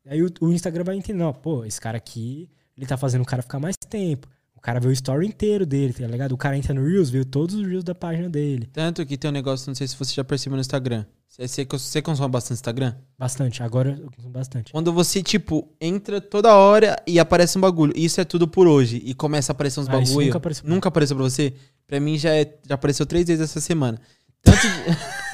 Aí 0.06 0.22
o, 0.22 0.32
o 0.40 0.50
Instagram 0.50 0.82
vai 0.82 0.96
entender, 0.96 1.22
ó, 1.22 1.30
pô, 1.30 1.62
esse 1.62 1.78
cara 1.78 1.98
aqui, 1.98 2.48
ele 2.74 2.86
tá 2.86 2.96
fazendo 2.96 3.20
o 3.20 3.26
cara 3.26 3.42
ficar 3.42 3.60
mais 3.60 3.76
tempo. 3.76 4.26
O 4.62 4.64
cara 4.64 4.78
vê 4.78 4.86
o 4.86 4.92
story 4.92 5.26
inteiro 5.26 5.66
dele, 5.66 5.92
tá 5.92 6.06
ligado? 6.06 6.30
O 6.30 6.36
cara 6.36 6.56
entra 6.56 6.72
no 6.72 6.86
Reels, 6.86 7.10
vê 7.10 7.24
todos 7.24 7.56
os 7.56 7.66
Reels 7.66 7.82
da 7.82 7.96
página 7.96 8.30
dele. 8.30 8.68
Tanto 8.72 9.04
que 9.04 9.16
tem 9.18 9.28
um 9.28 9.32
negócio, 9.32 9.68
não 9.68 9.74
sei 9.74 9.88
se 9.88 9.96
você 9.96 10.14
já 10.14 10.22
percebeu 10.22 10.54
no 10.54 10.60
Instagram. 10.60 11.04
Você, 11.28 11.66
você, 11.68 12.00
consome 12.00 12.30
bastante 12.30 12.58
Instagram? 12.58 12.94
Bastante, 13.18 13.60
agora 13.60 13.98
eu 14.00 14.08
consumo 14.08 14.32
bastante. 14.32 14.70
Quando 14.70 14.92
você, 14.92 15.20
tipo, 15.20 15.68
entra 15.80 16.20
toda 16.20 16.54
hora 16.54 16.94
e 17.08 17.18
aparece 17.18 17.58
um 17.58 17.60
bagulho. 17.60 17.92
Isso 17.96 18.20
é 18.20 18.24
tudo 18.24 18.46
por 18.46 18.68
hoje. 18.68 19.02
E 19.04 19.14
começa 19.14 19.50
a 19.50 19.54
aparecer 19.54 19.80
uns 19.80 19.88
Ah, 19.88 19.92
bagulho. 19.98 20.26
nunca 20.26 20.38
apareceu. 20.38 20.68
Nunca 20.70 20.88
apareceu 20.90 21.16
pra 21.16 21.24
você? 21.24 21.54
Pra 21.84 21.98
mim 21.98 22.16
já, 22.16 22.30
é- 22.32 22.56
já 22.68 22.76
apareceu 22.76 23.04
três 23.04 23.26
vezes 23.26 23.42
essa 23.42 23.60
semana. 23.60 23.98
Tanto 24.42 24.58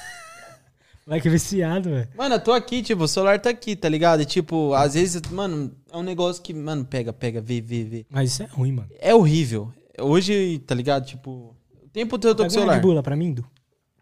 de- 1.09 1.11
Vai 1.11 1.21
que 1.21 1.29
viciado, 1.31 1.89
velho. 1.91 2.09
Mano, 2.17 2.35
eu 2.35 2.41
tô 2.41 2.53
aqui, 2.53 2.83
tipo, 2.83 3.05
o 3.05 3.09
celular 3.09 3.41
tá 3.41 3.51
aqui, 3.51 3.75
tá 3.75 3.89
ligado? 3.89 4.21
E, 4.21 4.25
tipo, 4.27 4.75
às 4.75 4.95
vezes, 4.95 5.21
mano, 5.31 5.75
é 5.91 5.97
um 5.97 6.03
negócio 6.03 6.43
que, 6.43 6.53
mano, 6.53 6.85
pega, 6.85 7.13
pega, 7.13 7.41
vê, 7.41 7.61
vê, 7.61 7.85
vê. 7.85 8.07
Mas 8.11 8.33
isso 8.33 8.43
é 8.43 8.47
ruim, 8.47 8.73
mano. 8.73 8.89
É 8.99 9.15
horrível. 9.15 9.73
Hoje, 10.01 10.59
tá 10.67 10.75
ligado? 10.75 11.07
Tipo, 11.07 11.57
o 11.83 11.89
tempo 11.93 12.19
todo 12.19 12.31
eu 12.31 12.35
tô 12.35 12.43
com 12.43 12.49
o 12.49 12.51
celular. 12.51 12.85
Lá 12.85 13.03
pra 13.03 13.17
mim, 13.17 13.33
Du. 13.33 13.45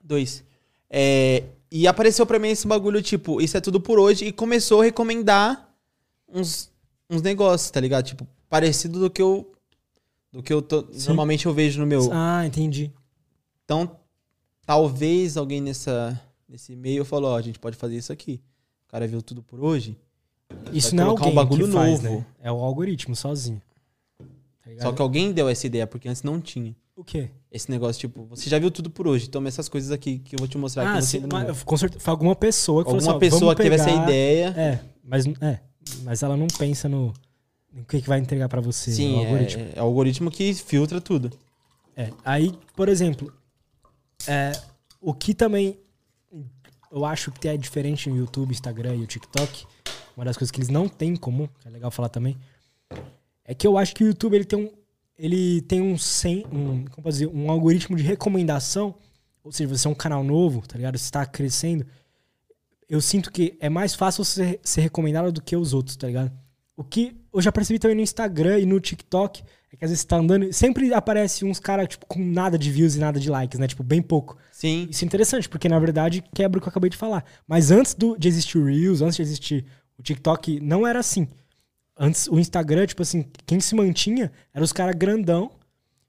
Dois. 0.02 0.44
É, 0.90 1.44
e 1.70 1.86
apareceu 1.86 2.26
pra 2.26 2.38
mim 2.38 2.48
esse 2.48 2.66
bagulho, 2.66 3.00
tipo, 3.02 3.40
isso 3.40 3.56
é 3.56 3.60
tudo 3.60 3.80
por 3.80 3.98
hoje. 3.98 4.24
E 4.26 4.32
começou 4.32 4.80
a 4.80 4.84
recomendar 4.84 5.72
uns, 6.28 6.70
uns 7.08 7.22
negócios, 7.22 7.70
tá 7.70 7.80
ligado? 7.80 8.04
Tipo, 8.04 8.26
parecido 8.48 8.98
do 9.00 9.10
que 9.10 9.22
eu. 9.22 9.52
Do 10.32 10.42
que 10.42 10.52
eu 10.52 10.60
tô, 10.60 10.86
Sim. 10.92 11.08
normalmente 11.08 11.46
eu 11.46 11.54
vejo 11.54 11.80
no 11.80 11.86
meu. 11.86 12.10
Ah, 12.12 12.44
entendi. 12.46 12.92
Então, 13.64 13.96
talvez 14.66 15.36
alguém 15.36 15.60
nessa, 15.60 16.20
nesse 16.48 16.74
meio 16.77 17.05
falou, 17.05 17.31
ó, 17.32 17.36
a 17.36 17.43
gente 17.43 17.59
pode 17.59 17.77
fazer 17.77 17.97
isso 17.97 18.12
aqui. 18.12 18.40
O 18.86 18.90
cara 18.90 19.06
viu 19.06 19.20
tudo 19.23 19.43
por 19.43 19.60
hoje. 19.60 19.97
Isso 20.73 20.94
não 20.94 21.02
é 21.02 21.06
colocar 21.06 21.24
um 21.24 21.27
alguém 21.28 21.35
bagulho 21.35 21.66
que 21.66 21.73
faz, 21.73 22.02
novo. 22.02 22.18
né? 22.18 22.27
É 22.40 22.52
o 22.52 22.56
algoritmo 22.62 23.16
sozinho. 23.16 23.60
Tá? 24.18 24.27
Só 24.82 24.93
que 24.93 25.02
alguém 25.02 25.32
deu 25.32 25.48
essa 25.48 25.66
ideia, 25.66 25.86
porque 25.86 26.09
antes 26.09 26.23
não 26.23 26.40
tinha. 26.40 26.74
O 26.94 27.05
quê? 27.05 27.31
Esse 27.52 27.70
negócio, 27.70 28.01
tipo, 28.01 28.24
você 28.24 28.48
já 28.48 28.59
viu 28.59 28.70
tudo 28.70 28.89
por 28.89 29.06
hoje. 29.06 29.28
Toma 29.28 29.48
essas 29.48 29.68
coisas 29.68 29.90
aqui 29.90 30.18
que 30.18 30.35
eu 30.35 30.39
vou 30.39 30.48
te 30.48 30.56
mostrar 30.56 30.89
Ah, 30.97 31.01
você 31.01 31.20
sim, 31.20 31.27
mas, 31.31 31.62
com 31.62 31.77
certeza, 31.77 32.02
foi 32.02 32.10
alguma 32.10 32.35
pessoa 32.35 32.82
que 32.85 32.89
Alguma 32.89 33.02
falou 33.02 33.16
assim, 33.16 33.20
pessoa 33.20 33.40
vamos 33.40 33.56
que 33.56 33.62
teve 33.62 33.74
essa 33.74 33.85
pegar- 33.85 34.02
ideia. 34.05 34.47
É, 34.56 34.81
mas, 35.05 35.27
é, 35.27 35.60
mas 36.05 36.23
ela 36.23 36.36
não 36.36 36.47
pensa 36.47 36.89
no, 36.89 37.12
no 37.73 37.85
que, 37.85 38.01
que 38.01 38.09
vai 38.09 38.18
entregar 38.18 38.48
pra 38.48 38.60
você. 38.62 38.93
Sim, 38.93 39.14
o 39.14 39.20
é, 39.23 39.24
algoritmo. 39.27 39.62
é, 39.62 39.73
é 39.77 39.82
o 39.82 39.85
algoritmo 39.85 40.31
que 40.31 40.55
filtra 40.55 41.01
tudo. 41.01 41.31
É, 41.94 42.10
aí, 42.24 42.55
por 42.74 42.89
exemplo, 42.89 43.32
é, 44.27 44.52
o 45.01 45.12
que 45.12 45.35
também 45.35 45.78
eu 46.90 47.04
acho 47.04 47.30
que 47.32 47.48
é 47.48 47.56
diferente 47.56 48.08
no 48.08 48.16
YouTube, 48.16 48.52
Instagram 48.52 48.96
e 48.96 49.02
o 49.02 49.06
TikTok, 49.06 49.66
uma 50.16 50.24
das 50.24 50.36
coisas 50.36 50.50
que 50.50 50.58
eles 50.58 50.68
não 50.68 50.88
têm 50.88 51.10
em 51.10 51.16
comum, 51.16 51.48
que 51.60 51.68
é 51.68 51.70
legal 51.70 51.90
falar 51.90 52.08
também, 52.08 52.36
é 53.44 53.54
que 53.54 53.66
eu 53.66 53.76
acho 53.78 53.94
que 53.94 54.04
o 54.04 54.06
YouTube 54.06 54.34
ele 54.34 54.44
tem 54.44 54.58
um, 54.58 54.70
ele 55.18 55.62
tem 55.62 55.80
um, 55.80 55.96
sem, 55.96 56.44
um, 56.46 56.84
como 56.86 57.02
posso 57.02 57.18
dizer, 57.18 57.28
um 57.28 57.50
algoritmo 57.50 57.96
de 57.96 58.02
recomendação, 58.02 58.94
ou 59.42 59.52
seja, 59.52 59.68
você 59.68 59.86
é 59.86 59.90
um 59.90 59.94
canal 59.94 60.24
novo, 60.24 60.66
tá 60.66 60.76
ligado? 60.76 60.98
Você 60.98 61.04
está 61.04 61.24
crescendo, 61.24 61.86
eu 62.88 63.00
sinto 63.00 63.30
que 63.30 63.56
é 63.60 63.68
mais 63.68 63.94
fácil 63.94 64.24
você 64.24 64.60
ser 64.62 64.80
recomendado 64.80 65.32
do 65.32 65.42
que 65.42 65.56
os 65.56 65.72
outros, 65.72 65.96
tá 65.96 66.06
ligado? 66.06 66.32
O 66.76 66.84
que 66.84 67.16
eu 67.32 67.40
já 67.40 67.50
percebi 67.50 67.78
também 67.78 67.96
no 67.96 68.02
Instagram 68.02 68.58
e 68.58 68.66
no 68.66 68.78
TikTok 68.78 69.42
é 69.76 69.78
que 69.78 69.84
às 69.84 69.90
vezes 69.90 70.00
você 70.02 70.06
tá 70.08 70.16
andando, 70.16 70.52
sempre 70.52 70.92
aparece 70.92 71.44
uns 71.44 71.60
caras, 71.60 71.86
tipo, 71.88 72.04
com 72.06 72.18
nada 72.24 72.58
de 72.58 72.70
views 72.70 72.96
e 72.96 72.98
nada 72.98 73.20
de 73.20 73.30
likes, 73.30 73.58
né? 73.58 73.68
Tipo, 73.68 73.82
bem 73.82 74.02
pouco. 74.02 74.36
Sim. 74.50 74.86
Isso 74.90 75.04
é 75.04 75.06
interessante, 75.06 75.48
porque 75.48 75.68
na 75.68 75.78
verdade 75.78 76.24
quebra 76.34 76.58
o 76.58 76.60
que 76.62 76.66
eu 76.66 76.70
acabei 76.70 76.90
de 76.90 76.96
falar. 76.96 77.24
Mas 77.46 77.70
antes 77.70 77.94
do, 77.94 78.16
de 78.18 78.26
existir 78.28 78.58
o 78.58 78.64
Reels, 78.64 79.02
antes 79.02 79.16
de 79.16 79.22
existir 79.22 79.64
o 79.98 80.02
TikTok, 80.02 80.60
não 80.60 80.86
era 80.86 80.98
assim. 80.98 81.28
Antes, 81.98 82.26
o 82.28 82.38
Instagram, 82.38 82.86
tipo 82.86 83.02
assim, 83.02 83.24
quem 83.46 83.58
se 83.60 83.74
mantinha 83.74 84.30
eram 84.52 84.64
os 84.64 84.72
caras 84.72 84.94
grandão 84.94 85.50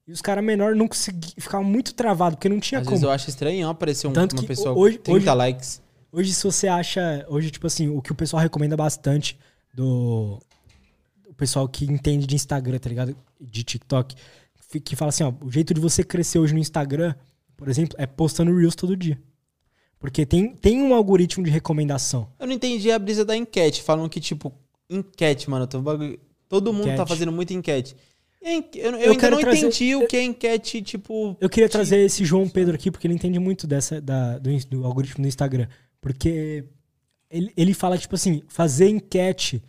e 0.07 0.11
os 0.11 0.22
caras 0.22 0.44
menor 0.44 0.76
não 0.76 0.88
conseguiam, 0.88 1.34
ficavam 1.38 1.65
muito 1.65 1.94
travado, 1.94 2.35
porque 2.35 2.49
não 2.49 2.60
tinha 2.60 2.80
Às 2.80 2.85
como. 2.85 2.91
vezes 2.95 3.03
eu 3.03 3.11
acho 3.11 3.30
estranho 3.30 3.68
aparecer 3.69 4.07
um- 4.07 4.14
Tanto 4.14 4.34
uma 4.34 4.41
que 4.41 4.48
pessoa 4.48 4.73
hoje- 4.77 4.98
com 4.98 5.03
30 5.03 5.18
hoje- 5.31 5.38
likes. 5.38 5.81
Hoje, 6.11 6.34
se 6.34 6.44
você 6.44 6.68
acha. 6.68 7.26
Hoje, 7.30 7.52
tipo 7.52 7.68
assim, 7.68 7.89
o 7.89 8.02
que 8.02 8.11
o 8.11 8.15
pessoal 8.15 8.41
recomenda 8.41 8.76
bastante 8.77 9.38
do. 9.73 10.39
Pessoal 11.38 11.68
que 11.70 11.86
entende 11.86 12.26
de 12.26 12.36
Instagram, 12.36 12.80
tá 12.80 12.90
ligado? 12.90 13.16
De 13.40 13.64
TikTok. 13.64 14.16
Que 14.84 14.96
fala 14.96 15.10
assim, 15.10 15.24
ó, 15.24 15.32
o 15.42 15.50
jeito 15.52 15.74
de 15.74 15.80
você 15.80 16.04
crescer 16.04 16.40
hoje 16.40 16.54
no 16.54 16.60
Instagram, 16.60 17.16
por 17.56 17.70
exemplo, 17.70 17.96
é 17.98 18.06
postando 18.06 18.54
Reels 18.56 18.76
todo 18.76 18.98
dia. 18.98 19.18
Porque 20.00 20.26
tem, 20.26 20.54
tem 20.56 20.82
um 20.82 20.94
algoritmo 20.94 21.44
de 21.44 21.50
recomendação. 21.50 22.28
Eu 22.40 22.48
não 22.48 22.54
entendi 22.54 22.92
a 22.92 23.00
brisa 23.00 23.24
da 23.24 23.36
enquete. 23.36 23.82
Falam 23.82 24.10
que, 24.10 24.20
tipo, 24.20 24.54
enquete, 24.90 25.50
mano. 25.50 25.66
Todo 25.68 26.74
mundo 26.74 26.86
tá 26.88 26.94
Enquete. 26.94 27.08
fazendo 27.10 27.32
muita 27.32 27.54
enquete. 27.54 27.96
Eu, 28.42 28.52
eu 28.76 28.92
Eu 29.00 29.12
ainda 29.12 29.32
não 29.32 29.40
trazer- 29.40 29.60
entendi 29.68 29.96
o 29.96 30.08
que 30.08 30.16
é 30.18 30.24
enquete, 30.24 30.82
tipo. 30.82 31.36
Eu 31.40 31.50
queria 31.50 31.68
trazer 31.70 31.98
esse 32.00 32.24
João 32.24 32.48
Pedro 32.48 32.76
aqui, 32.76 32.92
porque 32.92 33.08
ele 33.08 33.14
entende 33.16 33.40
muito 33.40 33.66
dessa, 33.66 34.00
da, 34.00 34.38
do, 34.38 34.50
do 34.68 34.86
algoritmo 34.86 35.24
do 35.24 35.28
Instagram. 35.28 35.68
Porque 36.00 36.64
ele, 37.30 37.52
ele 37.58 37.74
fala, 37.74 37.98
tipo 37.98 38.14
assim, 38.16 38.44
fazer 38.48 38.90
enquete 38.90 39.64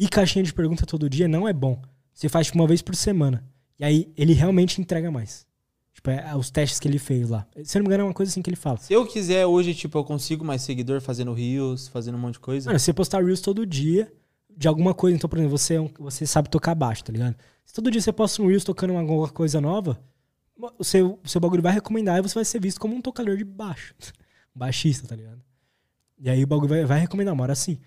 e 0.00 0.08
caixinha 0.08 0.42
de 0.42 0.54
pergunta 0.54 0.86
todo 0.86 1.10
dia 1.10 1.28
não 1.28 1.46
é 1.46 1.52
bom. 1.52 1.80
Você 2.14 2.26
faz, 2.26 2.46
tipo, 2.46 2.58
uma 2.58 2.66
vez 2.66 2.80
por 2.80 2.96
semana. 2.96 3.44
E 3.78 3.84
aí 3.84 4.12
ele 4.16 4.32
realmente 4.32 4.80
entrega 4.80 5.10
mais. 5.10 5.46
Tipo, 5.92 6.08
é, 6.08 6.34
os 6.34 6.50
testes 6.50 6.80
que 6.80 6.88
ele 6.88 6.98
fez 6.98 7.28
lá. 7.28 7.46
Se 7.62 7.76
eu 7.76 7.80
não 7.80 7.84
me 7.84 7.88
engano, 7.88 8.04
é 8.04 8.06
uma 8.06 8.14
coisa 8.14 8.32
assim 8.32 8.40
que 8.40 8.48
ele 8.48 8.56
fala. 8.56 8.78
Se 8.78 8.94
eu 8.94 9.06
quiser 9.06 9.44
hoje, 9.44 9.74
tipo, 9.74 9.98
eu 9.98 10.04
consigo 10.04 10.42
mais 10.42 10.62
seguidor 10.62 11.02
fazendo 11.02 11.34
reels, 11.34 11.86
fazendo 11.88 12.14
um 12.14 12.18
monte 12.18 12.34
de 12.34 12.40
coisa. 12.40 12.70
Mano, 12.70 12.78
você 12.78 12.94
postar 12.94 13.22
Reels 13.22 13.42
todo 13.42 13.66
dia 13.66 14.10
de 14.56 14.66
alguma 14.66 14.94
coisa. 14.94 15.14
Então, 15.18 15.28
por 15.28 15.38
exemplo, 15.38 15.58
você, 15.58 15.76
é 15.76 15.90
você 15.98 16.26
sabe 16.26 16.48
tocar 16.48 16.74
baixo, 16.74 17.04
tá 17.04 17.12
ligado? 17.12 17.36
Se 17.66 17.74
todo 17.74 17.90
dia 17.90 18.00
você 18.00 18.10
posta 18.10 18.40
um 18.40 18.46
Reels 18.46 18.64
tocando 18.64 18.92
uma, 18.92 19.00
alguma 19.00 19.28
coisa 19.28 19.60
nova, 19.60 20.02
o 20.78 20.84
seu, 20.84 21.20
o 21.22 21.28
seu 21.28 21.42
bagulho 21.42 21.62
vai 21.62 21.74
recomendar 21.74 22.18
e 22.18 22.22
você 22.22 22.34
vai 22.34 22.44
ser 22.46 22.58
visto 22.58 22.80
como 22.80 22.94
um 22.94 23.02
tocador 23.02 23.36
de 23.36 23.44
baixo. 23.44 23.94
Um 24.56 24.58
baixista, 24.60 25.06
tá 25.06 25.14
ligado? 25.14 25.42
E 26.18 26.30
aí 26.30 26.42
o 26.42 26.46
bagulho 26.46 26.70
vai, 26.70 26.84
vai 26.86 27.00
recomendar 27.00 27.34
uma 27.34 27.42
hora 27.42 27.52
assim. 27.52 27.78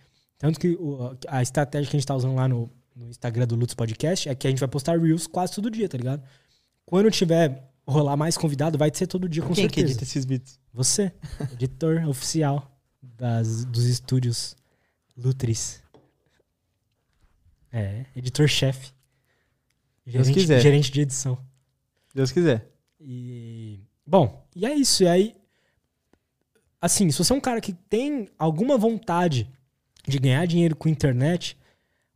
Tanto 0.44 0.60
que 0.60 0.72
o- 0.78 1.18
a 1.30 1.42
estratégia 1.42 1.90
que 1.90 1.96
a 1.96 2.00
gente 2.02 2.06
tá 2.08 2.14
usando 2.14 2.36
lá 2.36 2.50
no, 2.50 2.70
no 2.94 3.10
Instagram 3.10 3.48
do 3.48 3.56
Lutz 3.56 3.74
Podcast 3.74 4.28
é 4.28 4.36
que 4.36 4.46
a 4.46 4.50
gente 4.50 4.60
vai 4.60 4.68
postar 4.68 5.00
Reels 5.00 5.26
quase 5.26 5.54
todo 5.54 5.72
dia, 5.72 5.88
tá 5.88 5.98
ligado? 5.98 6.22
Quando 6.86 7.10
tiver 7.10 7.72
rolar 7.88 8.18
mais 8.18 8.36
convidado, 8.38 8.78
vai 8.78 8.92
ser 8.94 9.08
todo 9.08 9.30
dia 9.30 9.42
com 9.42 9.54
Quem 9.54 9.68
que 9.70 9.76
certeza. 9.76 9.88
edita 9.92 10.04
esses 10.04 10.26
beats? 10.26 10.60
Você, 10.74 11.14
editor 11.54 12.06
oficial 12.10 12.70
das, 13.02 13.64
dos 13.64 13.86
estúdios 13.86 14.54
Lutris. 15.16 15.82
É, 17.72 18.06
editor-chefe. 18.14 18.92
Deus 20.06 20.28
Gerente, 20.28 20.34
quiser. 20.42 20.60
gerente 20.62 20.92
de 20.92 21.02
edição. 21.02 21.38
Deus 22.14 22.32
quiser. 22.34 22.70
E. 23.00 23.80
Bom, 24.06 24.46
e 24.54 24.66
é 24.66 24.74
isso. 24.76 25.04
E 25.04 25.08
aí. 25.08 25.36
Assim, 26.82 27.10
se 27.10 27.18
você 27.24 27.32
é 27.32 27.36
um 27.38 27.40
cara 27.40 27.62
que 27.62 27.72
tem 27.72 28.28
alguma 28.38 28.78
vontade 28.78 29.50
de 30.08 30.20
ganhar 30.20 30.46
dinheiro 30.46 30.76
com 30.76 30.90
internet, 30.90 31.58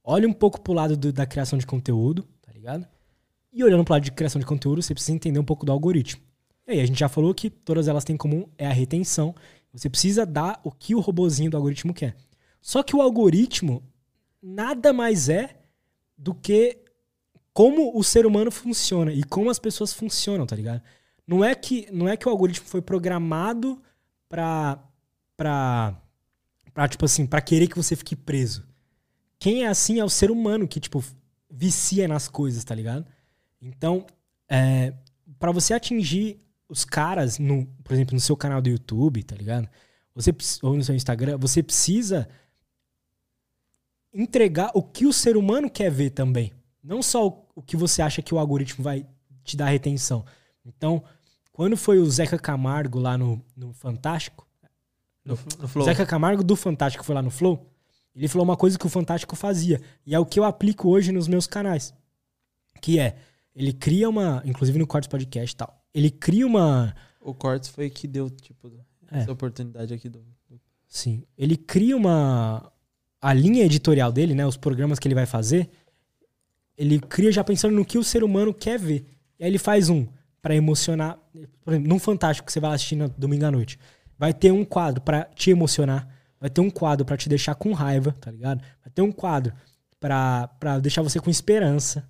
olhe 0.04 0.26
um 0.26 0.34
pouco 0.34 0.60
pro 0.62 0.74
lado 0.74 0.96
do- 0.98 1.14
da 1.14 1.26
criação 1.26 1.58
de 1.58 1.66
conteúdo, 1.66 2.28
tá 2.42 2.52
ligado? 2.52 2.88
E 3.52 3.64
olhando 3.64 3.84
pro 3.84 3.94
lado 3.94 4.04
de 4.04 4.12
criação 4.12 4.40
de 4.40 4.46
conteúdo, 4.46 4.82
você 4.82 4.94
precisa 4.94 5.16
entender 5.16 5.40
um 5.40 5.44
pouco 5.46 5.66
do 5.66 5.72
algoritmo. 5.72 6.22
E 6.68 6.72
aí, 6.72 6.80
a 6.82 6.86
gente 6.86 7.00
já 7.00 7.08
falou 7.08 7.34
que 7.34 7.50
todas 7.50 7.88
elas 7.88 8.04
têm 8.04 8.14
em 8.16 8.18
comum 8.18 8.46
é 8.58 8.68
a 8.68 8.74
retenção. 8.74 9.34
Você 9.74 9.90
precisa 9.90 10.26
dar 10.26 10.60
o 10.64 10.72
que 10.72 10.94
o 10.94 11.00
robozinho 11.00 11.50
do 11.50 11.56
algoritmo 11.58 11.94
quer. 11.94 12.16
Só 12.62 12.84
que 12.84 12.96
o 12.96 13.02
algoritmo 13.02 13.82
nada 14.42 14.92
mais 14.92 15.30
é 15.30 15.56
do 16.18 16.34
que 16.34 16.78
como 17.54 17.98
o 17.98 18.04
ser 18.04 18.26
humano 18.26 18.52
funciona 18.52 19.12
e 19.14 19.24
como 19.24 19.50
as 19.50 19.58
pessoas 19.60 19.94
funcionam, 19.94 20.46
tá 20.46 20.56
ligado? 20.56 20.82
Não 21.26 21.44
é 21.44 21.56
que, 21.56 21.88
não 21.92 22.08
é 22.08 22.16
que 22.18 22.28
o 22.28 22.32
algoritmo 22.32 22.68
foi 22.68 22.82
programado 22.82 23.82
pra, 24.30 24.78
pra, 25.36 26.00
pra, 26.78 26.88
tipo 26.88 27.06
assim, 27.06 27.26
pra 27.26 27.42
querer 27.42 27.66
que 27.66 27.76
você 27.76 27.96
fique 27.96 28.16
preso. 28.16 28.64
Quem 29.40 29.64
é 29.64 29.68
assim 29.68 30.00
é 30.00 30.06
o 30.06 30.10
ser 30.10 30.30
humano 30.30 30.68
que, 30.68 30.80
tipo, 30.80 31.04
vicia 31.50 32.08
nas 32.08 32.28
coisas, 32.28 32.64
tá 32.64 32.76
ligado? 32.76 33.04
Então, 33.60 34.06
é, 34.48 34.94
para 35.40 35.52
você 35.52 35.74
atingir 35.74 36.40
os 36.70 36.86
caras, 36.86 37.40
no, 37.40 37.66
por 37.84 37.94
exemplo, 37.94 38.14
no 38.14 38.20
seu 38.20 38.38
canal 38.38 38.62
do 38.62 38.70
YouTube, 38.70 39.24
tá 39.24 39.36
ligado? 39.36 39.68
Você, 40.14 40.32
ou 40.62 40.76
no 40.78 40.84
seu 40.84 40.94
Instagram, 40.94 41.40
você 41.40 41.64
precisa 41.64 42.30
entregar 44.14 44.70
o 44.76 44.84
que 44.84 45.08
o 45.08 45.14
ser 45.14 45.36
humano 45.36 45.72
quer 45.72 45.90
ver 45.90 46.12
também. 46.12 46.54
Não 46.84 47.02
só 47.02 47.28
o, 47.28 47.48
o 47.56 47.62
que 47.64 47.76
você 47.76 48.04
acha 48.04 48.22
que 48.22 48.36
o 48.36 48.38
algoritmo 48.38 48.84
vai 48.84 49.04
te 49.44 49.58
dar 49.58 49.70
retenção. 49.70 50.24
Então, 50.64 51.04
quando 51.52 51.76
foi 51.76 51.98
o 51.98 52.06
Zeca 52.06 52.38
Camargo 52.38 53.00
lá 53.00 53.18
no, 53.18 53.44
no 53.56 53.74
Fantástico, 53.74 54.47
No, 55.28 55.38
no 55.60 55.68
Flow. 55.68 55.86
Zeca 55.86 56.06
Camargo 56.06 56.44
do 56.44 56.56
Fantástico 56.56 57.04
foi 57.04 57.14
lá 57.14 57.22
no 57.22 57.30
Flow, 57.30 57.66
ele 58.16 58.28
falou 58.28 58.44
uma 58.46 58.58
coisa 58.58 58.80
que 58.80 58.86
o 58.86 58.90
Fantástico 58.90 59.36
fazia. 59.36 59.80
E 60.06 60.16
é 60.16 60.20
o 60.20 60.26
que 60.26 60.40
eu 60.40 60.44
aplico 60.44 60.90
hoje 60.90 61.12
nos 61.12 61.28
meus 61.28 61.46
canais. 61.46 61.94
Que 62.82 63.00
é, 63.00 63.16
ele 63.56 63.74
cria 63.74 64.10
uma, 64.10 64.42
inclusive 64.46 64.80
no 64.80 64.88
Cortes 64.88 65.08
Podcast 65.08 65.54
e 65.54 65.58
tal, 65.58 65.80
ele 65.94 66.10
cria 66.10 66.48
uma, 66.48 66.96
O 67.22 67.34
Cortes 67.34 67.70
foi 67.70 67.90
que 67.90 68.08
deu, 68.08 68.30
tipo, 68.30 68.72
É. 69.12 69.20
essa 69.20 69.32
oportunidade 69.32 69.94
aqui 69.94 70.08
do. 70.10 70.24
sim, 70.88 71.24
ele 71.38 71.58
cria 71.58 71.96
uma, 71.98 72.72
a 73.22 73.34
linha 73.34 73.64
editorial 73.66 74.12
dele, 74.12 74.34
né, 74.34 74.46
os 74.48 74.58
programas 74.58 74.98
que 75.00 75.08
ele 75.08 75.16
vai 75.16 75.26
fazer, 75.26 75.70
ele 76.78 77.00
cria 77.00 77.32
já 77.32 77.44
pensando 77.44 77.76
no 77.76 77.84
que 77.86 77.98
o 77.98 78.04
ser 78.04 78.24
humano 78.24 78.54
quer 78.54 78.80
ver. 78.80 79.06
E 79.40 79.44
aí 79.44 79.50
ele 79.50 79.58
faz 79.58 79.90
um 79.90 80.08
pra 80.42 80.56
emocionar, 80.56 81.18
por 81.64 81.74
exemplo, 81.74 81.90
num 81.90 82.00
Fantástico 82.00 82.46
que 82.46 82.54
você 82.54 82.60
vai 82.60 82.74
assistir 82.74 82.96
no 82.96 83.10
domingo 83.10 83.46
à 83.46 83.52
noite, 83.52 83.78
vai 84.18 84.34
ter 84.34 84.52
um 84.52 84.66
quadro 84.66 85.02
pra 85.02 85.24
te 85.26 85.50
emocionar, 85.52 86.08
vai 86.40 86.50
ter 86.50 86.62
um 86.62 86.70
quadro 86.70 87.06
pra 87.06 87.18
te 87.18 87.30
deixar 87.30 87.56
com 87.56 87.74
raiva, 87.74 88.14
tá 88.20 88.32
ligado? 88.32 88.62
Vai 88.84 88.92
ter 88.94 89.02
um 89.02 89.12
quadro 89.12 89.54
pra 90.00 90.48
pra 90.60 90.80
deixar 90.80 91.02
você 91.02 91.20
com 91.20 91.30
esperança, 91.30 92.08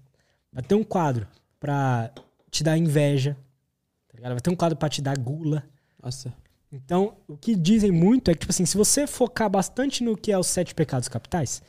vai 0.52 0.64
ter 0.64 0.76
um 0.76 0.84
quadro 0.84 1.28
pra 1.60 2.12
te 2.50 2.64
dar 2.64 2.78
inveja, 2.78 3.36
tá 4.08 4.16
ligado? 4.16 4.32
Vai 4.32 4.42
ter 4.42 4.50
um 4.50 4.56
quadro 4.56 4.78
pra 4.78 4.90
te 4.90 5.02
dar 5.02 5.18
gula. 5.18 5.64
Nossa. 6.02 6.34
Então, 6.72 7.18
o 7.28 7.38
que 7.38 7.56
dizem 7.56 7.92
muito 7.92 8.30
é 8.30 8.34
que, 8.34 8.42
tipo 8.42 8.52
assim, 8.52 8.66
se 8.66 8.76
você 8.76 9.08
focar 9.08 9.50
bastante 9.50 10.04
no 10.04 10.18
que 10.18 10.32
é 10.32 10.38
os 10.38 10.48
sete 10.48 10.76
pecados 10.76 11.08
capitais, 11.08 11.62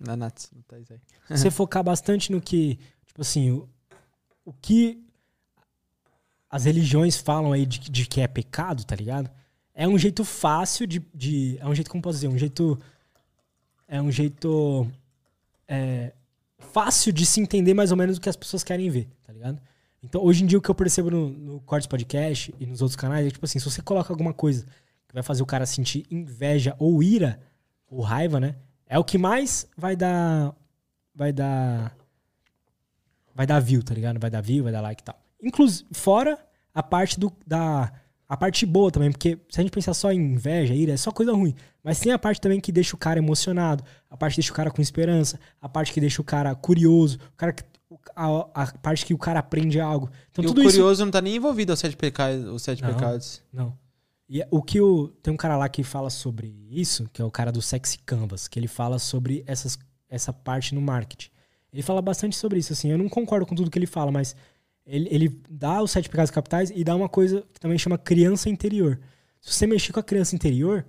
Na 0.00 0.16
Nats, 0.16 0.50
não 0.54 0.62
tá 0.62 0.76
aí. 0.76 0.84
se 0.84 0.98
você 1.28 1.50
focar 1.50 1.82
bastante 1.82 2.30
no 2.30 2.40
que, 2.40 2.78
tipo 3.06 3.20
assim, 3.22 3.50
o, 3.50 3.68
o 4.44 4.52
que 4.52 5.04
as 6.48 6.64
religiões 6.64 7.16
falam 7.16 7.52
aí 7.52 7.66
de, 7.66 7.78
de 7.90 8.06
que 8.06 8.20
é 8.20 8.28
pecado, 8.28 8.84
tá 8.84 8.94
ligado? 8.94 9.28
É 9.78 9.86
um 9.86 9.98
jeito 9.98 10.24
fácil 10.24 10.86
de, 10.86 11.04
de. 11.14 11.58
É 11.60 11.66
um 11.66 11.74
jeito, 11.74 11.90
como 11.90 12.02
posso 12.02 12.16
dizer? 12.16 12.28
Um 12.28 12.38
jeito. 12.38 12.78
É 13.86 14.00
um 14.00 14.10
jeito. 14.10 14.90
é, 15.68 16.14
fácil 16.58 17.12
de 17.12 17.26
se 17.26 17.42
entender 17.42 17.74
mais 17.74 17.90
ou 17.90 17.96
menos 17.96 18.16
o 18.16 18.20
que 18.20 18.28
as 18.28 18.36
pessoas 18.36 18.64
querem 18.64 18.88
ver, 18.88 19.06
tá 19.22 19.34
ligado? 19.34 19.60
Então, 20.02 20.24
hoje 20.24 20.42
em 20.42 20.46
dia, 20.46 20.56
o 20.58 20.62
que 20.62 20.70
eu 20.70 20.74
percebo 20.74 21.10
no, 21.10 21.28
no 21.28 21.60
Cortes 21.60 21.86
Podcast 21.86 22.54
e 22.58 22.64
nos 22.64 22.80
outros 22.80 22.96
canais 22.96 23.26
é 23.26 23.30
tipo 23.30 23.44
assim: 23.44 23.58
se 23.58 23.66
você 23.66 23.82
coloca 23.82 24.10
alguma 24.10 24.32
coisa 24.32 24.64
que 25.06 25.12
vai 25.12 25.22
fazer 25.22 25.42
o 25.42 25.46
cara 25.46 25.66
sentir 25.66 26.06
inveja 26.10 26.74
ou 26.78 27.02
ira, 27.02 27.38
ou 27.90 28.00
raiva, 28.00 28.40
né? 28.40 28.56
É 28.86 28.98
o 28.98 29.04
que 29.04 29.18
mais 29.18 29.68
vai 29.76 29.94
dar. 29.94 30.54
Vai 31.14 31.34
dar. 31.34 31.94
Vai 33.34 33.46
dar 33.46 33.60
view, 33.60 33.82
tá 33.82 33.92
ligado? 33.92 34.18
Vai 34.18 34.30
dar 34.30 34.40
view, 34.40 34.64
vai 34.64 34.72
dar 34.72 34.80
like 34.80 35.02
e 35.02 35.04
tal. 35.04 35.20
Inclusive, 35.42 35.86
fora 35.92 36.38
a 36.74 36.82
parte 36.82 37.20
do. 37.20 37.30
Da, 37.46 37.92
a 38.28 38.36
parte 38.36 38.66
boa 38.66 38.90
também, 38.90 39.10
porque 39.10 39.38
se 39.48 39.60
a 39.60 39.62
gente 39.62 39.70
pensar 39.70 39.94
só 39.94 40.10
em 40.10 40.18
inveja, 40.18 40.74
ira, 40.74 40.92
é 40.92 40.96
só 40.96 41.12
coisa 41.12 41.32
ruim. 41.32 41.54
Mas 41.82 42.00
tem 42.00 42.12
a 42.12 42.18
parte 42.18 42.40
também 42.40 42.60
que 42.60 42.72
deixa 42.72 42.96
o 42.96 42.98
cara 42.98 43.18
emocionado, 43.18 43.84
a 44.10 44.16
parte 44.16 44.34
que 44.34 44.40
deixa 44.40 44.52
o 44.52 44.56
cara 44.56 44.70
com 44.70 44.82
esperança, 44.82 45.38
a 45.60 45.68
parte 45.68 45.92
que 45.92 46.00
deixa 46.00 46.20
o 46.20 46.24
cara 46.24 46.54
curioso, 46.54 47.18
o 47.34 47.36
cara 47.36 47.52
que, 47.52 47.62
a, 48.16 48.62
a 48.62 48.78
parte 48.78 49.06
que 49.06 49.14
o 49.14 49.18
cara 49.18 49.38
aprende 49.38 49.78
algo. 49.78 50.10
Então 50.30 50.42
e 50.42 50.46
o 50.46 50.50
tudo 50.50 50.62
isso. 50.62 50.70
curioso 50.72 51.04
não 51.04 51.12
tá 51.12 51.20
nem 51.20 51.36
envolvido 51.36 51.72
aos 51.72 51.78
sete 51.78 51.96
pecados. 51.96 52.44
Os 52.46 52.62
sete 52.62 52.82
Não. 52.82 52.92
pecados. 52.92 53.42
Não. 53.52 53.78
E 54.28 54.44
o 54.50 54.60
que 54.60 54.80
o. 54.80 55.08
Tem 55.22 55.32
um 55.32 55.36
cara 55.36 55.56
lá 55.56 55.68
que 55.68 55.84
fala 55.84 56.10
sobre 56.10 56.52
isso, 56.68 57.08
que 57.12 57.22
é 57.22 57.24
o 57.24 57.30
cara 57.30 57.52
do 57.52 57.62
Sexy 57.62 57.98
Canvas, 57.98 58.48
que 58.48 58.58
ele 58.58 58.66
fala 58.66 58.98
sobre 58.98 59.44
essas, 59.46 59.78
essa 60.08 60.32
parte 60.32 60.74
no 60.74 60.80
marketing. 60.80 61.30
Ele 61.72 61.82
fala 61.82 62.02
bastante 62.02 62.34
sobre 62.34 62.58
isso, 62.58 62.72
assim. 62.72 62.90
Eu 62.90 62.98
não 62.98 63.08
concordo 63.08 63.46
com 63.46 63.54
tudo 63.54 63.70
que 63.70 63.78
ele 63.78 63.86
fala, 63.86 64.10
mas 64.10 64.34
ele, 64.86 65.08
ele 65.10 65.40
dá 65.50 65.82
os 65.82 65.90
sete 65.90 66.08
pecados 66.08 66.30
capitais 66.30 66.70
e 66.70 66.84
dá 66.84 66.94
uma 66.94 67.08
coisa 67.08 67.42
que 67.52 67.58
também 67.58 67.76
chama 67.76 67.98
criança 67.98 68.48
interior. 68.48 69.00
Se 69.40 69.52
você 69.52 69.66
mexer 69.66 69.92
com 69.92 70.00
a 70.00 70.02
criança 70.02 70.34
interior 70.34 70.86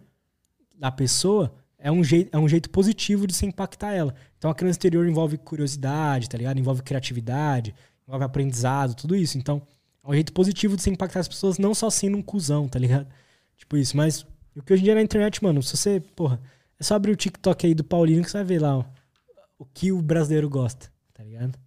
da 0.76 0.92
pessoa, 0.92 1.54
é 1.80 1.92
um, 1.92 2.04
jeito, 2.04 2.36
é 2.36 2.40
um 2.40 2.48
jeito 2.48 2.70
positivo 2.70 3.26
de 3.26 3.34
você 3.34 3.46
impactar 3.46 3.94
ela. 3.94 4.14
Então 4.38 4.52
a 4.52 4.56
criança 4.56 4.78
interior 4.78 5.08
envolve 5.08 5.38
curiosidade, 5.38 6.30
tá 6.30 6.38
ligado? 6.38 6.60
Envolve 6.60 6.84
criatividade, 6.84 7.74
envolve 8.08 8.24
aprendizado, 8.24 8.96
tudo 8.96 9.16
isso. 9.16 9.38
Então, 9.38 9.62
é 10.04 10.10
um 10.10 10.14
jeito 10.14 10.32
positivo 10.32 10.76
de 10.76 10.84
você 10.84 10.90
impactar 10.92 11.20
as 11.20 11.28
pessoas, 11.28 11.58
não 11.58 11.74
só 11.74 11.90
sendo 11.90 12.18
um 12.18 12.22
cuzão, 12.22 12.68
tá 12.68 12.78
ligado? 12.78 13.08
Tipo 13.58 13.78
isso. 13.78 13.98
Mas 13.98 14.26
o 14.56 14.62
que 14.62 14.74
hoje 14.74 14.82
em 14.82 14.86
dia 14.86 14.96
na 14.96 15.02
internet, 15.02 15.44
mano, 15.44 15.62
se 15.64 15.76
você, 15.76 16.00
porra, 16.00 16.40
é 16.80 16.84
só 16.84 16.96
abrir 16.96 17.12
o 17.12 17.16
TikTok 17.16 17.66
aí 17.66 17.74
do 17.74 17.84
Paulinho 17.84 18.24
que 18.24 18.30
você 18.30 18.38
vai 18.38 18.46
ver 18.46 18.62
lá, 18.62 18.78
ó, 18.78 18.86
o 19.58 19.66
que 19.66 19.92
o 19.92 20.02
brasileiro 20.02 20.48
gosta, 20.48 20.92
tá 21.14 21.24
ligado? 21.24 21.58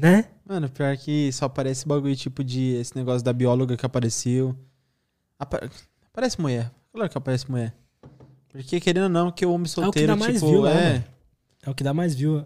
Né? 0.00 0.24
Mano, 0.48 0.68
pior 0.68 0.96
que 0.96 1.30
só 1.32 1.44
aparece 1.44 1.86
bagulho 1.86 2.16
tipo 2.16 2.42
de 2.42 2.74
esse 2.76 2.96
negócio 2.96 3.22
da 3.22 3.32
bióloga 3.32 3.76
que 3.76 3.84
apareceu. 3.86 4.56
Apa- 5.38 5.68
Aparece 6.12 6.40
mulher. 6.40 6.70
Claro 6.92 7.08
que 7.10 7.18
aparece 7.18 7.50
mulher. 7.50 7.74
Porque 8.48 8.80
querendo 8.80 9.04
ou 9.04 9.08
não, 9.08 9.30
que 9.30 9.44
o 9.46 9.52
homem 9.52 9.66
solteiro, 9.68 10.08
dá 10.08 10.16
mais 10.16 10.34
tipo, 10.34 10.46
view 10.48 10.66
é. 10.66 10.92
mano. 10.92 11.04
É 11.62 11.70
o 11.70 11.74
que 11.74 11.84
dá 11.84 11.94
mais 11.94 12.14
view. 12.14 12.44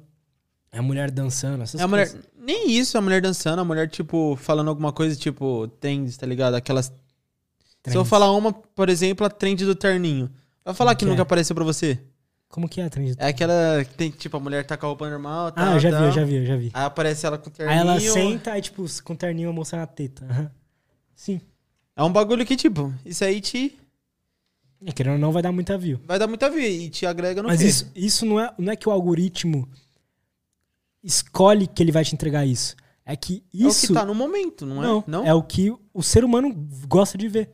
É 0.70 0.78
a 0.78 0.82
mulher 0.82 1.10
dançando, 1.10 1.62
essas 1.62 1.80
É 1.80 1.84
a 1.84 1.88
mulher. 1.88 2.10
coisas. 2.10 2.28
Nem 2.36 2.70
isso, 2.70 2.98
a 2.98 3.00
mulher 3.00 3.22
dançando, 3.22 3.60
a 3.60 3.64
mulher, 3.64 3.88
tipo, 3.88 4.36
falando 4.36 4.68
alguma 4.68 4.92
coisa, 4.92 5.16
tipo, 5.16 5.68
trends, 5.80 6.16
tá 6.16 6.26
ligado? 6.26 6.54
Aquelas. 6.54 6.86
Se 6.86 6.92
eu 7.90 7.92
Trends. 7.92 8.08
falar 8.08 8.32
uma, 8.32 8.52
por 8.52 8.88
exemplo, 8.90 9.24
a 9.24 9.30
trend 9.30 9.64
do 9.64 9.74
terninho. 9.74 10.30
Vai 10.64 10.74
falar 10.74 10.90
Como 10.90 10.98
que 10.98 11.04
que 11.04 11.10
nunca 11.10 11.22
é? 11.22 11.24
apareceu 11.24 11.54
pra 11.54 11.64
você? 11.64 12.00
Como 12.48 12.68
que 12.68 12.80
é 12.80 12.84
a 12.84 12.90
trend? 12.90 13.16
É 13.18 13.26
aquela 13.28 13.84
que 13.84 13.94
tem, 13.94 14.10
tipo, 14.10 14.36
a 14.36 14.40
mulher 14.40 14.64
tá 14.64 14.76
com 14.76 14.86
a 14.86 14.88
roupa 14.90 15.10
normal. 15.10 15.48
ah, 15.48 15.52
tal, 15.52 15.72
eu 15.74 15.80
já 15.80 15.90
vi, 15.90 15.96
tal. 15.96 16.04
eu 16.06 16.12
já 16.12 16.24
vi, 16.24 16.34
eu 16.36 16.46
já 16.46 16.56
vi. 16.56 16.70
Aí 16.72 16.84
aparece 16.84 17.26
ela 17.26 17.36
com 17.36 17.48
o 17.48 17.52
Aí 17.52 17.56
terninho. 17.56 17.80
ela 17.80 18.00
senta, 18.00 18.52
aí, 18.52 18.62
tipo, 18.62 18.84
com 19.02 19.12
o 19.12 19.16
terninho 19.16 19.52
mostrando 19.52 19.82
a 19.82 19.86
teta. 19.86 20.24
aham. 20.24 20.50
Sim. 21.16 21.40
É 21.96 22.02
um 22.02 22.12
bagulho 22.12 22.44
que, 22.46 22.56
tipo, 22.56 22.92
isso 23.04 23.24
aí 23.24 23.40
te. 23.40 23.76
É, 24.86 24.92
querendo 24.92 25.14
ou 25.14 25.18
não, 25.18 25.32
vai 25.32 25.42
dar 25.42 25.50
muita 25.52 25.76
view. 25.78 26.00
Vai 26.04 26.18
dar 26.18 26.26
muita 26.28 26.48
vida 26.50 26.66
e 26.68 26.90
te 26.90 27.06
agrega 27.06 27.42
no 27.42 27.48
Mas 27.48 27.60
quê? 27.60 27.66
isso, 27.66 27.90
isso 27.94 28.26
não, 28.26 28.38
é, 28.38 28.52
não 28.58 28.72
é 28.72 28.76
que 28.76 28.88
o 28.88 28.92
algoritmo 28.92 29.68
escolhe 31.02 31.66
que 31.66 31.82
ele 31.82 31.92
vai 31.92 32.04
te 32.04 32.14
entregar 32.14 32.44
isso. 32.46 32.76
É 33.04 33.16
que 33.16 33.44
É 33.52 33.64
o 33.64 33.68
isso. 33.68 33.86
que 33.88 33.92
tá 33.92 34.04
no 34.04 34.14
momento, 34.14 34.64
não 34.64 34.82
é? 34.82 34.86
não, 34.86 35.04
Não? 35.06 35.26
é 35.26 35.34
o 35.34 35.42
que 35.42 35.72
o 35.92 36.02
ser 36.02 36.24
humano 36.24 36.52
gosta 36.88 37.16
de 37.18 37.28
ver. 37.28 37.50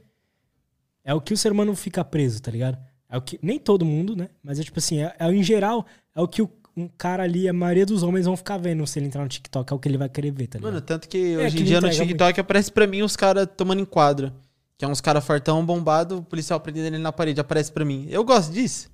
É 1.05 1.13
o 1.15 1.21
que 1.21 1.33
o 1.35 1.37
ser 1.37 1.51
humano 1.53 1.75
fica 1.75 2.05
preso, 2.05 2.41
tá 2.41 2.51
ligado? 2.51 2.79
É 3.11 3.17
o 3.19 3.23
que. 3.23 3.39
Nem 3.43 3.59
todo 3.59 3.85
mundo, 3.85 4.15
né? 4.15 4.29
Mas 4.43 4.59
é 4.61 4.63
tipo 4.63 4.79
assim, 4.79 5.01
é, 5.03 5.15
é 5.19 5.27
em 5.33 5.43
geral, 5.43 5.85
é 6.15 6.21
o 6.21 6.29
que 6.29 6.41
o- 6.43 6.51
um 6.77 6.87
cara 6.89 7.25
ali, 7.25 7.49
a 7.49 7.53
maioria 7.53 7.85
dos 7.85 8.03
homens 8.03 8.25
vão 8.27 8.37
ficar 8.37 8.57
vendo 8.57 8.87
se 8.87 8.99
ele 8.99 9.07
entrar 9.07 9.23
no 9.23 9.29
TikTok, 9.29 9.73
é 9.73 9.77
o 9.77 9.79
que 9.79 9.89
ele 9.89 9.99
vai 9.99 10.09
querer 10.09 10.31
ver, 10.31 10.47
tá 10.47 10.59
ligado? 10.59 10.73
Mano, 10.73 10.81
tanto 10.81 11.09
que 11.09 11.35
É, 11.35 11.39
hoje 11.47 11.61
em 11.61 11.65
dia 11.65 11.81
no 11.81 11.91
TikTok 11.91 12.41
aparece 12.41 12.71
pra 12.71 12.87
mim 12.87 13.03
os 13.03 13.17
caras 13.17 13.49
tomando 13.57 13.81
enquadro. 13.83 14.33
Que 14.79 14.85
é 14.85 14.89
uns 14.89 15.01
caras 15.01 15.23
fartão, 15.27 15.67
bombado, 15.67 16.19
o 16.19 16.23
policial 16.23 16.59
prendendo 16.61 16.87
ele 16.87 16.99
na 16.99 17.13
parede, 17.13 17.39
aparece 17.41 17.71
pra 17.71 17.85
mim. 17.85 18.07
Eu 18.09 18.25
gosto 18.25 18.51
disso? 18.53 18.89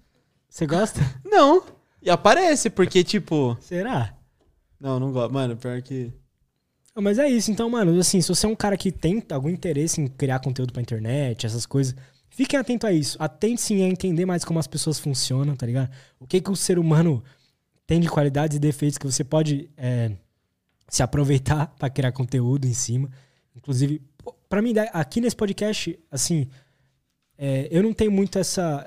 Você 0.49 0.67
gosta? 0.67 0.99
Não. 1.25 1.63
E 2.03 2.11
aparece, 2.11 2.71
porque, 2.71 3.05
tipo. 3.05 3.57
Será? 3.61 4.15
Não, 4.81 4.99
não 4.99 5.13
gosto. 5.13 5.33
Mano, 5.33 5.57
pior 5.57 5.81
que. 5.83 6.13
Mas 6.99 7.19
é 7.19 7.29
isso, 7.29 7.51
então, 7.51 7.69
mano, 7.69 7.99
assim, 8.01 8.21
se 8.23 8.29
você 8.29 8.47
é 8.47 8.49
um 8.49 8.57
cara 8.57 8.77
que 8.77 8.91
tem 8.91 9.23
algum 9.31 9.51
interesse 9.51 10.01
em 10.01 10.07
criar 10.09 10.39
conteúdo 10.39 10.73
pra 10.73 10.81
internet, 10.81 11.45
essas 11.45 11.67
coisas, 11.67 11.95
fiquem 12.37 12.59
atentos 12.61 12.89
a 12.89 12.93
isso. 12.93 13.17
Atente 13.19 13.63
sim 13.63 13.83
a 13.83 13.89
entender 13.89 14.27
mais 14.27 14.45
como 14.45 14.59
as 14.59 14.67
pessoas 14.67 14.99
funcionam, 14.99 15.57
tá 15.57 15.65
ligado? 15.65 15.91
O 16.21 16.27
que, 16.27 16.41
que 16.41 16.51
o 16.51 16.57
ser 16.57 16.79
humano 16.79 17.25
tem 17.87 17.99
de 17.99 18.09
qualidades 18.09 18.57
e 18.57 18.61
defeitos 18.61 18.99
que 18.99 19.07
você 19.07 19.25
pode 19.25 19.71
é, 19.77 20.13
se 20.89 21.03
aproveitar 21.03 21.69
pra 21.79 21.89
criar 21.89 22.13
conteúdo 22.13 22.67
em 22.67 22.75
cima. 22.75 23.11
Inclusive, 23.55 24.03
pô, 24.19 24.35
pra 24.49 24.61
mim, 24.61 24.75
aqui 24.93 25.21
nesse 25.21 25.35
podcast, 25.37 25.99
assim, 26.11 26.47
é, 27.39 27.69
eu 27.71 27.83
não 27.83 27.93
tenho 27.95 28.13
muito 28.13 28.39
essa. 28.39 28.85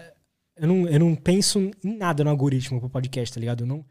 Eu 0.55 0.67
não, 0.67 0.87
eu 0.87 0.99
não 0.99 1.15
penso 1.15 1.59
em 1.83 1.97
nada 1.97 2.23
no 2.23 2.29
algoritmo 2.29 2.79
pro 2.79 2.89
podcast, 2.89 3.33
tá 3.33 3.39
ligado? 3.39 3.63
Eu 3.63 3.67
não, 3.67 3.83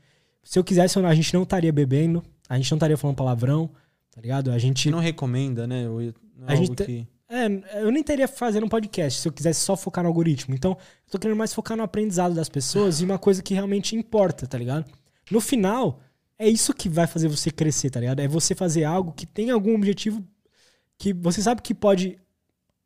se 0.45 0.59
eu 0.59 0.63
quisesse, 0.63 0.97
eu 0.97 1.07
a 1.07 1.15
gente 1.15 1.35
não 1.35 1.43
estaria 1.43 1.73
bebendo, 1.73 2.23
a 2.49 2.57
gente 2.57 2.71
não 2.71 2.77
estaria 2.77 2.97
falando 2.97 3.17
palavrão, 3.17 3.71
tá 4.11 4.21
ligado? 4.21 4.51
A 4.53 4.59
gente. 4.59 4.91
Não 4.91 5.01
recomenda, 5.01 5.67
né? 5.67 5.89
Ou- 5.89 6.01
Não 6.37 6.49
é 6.49 6.53
A 6.53 6.55
gente 6.55 6.85
que... 6.85 7.07
É, 7.29 7.47
eu 7.83 7.91
nem 7.91 8.03
teria 8.03 8.27
fazendo 8.27 8.65
um 8.65 8.69
podcast 8.69 9.21
se 9.21 9.29
eu 9.29 9.33
quisesse 9.33 9.61
só 9.61 9.77
focar 9.77 10.03
no 10.03 10.09
algoritmo. 10.09 10.55
Então, 10.55 10.73
eu 10.73 11.11
tô 11.13 11.19
querendo 11.19 11.37
mais 11.37 11.53
focar 11.53 11.77
no 11.77 11.83
aprendizado 11.83 12.35
das 12.35 12.49
pessoas 12.49 13.01
e 13.01 13.05
uma 13.05 13.19
coisa 13.19 13.43
que 13.43 13.53
realmente 13.53 13.95
importa, 13.95 14.47
tá 14.47 14.57
ligado? 14.57 14.91
No 15.31 15.41
final, 15.41 16.01
é 16.39 16.49
isso 16.49 16.73
que 16.73 16.89
vai 16.89 17.07
fazer 17.07 17.29
você 17.29 17.51
crescer, 17.51 17.91
tá 17.91 18.01
ligado? 18.01 18.21
É 18.21 18.29
você 18.29 18.55
fazer 18.55 18.85
algo 18.85 19.13
que 19.13 19.27
tem 19.27 19.51
algum 19.51 19.75
objetivo 19.75 20.25
que 20.97 21.13
você 21.13 21.43
sabe 21.43 21.61
que 21.61 21.75
pode 21.75 22.19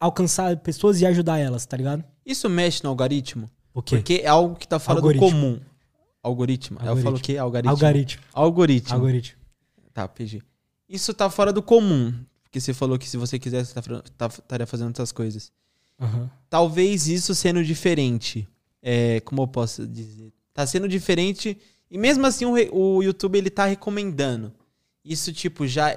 alcançar 0.01 0.57
pessoas 0.57 1.01
e 1.01 1.07
ajudar 1.07 1.39
elas, 1.39 1.65
tá 1.65 1.77
ligado? 1.77 2.05
Isso 2.27 2.49
mexe 2.49 2.83
no 2.83 2.91
algoritmo? 2.91 3.49
Porque 3.73 4.15
é 4.25 4.27
algo 4.27 4.57
que 4.57 4.67
tá 4.67 4.79
fora 4.79 4.99
Algoritmo. 4.99 5.27
do 5.29 5.33
comum. 5.33 5.61
Algoritmo. 6.23 6.79
Aí 6.81 6.87
Eu 6.87 6.91
Algoritmo. 6.91 7.11
falo 7.11 7.17
o 7.17 7.21
quê? 7.23 7.37
Algoritmo. 7.39 7.71
Algoritmo. 7.71 8.23
Algoritmo. 8.33 8.95
Algoritmo. 8.95 9.39
Tá, 9.95 10.09
PG. 10.09 10.43
Isso 10.89 11.15
tá 11.15 11.31
fora 11.31 11.53
do 11.53 11.63
comum. 11.63 12.13
Porque 12.53 12.61
você 12.61 12.75
falou 12.75 12.99
que 12.99 13.09
se 13.09 13.17
você 13.17 13.39
quisesse, 13.39 13.73
tá, 13.73 13.81
fra- 13.81 14.03
tá, 14.19 14.27
estaria 14.27 14.67
fazendo 14.67 14.89
outras 14.89 15.11
coisas. 15.11 15.51
Aham. 15.99 16.31
Talvez 16.51 17.07
isso 17.09 17.35
sendo 17.35 17.65
diferente. 17.65 18.47
É, 18.83 19.21
como 19.21 19.41
eu 19.41 19.49
posso 19.49 19.87
dizer? 19.87 20.35
Tá 20.53 20.67
sendo 20.67 20.87
diferente. 20.87 21.57
E 21.91 21.97
mesmo 21.97 22.27
assim 22.27 22.45
o, 22.45 22.53
o 22.77 23.03
YouTube 23.03 23.39
ele 23.39 23.49
tá 23.49 23.65
recomendando. 23.65 24.53
Isso, 25.03 25.33
tipo, 25.33 25.67
já 25.67 25.93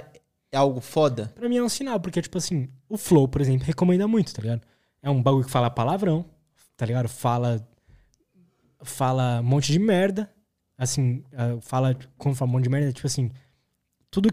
é 0.49 0.55
algo 0.55 0.79
foda? 0.79 1.29
Pra 1.35 1.49
mim 1.49 1.57
é 1.57 1.61
um 1.63 1.67
sinal, 1.67 1.99
porque, 1.99 2.21
tipo 2.21 2.37
assim, 2.37 2.69
o 2.87 2.97
Flow, 2.97 3.27
por 3.27 3.41
exemplo, 3.41 3.65
recomenda 3.67 4.07
muito, 4.07 4.33
tá 4.33 4.41
ligado? 4.41 4.61
É 5.03 5.09
um 5.09 5.21
bagulho 5.21 5.43
que 5.43 5.51
fala 5.51 5.69
palavrão, 5.69 6.23
tá 6.77 6.85
ligado? 6.85 7.09
Fala. 7.09 7.67
Fala 8.81 9.41
um 9.41 9.43
monte 9.43 9.73
de 9.73 9.79
merda. 9.79 10.31
Assim, 10.77 11.21
ah, 11.33 11.57
fala. 11.59 11.97
Quando 12.17 12.35
fala 12.35 12.49
um 12.49 12.53
monte 12.53 12.63
de 12.63 12.69
merda, 12.69 12.93
tipo 12.93 13.07
assim. 13.07 13.29
Tudo. 14.09 14.29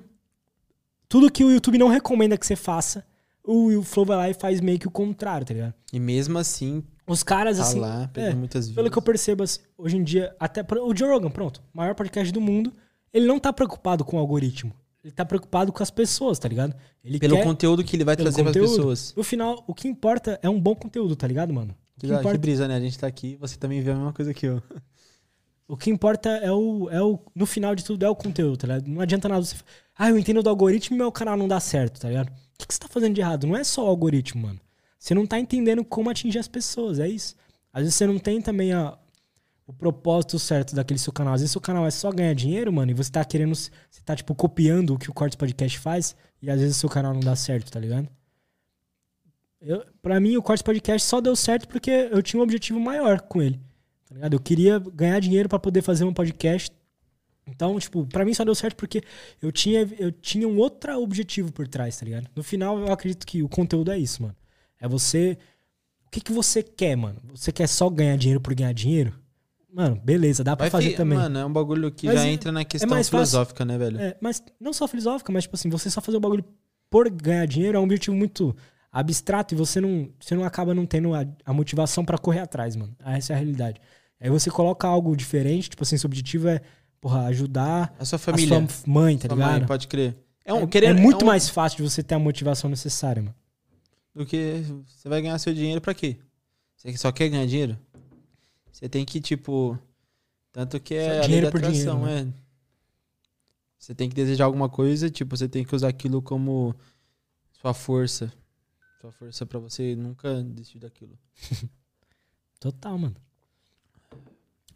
Tudo 1.13 1.31
que 1.31 1.45
o 1.45 1.51
YouTube 1.51 1.77
não 1.77 1.89
recomenda 1.89 2.39
que 2.39 2.47
você 2.47 2.57
faça, 2.57 3.05
o, 3.45 3.77
o 3.77 3.83
Flow 3.83 4.07
vai 4.07 4.17
lá 4.17 4.31
e 4.31 4.35
faz 4.35 4.63
meio 4.63 4.79
que 4.79 4.89
o 4.89 4.91
contrário, 4.91 5.47
tá 5.47 5.53
ligado? 5.53 5.75
E 5.93 6.01
mesmo 6.01 6.39
assim, 6.39 6.83
Os 7.07 7.23
caras, 7.23 7.59
tá 7.59 7.65
assim. 7.65 7.79
lá, 7.81 8.11
é, 8.15 8.33
muitas 8.33 8.65
views. 8.65 8.75
Pelo 8.77 8.91
que 8.91 8.97
eu 8.97 9.03
percebo, 9.03 9.43
assim, 9.43 9.61
hoje 9.77 9.99
em 9.99 10.03
dia, 10.03 10.35
até 10.41 10.65
o 10.81 10.97
Joe 10.97 11.11
Rogan, 11.11 11.31
pronto, 11.31 11.63
maior 11.71 11.95
podcast 11.95 12.33
do 12.33 12.41
mundo, 12.41 12.73
ele 13.13 13.27
não 13.27 13.39
tá 13.39 13.53
preocupado 13.53 14.07
com 14.07 14.17
o 14.17 14.21
algoritmo. 14.21 14.73
Ele 15.05 15.13
tá 15.13 15.23
preocupado 15.23 15.71
com 15.71 15.83
as 15.83 15.91
pessoas, 15.91 16.39
tá 16.39 16.49
ligado? 16.49 16.75
Ele 17.05 17.19
Pelo 17.19 17.37
quer, 17.37 17.45
conteúdo 17.45 17.85
que 17.85 17.95
ele 17.95 18.05
vai 18.05 18.17
trazer 18.17 18.43
pras 18.43 18.55
conteúdo. 18.57 18.77
pessoas. 18.77 19.13
No 19.15 19.23
final, 19.23 19.63
o 19.67 19.75
que 19.75 19.87
importa 19.89 20.41
é 20.43 20.49
um 20.49 20.59
bom 20.59 20.75
conteúdo, 20.75 21.15
tá 21.15 21.27
ligado, 21.27 21.53
mano? 21.53 21.75
Que, 21.99 22.07
que, 22.07 22.07
da- 22.07 22.15
que 22.15 22.21
importa, 22.21 22.39
brisa, 22.39 22.67
né? 22.67 22.77
A 22.77 22.81
gente 22.81 22.99
tá 22.99 23.07
aqui, 23.07 23.37
você 23.39 23.59
também 23.59 23.83
vê 23.83 23.91
a 23.91 23.95
mesma 23.97 24.15
coisa 24.15 24.33
que 24.33 24.47
eu. 24.47 24.63
o 25.69 25.77
que 25.77 25.91
importa 25.91 26.29
é 26.29 26.51
o, 26.51 26.89
é 26.91 27.01
o. 27.03 27.19
No 27.35 27.47
final 27.47 27.75
de 27.75 27.85
tudo, 27.85 28.05
é 28.05 28.09
o 28.09 28.17
conteúdo, 28.17 28.57
tá 28.57 28.67
ligado? 28.67 28.87
Não 28.89 29.01
adianta 29.01 29.29
nada 29.29 29.45
você. 29.45 29.57
Ah, 29.97 30.11
eu 30.11 30.19
entendo 30.19 30.43
do 30.43 30.49
algoritmo 30.49 30.97
e 30.97 30.99
meu 30.99 31.13
canal 31.13 31.37
não 31.37 31.49
dá 31.49 31.61
certo, 31.61 32.01
tá 32.01 32.09
ligado? 32.09 32.29
O 32.29 32.59
que, 32.59 32.67
que 32.67 32.75
você 32.75 32.81
tá 32.81 32.89
fazendo 32.89 33.15
de 33.15 33.21
errado? 33.21 33.47
Não 33.47 33.57
é 33.57 33.65
só 33.65 33.85
o 33.85 33.89
algoritmo, 33.89 34.43
mano. 34.43 34.61
Você 34.99 35.15
não 35.15 35.27
tá 35.27 35.39
entendendo 35.39 35.85
como 35.85 36.11
atingir 36.11 36.39
as 36.39 36.49
pessoas, 36.49 36.99
é 36.99 37.09
isso. 37.09 37.35
Às 37.73 37.83
vezes 37.83 37.95
você 37.95 38.07
não 38.07 38.19
tem 38.19 38.41
também 38.41 38.73
a, 38.73 38.97
o 39.67 39.73
propósito 39.73 40.39
certo 40.39 40.75
daquele 40.75 40.99
seu 40.99 41.13
canal. 41.13 41.35
Às 41.35 41.41
vezes 41.41 41.53
seu 41.53 41.61
canal 41.61 41.87
é 41.87 41.91
só 41.91 42.11
ganhar 42.11 42.35
dinheiro, 42.35 42.73
mano, 42.73 42.91
e 42.91 42.95
você 42.95 43.11
tá 43.11 43.25
querendo. 43.25 43.55
Você 43.55 43.71
tá, 44.05 44.15
tipo, 44.15 44.35
copiando 44.35 44.95
o 44.95 44.99
que 44.99 45.11
o 45.11 45.15
Cortes 45.15 45.37
Podcast 45.37 45.79
faz, 45.79 46.15
e 46.41 46.51
às 46.51 46.61
vezes 46.61 46.77
seu 46.77 46.89
canal 46.89 47.13
não 47.15 47.21
dá 47.21 47.35
certo, 47.35 47.71
tá 47.71 47.81
ligado? 47.81 48.09
Eu, 49.61 49.85
pra 50.03 50.21
mim, 50.21 50.37
o 50.37 50.43
Cortes 50.43 50.63
Podcast 50.63 51.09
só 51.09 51.21
deu 51.21 51.37
certo 51.37 51.69
porque 51.69 51.91
eu 51.91 52.23
tinha 52.23 52.41
um 52.41 52.43
objetivo 52.43 52.81
maior 52.81 53.21
com 53.21 53.41
ele. 53.41 53.61
Tá 54.13 54.17
ligado? 54.17 54.35
Eu 54.35 54.41
queria 54.41 54.79
ganhar 54.79 55.19
dinheiro 55.21 55.49
pra 55.49 55.59
poder 55.59 55.81
fazer 55.81 56.05
um 56.05 56.13
podcast. 56.13 56.71
Então, 57.47 57.79
tipo, 57.79 58.07
pra 58.07 58.25
mim 58.25 58.35
só 58.35 58.45
deu 58.45 58.55
certo 58.55 58.77
porque 58.77 59.03
eu 59.41 59.51
tinha, 59.51 59.89
eu 59.99 60.13
tinha 60.13 60.47
um 60.47 60.59
outro 60.59 60.97
objetivo 61.03 61.51
por 61.51 61.67
trás, 61.67 61.97
tá 61.97 62.05
ligado? 62.05 62.29
No 62.37 62.43
final, 62.43 62.79
eu 62.79 62.93
acredito 62.93 63.27
que 63.27 63.43
o 63.43 63.49
conteúdo 63.49 63.91
é 63.91 63.99
isso, 63.99 64.23
mano. 64.23 64.37
É 64.79 64.87
você. 64.87 65.39
O 66.07 66.11
que, 66.11 66.21
que 66.21 66.33
você 66.33 66.63
quer, 66.63 66.95
mano? 66.95 67.17
Você 67.35 67.51
quer 67.51 67.67
só 67.67 67.89
ganhar 67.89 68.17
dinheiro 68.17 68.41
por 68.41 68.55
ganhar 68.55 68.73
dinheiro? 68.73 69.15
Mano, 69.73 69.97
beleza, 70.05 70.45
dá 70.45 70.55
pra 70.55 70.65
Vai 70.65 70.71
fazer 70.71 70.95
também. 70.95 71.17
Mano, 71.17 71.39
é 71.39 71.47
um 71.47 71.53
bagulho 71.53 71.91
que 71.91 72.07
Mas 72.07 72.21
já 72.21 72.27
é- 72.27 72.31
entra 72.31 72.53
na 72.53 72.65
questão 72.65 72.91
fácil. 72.91 73.11
filosófica, 73.11 73.65
né, 73.65 73.79
velho? 73.79 73.99
É, 73.99 74.17
mas 74.21 74.43
não 74.61 74.75
só 74.75 74.87
filosófica, 74.87 75.33
mas 75.33 75.45
tipo 75.45 75.57
assim, 75.57 75.71
você 75.71 75.89
só 75.89 76.03
fazer 76.03 76.19
o 76.19 76.21
bagulho 76.21 76.45
por 76.91 77.09
ganhar 77.09 77.47
dinheiro 77.47 77.79
é 77.79 77.81
um 77.81 77.85
objetivo 77.85 78.15
muito 78.15 78.55
abstrato 78.93 79.55
e 79.55 79.57
você 79.57 79.81
não, 79.81 80.11
você 80.21 80.35
não 80.35 80.45
acaba 80.45 80.75
não 80.75 80.85
tendo 80.85 81.15
a, 81.15 81.25
a 81.47 81.53
motivação 81.55 82.05
pra 82.05 82.19
correr 82.19 82.41
atrás, 82.41 82.77
mano. 82.77 82.95
Essa 83.03 83.33
é 83.33 83.37
a 83.37 83.39
realidade. 83.39 83.81
Aí 84.23 84.31
você 84.31 84.51
coloca 84.51 84.87
algo 84.87 85.17
diferente, 85.17 85.69
tipo 85.69 85.83
assim, 85.83 85.99
seu 85.99 86.07
objetivo 86.09 86.49
é, 86.49 86.61
porra, 87.01 87.27
ajudar 87.27 87.95
A 87.99 88.05
sua 88.05 88.17
a 88.17 88.19
família. 88.19 88.69
sua 88.69 88.85
mãe, 88.87 89.19
tá 89.19 89.27
sua 89.29 89.35
ligado? 89.35 89.51
mãe, 89.59 89.67
pode 89.67 89.89
crer. 89.89 90.17
É, 90.45 90.55
um, 90.55 90.63
É- 90.63 90.67
querendo, 90.67 90.99
é 90.99 91.03
muito 91.03 91.25
um- 91.25 91.27
mais 91.27 91.49
fácil 91.49 91.79
de 91.79 91.91
você 91.91 92.03
ter 92.03 92.15
a 92.15 92.19
motivação 92.19 92.71
necessária, 92.71 93.21
mano. 93.23 93.35
do 94.15 94.25
que 94.27 94.63
você 94.87 95.09
vai 95.09 95.23
ganhar 95.23 95.39
seu 95.39 95.53
dinheiro 95.55 95.81
pra 95.81 95.95
quê? 95.95 96.19
Você 96.77 96.95
só 96.99 97.11
quer 97.11 97.29
ganhar 97.31 97.47
dinheiro? 97.47 97.79
Você 98.71 98.89
tem 98.89 99.05
que, 99.05 99.21
tipo. 99.21 99.79
Tanto 100.53 100.79
que 100.79 100.95
é 100.95 101.19
a 101.21 101.23
dinheiro 101.23 101.51
por 101.51 101.59
atração, 101.65 102.01
dinheiro, 102.03 102.29
é. 102.29 102.43
Você 103.79 103.95
tem 103.95 104.09
que 104.09 104.15
desejar 104.15 104.45
alguma 104.45 104.69
coisa, 104.69 105.09
tipo, 105.11 105.37
você 105.37 105.49
tem 105.49 105.65
que 105.65 105.75
usar 105.75 105.89
aquilo 105.89 106.21
como 106.23 106.75
sua 107.61 107.73
força. 107.75 108.33
Sua 109.01 109.11
força 109.13 109.47
pra 109.47 109.59
você 109.59 109.97
nunca 109.97 110.43
desistir 110.45 110.79
daquilo. 110.79 111.19
Total, 112.61 112.97
mano. 112.99 113.17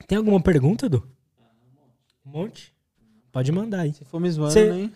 Tem 0.07 0.19
alguma 0.19 0.41
pergunta, 0.41 0.87
Edu? 0.87 1.07
Um 2.25 2.31
monte? 2.31 2.75
Pode 3.33 3.51
mandar 3.53 3.81
aí. 3.81 3.93
Se 3.93 4.05
for 4.05 4.21
me 4.21 4.31
zoando, 4.31 4.53
Você- 4.53 4.73
nem. 4.73 4.93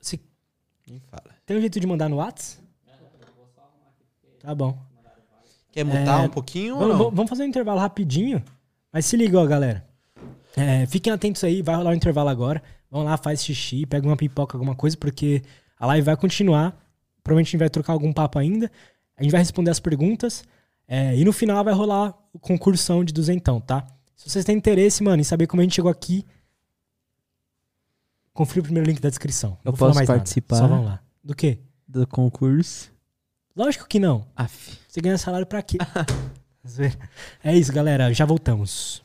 Se 0.00 0.20
Nem 0.88 1.00
fala. 1.00 1.34
tem 1.46 1.56
um 1.56 1.60
jeito 1.60 1.78
de 1.80 1.86
mandar 1.86 2.08
no 2.08 2.16
Whats? 2.16 2.60
Tá 4.40 4.54
bom. 4.54 4.76
Quer 5.70 5.84
mutar 5.84 6.22
É, 6.24 6.26
um 6.26 6.28
pouquinho 6.28 6.74
ou 6.74 6.80
Vamos, 6.80 7.14
vamos- 7.14 7.30
fazer 7.30 7.44
um 7.44 7.46
intervalo 7.46 7.78
rapidinho. 7.80 8.42
Mas 8.92 9.06
se 9.06 9.16
liga, 9.16 9.38
ó, 9.38 9.46
galera. 9.46 9.86
É, 10.56 10.84
fiquem 10.86 11.12
atentos 11.12 11.42
aí, 11.44 11.62
vai 11.62 11.74
rolar 11.74 11.92
o 11.92 11.94
intervalo 11.94 12.28
agora. 12.28 12.62
Vão 12.90 13.04
lá, 13.04 13.16
faz 13.16 13.42
xixi, 13.42 13.86
pega 13.86 14.06
uma 14.06 14.16
pipoca, 14.16 14.56
alguma 14.56 14.74
coisa, 14.74 14.96
porque 14.98 15.42
a 15.78 15.86
live 15.86 16.04
vai 16.04 16.16
continuar. 16.16 16.72
Provavelmente 17.24 17.48
a 17.48 17.50
gente 17.52 17.58
vai 17.60 17.70
trocar 17.70 17.92
algum 17.94 18.12
papo 18.12 18.38
ainda. 18.38 18.70
A 19.16 19.22
gente 19.22 19.32
vai 19.32 19.40
responder 19.40 19.70
as 19.70 19.80
perguntas. 19.80 20.44
é, 20.88 21.16
e 21.16 21.24
no 21.24 21.32
final 21.32 21.64
vai 21.64 21.72
rolar 21.72 22.12
concursão 22.40 23.04
de 23.04 23.12
duzentão, 23.12 23.60
tá? 23.60 23.86
Se 24.16 24.30
vocês 24.30 24.44
têm 24.44 24.56
interesse, 24.56 25.02
mano, 25.02 25.20
em 25.20 25.24
saber 25.24 25.46
como 25.46 25.60
a 25.60 25.64
gente 25.64 25.74
chegou 25.74 25.90
aqui, 25.90 26.24
confira 28.32 28.60
o 28.60 28.64
primeiro 28.64 28.88
link 28.88 29.00
da 29.00 29.08
descrição. 29.08 29.58
Não 29.64 29.72
Eu 29.72 29.76
posso 29.76 29.94
mais 29.94 30.08
nada, 30.08 30.18
participar? 30.20 30.56
Só 30.56 30.66
vão 30.68 30.84
lá. 30.84 31.02
Do 31.22 31.34
quê? 31.34 31.58
Do 31.86 32.06
concurso. 32.06 32.90
Lógico 33.54 33.86
que 33.86 33.98
não. 33.98 34.26
Aff. 34.34 34.78
Você 34.88 35.00
ganha 35.00 35.18
salário 35.18 35.46
pra 35.46 35.62
quê? 35.62 35.78
É 37.42 37.56
isso, 37.56 37.72
galera. 37.72 38.14
Já 38.14 38.24
voltamos. 38.24 39.01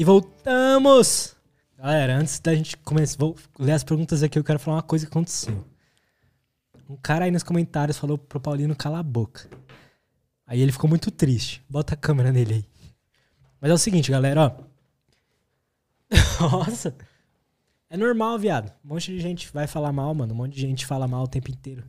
E 0.00 0.04
voltamos! 0.04 1.36
Galera, 1.76 2.16
antes 2.16 2.40
da 2.40 2.54
gente 2.54 2.74
começar, 2.78 3.18
vou 3.18 3.36
ler 3.58 3.72
as 3.72 3.84
perguntas 3.84 4.22
aqui, 4.22 4.38
eu 4.38 4.42
quero 4.42 4.58
falar 4.58 4.78
uma 4.78 4.82
coisa 4.82 5.04
que 5.04 5.12
aconteceu. 5.12 5.62
Um 6.88 6.96
cara 6.96 7.26
aí 7.26 7.30
nos 7.30 7.42
comentários 7.42 7.98
falou 7.98 8.16
pro 8.16 8.40
Paulino 8.40 8.74
calar 8.74 9.00
a 9.00 9.02
boca. 9.02 9.46
Aí 10.46 10.58
ele 10.58 10.72
ficou 10.72 10.88
muito 10.88 11.10
triste. 11.10 11.62
Bota 11.68 11.92
a 11.92 11.98
câmera 11.98 12.32
nele 12.32 12.54
aí. 12.54 12.64
Mas 13.60 13.70
é 13.70 13.74
o 13.74 13.76
seguinte, 13.76 14.10
galera, 14.10 14.40
ó. 14.40 14.52
Nossa. 16.48 16.96
É 17.90 17.96
normal, 17.98 18.38
viado. 18.38 18.72
Um 18.82 18.94
monte 18.94 19.12
de 19.12 19.20
gente 19.20 19.52
vai 19.52 19.66
falar 19.66 19.92
mal, 19.92 20.14
mano. 20.14 20.32
Um 20.32 20.36
monte 20.38 20.54
de 20.54 20.62
gente 20.62 20.86
fala 20.86 21.06
mal 21.06 21.24
o 21.24 21.28
tempo 21.28 21.50
inteiro. 21.50 21.84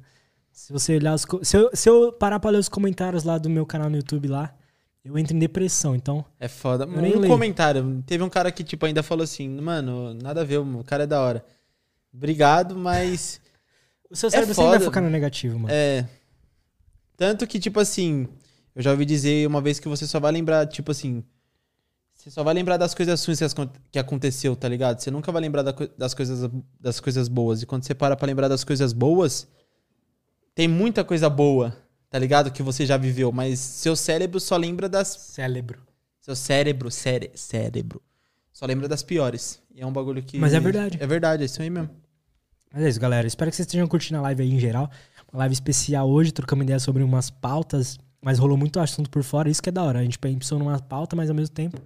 Se 0.51 0.73
você 0.73 0.97
olhar 0.97 1.13
os. 1.13 1.25
Se 1.43 1.55
eu, 1.55 1.69
se 1.73 1.89
eu 1.89 2.11
parar 2.11 2.41
pra 2.41 2.51
ler 2.51 2.57
os 2.57 2.67
comentários 2.67 3.23
lá 3.23 3.37
do 3.37 3.49
meu 3.49 3.65
canal 3.65 3.89
no 3.89 3.95
YouTube 3.95 4.27
lá, 4.27 4.53
eu 5.03 5.17
entro 5.17 5.35
em 5.35 5.39
depressão. 5.39 5.95
Então, 5.95 6.23
É 6.39 6.47
foda. 6.47 6.85
Um 6.87 7.01
leio. 7.01 7.27
comentário. 7.27 8.03
Teve 8.05 8.23
um 8.23 8.29
cara 8.29 8.51
que, 8.51 8.63
tipo, 8.63 8.85
ainda 8.85 9.01
falou 9.01 9.23
assim, 9.23 9.49
mano, 9.49 10.13
nada 10.13 10.41
a 10.41 10.43
ver, 10.43 10.59
o 10.59 10.83
cara 10.83 11.03
é 11.03 11.07
da 11.07 11.21
hora. 11.21 11.43
Obrigado, 12.13 12.75
mas. 12.75 13.41
o 14.09 14.15
seu 14.15 14.29
cérebro 14.29 14.53
sempre 14.53 14.67
foda. 14.67 14.77
vai 14.77 14.85
focar 14.85 15.03
no 15.03 15.09
negativo, 15.09 15.57
mano. 15.57 15.73
É. 15.73 16.07
Tanto 17.17 17.47
que, 17.47 17.59
tipo 17.59 17.79
assim, 17.79 18.27
eu 18.75 18.81
já 18.81 18.91
ouvi 18.91 19.05
dizer 19.05 19.47
uma 19.47 19.61
vez 19.61 19.79
que 19.79 19.87
você 19.87 20.05
só 20.05 20.19
vai 20.19 20.31
lembrar, 20.31 20.67
tipo 20.67 20.91
assim. 20.91 21.23
Você 22.13 22.29
só 22.29 22.43
vai 22.43 22.53
lembrar 22.53 22.77
das 22.77 22.93
coisas 22.93 23.25
ruins 23.25 23.39
que 23.91 23.97
aconteceu, 23.97 24.55
tá 24.55 24.69
ligado? 24.69 24.99
Você 24.99 25.09
nunca 25.09 25.31
vai 25.31 25.41
lembrar 25.41 25.63
das, 25.63 26.13
coisas, 26.13 26.51
das 26.79 26.99
coisas 26.99 27.27
boas. 27.27 27.63
E 27.63 27.65
quando 27.65 27.83
você 27.83 27.95
para 27.95 28.15
pra 28.15 28.27
lembrar 28.27 28.47
das 28.47 28.63
coisas 28.63 28.93
boas, 28.93 29.47
tem 30.53 30.67
muita 30.67 31.03
coisa 31.03 31.27
boa, 31.27 31.75
tá 32.11 32.19
ligado? 32.19 32.51
Que 32.51 32.61
você 32.61 32.85
já 32.85 32.97
viveu. 32.97 33.31
Mas 33.31 33.57
seu 33.57 33.95
cérebro 33.95 34.39
só 34.39 34.55
lembra 34.57 34.87
das. 34.87 35.07
Cérebro. 35.07 35.79
Seu 36.19 36.35
cérebro, 36.35 36.91
cére, 36.91 37.31
cérebro. 37.33 37.99
Só 38.53 38.67
lembra 38.67 38.87
das 38.87 39.01
piores. 39.01 39.59
E 39.73 39.81
é 39.81 39.87
um 39.87 39.91
bagulho 39.91 40.21
que. 40.21 40.37
Mas 40.37 40.53
é 40.53 40.59
verdade. 40.59 40.97
É 41.01 41.07
verdade, 41.07 41.41
é 41.41 41.45
isso 41.47 41.59
aí 41.61 41.69
mesmo. 41.69 41.89
Mas 42.71 42.83
é 42.83 42.89
isso, 42.89 42.99
galera. 42.99 43.25
Espero 43.25 43.49
que 43.49 43.55
vocês 43.55 43.65
estejam 43.65 43.87
curtindo 43.87 44.19
a 44.19 44.21
live 44.21 44.43
aí 44.43 44.51
em 44.51 44.59
geral. 44.59 44.91
Uma 45.31 45.39
live 45.39 45.53
especial 45.53 46.09
hoje, 46.09 46.31
trocamos 46.31 46.63
ideia 46.63 46.79
sobre 46.79 47.01
umas 47.01 47.29
pautas, 47.29 47.97
mas 48.21 48.37
rolou 48.37 48.57
muito 48.57 48.79
assunto 48.79 49.09
por 49.09 49.23
fora. 49.23 49.49
Isso 49.49 49.63
que 49.63 49.69
é 49.69 49.71
da 49.71 49.81
hora. 49.81 49.99
A 49.99 50.03
gente 50.03 50.19
pensou 50.19 50.59
numa 50.59 50.77
pauta, 50.79 51.15
mas 51.15 51.29
ao 51.29 51.35
mesmo 51.35 51.55
tempo 51.55 51.81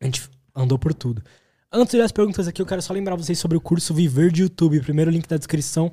a 0.00 0.04
gente 0.04 0.28
andou 0.54 0.78
por 0.78 0.92
tudo. 0.92 1.22
Antes 1.70 1.92
de 1.92 1.96
ler 1.96 2.04
as 2.04 2.12
perguntas 2.12 2.46
aqui, 2.46 2.60
eu 2.60 2.66
quero 2.66 2.82
só 2.82 2.92
lembrar 2.92 3.16
vocês 3.16 3.38
sobre 3.38 3.56
o 3.56 3.60
curso 3.60 3.94
Viver 3.94 4.30
de 4.30 4.42
YouTube. 4.42 4.78
Primeiro 4.80 5.10
link 5.10 5.26
da 5.26 5.38
descrição 5.38 5.90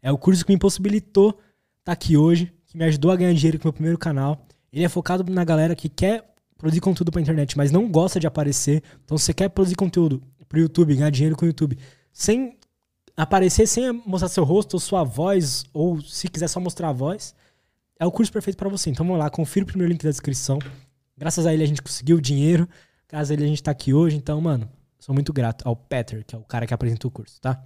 é 0.00 0.10
o 0.10 0.16
curso 0.16 0.44
que 0.44 0.50
me 0.50 0.56
impossibilitou 0.56 1.38
estar 1.80 1.92
aqui 1.92 2.16
hoje, 2.16 2.50
me 2.78 2.84
ajudou 2.84 3.10
a 3.10 3.16
ganhar 3.16 3.34
dinheiro 3.34 3.58
com 3.58 3.64
o 3.64 3.66
meu 3.66 3.72
primeiro 3.72 3.98
canal. 3.98 4.46
Ele 4.72 4.84
é 4.84 4.88
focado 4.88 5.28
na 5.32 5.42
galera 5.42 5.74
que 5.74 5.88
quer 5.88 6.32
produzir 6.56 6.80
conteúdo 6.80 7.10
pra 7.10 7.20
internet, 7.20 7.56
mas 7.56 7.72
não 7.72 7.88
gosta 7.88 8.20
de 8.20 8.26
aparecer. 8.26 8.84
Então, 9.04 9.18
se 9.18 9.24
você 9.24 9.34
quer 9.34 9.48
produzir 9.48 9.74
conteúdo 9.74 10.22
pro 10.48 10.60
YouTube, 10.60 10.94
ganhar 10.94 11.10
dinheiro 11.10 11.34
com 11.34 11.44
o 11.44 11.48
YouTube, 11.48 11.76
sem 12.12 12.56
aparecer, 13.16 13.66
sem 13.66 13.92
mostrar 14.06 14.28
seu 14.28 14.44
rosto 14.44 14.74
ou 14.74 14.80
sua 14.80 15.02
voz, 15.02 15.64
ou 15.72 16.00
se 16.00 16.28
quiser 16.28 16.46
só 16.46 16.60
mostrar 16.60 16.90
a 16.90 16.92
voz, 16.92 17.34
é 17.98 18.06
o 18.06 18.12
curso 18.12 18.32
perfeito 18.32 18.56
pra 18.56 18.68
você. 18.68 18.90
Então, 18.90 19.04
vamos 19.04 19.18
lá, 19.18 19.28
confira 19.28 19.64
o 19.64 19.66
primeiro 19.66 19.92
link 19.92 20.04
da 20.04 20.10
descrição. 20.10 20.60
Graças 21.16 21.46
a 21.46 21.52
ele 21.52 21.64
a 21.64 21.66
gente 21.66 21.82
conseguiu 21.82 22.18
o 22.18 22.20
dinheiro. 22.20 22.68
Graças 23.08 23.32
a 23.32 23.34
ele 23.34 23.42
a 23.42 23.48
gente 23.48 23.62
tá 23.62 23.72
aqui 23.72 23.92
hoje. 23.92 24.16
Então, 24.16 24.40
mano, 24.40 24.70
sou 25.00 25.12
muito 25.12 25.32
grato 25.32 25.66
ao 25.66 25.74
Peter, 25.74 26.24
que 26.24 26.32
é 26.32 26.38
o 26.38 26.44
cara 26.44 26.64
que 26.64 26.72
apresentou 26.72 27.08
o 27.08 27.12
curso, 27.12 27.40
tá? 27.40 27.60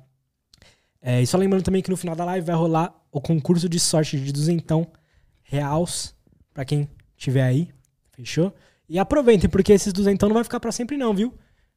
É, 1.03 1.21
e 1.21 1.27
só 1.27 1.37
lembrando 1.37 1.65
também 1.65 1.83
que 1.83 1.91
no 1.91 1.99
final 1.99 2.17
da 2.17 2.25
live 2.25 2.47
vai 2.47 2.57
rolar 2.57 2.95
o 3.11 3.21
concurso 3.21 3.69
de 3.69 3.79
sorte 3.79 4.19
de 4.19 4.33
duzentão 4.33 4.91
reais 5.53 6.15
pra 6.55 6.65
quem 6.65 6.89
tiver 7.17 7.43
aí. 7.43 7.69
Fechou? 8.13 8.55
E 8.89 8.99
aproveitem, 8.99 9.49
porque 9.49 9.73
esses 9.73 9.93
duzentão 9.93 10.29
não 10.29 10.35
vai 10.35 10.45
ficar 10.45 10.59
pra 10.59 10.73
sempre 10.73 10.97
não, 10.97 11.15
viu? 11.15 11.35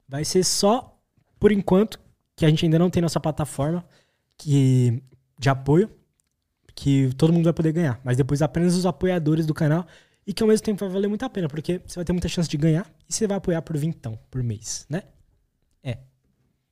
Vai 0.07 0.23
ser 0.23 0.43
só 0.43 0.97
por 1.39 1.51
enquanto, 1.51 1.99
que 2.35 2.45
a 2.45 2.49
gente 2.49 2.65
ainda 2.65 2.79
não 2.79 2.89
tem 2.89 3.01
nossa 3.01 3.19
plataforma 3.19 3.85
que, 4.37 5.03
de 5.37 5.49
apoio, 5.49 5.89
que 6.73 7.09
todo 7.15 7.31
mundo 7.31 7.45
vai 7.45 7.53
poder 7.53 7.71
ganhar. 7.71 7.99
Mas 8.03 8.17
depois 8.17 8.41
apenas 8.41 8.75
os 8.75 8.85
apoiadores 8.85 9.45
do 9.45 9.53
canal 9.53 9.85
e 10.25 10.33
que 10.33 10.41
ao 10.41 10.49
mesmo 10.49 10.65
tempo 10.65 10.79
vai 10.79 10.89
valer 10.89 11.07
muito 11.07 11.23
a 11.23 11.29
pena, 11.29 11.47
porque 11.47 11.81
você 11.85 11.95
vai 11.95 12.05
ter 12.05 12.13
muita 12.13 12.27
chance 12.27 12.49
de 12.49 12.57
ganhar 12.57 12.89
e 13.07 13.13
você 13.13 13.27
vai 13.27 13.37
apoiar 13.37 13.61
por 13.61 13.77
vintão 13.77 14.17
por 14.31 14.41
mês, 14.41 14.85
né? 14.89 15.03
É. 15.83 15.99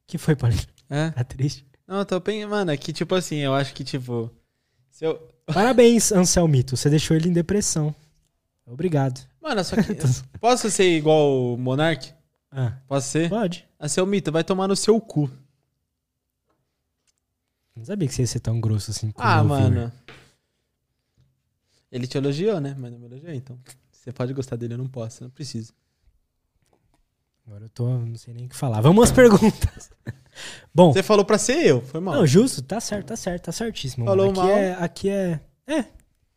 que 0.08 0.18
foi, 0.18 0.36
Paulinho? 0.36 0.62
É. 0.90 1.12
Tá 1.12 1.24
triste? 1.24 1.66
Não, 1.88 2.00
eu 2.00 2.06
tô 2.06 2.20
pensando, 2.20 2.50
mano, 2.50 2.72
é 2.72 2.78
que 2.78 2.92
tipo 2.92 3.14
assim, 3.14 3.38
eu 3.38 3.54
acho 3.54 3.74
que 3.74 3.84
tipo. 3.84 4.32
Se 4.90 5.06
eu... 5.06 5.33
Parabéns, 5.45 6.11
Anselmito. 6.11 6.76
Você 6.78 6.90
deixou 6.90 7.15
ele 7.18 7.30
em 7.30 7.34
depressão. 7.34 7.94
Obrigado. 8.65 9.20
Mano, 9.41 9.64
só 9.64 9.76
que. 9.76 9.94
Posso 10.40 10.70
ser 10.72 10.98
igual 10.98 11.53
o 11.53 11.57
Monark? 11.57 12.14
Ah, 12.52 12.78
Posso 12.88 13.10
ser? 13.10 13.30
pode. 13.30 13.68
A 13.80 13.90
seu 13.90 14.06
mito, 14.06 14.32
vai 14.32 14.44
tomar 14.44 14.68
no 14.68 14.76
seu 14.76 14.99
cu. 15.02 15.30
Não 17.76 17.84
sabia 17.84 18.07
que 18.07 18.14
você 18.14 18.22
ia 18.22 18.28
ser 18.28 18.40
tão 18.40 18.61
grosso 18.61 18.91
assim. 18.91 19.11
com 19.11 19.22
o 19.22 19.26
Ah, 19.26 19.41
viewer. 19.41 19.48
mano. 19.60 19.91
Ele 21.91 22.07
te 22.07 22.18
elogiou, 22.18 22.60
né? 22.61 22.76
Mas 22.78 22.91
não 22.91 22.99
me 22.99 23.06
elogiou, 23.06 23.34
então. 23.34 23.60
Você 23.91 24.11
pode 24.11 24.34
gostar 24.34 24.56
dele, 24.56 24.74
eu 24.76 24.78
não 24.78 24.88
posso, 24.88 25.24
não 25.24 25.30
preciso. 25.32 25.74
Agora 27.45 27.65
eu 27.65 27.70
tô, 27.70 27.88
não 27.98 28.15
sei 28.15 28.34
nem 28.34 28.45
o 28.45 28.49
que 28.49 28.56
falar. 28.56 28.80
Vamos 28.82 29.03
às 29.06 29.11
perguntas. 29.11 29.91
Bom, 30.74 30.92
Você 30.94 31.04
falou 31.04 31.24
pra 31.24 31.38
ser 31.38 31.66
eu, 31.66 31.82
foi 31.82 32.00
mal. 32.00 32.16
não, 32.16 32.26
justo, 32.28 32.62
tá 32.62 32.80
certo, 32.80 33.08
tá 33.08 33.16
certo, 33.16 33.44
tá 33.46 33.52
certíssimo. 33.52 34.06
Falou 34.06 34.30
aqui 34.30 34.40
mal. 34.40 34.50
É, 34.50 34.74
aqui 34.80 35.10
é. 35.10 35.40
É. 35.68 35.86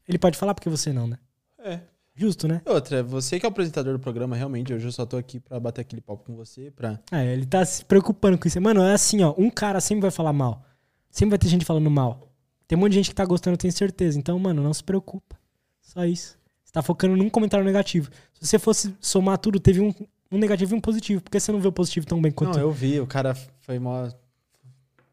Ele 0.08 0.18
pode 0.18 0.36
falar 0.36 0.54
porque 0.54 0.68
você 0.68 0.92
não, 0.92 1.06
né? 1.06 1.18
É. 1.62 1.80
Justo, 2.14 2.48
né? 2.48 2.62
Outra, 2.64 3.02
você 3.02 3.38
que 3.38 3.44
é 3.44 3.48
o 3.48 3.52
apresentador 3.52 3.92
do 3.92 3.98
programa, 3.98 4.34
realmente, 4.34 4.72
hoje 4.72 4.86
eu 4.86 4.92
só 4.92 5.04
tô 5.04 5.18
aqui 5.18 5.38
pra 5.38 5.60
bater 5.60 5.82
aquele 5.82 6.00
papo 6.00 6.24
com 6.24 6.34
você, 6.34 6.70
pra. 6.70 6.98
Ah, 7.10 7.22
ele 7.22 7.44
tá 7.44 7.62
se 7.64 7.84
preocupando 7.84 8.38
com 8.38 8.48
isso. 8.48 8.58
Mano, 8.60 8.80
é 8.82 8.94
assim, 8.94 9.22
ó. 9.22 9.34
Um 9.36 9.50
cara 9.50 9.80
sempre 9.80 10.02
vai 10.02 10.10
falar 10.10 10.32
mal. 10.32 10.64
Sempre 11.10 11.30
vai 11.30 11.38
ter 11.38 11.48
gente 11.48 11.64
falando 11.64 11.90
mal. 11.90 12.32
Tem 12.66 12.76
um 12.76 12.80
monte 12.80 12.92
de 12.92 12.96
gente 12.96 13.10
que 13.10 13.14
tá 13.14 13.24
gostando, 13.24 13.54
eu 13.54 13.58
tenho 13.58 13.72
certeza. 13.72 14.18
Então, 14.18 14.38
mano, 14.38 14.62
não 14.62 14.72
se 14.72 14.82
preocupa. 14.82 15.36
Só 15.82 16.04
isso. 16.06 16.38
Você 16.64 16.72
tá 16.72 16.82
focando 16.82 17.16
num 17.16 17.28
comentário 17.28 17.64
negativo. 17.66 18.10
Se 18.32 18.46
você 18.46 18.58
fosse 18.58 18.94
somar 19.00 19.36
tudo, 19.38 19.60
teve 19.60 19.80
um, 19.80 19.94
um 20.30 20.38
negativo 20.38 20.74
e 20.74 20.78
um 20.78 20.80
positivo. 20.80 21.20
Por 21.22 21.30
que 21.30 21.38
você 21.40 21.52
não 21.52 21.60
vê 21.60 21.68
o 21.68 21.72
positivo 21.72 22.06
tão 22.06 22.20
bem 22.20 22.32
quanto 22.32 22.54
Não, 22.54 22.60
eu 22.60 22.72
vi, 22.72 23.00
o 23.00 23.06
cara 23.06 23.34
foi 23.60 23.78
mó. 23.78 24.08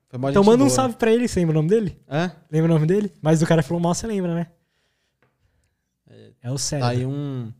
Foi 0.10 0.20
mó 0.20 0.30
Então 0.30 0.44
manda 0.44 0.64
um 0.64 0.70
salve 0.70 0.96
pra 0.96 1.12
ele, 1.12 1.28
você 1.28 1.40
lembra 1.40 1.54
o 1.54 1.56
nome 1.62 1.70
dele? 1.70 2.00
Hã? 2.10 2.32
Lembra 2.52 2.72
o 2.72 2.74
nome 2.76 2.88
dele? 2.88 3.12
Mas 3.22 3.40
do 3.40 3.46
cara 3.48 3.64
falou 3.64 3.82
mal, 3.82 3.94
você 3.96 4.06
lembra, 4.08 4.34
né? 4.36 4.48
É 6.42 6.50
o 6.50 6.54
Tá 6.54 6.58
cérebro. 6.60 6.90
aí 6.92 7.06
um, 7.06 7.52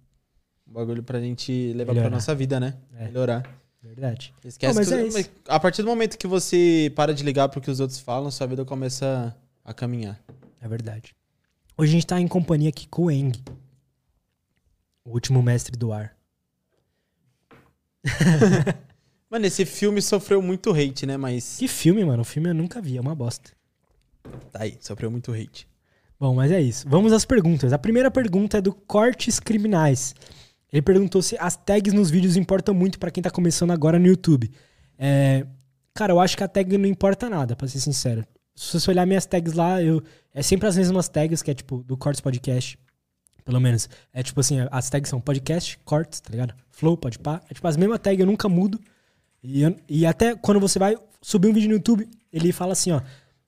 um 0.68 0.74
bagulho 0.74 1.02
pra 1.02 1.20
gente 1.20 1.52
levar 1.74 1.94
Melhorar. 1.94 2.10
pra 2.10 2.18
nossa 2.18 2.36
vida, 2.36 2.60
né? 2.60 2.76
É. 2.98 3.06
Melhorar. 3.06 3.44
Verdade. 3.82 4.34
Esquece 4.44 4.74
Não, 4.74 4.76
mas 4.82 4.88
que- 4.88 4.94
é 5.20 5.22
isso. 5.22 5.30
a 5.48 5.60
partir 5.60 5.82
do 5.82 5.88
momento 5.88 6.18
que 6.18 6.28
você 6.28 6.92
para 6.96 7.14
de 7.14 7.24
ligar 7.24 7.50
pro 7.50 7.60
que 7.62 7.70
os 7.72 7.80
outros 7.80 8.00
falam, 8.00 8.30
sua 8.32 8.46
vida 8.48 8.64
começa 8.66 9.36
a 9.64 9.74
caminhar. 9.74 10.20
É 10.62 10.68
verdade. 10.68 11.16
Hoje 11.78 11.92
a 11.92 11.94
gente 11.94 12.08
tá 12.08 12.20
em 12.20 12.28
companhia 12.28 12.70
aqui 12.70 12.88
com 12.88 13.04
o 13.06 13.12
Eng. 13.12 13.34
O 15.06 15.12
último 15.12 15.42
mestre 15.42 15.76
do 15.78 15.92
ar. 15.92 16.16
Mano, 19.30 19.48
esse 19.48 19.66
filme 19.66 20.02
sofreu 20.02 20.42
muito 20.42 20.72
hate, 20.72 21.08
né? 21.08 21.18
Mas. 21.18 21.58
Que 21.58 21.68
filme, 21.68 22.06
mano. 22.06 22.22
O 22.22 22.26
filme 22.26 22.50
eu 22.50 22.54
nunca 22.54 22.80
vi, 22.80 22.98
é 22.98 23.02
uma 23.02 23.16
bosta. 23.16 23.52
Tá 24.52 24.62
aí, 24.62 24.78
sofreu 24.80 25.10
muito 25.10 25.32
hate. 25.32 25.68
Bom, 26.20 26.36
mas 26.36 26.52
é 26.52 26.62
isso. 26.62 26.88
Vamos 26.88 27.12
às 27.12 27.26
perguntas. 27.26 27.74
A 27.74 27.78
primeira 27.78 28.12
pergunta 28.12 28.60
é 28.60 28.62
do 28.62 28.72
Cortes 28.72 29.40
Criminais. 29.40 30.14
Ele 30.72 30.82
perguntou 30.82 31.22
se 31.22 31.36
as 31.40 31.56
tags 31.56 31.94
nos 31.94 32.10
vídeos 32.10 32.38
importam 32.38 32.74
muito 32.74 32.98
pra 33.00 33.12
quem 33.12 33.22
tá 33.22 33.30
começando 33.30 33.72
agora 33.72 34.00
no 34.00 34.08
YouTube. 34.08 34.52
É, 34.98 35.46
cara, 35.94 36.14
eu 36.14 36.20
acho 36.20 36.38
que 36.38 36.44
a 36.44 36.48
tag 36.48 36.78
não 36.78 36.88
importa 36.88 37.30
nada, 37.30 37.56
pra 37.56 37.68
ser 37.68 37.80
sincero. 37.80 38.26
Se 38.56 38.80
você 38.80 38.92
olhar 38.92 39.06
minhas 39.06 39.26
tags 39.26 39.54
lá, 39.54 39.82
eu 39.82 40.02
é 40.34 40.42
sempre 40.42 40.68
as 40.68 40.78
mesmas 40.78 41.10
tags, 41.10 41.42
que 41.42 41.52
é 41.52 41.54
tipo 41.54 41.84
do 41.84 41.98
Cortes 41.98 42.22
Podcast. 42.22 42.78
Pelo 43.44 43.60
menos. 43.60 43.90
É 44.14 44.24
tipo 44.24 44.40
assim, 44.40 44.58
as 44.72 44.90
tags 44.90 45.10
são 45.10 45.20
podcast, 45.20 45.78
cortes, 45.86 46.20
tá 46.20 46.30
ligado? 46.32 46.54
Flow, 46.72 46.96
podpá. 46.98 47.42
É 47.50 47.54
tipo 47.54 47.68
as 47.68 47.76
mesmas 47.78 48.00
tags, 48.00 48.20
eu 48.20 48.26
nunca 48.26 48.48
mudo. 48.48 48.80
E, 49.42 49.62
eu- 49.64 49.76
e 49.90 50.06
até 50.06 50.36
quando 50.36 50.60
você 50.60 50.80
vai 50.80 50.96
subir 51.22 51.50
um 51.50 51.54
vídeo 51.54 51.68
no 51.70 51.76
YouTube, 51.76 52.08
ele 52.32 52.52
fala 52.52 52.74
assim, 52.74 52.92
ó. 52.92 53.02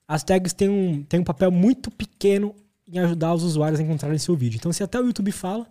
As 0.06 0.22
tags 0.22 0.52
têm 0.52 0.68
um, 0.68 1.02
têm 1.02 1.20
um 1.20 1.24
papel 1.24 1.50
muito 1.50 1.90
pequeno 1.90 2.54
em 2.86 2.98
ajudar 3.00 3.34
os 3.34 3.42
usuários 3.42 3.80
a 3.80 3.82
encontrarem 3.82 4.18
seu 4.18 4.36
vídeo. 4.36 4.56
Então, 4.58 4.72
se 4.72 4.82
até 4.82 5.00
o 5.00 5.04
YouTube 5.06 5.32
fala, 5.32 5.66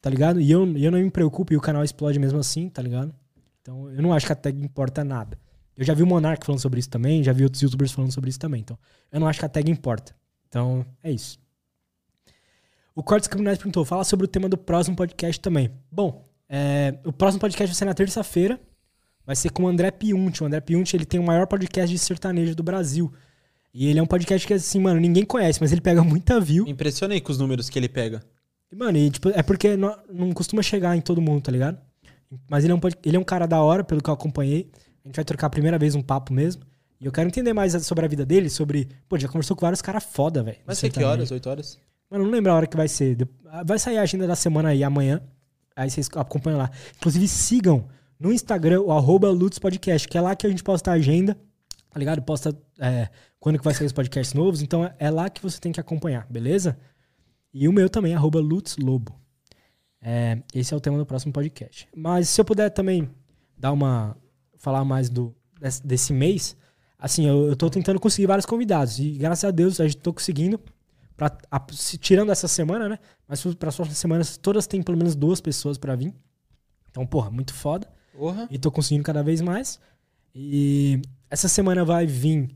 tá 0.00 0.08
ligado? 0.08 0.40
E 0.40 0.50
eu, 0.50 0.66
eu 0.76 0.90
não 0.90 0.98
me 0.98 1.10
preocupo 1.10 1.52
e 1.52 1.56
o 1.56 1.60
canal 1.60 1.84
explode 1.84 2.18
mesmo 2.18 2.38
assim, 2.38 2.68
tá 2.68 2.80
ligado? 2.80 3.14
Então, 3.60 3.90
eu 3.90 4.00
não 4.00 4.12
acho 4.12 4.24
que 4.26 4.32
a 4.32 4.36
tag 4.36 4.58
importa 4.62 5.04
nada. 5.04 5.38
Eu 5.76 5.84
já 5.84 5.92
vi 5.92 6.02
o 6.02 6.06
Monark 6.06 6.46
falando 6.46 6.60
sobre 6.60 6.80
isso 6.80 6.88
também, 6.88 7.22
já 7.22 7.32
vi 7.32 7.42
outros 7.44 7.60
youtubers 7.60 7.92
falando 7.92 8.12
sobre 8.12 8.30
isso 8.30 8.38
também. 8.38 8.60
Então, 8.60 8.78
eu 9.12 9.20
não 9.20 9.26
acho 9.28 9.38
que 9.40 9.44
a 9.44 9.48
tag 9.48 9.70
importa. 9.70 10.14
Então, 10.48 10.86
é 11.02 11.10
isso. 11.10 11.38
O 12.96 13.02
Cortes 13.02 13.28
Criminais 13.28 13.58
perguntou, 13.58 13.84
fala 13.84 14.04
sobre 14.04 14.24
o 14.24 14.28
tema 14.28 14.48
do 14.48 14.56
próximo 14.56 14.96
podcast 14.96 15.38
também. 15.38 15.70
Bom, 15.92 16.26
é, 16.48 16.94
o 17.04 17.12
próximo 17.12 17.38
podcast 17.38 17.70
vai 17.70 17.78
ser 17.78 17.84
na 17.84 17.92
terça-feira. 17.92 18.58
Vai 19.26 19.36
ser 19.36 19.50
com 19.50 19.64
o 19.64 19.68
André 19.68 19.90
Piunti. 19.90 20.42
O 20.42 20.46
André 20.46 20.62
Piunti, 20.62 20.96
ele 20.96 21.04
tem 21.04 21.20
o 21.20 21.22
maior 21.22 21.46
podcast 21.46 21.94
de 21.94 21.98
sertanejo 21.98 22.54
do 22.54 22.62
Brasil. 22.62 23.12
E 23.74 23.86
ele 23.86 23.98
é 23.98 24.02
um 24.02 24.06
podcast 24.06 24.46
que, 24.46 24.54
assim, 24.54 24.80
mano, 24.80 24.98
ninguém 24.98 25.26
conhece, 25.26 25.60
mas 25.60 25.72
ele 25.72 25.82
pega 25.82 26.00
muita 26.02 26.40
view. 26.40 26.64
Me 26.64 26.70
impressionei 26.70 27.20
com 27.20 27.30
os 27.30 27.36
números 27.36 27.68
que 27.68 27.78
ele 27.78 27.88
pega. 27.88 28.22
E, 28.72 28.74
mano, 28.74 28.96
e, 28.96 29.10
tipo, 29.10 29.28
é 29.28 29.42
porque 29.42 29.76
não, 29.76 29.94
não 30.10 30.32
costuma 30.32 30.62
chegar 30.62 30.96
em 30.96 31.02
todo 31.02 31.20
mundo, 31.20 31.42
tá 31.42 31.52
ligado? 31.52 31.78
Mas 32.48 32.64
ele 32.64 32.72
é, 32.72 32.76
um, 32.76 32.80
ele 33.04 33.16
é 33.18 33.20
um 33.20 33.24
cara 33.24 33.44
da 33.44 33.60
hora, 33.60 33.84
pelo 33.84 34.02
que 34.02 34.08
eu 34.08 34.14
acompanhei. 34.14 34.70
A 35.04 35.08
gente 35.08 35.16
vai 35.16 35.24
trocar 35.24 35.48
a 35.48 35.50
primeira 35.50 35.78
vez 35.78 35.94
um 35.94 36.02
papo 36.02 36.32
mesmo. 36.32 36.62
E 36.98 37.04
eu 37.04 37.12
quero 37.12 37.28
entender 37.28 37.52
mais 37.52 37.74
sobre 37.84 38.06
a 38.06 38.08
vida 38.08 38.24
dele, 38.24 38.48
sobre. 38.48 38.88
Pô, 39.06 39.18
já 39.18 39.28
conversou 39.28 39.54
com 39.54 39.66
vários 39.66 39.82
caras 39.82 40.02
foda, 40.02 40.42
velho. 40.42 40.56
Vai 40.64 40.72
no 40.72 40.76
ser 40.76 40.88
que 40.88 41.04
horas? 41.04 41.30
8 41.30 41.46
horas? 41.46 41.78
Mano, 42.10 42.24
não 42.24 42.30
lembro 42.30 42.52
a 42.52 42.54
hora 42.54 42.66
que 42.66 42.76
vai 42.76 42.88
ser. 42.88 43.14
De- 43.16 43.28
Vai 43.64 43.78
sair 43.78 43.98
a 43.98 44.02
agenda 44.02 44.26
da 44.26 44.36
semana 44.36 44.68
aí 44.70 44.84
amanhã. 44.84 45.20
Aí 45.74 45.90
vocês 45.90 46.08
acompanham 46.14 46.58
lá. 46.58 46.70
Inclusive, 46.96 47.26
sigam 47.28 47.88
no 48.18 48.32
Instagram 48.32 48.80
o 48.82 48.92
arroba 48.92 49.28
Podcast, 49.60 50.08
que 50.08 50.16
é 50.16 50.20
lá 50.20 50.34
que 50.36 50.46
a 50.46 50.50
gente 50.50 50.62
posta 50.62 50.90
a 50.90 50.94
agenda, 50.94 51.36
tá 51.90 51.98
ligado? 51.98 52.22
Posta 52.22 52.56
é, 52.78 53.08
quando 53.40 53.58
que 53.58 53.64
vai 53.64 53.74
sair 53.74 53.86
os 53.86 53.92
podcasts 53.92 54.34
novos. 54.34 54.62
Então 54.62 54.84
é- 54.84 54.94
é 54.98 55.10
lá 55.10 55.28
que 55.30 55.42
você 55.42 55.58
tem 55.60 55.72
que 55.72 55.80
acompanhar, 55.80 56.26
beleza? 56.30 56.78
E 57.52 57.66
o 57.68 57.72
meu 57.72 57.88
também, 57.88 58.14
arroba 58.14 58.38
Lutz 58.40 58.76
Lobo. 58.76 59.18
É, 60.02 60.38
esse 60.54 60.72
é 60.72 60.76
o 60.76 60.80
tema 60.80 60.98
do 60.98 61.06
próximo 61.06 61.32
podcast. 61.32 61.88
Mas 61.96 62.28
se 62.28 62.40
eu 62.40 62.44
puder 62.44 62.70
também 62.70 63.08
dar 63.58 63.72
uma. 63.72 64.16
falar 64.58 64.84
mais 64.84 65.08
do, 65.08 65.34
desse, 65.60 65.86
desse 65.86 66.12
mês, 66.12 66.56
assim, 66.98 67.26
eu, 67.26 67.48
eu 67.48 67.56
tô 67.56 67.68
tentando 67.70 67.98
conseguir 67.98 68.26
vários 68.26 68.46
convidados. 68.46 68.98
E 68.98 69.12
graças 69.12 69.44
a 69.44 69.50
Deus 69.50 69.80
a 69.80 69.84
gente 69.88 69.96
tô 69.98 70.12
conseguindo. 70.12 70.60
Pra, 71.16 71.36
a- 71.50 71.66
se- 71.72 71.96
tirando 71.98 72.30
essa 72.30 72.46
semana, 72.48 72.88
né? 72.88 72.98
Mas 73.26 73.42
para 73.42 73.68
as 73.70 73.76
próximas 73.76 73.98
semanas, 73.98 74.36
todas 74.36 74.66
têm 74.66 74.82
pelo 74.82 74.98
menos 74.98 75.14
duas 75.14 75.40
pessoas 75.40 75.78
pra 75.78 75.96
vir. 75.96 76.14
Então, 76.90 77.06
porra, 77.06 77.30
muito 77.30 77.54
foda. 77.54 77.88
Porra. 78.12 78.46
E 78.50 78.58
tô 78.58 78.70
conseguindo 78.70 79.04
cada 79.04 79.22
vez 79.22 79.40
mais. 79.40 79.78
E 80.34 81.00
essa 81.30 81.48
semana 81.48 81.84
vai 81.84 82.06
vir 82.06 82.48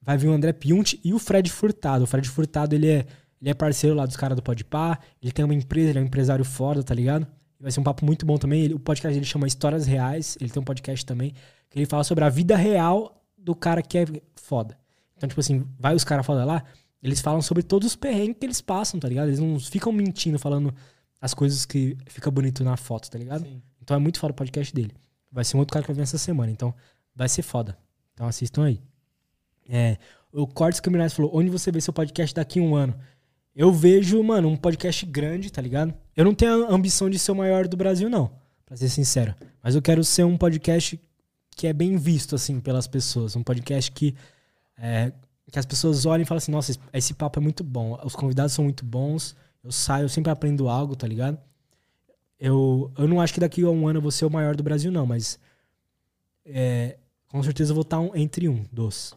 vai 0.00 0.16
vir 0.16 0.28
o 0.28 0.32
André 0.32 0.52
Piunti 0.52 1.00
e 1.02 1.12
o 1.12 1.18
Fred 1.18 1.50
Furtado. 1.50 2.04
O 2.04 2.06
Fred 2.06 2.28
Furtado, 2.28 2.74
ele 2.76 2.86
é, 2.88 3.06
ele 3.40 3.50
é 3.50 3.54
parceiro 3.54 3.96
lá 3.96 4.06
dos 4.06 4.16
caras 4.16 4.36
do 4.36 4.42
Podpah. 4.42 4.98
Ele 5.20 5.32
tem 5.32 5.44
uma 5.44 5.52
empresa, 5.54 5.90
ele 5.90 5.98
é 5.98 6.02
um 6.02 6.04
empresário 6.04 6.44
foda, 6.44 6.80
tá 6.82 6.94
ligado? 6.94 7.26
Vai 7.58 7.72
ser 7.72 7.80
um 7.80 7.82
papo 7.82 8.04
muito 8.04 8.24
bom 8.24 8.36
também. 8.36 8.62
Ele- 8.62 8.74
o 8.74 8.78
podcast 8.78 9.12
dele 9.12 9.26
chama 9.26 9.48
Histórias 9.48 9.84
Reais. 9.84 10.36
Ele 10.40 10.48
tem 10.50 10.60
um 10.60 10.64
podcast 10.64 11.04
também 11.04 11.32
que 11.68 11.76
ele 11.78 11.86
fala 11.86 12.04
sobre 12.04 12.22
a 12.22 12.28
vida 12.28 12.54
real 12.56 13.20
do 13.36 13.52
cara 13.54 13.82
que 13.82 13.98
é 13.98 14.04
foda. 14.36 14.78
Então, 15.16 15.28
tipo 15.28 15.40
assim, 15.40 15.66
vai 15.78 15.94
os 15.94 16.04
caras 16.04 16.24
foda 16.24 16.44
lá, 16.44 16.62
eles 17.02 17.20
falam 17.20 17.42
sobre 17.42 17.62
todos 17.62 17.88
os 17.88 17.96
perrengues 17.96 18.36
que 18.38 18.46
eles 18.46 18.60
passam, 18.60 18.98
tá 18.98 19.08
ligado? 19.08 19.28
Eles 19.28 19.38
não 19.38 19.58
ficam 19.60 19.92
mentindo, 19.92 20.38
falando 20.38 20.74
as 21.20 21.34
coisas 21.34 21.64
que 21.64 21.96
fica 22.06 22.30
bonito 22.30 22.64
na 22.64 22.76
foto, 22.76 23.10
tá 23.10 23.18
ligado? 23.18 23.44
Sim. 23.44 23.62
Então 23.82 23.96
é 23.96 24.00
muito 24.00 24.18
foda 24.18 24.32
o 24.32 24.36
podcast 24.36 24.74
dele. 24.74 24.92
Vai 25.30 25.44
ser 25.44 25.56
um 25.56 25.60
outro 25.60 25.72
cara 25.72 25.82
que 25.82 25.88
vai 25.88 25.96
vir 25.96 26.02
essa 26.02 26.18
semana. 26.18 26.50
Então 26.50 26.74
vai 27.14 27.28
ser 27.28 27.42
foda. 27.42 27.76
Então 28.14 28.26
assistam 28.26 28.64
aí. 28.64 28.82
É, 29.68 29.98
o 30.32 30.46
Cortes 30.46 30.80
Criminais 30.80 31.12
falou: 31.12 31.30
onde 31.34 31.50
você 31.50 31.70
vê 31.70 31.80
seu 31.80 31.92
podcast 31.92 32.34
daqui 32.34 32.58
a 32.58 32.62
um 32.62 32.74
ano? 32.74 32.94
Eu 33.54 33.72
vejo, 33.72 34.22
mano, 34.22 34.48
um 34.48 34.56
podcast 34.56 35.06
grande, 35.06 35.50
tá 35.50 35.62
ligado? 35.62 35.94
Eu 36.14 36.24
não 36.26 36.34
tenho 36.34 36.66
a 36.66 36.74
ambição 36.74 37.08
de 37.08 37.18
ser 37.18 37.32
o 37.32 37.34
maior 37.34 37.66
do 37.66 37.76
Brasil, 37.76 38.10
não. 38.10 38.30
Pra 38.66 38.76
ser 38.76 38.90
sincero. 38.90 39.34
Mas 39.62 39.74
eu 39.74 39.80
quero 39.80 40.04
ser 40.04 40.24
um 40.24 40.36
podcast 40.36 41.00
que 41.56 41.66
é 41.66 41.72
bem 41.72 41.96
visto, 41.96 42.34
assim, 42.34 42.60
pelas 42.60 42.86
pessoas. 42.86 43.34
Um 43.34 43.42
podcast 43.42 43.90
que, 43.92 44.14
é, 44.76 45.10
que 45.50 45.58
as 45.58 45.66
pessoas 45.66 46.04
olhem 46.06 46.22
e 46.22 46.26
falam 46.26 46.38
assim: 46.38 46.52
nossa, 46.52 46.76
esse, 46.92 47.14
papo 47.14 47.38
é 47.38 47.42
muito 47.42 47.62
bom. 47.62 47.98
Os 48.04 48.16
convidados 48.16 48.52
são 48.52 48.64
muito 48.64 48.84
bons. 48.84 49.36
Eu 49.62 49.72
saio, 49.72 50.04
eu 50.04 50.08
sempre 50.08 50.30
aprendo 50.30 50.68
algo, 50.68 50.94
tá 50.96 51.06
ligado? 51.06 51.38
Eu, 52.38 52.92
eu 52.98 53.08
não 53.08 53.20
acho 53.20 53.32
que 53.32 53.40
daqui 53.40 53.62
a 53.62 53.70
um 53.70 53.88
ano 53.88 53.98
eu 53.98 54.02
vou 54.02 54.10
ser 54.10 54.24
o 54.24 54.30
maior 54.30 54.54
do 54.54 54.62
Brasil, 54.62 54.92
não, 54.92 55.06
mas 55.06 55.38
é, 56.44 56.98
com 57.28 57.42
certeza 57.42 57.72
eu 57.72 57.74
vou 57.74 57.82
estar 57.82 57.98
um- 57.98 58.14
entre 58.14 58.48
um 58.48 58.64
dos. 58.70 59.16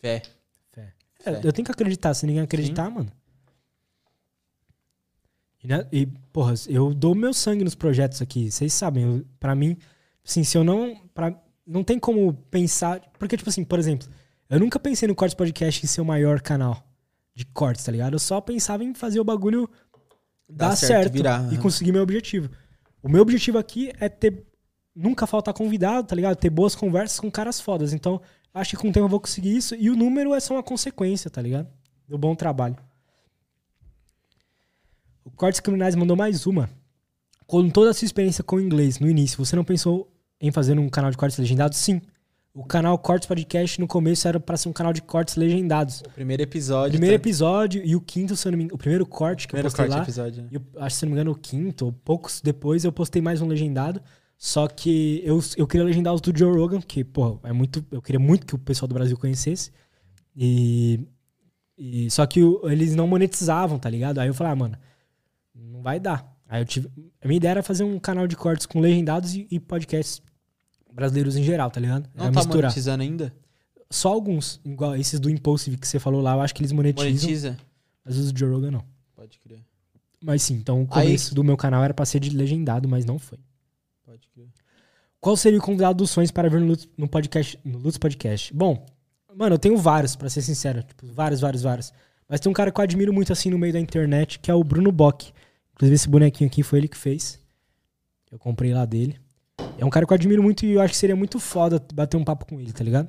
Fé. 0.00 0.22
Fé. 0.72 0.92
Fé. 1.20 1.30
É, 1.30 1.46
eu 1.46 1.52
tenho 1.52 1.64
que 1.64 1.72
acreditar, 1.72 2.14
se 2.14 2.26
ninguém 2.26 2.42
acreditar, 2.42 2.90
mano. 2.90 3.10
E, 5.62 5.66
né, 5.66 5.86
e, 5.90 6.06
porra, 6.32 6.54
eu 6.68 6.94
dou 6.94 7.14
meu 7.14 7.32
sangue 7.34 7.64
nos 7.64 7.74
projetos 7.74 8.22
aqui, 8.22 8.50
vocês 8.50 8.72
sabem. 8.72 9.02
Eu, 9.04 9.26
pra 9.40 9.54
mim, 9.54 9.76
assim, 10.24 10.44
se 10.44 10.56
eu 10.56 10.62
não. 10.62 10.96
Pra, 11.14 11.34
não 11.66 11.82
tem 11.82 11.98
como 11.98 12.32
pensar. 12.50 13.00
Porque, 13.18 13.36
tipo 13.36 13.50
assim, 13.50 13.64
por 13.64 13.78
exemplo, 13.78 14.08
eu 14.50 14.60
nunca 14.60 14.78
pensei 14.78 15.06
no 15.06 15.14
Cortes 15.14 15.34
Podcast 15.34 15.84
em 15.84 15.88
ser 15.88 16.00
o 16.00 16.04
maior 16.04 16.40
canal 16.40 16.82
de 17.34 17.44
cortes, 17.44 17.84
tá 17.84 17.92
ligado? 17.92 18.14
Eu 18.14 18.18
só 18.18 18.40
pensava 18.40 18.82
em 18.82 18.94
fazer 18.94 19.20
o 19.20 19.24
bagulho 19.24 19.68
Dar 20.48 20.70
dar 20.70 20.76
certo, 20.76 20.88
certo, 20.88 21.12
virar, 21.12 21.42
e 21.44 21.54
aham. 21.54 21.62
conseguir 21.62 21.92
meu 21.92 22.02
objetivo. 22.02 22.50
O 23.02 23.08
meu 23.08 23.22
objetivo 23.22 23.58
aqui 23.58 23.92
é 24.00 24.08
ter. 24.08 24.44
Nunca 24.94 25.26
faltar 25.26 25.54
convidado, 25.54 26.08
tá 26.08 26.16
ligado? 26.16 26.36
Ter 26.36 26.50
boas 26.50 26.74
conversas 26.74 27.20
com 27.20 27.30
caras 27.30 27.60
fodas. 27.60 27.92
Então, 27.92 28.20
acho 28.52 28.70
que 28.70 28.76
com 28.76 28.88
o 28.88 28.92
tempo 28.92 29.04
eu 29.04 29.10
vou 29.10 29.20
conseguir 29.20 29.56
isso. 29.56 29.76
E 29.76 29.90
o 29.90 29.96
número 29.96 30.34
é 30.34 30.40
só 30.40 30.54
uma 30.54 30.62
consequência, 30.62 31.30
tá 31.30 31.40
ligado? 31.40 31.68
Do 32.08 32.18
bom 32.18 32.34
trabalho. 32.34 32.76
O 35.24 35.30
Cortes 35.30 35.60
Criminais 35.60 35.94
mandou 35.94 36.16
mais 36.16 36.46
uma. 36.46 36.68
Com 37.46 37.70
toda 37.70 37.90
a 37.90 37.94
sua 37.94 38.06
experiência 38.06 38.42
com 38.42 38.56
o 38.56 38.60
inglês 38.60 38.98
no 38.98 39.08
início, 39.08 39.38
você 39.38 39.54
não 39.54 39.62
pensou 39.62 40.10
em 40.40 40.50
fazer 40.50 40.76
um 40.78 40.88
canal 40.88 41.10
de 41.10 41.16
cortes 41.16 41.38
legendados? 41.38 41.78
Sim. 41.78 42.00
O 42.58 42.64
canal 42.64 42.98
Cortes 42.98 43.26
Podcast 43.28 43.80
no 43.80 43.86
começo 43.86 44.26
era 44.26 44.40
pra 44.40 44.56
ser 44.56 44.68
um 44.68 44.72
canal 44.72 44.92
de 44.92 45.00
cortes 45.00 45.36
legendados. 45.36 46.00
O 46.00 46.10
primeiro 46.10 46.42
episódio. 46.42 46.88
O 46.88 46.92
primeiro 46.92 47.16
tá? 47.16 47.22
episódio 47.22 47.82
e 47.84 47.94
o 47.94 48.00
quinto, 48.00 48.34
se 48.36 48.46
eu 48.48 48.52
não 48.52 48.58
me 48.58 48.64
engano, 48.64 48.74
o 48.74 48.78
primeiro 48.78 49.06
corte 49.06 49.46
que 49.46 49.52
Primeiro 49.52 49.68
eu 49.68 49.70
postei 49.70 49.86
corte 49.86 49.96
lá. 49.98 50.02
episódio. 50.02 50.48
eu 50.50 50.82
acho 50.82 50.94
que, 50.96 51.00
se 51.00 51.06
não 51.06 51.10
me 51.10 51.14
engano, 51.14 51.30
o 51.30 51.34
quinto, 51.36 51.84
ou 51.86 51.92
poucos 51.92 52.40
depois, 52.40 52.84
eu 52.84 52.90
postei 52.92 53.22
mais 53.22 53.40
um 53.40 53.46
legendado. 53.46 54.02
Só 54.36 54.66
que 54.66 55.20
eu, 55.24 55.40
eu 55.56 55.66
queria 55.66 55.84
legendar 55.86 56.12
os 56.14 56.20
do 56.20 56.36
Joe 56.36 56.56
Rogan, 56.56 56.80
que, 56.80 57.04
pô, 57.04 57.38
é 57.44 57.52
muito. 57.52 57.84
Eu 57.90 58.02
queria 58.02 58.18
muito 58.20 58.46
que 58.46 58.54
o 58.54 58.58
pessoal 58.58 58.88
do 58.88 58.94
Brasil 58.94 59.16
conhecesse. 59.16 59.70
E. 60.36 61.00
e 61.76 62.10
só 62.10 62.26
que 62.26 62.42
o- 62.42 62.68
eles 62.68 62.94
não 62.94 63.06
monetizavam, 63.06 63.78
tá 63.78 63.88
ligado? 63.90 64.18
Aí 64.18 64.28
eu 64.28 64.34
falei, 64.34 64.52
ah, 64.52 64.56
mano, 64.56 64.78
não 65.54 65.82
vai 65.82 65.98
dar. 66.00 66.36
Aí 66.48 66.60
eu 66.62 66.64
tive. 66.66 66.88
A 67.22 67.26
minha 67.28 67.36
ideia 67.36 67.50
era 67.52 67.62
fazer 67.62 67.84
um 67.84 67.98
canal 67.98 68.26
de 68.26 68.36
cortes 68.36 68.64
com 68.66 68.80
legendados 68.80 69.34
e, 69.34 69.46
e 69.50 69.58
podcasts 69.60 70.22
brasileiros 70.98 71.36
em 71.36 71.42
geral, 71.44 71.70
tá 71.70 71.80
ligado? 71.80 72.08
Não 72.14 72.24
Era 72.24 72.32
tá 72.34 72.40
misturar. 72.40 72.62
monetizando 72.64 73.02
ainda? 73.02 73.32
Só 73.90 74.08
alguns, 74.12 74.60
igual 74.64 74.96
esses 74.96 75.18
do 75.20 75.30
Impulsive 75.30 75.76
que 75.78 75.86
você 75.86 75.98
falou 75.98 76.20
lá, 76.20 76.34
eu 76.34 76.40
acho 76.40 76.54
que 76.54 76.60
eles 76.60 76.72
monetizam. 76.72 77.06
Monetiza? 77.08 77.56
Mas 78.04 78.16
os 78.16 78.32
do 78.32 78.38
Joe 78.38 78.50
Rogan 78.50 78.70
não. 78.72 78.84
Pode 79.14 79.38
crer. 79.38 79.60
Mas 80.22 80.42
sim, 80.42 80.54
então 80.54 80.82
o 80.82 80.88
Aí- 80.90 81.06
começo 81.06 81.34
do 81.34 81.44
meu 81.44 81.56
canal 81.56 81.82
era 81.84 81.94
pra 81.94 82.04
ser 82.04 82.18
de 82.20 82.30
legendado, 82.30 82.88
mas 82.88 83.04
não 83.04 83.18
foi. 83.18 83.38
Pode 84.04 84.28
crer. 84.28 84.48
Qual 85.20 85.36
seria 85.36 85.58
o 85.58 85.62
convidado 85.62 85.98
dos 85.98 86.10
sonhos 86.10 86.30
para 86.30 86.48
ver 86.50 86.60
no 86.60 86.66
Lutz, 86.66 86.88
no 86.96 87.08
podcast, 87.08 87.58
no 87.64 87.78
Lutz 87.78 87.96
Podcast? 87.96 88.52
Bom, 88.52 88.84
mano, 89.34 89.54
eu 89.54 89.58
tenho 89.58 89.76
vários, 89.76 90.16
pra 90.16 90.28
ser 90.28 90.42
sincero. 90.42 90.82
Tipo, 90.82 91.06
vários, 91.12 91.40
vários, 91.40 91.62
vários. 91.62 91.92
Mas 92.28 92.40
tem 92.40 92.50
um 92.50 92.54
cara 92.54 92.70
que 92.72 92.78
eu 92.80 92.82
admiro 92.84 93.12
muito 93.12 93.32
assim 93.32 93.48
no 93.50 93.58
meio 93.58 93.72
da 93.72 93.80
internet, 93.80 94.38
que 94.40 94.50
é 94.50 94.54
o 94.54 94.62
Bruno 94.64 94.90
Bock. 94.92 95.32
Inclusive, 95.72 95.94
esse 95.94 96.08
bonequinho 96.08 96.48
aqui 96.50 96.62
foi 96.62 96.80
ele 96.80 96.88
que 96.88 96.96
fez. 96.96 97.40
Eu 98.30 98.38
comprei 98.38 98.74
lá 98.74 98.84
dele. 98.84 99.18
É 99.78 99.84
um 99.84 99.90
cara 99.90 100.04
que 100.04 100.12
eu 100.12 100.16
admiro 100.16 100.42
muito 100.42 100.66
e 100.66 100.72
eu 100.72 100.80
acho 100.80 100.92
que 100.92 100.98
seria 100.98 101.14
muito 101.14 101.38
foda 101.38 101.80
bater 101.94 102.16
um 102.16 102.24
papo 102.24 102.44
com 102.44 102.60
ele, 102.60 102.72
tá 102.72 102.82
ligado? 102.82 103.08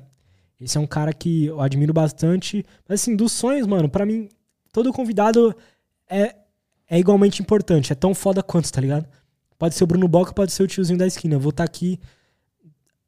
Esse 0.60 0.78
é 0.78 0.80
um 0.80 0.86
cara 0.86 1.12
que 1.12 1.46
eu 1.46 1.60
admiro 1.60 1.92
bastante. 1.92 2.64
Mas 2.88 3.00
assim, 3.00 3.16
dos 3.16 3.32
sonhos, 3.32 3.66
mano, 3.66 3.88
pra 3.88 4.06
mim, 4.06 4.28
todo 4.72 4.92
convidado 4.92 5.54
é, 6.08 6.36
é 6.88 6.98
igualmente 6.98 7.42
importante. 7.42 7.92
É 7.92 7.96
tão 7.96 8.14
foda 8.14 8.42
quanto, 8.42 8.70
tá 8.70 8.80
ligado? 8.80 9.06
Pode 9.58 9.74
ser 9.74 9.84
o 9.84 9.86
Bruno 9.86 10.06
Bock, 10.06 10.32
pode 10.32 10.52
ser 10.52 10.62
o 10.62 10.66
tiozinho 10.68 10.98
da 10.98 11.06
esquina. 11.06 11.34
Eu 11.34 11.40
vou 11.40 11.50
estar 11.50 11.64
aqui, 11.64 11.98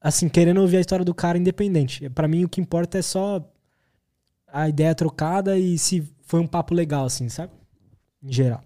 assim, 0.00 0.28
querendo 0.28 0.60
ouvir 0.60 0.78
a 0.78 0.80
história 0.80 1.04
do 1.04 1.14
cara 1.14 1.38
independente. 1.38 2.10
Pra 2.10 2.26
mim, 2.26 2.44
o 2.44 2.48
que 2.48 2.60
importa 2.60 2.98
é 2.98 3.02
só 3.02 3.48
a 4.48 4.68
ideia 4.68 4.94
trocada 4.94 5.56
e 5.56 5.78
se 5.78 6.06
foi 6.22 6.40
um 6.40 6.46
papo 6.46 6.74
legal, 6.74 7.04
assim, 7.04 7.28
sabe? 7.28 7.52
Em 8.22 8.32
geral. 8.32 8.62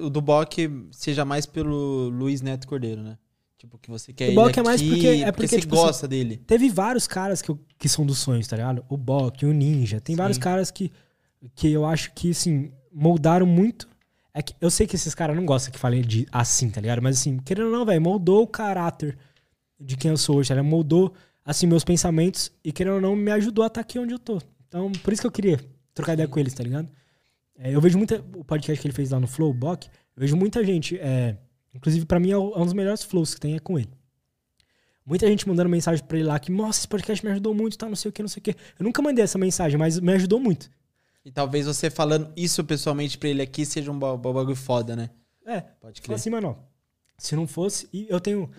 O 0.00 0.10
do 0.10 0.20
Bock 0.20 0.88
seja 0.90 1.24
mais 1.24 1.46
pelo 1.46 2.08
Luiz 2.08 2.42
Neto 2.42 2.66
Cordeiro, 2.66 3.02
né? 3.02 3.16
Tipo, 3.60 3.76
que 3.78 3.90
você 3.90 4.10
quer 4.10 4.30
O 4.30 4.34
Bock 4.34 4.58
é 4.58 4.62
mais 4.62 4.80
porque- 4.80 5.06
é 5.06 5.30
porque, 5.30 5.46
você 5.48 5.60
tipo 5.60 5.74
assim, 5.74 5.84
gosta 5.84 6.08
dele. 6.08 6.38
Teve 6.46 6.70
vários 6.70 7.06
caras 7.06 7.42
que, 7.42 7.50
eu- 7.50 7.60
que 7.78 7.90
são 7.90 8.06
dos 8.06 8.16
sonhos, 8.16 8.46
tá 8.46 8.56
ligado? 8.56 8.82
O 8.88 8.96
Bock, 8.96 9.44
o 9.44 9.52
Ninja. 9.52 10.00
Tem 10.00 10.16
vários 10.16 10.36
Sim. 10.36 10.40
caras 10.42 10.70
que, 10.70 10.90
que 11.54 11.70
eu 11.70 11.84
acho 11.84 12.10
que, 12.14 12.30
assim, 12.30 12.72
moldaram 12.90 13.44
muito. 13.44 13.86
É 14.32 14.40
que 14.40 14.54
eu 14.62 14.70
sei 14.70 14.86
que 14.86 14.96
esses 14.96 15.14
caras 15.14 15.36
não 15.36 15.44
gostam 15.44 15.70
que 15.70 15.78
falem 15.78 16.00
de 16.00 16.26
assim, 16.32 16.70
tá 16.70 16.80
ligado? 16.80 17.02
Mas, 17.02 17.18
assim, 17.18 17.36
querendo 17.38 17.66
ou 17.66 17.72
não, 17.72 17.84
velho, 17.84 18.00
moldou 18.00 18.42
o 18.44 18.46
caráter 18.46 19.18
de 19.78 19.94
quem 19.94 20.10
eu 20.10 20.16
sou 20.16 20.36
hoje, 20.36 20.48
tá 20.48 20.54
ligado? 20.54 20.70
Moldou, 20.70 21.12
assim, 21.44 21.66
meus 21.66 21.84
pensamentos 21.84 22.50
e, 22.64 22.72
querendo 22.72 22.94
ou 22.94 23.00
não, 23.02 23.14
me 23.14 23.30
ajudou 23.32 23.62
a 23.62 23.66
estar 23.66 23.82
aqui 23.82 23.98
onde 23.98 24.14
eu 24.14 24.18
tô. 24.18 24.40
Então, 24.68 24.90
por 25.02 25.12
isso 25.12 25.20
que 25.20 25.26
eu 25.26 25.32
queria 25.32 25.60
trocar 25.92 26.14
ideia 26.14 26.26
com 26.26 26.40
eles, 26.40 26.54
tá 26.54 26.62
ligado? 26.64 26.88
É, 27.58 27.74
eu 27.74 27.80
vejo 27.82 27.98
muita. 27.98 28.24
O 28.34 28.42
podcast 28.42 28.80
que 28.80 28.86
ele 28.88 28.94
fez 28.94 29.10
lá 29.10 29.20
no 29.20 29.26
Flow, 29.26 29.50
o 29.50 29.54
Bock, 29.54 29.86
eu 30.16 30.20
vejo 30.22 30.34
muita 30.34 30.64
gente. 30.64 30.96
É, 30.98 31.36
inclusive, 31.74 32.04
pra 32.06 32.20
mim, 32.20 32.30
é 32.30 32.34
é 32.34 32.36
um 32.38 32.64
dos 32.64 32.72
melhores 32.72 33.02
flows 33.02 33.34
que 33.34 33.40
tem 33.40 33.54
é 33.56 33.58
com 33.58 33.78
ele. 33.78 33.90
Muita 35.04 35.26
gente 35.26 35.48
mandando 35.48 35.68
mensagem 35.68 36.04
pra 36.04 36.18
ele 36.18 36.26
lá 36.28 36.38
que, 36.38 36.52
nossa, 36.52 36.78
esse 36.80 36.88
podcast 36.88 37.24
me 37.24 37.32
ajudou 37.32 37.54
muito, 37.54 37.76
tá, 37.76 37.88
não 37.88 37.96
sei 37.96 38.10
o 38.10 38.12
que, 38.12 38.22
não 38.22 38.28
sei 38.28 38.40
o 38.40 38.42
que. 38.42 38.50
Eu 38.78 38.84
nunca 38.84 39.02
mandei 39.02 39.24
essa 39.24 39.38
mensagem, 39.38 39.78
mas 39.78 39.98
me 39.98 40.12
ajudou 40.12 40.38
muito. 40.38 40.70
E 41.24 41.30
talvez 41.32 41.66
você 41.66 41.90
falando 41.90 42.32
isso 42.36 42.62
pessoalmente 42.64 43.18
pra 43.18 43.28
ele 43.28 43.42
aqui 43.42 43.64
seja 43.66 43.90
um 43.90 43.98
ba- 43.98 44.16
ba- 44.16 44.32
bagulho 44.32 44.54
foda, 44.56 44.94
né? 44.94 45.10
É, 45.44 45.60
Pode 45.60 46.00
Fala 46.00 46.04
crer. 46.06 46.14
assim, 46.14 46.30
mano, 46.30 46.56
se 47.18 47.34
não 47.34 47.46
fosse. 47.46 47.88
E 47.92 48.06
eu 48.08 48.20
tenho. 48.20 48.50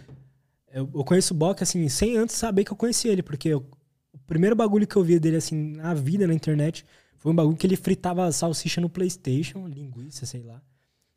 Eu, 0.73 0.89
eu 0.93 1.03
conheço 1.03 1.33
o 1.33 1.38
Bock, 1.38 1.61
assim, 1.63 1.88
sem 1.89 2.17
antes 2.17 2.35
saber 2.35 2.63
que 2.65 2.71
eu 2.71 2.77
conheci 2.77 3.07
ele, 3.07 3.23
porque 3.23 3.49
eu- 3.49 3.65
o 4.13 4.17
primeiro 4.19 4.55
bagulho 4.55 4.85
que 4.88 4.95
eu 4.95 5.03
vi 5.03 5.19
dele, 5.19 5.38
assim, 5.38 5.55
na 5.75 5.93
vida, 5.93 6.27
na 6.27 6.33
internet, 6.33 6.85
foi 7.17 7.31
um 7.31 7.35
bagulho 7.35 7.55
que 7.57 7.65
ele 7.65 7.75
fritava 7.77 8.31
salsicha 8.31 8.81
no 8.81 8.89
PlayStation, 8.89 9.67
linguiça, 9.67 10.25
sei 10.25 10.43
lá. 10.43 10.61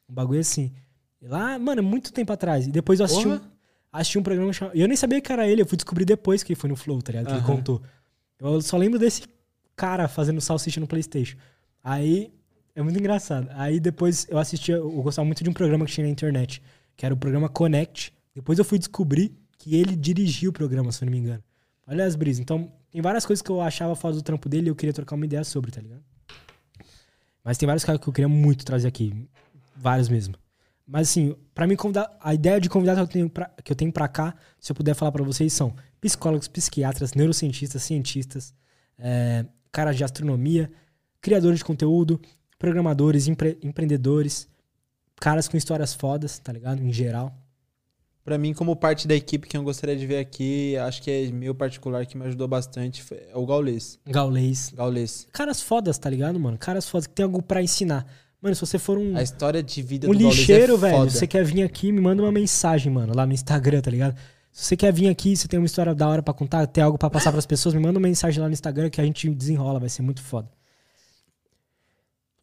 Um 0.08 0.14
bagulho 0.14 0.40
assim. 0.40 0.72
Lá, 1.24 1.58
mano, 1.58 1.82
muito 1.82 2.12
tempo 2.12 2.32
atrás. 2.32 2.66
E 2.66 2.70
depois 2.70 3.00
eu 3.00 3.06
assisti, 3.06 3.26
um, 3.26 3.40
assisti 3.92 4.18
um 4.18 4.22
programa 4.22 4.52
chamado. 4.52 4.76
E 4.76 4.80
eu 4.80 4.88
nem 4.88 4.96
sabia 4.96 5.20
que 5.20 5.32
era 5.32 5.48
ele, 5.48 5.62
eu 5.62 5.66
fui 5.66 5.76
descobrir 5.76 6.04
depois 6.04 6.42
que 6.42 6.52
ele 6.52 6.60
foi 6.60 6.68
no 6.68 6.76
Flow, 6.76 7.00
tá 7.00 7.12
ligado? 7.12 7.26
Que 7.26 7.32
ele 7.32 7.38
Aham. 7.38 7.56
contou. 7.56 7.82
Eu 8.38 8.60
só 8.60 8.76
lembro 8.76 8.98
desse 8.98 9.22
cara 9.74 10.06
fazendo 10.08 10.40
salsicha 10.40 10.80
no 10.80 10.86
PlayStation. 10.86 11.36
Aí. 11.82 12.32
É 12.76 12.82
muito 12.82 12.98
engraçado. 12.98 13.48
Aí 13.52 13.78
depois 13.78 14.26
eu 14.28 14.36
assistia. 14.36 14.74
Eu 14.74 14.90
gostava 15.00 15.24
muito 15.24 15.44
de 15.44 15.48
um 15.48 15.52
programa 15.52 15.86
que 15.86 15.92
tinha 15.92 16.04
na 16.04 16.10
internet, 16.10 16.60
que 16.96 17.06
era 17.06 17.14
o 17.14 17.16
programa 17.16 17.48
Connect. 17.48 18.12
Depois 18.34 18.58
eu 18.58 18.64
fui 18.64 18.80
descobrir 18.80 19.32
que 19.58 19.76
ele 19.76 19.94
dirigia 19.94 20.50
o 20.50 20.52
programa, 20.52 20.90
se 20.90 21.04
eu 21.04 21.06
não 21.06 21.12
me 21.12 21.18
engano. 21.18 21.42
Olha 21.86 22.04
as 22.04 22.16
brisas. 22.16 22.40
Então, 22.40 22.72
tem 22.90 23.00
várias 23.00 23.24
coisas 23.24 23.40
que 23.42 23.50
eu 23.50 23.60
achava 23.60 23.94
fora 23.94 24.14
do 24.14 24.22
trampo 24.22 24.48
dele 24.48 24.66
e 24.66 24.70
eu 24.70 24.74
queria 24.74 24.92
trocar 24.92 25.14
uma 25.14 25.24
ideia 25.24 25.44
sobre, 25.44 25.70
tá 25.70 25.80
ligado? 25.80 26.02
Mas 27.44 27.58
tem 27.58 27.66
vários 27.66 27.84
caras 27.84 28.00
que 28.00 28.08
eu 28.08 28.12
queria 28.12 28.28
muito 28.28 28.64
trazer 28.64 28.88
aqui. 28.88 29.14
Vários 29.76 30.08
mesmo. 30.08 30.34
Mas 30.86 31.08
assim, 31.08 31.34
pra 31.54 31.66
mim 31.66 31.76
convidar, 31.76 32.14
a 32.20 32.34
ideia 32.34 32.60
de 32.60 32.68
convidar 32.68 32.94
que 32.94 33.00
eu 33.00 33.06
tenho 33.06 33.30
pra, 33.30 33.50
que 33.64 33.72
eu 33.72 33.76
tenho 33.76 33.90
pra 33.92 34.06
cá, 34.06 34.34
se 34.60 34.70
eu 34.70 34.76
puder 34.76 34.94
falar 34.94 35.12
pra 35.12 35.24
vocês, 35.24 35.52
são 35.52 35.74
psicólogos, 36.00 36.46
psiquiatras, 36.48 37.14
neurocientistas, 37.14 37.82
cientistas, 37.82 38.54
é, 38.98 39.46
caras 39.72 39.96
de 39.96 40.04
astronomia, 40.04 40.70
criadores 41.22 41.58
de 41.60 41.64
conteúdo, 41.64 42.20
programadores, 42.58 43.26
empre- 43.26 43.58
empreendedores, 43.62 44.46
caras 45.16 45.48
com 45.48 45.56
histórias 45.56 45.94
fodas, 45.94 46.38
tá 46.38 46.52
ligado? 46.52 46.82
Em 46.82 46.92
geral. 46.92 47.34
Pra 48.22 48.38
mim, 48.38 48.54
como 48.54 48.74
parte 48.74 49.06
da 49.06 49.14
equipe 49.14 49.46
que 49.46 49.56
eu 49.56 49.62
gostaria 49.62 49.94
de 49.96 50.06
ver 50.06 50.18
aqui, 50.18 50.76
acho 50.78 51.02
que 51.02 51.10
é 51.10 51.30
meu 51.30 51.54
particular 51.54 52.06
que 52.06 52.16
me 52.16 52.24
ajudou 52.24 52.48
bastante, 52.48 53.02
é 53.12 53.36
o 53.36 53.44
Gaulês. 53.44 53.98
Gaulês. 54.06 54.72
Gaulês. 54.74 55.26
Caras 55.32 55.60
fodas, 55.60 55.98
tá 55.98 56.08
ligado, 56.08 56.38
mano? 56.40 56.56
Caras 56.56 56.88
fodas 56.88 57.06
que 57.06 57.14
tem 57.14 57.24
algo 57.24 57.42
pra 57.42 57.62
ensinar. 57.62 58.06
Mano, 58.44 58.54
se 58.54 58.60
você 58.60 58.78
for 58.78 58.98
um, 58.98 59.16
A 59.16 59.22
história 59.22 59.62
de 59.62 59.80
vida 59.80 60.06
um 60.06 60.12
do 60.12 60.18
Gaulês 60.18 60.36
lixeiro, 60.36 60.74
é 60.74 60.76
velho, 60.76 60.96
foda. 60.98 61.10
você 61.10 61.26
quer 61.26 61.42
vir 61.42 61.62
aqui, 61.62 61.90
me 61.90 61.98
manda 61.98 62.22
uma 62.22 62.30
mensagem, 62.30 62.92
mano, 62.92 63.16
lá 63.16 63.24
no 63.24 63.32
Instagram, 63.32 63.80
tá 63.80 63.90
ligado? 63.90 64.14
Se 64.52 64.66
você 64.66 64.76
quer 64.76 64.92
vir 64.92 65.08
aqui, 65.08 65.34
você 65.34 65.48
tem 65.48 65.58
uma 65.58 65.64
história 65.64 65.94
da 65.94 66.06
hora 66.06 66.22
pra 66.22 66.34
contar, 66.34 66.66
tem 66.66 66.84
algo 66.84 66.98
pra 66.98 67.08
passar 67.08 67.32
pras 67.32 67.46
pessoas, 67.46 67.74
me 67.74 67.80
manda 67.80 67.98
uma 67.98 68.06
mensagem 68.06 68.42
lá 68.42 68.46
no 68.46 68.52
Instagram 68.52 68.90
que 68.90 69.00
a 69.00 69.04
gente 69.04 69.30
desenrola, 69.30 69.80
vai 69.80 69.88
ser 69.88 70.02
muito 70.02 70.20
foda. 70.22 70.46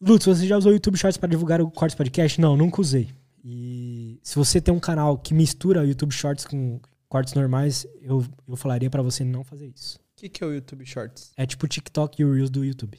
Lutz, 0.00 0.26
você 0.26 0.44
já 0.44 0.58
usou 0.58 0.72
o 0.72 0.74
YouTube 0.74 0.98
Shorts 0.98 1.16
pra 1.16 1.28
divulgar 1.28 1.60
o 1.60 1.70
Cortes 1.70 1.94
Podcast? 1.94 2.40
Não, 2.40 2.56
nunca 2.56 2.80
usei. 2.80 3.08
E 3.44 4.18
se 4.24 4.34
você 4.34 4.60
tem 4.60 4.74
um 4.74 4.80
canal 4.80 5.16
que 5.16 5.32
mistura 5.32 5.82
o 5.82 5.86
YouTube 5.86 6.10
Shorts 6.10 6.44
com 6.44 6.80
cortes 7.08 7.34
normais, 7.34 7.86
eu, 8.00 8.26
eu 8.48 8.56
falaria 8.56 8.90
pra 8.90 9.02
você 9.02 9.22
não 9.22 9.44
fazer 9.44 9.68
isso. 9.72 9.98
O 9.98 10.00
que, 10.16 10.28
que 10.28 10.42
é 10.42 10.46
o 10.48 10.52
YouTube 10.52 10.84
Shorts? 10.84 11.30
É 11.36 11.46
tipo 11.46 11.64
o 11.64 11.68
TikTok 11.68 12.20
e 12.20 12.24
o 12.24 12.34
Reels 12.34 12.50
do 12.50 12.64
YouTube. 12.64 12.98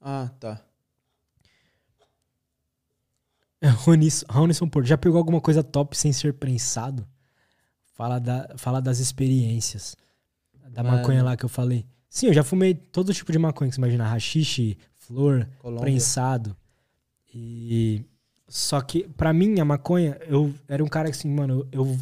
Ah, 0.00 0.30
tá. 0.40 0.62
Ronis- 3.84 4.24
Ronison 4.28 4.68
Porto, 4.68 4.86
já 4.86 4.96
pegou 4.98 5.18
alguma 5.18 5.40
coisa 5.40 5.62
top 5.62 5.96
sem 5.96 6.12
ser 6.12 6.34
prensado? 6.34 7.06
Fala, 7.94 8.18
da, 8.18 8.54
fala 8.56 8.80
das 8.80 8.98
experiências. 9.00 9.96
Da 10.70 10.82
Mano. 10.82 10.98
maconha 10.98 11.22
lá 11.24 11.36
que 11.36 11.44
eu 11.44 11.48
falei. 11.48 11.84
Sim, 12.08 12.26
eu 12.28 12.32
já 12.34 12.44
fumei 12.44 12.74
todo 12.74 13.12
tipo 13.12 13.32
de 13.32 13.38
maconha 13.38 13.68
que 13.68 13.74
você 13.74 13.80
imagina. 13.80 14.06
Rachixe, 14.06 14.78
flor, 14.96 15.48
Colômbia. 15.58 15.82
prensado. 15.82 16.56
E. 17.34 18.04
Só 18.48 18.80
que, 18.80 19.06
pra 19.08 19.32
mim, 19.32 19.58
a 19.60 19.64
maconha, 19.64 20.16
eu 20.26 20.54
era 20.68 20.82
um 20.82 20.88
cara 20.88 21.10
que 21.10 21.16
assim, 21.16 21.28
mano, 21.28 21.66
eu, 21.70 21.98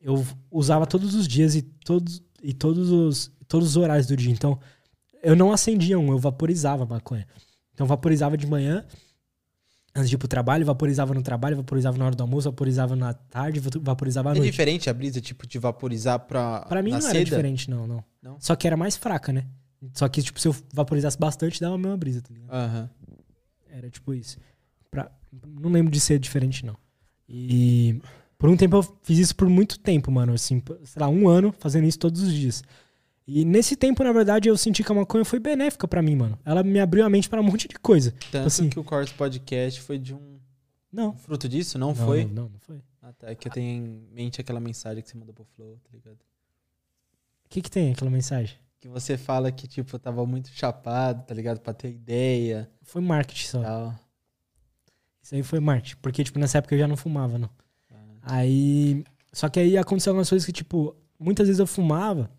eu 0.00 0.26
usava 0.50 0.86
todos 0.86 1.14
os 1.14 1.26
dias 1.26 1.54
e 1.54 1.62
todos, 1.62 2.22
e 2.42 2.52
todos, 2.52 2.90
os, 2.90 3.32
todos 3.48 3.68
os 3.70 3.76
horários 3.76 4.06
do 4.06 4.14
dia. 4.16 4.30
Então, 4.30 4.58
eu 5.22 5.34
não 5.34 5.52
acendia 5.52 5.98
um, 5.98 6.10
eu 6.10 6.18
vaporizava 6.18 6.82
a 6.82 6.86
maconha. 6.86 7.26
Então, 7.72 7.86
vaporizava 7.86 8.36
de 8.36 8.46
manhã, 8.46 8.84
antes 9.94 10.08
de 10.10 10.16
ir 10.16 10.18
pro 10.18 10.26
trabalho, 10.28 10.66
vaporizava 10.66 11.14
no 11.14 11.22
trabalho, 11.22 11.56
vaporizava 11.56 11.96
na 11.96 12.06
hora 12.06 12.14
do 12.16 12.22
almoço, 12.22 12.50
vaporizava 12.50 12.96
na 12.96 13.12
tarde, 13.14 13.60
vaporizava 13.80 14.30
à 14.30 14.32
É 14.32 14.36
noite. 14.38 14.50
diferente 14.50 14.90
a 14.90 14.94
brisa, 14.94 15.20
tipo, 15.20 15.46
de 15.46 15.58
vaporizar 15.58 16.18
pra. 16.20 16.60
Pra 16.62 16.82
mim 16.82 16.90
não 16.90 17.00
seda? 17.00 17.16
era 17.16 17.24
diferente, 17.24 17.70
não, 17.70 17.86
não, 17.86 18.04
Não? 18.22 18.36
Só 18.40 18.56
que 18.56 18.66
era 18.66 18.76
mais 18.76 18.96
fraca, 18.96 19.32
né? 19.32 19.44
Só 19.92 20.08
que, 20.08 20.22
tipo, 20.22 20.40
se 20.40 20.48
eu 20.48 20.56
vaporizasse 20.72 21.18
bastante, 21.18 21.60
dava 21.60 21.74
a 21.74 21.78
mesma 21.78 21.96
brisa, 21.96 22.22
tá 22.22 22.32
ligado? 22.32 22.50
Aham. 22.52 22.90
Era 23.70 23.90
tipo 23.90 24.14
isso. 24.14 24.38
Pra- 24.90 25.10
Não 25.60 25.70
lembro 25.70 25.92
de 25.92 26.00
ser 26.00 26.18
diferente, 26.18 26.64
não. 26.64 26.76
E 27.28 28.00
por 28.38 28.48
um 28.48 28.56
tempo 28.56 28.76
eu 28.76 28.82
fiz 29.02 29.18
isso 29.18 29.36
por 29.36 29.48
muito 29.48 29.78
tempo, 29.78 30.10
mano. 30.10 30.32
Assim, 30.32 30.62
sei 30.84 31.00
lá, 31.00 31.08
um 31.08 31.28
ano 31.28 31.52
fazendo 31.58 31.86
isso 31.86 31.98
todos 31.98 32.22
os 32.22 32.32
dias. 32.32 32.62
E 33.26 33.44
nesse 33.44 33.74
tempo, 33.74 34.04
na 34.04 34.12
verdade, 34.12 34.48
eu 34.48 34.56
senti 34.56 34.84
que 34.84 34.92
a 34.92 34.94
maconha 34.94 35.24
foi 35.24 35.38
benéfica 35.40 35.88
pra 35.88 36.02
mim, 36.02 36.14
mano. 36.16 36.38
Ela 36.44 36.62
me 36.62 36.78
abriu 36.78 37.04
a 37.06 37.08
mente 37.10 37.28
pra 37.28 37.40
um 37.40 37.44
monte 37.44 37.66
de 37.66 37.74
coisa. 37.76 38.12
Tanto 38.30 38.46
Assim. 38.46 38.68
que 38.68 38.78
o 38.78 38.84
Cortes 38.84 39.14
Podcast 39.14 39.80
foi 39.80 39.98
de 39.98 40.14
um. 40.14 40.38
Não. 40.92 41.16
Fruto 41.16 41.48
disso? 41.48 41.78
Não, 41.78 41.88
Não, 41.88 41.94
foi? 41.94 42.24
Não, 42.24 42.34
não, 42.34 42.48
não 42.50 42.58
foi. 42.60 42.76
O 42.76 42.82
Ah, 43.02 43.12
tá. 43.12 43.30
É 43.30 43.34
que 43.34 43.48
eu 43.48 43.52
tenho 43.52 43.82
em 43.86 44.08
mente 44.12 44.40
aquela 44.40 44.60
mensagem 44.60 45.02
que 45.02 45.08
você 45.08 45.16
mandou 45.16 45.34
pro 45.34 45.44
Flow, 45.56 45.78
tá 45.82 45.90
ligado? 45.92 46.18
que 47.48 47.62
que 47.62 47.70
tem 47.70 47.92
aquela 47.92 48.10
mensagem? 48.10 48.56
Que 48.80 48.88
você 48.88 49.16
fala 49.16 49.50
que, 49.52 49.66
tipo, 49.68 49.94
eu 49.94 49.98
tava 50.00 50.26
muito 50.26 50.48
chapado, 50.50 51.24
tá 51.24 51.32
ligado? 51.32 51.60
Pra 51.60 51.72
ter 51.72 51.90
ideia 51.90 52.68
Foi 52.82 53.00
marketing 53.00 53.46
só. 53.46 53.62
tal. 53.62 53.94
Isso 55.22 55.34
aí 55.34 55.42
foi 55.42 55.60
marketing. 55.60 55.96
Porque, 56.02 56.22
tipo, 56.24 56.38
nessa 56.38 56.58
época 56.58 56.74
eu 56.74 56.78
já 56.80 56.88
não 56.88 56.96
fumava, 56.96 57.38
não. 57.38 57.48
Ah. 57.90 57.96
Aí. 58.22 59.04
Só 59.32 59.48
que 59.48 59.58
aí 59.60 59.78
aconteceu 59.78 60.10
algumas 60.10 60.28
coisas 60.28 60.44
que, 60.44 60.52
tipo, 60.52 60.94
muitas 61.18 61.46
vezes 61.46 61.60
eu 61.60 61.66
fumava 61.66 62.30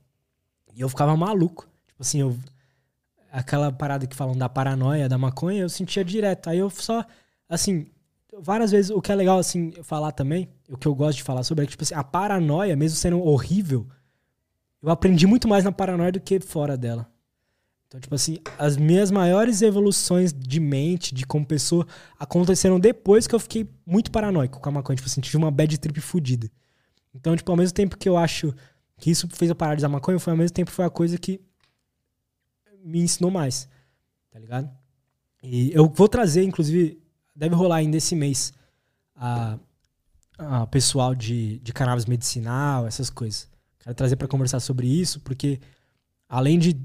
e 0.76 0.81
eu 0.81 0.89
ficava 0.89 1.15
maluco. 1.15 1.68
Tipo 1.88 2.02
assim, 2.02 2.22
eu. 2.22 2.38
Aquela 3.31 3.72
parada 3.72 4.07
que 4.07 4.15
falam 4.15 4.38
da 4.38 4.47
paranoia, 4.47 5.10
da 5.10 5.18
maconha, 5.18 5.61
eu 5.61 5.69
sentia 5.69 6.03
direto. 6.03 6.49
Aí 6.49 6.60
eu 6.60 6.69
só. 6.69 7.06
Assim, 7.47 7.88
várias 8.39 8.72
vezes, 8.72 8.91
o 8.91 9.02
que 9.02 9.11
é 9.11 9.15
legal, 9.15 9.38
assim, 9.38 9.72
falar 9.84 10.11
também, 10.11 10.49
o 10.69 10.77
que 10.77 10.88
eu 10.88 10.95
gosto 10.95 11.18
de 11.18 11.23
falar 11.23 11.43
sobre 11.43 11.64
é 11.64 11.68
que, 11.68 11.72
tipo 11.72 11.84
assim, 11.84 11.95
a 11.95 12.03
paranoia, 12.03 12.76
mesmo 12.76 12.97
sendo 12.97 13.22
horrível, 13.22 13.88
eu 14.81 14.89
aprendi 14.89 15.26
muito 15.27 15.47
mais 15.47 15.64
na 15.64 15.72
paranoia 15.72 16.11
do 16.11 16.19
que 16.19 16.39
fora 16.39 16.77
dela. 16.77 17.10
Então, 17.88 17.99
tipo 17.99 18.15
assim, 18.15 18.39
as 18.57 18.77
minhas 18.77 19.11
maiores 19.11 19.61
evoluções 19.61 20.34
de 20.34 20.60
mente, 20.60 21.14
de 21.14 21.26
como 21.26 21.45
pessoa, 21.45 21.88
aconteceram 22.19 22.80
depois 22.80 23.27
que 23.27 23.35
eu 23.35 23.39
fiquei 23.39 23.69
muito 23.85 24.11
paranoico 24.11 24.60
com 24.60 24.69
a 24.69 24.72
maconha. 24.72 24.95
Tipo 24.95 25.07
assim, 25.07 25.22
tive 25.22 25.38
uma 25.38 25.52
bad 25.52 25.77
trip 25.77 26.02
fodida. 26.02 26.49
Então, 27.14 27.35
tipo, 27.35 27.49
ao 27.52 27.57
mesmo 27.57 27.73
tempo 27.73 27.97
que 27.97 28.10
eu 28.10 28.18
acho 28.18 28.53
que 28.97 29.11
isso 29.11 29.27
fez 29.30 29.49
eu 29.49 29.55
parar 29.55 29.76
de 29.76 29.80
usar 29.80 29.89
maconha, 29.89 30.19
foi 30.19 30.31
ao 30.31 30.38
mesmo 30.38 30.53
tempo 30.53 30.72
foi 30.72 30.85
a 30.85 30.89
coisa 30.89 31.17
que 31.17 31.41
me 32.84 33.01
ensinou 33.01 33.31
mais. 33.31 33.67
Tá 34.30 34.39
ligado? 34.39 34.69
E 35.43 35.72
eu 35.73 35.88
vou 35.88 36.07
trazer, 36.07 36.43
inclusive, 36.43 37.01
deve 37.35 37.55
rolar 37.55 37.77
ainda 37.77 37.97
esse 37.97 38.15
mês, 38.15 38.53
a, 39.15 39.57
a 40.38 40.67
pessoal 40.67 41.13
de, 41.13 41.59
de 41.59 41.73
cannabis 41.73 42.05
medicinal, 42.05 42.88
essas 42.88 43.09
coisas. 43.09 43.47
Quero 43.80 43.95
trazer 43.95 44.15
pra 44.15 44.27
conversar 44.27 44.59
sobre 44.59 44.88
isso, 44.88 45.19
porque 45.19 45.59
além 46.27 46.57
de 46.57 46.76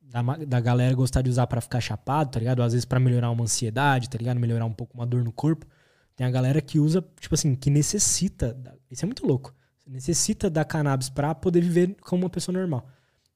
da, 0.00 0.22
da 0.22 0.60
galera 0.60 0.94
gostar 0.94 1.20
de 1.22 1.28
usar 1.28 1.46
pra 1.46 1.60
ficar 1.60 1.80
chapado, 1.80 2.30
tá 2.30 2.38
ligado? 2.38 2.62
Às 2.62 2.72
vezes 2.72 2.84
pra 2.84 2.98
melhorar 2.98 3.30
uma 3.30 3.44
ansiedade, 3.44 4.08
tá 4.08 4.16
ligado? 4.16 4.38
Melhorar 4.40 4.64
um 4.64 4.72
pouco 4.72 4.94
uma 4.94 5.06
dor 5.06 5.22
no 5.22 5.32
corpo. 5.32 5.66
Tem 6.14 6.26
a 6.26 6.30
galera 6.30 6.62
que 6.62 6.78
usa, 6.78 7.04
tipo 7.20 7.34
assim, 7.34 7.54
que 7.54 7.68
necessita. 7.68 8.56
Isso 8.90 9.04
é 9.04 9.06
muito 9.06 9.26
louco. 9.26 9.54
Você 9.86 9.90
necessita 9.92 10.50
da 10.50 10.64
cannabis 10.64 11.08
pra 11.08 11.34
poder 11.34 11.60
viver 11.60 11.96
como 12.00 12.24
uma 12.24 12.30
pessoa 12.30 12.56
normal. 12.58 12.88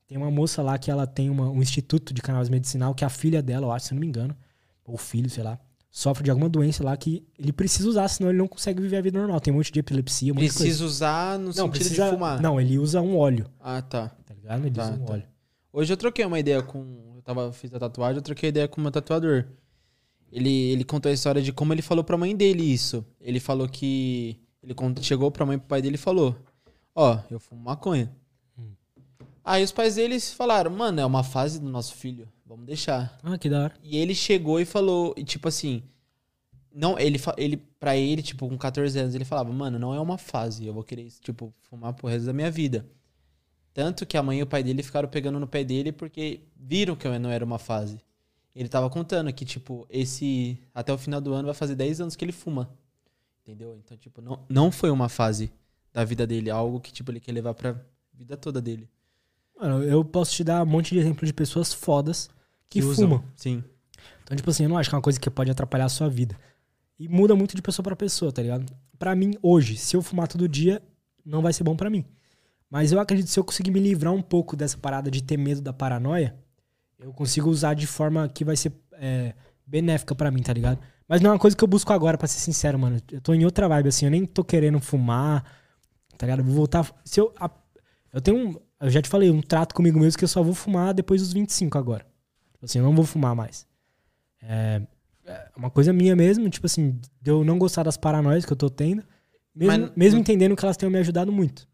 Tem 0.06 0.18
uma 0.18 0.30
moça 0.30 0.60
lá 0.62 0.76
que 0.76 0.90
ela 0.90 1.06
tem 1.06 1.30
uma- 1.30 1.48
um 1.48 1.62
instituto 1.62 2.12
de 2.12 2.20
cannabis 2.20 2.48
medicinal 2.48 2.92
que 2.94 3.04
a 3.04 3.08
filha 3.08 3.40
dela, 3.40 3.66
eu 3.66 3.72
acho, 3.72 3.86
se 3.86 3.94
não 3.94 4.00
me 4.00 4.06
engano, 4.08 4.36
ou 4.84 4.96
filho, 4.98 5.30
sei 5.30 5.44
lá, 5.44 5.58
sofre 5.88 6.24
de 6.24 6.30
alguma 6.30 6.48
doença 6.48 6.82
lá 6.82 6.96
que 6.96 7.24
ele 7.38 7.52
precisa 7.52 7.88
usar, 7.88 8.08
senão 8.08 8.30
ele 8.30 8.38
não 8.38 8.48
consegue 8.48 8.82
viver 8.82 8.96
a 8.96 9.00
vida 9.00 9.18
normal. 9.18 9.40
Tem 9.40 9.52
um 9.54 9.58
monte 9.58 9.70
de 9.72 9.78
epilepsia, 9.78 10.32
um 10.32 10.34
monte 10.34 10.42
de 10.46 10.48
coisa. 10.50 10.64
Precisa 10.64 10.84
usar 10.84 11.38
no 11.38 11.46
Não, 11.46 11.52
sentido 11.52 11.70
precisa, 11.70 12.04
de 12.06 12.10
fumar. 12.10 12.40
Não, 12.42 12.60
ele 12.60 12.78
usa 12.78 13.00
um 13.00 13.16
óleo, 13.16 13.46
Ah, 13.60 13.80
tá. 13.80 14.08
tá 14.26 14.34
ligado? 14.34 14.66
Ele 14.66 14.74
Tá, 14.74 14.82
usa 14.84 14.92
um 14.94 15.04
tá. 15.04 15.12
óleo. 15.12 15.24
Hoje 15.72 15.92
eu 15.92 15.96
troquei 15.96 16.24
uma 16.24 16.38
ideia 16.40 16.60
com. 16.62 17.12
Eu 17.14 17.22
tava, 17.22 17.52
fiz 17.52 17.72
a 17.72 17.78
tatuagem, 17.78 18.16
eu 18.16 18.22
troquei 18.22 18.48
ideia 18.48 18.66
com 18.66 18.80
o 18.80 18.82
meu 18.82 18.90
tatuador. 18.90 19.44
Ele, 20.32 20.48
ele 20.72 20.84
contou 20.84 21.10
a 21.10 21.12
história 21.12 21.40
de 21.42 21.52
como 21.52 21.72
ele 21.72 21.82
falou 21.82 22.02
pra 22.02 22.16
mãe 22.16 22.34
dele 22.36 22.62
isso. 22.64 23.04
Ele 23.20 23.38
falou 23.38 23.68
que. 23.68 24.40
Ele 24.62 24.74
chegou 25.02 25.30
pra 25.30 25.46
mãe 25.46 25.56
e 25.56 25.58
pro 25.58 25.68
pai 25.68 25.82
dele 25.82 25.94
e 25.94 25.98
falou: 25.98 26.36
Ó, 26.94 27.18
eu 27.30 27.40
fumo 27.40 27.62
maconha. 27.62 28.14
Hum. 28.58 28.72
Aí 29.44 29.64
os 29.64 29.72
pais 29.72 29.94
deles 29.94 30.32
falaram: 30.32 30.70
Mano, 30.70 31.00
é 31.00 31.06
uma 31.06 31.24
fase 31.24 31.58
do 31.58 31.68
nosso 31.68 31.94
filho, 31.94 32.28
vamos 32.44 32.66
deixar. 32.66 33.18
Ah, 33.22 33.38
que 33.38 33.48
da 33.48 33.64
hora. 33.64 33.74
E 33.82 33.96
ele 33.96 34.14
chegou 34.14 34.60
e 34.60 34.64
falou, 34.64 35.14
e 35.16 35.24
tipo 35.24 35.48
assim, 35.48 35.82
não, 36.72 36.98
ele 36.98 37.18
ele 37.36 37.56
para 37.56 37.96
ele, 37.96 38.22
tipo, 38.22 38.48
com 38.48 38.58
14 38.58 38.98
anos, 38.98 39.14
ele 39.14 39.24
falava: 39.24 39.52
"Mano, 39.52 39.78
não 39.78 39.94
é 39.94 40.00
uma 40.00 40.18
fase, 40.18 40.66
eu 40.66 40.74
vou 40.74 40.84
querer, 40.84 41.08
tipo, 41.20 41.52
fumar 41.62 41.94
pro 41.94 42.08
resto 42.08 42.26
da 42.26 42.32
minha 42.32 42.50
vida". 42.50 42.86
Tanto 43.72 44.04
que 44.04 44.16
a 44.16 44.22
mãe 44.22 44.40
e 44.40 44.42
o 44.42 44.46
pai 44.46 44.62
dele 44.62 44.82
ficaram 44.82 45.08
pegando 45.08 45.38
no 45.38 45.46
pé 45.46 45.64
dele 45.64 45.92
porque 45.92 46.40
viram 46.56 46.96
que 46.96 47.08
não 47.18 47.30
era 47.30 47.44
uma 47.44 47.58
fase. 47.58 47.98
Ele 48.54 48.68
tava 48.68 48.90
contando 48.90 49.32
que, 49.32 49.44
tipo, 49.44 49.86
esse 49.88 50.58
até 50.74 50.92
o 50.92 50.98
final 50.98 51.20
do 51.20 51.32
ano 51.32 51.46
vai 51.46 51.54
fazer 51.54 51.76
10 51.76 52.00
anos 52.00 52.16
que 52.16 52.24
ele 52.24 52.32
fuma. 52.32 52.68
Entendeu? 53.42 53.76
Então, 53.76 53.96
tipo, 53.96 54.20
não, 54.20 54.44
não 54.48 54.70
foi 54.70 54.90
uma 54.90 55.08
fase 55.08 55.52
da 55.92 56.04
vida 56.04 56.26
dele, 56.26 56.50
algo 56.50 56.80
que 56.80 56.92
tipo 56.92 57.10
ele 57.10 57.20
quer 57.20 57.32
levar 57.32 57.54
pra 57.54 57.76
vida 58.12 58.36
toda 58.36 58.60
dele. 58.60 58.88
Mano, 59.58 59.82
eu 59.82 60.04
posso 60.04 60.32
te 60.34 60.44
dar 60.44 60.62
um 60.62 60.66
monte 60.66 60.94
de 60.94 61.00
exemplos 61.00 61.28
de 61.28 61.34
pessoas 61.34 61.72
fodas 61.72 62.30
que, 62.68 62.82
usam. 62.82 63.08
fumam. 63.08 63.24
Sim. 63.36 63.64
Então, 64.22 64.36
tipo 64.36 64.48
assim, 64.48 64.62
eu 64.62 64.68
não 64.68 64.78
acho 64.78 64.88
que 64.88 64.94
é 64.94 64.98
uma 64.98 65.02
coisa 65.02 65.18
que 65.18 65.28
pode 65.28 65.50
atrapalhar 65.50 65.86
a 65.86 65.88
sua 65.88 66.08
vida. 66.08 66.36
E 66.98 67.08
muda 67.08 67.34
muito 67.34 67.56
de 67.56 67.62
pessoa 67.62 67.82
pra 67.82 67.96
pessoa, 67.96 68.30
tá 68.30 68.42
ligado? 68.42 68.72
Pra 68.98 69.14
mim, 69.16 69.34
hoje, 69.42 69.76
se 69.76 69.96
eu 69.96 70.02
fumar 70.02 70.28
todo 70.28 70.48
dia, 70.48 70.82
não 71.24 71.42
vai 71.42 71.52
ser 71.52 71.64
bom 71.64 71.74
pra 71.74 71.90
mim. 71.90 72.04
Mas 72.70 72.92
eu 72.92 73.00
acredito 73.00 73.26
que 73.26 73.32
se 73.32 73.40
eu 73.40 73.44
conseguir 73.44 73.70
me 73.70 73.80
livrar 73.80 74.12
um 74.12 74.22
pouco 74.22 74.54
dessa 74.54 74.78
parada 74.78 75.10
de 75.10 75.22
ter 75.22 75.36
medo 75.36 75.60
da 75.60 75.72
paranoia, 75.72 76.36
eu 76.98 77.12
consigo 77.12 77.50
usar 77.50 77.74
de 77.74 77.86
forma 77.86 78.28
que 78.28 78.44
vai 78.44 78.56
ser 78.56 78.72
é, 78.92 79.34
benéfica 79.66 80.14
pra 80.14 80.30
mim, 80.30 80.42
tá 80.42 80.52
ligado? 80.52 80.78
Mas 81.10 81.20
não 81.20 81.30
é 81.30 81.32
uma 81.32 81.38
coisa 81.40 81.56
que 81.56 81.64
eu 81.64 81.66
busco 81.66 81.92
agora, 81.92 82.16
pra 82.16 82.28
ser 82.28 82.38
sincero, 82.38 82.78
mano. 82.78 82.98
Eu 83.10 83.20
tô 83.20 83.34
em 83.34 83.44
outra 83.44 83.66
vibe, 83.68 83.88
assim. 83.88 84.04
Eu 84.04 84.12
nem 84.12 84.24
tô 84.24 84.44
querendo 84.44 84.78
fumar, 84.78 85.44
tá 86.16 86.24
ligado? 86.24 86.38
Eu 86.38 86.44
vou 86.44 86.54
voltar. 86.54 86.88
Se 87.04 87.20
eu, 87.20 87.34
a- 87.36 87.50
eu 88.12 88.20
tenho 88.20 88.36
um. 88.50 88.54
Eu 88.80 88.88
já 88.90 89.02
te 89.02 89.08
falei, 89.08 89.28
um 89.28 89.42
trato 89.42 89.74
comigo 89.74 89.98
mesmo 89.98 90.16
que 90.16 90.22
eu 90.24 90.28
só 90.28 90.40
vou 90.40 90.54
fumar 90.54 90.94
depois 90.94 91.20
dos 91.20 91.32
25 91.32 91.76
agora. 91.76 92.06
Tipo 92.52 92.64
assim, 92.64 92.78
eu 92.78 92.84
não 92.84 92.94
vou 92.94 93.04
fumar 93.04 93.34
mais. 93.34 93.66
É, 94.40 94.80
é 95.26 95.48
uma 95.56 95.68
coisa 95.68 95.92
minha 95.92 96.14
mesmo, 96.14 96.48
tipo 96.48 96.66
assim, 96.66 96.98
de 97.20 97.30
eu 97.30 97.42
não 97.44 97.58
gostar 97.58 97.82
das 97.82 97.96
paranoias 97.96 98.44
que 98.46 98.52
eu 98.52 98.56
tô 98.56 98.70
tendo. 98.70 99.02
Mesmo, 99.52 99.86
Mas- 99.86 99.92
mesmo 99.96 100.20
entendendo 100.20 100.54
que 100.56 100.64
elas 100.64 100.76
tenham 100.76 100.92
me 100.92 100.98
ajudado 100.98 101.32
muito. 101.32 101.66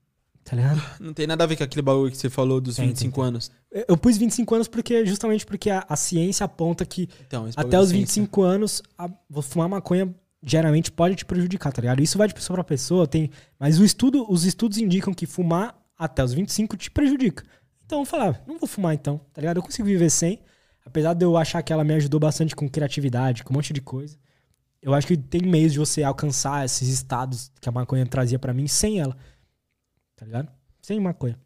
Tá 0.47 0.55
ligado? 0.55 0.81
Não 1.01 1.13
tem 1.13 1.27
nada 1.27 1.43
a 1.43 1.47
ver 1.47 1.57
com 1.57 1.65
aquele 1.65 1.83
bagulho 1.83 2.09
que 2.09 2.17
você 2.17 2.31
falou 2.31 2.61
dos 2.61 2.77
Tem, 2.77 2.87
25 2.87 3.21
anos. 3.21 3.51
Eu 3.89 3.97
pus 3.97 4.17
25 4.17 4.55
anos 4.55 4.69
porque 4.69 5.05
justamente 5.05 5.45
porque 5.45 5.69
a, 5.69 5.85
a 5.89 5.97
ciência 5.97 6.45
aponta 6.45 6.87
que 6.87 7.09
Então, 7.27 7.47
até 7.47 7.63
bagulho 7.63 7.81
os 7.81 7.89
de 7.89 7.95
ciência. 7.97 8.23
25 8.23 8.43
anos 8.43 8.83
a, 8.97 9.11
fumar 9.43 9.69
maconha 9.69 10.15
geralmente 10.41 10.93
pode 10.93 11.17
te 11.17 11.25
prejudicar, 11.25 11.73
tá 11.73 11.81
ligado? 11.81 12.01
Isso 12.01 12.17
vai 12.17 12.29
de 12.29 12.35
pessoa 12.35 12.55
pra 12.59 12.63
pessoa, 12.63 13.09
tem, 13.09 13.29
mas 13.59 13.81
o 13.81 13.85
estudo, 13.85 14.25
os 14.31 14.45
estudos 14.45 14.79
indicam 14.79 15.13
que 15.13 15.27
fumar 15.27 15.77
até 15.99 16.23
os 16.23 16.33
25 16.33 16.77
te 16.77 16.93
prejudica. 16.93 17.43
Então 17.85 17.99
eu 17.99 18.05
falar, 18.05 18.41
não 18.47 18.57
vou 18.57 18.69
fumar 18.69 18.95
então, 18.95 19.21
tá 19.33 19.41
ligado? 19.41 19.57
Eu 19.57 19.65
consigo 19.65 19.89
viver 19.89 20.11
sem, 20.11 20.39
apesar 20.85 21.15
de 21.15 21.25
eu 21.25 21.37
achar 21.37 21.61
que 21.61 21.73
ela 21.73 21.83
me 21.83 21.95
ajudou 21.95 22.21
bastante 22.21 22.55
com 22.55 22.69
criatividade, 22.69 23.43
com 23.43 23.53
um 23.53 23.57
monte 23.57 23.73
de 23.73 23.81
coisa. 23.81 24.17
Eu 24.81 24.95
acho 24.95 25.09
que 25.09 25.17
tem 25.17 25.43
meios 25.43 25.73
de 25.73 25.81
você 25.81 26.05
alcançar 26.05 26.65
esses 26.65 26.89
estados 26.89 27.51
que 27.61 27.69
a 27.69 27.73
maconha 27.73 28.07
trazia 28.07 28.39
pra 28.39 28.55
mim 28.55 28.69
sem 28.69 29.01
ela. 29.01 29.17
Tá 30.17 30.25
ligado? 30.25 30.51
Sem 30.83 30.99
maconha. 30.99 31.39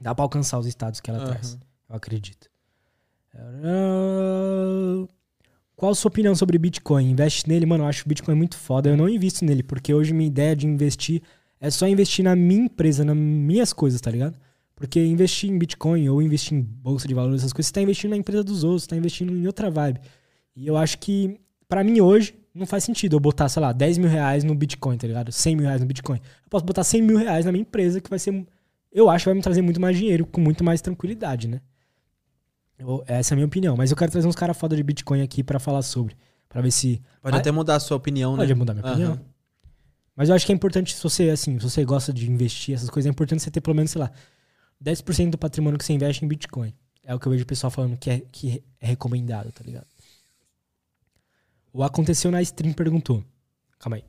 Dá 0.00 0.14
pra 0.14 0.24
alcançar 0.24 0.58
os 0.58 0.66
estados 0.66 1.00
que 1.00 1.10
ela 1.10 1.18
Aham. 1.18 1.28
traz. 1.28 1.58
Eu 1.88 1.96
acredito. 1.96 2.48
Qual 5.76 5.92
a 5.92 5.94
sua 5.94 6.08
opinião 6.08 6.34
sobre 6.34 6.58
Bitcoin? 6.58 7.10
Investe 7.10 7.48
nele? 7.48 7.66
Mano, 7.66 7.84
eu 7.84 7.88
acho 7.88 8.04
o 8.04 8.08
Bitcoin 8.08 8.34
muito 8.34 8.56
foda. 8.56 8.88
Eu 8.90 8.96
não 8.96 9.08
invisto 9.08 9.44
nele, 9.44 9.62
porque 9.62 9.94
hoje 9.94 10.12
minha 10.12 10.26
ideia 10.26 10.56
de 10.56 10.66
investir 10.66 11.22
é 11.60 11.70
só 11.70 11.86
investir 11.86 12.24
na 12.24 12.34
minha 12.34 12.64
empresa, 12.64 13.04
nas 13.04 13.16
minhas 13.16 13.72
coisas, 13.72 14.00
tá 14.00 14.10
ligado? 14.10 14.36
Porque 14.74 15.04
investir 15.04 15.50
em 15.50 15.58
Bitcoin 15.58 16.08
ou 16.08 16.22
investir 16.22 16.56
em 16.56 16.62
bolsa 16.62 17.06
de 17.06 17.14
valores, 17.14 17.42
essas 17.42 17.52
coisas, 17.52 17.66
você 17.68 17.72
tá 17.74 17.80
investindo 17.82 18.10
na 18.10 18.16
empresa 18.16 18.44
dos 18.44 18.64
outros, 18.64 18.84
você 18.84 18.88
tá 18.88 18.96
investindo 18.96 19.36
em 19.36 19.46
outra 19.46 19.70
vibe. 19.70 20.00
E 20.54 20.66
eu 20.66 20.76
acho 20.76 20.98
que, 20.98 21.40
pra 21.68 21.82
mim 21.82 22.00
hoje, 22.00 22.34
não 22.58 22.66
faz 22.66 22.84
sentido 22.84 23.16
eu 23.16 23.20
botar, 23.20 23.48
sei 23.48 23.62
lá, 23.62 23.72
10 23.72 23.96
mil 23.98 24.08
reais 24.08 24.44
no 24.44 24.54
Bitcoin, 24.54 24.96
tá 24.98 25.06
ligado? 25.06 25.30
100 25.32 25.56
mil 25.56 25.64
reais 25.66 25.80
no 25.80 25.86
Bitcoin. 25.86 26.16
Eu 26.18 26.50
posso 26.50 26.64
botar 26.64 26.84
100 26.84 27.02
mil 27.02 27.16
reais 27.16 27.44
na 27.46 27.52
minha 27.52 27.62
empresa, 27.62 28.00
que 28.00 28.10
vai 28.10 28.18
ser. 28.18 28.46
Eu 28.92 29.08
acho 29.08 29.24
que 29.24 29.28
vai 29.30 29.34
me 29.34 29.42
trazer 29.42 29.62
muito 29.62 29.80
mais 29.80 29.96
dinheiro, 29.96 30.26
com 30.26 30.40
muito 30.40 30.62
mais 30.64 30.80
tranquilidade, 30.80 31.46
né? 31.48 31.60
Eu- 32.78 33.02
essa 33.06 33.32
é 33.32 33.34
a 33.34 33.36
minha 33.36 33.46
opinião. 33.46 33.76
Mas 33.76 33.90
eu 33.90 33.96
quero 33.96 34.10
trazer 34.10 34.26
uns 34.26 34.36
caras 34.36 34.56
foda 34.56 34.76
de 34.76 34.82
Bitcoin 34.82 35.22
aqui 35.22 35.42
pra 35.42 35.58
falar 35.58 35.82
sobre. 35.82 36.16
Pra 36.48 36.60
ver 36.62 36.70
se. 36.70 37.00
Pode 37.20 37.36
Ah, 37.36 37.40
até 37.40 37.50
mudar 37.50 37.76
a 37.76 37.80
sua 37.80 37.96
opinião, 37.96 38.36
Pode 38.36 38.48
né? 38.52 38.54
mudar 38.58 38.74
minha 38.74 38.86
opinião. 38.86 39.12
Aham. 39.12 39.20
Mas 40.16 40.28
eu 40.28 40.34
acho 40.34 40.44
que 40.46 40.50
é 40.52 40.54
importante, 40.54 40.94
se 40.94 41.02
você, 41.02 41.30
assim, 41.30 41.58
se 41.58 41.64
você 41.70 41.84
gosta 41.84 42.12
de 42.12 42.28
investir, 42.30 42.74
essas 42.74 42.90
coisas, 42.90 43.06
é 43.06 43.10
importante 43.10 43.40
você 43.42 43.50
ter 43.50 43.60
pelo 43.60 43.76
menos, 43.76 43.90
sei 43.92 44.00
lá, 44.00 44.10
10% 44.80 45.30
do 45.32 45.38
patrimônio 45.38 45.78
que 45.78 45.84
você 45.84 45.92
investe 45.92 46.24
em 46.24 46.28
Bitcoin. 46.28 46.72
É 47.04 47.14
o 47.14 47.18
que 47.20 47.26
eu 47.26 47.32
vejo 47.32 47.44
o 47.44 47.46
pessoal 47.46 47.70
falando 47.70 47.96
que 47.96 48.10
é, 48.10 48.22
que 48.32 48.62
é 48.80 48.86
recomendado, 48.88 49.52
tá 49.52 49.62
ligado? 49.64 49.86
O 51.72 51.82
Aconteceu 51.82 52.30
na 52.30 52.42
Stream 52.42 52.72
perguntou. 52.72 53.24
Calma 53.78 53.96
aí. 53.96 54.04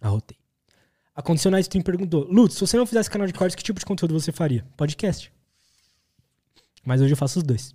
Arrotei. 0.00 0.38
Aconteceu 1.14 1.50
na 1.50 1.60
Stream 1.60 1.82
perguntou. 1.82 2.24
Lutz, 2.24 2.54
se 2.54 2.60
você 2.60 2.76
não 2.76 2.86
fizesse 2.86 3.10
canal 3.10 3.26
de 3.26 3.32
cortes, 3.32 3.54
que 3.54 3.62
tipo 3.62 3.80
de 3.80 3.86
conteúdo 3.86 4.18
você 4.18 4.32
faria? 4.32 4.66
Podcast. 4.76 5.32
Mas 6.84 7.00
hoje 7.00 7.12
eu 7.12 7.16
faço 7.16 7.38
os 7.38 7.44
dois. 7.44 7.74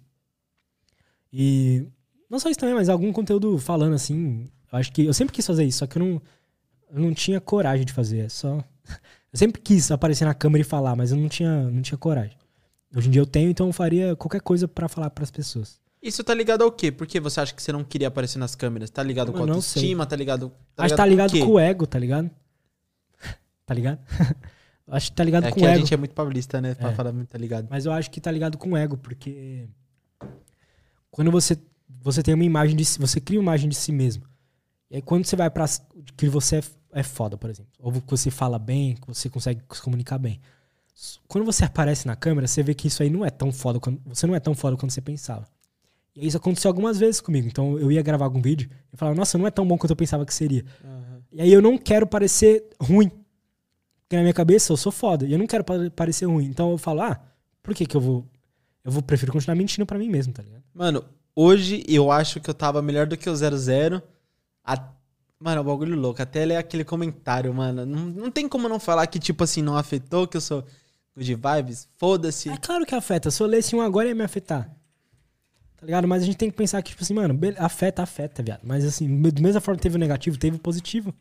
E 1.34 1.88
não 2.30 2.40
só 2.40 2.50
isso 2.50 2.60
também, 2.60 2.76
mas 2.76 2.90
algum 2.90 3.12
conteúdo 3.12 3.58
falando 3.58 3.94
assim. 3.94 4.50
Eu 4.72 4.80
acho 4.80 4.92
que 4.92 5.06
eu 5.06 5.14
sempre 5.14 5.34
quis 5.34 5.46
fazer 5.46 5.66
isso, 5.66 5.80
só 5.80 5.88
que 5.88 5.98
eu 5.98 6.06
não, 6.06 6.22
eu 6.92 7.00
não 7.00 7.14
tinha 7.14 7.42
coragem 7.42 7.86
de 7.86 7.92
fazer. 7.92 8.20
É 8.20 8.30
só. 8.30 8.64
Eu 9.34 9.40
sempre 9.40 9.62
quis 9.62 9.90
aparecer 9.92 10.26
na 10.26 10.34
câmera 10.34 10.60
e 10.62 10.66
falar, 10.66 10.94
mas 10.94 11.14
eu 11.14 11.18
não 11.18 11.30
tinha, 11.30 11.70
não 11.70 11.82
tinha 11.82 11.98
coragem. 11.98 12.38
Hoje 12.94 13.08
em 13.08 13.12
dia 13.12 13.22
eu 13.22 13.26
tenho, 13.26 13.50
então 13.50 13.68
eu 13.68 13.72
faria 13.72 14.14
qualquer 14.14 14.42
coisa 14.42 14.68
pra 14.68 14.90
falar 14.90 15.10
pras 15.10 15.32
pessoas. 15.32 15.81
Isso 16.02 16.24
tá 16.24 16.34
ligado 16.34 16.64
ao 16.64 16.72
quê? 16.72 16.92
Por 16.92 17.06
que 17.06 17.20
você 17.20 17.40
acha 17.42 17.54
que 17.54 17.62
você 17.62 17.72
não 17.72 17.84
queria 17.84 18.08
aparecer 18.08 18.40
nas 18.40 18.56
câmeras? 18.56 18.90
Tá 18.90 19.04
ligado 19.04 19.32
com 19.32 19.38
a 19.38 19.42
autoestima? 19.42 20.06
Tá 20.06 20.16
ligado. 20.16 20.52
acho 20.78 20.90
que 20.94 20.98
tá 20.98 21.06
ligado 21.06 21.40
com 21.40 21.46
o 21.52 21.60
ego, 21.60 21.86
tá 21.86 22.00
ligado? 22.00 22.30
tá 23.66 23.74
ligado? 23.74 24.00
acho 24.88 25.12
que 25.12 25.16
tá 25.16 25.24
ligado 25.24 25.46
É 25.46 25.52
com 25.52 25.60
que 25.60 25.66
o 25.66 25.68
a 25.70 25.72
ego. 25.72 25.80
gente 25.82 25.94
é 25.94 25.98
muito 25.98 26.16
paulista, 26.16 26.60
né? 26.60 26.74
Pra 26.74 26.90
É. 26.90 26.96
falar 26.96 27.12
muito, 27.12 27.30
tá 27.30 27.38
ligado? 27.38 27.68
Mas 27.70 27.86
eu 27.86 27.92
acho 27.92 28.10
que 28.10 28.20
tá 28.20 28.32
ligado 28.32 28.58
com 28.58 28.72
o 28.72 28.78
ego, 28.78 28.98
porque 28.98 29.68
quando 31.12 31.30
você 31.32 31.58
você 32.04 32.24
tem 32.24 32.34
uma 32.34 32.44
imagem 32.44 32.76
de 32.76 32.84
si, 32.84 32.98
você 32.98 33.22
cria 33.22 33.38
uma 33.40 33.44
imagem 33.52 33.70
de 33.70 33.76
si 33.76 33.92
mesmo. 33.92 34.24
E 34.90 34.96
aí 34.96 35.02
quando 35.04 35.26
você 35.26 35.36
vai 35.36 35.52
pra 35.52 35.66
que 36.18 36.28
você 36.28 36.58
é, 36.58 36.64
é 36.94 37.04
foda, 37.04 37.38
por 37.38 37.50
exemplo, 37.50 37.72
ou 37.80 37.92
que 37.92 38.10
você 38.10 38.32
fala 38.32 38.58
bem, 38.58 38.96
que 38.96 39.06
você 39.08 39.30
consegue 39.30 39.62
se 39.72 39.82
comunicar 39.82 40.18
bem. 40.18 40.42
Quando 41.28 41.46
você 41.46 41.64
aparece 41.64 42.08
na 42.08 42.16
câmera, 42.16 42.48
você 42.48 42.64
vê 42.64 42.74
que 42.74 42.88
isso 42.88 43.04
aí 43.04 43.10
não 43.10 43.24
é 43.26 43.30
tão 43.30 43.52
foda 43.52 43.80
quando 43.80 44.02
você 44.06 44.26
não 44.26 44.34
é 44.36 44.40
tão 44.40 44.56
foda 44.56 44.76
quanto 44.78 44.92
você 44.92 45.02
pensava. 45.02 45.48
E 46.16 46.28
isso 46.28 46.38
aconteceu 46.38 46.70
algumas 46.70 47.00
vezes 47.00 47.22
comigo. 47.22 47.48
Então 47.48 47.80
eu 47.80 47.92
ia 47.92 48.02
gravar 48.02 48.26
algum 48.26 48.42
vídeo 48.42 48.70
e 48.94 48.98
falava: 48.98 49.16
"Nossa, 49.18 49.38
não 49.38 49.48
é 49.48 49.52
tão 49.52 49.66
bom 49.68 49.78
quanto 49.78 49.92
eu 49.92 49.96
pensava 49.96 50.26
que 50.26 50.34
seria". 50.34 50.66
E 51.32 51.42
aí 51.42 51.52
eu 51.54 51.62
não 51.62 51.78
quero 51.78 52.06
parecer 52.06 52.66
ruim. 52.82 53.10
Porque 54.02 54.16
na 54.18 54.22
minha 54.22 54.34
cabeça 54.34 54.74
eu 54.74 54.78
sou 54.78 54.92
foda. 54.92 55.26
E 55.26 55.32
eu 55.32 55.40
não 55.40 55.48
quero 55.48 55.64
pa- 55.64 55.90
parecer 55.96 56.26
ruim. 56.26 56.46
Então 56.46 56.72
eu 56.72 56.78
falo, 56.78 57.02
ah, 57.02 57.18
por 57.64 57.74
que 57.74 57.86
que 57.86 57.96
eu 57.96 58.02
vou. 58.02 58.26
Eu 58.84 58.92
vou 58.92 59.02
prefiro 59.02 59.32
continuar 59.32 59.56
mentindo 59.56 59.86
pra 59.86 59.98
mim 59.98 60.10
mesmo, 60.10 60.34
tá 60.34 60.44
ligado? 60.44 60.64
Mano, 60.74 61.06
hoje 61.36 61.84
eu 61.88 62.12
acho 62.12 62.42
que 62.42 62.50
eu 62.50 62.54
tava 62.54 62.82
melhor 62.82 63.08
do 63.08 63.16
que 63.16 63.30
o 63.30 63.36
00. 63.36 64.02
A... 64.66 64.76
Mano, 65.40 65.60
é 65.60 65.62
um 65.62 65.66
bagulho 65.66 65.96
louco. 65.96 66.22
Até 66.22 66.44
ler 66.44 66.58
aquele 66.58 66.84
comentário, 66.84 67.54
mano. 67.54 67.86
Não, 67.86 68.06
não 68.08 68.30
tem 68.32 68.50
como 68.50 68.68
não 68.68 68.80
falar 68.80 69.08
que, 69.08 69.18
tipo 69.20 69.44
assim, 69.46 69.62
não 69.62 69.78
afetou, 69.78 70.28
que 70.28 70.36
eu 70.36 70.42
sou 70.42 70.66
good 71.16 71.34
vibes. 71.36 71.88
Foda-se. 71.98 72.50
É 72.50 72.58
claro 72.58 72.86
que 72.86 72.94
afeta. 72.94 73.32
Se 73.32 73.42
eu 73.42 73.48
lesse 73.48 73.74
um 73.76 73.82
agora 73.82 74.10
ia 74.10 74.16
me 74.16 74.24
afetar. 74.24 74.70
Tá 75.82 75.86
ligado? 75.88 76.08
Mas 76.08 76.22
a 76.22 76.26
gente 76.28 76.38
tem 76.38 76.50
que 76.50 76.56
pensar 76.56 76.80
que, 76.84 76.92
tipo 76.92 77.04
assim, 77.04 77.14
mano, 77.14 77.38
afeta, 77.58 78.04
afeta, 78.04 78.42
viado. 78.44 78.62
Mas 78.64 78.86
assim, 78.86 79.22
da 79.32 79.42
mesma 79.42 79.60
forma 79.60 79.78
que 79.78 79.84
teve 79.84 79.96
o 79.96 80.00
negativo, 80.00 80.38
teve 80.38 80.56
o 80.56 80.60
positivo. 80.60 81.12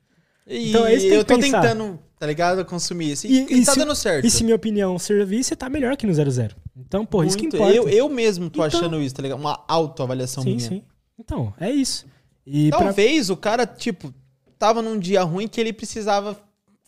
E 0.47 0.69
Então 0.69 0.85
é 0.87 0.93
isso 0.95 1.05
que 1.05 1.09
tem 1.11 1.19
eu 1.19 1.25
que 1.25 1.35
tô 1.35 1.41
pensar. 1.41 1.61
tentando, 1.63 1.99
tá 2.19 2.27
ligado? 2.27 2.65
Consumir 2.67 3.13
isso. 3.13 3.27
E, 3.27 3.47
E- 3.47 3.61
e 3.61 3.65
tá 3.65 3.73
se- 3.73 3.79
dando 3.79 3.95
certo. 3.97 4.27
E 4.27 4.31
se 4.31 4.45
minha 4.45 4.55
opinião 4.57 4.99
servir, 4.99 5.43
você 5.43 5.57
tá 5.57 5.69
melhor 5.71 5.97
que 5.97 6.07
no 6.07 6.13
00. 6.13 6.55
Então, 6.77 7.07
porra, 7.07 7.27
isso 7.27 7.39
que 7.39 7.47
importa. 7.47 7.75
Eu, 7.75 7.89
eu 7.89 8.09
mesmo 8.09 8.51
tô 8.51 8.65
Então- 8.65 8.79
achando 8.81 9.01
isso, 9.01 9.15
tá 9.15 9.23
ligado? 9.23 9.39
Uma 9.41 9.65
autoavaliação 9.67 10.43
sim, 10.43 10.57
minha. 10.57 10.69
sim. 10.69 10.83
Então, 11.19 11.55
é 11.59 11.71
isso. 11.71 12.05
E 12.47 12.69
pra... 12.71 12.81
Talvez 12.81 13.31
o 13.31 13.37
cara, 13.37 13.65
tipo, 13.67 14.13
tava 14.59 14.83
num 14.83 14.99
dia 14.99 15.23
ruim 15.23 15.49
que 15.49 15.59
ele 15.61 15.73
precisava 15.73 16.37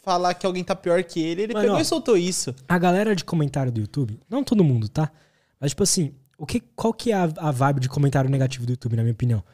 falar 0.03 0.35
que 0.35 0.45
alguém 0.45 0.65
tá 0.65 0.75
pior 0.77 1.03
que 1.05 1.21
ele. 1.21 1.43
Ele 1.43 1.53
Mano, 1.55 1.65
pegou 1.65 1.79
ó. 1.79 1.81
e 1.81 1.85
soltou 1.87 2.17
isso. 2.19 2.55
a 2.69 2.79
galera 2.79 3.15
de 3.17 3.25
comentário 3.25 3.71
do 3.73 3.81
YouTube, 3.81 4.19
não 4.29 4.43
todo 4.45 4.63
mundo, 4.65 4.89
tá? 4.89 5.11
Mas, 5.61 5.71
tipo 5.71 5.83
assim, 5.85 6.13
o 6.43 6.47
que, 6.47 6.59
qual 6.59 6.93
que 6.93 7.13
é 7.13 7.15
a, 7.15 7.33
a 7.37 7.53
vibe 7.53 7.79
de 7.79 7.89
comentário 7.89 8.29
negativo 8.29 8.67
do 8.67 8.73
YouTube, 8.73 8.97
na 8.97 9.03
minha 9.03 9.13
opinião? 9.13 9.45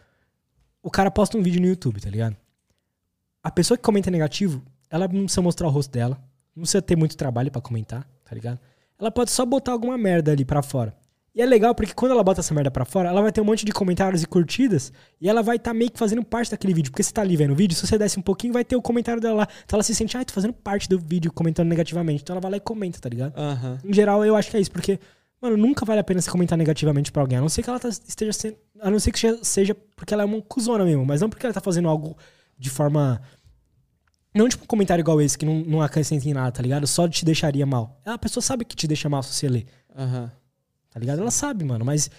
O 0.82 0.90
cara 0.90 1.10
posta 1.10 1.36
um 1.36 1.42
vídeo 1.42 1.60
no 1.60 1.66
YouTube, 1.66 2.00
tá 2.00 2.08
ligado? 2.08 2.34
A 3.42 3.50
pessoa 3.50 3.76
que 3.76 3.84
comenta 3.84 4.10
negativo, 4.10 4.62
ela 4.88 5.06
não 5.06 5.24
precisa 5.24 5.42
mostrar 5.42 5.66
o 5.66 5.70
rosto 5.70 5.92
dela, 5.92 6.18
não 6.56 6.62
precisa 6.62 6.80
ter 6.80 6.96
muito 6.96 7.14
trabalho 7.14 7.50
pra 7.50 7.60
comentar, 7.60 8.08
tá 8.24 8.34
ligado? 8.34 8.58
Ela 8.98 9.10
pode 9.10 9.30
só 9.30 9.44
botar 9.44 9.72
alguma 9.72 9.98
merda 9.98 10.32
ali 10.32 10.46
pra 10.46 10.62
fora. 10.62 10.96
E 11.34 11.42
é 11.42 11.44
legal 11.44 11.74
porque 11.74 11.92
quando 11.92 12.12
ela 12.12 12.24
bota 12.24 12.40
essa 12.40 12.54
merda 12.54 12.70
pra 12.70 12.86
fora, 12.86 13.10
ela 13.10 13.20
vai 13.20 13.30
ter 13.30 13.42
um 13.42 13.44
monte 13.44 13.66
de 13.66 13.70
comentários 13.70 14.22
e 14.22 14.26
curtidas 14.26 14.90
e 15.20 15.28
ela 15.28 15.42
vai 15.42 15.56
estar 15.56 15.74
meio 15.74 15.90
que 15.90 15.98
fazendo 15.98 16.24
parte 16.24 16.50
daquele 16.50 16.72
vídeo. 16.72 16.90
Porque 16.90 17.02
você 17.02 17.12
tá 17.12 17.20
ali 17.20 17.36
vendo 17.36 17.52
o 17.52 17.54
vídeo, 17.54 17.76
se 17.76 17.86
você 17.86 17.98
desce 17.98 18.18
um 18.18 18.22
pouquinho, 18.22 18.54
vai 18.54 18.64
ter 18.64 18.76
o 18.76 18.82
comentário 18.82 19.20
dela 19.20 19.36
lá. 19.36 19.48
Então 19.64 19.76
ela 19.76 19.82
se 19.82 19.94
sente, 19.94 20.16
ai, 20.16 20.24
tô 20.24 20.32
fazendo 20.32 20.54
parte 20.54 20.88
do 20.88 20.98
vídeo 20.98 21.30
comentando 21.30 21.68
negativamente. 21.68 22.22
Então 22.22 22.32
ela 22.32 22.40
vai 22.40 22.52
lá 22.52 22.56
e 22.56 22.60
comenta, 22.60 22.98
tá 22.98 23.10
ligado? 23.10 23.38
Aham. 23.38 23.78
Em 23.84 23.92
geral, 23.92 24.24
eu 24.24 24.34
acho 24.34 24.50
que 24.50 24.56
é 24.56 24.60
isso, 24.60 24.72
porque, 24.72 24.98
mano, 25.40 25.56
nunca 25.56 25.84
vale 25.84 26.00
a 26.00 26.04
pena 26.04 26.20
se 26.20 26.30
comentar 26.30 26.56
negativamente 26.58 27.10
pra 27.12 27.22
alguém. 27.22 27.38
A 27.38 27.40
não 27.40 27.48
ser 27.48 27.62
que 27.62 27.70
ela 27.70 27.78
tá- 27.78 27.88
esteja 27.88 28.32
sendo. 28.32 28.56
A 28.80 28.90
não 28.90 28.98
ser 28.98 29.12
que 29.12 29.44
seja- 29.44 29.74
porque 29.96 30.12
ela 30.14 30.22
é 30.22 30.26
uma 30.26 30.40
cuzona 30.42 30.84
mesmo, 30.84 31.04
mas 31.04 31.20
não 31.20 31.28
porque 31.30 31.44
ela 31.46 31.52
tá 31.54 31.60
fazendo 31.60 31.88
algo 31.88 32.16
de 32.58 32.70
forma. 32.70 33.20
Não 34.34 34.48
tipo 34.48 34.64
um 34.64 34.66
comentário 34.66 35.02
igual 35.02 35.20
esse, 35.20 35.36
que 35.38 35.46
não, 35.46 35.60
não 35.60 35.82
acrescenta 35.82 36.28
em 36.28 36.32
nada, 36.34 36.52
tá 36.52 36.62
ligado? 36.62 36.86
Só 36.86 37.08
te 37.08 37.24
deixaria 37.24 37.64
mal. 37.66 38.00
A 38.04 38.18
pessoa 38.18 38.42
sabe 38.42 38.64
que 38.64 38.76
te 38.76 38.86
deixa 38.86 39.08
mal 39.08 39.22
se 39.22 39.32
você 39.34 39.48
ler, 39.48 39.66
Aham. 39.96 40.30
tá 40.90 41.00
ligado? 41.00 41.20
Ela 41.20 41.30
sabe, 41.30 41.64
mano, 41.64 41.84
mas 41.84 42.10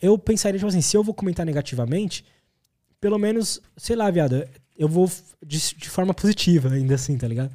eu 0.00 0.16
pensaria, 0.18 0.58
tipo 0.58 0.68
assim, 0.68 0.80
se 0.80 0.96
eu 0.96 1.04
vou 1.04 1.14
comentar 1.14 1.44
negativamente, 1.46 2.24
pelo 3.00 3.18
menos, 3.18 3.60
sei 3.76 3.94
lá, 3.94 4.10
viado, 4.10 4.42
eu 4.76 4.88
vou 4.88 5.08
de, 5.46 5.58
de 5.76 5.90
forma 5.90 6.14
positiva, 6.14 6.70
ainda 6.72 6.94
assim, 6.94 7.16
tá 7.18 7.28
ligado? 7.28 7.52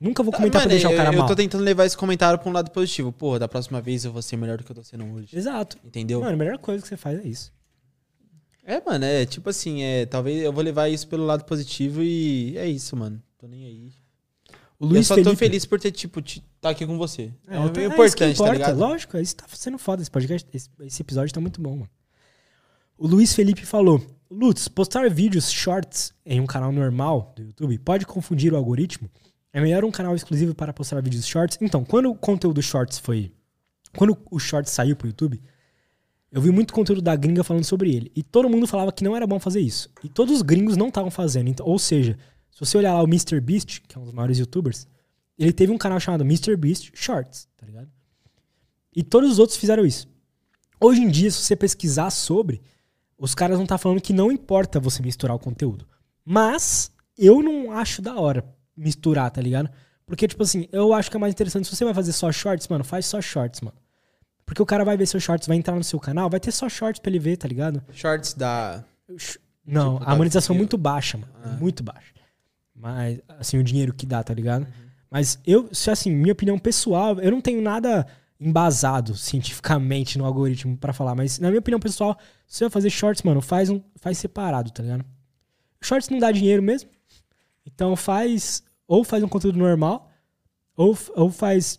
Nunca 0.00 0.22
vou 0.22 0.32
comentar 0.32 0.60
Mano, 0.62 0.68
pra 0.70 0.74
deixar 0.74 0.88
eu, 0.90 0.94
o 0.94 0.96
cara 0.96 1.12
eu 1.14 1.18
mal. 1.18 1.26
tô 1.28 1.36
tentando 1.36 1.62
levar 1.64 1.86
esse 1.86 1.96
comentário 1.96 2.38
pra 2.38 2.48
um 2.48 2.52
lado 2.52 2.70
positivo. 2.70 3.10
Porra, 3.12 3.38
da 3.38 3.48
próxima 3.48 3.80
vez 3.80 4.04
eu 4.04 4.12
vou 4.12 4.20
ser 4.20 4.36
melhor 4.36 4.58
do 4.58 4.64
que 4.64 4.70
eu 4.70 4.76
tô 4.76 4.82
sendo 4.82 5.04
hoje. 5.14 5.36
Exato. 5.36 5.78
Entendeu? 5.84 6.20
Mano, 6.20 6.32
a 6.34 6.36
melhor 6.36 6.58
coisa 6.58 6.82
que 6.82 6.88
você 6.88 6.96
faz 6.96 7.18
é 7.24 7.28
isso. 7.28 7.52
É, 8.66 8.80
mano, 8.84 9.04
é 9.04 9.24
tipo 9.26 9.48
assim, 9.50 9.82
é, 9.82 10.06
talvez 10.06 10.42
eu 10.42 10.52
vou 10.52 10.64
levar 10.64 10.88
isso 10.88 11.06
pelo 11.06 11.24
lado 11.24 11.44
positivo 11.44 12.02
e 12.02 12.56
é 12.56 12.66
isso, 12.66 12.96
mano. 12.96 13.22
Tô 13.38 13.46
nem 13.46 13.64
aí. 13.64 13.92
O 14.78 14.84
eu 14.84 14.88
Luiz 14.88 15.06
só 15.06 15.14
Felipe. 15.14 15.30
tô 15.30 15.36
feliz 15.36 15.64
por 15.66 15.78
ter, 15.80 15.92
tipo, 15.92 16.20
tá 16.60 16.70
aqui 16.70 16.84
com 16.86 16.98
você. 16.98 17.30
É, 17.46 17.56
É, 17.56 17.68
tá- 17.68 17.80
é 17.80 17.84
importante, 17.86 18.16
tá 18.18 18.28
importa, 18.30 18.52
ligado? 18.52 18.78
Lógico, 18.78 19.18
isso 19.18 19.36
tá 19.36 19.44
sendo 19.52 19.78
foda. 19.78 20.02
Esse 20.02 20.10
podcast, 20.10 20.48
esse, 20.52 20.68
esse 20.80 21.02
episódio 21.02 21.32
tá 21.32 21.40
muito 21.40 21.60
bom, 21.60 21.76
mano. 21.76 21.90
O 22.98 23.06
Luiz 23.06 23.34
Felipe 23.34 23.64
falou: 23.66 24.04
Lutz, 24.30 24.66
postar 24.66 25.08
vídeos 25.10 25.50
shorts 25.50 26.12
em 26.24 26.40
um 26.40 26.46
canal 26.46 26.72
normal 26.72 27.32
do 27.36 27.42
YouTube 27.42 27.78
pode 27.78 28.06
confundir 28.06 28.52
o 28.52 28.56
algoritmo? 28.56 29.10
É 29.54 29.60
melhor 29.60 29.84
um 29.84 29.90
canal 29.92 30.16
exclusivo 30.16 30.52
para 30.52 30.72
postar 30.72 31.00
vídeos 31.00 31.24
shorts? 31.24 31.56
Então, 31.60 31.84
quando 31.84 32.10
o 32.10 32.14
conteúdo 32.16 32.60
shorts 32.60 32.98
foi. 32.98 33.32
Quando 33.96 34.18
o 34.28 34.36
shorts 34.40 34.72
saiu 34.72 34.96
pro 34.96 35.06
YouTube, 35.06 35.40
eu 36.32 36.42
vi 36.42 36.50
muito 36.50 36.74
conteúdo 36.74 37.00
da 37.00 37.14
gringa 37.14 37.44
falando 37.44 37.62
sobre 37.62 37.94
ele. 37.94 38.10
E 38.16 38.22
todo 38.24 38.50
mundo 38.50 38.66
falava 38.66 38.90
que 38.90 39.04
não 39.04 39.14
era 39.14 39.28
bom 39.28 39.38
fazer 39.38 39.60
isso. 39.60 39.88
E 40.02 40.08
todos 40.08 40.34
os 40.34 40.42
gringos 40.42 40.76
não 40.76 40.88
estavam 40.88 41.08
fazendo. 41.08 41.48
Então, 41.48 41.64
ou 41.64 41.78
seja, 41.78 42.18
se 42.50 42.58
você 42.58 42.76
olhar 42.76 42.94
lá 42.94 43.00
o 43.00 43.06
MrBeast, 43.06 43.82
que 43.82 43.96
é 43.96 44.00
um 44.00 44.02
dos 44.02 44.12
maiores 44.12 44.40
youtubers, 44.40 44.88
ele 45.38 45.52
teve 45.52 45.70
um 45.70 45.78
canal 45.78 46.00
chamado 46.00 46.24
MrBeast 46.24 46.90
Shorts, 46.92 47.46
tá 47.56 47.64
ligado? 47.64 47.88
E 48.92 49.04
todos 49.04 49.30
os 49.30 49.38
outros 49.38 49.56
fizeram 49.56 49.86
isso. 49.86 50.08
Hoje 50.80 51.00
em 51.00 51.08
dia, 51.08 51.30
se 51.30 51.38
você 51.38 51.54
pesquisar 51.54 52.10
sobre, 52.10 52.60
os 53.16 53.36
caras 53.36 53.56
vão 53.56 53.62
estar 53.64 53.78
falando 53.78 54.00
que 54.00 54.12
não 54.12 54.32
importa 54.32 54.80
você 54.80 55.00
misturar 55.00 55.36
o 55.36 55.40
conteúdo. 55.40 55.86
Mas 56.24 56.90
eu 57.16 57.40
não 57.40 57.70
acho 57.70 58.02
da 58.02 58.16
hora 58.18 58.52
misturar, 58.76 59.30
tá 59.30 59.40
ligado? 59.40 59.70
Porque, 60.06 60.28
tipo 60.28 60.42
assim, 60.42 60.68
eu 60.70 60.92
acho 60.92 61.10
que 61.10 61.16
é 61.16 61.20
mais 61.20 61.32
interessante. 61.32 61.66
Se 61.66 61.74
você 61.74 61.84
vai 61.84 61.94
fazer 61.94 62.12
só 62.12 62.30
shorts, 62.30 62.68
mano, 62.68 62.84
faz 62.84 63.06
só 63.06 63.20
shorts, 63.20 63.60
mano. 63.60 63.76
Porque 64.44 64.60
o 64.60 64.66
cara 64.66 64.84
vai 64.84 64.96
ver 64.96 65.06
seus 65.06 65.22
shorts, 65.22 65.48
vai 65.48 65.56
entrar 65.56 65.74
no 65.74 65.84
seu 65.84 65.98
canal, 65.98 66.28
vai 66.28 66.38
ter 66.38 66.52
só 66.52 66.68
shorts 66.68 67.00
pra 67.00 67.10
ele 67.10 67.18
ver, 67.18 67.36
tá 67.36 67.48
ligado? 67.48 67.82
Shorts 67.92 68.34
da. 68.34 68.84
Não, 69.66 69.98
Tipo, 69.98 70.10
a 70.10 70.16
monetização 70.16 70.54
é 70.54 70.58
muito 70.58 70.76
baixa, 70.76 71.16
mano. 71.16 71.32
Ah. 71.42 71.56
Muito 71.58 71.82
baixa. 71.82 72.12
Mas, 72.74 73.20
assim, 73.38 73.58
o 73.58 73.64
dinheiro 73.64 73.94
que 73.94 74.04
dá, 74.04 74.22
tá 74.22 74.34
ligado? 74.34 74.62
Uhum. 74.62 74.84
Mas 75.10 75.38
eu, 75.46 75.68
se 75.72 75.90
assim, 75.90 76.10
minha 76.10 76.32
opinião 76.32 76.58
pessoal, 76.58 77.18
eu 77.20 77.30
não 77.30 77.40
tenho 77.40 77.62
nada 77.62 78.06
embasado 78.38 79.16
cientificamente 79.16 80.18
no 80.18 80.24
algoritmo 80.24 80.76
pra 80.76 80.92
falar, 80.92 81.14
mas 81.14 81.38
na 81.38 81.48
minha 81.48 81.60
opinião 81.60 81.78
pessoal, 81.78 82.18
se 82.46 82.58
você 82.58 82.64
vai 82.64 82.70
fazer 82.70 82.90
shorts, 82.90 83.22
mano, 83.22 83.40
faz 83.40 83.70
um 83.70 83.80
faz 83.96 84.18
separado, 84.18 84.70
tá 84.70 84.82
ligado? 84.82 85.04
Shorts 85.80 86.08
não 86.08 86.18
dá 86.18 86.32
dinheiro 86.32 86.62
mesmo. 86.62 86.90
Então 87.66 87.94
faz 87.96 88.62
ou 88.86 89.02
faz 89.04 89.22
um 89.22 89.28
conteúdo 89.28 89.58
normal 89.58 90.10
ou, 90.76 90.96
ou 91.14 91.30
faz 91.30 91.78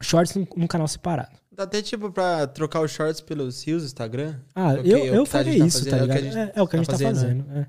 shorts 0.00 0.34
num, 0.34 0.46
num 0.56 0.66
canal 0.66 0.86
separado. 0.88 1.36
Dá 1.50 1.62
até 1.64 1.80
tipo 1.80 2.12
pra 2.12 2.46
trocar 2.46 2.80
os 2.82 2.90
shorts 2.90 3.20
pelos 3.20 3.62
rios 3.64 3.82
do 3.82 3.86
Instagram. 3.86 4.36
Ah, 4.54 4.74
eu, 4.74 4.98
é 4.98 5.08
eu 5.08 5.24
tá- 5.24 5.30
faria 5.30 5.58
tá 5.58 5.66
isso, 5.66 5.84
tá 5.84 5.90
fazendo, 5.90 6.00
é 6.00 6.04
o 6.04 6.06
que 6.06 6.12
a 6.12 6.20
ligado? 6.20 6.38
É, 6.38 6.52
é 6.54 6.62
o 6.62 6.68
que 6.68 6.76
a 6.76 6.78
tá 6.78 6.84
gente 6.84 6.86
tá 6.86 6.98
fazendo, 7.08 7.44
fazendo. 7.44 7.58
é. 7.58 7.68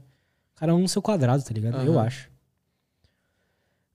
Cada 0.55 0.75
um 0.75 0.79
no 0.79 0.89
seu 0.89 1.01
quadrado, 1.01 1.43
tá 1.43 1.53
ligado? 1.53 1.85
Eu 1.85 1.93
Aham. 1.93 2.05
acho. 2.07 2.29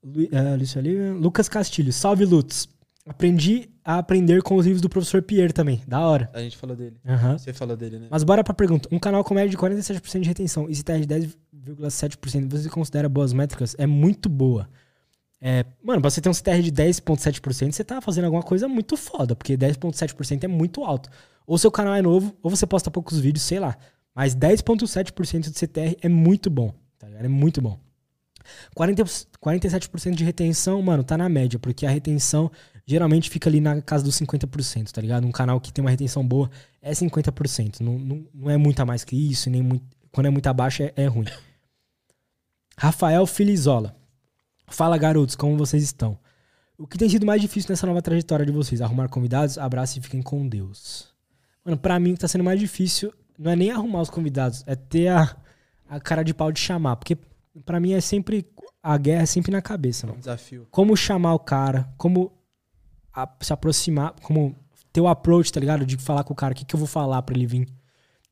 Lu, 0.03 0.67
Felipe, 0.67 1.11
Lucas 1.21 1.49
Castilho, 1.49 1.93
salve 1.93 2.25
Lutz. 2.25 2.69
Aprendi 3.07 3.69
a 3.85 3.99
aprender 3.99 4.43
com 4.43 4.55
os 4.57 4.65
livros 4.65 4.81
do 4.81 4.89
professor 4.89 5.21
Pierre 5.23 5.53
também. 5.53 5.83
Da 5.89 6.01
hora. 6.01 6.31
A 6.33 6.41
gente 6.41 6.57
falou 6.57 6.77
dele. 6.77 6.97
Aham. 7.05 7.37
Você 7.37 7.53
falou 7.53 7.77
dele, 7.77 7.99
né? 7.99 8.07
Mas 8.09 8.23
bora 8.23 8.45
pra 8.45 8.55
pergunta. 8.55 8.89
Um 8.93 8.99
canal 8.99 9.25
com 9.25 9.35
média 9.35 9.51
de 9.51 9.57
47% 9.57 10.21
de 10.21 10.29
retenção 10.29 10.69
e 10.71 10.75
se 10.75 10.85
de 10.85 11.37
10,7% 11.65 12.51
você 12.51 12.69
considera 12.69 13.09
boas 13.09 13.33
métricas? 13.33 13.75
É 13.79 13.87
muito 13.87 14.29
boa. 14.29 14.69
É, 15.41 15.65
mano, 15.83 16.01
pra 16.01 16.11
você 16.11 16.21
ter 16.21 16.29
um 16.29 16.35
CTR 16.35 16.63
de 16.63 16.71
10,7%, 16.71 17.73
você 17.73 17.83
tá 17.83 18.01
fazendo 18.01 18.27
alguma 18.27 18.43
coisa 18.43 18.69
muito 18.69 18.97
foda, 18.97 19.35
porque 19.35 19.57
10,7% 19.57 20.45
é 20.45 20.49
muito 20.49 20.85
alto. 20.85 21.11
Ou 21.47 21.59
seu 21.59 21.71
canal 21.71 21.95
é 21.95 22.03
novo, 22.03 22.37
ou 22.43 22.51
você 22.51 22.67
posta 22.67 22.91
poucos 22.91 23.19
vídeos, 23.19 23.45
sei 23.45 23.59
lá. 23.59 23.77
Mas 24.15 24.37
10,7% 24.37 25.51
de 25.51 25.59
CTR 25.59 25.97
é 26.01 26.09
muito 26.09 26.49
bom, 26.49 26.73
tá 26.99 27.09
ligado? 27.09 27.25
É 27.25 27.29
muito 27.29 27.61
bom. 27.61 27.79
40, 28.75 29.05
47% 29.05 30.15
de 30.15 30.25
retenção, 30.25 30.81
mano, 30.83 31.03
tá 31.03 31.17
na 31.17 31.29
média, 31.29 31.59
porque 31.59 31.87
a 31.87 31.91
retenção 31.91 32.51
geralmente 32.87 33.31
fica 33.31 33.49
ali 33.49 33.61
na 33.61 33.81
casa 33.81 34.05
dos 34.05 34.19
50%, 34.21 34.91
tá 34.91 35.01
ligado? 35.01 35.27
Um 35.27 35.33
canal 35.33 35.61
que 35.61 35.73
tem 35.73 35.83
uma 35.83 35.91
retenção 35.91 36.27
boa 36.27 36.51
é 36.81 36.93
50%. 36.93 37.81
Não, 37.81 37.99
não, 37.99 38.27
não 38.33 38.51
é 38.51 38.57
muito 38.57 38.81
a 38.81 38.85
mais 38.85 39.05
que 39.05 39.17
isso, 39.17 39.51
nem 39.51 39.63
muito, 39.63 39.85
quando 40.13 40.27
é 40.27 40.31
muito 40.31 40.47
abaixo 40.47 40.83
é, 40.83 40.93
é 40.97 41.07
ruim. 41.07 41.27
Rafael 42.87 43.25
Filizola. 43.27 43.95
Fala, 44.67 44.99
garotos, 44.99 45.37
como 45.37 45.57
vocês 45.57 45.85
estão? 45.85 46.19
O 46.77 46.85
que 46.85 46.99
tem 46.99 47.09
sido 47.09 47.25
mais 47.25 47.41
difícil 47.41 47.71
nessa 47.71 47.87
nova 47.87 48.03
trajetória 48.03 48.45
de 48.45 48.51
vocês? 48.51 48.81
Arrumar 48.81 49.09
convidados? 49.09 49.57
Abraço 49.57 50.01
e 50.01 50.03
fiquem 50.03 50.21
com 50.21 50.49
Deus. 50.49 51.07
Mano, 51.65 51.77
pra 51.79 52.01
mim 52.01 52.11
o 52.11 52.15
que 52.15 52.21
tá 52.21 52.27
sendo 52.27 52.43
mais 52.43 52.59
difícil 52.59 53.13
não 53.39 53.53
é 53.53 53.55
nem 53.55 53.71
arrumar 53.71 54.01
os 54.01 54.11
convidados, 54.11 54.65
é 54.67 54.75
ter 54.75 55.07
a, 55.07 55.37
a 55.89 56.01
cara 56.01 56.25
de 56.25 56.35
pau 56.35 56.51
de 56.51 56.59
chamar. 56.59 56.97
Porque 56.97 57.17
pra 57.65 57.79
mim 57.79 57.93
é 57.93 58.01
sempre. 58.01 58.45
A 58.83 58.99
guerra 58.99 59.23
é 59.23 59.27
sempre 59.27 59.53
na 59.53 59.63
cabeça, 59.63 60.09
mano 60.09 60.19
Desafio. 60.19 60.67
como 60.69 60.97
chamar 60.97 61.35
o 61.35 61.39
cara, 61.39 61.89
como 61.97 62.33
a- 63.15 63.33
se 63.41 63.53
aproximar, 63.53 64.13
como 64.23 64.57
ter 64.93 65.01
o 65.01 65.07
approach, 65.07 65.53
tá 65.53 65.61
ligado? 65.61 65.87
De 65.87 65.97
falar 65.99 66.25
com 66.25 66.33
o 66.33 66.37
cara, 66.37 66.53
o 66.53 66.57
que, 66.57 66.65
que 66.65 66.75
eu 66.75 66.79
vou 66.79 66.89
falar 66.89 67.23
pra 67.23 67.37
ele 67.37 67.47
vir. 67.47 67.69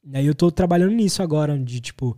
E 0.04 0.16
aí 0.16 0.26
eu 0.26 0.34
tô 0.34 0.50
trabalhando 0.50 0.90
nisso 0.92 1.22
agora, 1.22 1.56
de 1.56 1.80
tipo, 1.80 2.16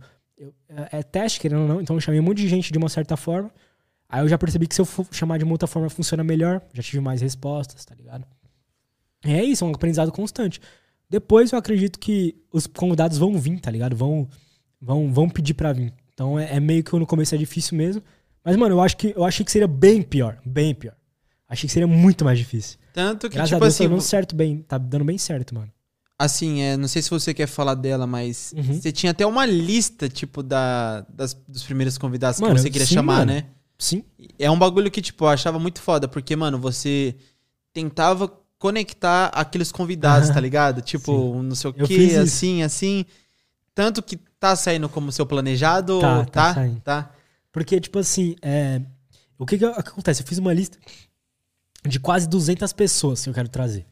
é, 0.91 0.99
é 0.99 1.03
teste, 1.03 1.39
querendo 1.39 1.61
ou 1.61 1.67
não, 1.67 1.81
então 1.81 1.95
eu 1.95 2.01
chamei 2.01 2.19
um 2.19 2.23
monte 2.23 2.37
de 2.37 2.47
gente 2.47 2.71
de 2.71 2.77
uma 2.77 2.89
certa 2.89 3.15
forma. 3.17 3.51
Aí 4.09 4.21
eu 4.21 4.27
já 4.27 4.37
percebi 4.37 4.67
que 4.67 4.75
se 4.75 4.81
eu 4.81 4.87
chamar 5.11 5.37
de 5.37 5.43
uma 5.43 5.53
outra 5.53 5.67
forma 5.67 5.89
funciona 5.89 6.23
melhor, 6.23 6.61
já 6.73 6.83
tive 6.83 6.99
mais 6.99 7.21
respostas, 7.21 7.83
tá 7.83 7.95
ligado? 7.95 8.25
E 9.25 9.33
é 9.33 9.43
isso, 9.43 9.63
é 9.63 9.67
um 9.67 9.71
aprendizado 9.71 10.11
constante. 10.11 10.61
Depois 11.09 11.51
eu 11.51 11.57
acredito 11.57 11.99
que 11.99 12.35
os 12.51 12.67
convidados 12.67 13.17
vão 13.17 13.37
vir, 13.37 13.59
tá 13.59 13.71
ligado? 13.71 13.95
Vão, 13.95 14.27
vão, 14.81 15.11
vão 15.11 15.29
pedir 15.29 15.53
pra 15.53 15.73
vir. 15.73 15.93
Então 16.13 16.37
é, 16.37 16.55
é 16.55 16.59
meio 16.59 16.83
que 16.83 16.95
no 16.95 17.07
começo 17.07 17.33
é 17.33 17.37
difícil 17.37 17.77
mesmo. 17.77 18.03
Mas, 18.43 18.55
mano, 18.55 18.75
eu 18.75 18.81
acho 18.81 18.97
que 18.97 19.13
eu 19.15 19.23
achei 19.23 19.45
que 19.45 19.51
seria 19.51 19.67
bem 19.67 20.01
pior. 20.01 20.37
Bem 20.45 20.75
pior. 20.75 20.95
Achei 21.47 21.67
que 21.67 21.73
seria 21.73 21.87
muito 21.87 22.25
mais 22.25 22.37
difícil. 22.37 22.77
Tanto 22.93 23.29
que, 23.29 23.35
Graças 23.35 23.49
tipo 23.49 23.63
a 23.63 23.67
Deus 23.67 23.75
assim, 23.75 23.83
tá 23.83 23.89
dando 23.89 24.01
certo 24.01 24.35
bem. 24.35 24.57
Tá 24.61 24.77
dando 24.77 25.05
bem 25.05 25.17
certo, 25.17 25.55
mano. 25.55 25.71
Assim, 26.17 26.61
é, 26.61 26.77
não 26.77 26.87
sei 26.87 27.01
se 27.01 27.09
você 27.09 27.33
quer 27.33 27.47
falar 27.47 27.75
dela, 27.75 28.05
mas 28.07 28.53
Uhum. 28.55 28.79
você 28.81 28.91
tinha 28.91 29.11
até 29.11 29.25
uma 29.25 29.45
lista, 29.45 30.07
tipo, 30.07 30.41
da, 30.43 31.01
das- 31.09 31.33
dos 31.47 31.63
primeiros 31.63 31.97
convidados 31.97 32.39
Mano, 32.39 32.55
que 32.55 32.61
você 32.61 32.69
queria 32.69 32.87
sim, 32.87 32.93
chamar, 32.95 33.19
mano. 33.19 33.33
né? 33.33 33.45
Sim. 33.77 34.03
É 34.39 34.49
um 34.49 34.57
bagulho 34.57 34.89
que, 34.91 35.01
tipo, 35.01 35.25
eu 35.25 35.29
achava 35.29 35.59
muito 35.59 35.81
foda, 35.81 36.07
porque, 36.07 36.35
mano, 36.35 36.57
você 36.59 37.15
tentava 37.73 38.31
conectar 38.57 39.25
aqueles 39.33 39.71
convidados, 39.71 40.29
tá 40.29 40.39
ligado? 40.39 40.81
Tipo, 40.81 41.41
não 41.43 41.55
sei 41.55 41.69
o 41.71 41.73
quê, 41.73 41.85
fiz 41.85 42.11
isso. 42.13 42.19
assim, 42.21 42.63
assim. 42.63 43.05
Tanto 43.75 44.01
que 44.03 44.15
tá 44.39 44.55
saindo 44.55 44.87
como 44.87 45.11
seu 45.11 45.25
planejado, 45.25 45.99
Tá, 45.99 46.25
tá 46.25 46.53
tá? 46.53 46.69
Tá. 46.83 47.11
Porque, 47.51 47.79
tipo 47.81 47.99
assim, 47.99 48.35
é... 48.41 48.81
o 49.37 49.45
que, 49.45 49.57
que 49.57 49.65
acontece? 49.65 50.21
Eu 50.21 50.27
fiz 50.27 50.37
uma 50.37 50.53
lista 50.53 50.77
de 51.85 51.99
quase 51.99 52.29
200 52.29 52.71
pessoas 52.71 53.23
que 53.23 53.29
eu 53.29 53.33
quero 53.33 53.49
trazer. 53.49 53.85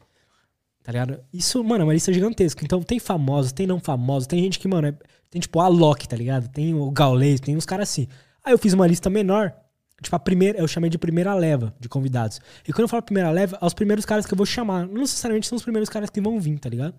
Tá 0.82 0.90
ligado? 0.90 1.20
Isso, 1.32 1.62
mano, 1.62 1.82
é 1.82 1.84
uma 1.84 1.94
lista 1.94 2.12
gigantesca. 2.12 2.64
Então 2.64 2.82
tem 2.82 2.98
famosos, 2.98 3.52
tem 3.52 3.66
não 3.66 3.78
famosos, 3.78 4.26
tem 4.26 4.42
gente 4.42 4.58
que, 4.58 4.66
mano, 4.66 4.88
é- 4.88 4.94
tem 5.30 5.40
tipo 5.40 5.60
a 5.60 5.68
Loki, 5.68 6.08
tá 6.08 6.16
ligado? 6.16 6.48
Tem 6.48 6.74
o 6.74 6.90
Gaules, 6.90 7.40
tem 7.40 7.56
uns 7.56 7.64
caras 7.64 7.88
assim. 7.88 8.08
Aí 8.44 8.52
eu 8.52 8.58
fiz 8.58 8.72
uma 8.72 8.86
lista 8.86 9.08
menor, 9.08 9.54
tipo 10.02 10.14
a 10.16 10.18
primeira, 10.18 10.58
eu 10.58 10.66
chamei 10.66 10.90
de 10.90 10.98
primeira 10.98 11.32
leva 11.34 11.72
de 11.78 11.88
convidados. 11.88 12.40
E 12.66 12.72
quando 12.72 12.82
eu 12.82 12.88
falo 12.88 13.02
primeira 13.02 13.30
leva, 13.30 13.56
é 13.60 13.64
os 13.64 13.72
primeiros 13.74 14.04
caras 14.04 14.26
que 14.26 14.34
eu 14.34 14.36
vou 14.36 14.44
chamar. 14.44 14.86
Não 14.86 15.02
necessariamente 15.02 15.46
são 15.46 15.56
os 15.56 15.62
primeiros 15.62 15.88
caras 15.88 16.10
que 16.10 16.20
vão 16.20 16.40
vir, 16.40 16.58
tá 16.58 16.68
ligado? 16.68 16.94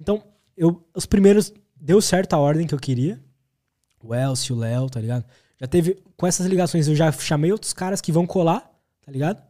Então, 0.00 0.24
eu, 0.56 0.84
os 0.92 1.06
primeiros, 1.06 1.52
deu 1.80 2.00
certo 2.02 2.34
a 2.34 2.38
ordem 2.38 2.66
que 2.66 2.74
eu 2.74 2.78
queria. 2.78 3.20
O 4.02 4.12
Elcio, 4.12 4.56
o 4.56 4.58
Léo, 4.58 4.90
tá 4.90 5.00
ligado? 5.00 5.24
Já 5.60 5.68
teve, 5.68 6.02
com 6.16 6.26
essas 6.26 6.44
ligações, 6.46 6.88
eu 6.88 6.96
já 6.96 7.12
chamei 7.12 7.52
outros 7.52 7.72
caras 7.72 8.00
que 8.00 8.10
vão 8.10 8.26
colar, 8.26 8.68
tá 9.06 9.12
ligado? 9.12 9.40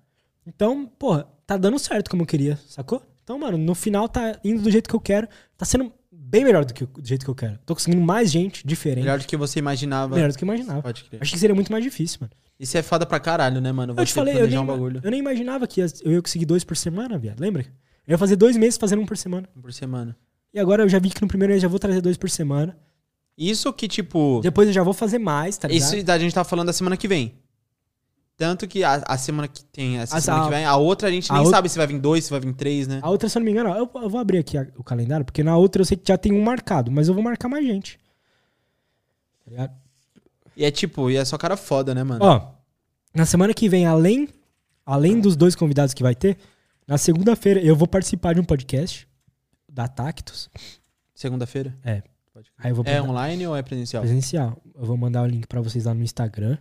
Então, 0.46 0.86
porra, 0.86 1.26
tá 1.46 1.56
dando 1.56 1.78
certo 1.78 2.10
como 2.10 2.22
eu 2.22 2.26
queria, 2.26 2.58
sacou? 2.68 3.02
Então, 3.32 3.38
mano, 3.38 3.56
no 3.56 3.74
final 3.74 4.06
tá 4.10 4.38
indo 4.44 4.60
do 4.60 4.70
jeito 4.70 4.86
que 4.86 4.94
eu 4.94 5.00
quero. 5.00 5.26
Tá 5.56 5.64
sendo 5.64 5.90
bem 6.10 6.44
melhor 6.44 6.66
do 6.66 6.74
que 6.74 6.84
do 6.84 7.06
jeito 7.06 7.24
que 7.24 7.30
eu 7.30 7.34
quero. 7.34 7.58
Tô 7.64 7.74
conseguindo 7.74 8.02
mais 8.02 8.30
gente 8.30 8.66
diferente. 8.66 9.04
Melhor 9.04 9.18
do 9.18 9.26
que 9.26 9.38
você 9.38 9.58
imaginava. 9.58 10.14
Melhor 10.14 10.30
do 10.30 10.36
que 10.36 10.44
eu 10.44 10.46
imaginava. 10.46 10.82
Pode 10.82 11.04
crer. 11.04 11.22
Achei 11.22 11.32
que 11.32 11.38
seria 11.38 11.54
muito 11.54 11.72
mais 11.72 11.82
difícil, 11.82 12.18
mano. 12.20 12.32
Isso 12.60 12.76
é 12.76 12.82
foda 12.82 13.06
pra 13.06 13.18
caralho, 13.18 13.58
né, 13.58 13.72
mano? 13.72 13.94
Eu 13.96 14.04
te 14.04 14.08
Você 14.08 14.14
falei, 14.14 14.36
eu 14.38 14.46
nem, 14.46 14.58
um 14.58 14.66
bagulho 14.66 15.00
eu 15.02 15.10
nem 15.10 15.18
imaginava 15.18 15.66
que 15.66 15.80
eu 15.80 16.12
ia 16.12 16.20
conseguir 16.20 16.44
dois 16.44 16.62
por 16.62 16.76
semana, 16.76 17.18
viado. 17.18 17.40
Lembra? 17.40 17.62
Eu 18.06 18.12
ia 18.12 18.18
fazer 18.18 18.36
dois 18.36 18.54
meses 18.54 18.76
fazendo 18.76 19.00
um 19.00 19.06
por 19.06 19.16
semana. 19.16 19.48
por 19.62 19.72
semana. 19.72 20.14
E 20.52 20.60
agora 20.60 20.82
eu 20.82 20.88
já 20.90 20.98
vi 20.98 21.08
que 21.08 21.22
no 21.22 21.28
primeiro 21.28 21.52
mês 21.52 21.62
já 21.62 21.68
vou 21.68 21.78
trazer 21.78 22.02
dois 22.02 22.18
por 22.18 22.28
semana. 22.28 22.76
Isso 23.36 23.72
que, 23.72 23.88
tipo. 23.88 24.40
Depois 24.42 24.68
eu 24.68 24.74
já 24.74 24.82
vou 24.82 24.92
fazer 24.92 25.18
mais, 25.18 25.56
tá 25.56 25.68
ligado? 25.68 25.94
Isso 25.96 26.10
a 26.10 26.18
gente 26.18 26.34
tá 26.34 26.44
falando 26.44 26.66
da 26.66 26.72
semana 26.74 26.98
que 26.98 27.08
vem. 27.08 27.34
Tanto 28.36 28.66
que 28.66 28.82
a, 28.82 28.94
a 29.06 29.16
semana 29.18 29.46
que 29.46 29.62
tem, 29.64 29.98
essa 29.98 30.16
A- 30.16 30.20
semana 30.20 30.42
a- 30.42 30.48
que 30.48 30.54
vem, 30.54 30.64
a 30.64 30.76
outra 30.76 31.08
a 31.08 31.10
gente 31.10 31.30
nem 31.30 31.40
outra- 31.40 31.56
sabe 31.56 31.68
se 31.68 31.76
vai 31.78 31.86
vir 31.86 31.98
dois, 32.00 32.24
se 32.24 32.30
vai 32.30 32.40
vir 32.40 32.52
três, 32.54 32.88
né? 32.88 32.98
A 33.02 33.10
outra, 33.10 33.28
se 33.28 33.36
eu 33.36 33.40
não 33.40 33.44
me 33.44 33.52
engano, 33.52 33.68
eu, 33.70 33.88
eu 34.02 34.10
vou 34.10 34.20
abrir 34.20 34.38
aqui 34.38 34.56
o 34.76 34.82
calendário, 34.82 35.24
porque 35.24 35.42
na 35.44 35.56
outra 35.56 35.82
eu 35.82 35.86
sei 35.86 35.96
que 35.96 36.08
já 36.08 36.18
tem 36.18 36.32
um 36.32 36.42
marcado, 36.42 36.90
mas 36.90 37.08
eu 37.08 37.14
vou 37.14 37.22
marcar 37.22 37.48
mais 37.48 37.64
gente. 37.64 37.98
Tá 39.44 39.50
ligado? 39.50 39.72
E 40.56 40.64
é 40.64 40.70
tipo, 40.70 41.10
e 41.10 41.16
é 41.16 41.24
só 41.24 41.36
cara 41.38 41.56
foda, 41.56 41.94
né, 41.94 42.02
mano? 42.02 42.24
Ó, 42.24 42.52
na 43.14 43.26
semana 43.26 43.54
que 43.54 43.68
vem, 43.68 43.86
além, 43.86 44.28
além 44.84 45.20
dos 45.20 45.36
dois 45.36 45.54
convidados 45.54 45.94
que 45.94 46.02
vai 46.02 46.14
ter, 46.14 46.36
na 46.86 46.98
segunda-feira 46.98 47.60
eu 47.60 47.76
vou 47.76 47.86
participar 47.86 48.34
de 48.34 48.40
um 48.40 48.44
podcast 48.44 49.06
da 49.68 49.86
Tactus. 49.88 50.50
Segunda-feira. 51.14 51.74
Pode 52.32 52.50
crer. 52.50 52.66
Aí 52.66 52.70
eu 52.70 52.74
vou 52.74 52.84
É 52.86 52.98
mandar- 52.98 53.10
online 53.10 53.46
ou 53.46 53.54
é 53.56 53.62
presencial? 53.62 54.02
presencial. 54.02 54.60
Eu 54.74 54.84
vou 54.86 54.96
mandar 54.96 55.22
o 55.22 55.26
link 55.26 55.46
pra 55.46 55.60
vocês 55.60 55.84
lá 55.84 55.94
no 55.94 56.02
Instagram. 56.02 56.58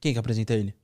Quem 0.00 0.12
que 0.12 0.18
apresenta 0.18 0.54
ele? 0.54 0.74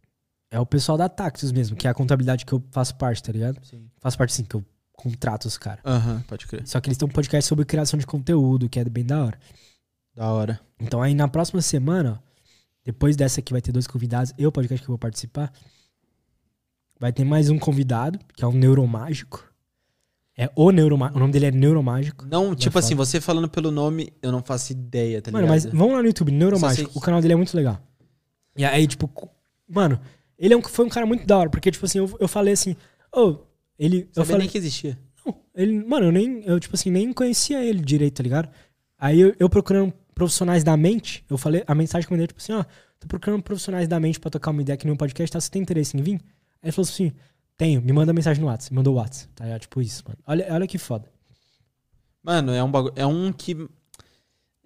É 0.50 0.60
o 0.60 0.66
pessoal 0.66 0.96
da 0.96 1.08
Taxis 1.08 1.50
mesmo, 1.50 1.76
que 1.76 1.86
é 1.86 1.90
a 1.90 1.94
contabilidade 1.94 2.44
que 2.46 2.52
eu 2.52 2.62
faço 2.70 2.94
parte, 2.96 3.22
tá 3.22 3.32
ligado? 3.32 3.58
Sim. 3.64 3.88
Faço 3.98 4.16
parte 4.16 4.32
sim, 4.32 4.44
que 4.44 4.54
eu 4.54 4.64
contrato 4.92 5.46
os 5.46 5.58
caras. 5.58 5.80
Aham, 5.84 6.22
pode 6.28 6.46
crer. 6.46 6.66
Só 6.66 6.80
que 6.80 6.88
eles 6.88 6.96
têm 6.96 7.08
um 7.08 7.10
podcast 7.12 7.48
sobre 7.48 7.64
criação 7.64 7.98
de 7.98 8.06
conteúdo, 8.06 8.68
que 8.68 8.78
é 8.78 8.84
bem 8.84 9.04
da 9.04 9.24
hora. 9.24 9.38
Da 10.14 10.30
hora. 10.32 10.60
Então 10.80 11.02
aí 11.02 11.14
na 11.14 11.26
próxima 11.28 11.60
semana, 11.60 12.22
depois 12.84 13.16
dessa 13.16 13.40
aqui 13.40 13.52
vai 13.52 13.60
ter 13.60 13.72
dois 13.72 13.86
convidados, 13.86 14.32
eu, 14.38 14.52
podcast 14.52 14.80
que 14.82 14.88
eu 14.88 14.92
vou 14.92 14.98
participar. 14.98 15.52
Vai 16.98 17.12
ter 17.12 17.24
mais 17.24 17.50
um 17.50 17.58
convidado, 17.58 18.18
que 18.34 18.42
é 18.44 18.46
um 18.48 18.52
neuromágico. 18.52 19.44
É 20.38 20.50
o 20.54 20.70
neuromágico. 20.70 21.16
O 21.16 21.20
nome 21.20 21.32
dele 21.32 21.46
é 21.46 21.50
Neuromágico. 21.50 22.26
Não, 22.26 22.54
tipo 22.54 22.72
foda. 22.74 22.84
assim, 22.84 22.94
você 22.94 23.20
falando 23.20 23.48
pelo 23.48 23.70
nome, 23.70 24.12
eu 24.22 24.30
não 24.30 24.42
faço 24.42 24.72
ideia, 24.72 25.20
tá 25.22 25.30
Mano, 25.30 25.46
ligado? 25.46 25.54
mas 25.64 25.64
vamos 25.72 25.94
lá 25.94 26.02
no 26.02 26.06
YouTube, 26.08 26.30
Neuromágico. 26.30 26.90
que- 26.92 26.98
O 26.98 27.00
canal 27.00 27.20
dele 27.22 27.32
é 27.32 27.36
muito 27.36 27.54
legal. 27.56 27.80
E 28.56 28.64
aí, 28.64 28.86
tipo, 28.86 29.10
mano, 29.68 30.00
ele 30.38 30.54
é 30.54 30.56
um, 30.56 30.62
foi 30.62 30.84
um 30.84 30.88
cara 30.88 31.06
muito 31.06 31.26
da 31.26 31.38
hora, 31.38 31.50
porque, 31.50 31.70
tipo 31.70 31.84
assim, 31.84 31.98
eu, 31.98 32.16
eu 32.20 32.28
falei 32.28 32.54
assim, 32.54 32.76
ô, 33.14 33.38
ele. 33.78 34.08
Eu 34.14 34.24
Sabia 34.24 34.24
falei, 34.24 34.38
nem 34.40 34.48
que 34.48 34.58
existia. 34.58 34.98
Não, 35.24 35.34
ele, 35.54 35.84
mano, 35.84 36.06
eu 36.06 36.12
nem, 36.12 36.42
eu, 36.44 36.58
tipo 36.60 36.74
assim, 36.74 36.90
nem 36.90 37.12
conhecia 37.12 37.64
ele 37.64 37.80
direito, 37.80 38.16
tá 38.16 38.22
ligado? 38.22 38.48
Aí 38.98 39.20
eu, 39.20 39.34
eu 39.38 39.48
procurando 39.48 39.92
profissionais 40.14 40.64
da 40.64 40.76
mente, 40.76 41.24
eu 41.28 41.36
falei, 41.36 41.62
a 41.66 41.74
mensagem 41.74 42.06
que 42.06 42.12
eu 42.12 42.16
mandei, 42.16 42.26
tipo 42.26 42.40
assim, 42.40 42.52
ó, 42.52 42.64
tô 42.98 43.06
procurando 43.06 43.42
profissionais 43.42 43.86
da 43.86 44.00
mente 44.00 44.18
pra 44.18 44.30
tocar 44.30 44.50
uma 44.50 44.62
ideia 44.62 44.74
aqui 44.74 44.86
no 44.86 44.92
meu 44.92 44.98
podcast, 44.98 45.32
tá? 45.32 45.40
Você 45.40 45.50
tem 45.50 45.62
interesse 45.62 45.96
em 45.96 46.02
vir? 46.02 46.14
Aí 46.14 46.68
ele 46.68 46.72
falou 46.72 46.88
assim, 46.88 47.12
tenho, 47.56 47.82
me 47.82 47.92
manda 47.92 48.12
mensagem 48.12 48.40
no 48.40 48.48
WhatsApp, 48.48 48.72
me 48.72 48.76
mandou 48.76 48.94
o 48.94 48.96
WhatsApp, 48.96 49.32
tá 49.34 49.44
ligado? 49.44 49.60
Tipo 49.60 49.82
isso, 49.82 50.02
mano. 50.06 50.18
Olha, 50.26 50.46
olha 50.50 50.66
que 50.66 50.78
foda. 50.78 51.10
Mano, 52.22 52.52
é 52.52 52.62
um 52.62 52.70
bagulho. 52.70 52.92
É 52.96 53.06
um 53.06 53.32
que. 53.32 53.54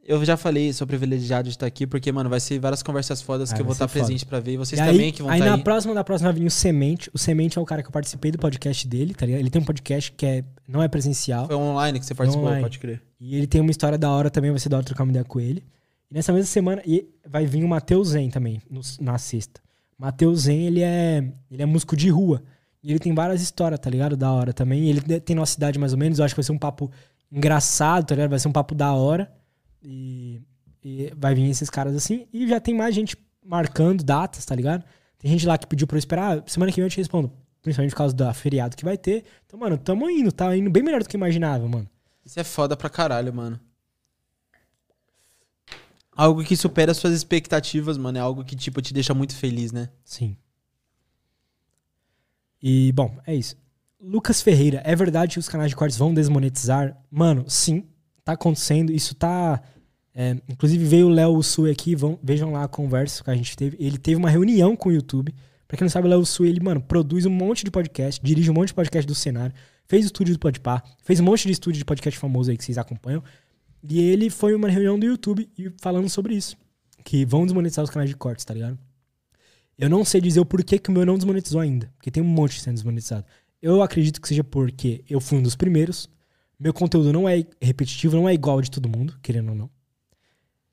Eu 0.06 0.24
já 0.24 0.36
falei, 0.36 0.72
sou 0.72 0.86
privilegiado 0.86 1.44
de 1.48 1.54
estar 1.54 1.66
aqui, 1.66 1.86
porque, 1.86 2.10
mano, 2.10 2.28
vai 2.28 2.40
ser 2.40 2.58
várias 2.58 2.82
conversas 2.82 3.20
fodas 3.22 3.52
Ah, 3.52 3.54
que 3.54 3.60
eu 3.60 3.64
vou 3.64 3.72
estar 3.74 3.86
foda. 3.86 4.00
presente 4.04 4.26
pra 4.26 4.40
ver. 4.40 4.52
E 4.54 4.56
vocês 4.56 4.80
E 4.80 4.84
também 4.84 5.06
aí, 5.06 5.12
que 5.12 5.22
vão 5.22 5.30
aí 5.30 5.38
estar 5.38 5.50
na 5.50 5.56
aí. 5.56 5.62
próxima 5.62 5.94
da 5.94 6.02
próxima 6.02 6.32
vai 6.32 6.40
vir 6.40 6.46
o 6.46 6.50
Semente. 6.50 7.10
O 7.14 7.18
Semente 7.18 7.58
é 7.58 7.60
o 7.60 7.64
cara 7.64 7.82
que 7.82 7.88
eu 7.88 7.92
participei 7.92 8.30
do 8.32 8.38
podcast 8.38 8.88
dele, 8.88 9.14
tá 9.14 9.26
ligado? 9.26 9.40
Ele 9.40 9.50
tem 9.50 9.60
um 9.62 9.64
podcast 9.64 10.10
que 10.12 10.26
é, 10.26 10.44
não 10.66 10.82
é 10.82 10.88
presencial. 10.88 11.46
Foi 11.46 11.54
online 11.54 12.00
que 12.00 12.06
você 12.06 12.14
participou, 12.14 12.46
online. 12.46 12.62
pode 12.62 12.78
crer. 12.78 13.00
E 13.20 13.36
ele 13.36 13.46
tem 13.46 13.60
uma 13.60 13.70
história 13.70 13.96
da 13.98 14.10
hora 14.10 14.30
também, 14.30 14.50
vai 14.50 14.58
ser 14.58 14.68
da 14.70 14.78
hora 14.78 14.86
trocar 14.86 15.04
uma 15.04 15.10
ideia 15.12 15.24
com 15.24 15.38
ele. 15.38 15.62
E 16.10 16.14
nessa 16.14 16.32
mesma 16.32 16.46
semana 16.46 16.82
e 16.84 17.06
vai 17.28 17.46
vir 17.46 17.62
o 17.62 17.68
Matheus 17.68 18.08
Zen 18.08 18.30
também, 18.30 18.60
no- 18.68 18.80
na 19.00 19.16
sexta. 19.18 19.60
Matheus 19.98 20.40
Zen, 20.42 20.66
ele 20.66 20.80
é, 20.80 21.22
ele 21.50 21.62
é 21.62 21.66
músico 21.66 21.94
de 21.94 22.08
rua. 22.08 22.42
E 22.82 22.90
ele 22.90 22.98
tem 22.98 23.14
várias 23.14 23.42
histórias, 23.42 23.78
tá 23.78 23.90
ligado? 23.90 24.16
Da 24.16 24.32
hora 24.32 24.52
também. 24.54 24.88
Ele 24.88 25.00
tem 25.20 25.36
nossa 25.36 25.52
cidade 25.52 25.78
mais 25.78 25.92
ou 25.92 25.98
menos. 25.98 26.18
Eu 26.18 26.24
acho 26.24 26.34
que 26.34 26.40
vai 26.40 26.44
ser 26.44 26.52
um 26.52 26.58
papo 26.58 26.90
engraçado, 27.30 28.06
tá 28.06 28.14
ligado? 28.14 28.30
Vai 28.30 28.38
ser 28.38 28.48
um 28.48 28.52
papo 28.52 28.74
da 28.74 28.92
hora. 28.92 29.30
E, 29.82 30.40
e 30.82 31.12
vai 31.16 31.34
vir 31.34 31.48
esses 31.48 31.70
caras 31.70 31.94
assim. 31.94 32.26
E 32.32 32.48
já 32.48 32.60
tem 32.60 32.74
mais 32.74 32.94
gente 32.94 33.16
marcando 33.44 34.04
datas, 34.04 34.44
tá 34.44 34.54
ligado? 34.54 34.84
Tem 35.18 35.30
gente 35.30 35.46
lá 35.46 35.58
que 35.58 35.66
pediu 35.66 35.86
pra 35.86 35.96
eu 35.96 35.98
esperar. 35.98 36.38
Ah, 36.38 36.42
Semana 36.46 36.72
que 36.72 36.76
vem 36.76 36.86
eu 36.86 36.90
te 36.90 36.96
respondo. 36.98 37.32
Principalmente 37.62 37.92
por 37.92 37.98
causa 37.98 38.14
da 38.14 38.32
feriado 38.32 38.76
que 38.76 38.84
vai 38.84 38.96
ter. 38.96 39.24
Então, 39.46 39.58
mano, 39.58 39.76
tamo 39.76 40.08
indo. 40.08 40.32
Tá 40.32 40.56
indo 40.56 40.70
bem 40.70 40.82
melhor 40.82 41.02
do 41.02 41.08
que 41.08 41.16
eu 41.16 41.18
imaginava, 41.18 41.68
mano. 41.68 41.88
Isso 42.24 42.40
é 42.40 42.44
foda 42.44 42.76
pra 42.76 42.88
caralho, 42.88 43.32
mano. 43.32 43.60
Algo 46.16 46.42
que 46.44 46.56
supera 46.56 46.92
as 46.92 46.96
suas 46.96 47.14
expectativas, 47.14 47.98
mano. 47.98 48.16
É 48.18 48.20
algo 48.20 48.44
que, 48.44 48.56
tipo, 48.56 48.80
te 48.80 48.94
deixa 48.94 49.12
muito 49.12 49.34
feliz, 49.34 49.72
né? 49.72 49.90
Sim. 50.04 50.36
E, 52.62 52.92
bom, 52.92 53.18
é 53.26 53.34
isso. 53.34 53.56
Lucas 54.00 54.40
Ferreira, 54.40 54.82
é 54.84 54.96
verdade 54.96 55.34
que 55.34 55.38
os 55.38 55.48
canais 55.48 55.70
de 55.70 55.76
cortes 55.76 55.98
vão 55.98 56.14
desmonetizar? 56.14 56.96
Mano, 57.10 57.44
sim, 57.48 57.86
tá 58.30 58.34
acontecendo. 58.34 58.92
Isso 58.92 59.14
tá. 59.14 59.60
é, 60.14 60.36
inclusive 60.48 60.84
veio 60.84 61.06
o 61.06 61.10
Léo 61.10 61.42
Sui 61.42 61.70
aqui, 61.70 61.94
vão, 61.94 62.18
vejam 62.22 62.52
lá 62.52 62.64
a 62.64 62.68
conversa 62.68 63.22
que 63.22 63.30
a 63.30 63.34
gente 63.34 63.56
teve. 63.56 63.76
Ele 63.78 63.98
teve 63.98 64.16
uma 64.16 64.30
reunião 64.30 64.76
com 64.76 64.88
o 64.88 64.92
YouTube. 64.92 65.34
Pra 65.66 65.76
quem 65.76 65.84
não 65.84 65.90
sabe, 65.90 66.08
o 66.08 66.10
Léo 66.10 66.24
Sui, 66.26 66.48
ele, 66.48 66.60
mano, 66.60 66.80
produz 66.80 67.26
um 67.26 67.30
monte 67.30 67.64
de 67.64 67.70
podcast, 67.70 68.20
dirige 68.22 68.50
um 68.50 68.54
monte 68.54 68.68
de 68.68 68.74
podcast 68.74 69.06
do 69.06 69.14
cenário, 69.14 69.54
fez 69.86 70.04
o 70.04 70.06
estúdio 70.06 70.34
do 70.34 70.40
Podpah, 70.40 70.82
fez 71.04 71.20
um 71.20 71.24
monte 71.24 71.46
de 71.46 71.52
estúdio 71.52 71.78
de 71.78 71.84
podcast 71.84 72.18
famoso 72.18 72.50
aí 72.50 72.56
que 72.56 72.64
vocês 72.64 72.76
acompanham. 72.76 73.22
E 73.88 74.00
ele 74.00 74.30
foi 74.30 74.54
uma 74.54 74.68
reunião 74.68 74.98
do 74.98 75.06
YouTube 75.06 75.48
e 75.56 75.70
falando 75.80 76.08
sobre 76.08 76.34
isso. 76.34 76.56
Que 77.04 77.24
vão 77.24 77.44
desmonetizar 77.44 77.84
os 77.84 77.90
canais 77.90 78.10
de 78.10 78.16
cortes, 78.16 78.44
tá 78.44 78.52
ligado? 78.52 78.78
Eu 79.78 79.88
não 79.88 80.04
sei 80.04 80.20
dizer 80.20 80.40
o 80.40 80.44
porquê 80.44 80.78
que 80.78 80.90
o 80.90 80.92
meu 80.92 81.06
não 81.06 81.16
desmonetizou 81.16 81.60
ainda. 81.60 81.90
Porque 81.96 82.10
tem 82.10 82.22
um 82.22 82.26
monte 82.26 82.60
sendo 82.60 82.74
desmonetizado. 82.74 83.24
Eu 83.62 83.82
acredito 83.82 84.20
que 84.20 84.28
seja 84.28 84.44
porque 84.44 85.02
eu 85.08 85.20
fui 85.20 85.38
um 85.38 85.42
dos 85.42 85.56
primeiros. 85.56 86.08
Meu 86.60 86.74
conteúdo 86.74 87.10
não 87.12 87.26
é 87.26 87.44
repetitivo, 87.60 88.14
não 88.14 88.28
é 88.28 88.34
igual 88.34 88.60
de 88.60 88.70
todo 88.70 88.86
mundo, 88.88 89.18
querendo 89.22 89.48
ou 89.48 89.54
não. 89.54 89.66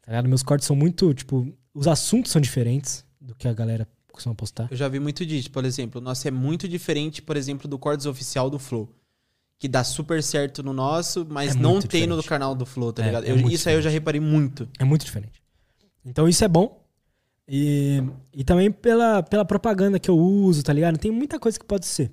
Tá 0.02 0.12
ligado? 0.12 0.28
Meus 0.28 0.44
cortes 0.44 0.68
são 0.68 0.76
muito, 0.76 1.14
tipo, 1.14 1.52
os 1.74 1.88
assuntos 1.88 2.32
são 2.32 2.42
diferentes 2.42 3.06
do 3.22 3.34
que 3.34 3.48
a 3.48 3.54
galera 3.54 3.88
costuma 4.12 4.36
postar. 4.36 4.68
Eu 4.70 4.76
já 4.78 4.88
vi 4.90 5.00
muito 5.00 5.26
disso, 5.26 5.50
por 5.50 5.64
exemplo. 5.64 6.02
O 6.02 6.04
nosso 6.04 6.28
é 6.28 6.32
muito 6.32 6.68
diferente, 6.68 7.22
por 7.22 7.38
exemplo, 7.38 7.68
do 7.70 7.80
Cortes 7.80 8.06
Oficial 8.06 8.50
do 8.50 8.60
Flow. 8.60 8.94
Que 9.60 9.68
dá 9.68 9.84
super 9.84 10.22
certo 10.22 10.62
no 10.62 10.74
nosso, 10.74 11.26
mas 11.30 11.56
É 11.56 11.60
não 11.60 11.80
tem 11.82 12.02
no 12.02 12.16
diferente. 12.16 12.28
canal 12.30 12.54
do 12.54 12.66
Flow, 12.66 12.92
tá 12.94 13.02
É, 13.02 13.06
ligado? 13.06 13.26
é 13.26 13.32
Eu- 13.32 13.50
isso 13.50 13.68
aí 13.70 13.76
eu 13.76 13.82
já 13.82 13.90
reparei 13.90 14.20
muito. 14.22 14.68
É 14.78 14.84
muito 14.84 15.06
diferente. 15.06 15.42
Então 16.06 16.28
isso 16.28 16.44
é 16.44 16.48
bom. 16.48 16.84
E, 17.48 18.04
e 18.34 18.44
também 18.44 18.70
pela, 18.72 19.24
pela 19.24 19.46
propaganda 19.46 19.98
que 20.00 20.10
eu 20.10 20.18
uso, 20.18 20.62
tá 20.64 20.74
ligado? 20.74 20.98
Tem 20.98 21.12
muita 21.12 21.40
coisa 21.40 21.58
que 21.58 21.66
pode 21.66 21.86
ser. 21.86 22.12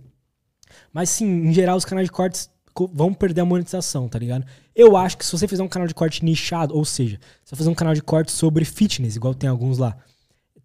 Mas 0.93 1.11
sim, 1.11 1.27
em 1.27 1.53
geral, 1.53 1.77
os 1.77 1.85
canais 1.85 2.07
de 2.07 2.13
cortes 2.13 2.47
co- 2.47 2.54
vão 2.93 3.15
perder 3.15 3.43
a 3.43 3.45
monetização, 3.45 4.09
tá 4.09 4.19
ligado? 4.19 4.45
Eu 4.75 4.97
acho 4.97 5.17
que 5.19 5.25
se 5.25 5.33
você 5.33 5.47
fizer 5.47 5.63
um 5.63 5.69
canal 5.69 5.87
de 5.87 5.95
corte 5.95 6.25
nichado, 6.25 6.75
ou 6.75 6.85
seja, 6.85 7.19
se 7.45 7.51
você 7.51 7.57
fazer 7.57 7.71
um 7.71 7.75
canal 7.75 7.95
de 7.95 8.03
corte 8.03 8.33
sobre 8.33 8.65
fitness, 8.65 9.17
igual 9.17 9.35
tem 9.35 9.49
alguns 9.49 9.79
lá, 9.79 9.97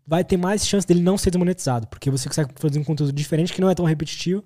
vai 0.05 0.23
ter 0.23 0.37
mais 0.37 0.67
chance 0.67 0.87
dele 0.87 1.01
não 1.01 1.17
ser 1.17 1.29
desmonetizado, 1.29 1.87
porque 1.87 2.09
você 2.09 2.27
consegue 2.27 2.51
fazer 2.55 2.79
um 2.79 2.83
conteúdo 2.83 3.13
diferente 3.13 3.53
que 3.53 3.61
não 3.61 3.69
é 3.69 3.75
tão 3.75 3.85
repetitivo, 3.85 4.43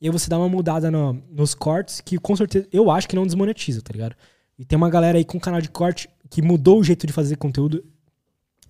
e 0.00 0.06
aí 0.06 0.12
você 0.12 0.30
dá 0.30 0.38
uma 0.38 0.48
mudada 0.48 0.90
no- 0.90 1.14
nos 1.30 1.52
cortes 1.54 2.00
que 2.00 2.16
com 2.16 2.34
certeza 2.36 2.68
eu 2.72 2.90
acho 2.90 3.08
que 3.08 3.16
não 3.16 3.26
desmonetiza, 3.26 3.82
tá 3.82 3.92
ligado? 3.92 4.14
E 4.58 4.64
tem 4.64 4.76
uma 4.76 4.88
galera 4.88 5.18
aí 5.18 5.24
com 5.24 5.38
canal 5.40 5.60
de 5.60 5.68
corte 5.68 6.08
que 6.30 6.40
mudou 6.40 6.78
o 6.78 6.84
jeito 6.84 7.06
de 7.06 7.12
fazer 7.12 7.36
conteúdo 7.36 7.84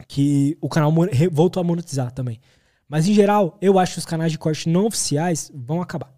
que 0.08 0.56
o 0.60 0.68
canal 0.68 0.92
voltou 1.30 1.60
a 1.60 1.64
monetizar 1.64 2.10
também. 2.10 2.40
Mas 2.88 3.06
em 3.06 3.14
geral, 3.14 3.56
eu 3.60 3.78
acho 3.78 3.92
que 3.92 3.98
os 4.00 4.06
canais 4.06 4.32
de 4.32 4.38
corte 4.38 4.68
não 4.68 4.86
oficiais 4.86 5.50
vão 5.54 5.80
acabar. 5.80 6.12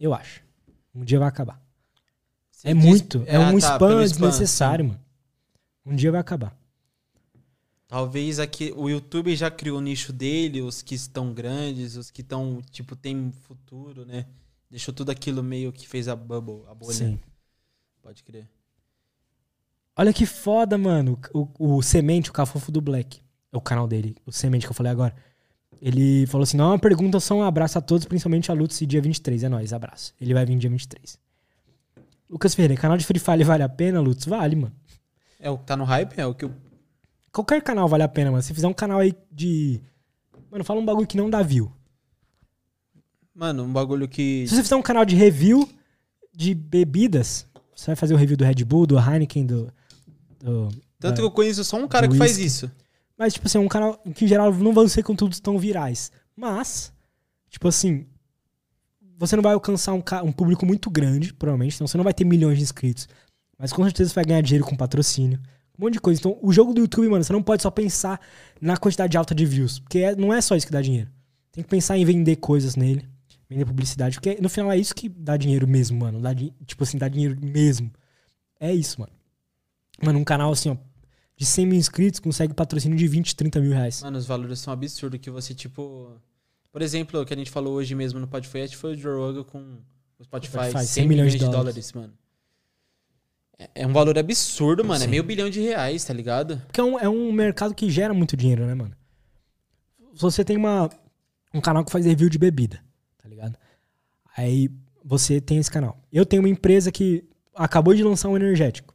Eu 0.00 0.12
acho. 0.12 0.41
Um 0.94 1.04
dia 1.04 1.18
vai 1.18 1.28
acabar. 1.28 1.60
Você 2.50 2.68
é 2.68 2.74
diz- 2.74 2.84
muito. 2.84 3.24
É 3.26 3.36
Ah, 3.36 3.48
um 3.48 3.58
tá, 3.58 3.74
spam 3.74 4.02
spam, 4.04 4.28
desnecessário, 4.28 4.84
sim. 4.84 4.88
mano. 4.90 5.00
Um 5.84 5.96
dia 5.96 6.12
vai 6.12 6.20
acabar. 6.20 6.56
Talvez 7.88 8.38
aqui 8.38 8.72
o 8.74 8.88
YouTube 8.88 9.34
já 9.36 9.50
criou 9.50 9.78
o 9.78 9.80
nicho 9.80 10.12
dele, 10.12 10.62
os 10.62 10.80
que 10.80 10.94
estão 10.94 11.32
grandes, 11.34 11.96
os 11.96 12.10
que 12.10 12.22
estão, 12.22 12.62
tipo, 12.70 12.96
tem 12.96 13.30
futuro, 13.30 14.06
né? 14.06 14.26
Deixou 14.70 14.94
tudo 14.94 15.10
aquilo 15.10 15.42
meio 15.42 15.70
que 15.72 15.86
fez 15.86 16.08
a 16.08 16.16
bubble, 16.16 16.62
a 16.68 16.74
bolha. 16.74 16.94
Sim. 16.94 17.20
Pode 18.02 18.22
crer. 18.22 18.48
Olha 19.94 20.12
que 20.12 20.24
foda, 20.24 20.78
mano. 20.78 21.18
O, 21.34 21.76
o 21.76 21.82
Semente, 21.82 22.30
o 22.30 22.32
Cafofo 22.32 22.72
do 22.72 22.80
Black. 22.80 23.20
É 23.52 23.56
o 23.56 23.60
canal 23.60 23.86
dele. 23.86 24.16
O 24.24 24.32
Semente 24.32 24.64
que 24.66 24.70
eu 24.70 24.74
falei 24.74 24.90
agora. 24.90 25.14
Ele 25.84 26.24
falou 26.28 26.44
assim: 26.44 26.56
não 26.56 26.66
é 26.66 26.68
uma 26.68 26.78
pergunta, 26.78 27.18
só 27.18 27.34
um 27.34 27.42
abraço 27.42 27.76
a 27.76 27.80
todos, 27.80 28.06
principalmente 28.06 28.50
a 28.52 28.54
Lutz, 28.54 28.78
dia 28.86 29.02
23. 29.02 29.42
É 29.42 29.48
nóis, 29.48 29.72
abraço. 29.72 30.14
Ele 30.20 30.32
vai 30.32 30.46
vir 30.46 30.56
dia 30.56 30.70
23. 30.70 31.18
Lucas 32.30 32.54
Ferreira, 32.54 32.80
canal 32.80 32.96
de 32.96 33.04
Free 33.04 33.18
Fire 33.18 33.42
vale 33.42 33.64
a 33.64 33.68
pena, 33.68 34.00
Lutz? 34.00 34.24
Vale, 34.24 34.54
mano. 34.54 34.72
É 35.40 35.50
o 35.50 35.58
que 35.58 35.64
tá 35.64 35.76
no 35.76 35.82
hype? 35.84 36.14
É 36.16 36.24
o 36.24 36.32
que 36.34 36.44
eu. 36.44 36.52
Qualquer 37.32 37.60
canal 37.62 37.88
vale 37.88 38.04
a 38.04 38.08
pena, 38.08 38.30
mano. 38.30 38.42
Se 38.44 38.54
fizer 38.54 38.68
um 38.68 38.72
canal 38.72 39.00
aí 39.00 39.12
de. 39.30 39.80
Mano, 40.50 40.62
fala 40.62 40.78
um 40.80 40.84
bagulho 40.84 41.06
que 41.06 41.16
não 41.16 41.28
dá 41.28 41.42
view. 41.42 41.72
Mano, 43.34 43.64
um 43.64 43.72
bagulho 43.72 44.06
que. 44.08 44.46
Se 44.46 44.54
você 44.54 44.62
fizer 44.62 44.76
um 44.76 44.82
canal 44.82 45.04
de 45.04 45.16
review 45.16 45.68
de 46.34 46.54
bebidas, 46.54 47.46
você 47.74 47.86
vai 47.86 47.96
fazer 47.96 48.14
o 48.14 48.16
review 48.16 48.36
do 48.36 48.44
Red 48.44 48.64
Bull, 48.64 48.86
do 48.86 48.98
Heineken, 48.98 49.46
do. 49.46 49.72
do- 50.38 50.68
Tanto 51.00 51.14
da- 51.14 51.16
que 51.16 51.22
eu 51.22 51.30
conheço 51.30 51.64
só 51.64 51.76
um 51.76 51.88
cara 51.88 52.06
que 52.06 52.16
faz 52.16 52.32
whisky. 52.32 52.46
isso. 52.46 52.70
Mas, 53.22 53.34
tipo 53.34 53.46
assim, 53.46 53.58
é 53.58 53.60
um 53.60 53.68
canal 53.68 53.96
que 54.16 54.24
em 54.24 54.28
geral 54.28 54.52
não 54.52 54.72
vão 54.72 54.88
ser 54.88 55.04
conteúdos 55.04 55.38
tão 55.38 55.56
virais. 55.56 56.10
Mas, 56.34 56.92
tipo 57.48 57.68
assim, 57.68 58.04
você 59.16 59.36
não 59.36 59.44
vai 59.44 59.54
alcançar 59.54 59.92
um, 59.94 60.02
um 60.24 60.32
público 60.32 60.66
muito 60.66 60.90
grande, 60.90 61.32
provavelmente, 61.32 61.76
então 61.76 61.86
você 61.86 61.96
não 61.96 62.02
vai 62.02 62.12
ter 62.12 62.24
milhões 62.24 62.58
de 62.58 62.64
inscritos. 62.64 63.08
Mas 63.56 63.72
com 63.72 63.84
certeza 63.84 64.10
você 64.10 64.14
vai 64.16 64.24
ganhar 64.24 64.40
dinheiro 64.40 64.66
com 64.66 64.76
patrocínio. 64.76 65.38
Um 65.78 65.84
monte 65.84 65.92
de 65.92 66.00
coisa. 66.00 66.18
Então, 66.18 66.36
o 66.42 66.52
jogo 66.52 66.74
do 66.74 66.80
YouTube, 66.80 67.06
mano, 67.06 67.22
você 67.22 67.32
não 67.32 67.44
pode 67.44 67.62
só 67.62 67.70
pensar 67.70 68.20
na 68.60 68.76
quantidade 68.76 69.16
alta 69.16 69.36
de 69.36 69.46
views. 69.46 69.78
Porque 69.78 70.00
é- 70.00 70.16
não 70.16 70.34
é 70.34 70.40
só 70.40 70.56
isso 70.56 70.66
que 70.66 70.72
dá 70.72 70.82
dinheiro. 70.82 71.08
Tem 71.52 71.62
que 71.62 71.70
pensar 71.70 71.96
em 71.96 72.04
vender 72.04 72.34
coisas 72.36 72.74
nele. 72.74 73.08
Vender 73.48 73.64
publicidade. 73.64 74.16
Porque 74.16 74.36
no 74.42 74.48
final 74.48 74.72
é 74.72 74.78
isso 74.78 74.96
que 74.96 75.08
dá 75.08 75.36
dinheiro 75.36 75.68
mesmo, 75.68 76.00
mano. 76.00 76.20
Dá, 76.20 76.34
tipo 76.34 76.82
assim, 76.82 76.98
dá 76.98 77.06
dinheiro 77.06 77.38
mesmo. 77.40 77.88
É 78.58 78.74
isso, 78.74 79.00
mano. 79.00 79.12
Mano, 80.02 80.18
um 80.18 80.24
canal 80.24 80.50
assim, 80.50 80.70
ó, 80.70 80.76
de 81.36 81.46
100 81.46 81.66
mil 81.66 81.78
inscritos 81.78 82.20
consegue 82.20 82.54
patrocínio 82.54 82.96
de 82.96 83.06
20, 83.08 83.34
30 83.34 83.60
mil 83.60 83.72
reais. 83.72 84.02
Mano, 84.02 84.18
os 84.18 84.26
valores 84.26 84.60
são 84.60 84.72
absurdos 84.72 85.20
que 85.20 85.30
você, 85.30 85.54
tipo. 85.54 86.12
Por 86.70 86.80
exemplo, 86.80 87.20
o 87.20 87.26
que 87.26 87.34
a 87.34 87.36
gente 87.36 87.50
falou 87.50 87.74
hoje 87.74 87.94
mesmo 87.94 88.18
no 88.18 88.26
podcast 88.26 88.76
foi 88.76 88.94
o 88.94 88.96
Joe 88.96 89.14
Rogan 89.14 89.44
com 89.44 89.58
o 90.18 90.24
Spotify, 90.24 90.70
Spotify, 90.70 90.86
100 90.86 91.08
milhões 91.08 91.32
de 91.32 91.38
dólares, 91.38 91.92
mano. 91.92 92.12
É 93.74 93.86
um 93.86 93.92
valor 93.92 94.18
absurdo, 94.18 94.84
mano. 94.84 95.02
É 95.02 95.04
Sim. 95.04 95.10
meio 95.10 95.22
bilhão 95.22 95.50
de 95.50 95.60
reais, 95.60 96.04
tá 96.04 96.12
ligado? 96.14 96.58
Porque 96.66 96.80
é 96.80 96.84
um, 96.84 96.98
é 96.98 97.08
um 97.08 97.30
mercado 97.30 97.74
que 97.74 97.90
gera 97.90 98.14
muito 98.14 98.36
dinheiro, 98.36 98.66
né, 98.66 98.74
mano? 98.74 98.96
Se 100.14 100.22
você 100.22 100.44
tem 100.44 100.56
uma, 100.56 100.90
um 101.54 101.60
canal 101.60 101.84
que 101.84 101.92
faz 101.92 102.04
review 102.04 102.28
de 102.28 102.38
bebida, 102.38 102.82
tá 103.18 103.28
ligado? 103.28 103.56
Aí 104.36 104.70
você 105.04 105.40
tem 105.40 105.58
esse 105.58 105.70
canal. 105.70 106.00
Eu 106.12 106.24
tenho 106.24 106.42
uma 106.42 106.48
empresa 106.48 106.90
que 106.90 107.24
acabou 107.54 107.94
de 107.94 108.02
lançar 108.02 108.28
um 108.28 108.36
energético. 108.36 108.94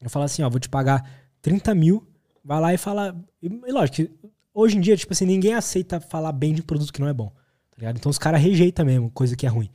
Eu 0.00 0.10
falo 0.10 0.24
assim, 0.24 0.42
ó, 0.42 0.50
vou 0.50 0.60
te 0.60 0.68
pagar 0.68 1.23
30 1.44 1.74
mil, 1.74 2.06
vai 2.42 2.58
lá 2.60 2.72
e 2.74 2.78
fala. 2.78 3.14
E, 3.42 3.48
lógico, 3.70 4.10
hoje 4.54 4.78
em 4.78 4.80
dia, 4.80 4.96
tipo 4.96 5.12
assim, 5.12 5.26
ninguém 5.26 5.52
aceita 5.54 6.00
falar 6.00 6.32
bem 6.32 6.54
de 6.54 6.62
produto 6.62 6.90
que 6.92 7.00
não 7.00 7.06
é 7.08 7.12
bom. 7.12 7.28
Tá 7.70 7.76
ligado? 7.78 7.96
Então 7.98 8.08
os 8.08 8.16
caras 8.18 8.40
rejeitam 8.40 8.84
mesmo, 8.86 9.10
coisa 9.10 9.36
que 9.36 9.44
é 9.44 9.48
ruim. 9.48 9.70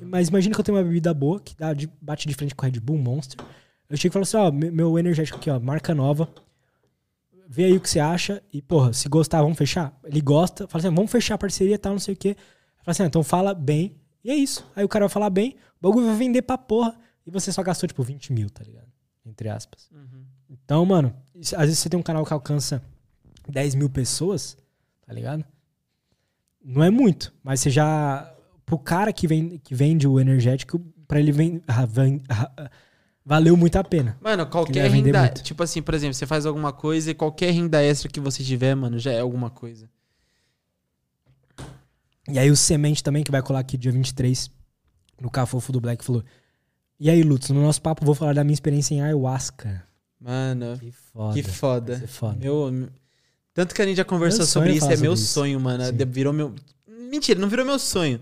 Mas 0.00 0.28
imagina 0.28 0.52
que 0.54 0.60
eu 0.60 0.64
tenho 0.64 0.76
uma 0.78 0.82
bebida 0.84 1.14
boa, 1.14 1.38
que 1.38 1.54
dá 1.56 1.72
de- 1.72 1.88
bate 2.00 2.26
de 2.26 2.34
frente 2.34 2.54
com 2.54 2.66
o 2.66 2.68
Red 2.68 2.80
Bull 2.80 2.98
Monster. 2.98 3.38
Eu 3.88 3.96
chego 3.96 4.12
e 4.12 4.14
falo 4.14 4.22
assim, 4.24 4.36
ó, 4.36 4.50
me- 4.50 4.70
meu 4.70 4.98
energético 4.98 5.38
aqui, 5.38 5.48
ó, 5.50 5.60
marca 5.60 5.94
nova. 5.94 6.28
Vê 7.48 7.64
aí 7.66 7.76
o 7.76 7.80
que 7.80 7.88
você 7.90 8.00
acha. 8.00 8.42
E, 8.52 8.60
porra, 8.62 8.92
se 8.92 9.08
gostar, 9.08 9.42
vamos 9.42 9.58
fechar? 9.58 9.96
Ele 10.04 10.20
gosta, 10.20 10.66
fala 10.66 10.84
assim, 10.86 10.94
vamos 10.94 11.10
fechar 11.10 11.34
a 11.34 11.38
parceria 11.38 11.74
e 11.74 11.78
tal, 11.78 11.92
não 11.92 11.98
sei 12.00 12.14
o 12.14 12.16
quê. 12.16 12.34
Fala 12.78 12.92
assim, 12.92 13.02
ah, 13.02 13.06
então 13.06 13.22
fala 13.22 13.54
bem. 13.54 13.94
E 14.24 14.30
é 14.30 14.34
isso. 14.34 14.66
Aí 14.74 14.84
o 14.84 14.88
cara 14.88 15.04
vai 15.06 15.12
falar 15.12 15.30
bem, 15.30 15.56
o 15.80 15.88
bagulho 15.88 16.06
vai 16.06 16.16
vender 16.16 16.42
pra 16.42 16.56
porra. 16.56 16.98
E 17.26 17.30
você 17.30 17.52
só 17.52 17.62
gastou, 17.62 17.86
tipo, 17.86 18.02
20 18.02 18.32
mil, 18.32 18.48
tá 18.50 18.64
ligado? 18.64 18.86
Entre 19.26 19.48
aspas. 19.48 19.88
Então, 20.52 20.84
mano, 20.84 21.14
às 21.34 21.66
vezes 21.66 21.78
você 21.78 21.88
tem 21.88 21.98
um 21.98 22.02
canal 22.02 22.26
que 22.26 22.32
alcança 22.32 22.82
10 23.48 23.74
mil 23.74 23.88
pessoas, 23.88 24.56
tá 25.06 25.12
ligado? 25.12 25.44
Não 26.62 26.82
é 26.82 26.90
muito, 26.90 27.32
mas 27.42 27.60
você 27.60 27.70
já. 27.70 28.28
Pro 28.66 28.78
cara 28.78 29.12
que, 29.12 29.26
vem, 29.26 29.58
que 29.58 29.74
vende 29.74 30.06
o 30.06 30.20
energético, 30.20 30.78
pra 31.08 31.18
ele 31.18 31.32
vem, 31.32 31.62
ah, 31.66 31.86
ah, 32.28 32.70
valeu 33.24 33.56
muito 33.56 33.76
a 33.76 33.84
pena. 33.84 34.16
Mano, 34.20 34.44
Que 34.46 34.52
qualquer 34.52 34.90
renda. 34.90 35.20
muito. 35.20 35.42
Tipo 35.42 35.62
assim, 35.62 35.82
por 35.82 35.94
exemplo, 35.94 36.14
você 36.14 36.26
faz 36.26 36.46
alguma 36.46 36.72
coisa 36.72 37.10
e 37.10 37.14
qualquer 37.14 37.50
renda 37.50 37.82
extra 37.82 38.10
que 38.10 38.20
você 38.20 38.44
tiver, 38.44 38.74
mano, 38.74 38.98
já 38.98 39.12
é 39.12 39.20
alguma 39.20 39.50
coisa. 39.50 39.90
E 42.28 42.38
aí 42.38 42.50
o 42.50 42.56
Semente 42.56 43.02
também, 43.02 43.24
que 43.24 43.30
vai 43.30 43.42
colar 43.42 43.60
aqui 43.60 43.76
dia 43.76 43.90
23, 43.90 44.50
no 45.20 45.30
Cafofo 45.30 45.72
do 45.72 45.80
Black, 45.80 46.04
falou. 46.04 46.24
E 47.00 47.10
aí, 47.10 47.22
Lutz, 47.22 47.50
no 47.50 47.60
nosso 47.60 47.82
papo 47.82 48.04
vou 48.04 48.14
falar 48.14 48.34
da 48.34 48.44
minha 48.44 48.54
experiência 48.54 48.94
em 48.94 49.02
ayahuasca. 49.02 49.84
Mano, 50.22 50.78
Que 50.78 50.92
foda. 50.92 51.34
que 51.34 51.42
foda. 51.42 52.08
foda. 52.08 52.36
Meu, 52.38 52.88
tanto 53.52 53.74
que 53.74 53.82
a 53.82 53.86
gente 53.86 53.96
já 53.96 54.04
conversou 54.04 54.44
sobre 54.46 54.70
é 54.70 54.74
isso, 54.76 54.90
é 54.90 54.96
meu 54.96 55.14
isso. 55.14 55.26
sonho, 55.26 55.58
mano. 55.60 55.84
Sim. 55.84 55.92
Virou 56.06 56.32
meu. 56.32 56.54
Mentira, 57.10 57.40
não 57.40 57.48
virou 57.48 57.66
meu 57.66 57.78
sonho. 57.78 58.20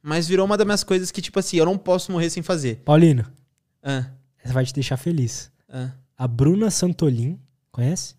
Mas 0.00 0.26
virou 0.28 0.46
uma 0.46 0.56
das 0.56 0.64
minhas 0.66 0.82
coisas 0.84 1.10
que, 1.10 1.20
tipo 1.20 1.38
assim, 1.38 1.56
eu 1.58 1.64
não 1.64 1.76
posso 1.78 2.10
morrer 2.12 2.30
sem 2.30 2.42
fazer. 2.42 2.76
Paulino, 2.84 3.24
Ah, 3.82 4.06
essa 4.42 4.52
vai 4.54 4.64
te 4.64 4.72
deixar 4.72 4.96
feliz. 4.96 5.50
ah, 5.68 5.90
A 6.16 6.26
Bruna 6.28 6.70
Santolin, 6.70 7.38
conhece? 7.70 8.14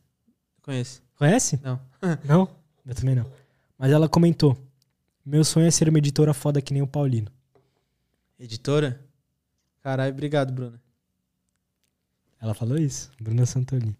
conheço. 0.61 1.01
Conhece? 1.17 1.59
Não. 1.63 1.79
Não? 2.25 2.49
Eu 2.85 2.93
também 2.95 3.15
não. 3.15 3.25
Mas 3.77 3.91
ela 3.91 4.09
comentou: 4.09 4.57
Meu 5.25 5.43
sonho 5.45 5.65
é 5.67 5.71
ser 5.71 5.87
uma 5.89 5.97
editora 5.97 6.33
foda 6.33 6.61
que 6.61 6.73
nem 6.73 6.81
o 6.81 6.87
Paulino. 6.87 7.31
Editora? 8.39 8.99
Caralho, 9.81 10.11
obrigado, 10.13 10.51
Bruna. 10.53 10.81
Ela 12.43 12.53
falou 12.53 12.77
isso, 12.77 13.09
Bruna 13.21 13.45
Santolin. 13.45 13.95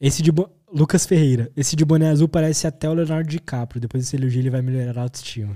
Esse 0.00 0.22
de. 0.22 0.30
Lucas 0.72 1.04
Ferreira. 1.04 1.52
Esse 1.54 1.76
de 1.76 1.84
boné 1.84 2.08
azul 2.08 2.26
parece 2.26 2.66
até 2.66 2.88
o 2.88 2.94
Leonardo 2.94 3.28
DiCaprio. 3.28 3.78
Depois 3.78 4.02
desse 4.02 4.16
elogio 4.16 4.40
ele 4.40 4.48
vai 4.48 4.62
melhorar 4.62 5.02
a 5.02 5.04
autoestima. 5.04 5.54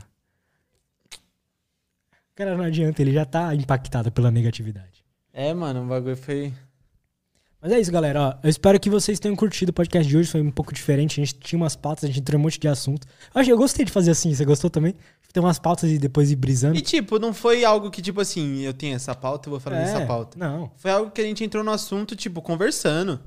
Cara, 2.34 2.54
não 2.54 2.64
adianta, 2.64 3.00
ele 3.00 3.14
já 3.14 3.24
tá 3.24 3.54
impactado 3.54 4.12
pela 4.12 4.30
negatividade. 4.30 5.02
É, 5.32 5.54
mano, 5.54 5.84
o 5.84 5.88
bagulho 5.88 6.16
foi. 6.18 6.52
Mas 7.60 7.72
é 7.72 7.80
isso, 7.80 7.90
galera. 7.90 8.20
Ó, 8.20 8.34
eu 8.44 8.48
espero 8.50 8.78
que 8.78 8.88
vocês 8.88 9.18
tenham 9.18 9.34
curtido 9.34 9.70
o 9.70 9.72
podcast 9.72 10.08
de 10.08 10.16
hoje. 10.16 10.30
Foi 10.30 10.40
um 10.40 10.50
pouco 10.50 10.72
diferente. 10.72 11.20
A 11.20 11.24
gente 11.24 11.34
tinha 11.40 11.58
umas 11.58 11.74
pautas, 11.74 12.04
a 12.04 12.06
gente 12.06 12.20
entrou 12.20 12.38
em 12.38 12.40
um 12.40 12.44
monte 12.44 12.58
de 12.60 12.68
assunto. 12.68 13.06
Eu, 13.34 13.40
acho, 13.40 13.50
eu 13.50 13.56
gostei 13.58 13.84
de 13.84 13.90
fazer 13.90 14.12
assim. 14.12 14.32
Você 14.32 14.44
gostou 14.44 14.70
também? 14.70 14.94
Ter 15.32 15.40
umas 15.40 15.58
pautas 15.58 15.90
e 15.90 15.98
depois 15.98 16.30
ir 16.30 16.36
brisando. 16.36 16.76
E, 16.76 16.80
tipo, 16.80 17.18
não 17.18 17.34
foi 17.34 17.64
algo 17.64 17.90
que, 17.90 18.00
tipo 18.00 18.20
assim, 18.20 18.60
eu 18.60 18.72
tenho 18.72 18.94
essa 18.96 19.14
pauta, 19.14 19.48
eu 19.48 19.50
vou 19.50 19.60
falar 19.60 19.78
dessa 19.80 19.98
É, 19.98 20.06
pauta. 20.06 20.38
Não. 20.38 20.70
Foi 20.76 20.90
algo 20.90 21.10
que 21.10 21.20
a 21.20 21.24
gente 21.24 21.44
entrou 21.44 21.62
no 21.64 21.70
assunto, 21.70 22.14
tipo, 22.16 22.40
conversando. 22.40 23.20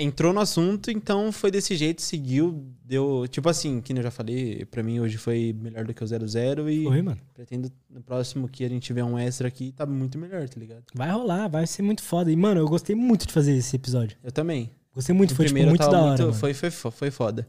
Entrou 0.00 0.32
no 0.32 0.38
assunto, 0.38 0.92
então 0.92 1.32
foi 1.32 1.50
desse 1.50 1.74
jeito, 1.74 2.00
seguiu, 2.02 2.64
deu. 2.84 3.26
Tipo 3.28 3.48
assim, 3.48 3.80
que 3.80 3.92
eu 3.92 4.00
já 4.00 4.12
falei, 4.12 4.64
pra 4.66 4.80
mim 4.80 5.00
hoje 5.00 5.18
foi 5.18 5.52
melhor 5.60 5.84
do 5.84 5.92
que 5.92 6.04
o 6.04 6.06
00 6.06 6.70
e 6.70 6.84
Foi, 6.84 7.02
mano. 7.02 7.18
pretendo 7.34 7.68
no 7.90 8.00
próximo 8.00 8.48
que 8.48 8.64
a 8.64 8.68
gente 8.68 8.84
tiver 8.84 9.02
um 9.02 9.18
extra 9.18 9.48
aqui, 9.48 9.72
tá 9.72 9.84
muito 9.84 10.16
melhor, 10.16 10.48
tá 10.48 10.60
ligado? 10.60 10.84
Vai 10.94 11.10
rolar, 11.10 11.48
vai 11.48 11.66
ser 11.66 11.82
muito 11.82 12.00
foda. 12.02 12.30
E, 12.30 12.36
mano, 12.36 12.60
eu 12.60 12.68
gostei 12.68 12.94
muito 12.94 13.26
de 13.26 13.32
fazer 13.32 13.56
esse 13.56 13.74
episódio. 13.74 14.16
Eu 14.22 14.30
também. 14.30 14.70
Gostei 14.94 15.14
muito, 15.14 15.32
O 15.32 15.34
foi 15.34 15.46
tipo, 15.46 15.58
muito 15.64 15.78
da 15.90 16.00
hora. 16.00 16.22
muito- 16.24 16.38
foi, 16.38 16.54
foi, 16.54 16.70
fo- 16.70 16.90
foi 16.92 17.10
foda. 17.10 17.48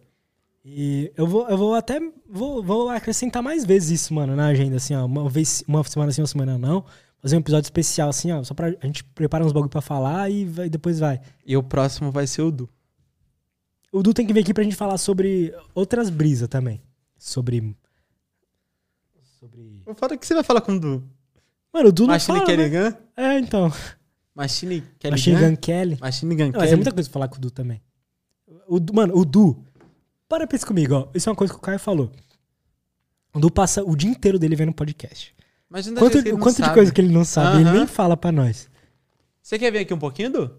E 0.66 1.12
eu 1.16 1.26
vou, 1.26 1.48
eu 1.48 1.58
vou 1.58 1.74
até 1.76 2.00
vou, 2.30 2.62
vou 2.62 2.90
acrescentar 2.90 3.42
mais 3.42 3.64
vezes 3.66 4.02
isso, 4.02 4.14
mano, 4.14 4.36
na 4.36 4.48
agenda, 4.48 4.76
assim, 4.76 4.94
ó. 4.94 5.06
Uma 5.06 5.30
vez, 5.30 5.64
uma 5.68 5.84
semana 5.84 6.12
sim, 6.12 6.22
uma 6.22 6.28
semana 6.28 6.58
não. 6.58 6.84
Fazer 7.22 7.36
um 7.36 7.40
episódio 7.40 7.66
especial, 7.68 8.10
assim, 8.10 8.32
ó. 8.32 8.44
Só 8.44 8.54
pra 8.54 8.68
a 8.82 8.86
gente 8.86 9.04
preparar 9.04 9.46
uns 9.46 9.52
bagulho 9.52 9.70
pra 9.70 9.82
falar 9.82 10.30
e 10.30 10.46
vai- 10.46 10.70
depois 10.70 11.00
vai. 11.00 11.20
E 11.46 11.56
o 11.58 11.62
próximo 11.64 12.12
vai 12.12 12.26
ser 12.26 12.42
o 12.44 12.52
Du. 12.52 12.70
O 13.92 14.02
Du 14.04 14.14
tem 14.14 14.26
que 14.26 14.32
vir 14.34 14.42
aqui 14.42 14.54
pra 14.54 14.64
gente 14.64 14.76
falar 14.76 14.98
sobre 14.98 15.54
outras 15.76 16.10
brisas 16.10 16.48
também. 16.48 16.82
Sobre. 17.18 17.76
Sobre. 19.40 19.84
É 19.86 20.18
que 20.18 20.26
você 20.28 20.34
vai 20.34 20.44
falar 20.44 20.62
com 20.62 20.74
o 20.74 20.80
Du. 20.80 21.04
Mano, 21.74 21.90
o 21.90 21.92
Du 21.92 22.04
não 22.04 22.14
Machine 22.14 22.38
fala, 22.40 22.48
Kelly 22.50 22.70
né? 22.70 22.98
É, 23.16 23.40
então. 23.40 23.72
Machine 24.36 24.82
Kelly 25.00 25.12
Machine 25.12 25.36
Gun? 25.50 25.56
Kelly. 25.58 25.98
Machine 26.00 26.36
Gun 26.36 26.44
Não, 26.46 26.52
mas 26.52 26.60
Kelly. 26.62 26.72
é 26.72 26.76
muita 26.76 26.92
coisa 26.94 27.10
pra 27.10 27.14
falar 27.14 27.28
com 27.28 27.36
o 27.36 27.40
Du 27.40 27.52
também. 27.52 27.82
O, 28.68 28.80
Du- 28.80 28.94
mano, 28.94 29.16
o 29.18 29.26
Du. 29.26 29.64
Para 30.28 30.48
pra 30.48 30.56
isso 30.56 30.66
comigo, 30.66 30.94
ó. 30.96 31.08
Isso 31.14 31.28
é 31.28 31.32
uma 31.32 31.36
coisa 31.36 31.52
que 31.54 31.60
o 31.60 31.62
Caio 31.62 31.80
falou. 31.80 32.12
O 33.34 33.40
Du 33.40 33.52
passa 33.52 33.84
o 33.84 33.96
dia 33.96 34.10
inteiro 34.10 34.40
dele 34.40 34.56
vendo 34.56 34.72
podcast. 34.74 35.36
Mas 35.70 35.86
não 35.88 35.96
Quanto, 35.96 36.24
que 36.24 36.30
ele 36.30 36.38
quanto 36.38 36.62
de 36.62 36.74
coisa 36.74 36.92
que 36.92 37.00
ele 37.00 37.14
não 37.14 37.24
sabe, 37.24 37.58
ele 37.58 37.70
Aham. 37.70 37.78
nem 37.78 37.88
fala 37.88 38.18
pra 38.18 38.32
nós. 38.32 38.70
Você 39.42 39.60
quer 39.60 39.72
vir 39.72 39.80
aqui 39.80 39.94
um 39.94 40.00
pouquinho, 40.00 40.32
Du? 40.32 40.52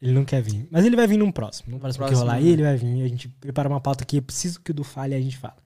Ele 0.00 0.12
não 0.12 0.24
quer 0.24 0.42
vir. 0.42 0.66
Mas 0.70 0.84
ele 0.84 0.96
vai 0.96 1.06
vir 1.06 1.18
num 1.18 1.30
próximo. 1.32 1.72
No 1.72 1.80
próximo, 1.80 2.04
que 2.04 2.10
próximo, 2.10 2.26
rolar 2.26 2.38
aí, 2.38 2.44
né? 2.44 2.50
ele 2.50 2.62
vai 2.62 2.76
vir. 2.76 3.02
A 3.02 3.08
gente 3.08 3.28
prepara 3.28 3.68
uma 3.68 3.80
pauta 3.80 4.04
aqui. 4.04 4.18
Eu 4.18 4.22
preciso 4.22 4.60
que 4.60 4.70
o 4.70 4.74
Du 4.74 4.84
fale 4.84 5.14
e 5.14 5.18
a 5.18 5.20
gente 5.20 5.36
fala. 5.36 5.56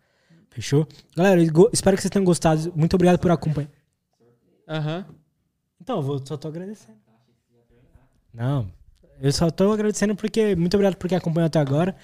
Fechou? 0.50 0.86
Galera, 1.16 1.41
espero 1.73 1.97
que 1.97 2.02
vocês 2.02 2.10
tenham 2.10 2.24
gostado. 2.24 2.73
Muito 2.76 2.94
obrigado 2.94 3.18
por 3.18 3.31
acompanhar. 3.31 3.70
Aham. 4.68 5.07
Então, 5.81 5.97
eu 5.97 6.02
vou, 6.02 6.23
só 6.24 6.36
tô 6.36 6.49
agradecendo. 6.49 6.97
Não, 8.33 8.68
eu 9.20 9.33
só 9.33 9.50
tô 9.50 9.73
agradecendo 9.73 10.16
porque. 10.16 10.57
Muito 10.57 10.74
obrigado 10.74 10.97
por 10.97 11.08
quem 11.08 11.16
acompanhou 11.16 11.47
até 11.47 11.60
agora. 11.60 11.94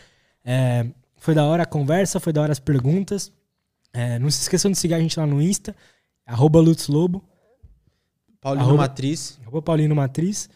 É, 0.44 0.86
foi 1.16 1.34
da 1.34 1.44
hora 1.44 1.64
a 1.64 1.66
conversa, 1.66 2.20
foi 2.20 2.32
da 2.32 2.42
hora 2.42 2.52
as 2.52 2.60
perguntas. 2.60 3.32
É, 3.92 4.18
não 4.18 4.30
se 4.30 4.42
esqueçam 4.42 4.70
de 4.70 4.78
seguir 4.78 4.94
a 4.94 5.00
gente 5.00 5.18
lá 5.18 5.26
no 5.26 5.42
Insta, 5.42 5.74
arroba 6.33 6.60
Lutz 6.60 6.89
Lobo, 6.89 7.23
Paulinho 8.41 8.65
Arroba- 8.67 8.83
Matriz. 8.83 9.39
arroba 9.42 9.62
Paulino 9.62 9.94
Matriz. 9.94 10.49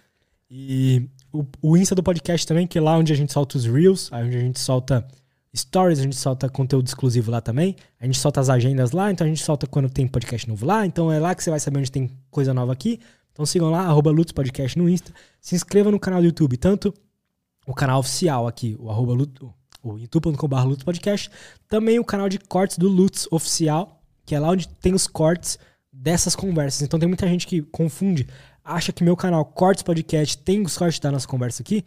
E 0.51 1.09
o, 1.33 1.45
o 1.61 1.77
Insta 1.77 1.95
do 1.95 2.03
podcast 2.03 2.47
também, 2.47 2.67
que 2.67 2.79
é 2.79 2.81
lá 2.81 2.97
onde 2.97 3.13
a 3.13 3.17
gente 3.17 3.33
solta 3.33 3.57
os 3.59 3.67
Reels, 3.67 4.13
aí 4.13 4.25
onde 4.27 4.37
a 4.37 4.41
gente 4.41 4.61
solta 4.61 5.07
stories, 5.55 5.99
a 5.99 6.03
gente 6.03 6.17
solta 6.17 6.49
conteúdo 6.49 6.87
exclusivo 6.87 7.31
lá 7.31 7.41
também. 7.41 7.77
A 8.01 8.07
gente 8.07 8.19
solta 8.19 8.41
as 8.41 8.49
agendas 8.49 8.93
lá, 8.93 9.11
então 9.11 9.25
a 9.27 9.29
gente 9.29 9.43
solta 9.43 9.67
quando 9.67 9.89
tem 9.91 10.07
podcast 10.07 10.49
novo 10.49 10.65
lá. 10.65 10.87
Então 10.87 11.11
é 11.13 11.19
lá 11.19 11.35
que 11.35 11.43
você 11.45 11.51
vai 11.51 11.61
saber 11.61 11.79
onde 11.79 11.91
tem 11.93 12.11
coisa 12.31 12.55
nova 12.55 12.73
aqui. 12.73 13.01
Então 13.33 13.45
sigam 13.45 13.71
lá, 13.71 13.81
arroba 13.83 14.11
Lutz 14.11 14.33
Podcast 14.33 14.79
no 14.79 14.89
Insta. 14.89 15.13
Se 15.41 15.55
inscreva 15.55 15.91
no 15.91 15.99
canal 15.99 16.21
do 16.21 16.27
YouTube, 16.27 16.57
tanto 16.57 16.95
o 17.67 17.75
canal 17.75 17.99
oficial 18.01 18.47
aqui, 18.47 18.77
o 18.79 18.91
arroba 18.91 19.13
Lutz, 19.13 19.41
o 19.83 19.99
youtube.com.br 19.99 20.61
Lutz 20.65 20.85
Podcast, 20.85 21.31
também 21.69 21.99
o 21.99 22.05
canal 22.05 22.29
de 22.29 22.39
cortes 22.39 22.79
do 22.79 22.89
Lutz 22.89 23.27
oficial, 23.31 24.03
que 24.25 24.35
é 24.35 24.39
lá 24.41 24.49
onde 24.51 24.69
tem 24.69 24.95
os 24.95 25.07
cortes 25.07 25.59
dessas 25.93 26.35
conversas. 26.35 26.83
Então 26.83 26.99
tem 26.99 27.09
muita 27.09 27.27
gente 27.29 27.47
que 27.47 27.63
confunde, 27.63 28.27
acha 28.65 28.93
que 28.93 29.05
meu 29.05 29.17
canal 29.17 29.45
Cortes 29.45 29.83
Podcast 29.83 30.39
tem 30.39 30.63
os 30.63 30.77
cortes 30.77 30.99
da 30.99 31.11
nossa 31.11 31.27
conversa 31.29 31.63
aqui. 31.63 31.85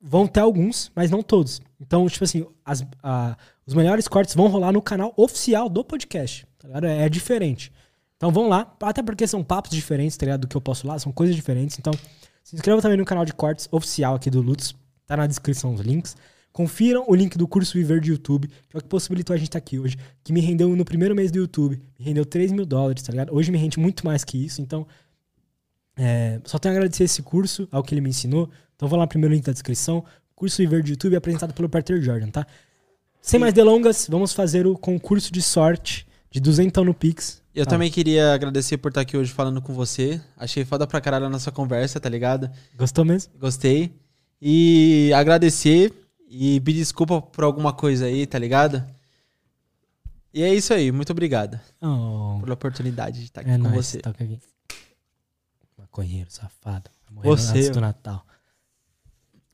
Vão 0.00 0.26
ter 0.26 0.40
alguns, 0.40 0.90
mas 0.96 1.10
não 1.10 1.22
todos. 1.22 1.60
Então, 1.80 2.08
tipo 2.08 2.24
assim, 2.24 2.44
as- 2.64 2.84
a- 3.02 3.36
os 3.64 3.72
melhores 3.74 4.08
cortes 4.08 4.34
vão 4.34 4.48
rolar 4.48 4.72
no 4.72 4.82
canal 4.82 5.12
oficial 5.16 5.68
do 5.68 5.84
podcast. 5.84 6.44
Tá? 6.58 6.68
É, 6.86 7.04
é 7.04 7.08
diferente. 7.08 7.72
Então 8.16 8.30
vão 8.32 8.48
lá, 8.48 8.72
até 8.82 9.02
porque 9.02 9.26
são 9.26 9.42
papos 9.44 9.70
diferentes, 9.70 10.16
tá 10.16 10.26
ligado? 10.26 10.40
Do 10.42 10.48
que 10.48 10.56
eu 10.56 10.60
posto 10.60 10.86
lá, 10.86 10.98
são 10.98 11.12
coisas 11.12 11.34
diferentes. 11.36 11.78
Então, 11.78 11.92
se 12.42 12.56
inscreva 12.56 12.82
também 12.82 12.98
no 12.98 13.04
canal 13.04 13.24
de 13.24 13.32
cortes 13.32 13.68
oficial 13.70 14.14
aqui 14.16 14.28
do 14.30 14.40
Lutz. 14.40 14.74
Tá 15.06 15.16
na 15.16 15.26
descrição 15.26 15.72
os 15.74 15.80
links. 15.80 16.16
Confiram 16.52 17.04
o 17.08 17.14
link 17.14 17.38
do 17.38 17.48
curso 17.48 17.72
Viver 17.78 18.00
de 18.00 18.10
YouTube, 18.10 18.46
que 18.48 18.76
é 18.76 18.78
o 18.78 18.82
que 18.82 18.88
possibilitou 18.88 19.32
a 19.32 19.36
gente 19.38 19.48
estar 19.48 19.58
aqui 19.58 19.78
hoje. 19.78 19.96
Que 20.22 20.32
me 20.32 20.40
rendeu 20.40 20.68
no 20.76 20.84
primeiro 20.84 21.14
mês 21.14 21.30
do 21.30 21.38
YouTube. 21.38 21.80
Me 21.98 22.04
rendeu 22.04 22.26
3 22.26 22.52
mil 22.52 22.66
dólares, 22.66 23.02
tá 23.02 23.10
ligado? 23.10 23.34
Hoje 23.34 23.50
me 23.50 23.56
rende 23.58 23.78
muito 23.78 24.04
mais 24.04 24.22
que 24.24 24.36
isso. 24.36 24.60
Então, 24.60 24.86
é, 25.96 26.40
só 26.44 26.58
tenho 26.58 26.74
a 26.74 26.76
agradecer 26.78 27.04
esse 27.04 27.22
curso, 27.22 27.66
ao 27.70 27.82
que 27.82 27.94
ele 27.94 28.00
me 28.00 28.10
ensinou. 28.10 28.50
Então 28.76 28.88
vou 28.88 28.98
lá 28.98 29.06
primeiro 29.06 29.34
link 29.34 29.44
da 29.44 29.52
descrição. 29.52 30.04
Curso 30.34 30.58
Viver 30.58 30.82
de 30.82 30.92
YouTube 30.92 31.14
é 31.14 31.16
apresentado 31.16 31.54
pelo 31.54 31.68
Peter 31.68 32.00
Jordan, 32.02 32.28
tá? 32.30 32.46
Sem 33.20 33.38
mais 33.38 33.54
delongas, 33.54 34.06
vamos 34.10 34.32
fazer 34.32 34.66
o 34.66 34.76
concurso 34.76 35.32
de 35.32 35.40
sorte 35.40 36.06
De 36.30 36.40
duzentão 36.40 36.82
no 36.82 36.94
Pix. 36.94 37.42
Eu 37.54 37.62
Ah. 37.64 37.66
também 37.66 37.90
queria 37.90 38.32
agradecer 38.32 38.78
por 38.78 38.88
estar 38.88 39.02
aqui 39.02 39.16
hoje 39.18 39.30
falando 39.30 39.60
com 39.60 39.72
você. 39.74 40.18
Achei 40.36 40.64
foda 40.64 40.86
pra 40.86 40.98
caralho 41.00 41.26
a 41.26 41.30
nossa 41.30 41.52
conversa, 41.52 42.00
tá 42.00 42.08
ligado? 42.08 42.50
Gostou 42.76 43.04
mesmo? 43.04 43.30
Gostei. 43.38 43.92
E 44.40 45.12
agradecer 45.14 45.92
e 46.34 46.60
pedir 46.60 46.78
desculpa 46.78 47.20
por 47.20 47.44
alguma 47.44 47.72
coisa 47.74 48.06
aí, 48.06 48.26
tá 48.26 48.38
ligado? 48.38 48.82
E 50.32 50.42
é 50.42 50.54
isso 50.54 50.72
aí. 50.72 50.90
Muito 50.90 51.10
obrigado 51.12 51.60
Oh, 51.80 52.38
pela 52.40 52.54
oportunidade 52.54 53.18
de 53.18 53.24
estar 53.26 53.42
aqui 53.42 53.50
é 53.50 53.58
com 53.58 53.64
nóis, 53.64 53.86
você. 53.86 53.98
toca 54.00 54.24
aqui. 54.24 54.40
Maconheiro, 55.76 56.30
safado. 56.30 56.90
Morreu 57.10 57.36
Você, 57.36 57.50
antes 57.58 57.70
do 57.70 57.80
Natal. 57.82 58.24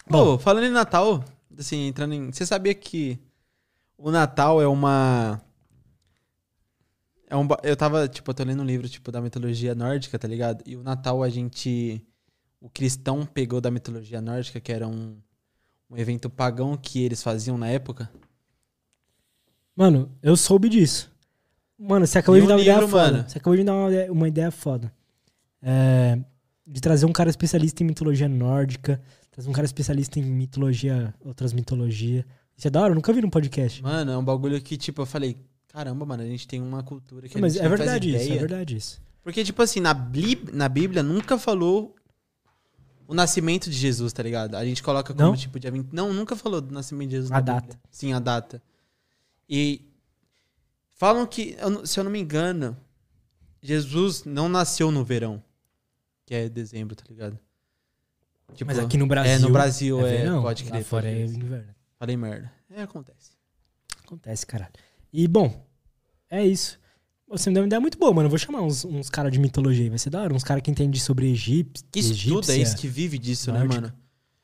Pô, 0.09 0.39
falando 0.39 0.65
em 0.67 0.71
Natal, 0.71 1.25
assim, 1.59 1.89
entrando 1.89 2.15
em. 2.15 2.31
Você 2.33 2.47
sabia 2.47 2.73
que 2.75 3.19
o 3.97 4.11
Natal 4.13 4.63
é 4.63 4.69
uma. 4.69 5.43
É 7.29 7.37
um, 7.37 7.47
eu 7.65 7.77
tava, 7.77 8.07
tipo, 8.09 8.31
eu 8.31 8.35
tô 8.35 8.45
lendo 8.45 8.63
um 8.63 8.67
livro, 8.67 8.89
tipo, 8.89 9.11
da 9.11 9.21
mitologia 9.21 9.75
nórdica, 9.75 10.17
tá 10.19 10.29
ligado? 10.29 10.63
E 10.65 10.77
o 10.77 10.83
Natal 10.85 11.23
a 11.25 11.29
gente. 11.29 12.07
O 12.61 12.71
cristão 12.71 13.27
pegou 13.27 13.61
da 13.61 13.71
mitologia 13.71 14.21
nórdica, 14.21 14.61
que 14.61 14.73
era 14.73 14.87
um, 14.87 15.17
um 15.91 15.97
evento 15.97 16.29
pagão 16.29 16.77
que 16.77 17.03
eles 17.03 17.23
faziam 17.23 17.57
na 17.57 17.69
época. 17.69 18.11
Mano, 19.75 20.11
eu 20.23 20.37
soube 20.37 20.69
disso. 20.69 21.11
Mano, 21.79 22.07
você 22.07 22.19
acabou 22.19 22.41
de 22.41 22.45
um 22.45 22.49
dar 22.49 22.55
uma 22.57 22.61
ideia 22.63 22.77
livro, 22.77 22.89
foda. 22.91 23.13
mano. 23.13 23.29
Você 23.29 23.39
acabou 23.39 23.57
de 23.57 23.65
dar 23.65 23.75
uma 23.75 23.89
ideia, 23.89 24.13
uma 24.13 24.29
ideia 24.29 24.51
foda. 24.51 24.93
É, 25.63 26.19
de 26.67 26.81
trazer 26.81 27.07
um 27.07 27.13
cara 27.13 27.31
especialista 27.31 27.83
em 27.83 27.87
mitologia 27.87 28.29
nórdica, 28.29 29.01
trazer 29.31 29.49
um 29.49 29.53
cara 29.53 29.65
especialista 29.65 30.19
em 30.19 30.23
mitologia, 30.25 31.15
outras 31.21 31.53
mitologias. 31.53 32.25
Isso 32.57 32.67
é 32.67 32.71
da 32.71 32.81
hora, 32.81 32.91
eu 32.91 32.97
nunca 32.97 33.13
vi 33.13 33.21
num 33.23 33.31
podcast. 33.31 33.81
Mano, 33.83 34.11
é 34.11 34.19
um 34.19 34.25
bagulho 34.25 34.61
que, 34.61 34.77
tipo, 34.77 35.03
eu 35.03 35.07
falei, 35.07 35.37
caramba, 35.69 36.05
mano, 36.05 36.25
a 36.25 36.27
gente 36.27 36.49
tem 36.49 36.61
uma 36.61 36.83
cultura 36.83 37.29
que 37.29 37.35
Não, 37.37 37.41
a 37.41 37.43
mas 37.43 37.57
é 37.57 37.69
verdade 37.69 38.09
isso, 38.11 38.19
é 38.19 38.25
ideia. 38.25 38.41
verdade 38.41 38.77
isso. 38.77 39.01
Porque, 39.23 39.45
tipo 39.45 39.63
assim, 39.63 39.79
na, 39.79 39.95
na 40.53 40.69
Bíblia 40.69 41.03
nunca 41.03 41.39
falou 41.39 41.95
o 43.09 43.15
nascimento 43.15 43.71
de 43.71 43.77
Jesus, 43.77 44.13
tá 44.13 44.23
ligado? 44.23 44.55
A 44.55 44.65
gente 44.67 44.83
coloca 44.83 45.15
como, 45.15 45.31
Não? 45.31 45.35
tipo, 45.35 45.59
dia 45.59 45.71
20. 45.71 45.89
Não, 45.95 46.13
nunca 46.13 46.37
falou 46.37 46.61
do 46.61 46.73
nascimento 46.75 47.09
de 47.09 47.17
Jesus. 47.17 47.33
A 47.33 47.37
na 47.37 47.41
data. 47.41 47.61
Bíblia. 47.63 47.81
Sim, 47.91 48.13
a 48.13 48.19
data. 48.21 48.63
E 49.49 49.91
falam 50.91 51.27
que, 51.27 51.57
se 51.87 51.99
eu 51.99 52.05
não 52.05 52.11
me 52.11 52.21
engano, 52.21 52.77
Jesus 53.63 54.25
não 54.25 54.47
nasceu 54.47 54.91
no 54.91 55.03
verão, 55.03 55.43
que 56.27 56.35
é 56.35 56.51
dezembro, 56.51 56.95
tá 56.95 57.05
ligado? 57.09 57.39
Tipo, 58.53 58.67
Mas 58.67 58.79
aqui 58.79 58.99
no 58.99 59.07
Brasil. 59.07 59.33
É, 59.33 59.39
no 59.39 59.51
Brasil, 59.51 60.07
é. 60.07 60.19
verão, 60.19 60.43
pode 60.43 60.65
lá 60.65 60.71
crer. 60.71 60.85
fora 60.85 61.09
pode 61.09 61.17
é 61.17 61.25
inverno. 61.25 61.75
Falei 61.99 62.17
merda. 62.17 62.53
É, 62.71 62.83
acontece. 62.83 63.33
Acontece, 64.05 64.45
caralho. 64.45 64.73
E, 65.11 65.27
bom, 65.27 65.67
é 66.29 66.45
isso. 66.47 66.79
Você 67.29 67.51
me 67.51 67.55
deu 67.55 67.63
uma 67.63 67.67
ideia 67.67 67.81
muito 67.81 67.99
boa, 67.99 68.13
mano. 68.13 68.27
Eu 68.27 68.31
vou 68.31 68.39
chamar 68.39 68.63
uns, 68.63 68.85
uns 68.85 69.11
caras 69.11 69.31
de 69.31 69.39
mitologia 69.39 69.85
aí. 69.85 69.91
Vai 69.91 69.99
ser 69.99 70.11
da 70.11 70.23
hora. 70.23 70.33
Uns 70.35 70.45
caras 70.45 70.63
que 70.63 70.71
entendem 70.71 70.99
sobre 71.01 71.31
Egip, 71.31 71.83
Que 71.91 72.01
estuda 72.01 72.17
egípcia. 72.53 72.57
isso, 72.63 72.77
que 72.77 72.89
vive 72.89 73.19
disso, 73.19 73.53
né, 73.53 73.59
nórdica. 73.59 73.81
mano? 73.83 73.95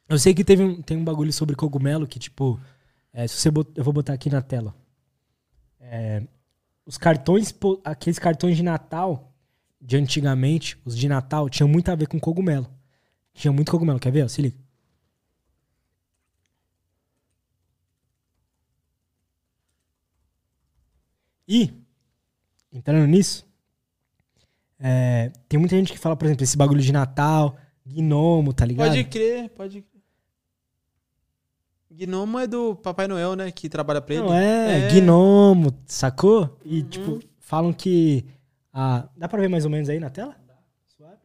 Eu 0.09 0.19
sei 0.19 0.35
que 0.35 0.45
teve 0.45 0.63
um, 0.63 0.83
tem 0.83 0.97
um 0.99 1.05
bagulho 1.05 1.33
sobre 1.33 1.57
cogumelo 1.57 2.07
que, 2.07 2.19
tipo, 2.19 2.61
é, 3.13 3.27
se 3.27 3.37
você 3.37 3.51
bot- 3.51 3.73
eu 3.75 3.83
vou 3.83 3.93
botar 3.93 4.13
aqui 4.13 4.29
na 4.29 4.43
tela. 4.43 4.75
É, 5.81 6.23
os 6.85 6.99
cartões, 6.99 7.55
aqueles 7.83 8.19
cartões 8.19 8.57
de 8.57 8.63
Natal 8.63 9.33
de 9.81 9.97
antigamente, 9.97 10.79
os 10.85 10.97
de 10.97 11.09
Natal, 11.09 11.49
tinham 11.49 11.69
muito 11.69 11.91
a 11.91 11.95
ver 11.95 12.07
com 12.07 12.19
cogumelo. 12.21 12.71
Tinha 13.33 13.53
muito 13.53 13.71
cogumelo. 13.71 13.99
Quer 13.99 14.13
ver? 14.13 14.25
ó? 14.25 14.29
Se 14.29 14.43
liga. 14.43 14.57
E, 21.47 21.71
entrando 22.75 23.07
nisso, 23.07 23.47
é, 24.79 25.31
tem 25.49 25.59
muita 25.59 25.77
gente 25.77 25.93
que 25.93 25.99
fala, 25.99 26.17
por 26.17 26.27
exemplo, 26.27 26.43
esse 26.45 26.57
bagulho 26.57 26.83
de 26.83 26.93
Natal, 26.93 27.57
gnomo, 27.87 28.53
tá 28.53 28.67
ligado? 28.67 28.89
Pode 28.89 29.05
crer, 29.05 29.49
pode 29.51 29.81
crer. 29.83 29.95
Gnomo 31.91 32.39
é 32.41 32.47
do 32.47 32.75
Papai 32.75 33.07
Noel, 33.07 33.37
né? 33.37 33.51
Que 33.53 33.69
trabalha 33.69 34.01
pra 34.01 34.15
ele. 34.17 34.25
Não, 34.25 34.35
é, 34.35 34.81
É. 34.81 34.89
gnomo, 35.01 35.73
sacou? 35.87 36.59
E, 36.65 36.81
Uhum. 36.81 36.89
tipo, 36.89 37.21
falam 37.39 37.73
que. 37.73 38.25
Ah, 38.73 39.09
dá 39.17 39.29
pra 39.29 39.41
ver 39.41 39.49
mais 39.49 39.65
ou 39.65 39.71
menos 39.71 39.89
aí 39.89 40.01
na 40.01 40.11
tela? 40.11 40.35
Suave. 40.97 41.17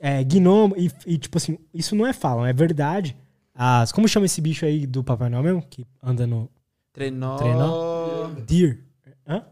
É, 0.00 0.24
gnomo, 0.24 0.74
e, 0.78 0.90
e, 1.06 1.18
tipo 1.18 1.36
assim, 1.36 1.58
isso 1.74 1.94
não 1.94 2.06
é 2.06 2.14
falam, 2.14 2.46
é 2.46 2.52
verdade. 2.54 3.14
As, 3.54 3.92
como 3.92 4.08
chama 4.08 4.24
esse 4.24 4.40
bicho 4.40 4.64
aí 4.64 4.86
do 4.86 5.04
Papai 5.04 5.28
Noel 5.28 5.42
mesmo? 5.42 5.62
Que 5.68 5.86
anda 6.02 6.26
no. 6.26 6.48
Trenó. 6.94 7.36
Trenó? 7.36 8.28
Deer. 8.46 8.82
Hã? 9.26 9.44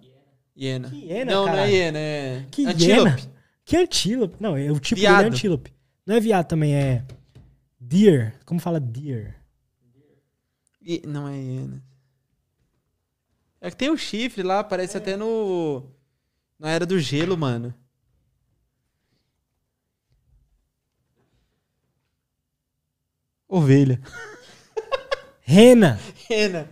Hiena. 0.57 0.89
Que 0.91 0.97
hiena, 1.07 1.33
não, 1.33 1.47
não 1.47 1.55
é 1.55 1.71
hiena, 1.71 1.99
é. 1.99 2.47
Que 2.51 2.67
Antílope. 2.67 2.85
hiena? 3.11 3.17
Que 3.65 3.77
antílope? 3.77 4.37
Não, 4.41 4.57
é, 4.57 4.71
o 4.71 4.79
tipo 4.81 5.01
Viado. 5.01 5.17
dele 5.17 5.29
é 5.29 5.33
antílope. 5.33 5.73
Não 6.07 6.15
é 6.17 6.21
viado 6.21 6.47
também, 6.47 6.75
é. 6.75 7.05
Deer. 7.79 8.35
Como 8.47 8.59
fala 8.61 8.81
deer? 8.81 9.37
Hi- 10.81 11.03
Não 11.07 11.29
é 11.29 11.37
hiena. 11.37 11.83
É 13.61 13.71
que 13.71 13.77
tem 13.77 13.91
o 13.91 13.97
chifre 13.97 14.43
lá, 14.43 14.61
aparece 14.61 14.97
até 14.97 15.17
no. 15.17 15.83
Na 16.59 16.71
era 16.71 16.87
do 16.87 16.99
gelo, 16.99 17.37
mano. 17.37 17.75
Ovelha. 23.49 24.01
Rena. 25.43 25.99
Rena. 26.29 26.69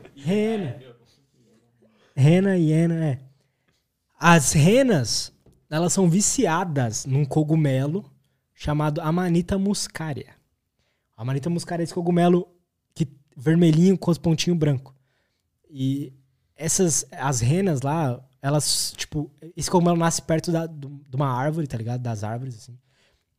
Rena 2.16 2.56
e 2.56 2.70
hiena, 2.70 3.04
é. 3.04 3.20
As 4.18 4.52
renas, 4.52 5.32
elas 5.70 5.92
são 5.92 6.08
viciadas 6.08 7.04
num 7.04 7.24
cogumelo 7.24 8.04
chamado 8.54 9.00
Amanita 9.00 9.58
muscaria. 9.58 10.34
Amanita 11.16 11.50
muscaria 11.50 11.82
é 11.82 11.84
esse 11.84 11.94
cogumelo 11.94 12.48
que, 12.94 13.06
vermelhinho 13.36 13.98
com 13.98 14.10
os 14.10 14.18
pontinhos 14.18 14.58
brancos. 14.58 14.94
E 15.70 16.12
essas, 16.56 17.04
as 17.12 17.40
renas 17.40 17.82
lá, 17.82 18.20
elas, 18.40 18.92
tipo, 18.96 19.30
esse 19.56 19.70
cogumelo 19.70 19.96
nasce 19.96 20.22
perto 20.22 20.52
da, 20.52 20.66
do- 20.66 21.00
de 21.08 21.16
uma 21.16 21.28
árvore, 21.28 21.66
tá 21.66 21.76
ligado? 21.76 22.00
Das 22.00 22.22
árvores, 22.24 22.56
assim. 22.56 22.78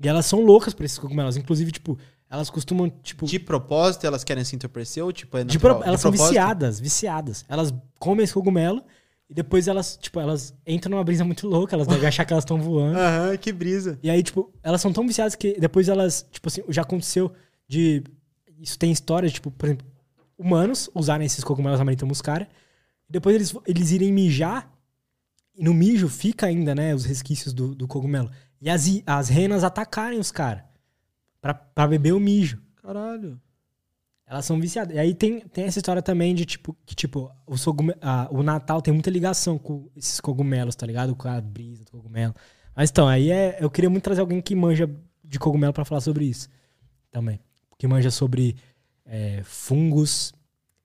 E 0.04 0.08
elas 0.08 0.26
são 0.26 0.42
loucas 0.42 0.74
por 0.74 0.84
esses 0.84 1.00
cogumelos. 1.00 1.38
Inclusive, 1.38 1.72
tipo, 1.72 1.98
elas 2.30 2.50
costumam, 2.50 2.90
tipo... 2.90 3.26
De 3.26 3.40
propósito, 3.40 4.06
elas 4.06 4.24
querem 4.26 4.44
se 4.44 4.56
entorpecer 4.56 5.04
ou 5.04 5.14
tipo 5.14 5.38
é 5.38 5.44
De 5.46 5.54
natural? 5.56 5.78
pro- 5.78 5.88
elas 5.88 6.02
são 6.02 6.12
propósito? 6.12 6.34
viciadas, 6.34 6.80
viciadas. 6.80 7.46
Elas 7.48 7.74
comem 7.98 8.24
esse 8.26 8.34
cogumelo 8.34 8.84
e 9.30 9.34
depois 9.34 9.68
elas, 9.68 9.98
tipo, 9.98 10.20
elas 10.20 10.54
entram 10.68 10.92
numa 10.92 11.04
brisa 11.04 11.24
muito 11.24 11.48
louca, 11.48 11.76
elas 11.76 11.88
devem 11.88 12.08
achar 12.08 12.26
que 12.26 12.34
elas 12.34 12.44
estão 12.44 12.62
voando. 12.62 12.98
Aham, 13.00 13.36
que 13.38 13.52
brisa. 13.52 14.00
E 14.04 14.10
aí, 14.10 14.22
tipo, 14.22 14.54
elas 14.62 14.82
são 14.82 14.94
tão 14.94 15.06
viciadas 15.08 15.36
que 15.36 15.60
depois 15.60 15.90
elas, 15.90 16.26
tipo 16.32 16.48
assim, 16.48 16.62
já 16.70 16.84
aconteceu 16.84 17.34
de. 17.68 18.04
Isso 18.60 18.78
tem 18.78 18.92
histórias, 18.92 19.34
tipo, 19.34 19.52
por 19.52 19.66
exemplo, 19.66 19.86
humanos 20.38 20.90
usarem 20.94 21.26
esses 21.26 21.44
cogumelos 21.44 21.80
amanita 21.80 22.06
muscaria. 22.06 22.48
E 23.10 23.12
depois 23.12 23.36
eles, 23.36 23.56
eles 23.66 23.92
irem 23.92 24.14
mijar. 24.14 24.72
E 25.58 25.64
no 25.64 25.74
mijo 25.74 26.10
fica 26.10 26.46
ainda, 26.46 26.76
né, 26.76 26.94
os 26.94 27.06
resquícios 27.06 27.54
do, 27.54 27.74
do 27.74 27.88
cogumelo. 27.88 28.30
E 28.62 28.70
as, 28.70 28.86
as 29.06 29.30
renas 29.30 29.64
atacarem 29.64 30.20
os 30.20 30.32
caras. 30.32 30.64
Pra, 31.42 31.54
pra 31.54 31.88
beber 31.88 32.14
o 32.14 32.20
mijo. 32.20 32.62
Caralho. 32.82 33.40
Elas 34.28 34.46
são 34.46 34.60
viciadas. 34.60 34.96
E 34.96 35.00
aí 35.00 35.14
tem, 35.14 35.42
tem 35.42 35.66
essa 35.66 35.78
história 35.78 36.02
também 36.02 36.34
de, 36.34 36.46
tipo, 36.46 36.76
que, 36.86 36.96
tipo, 36.96 37.32
o, 37.46 37.56
ah, 38.02 38.28
o 38.32 38.42
Natal 38.42 38.82
tem 38.82 38.94
muita 38.94 39.10
ligação 39.10 39.58
com 39.58 39.90
esses 39.96 40.20
cogumelos, 40.20 40.76
tá 40.76 40.86
ligado? 40.86 41.16
Com 41.16 41.28
a 41.28 41.40
brisa 41.40 41.84
do 41.84 41.92
cogumelo. 41.92 42.34
Mas 42.76 42.90
então, 42.90 43.08
aí 43.08 43.30
é. 43.30 43.58
Eu 43.60 43.70
queria 43.70 43.90
muito 43.90 44.04
trazer 44.04 44.22
alguém 44.22 44.42
que 44.42 44.56
manja 44.56 44.90
de 45.24 45.38
cogumelo 45.38 45.74
pra 45.74 45.86
falar 45.86 46.02
sobre 46.02 46.26
isso. 46.26 46.50
Também. 47.12 47.40
Que 47.78 47.88
manja 47.88 48.10
sobre 48.10 48.56
é, 49.06 49.44
fungos 49.44 50.34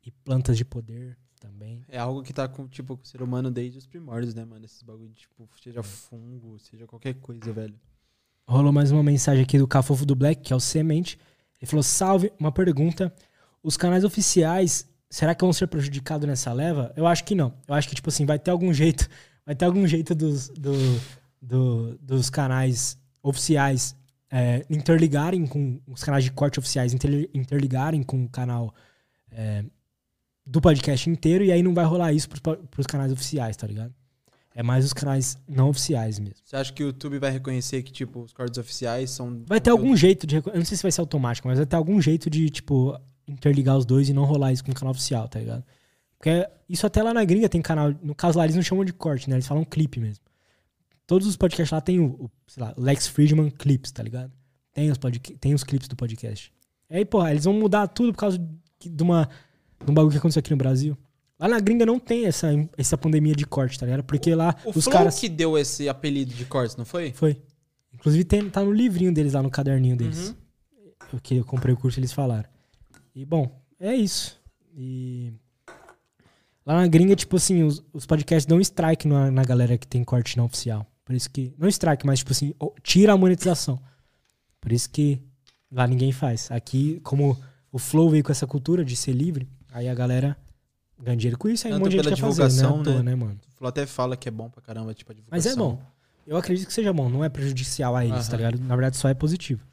e 0.05 0.11
plantas 0.11 0.57
de 0.59 0.65
poder 0.65 1.17
também. 1.41 1.83
É 1.89 1.99
algo 1.99 2.23
que 2.23 2.35
tá 2.35 2.47
com, 2.47 2.69
tipo, 2.69 2.97
com 2.97 3.03
o 3.03 3.07
ser 3.07 3.23
humano 3.23 3.51
desde 3.51 3.79
os 3.79 3.87
primórdios, 3.87 4.35
né, 4.35 4.45
mano? 4.45 4.65
Esses 4.67 4.83
bagulho, 4.83 5.13
tipo, 5.15 5.49
seja 5.63 5.83
fungo, 5.83 6.59
seja 6.59 6.87
qualquer 6.87 7.15
coisa, 7.15 7.53
velho. 7.53 7.75
Rolou 8.47 8.73
mais 8.73 8.91
uma 8.91 9.03
mensagem 9.03 9.43
aqui 9.43 9.57
do 9.57 9.67
Cafofo 9.67 10.05
do 10.05 10.15
Black, 10.15 10.43
que 10.43 10.53
é 10.53 10.57
o 10.57 10.61
Semente. 10.61 11.19
Ele 11.61 11.69
falou: 11.69 11.83
Salve, 11.83 12.33
uma 12.39 12.53
pergunta. 12.53 13.15
Os 13.63 13.77
canais 13.77 14.05
oficiais, 14.05 14.89
será 15.11 15.35
que 15.35 15.45
vão 15.45 15.53
ser 15.53 15.67
prejudicados 15.67 16.27
nessa 16.27 16.53
leva? 16.53 16.93
Eu 16.97 17.07
acho 17.07 17.25
que 17.25 17.35
não. 17.35 17.55
Eu 17.69 17.75
acho 17.75 17.89
que, 17.89 17.95
tipo 17.95 18.09
assim, 18.09 18.25
vai 18.27 18.39
ter 18.39 18.51
algum 18.51 18.73
jeito. 18.73 19.09
Vai 19.47 19.55
ter 19.57 19.65
algum 19.65 19.85
jeito 19.87 20.15
dos, 20.15 20.49
do- 20.51 21.01
do- 21.43 21.99
dos 21.99 22.31
canais 22.31 22.97
oficiais 23.21 23.97
é, 24.31 24.65
interligarem 24.71 25.45
com 25.45 25.81
os 25.89 26.05
canais 26.05 26.23
de 26.23 26.31
corte 26.31 26.59
oficiais, 26.61 26.93
inter- 26.93 27.29
interligarem 27.35 28.01
com 28.03 28.23
o 28.23 28.29
canal 28.29 28.73
é, 29.33 29.65
do 30.47 30.61
podcast 30.61 31.09
inteiro, 31.11 31.43
e 31.43 31.51
aí 31.51 31.63
não 31.65 31.75
vai 31.75 31.85
rolar 31.85 32.13
isso 32.13 32.29
pros, 32.29 32.41
pros 32.71 32.87
canais 32.87 33.11
oficiais, 33.11 33.57
tá 33.57 33.67
ligado? 33.67 33.93
É 34.55 34.63
mais 34.63 34.85
os 34.85 34.93
canais 34.93 35.37
não 35.49 35.71
oficiais 35.71 36.19
mesmo. 36.21 36.37
Você 36.45 36.55
acha 36.55 36.73
que 36.73 36.85
o 36.85 36.89
YouTube 36.89 37.19
vai 37.19 37.31
reconhecer 37.33 37.83
que, 37.83 37.91
tipo, 37.91 38.21
os 38.21 38.33
cortes 38.33 38.59
oficiais 38.59 39.11
são. 39.11 39.43
Vai 39.47 39.61
ter 39.61 39.71
algum 39.71 39.97
jeito 39.97 40.27
de. 40.29 40.37
Eu 40.37 40.43
não 40.55 40.65
sei 40.65 40.77
se 40.77 40.83
vai 40.83 40.93
ser 40.93 41.01
automático, 41.01 41.49
mas 41.49 41.59
vai 41.59 41.67
ter 41.67 41.77
algum 41.77 42.01
jeito 42.01 42.29
de, 42.31 42.51
tipo, 42.51 42.97
interligar 43.31 43.77
os 43.77 43.85
dois 43.85 44.09
e 44.09 44.13
não 44.13 44.25
rolar 44.25 44.53
isso 44.53 44.65
com 44.65 44.73
o 44.73 44.75
canal 44.75 44.93
oficial, 44.93 45.29
tá 45.29 45.39
ligado? 45.39 45.65
Porque 46.19 46.47
isso 46.69 46.87
até 46.87 47.03
lá 47.03 47.15
na 47.15 47.25
gringa 47.25 47.49
tem 47.49 47.63
canal. 47.63 47.95
No 48.03 48.15
caso 48.15 48.39
lá, 48.39 48.45
eles 48.45 48.57
não 48.57 48.63
chamam 48.63 48.85
de 48.85 48.93
corte, 48.93 49.29
né? 49.29 49.37
Eles 49.37 49.47
falam 49.47 49.65
clipe 49.65 49.99
mesmo. 49.99 50.25
Todos 51.07 51.27
os 51.27 51.37
podcasts 51.37 51.73
lá 51.73 51.81
tem 51.81 51.99
o, 51.99 52.07
o, 52.07 52.31
sei 52.47 52.63
lá, 52.63 52.75
Lex 52.77 53.07
Friedman 53.09 53.51
Clips, 53.51 53.91
tá 53.91 54.03
ligado? 54.03 54.31
Tem 54.73 54.91
os, 54.91 54.99
tem 55.41 55.55
os 55.55 55.65
clipes 55.65 55.89
do 55.89 55.97
podcast. 55.97 56.53
E 56.89 56.97
aí, 56.97 57.05
porra, 57.05 57.31
eles 57.31 57.45
vão 57.45 57.55
mudar 57.55 57.89
tudo 57.89 58.13
por 58.13 58.19
causa 58.19 58.39
de 58.39 58.47
de 58.83 59.03
uma, 59.03 59.29
de 59.85 59.91
um 59.91 59.95
bagulho 59.95 60.13
que 60.13 60.19
aconteceu 60.19 60.41
aqui 60.41 60.51
no 60.51 60.57
Brasil. 60.57 60.97
Lá 61.39 61.49
na 61.49 61.61
gringa 61.61 61.85
não 61.85 61.99
tem 61.99 62.27
essa, 62.27 62.49
essa 62.77 62.97
pandemia 62.97 63.35
de 63.35 63.45
corte, 63.47 63.79
tá 63.79 63.87
ligado? 63.87 64.05
Porque 64.05 64.35
lá 64.35 64.55
O 64.65 64.71
os 64.71 64.85
Flow 64.85 64.93
caras. 64.97 65.19
que 65.19 65.29
deu 65.29 65.57
esse 65.59 65.89
apelido 65.89 66.33
de 66.35 66.45
cortes, 66.45 66.77
não 66.77 66.85
foi? 66.85 67.13
Foi. 67.13 67.37
Inclusive 67.93 68.25
tem, 68.25 68.49
tá 68.49 68.63
no 68.63 68.73
livrinho 68.73 69.13
deles 69.13 69.33
lá, 69.35 69.43
no 69.43 69.51
caderninho 69.51 69.97
deles. 69.97 70.29
Uhum. 70.29 70.35
Eu, 71.15 71.21
que 71.21 71.37
eu 71.37 71.45
comprei 71.45 71.75
o 71.75 71.77
curso 71.77 71.99
eles 71.99 72.13
falaram. 72.13 72.49
E 73.15 73.25
bom, 73.25 73.61
é 73.79 73.95
isso. 73.95 74.41
E. 74.75 75.33
Lá 76.65 76.75
na 76.75 76.87
gringa, 76.87 77.17
tipo 77.17 77.37
assim, 77.37 77.63
os, 77.63 77.83
os 77.93 78.07
podcasts 78.07 78.47
dão 78.47 78.61
strike 78.61 79.09
na, 79.09 79.31
na 79.31 79.43
galera 79.43 79.79
que 79.79 79.87
tem 79.87 80.05
corte 80.05 80.37
não 80.37 80.45
oficial. 80.45 80.87
Por 81.05 81.15
isso 81.15 81.31
que. 81.31 81.53
Não 81.59 81.69
strike, 81.69 82.07
mas 82.07 82.21
tipo 82.21 82.33
assim, 82.33 82.55
tira 82.83 83.13
a 83.13 83.17
monetização. 83.17 83.81
Por 84.61 84.73
isso 84.73 84.89
que 84.91 85.21
lá 85.71 85.87
ninguém 85.87 86.13
faz. 86.13 86.51
Aqui, 86.51 87.01
como 87.03 87.37
o 87.73 87.79
Flow 87.79 88.11
veio 88.11 88.23
com 88.23 88.33
essa 88.33 88.47
cultura 88.47 88.85
de 88.85 88.95
ser 88.95 89.13
livre, 89.13 89.49
aí 89.73 89.89
a 89.89 89.95
galera 89.95 90.37
ganha 91.03 91.17
dinheiro 91.17 91.39
com 91.39 91.49
isso, 91.49 91.67
aí 91.67 91.73
um 91.73 91.79
monte 91.79 91.93
de 91.93 91.97
gente 91.97 92.09
quer 92.09 92.17
fazer, 92.17 92.43
né? 92.43 92.49
divulgação, 92.49 92.83
toa, 92.83 93.03
né? 93.03 93.11
né, 93.11 93.15
mano? 93.15 93.41
O 93.55 93.57
Flow 93.57 93.69
até 93.69 93.87
fala 93.87 94.17
que 94.17 94.29
é 94.29 94.33
bom 94.33 94.51
pra 94.51 94.61
caramba, 94.61 94.93
tipo, 94.93 95.11
a 95.11 95.15
divulgação. 95.15 95.51
Mas 95.51 95.57
é 95.57 95.57
bom. 95.59 95.81
Eu 96.27 96.37
acredito 96.37 96.67
que 96.67 96.73
seja 96.75 96.93
bom, 96.93 97.09
não 97.09 97.25
é 97.25 97.29
prejudicial 97.29 97.97
a 97.97 98.05
eles, 98.05 98.21
Aham. 98.21 98.31
tá 98.31 98.37
ligado? 98.37 98.61
Na 98.61 98.77
verdade, 98.77 98.97
só 98.97 99.09
é 99.09 99.15
positivo. 99.15 99.65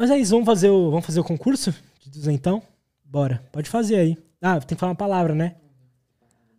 Mas 0.00 0.10
é 0.10 0.16
isso, 0.16 0.30
vamos 0.30 0.46
fazer 0.46 0.70
o, 0.70 0.90
vamos 0.90 1.04
fazer 1.04 1.20
o 1.20 1.24
concurso 1.24 1.74
de 2.00 2.08
duzentão? 2.08 2.62
Bora, 3.04 3.46
pode 3.52 3.68
fazer 3.68 3.96
aí. 3.96 4.16
Ah, 4.40 4.58
tem 4.58 4.68
que 4.68 4.76
falar 4.76 4.92
uma 4.92 4.96
palavra, 4.96 5.34
né? 5.34 5.56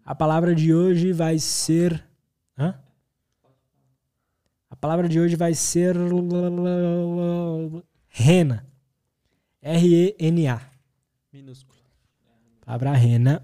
A 0.06 0.14
palavra 0.14 0.54
de 0.54 0.72
hoje 0.72 1.12
vai 1.12 1.40
ser. 1.40 2.08
Hã? 2.56 2.76
A 4.70 4.76
palavra 4.76 5.10
de 5.10 5.20
hoje 5.20 5.36
vai 5.36 5.56
ser. 5.56 5.96
Rena. 8.10 8.64
R-E-N-A. 9.60 10.62
Minúsculo. 11.34 11.80
Palavra 12.64 12.94
rena. 12.94 13.42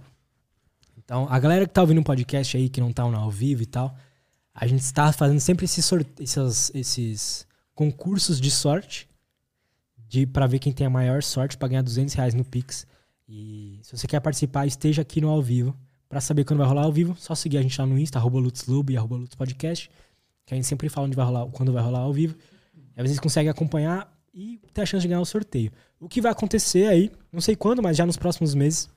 Então, 0.95 1.25
a 1.27 1.39
galera 1.39 1.65
que 1.65 1.73
tá 1.73 1.81
ouvindo 1.81 2.01
o 2.01 2.03
podcast 2.03 2.55
aí, 2.55 2.69
que 2.69 2.79
não 2.79 2.93
tá 2.93 3.01
ao 3.01 3.31
vivo 3.31 3.63
e 3.63 3.65
tal, 3.65 3.97
a 4.53 4.67
gente 4.67 4.81
está 4.81 5.11
fazendo 5.11 5.39
sempre 5.39 5.65
esses, 5.65 5.89
esses, 6.19 6.71
esses 6.75 7.47
concursos 7.73 8.39
de 8.39 8.51
sorte 8.51 9.06
de 10.07 10.25
para 10.25 10.47
ver 10.47 10.59
quem 10.59 10.71
tem 10.71 10.87
a 10.87 10.89
maior 10.89 11.21
sorte 11.21 11.57
para 11.57 11.67
ganhar 11.67 11.81
200 11.81 12.13
reais 12.13 12.33
no 12.33 12.45
Pix. 12.45 12.87
E 13.27 13.79
se 13.83 13.97
você 13.97 14.07
quer 14.07 14.19
participar, 14.19 14.65
esteja 14.65 15.01
aqui 15.01 15.19
no 15.19 15.29
ao 15.29 15.41
vivo. 15.41 15.75
Pra 16.07 16.21
saber 16.21 16.45
quando 16.45 16.59
vai 16.59 16.67
rolar 16.67 16.83
ao 16.83 16.91
vivo, 16.91 17.15
só 17.17 17.35
seguir 17.35 17.57
a 17.57 17.61
gente 17.61 17.79
lá 17.79 17.85
no 17.85 17.99
Insta, 17.99 18.17
arroba 18.17 18.39
LutzLub 18.39 18.93
e 18.93 18.97
arroba 18.97 19.17
LutzPodcast, 19.17 19.91
que 20.45 20.53
a 20.53 20.55
gente 20.55 20.65
sempre 20.65 20.87
fala 20.87 21.05
onde 21.05 21.17
vai 21.17 21.25
rolar, 21.25 21.45
quando 21.47 21.73
vai 21.73 21.83
rolar 21.83 21.99
ao 21.99 22.13
vivo. 22.13 22.35
E 22.73 22.99
às 23.01 23.03
vezes 23.03 23.19
consegue 23.19 23.49
acompanhar 23.49 24.09
e 24.33 24.61
ter 24.73 24.83
a 24.83 24.85
chance 24.85 25.01
de 25.01 25.09
ganhar 25.09 25.19
o 25.19 25.25
sorteio. 25.25 25.69
O 25.99 26.07
que 26.07 26.21
vai 26.21 26.31
acontecer 26.31 26.87
aí, 26.87 27.11
não 27.29 27.41
sei 27.41 27.57
quando, 27.57 27.83
mas 27.83 27.97
já 27.97 28.05
nos 28.05 28.15
próximos 28.15 28.55
meses, 28.55 28.89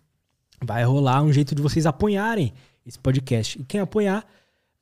vai 0.63 0.85
rolar 0.85 1.23
um 1.23 1.33
jeito 1.33 1.53
de 1.55 1.61
vocês 1.63 1.85
apoiarem 1.85 2.53
esse 2.87 2.99
podcast. 2.99 3.61
E 3.61 3.65
quem 3.65 3.81
apoiar 3.81 4.25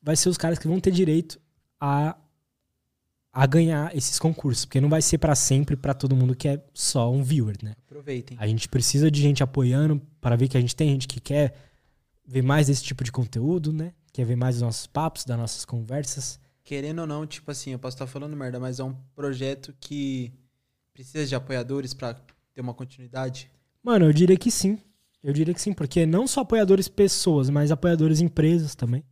vai 0.01 0.15
ser 0.15 0.29
os 0.29 0.37
caras 0.37 0.59
que 0.59 0.67
vão 0.67 0.79
ter 0.79 0.91
direito 0.91 1.39
a, 1.79 2.15
a 3.31 3.45
ganhar 3.45 3.95
esses 3.95 4.19
concursos. 4.19 4.65
Porque 4.65 4.81
não 4.81 4.89
vai 4.89 5.01
ser 5.01 5.17
pra 5.17 5.35
sempre 5.35 5.75
pra 5.75 5.93
todo 5.93 6.15
mundo 6.15 6.35
que 6.35 6.47
é 6.47 6.63
só 6.73 7.11
um 7.11 7.23
viewer, 7.23 7.55
né? 7.61 7.73
Aproveitem. 7.85 8.37
A 8.39 8.47
gente 8.47 8.67
precisa 8.67 9.09
de 9.09 9.21
gente 9.21 9.43
apoiando 9.43 10.01
para 10.19 10.35
ver 10.35 10.47
que 10.47 10.57
a 10.57 10.61
gente 10.61 10.75
tem 10.75 10.89
gente 10.89 11.07
que 11.07 11.19
quer 11.19 11.55
ver 12.25 12.41
mais 12.41 12.67
desse 12.67 12.83
tipo 12.83 13.03
de 13.03 13.11
conteúdo, 13.11 13.73
né? 13.73 13.93
Quer 14.11 14.25
ver 14.25 14.35
mais 14.35 14.55
dos 14.55 14.61
nossos 14.61 14.87
papos, 14.87 15.25
das 15.25 15.37
nossas 15.37 15.65
conversas. 15.65 16.39
Querendo 16.63 16.99
ou 16.99 17.07
não, 17.07 17.25
tipo 17.25 17.49
assim, 17.49 17.71
eu 17.71 17.79
posso 17.79 17.95
estar 17.95 18.07
falando 18.07 18.35
merda, 18.35 18.59
mas 18.59 18.79
é 18.79 18.83
um 18.83 18.95
projeto 19.15 19.73
que 19.79 20.31
precisa 20.93 21.25
de 21.25 21.33
apoiadores 21.33 21.93
pra 21.93 22.13
ter 22.13 22.61
uma 22.61 22.73
continuidade. 22.73 23.49
Mano, 23.81 24.05
eu 24.05 24.13
diria 24.13 24.37
que 24.37 24.51
sim. 24.51 24.77
Eu 25.23 25.33
diria 25.33 25.53
que 25.53 25.61
sim, 25.61 25.73
porque 25.73 26.05
não 26.05 26.27
só 26.27 26.41
apoiadores 26.41 26.87
pessoas, 26.87 27.49
mas 27.49 27.71
apoiadores 27.71 28.21
empresas 28.21 28.75
também. 28.75 29.03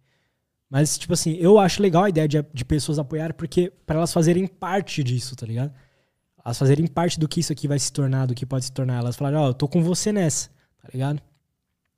Mas, 0.70 0.98
tipo 0.98 1.14
assim, 1.14 1.34
eu 1.36 1.58
acho 1.60 1.82
legal 1.82 2.04
a 2.04 2.10
ideia 2.10 2.28
de, 2.28 2.44
de 2.54 2.66
pessoas 2.66 3.00
apoiarem, 3.00 3.34
porque 3.36 3.72
para 3.86 3.98
elas 3.98 4.12
fazerem 4.12 4.46
parte 4.48 5.04
disso, 5.04 5.36
tá 5.36 5.46
ligado? 5.46 5.74
Elas 6.44 6.58
fazerem 6.58 6.86
parte 6.88 7.20
do 7.20 7.28
que 7.28 7.40
isso 7.40 7.52
aqui 7.54 7.68
vai 7.68 7.80
se 7.80 7.92
tornar, 7.92 8.26
do 8.26 8.34
que 8.36 8.46
pode 8.46 8.66
se 8.66 8.72
tornar. 8.72 9.00
Elas 9.00 9.16
falarem, 9.16 9.40
ó, 9.40 9.48
eu 9.48 9.54
tô 9.54 9.68
com 9.68 9.82
você 9.82 10.12
nessa, 10.12 10.50
tá 10.82 10.90
ligado? 10.94 11.22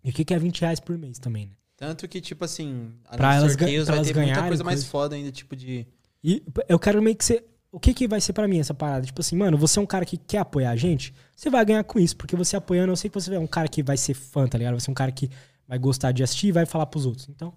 E 0.03 0.09
o 0.11 0.13
que, 0.13 0.23
que 0.23 0.33
é 0.33 0.39
20 0.39 0.61
reais 0.61 0.79
por 0.79 0.97
mês 0.97 1.17
também, 1.19 1.47
né? 1.47 1.51
Tanto 1.75 2.07
que, 2.07 2.19
tipo 2.21 2.43
assim, 2.45 2.91
Pra 3.15 3.35
elas 3.35 3.55
gan- 3.55 3.65
sorteios, 3.65 3.85
pra 3.85 3.93
vai 3.95 3.97
elas 3.99 4.07
ter 4.07 4.13
muita 4.15 4.27
ganharem 4.33 4.49
coisa 4.49 4.63
mais 4.63 4.79
coisa. 4.79 4.89
foda 4.91 5.15
ainda, 5.15 5.31
tipo 5.31 5.55
de. 5.55 5.87
E 6.23 6.43
eu 6.67 6.77
quero 6.77 7.01
meio 7.01 7.15
que 7.15 7.23
ser. 7.25 7.45
O 7.71 7.79
que, 7.79 7.93
que 7.93 8.07
vai 8.07 8.19
ser 8.19 8.33
pra 8.33 8.47
mim 8.47 8.59
essa 8.59 8.73
parada? 8.73 9.05
Tipo 9.05 9.21
assim, 9.21 9.35
mano, 9.37 9.57
você 9.57 9.77
é 9.79 9.81
um 9.81 9.85
cara 9.85 10.03
que 10.03 10.17
quer 10.17 10.39
apoiar 10.39 10.71
a 10.71 10.75
gente, 10.75 11.13
você 11.35 11.49
vai 11.49 11.63
ganhar 11.63 11.83
com 11.83 11.99
isso, 11.99 12.17
porque 12.17 12.35
você 12.35 12.55
apoiando, 12.57 12.91
eu 12.91 12.95
sei 12.97 13.09
que 13.09 13.13
você 13.19 13.33
é 13.33 13.39
um 13.39 13.45
cara 13.47 13.67
que 13.67 13.81
vai 13.83 13.95
ser 13.95 14.13
fã, 14.15 14.47
tá 14.47 14.57
ligado? 14.57 14.79
Você 14.79 14.89
é 14.89 14.91
um 14.91 14.95
cara 14.95 15.11
que 15.11 15.29
vai 15.67 15.77
gostar 15.77 16.11
de 16.11 16.23
assistir 16.23 16.47
e 16.47 16.51
vai 16.51 16.65
falar 16.65 16.87
pros 16.87 17.05
outros. 17.05 17.29
Então, 17.29 17.53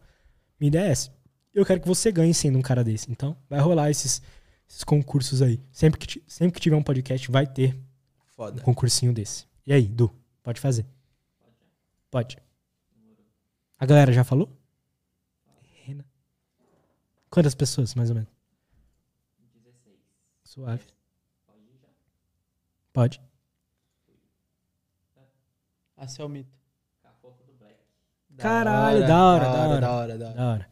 minha 0.63 0.69
ideia 0.69 0.87
é 0.87 0.91
essa. 0.93 1.13
Eu 1.53 1.67
quero 1.67 1.81
que 1.81 1.89
você 1.89 2.13
ganhe 2.13 2.33
sendo 2.33 2.57
um 2.57 2.63
cara 2.63 2.85
desse. 2.85 3.11
Então, 3.11 3.37
vai 3.51 3.59
rolar 3.59 3.91
esses, 3.91 4.23
esses 4.69 4.85
concursos 4.85 5.43
aí. 5.43 5.61
Sempre 5.73 5.99
que, 5.99 6.23
sempre 6.25 6.55
que 6.55 6.61
tiver 6.61 6.77
um 6.77 6.83
podcast, 6.85 7.29
vai 7.33 7.49
ter 7.49 7.75
um 7.75 7.83
Foda. 8.29 8.63
concursinho 8.63 9.13
desse. 9.13 9.45
E 9.67 9.73
aí, 9.73 9.89
Du, 9.89 10.09
pode 10.41 10.61
fazer? 10.61 10.87
Pode. 12.13 12.39
A 13.77 13.85
galera 13.85 14.13
já 14.13 14.23
falou? 14.23 14.57
Rena. 15.85 16.07
Quantas 17.29 17.57
pessoas, 17.57 17.97
mais 17.97 18.11
ou 18.11 18.15
menos? 18.15 18.31
16. 19.65 19.97
Suave. 20.45 20.85
Pode 21.45 21.65
ir 21.65 21.79
já. 21.81 21.89
Pode. 22.93 23.21
Ah, 25.97 26.07
é 26.17 26.25
o 26.25 26.29
mito. 26.29 26.62
Caralho, 28.43 29.07
da 29.07 29.25
hora, 29.25 29.45
da 29.45 29.51
hora. 29.51 29.81
da 29.81 29.93
hora, 29.93 30.19
da 30.19 30.27
hora. 30.27 30.35
Da 30.35 30.51
hora. 30.51 30.69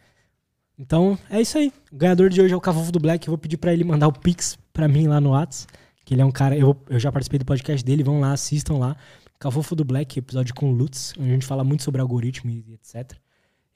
Então, 0.78 1.18
é 1.28 1.40
isso 1.40 1.58
aí. 1.58 1.72
O 1.92 1.96
ganhador 1.96 2.30
de 2.30 2.40
hoje 2.40 2.54
é 2.54 2.56
o 2.56 2.60
Cavofo 2.60 2.90
do 2.90 2.98
Black. 2.98 3.26
Eu 3.26 3.32
vou 3.32 3.38
pedir 3.38 3.58
pra 3.58 3.72
ele 3.72 3.84
mandar 3.84 4.08
o 4.08 4.12
Pix 4.12 4.58
pra 4.72 4.88
mim 4.88 5.06
lá 5.06 5.20
no 5.20 5.30
Whats. 5.30 5.68
Que 6.04 6.14
ele 6.14 6.22
é 6.22 6.24
um 6.24 6.30
cara. 6.30 6.56
Eu, 6.56 6.76
eu 6.88 6.98
já 6.98 7.12
participei 7.12 7.38
do 7.38 7.44
podcast 7.44 7.84
dele. 7.84 8.02
Vão 8.02 8.20
lá, 8.20 8.32
assistam 8.32 8.78
lá. 8.78 8.96
Cavofo 9.38 9.74
do 9.74 9.84
Black, 9.84 10.18
episódio 10.18 10.54
com 10.54 10.70
o 10.70 10.72
Lutz, 10.72 11.14
onde 11.18 11.30
a 11.30 11.32
gente 11.32 11.46
fala 11.46 11.64
muito 11.64 11.82
sobre 11.82 12.00
algoritmo 12.00 12.50
e 12.50 12.74
etc. 12.74 13.16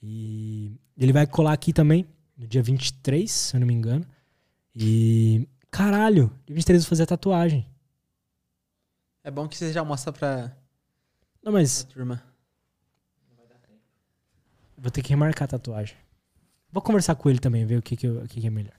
E 0.03 0.79
ele 0.97 1.13
vai 1.13 1.27
colar 1.27 1.55
aqui 1.55 1.73
também, 1.73 2.07
no 2.37 2.47
dia 2.47 2.63
23, 2.63 3.31
se 3.31 3.57
eu 3.57 3.61
não 3.61 3.67
me 3.67 3.73
engano. 3.73 4.05
E. 4.75 5.49
Caralho, 5.71 6.31
dia 6.47 6.55
23 6.55 6.83
eu 6.83 6.85
vou 6.85 6.89
fazer 6.89 7.05
a 7.05 7.07
tatuagem. 7.07 7.67
É 9.23 9.31
bom 9.31 9.49
que 9.49 9.57
você 9.57 9.73
já 9.73 9.83
mostra 9.83 10.13
pra, 10.13 10.55
Não, 11.43 11.51
mas 11.51 11.85
pra 11.85 11.95
turma. 11.95 12.34
Vou 14.85 14.91
ter 14.91 15.01
que 15.01 15.09
remarcar 15.09 15.47
a 15.47 15.49
tatuagem. 15.49 15.97
Vou 16.71 16.83
conversar 16.83 17.15
com 17.15 17.31
ele 17.31 17.39
também, 17.39 17.65
ver 17.65 17.79
o 17.79 17.83
que, 17.83 17.97
que, 17.97 18.07
o 18.07 18.29
que, 18.29 18.39
que 18.39 18.47
é 18.47 18.51
melhor. 18.51 18.75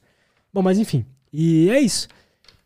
Bom, 0.53 0.61
mas 0.61 0.77
enfim. 0.77 1.03
E 1.33 1.67
é 1.71 1.79
isso. 1.79 2.07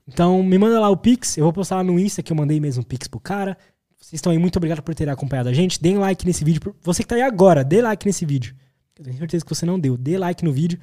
Então, 0.05 0.43
me 0.43 0.57
manda 0.57 0.77
lá 0.77 0.89
o 0.89 0.97
Pix. 0.97 1.37
Eu 1.37 1.45
vou 1.45 1.53
postar 1.53 1.77
lá 1.77 1.83
no 1.85 1.97
Insta 1.97 2.21
que 2.21 2.33
eu 2.33 2.35
mandei 2.35 2.59
mesmo 2.59 2.83
o 2.83 2.85
Pix 2.85 3.07
pro 3.07 3.17
cara. 3.17 3.57
Vocês 3.97 4.15
estão 4.15 4.33
aí, 4.33 4.37
muito 4.37 4.57
obrigado 4.57 4.81
por 4.81 4.93
terem 4.93 5.13
acompanhado 5.13 5.47
a 5.47 5.53
gente. 5.53 5.81
Deem 5.81 5.97
like 5.97 6.25
nesse 6.25 6.43
vídeo. 6.43 6.75
Você 6.81 7.01
que 7.01 7.07
tá 7.07 7.15
aí 7.15 7.21
agora, 7.21 7.63
dê 7.63 7.81
like 7.81 8.05
nesse 8.05 8.25
vídeo. 8.25 8.53
Eu 8.97 9.05
tenho 9.05 9.17
certeza 9.17 9.45
que 9.45 9.55
você 9.55 9.65
não 9.65 9.79
deu. 9.79 9.95
Dê 9.95 10.17
like 10.17 10.43
no 10.43 10.51
vídeo. 10.51 10.77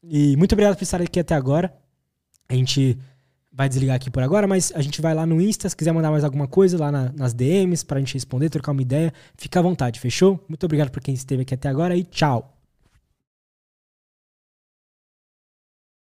E 0.00 0.36
muito 0.36 0.52
obrigado 0.52 0.76
por 0.76 0.84
estar 0.84 1.02
aqui 1.02 1.18
até 1.18 1.34
agora. 1.34 1.74
A 2.48 2.54
gente 2.54 2.96
vai 3.52 3.68
desligar 3.68 3.96
aqui 3.96 4.10
por 4.10 4.22
agora, 4.22 4.46
mas 4.46 4.72
a 4.74 4.80
gente 4.82 5.00
vai 5.02 5.14
lá 5.14 5.26
no 5.26 5.40
Insta. 5.40 5.68
Se 5.68 5.76
quiser 5.76 5.92
mandar 5.92 6.10
mais 6.10 6.24
alguma 6.24 6.46
coisa 6.46 6.78
lá 6.78 6.90
na- 6.92 7.12
nas 7.12 7.32
DMs 7.34 7.84
pra 7.84 7.98
gente 7.98 8.14
responder, 8.14 8.48
trocar 8.48 8.72
uma 8.72 8.82
ideia, 8.82 9.12
fica 9.36 9.58
à 9.58 9.62
vontade, 9.62 9.98
fechou? 10.00 10.42
Muito 10.48 10.64
obrigado 10.64 10.90
por 10.90 11.00
quem 11.02 11.14
esteve 11.14 11.42
aqui 11.42 11.54
até 11.54 11.68
agora 11.68 11.96
e 11.96 12.04
tchau. 12.04 12.59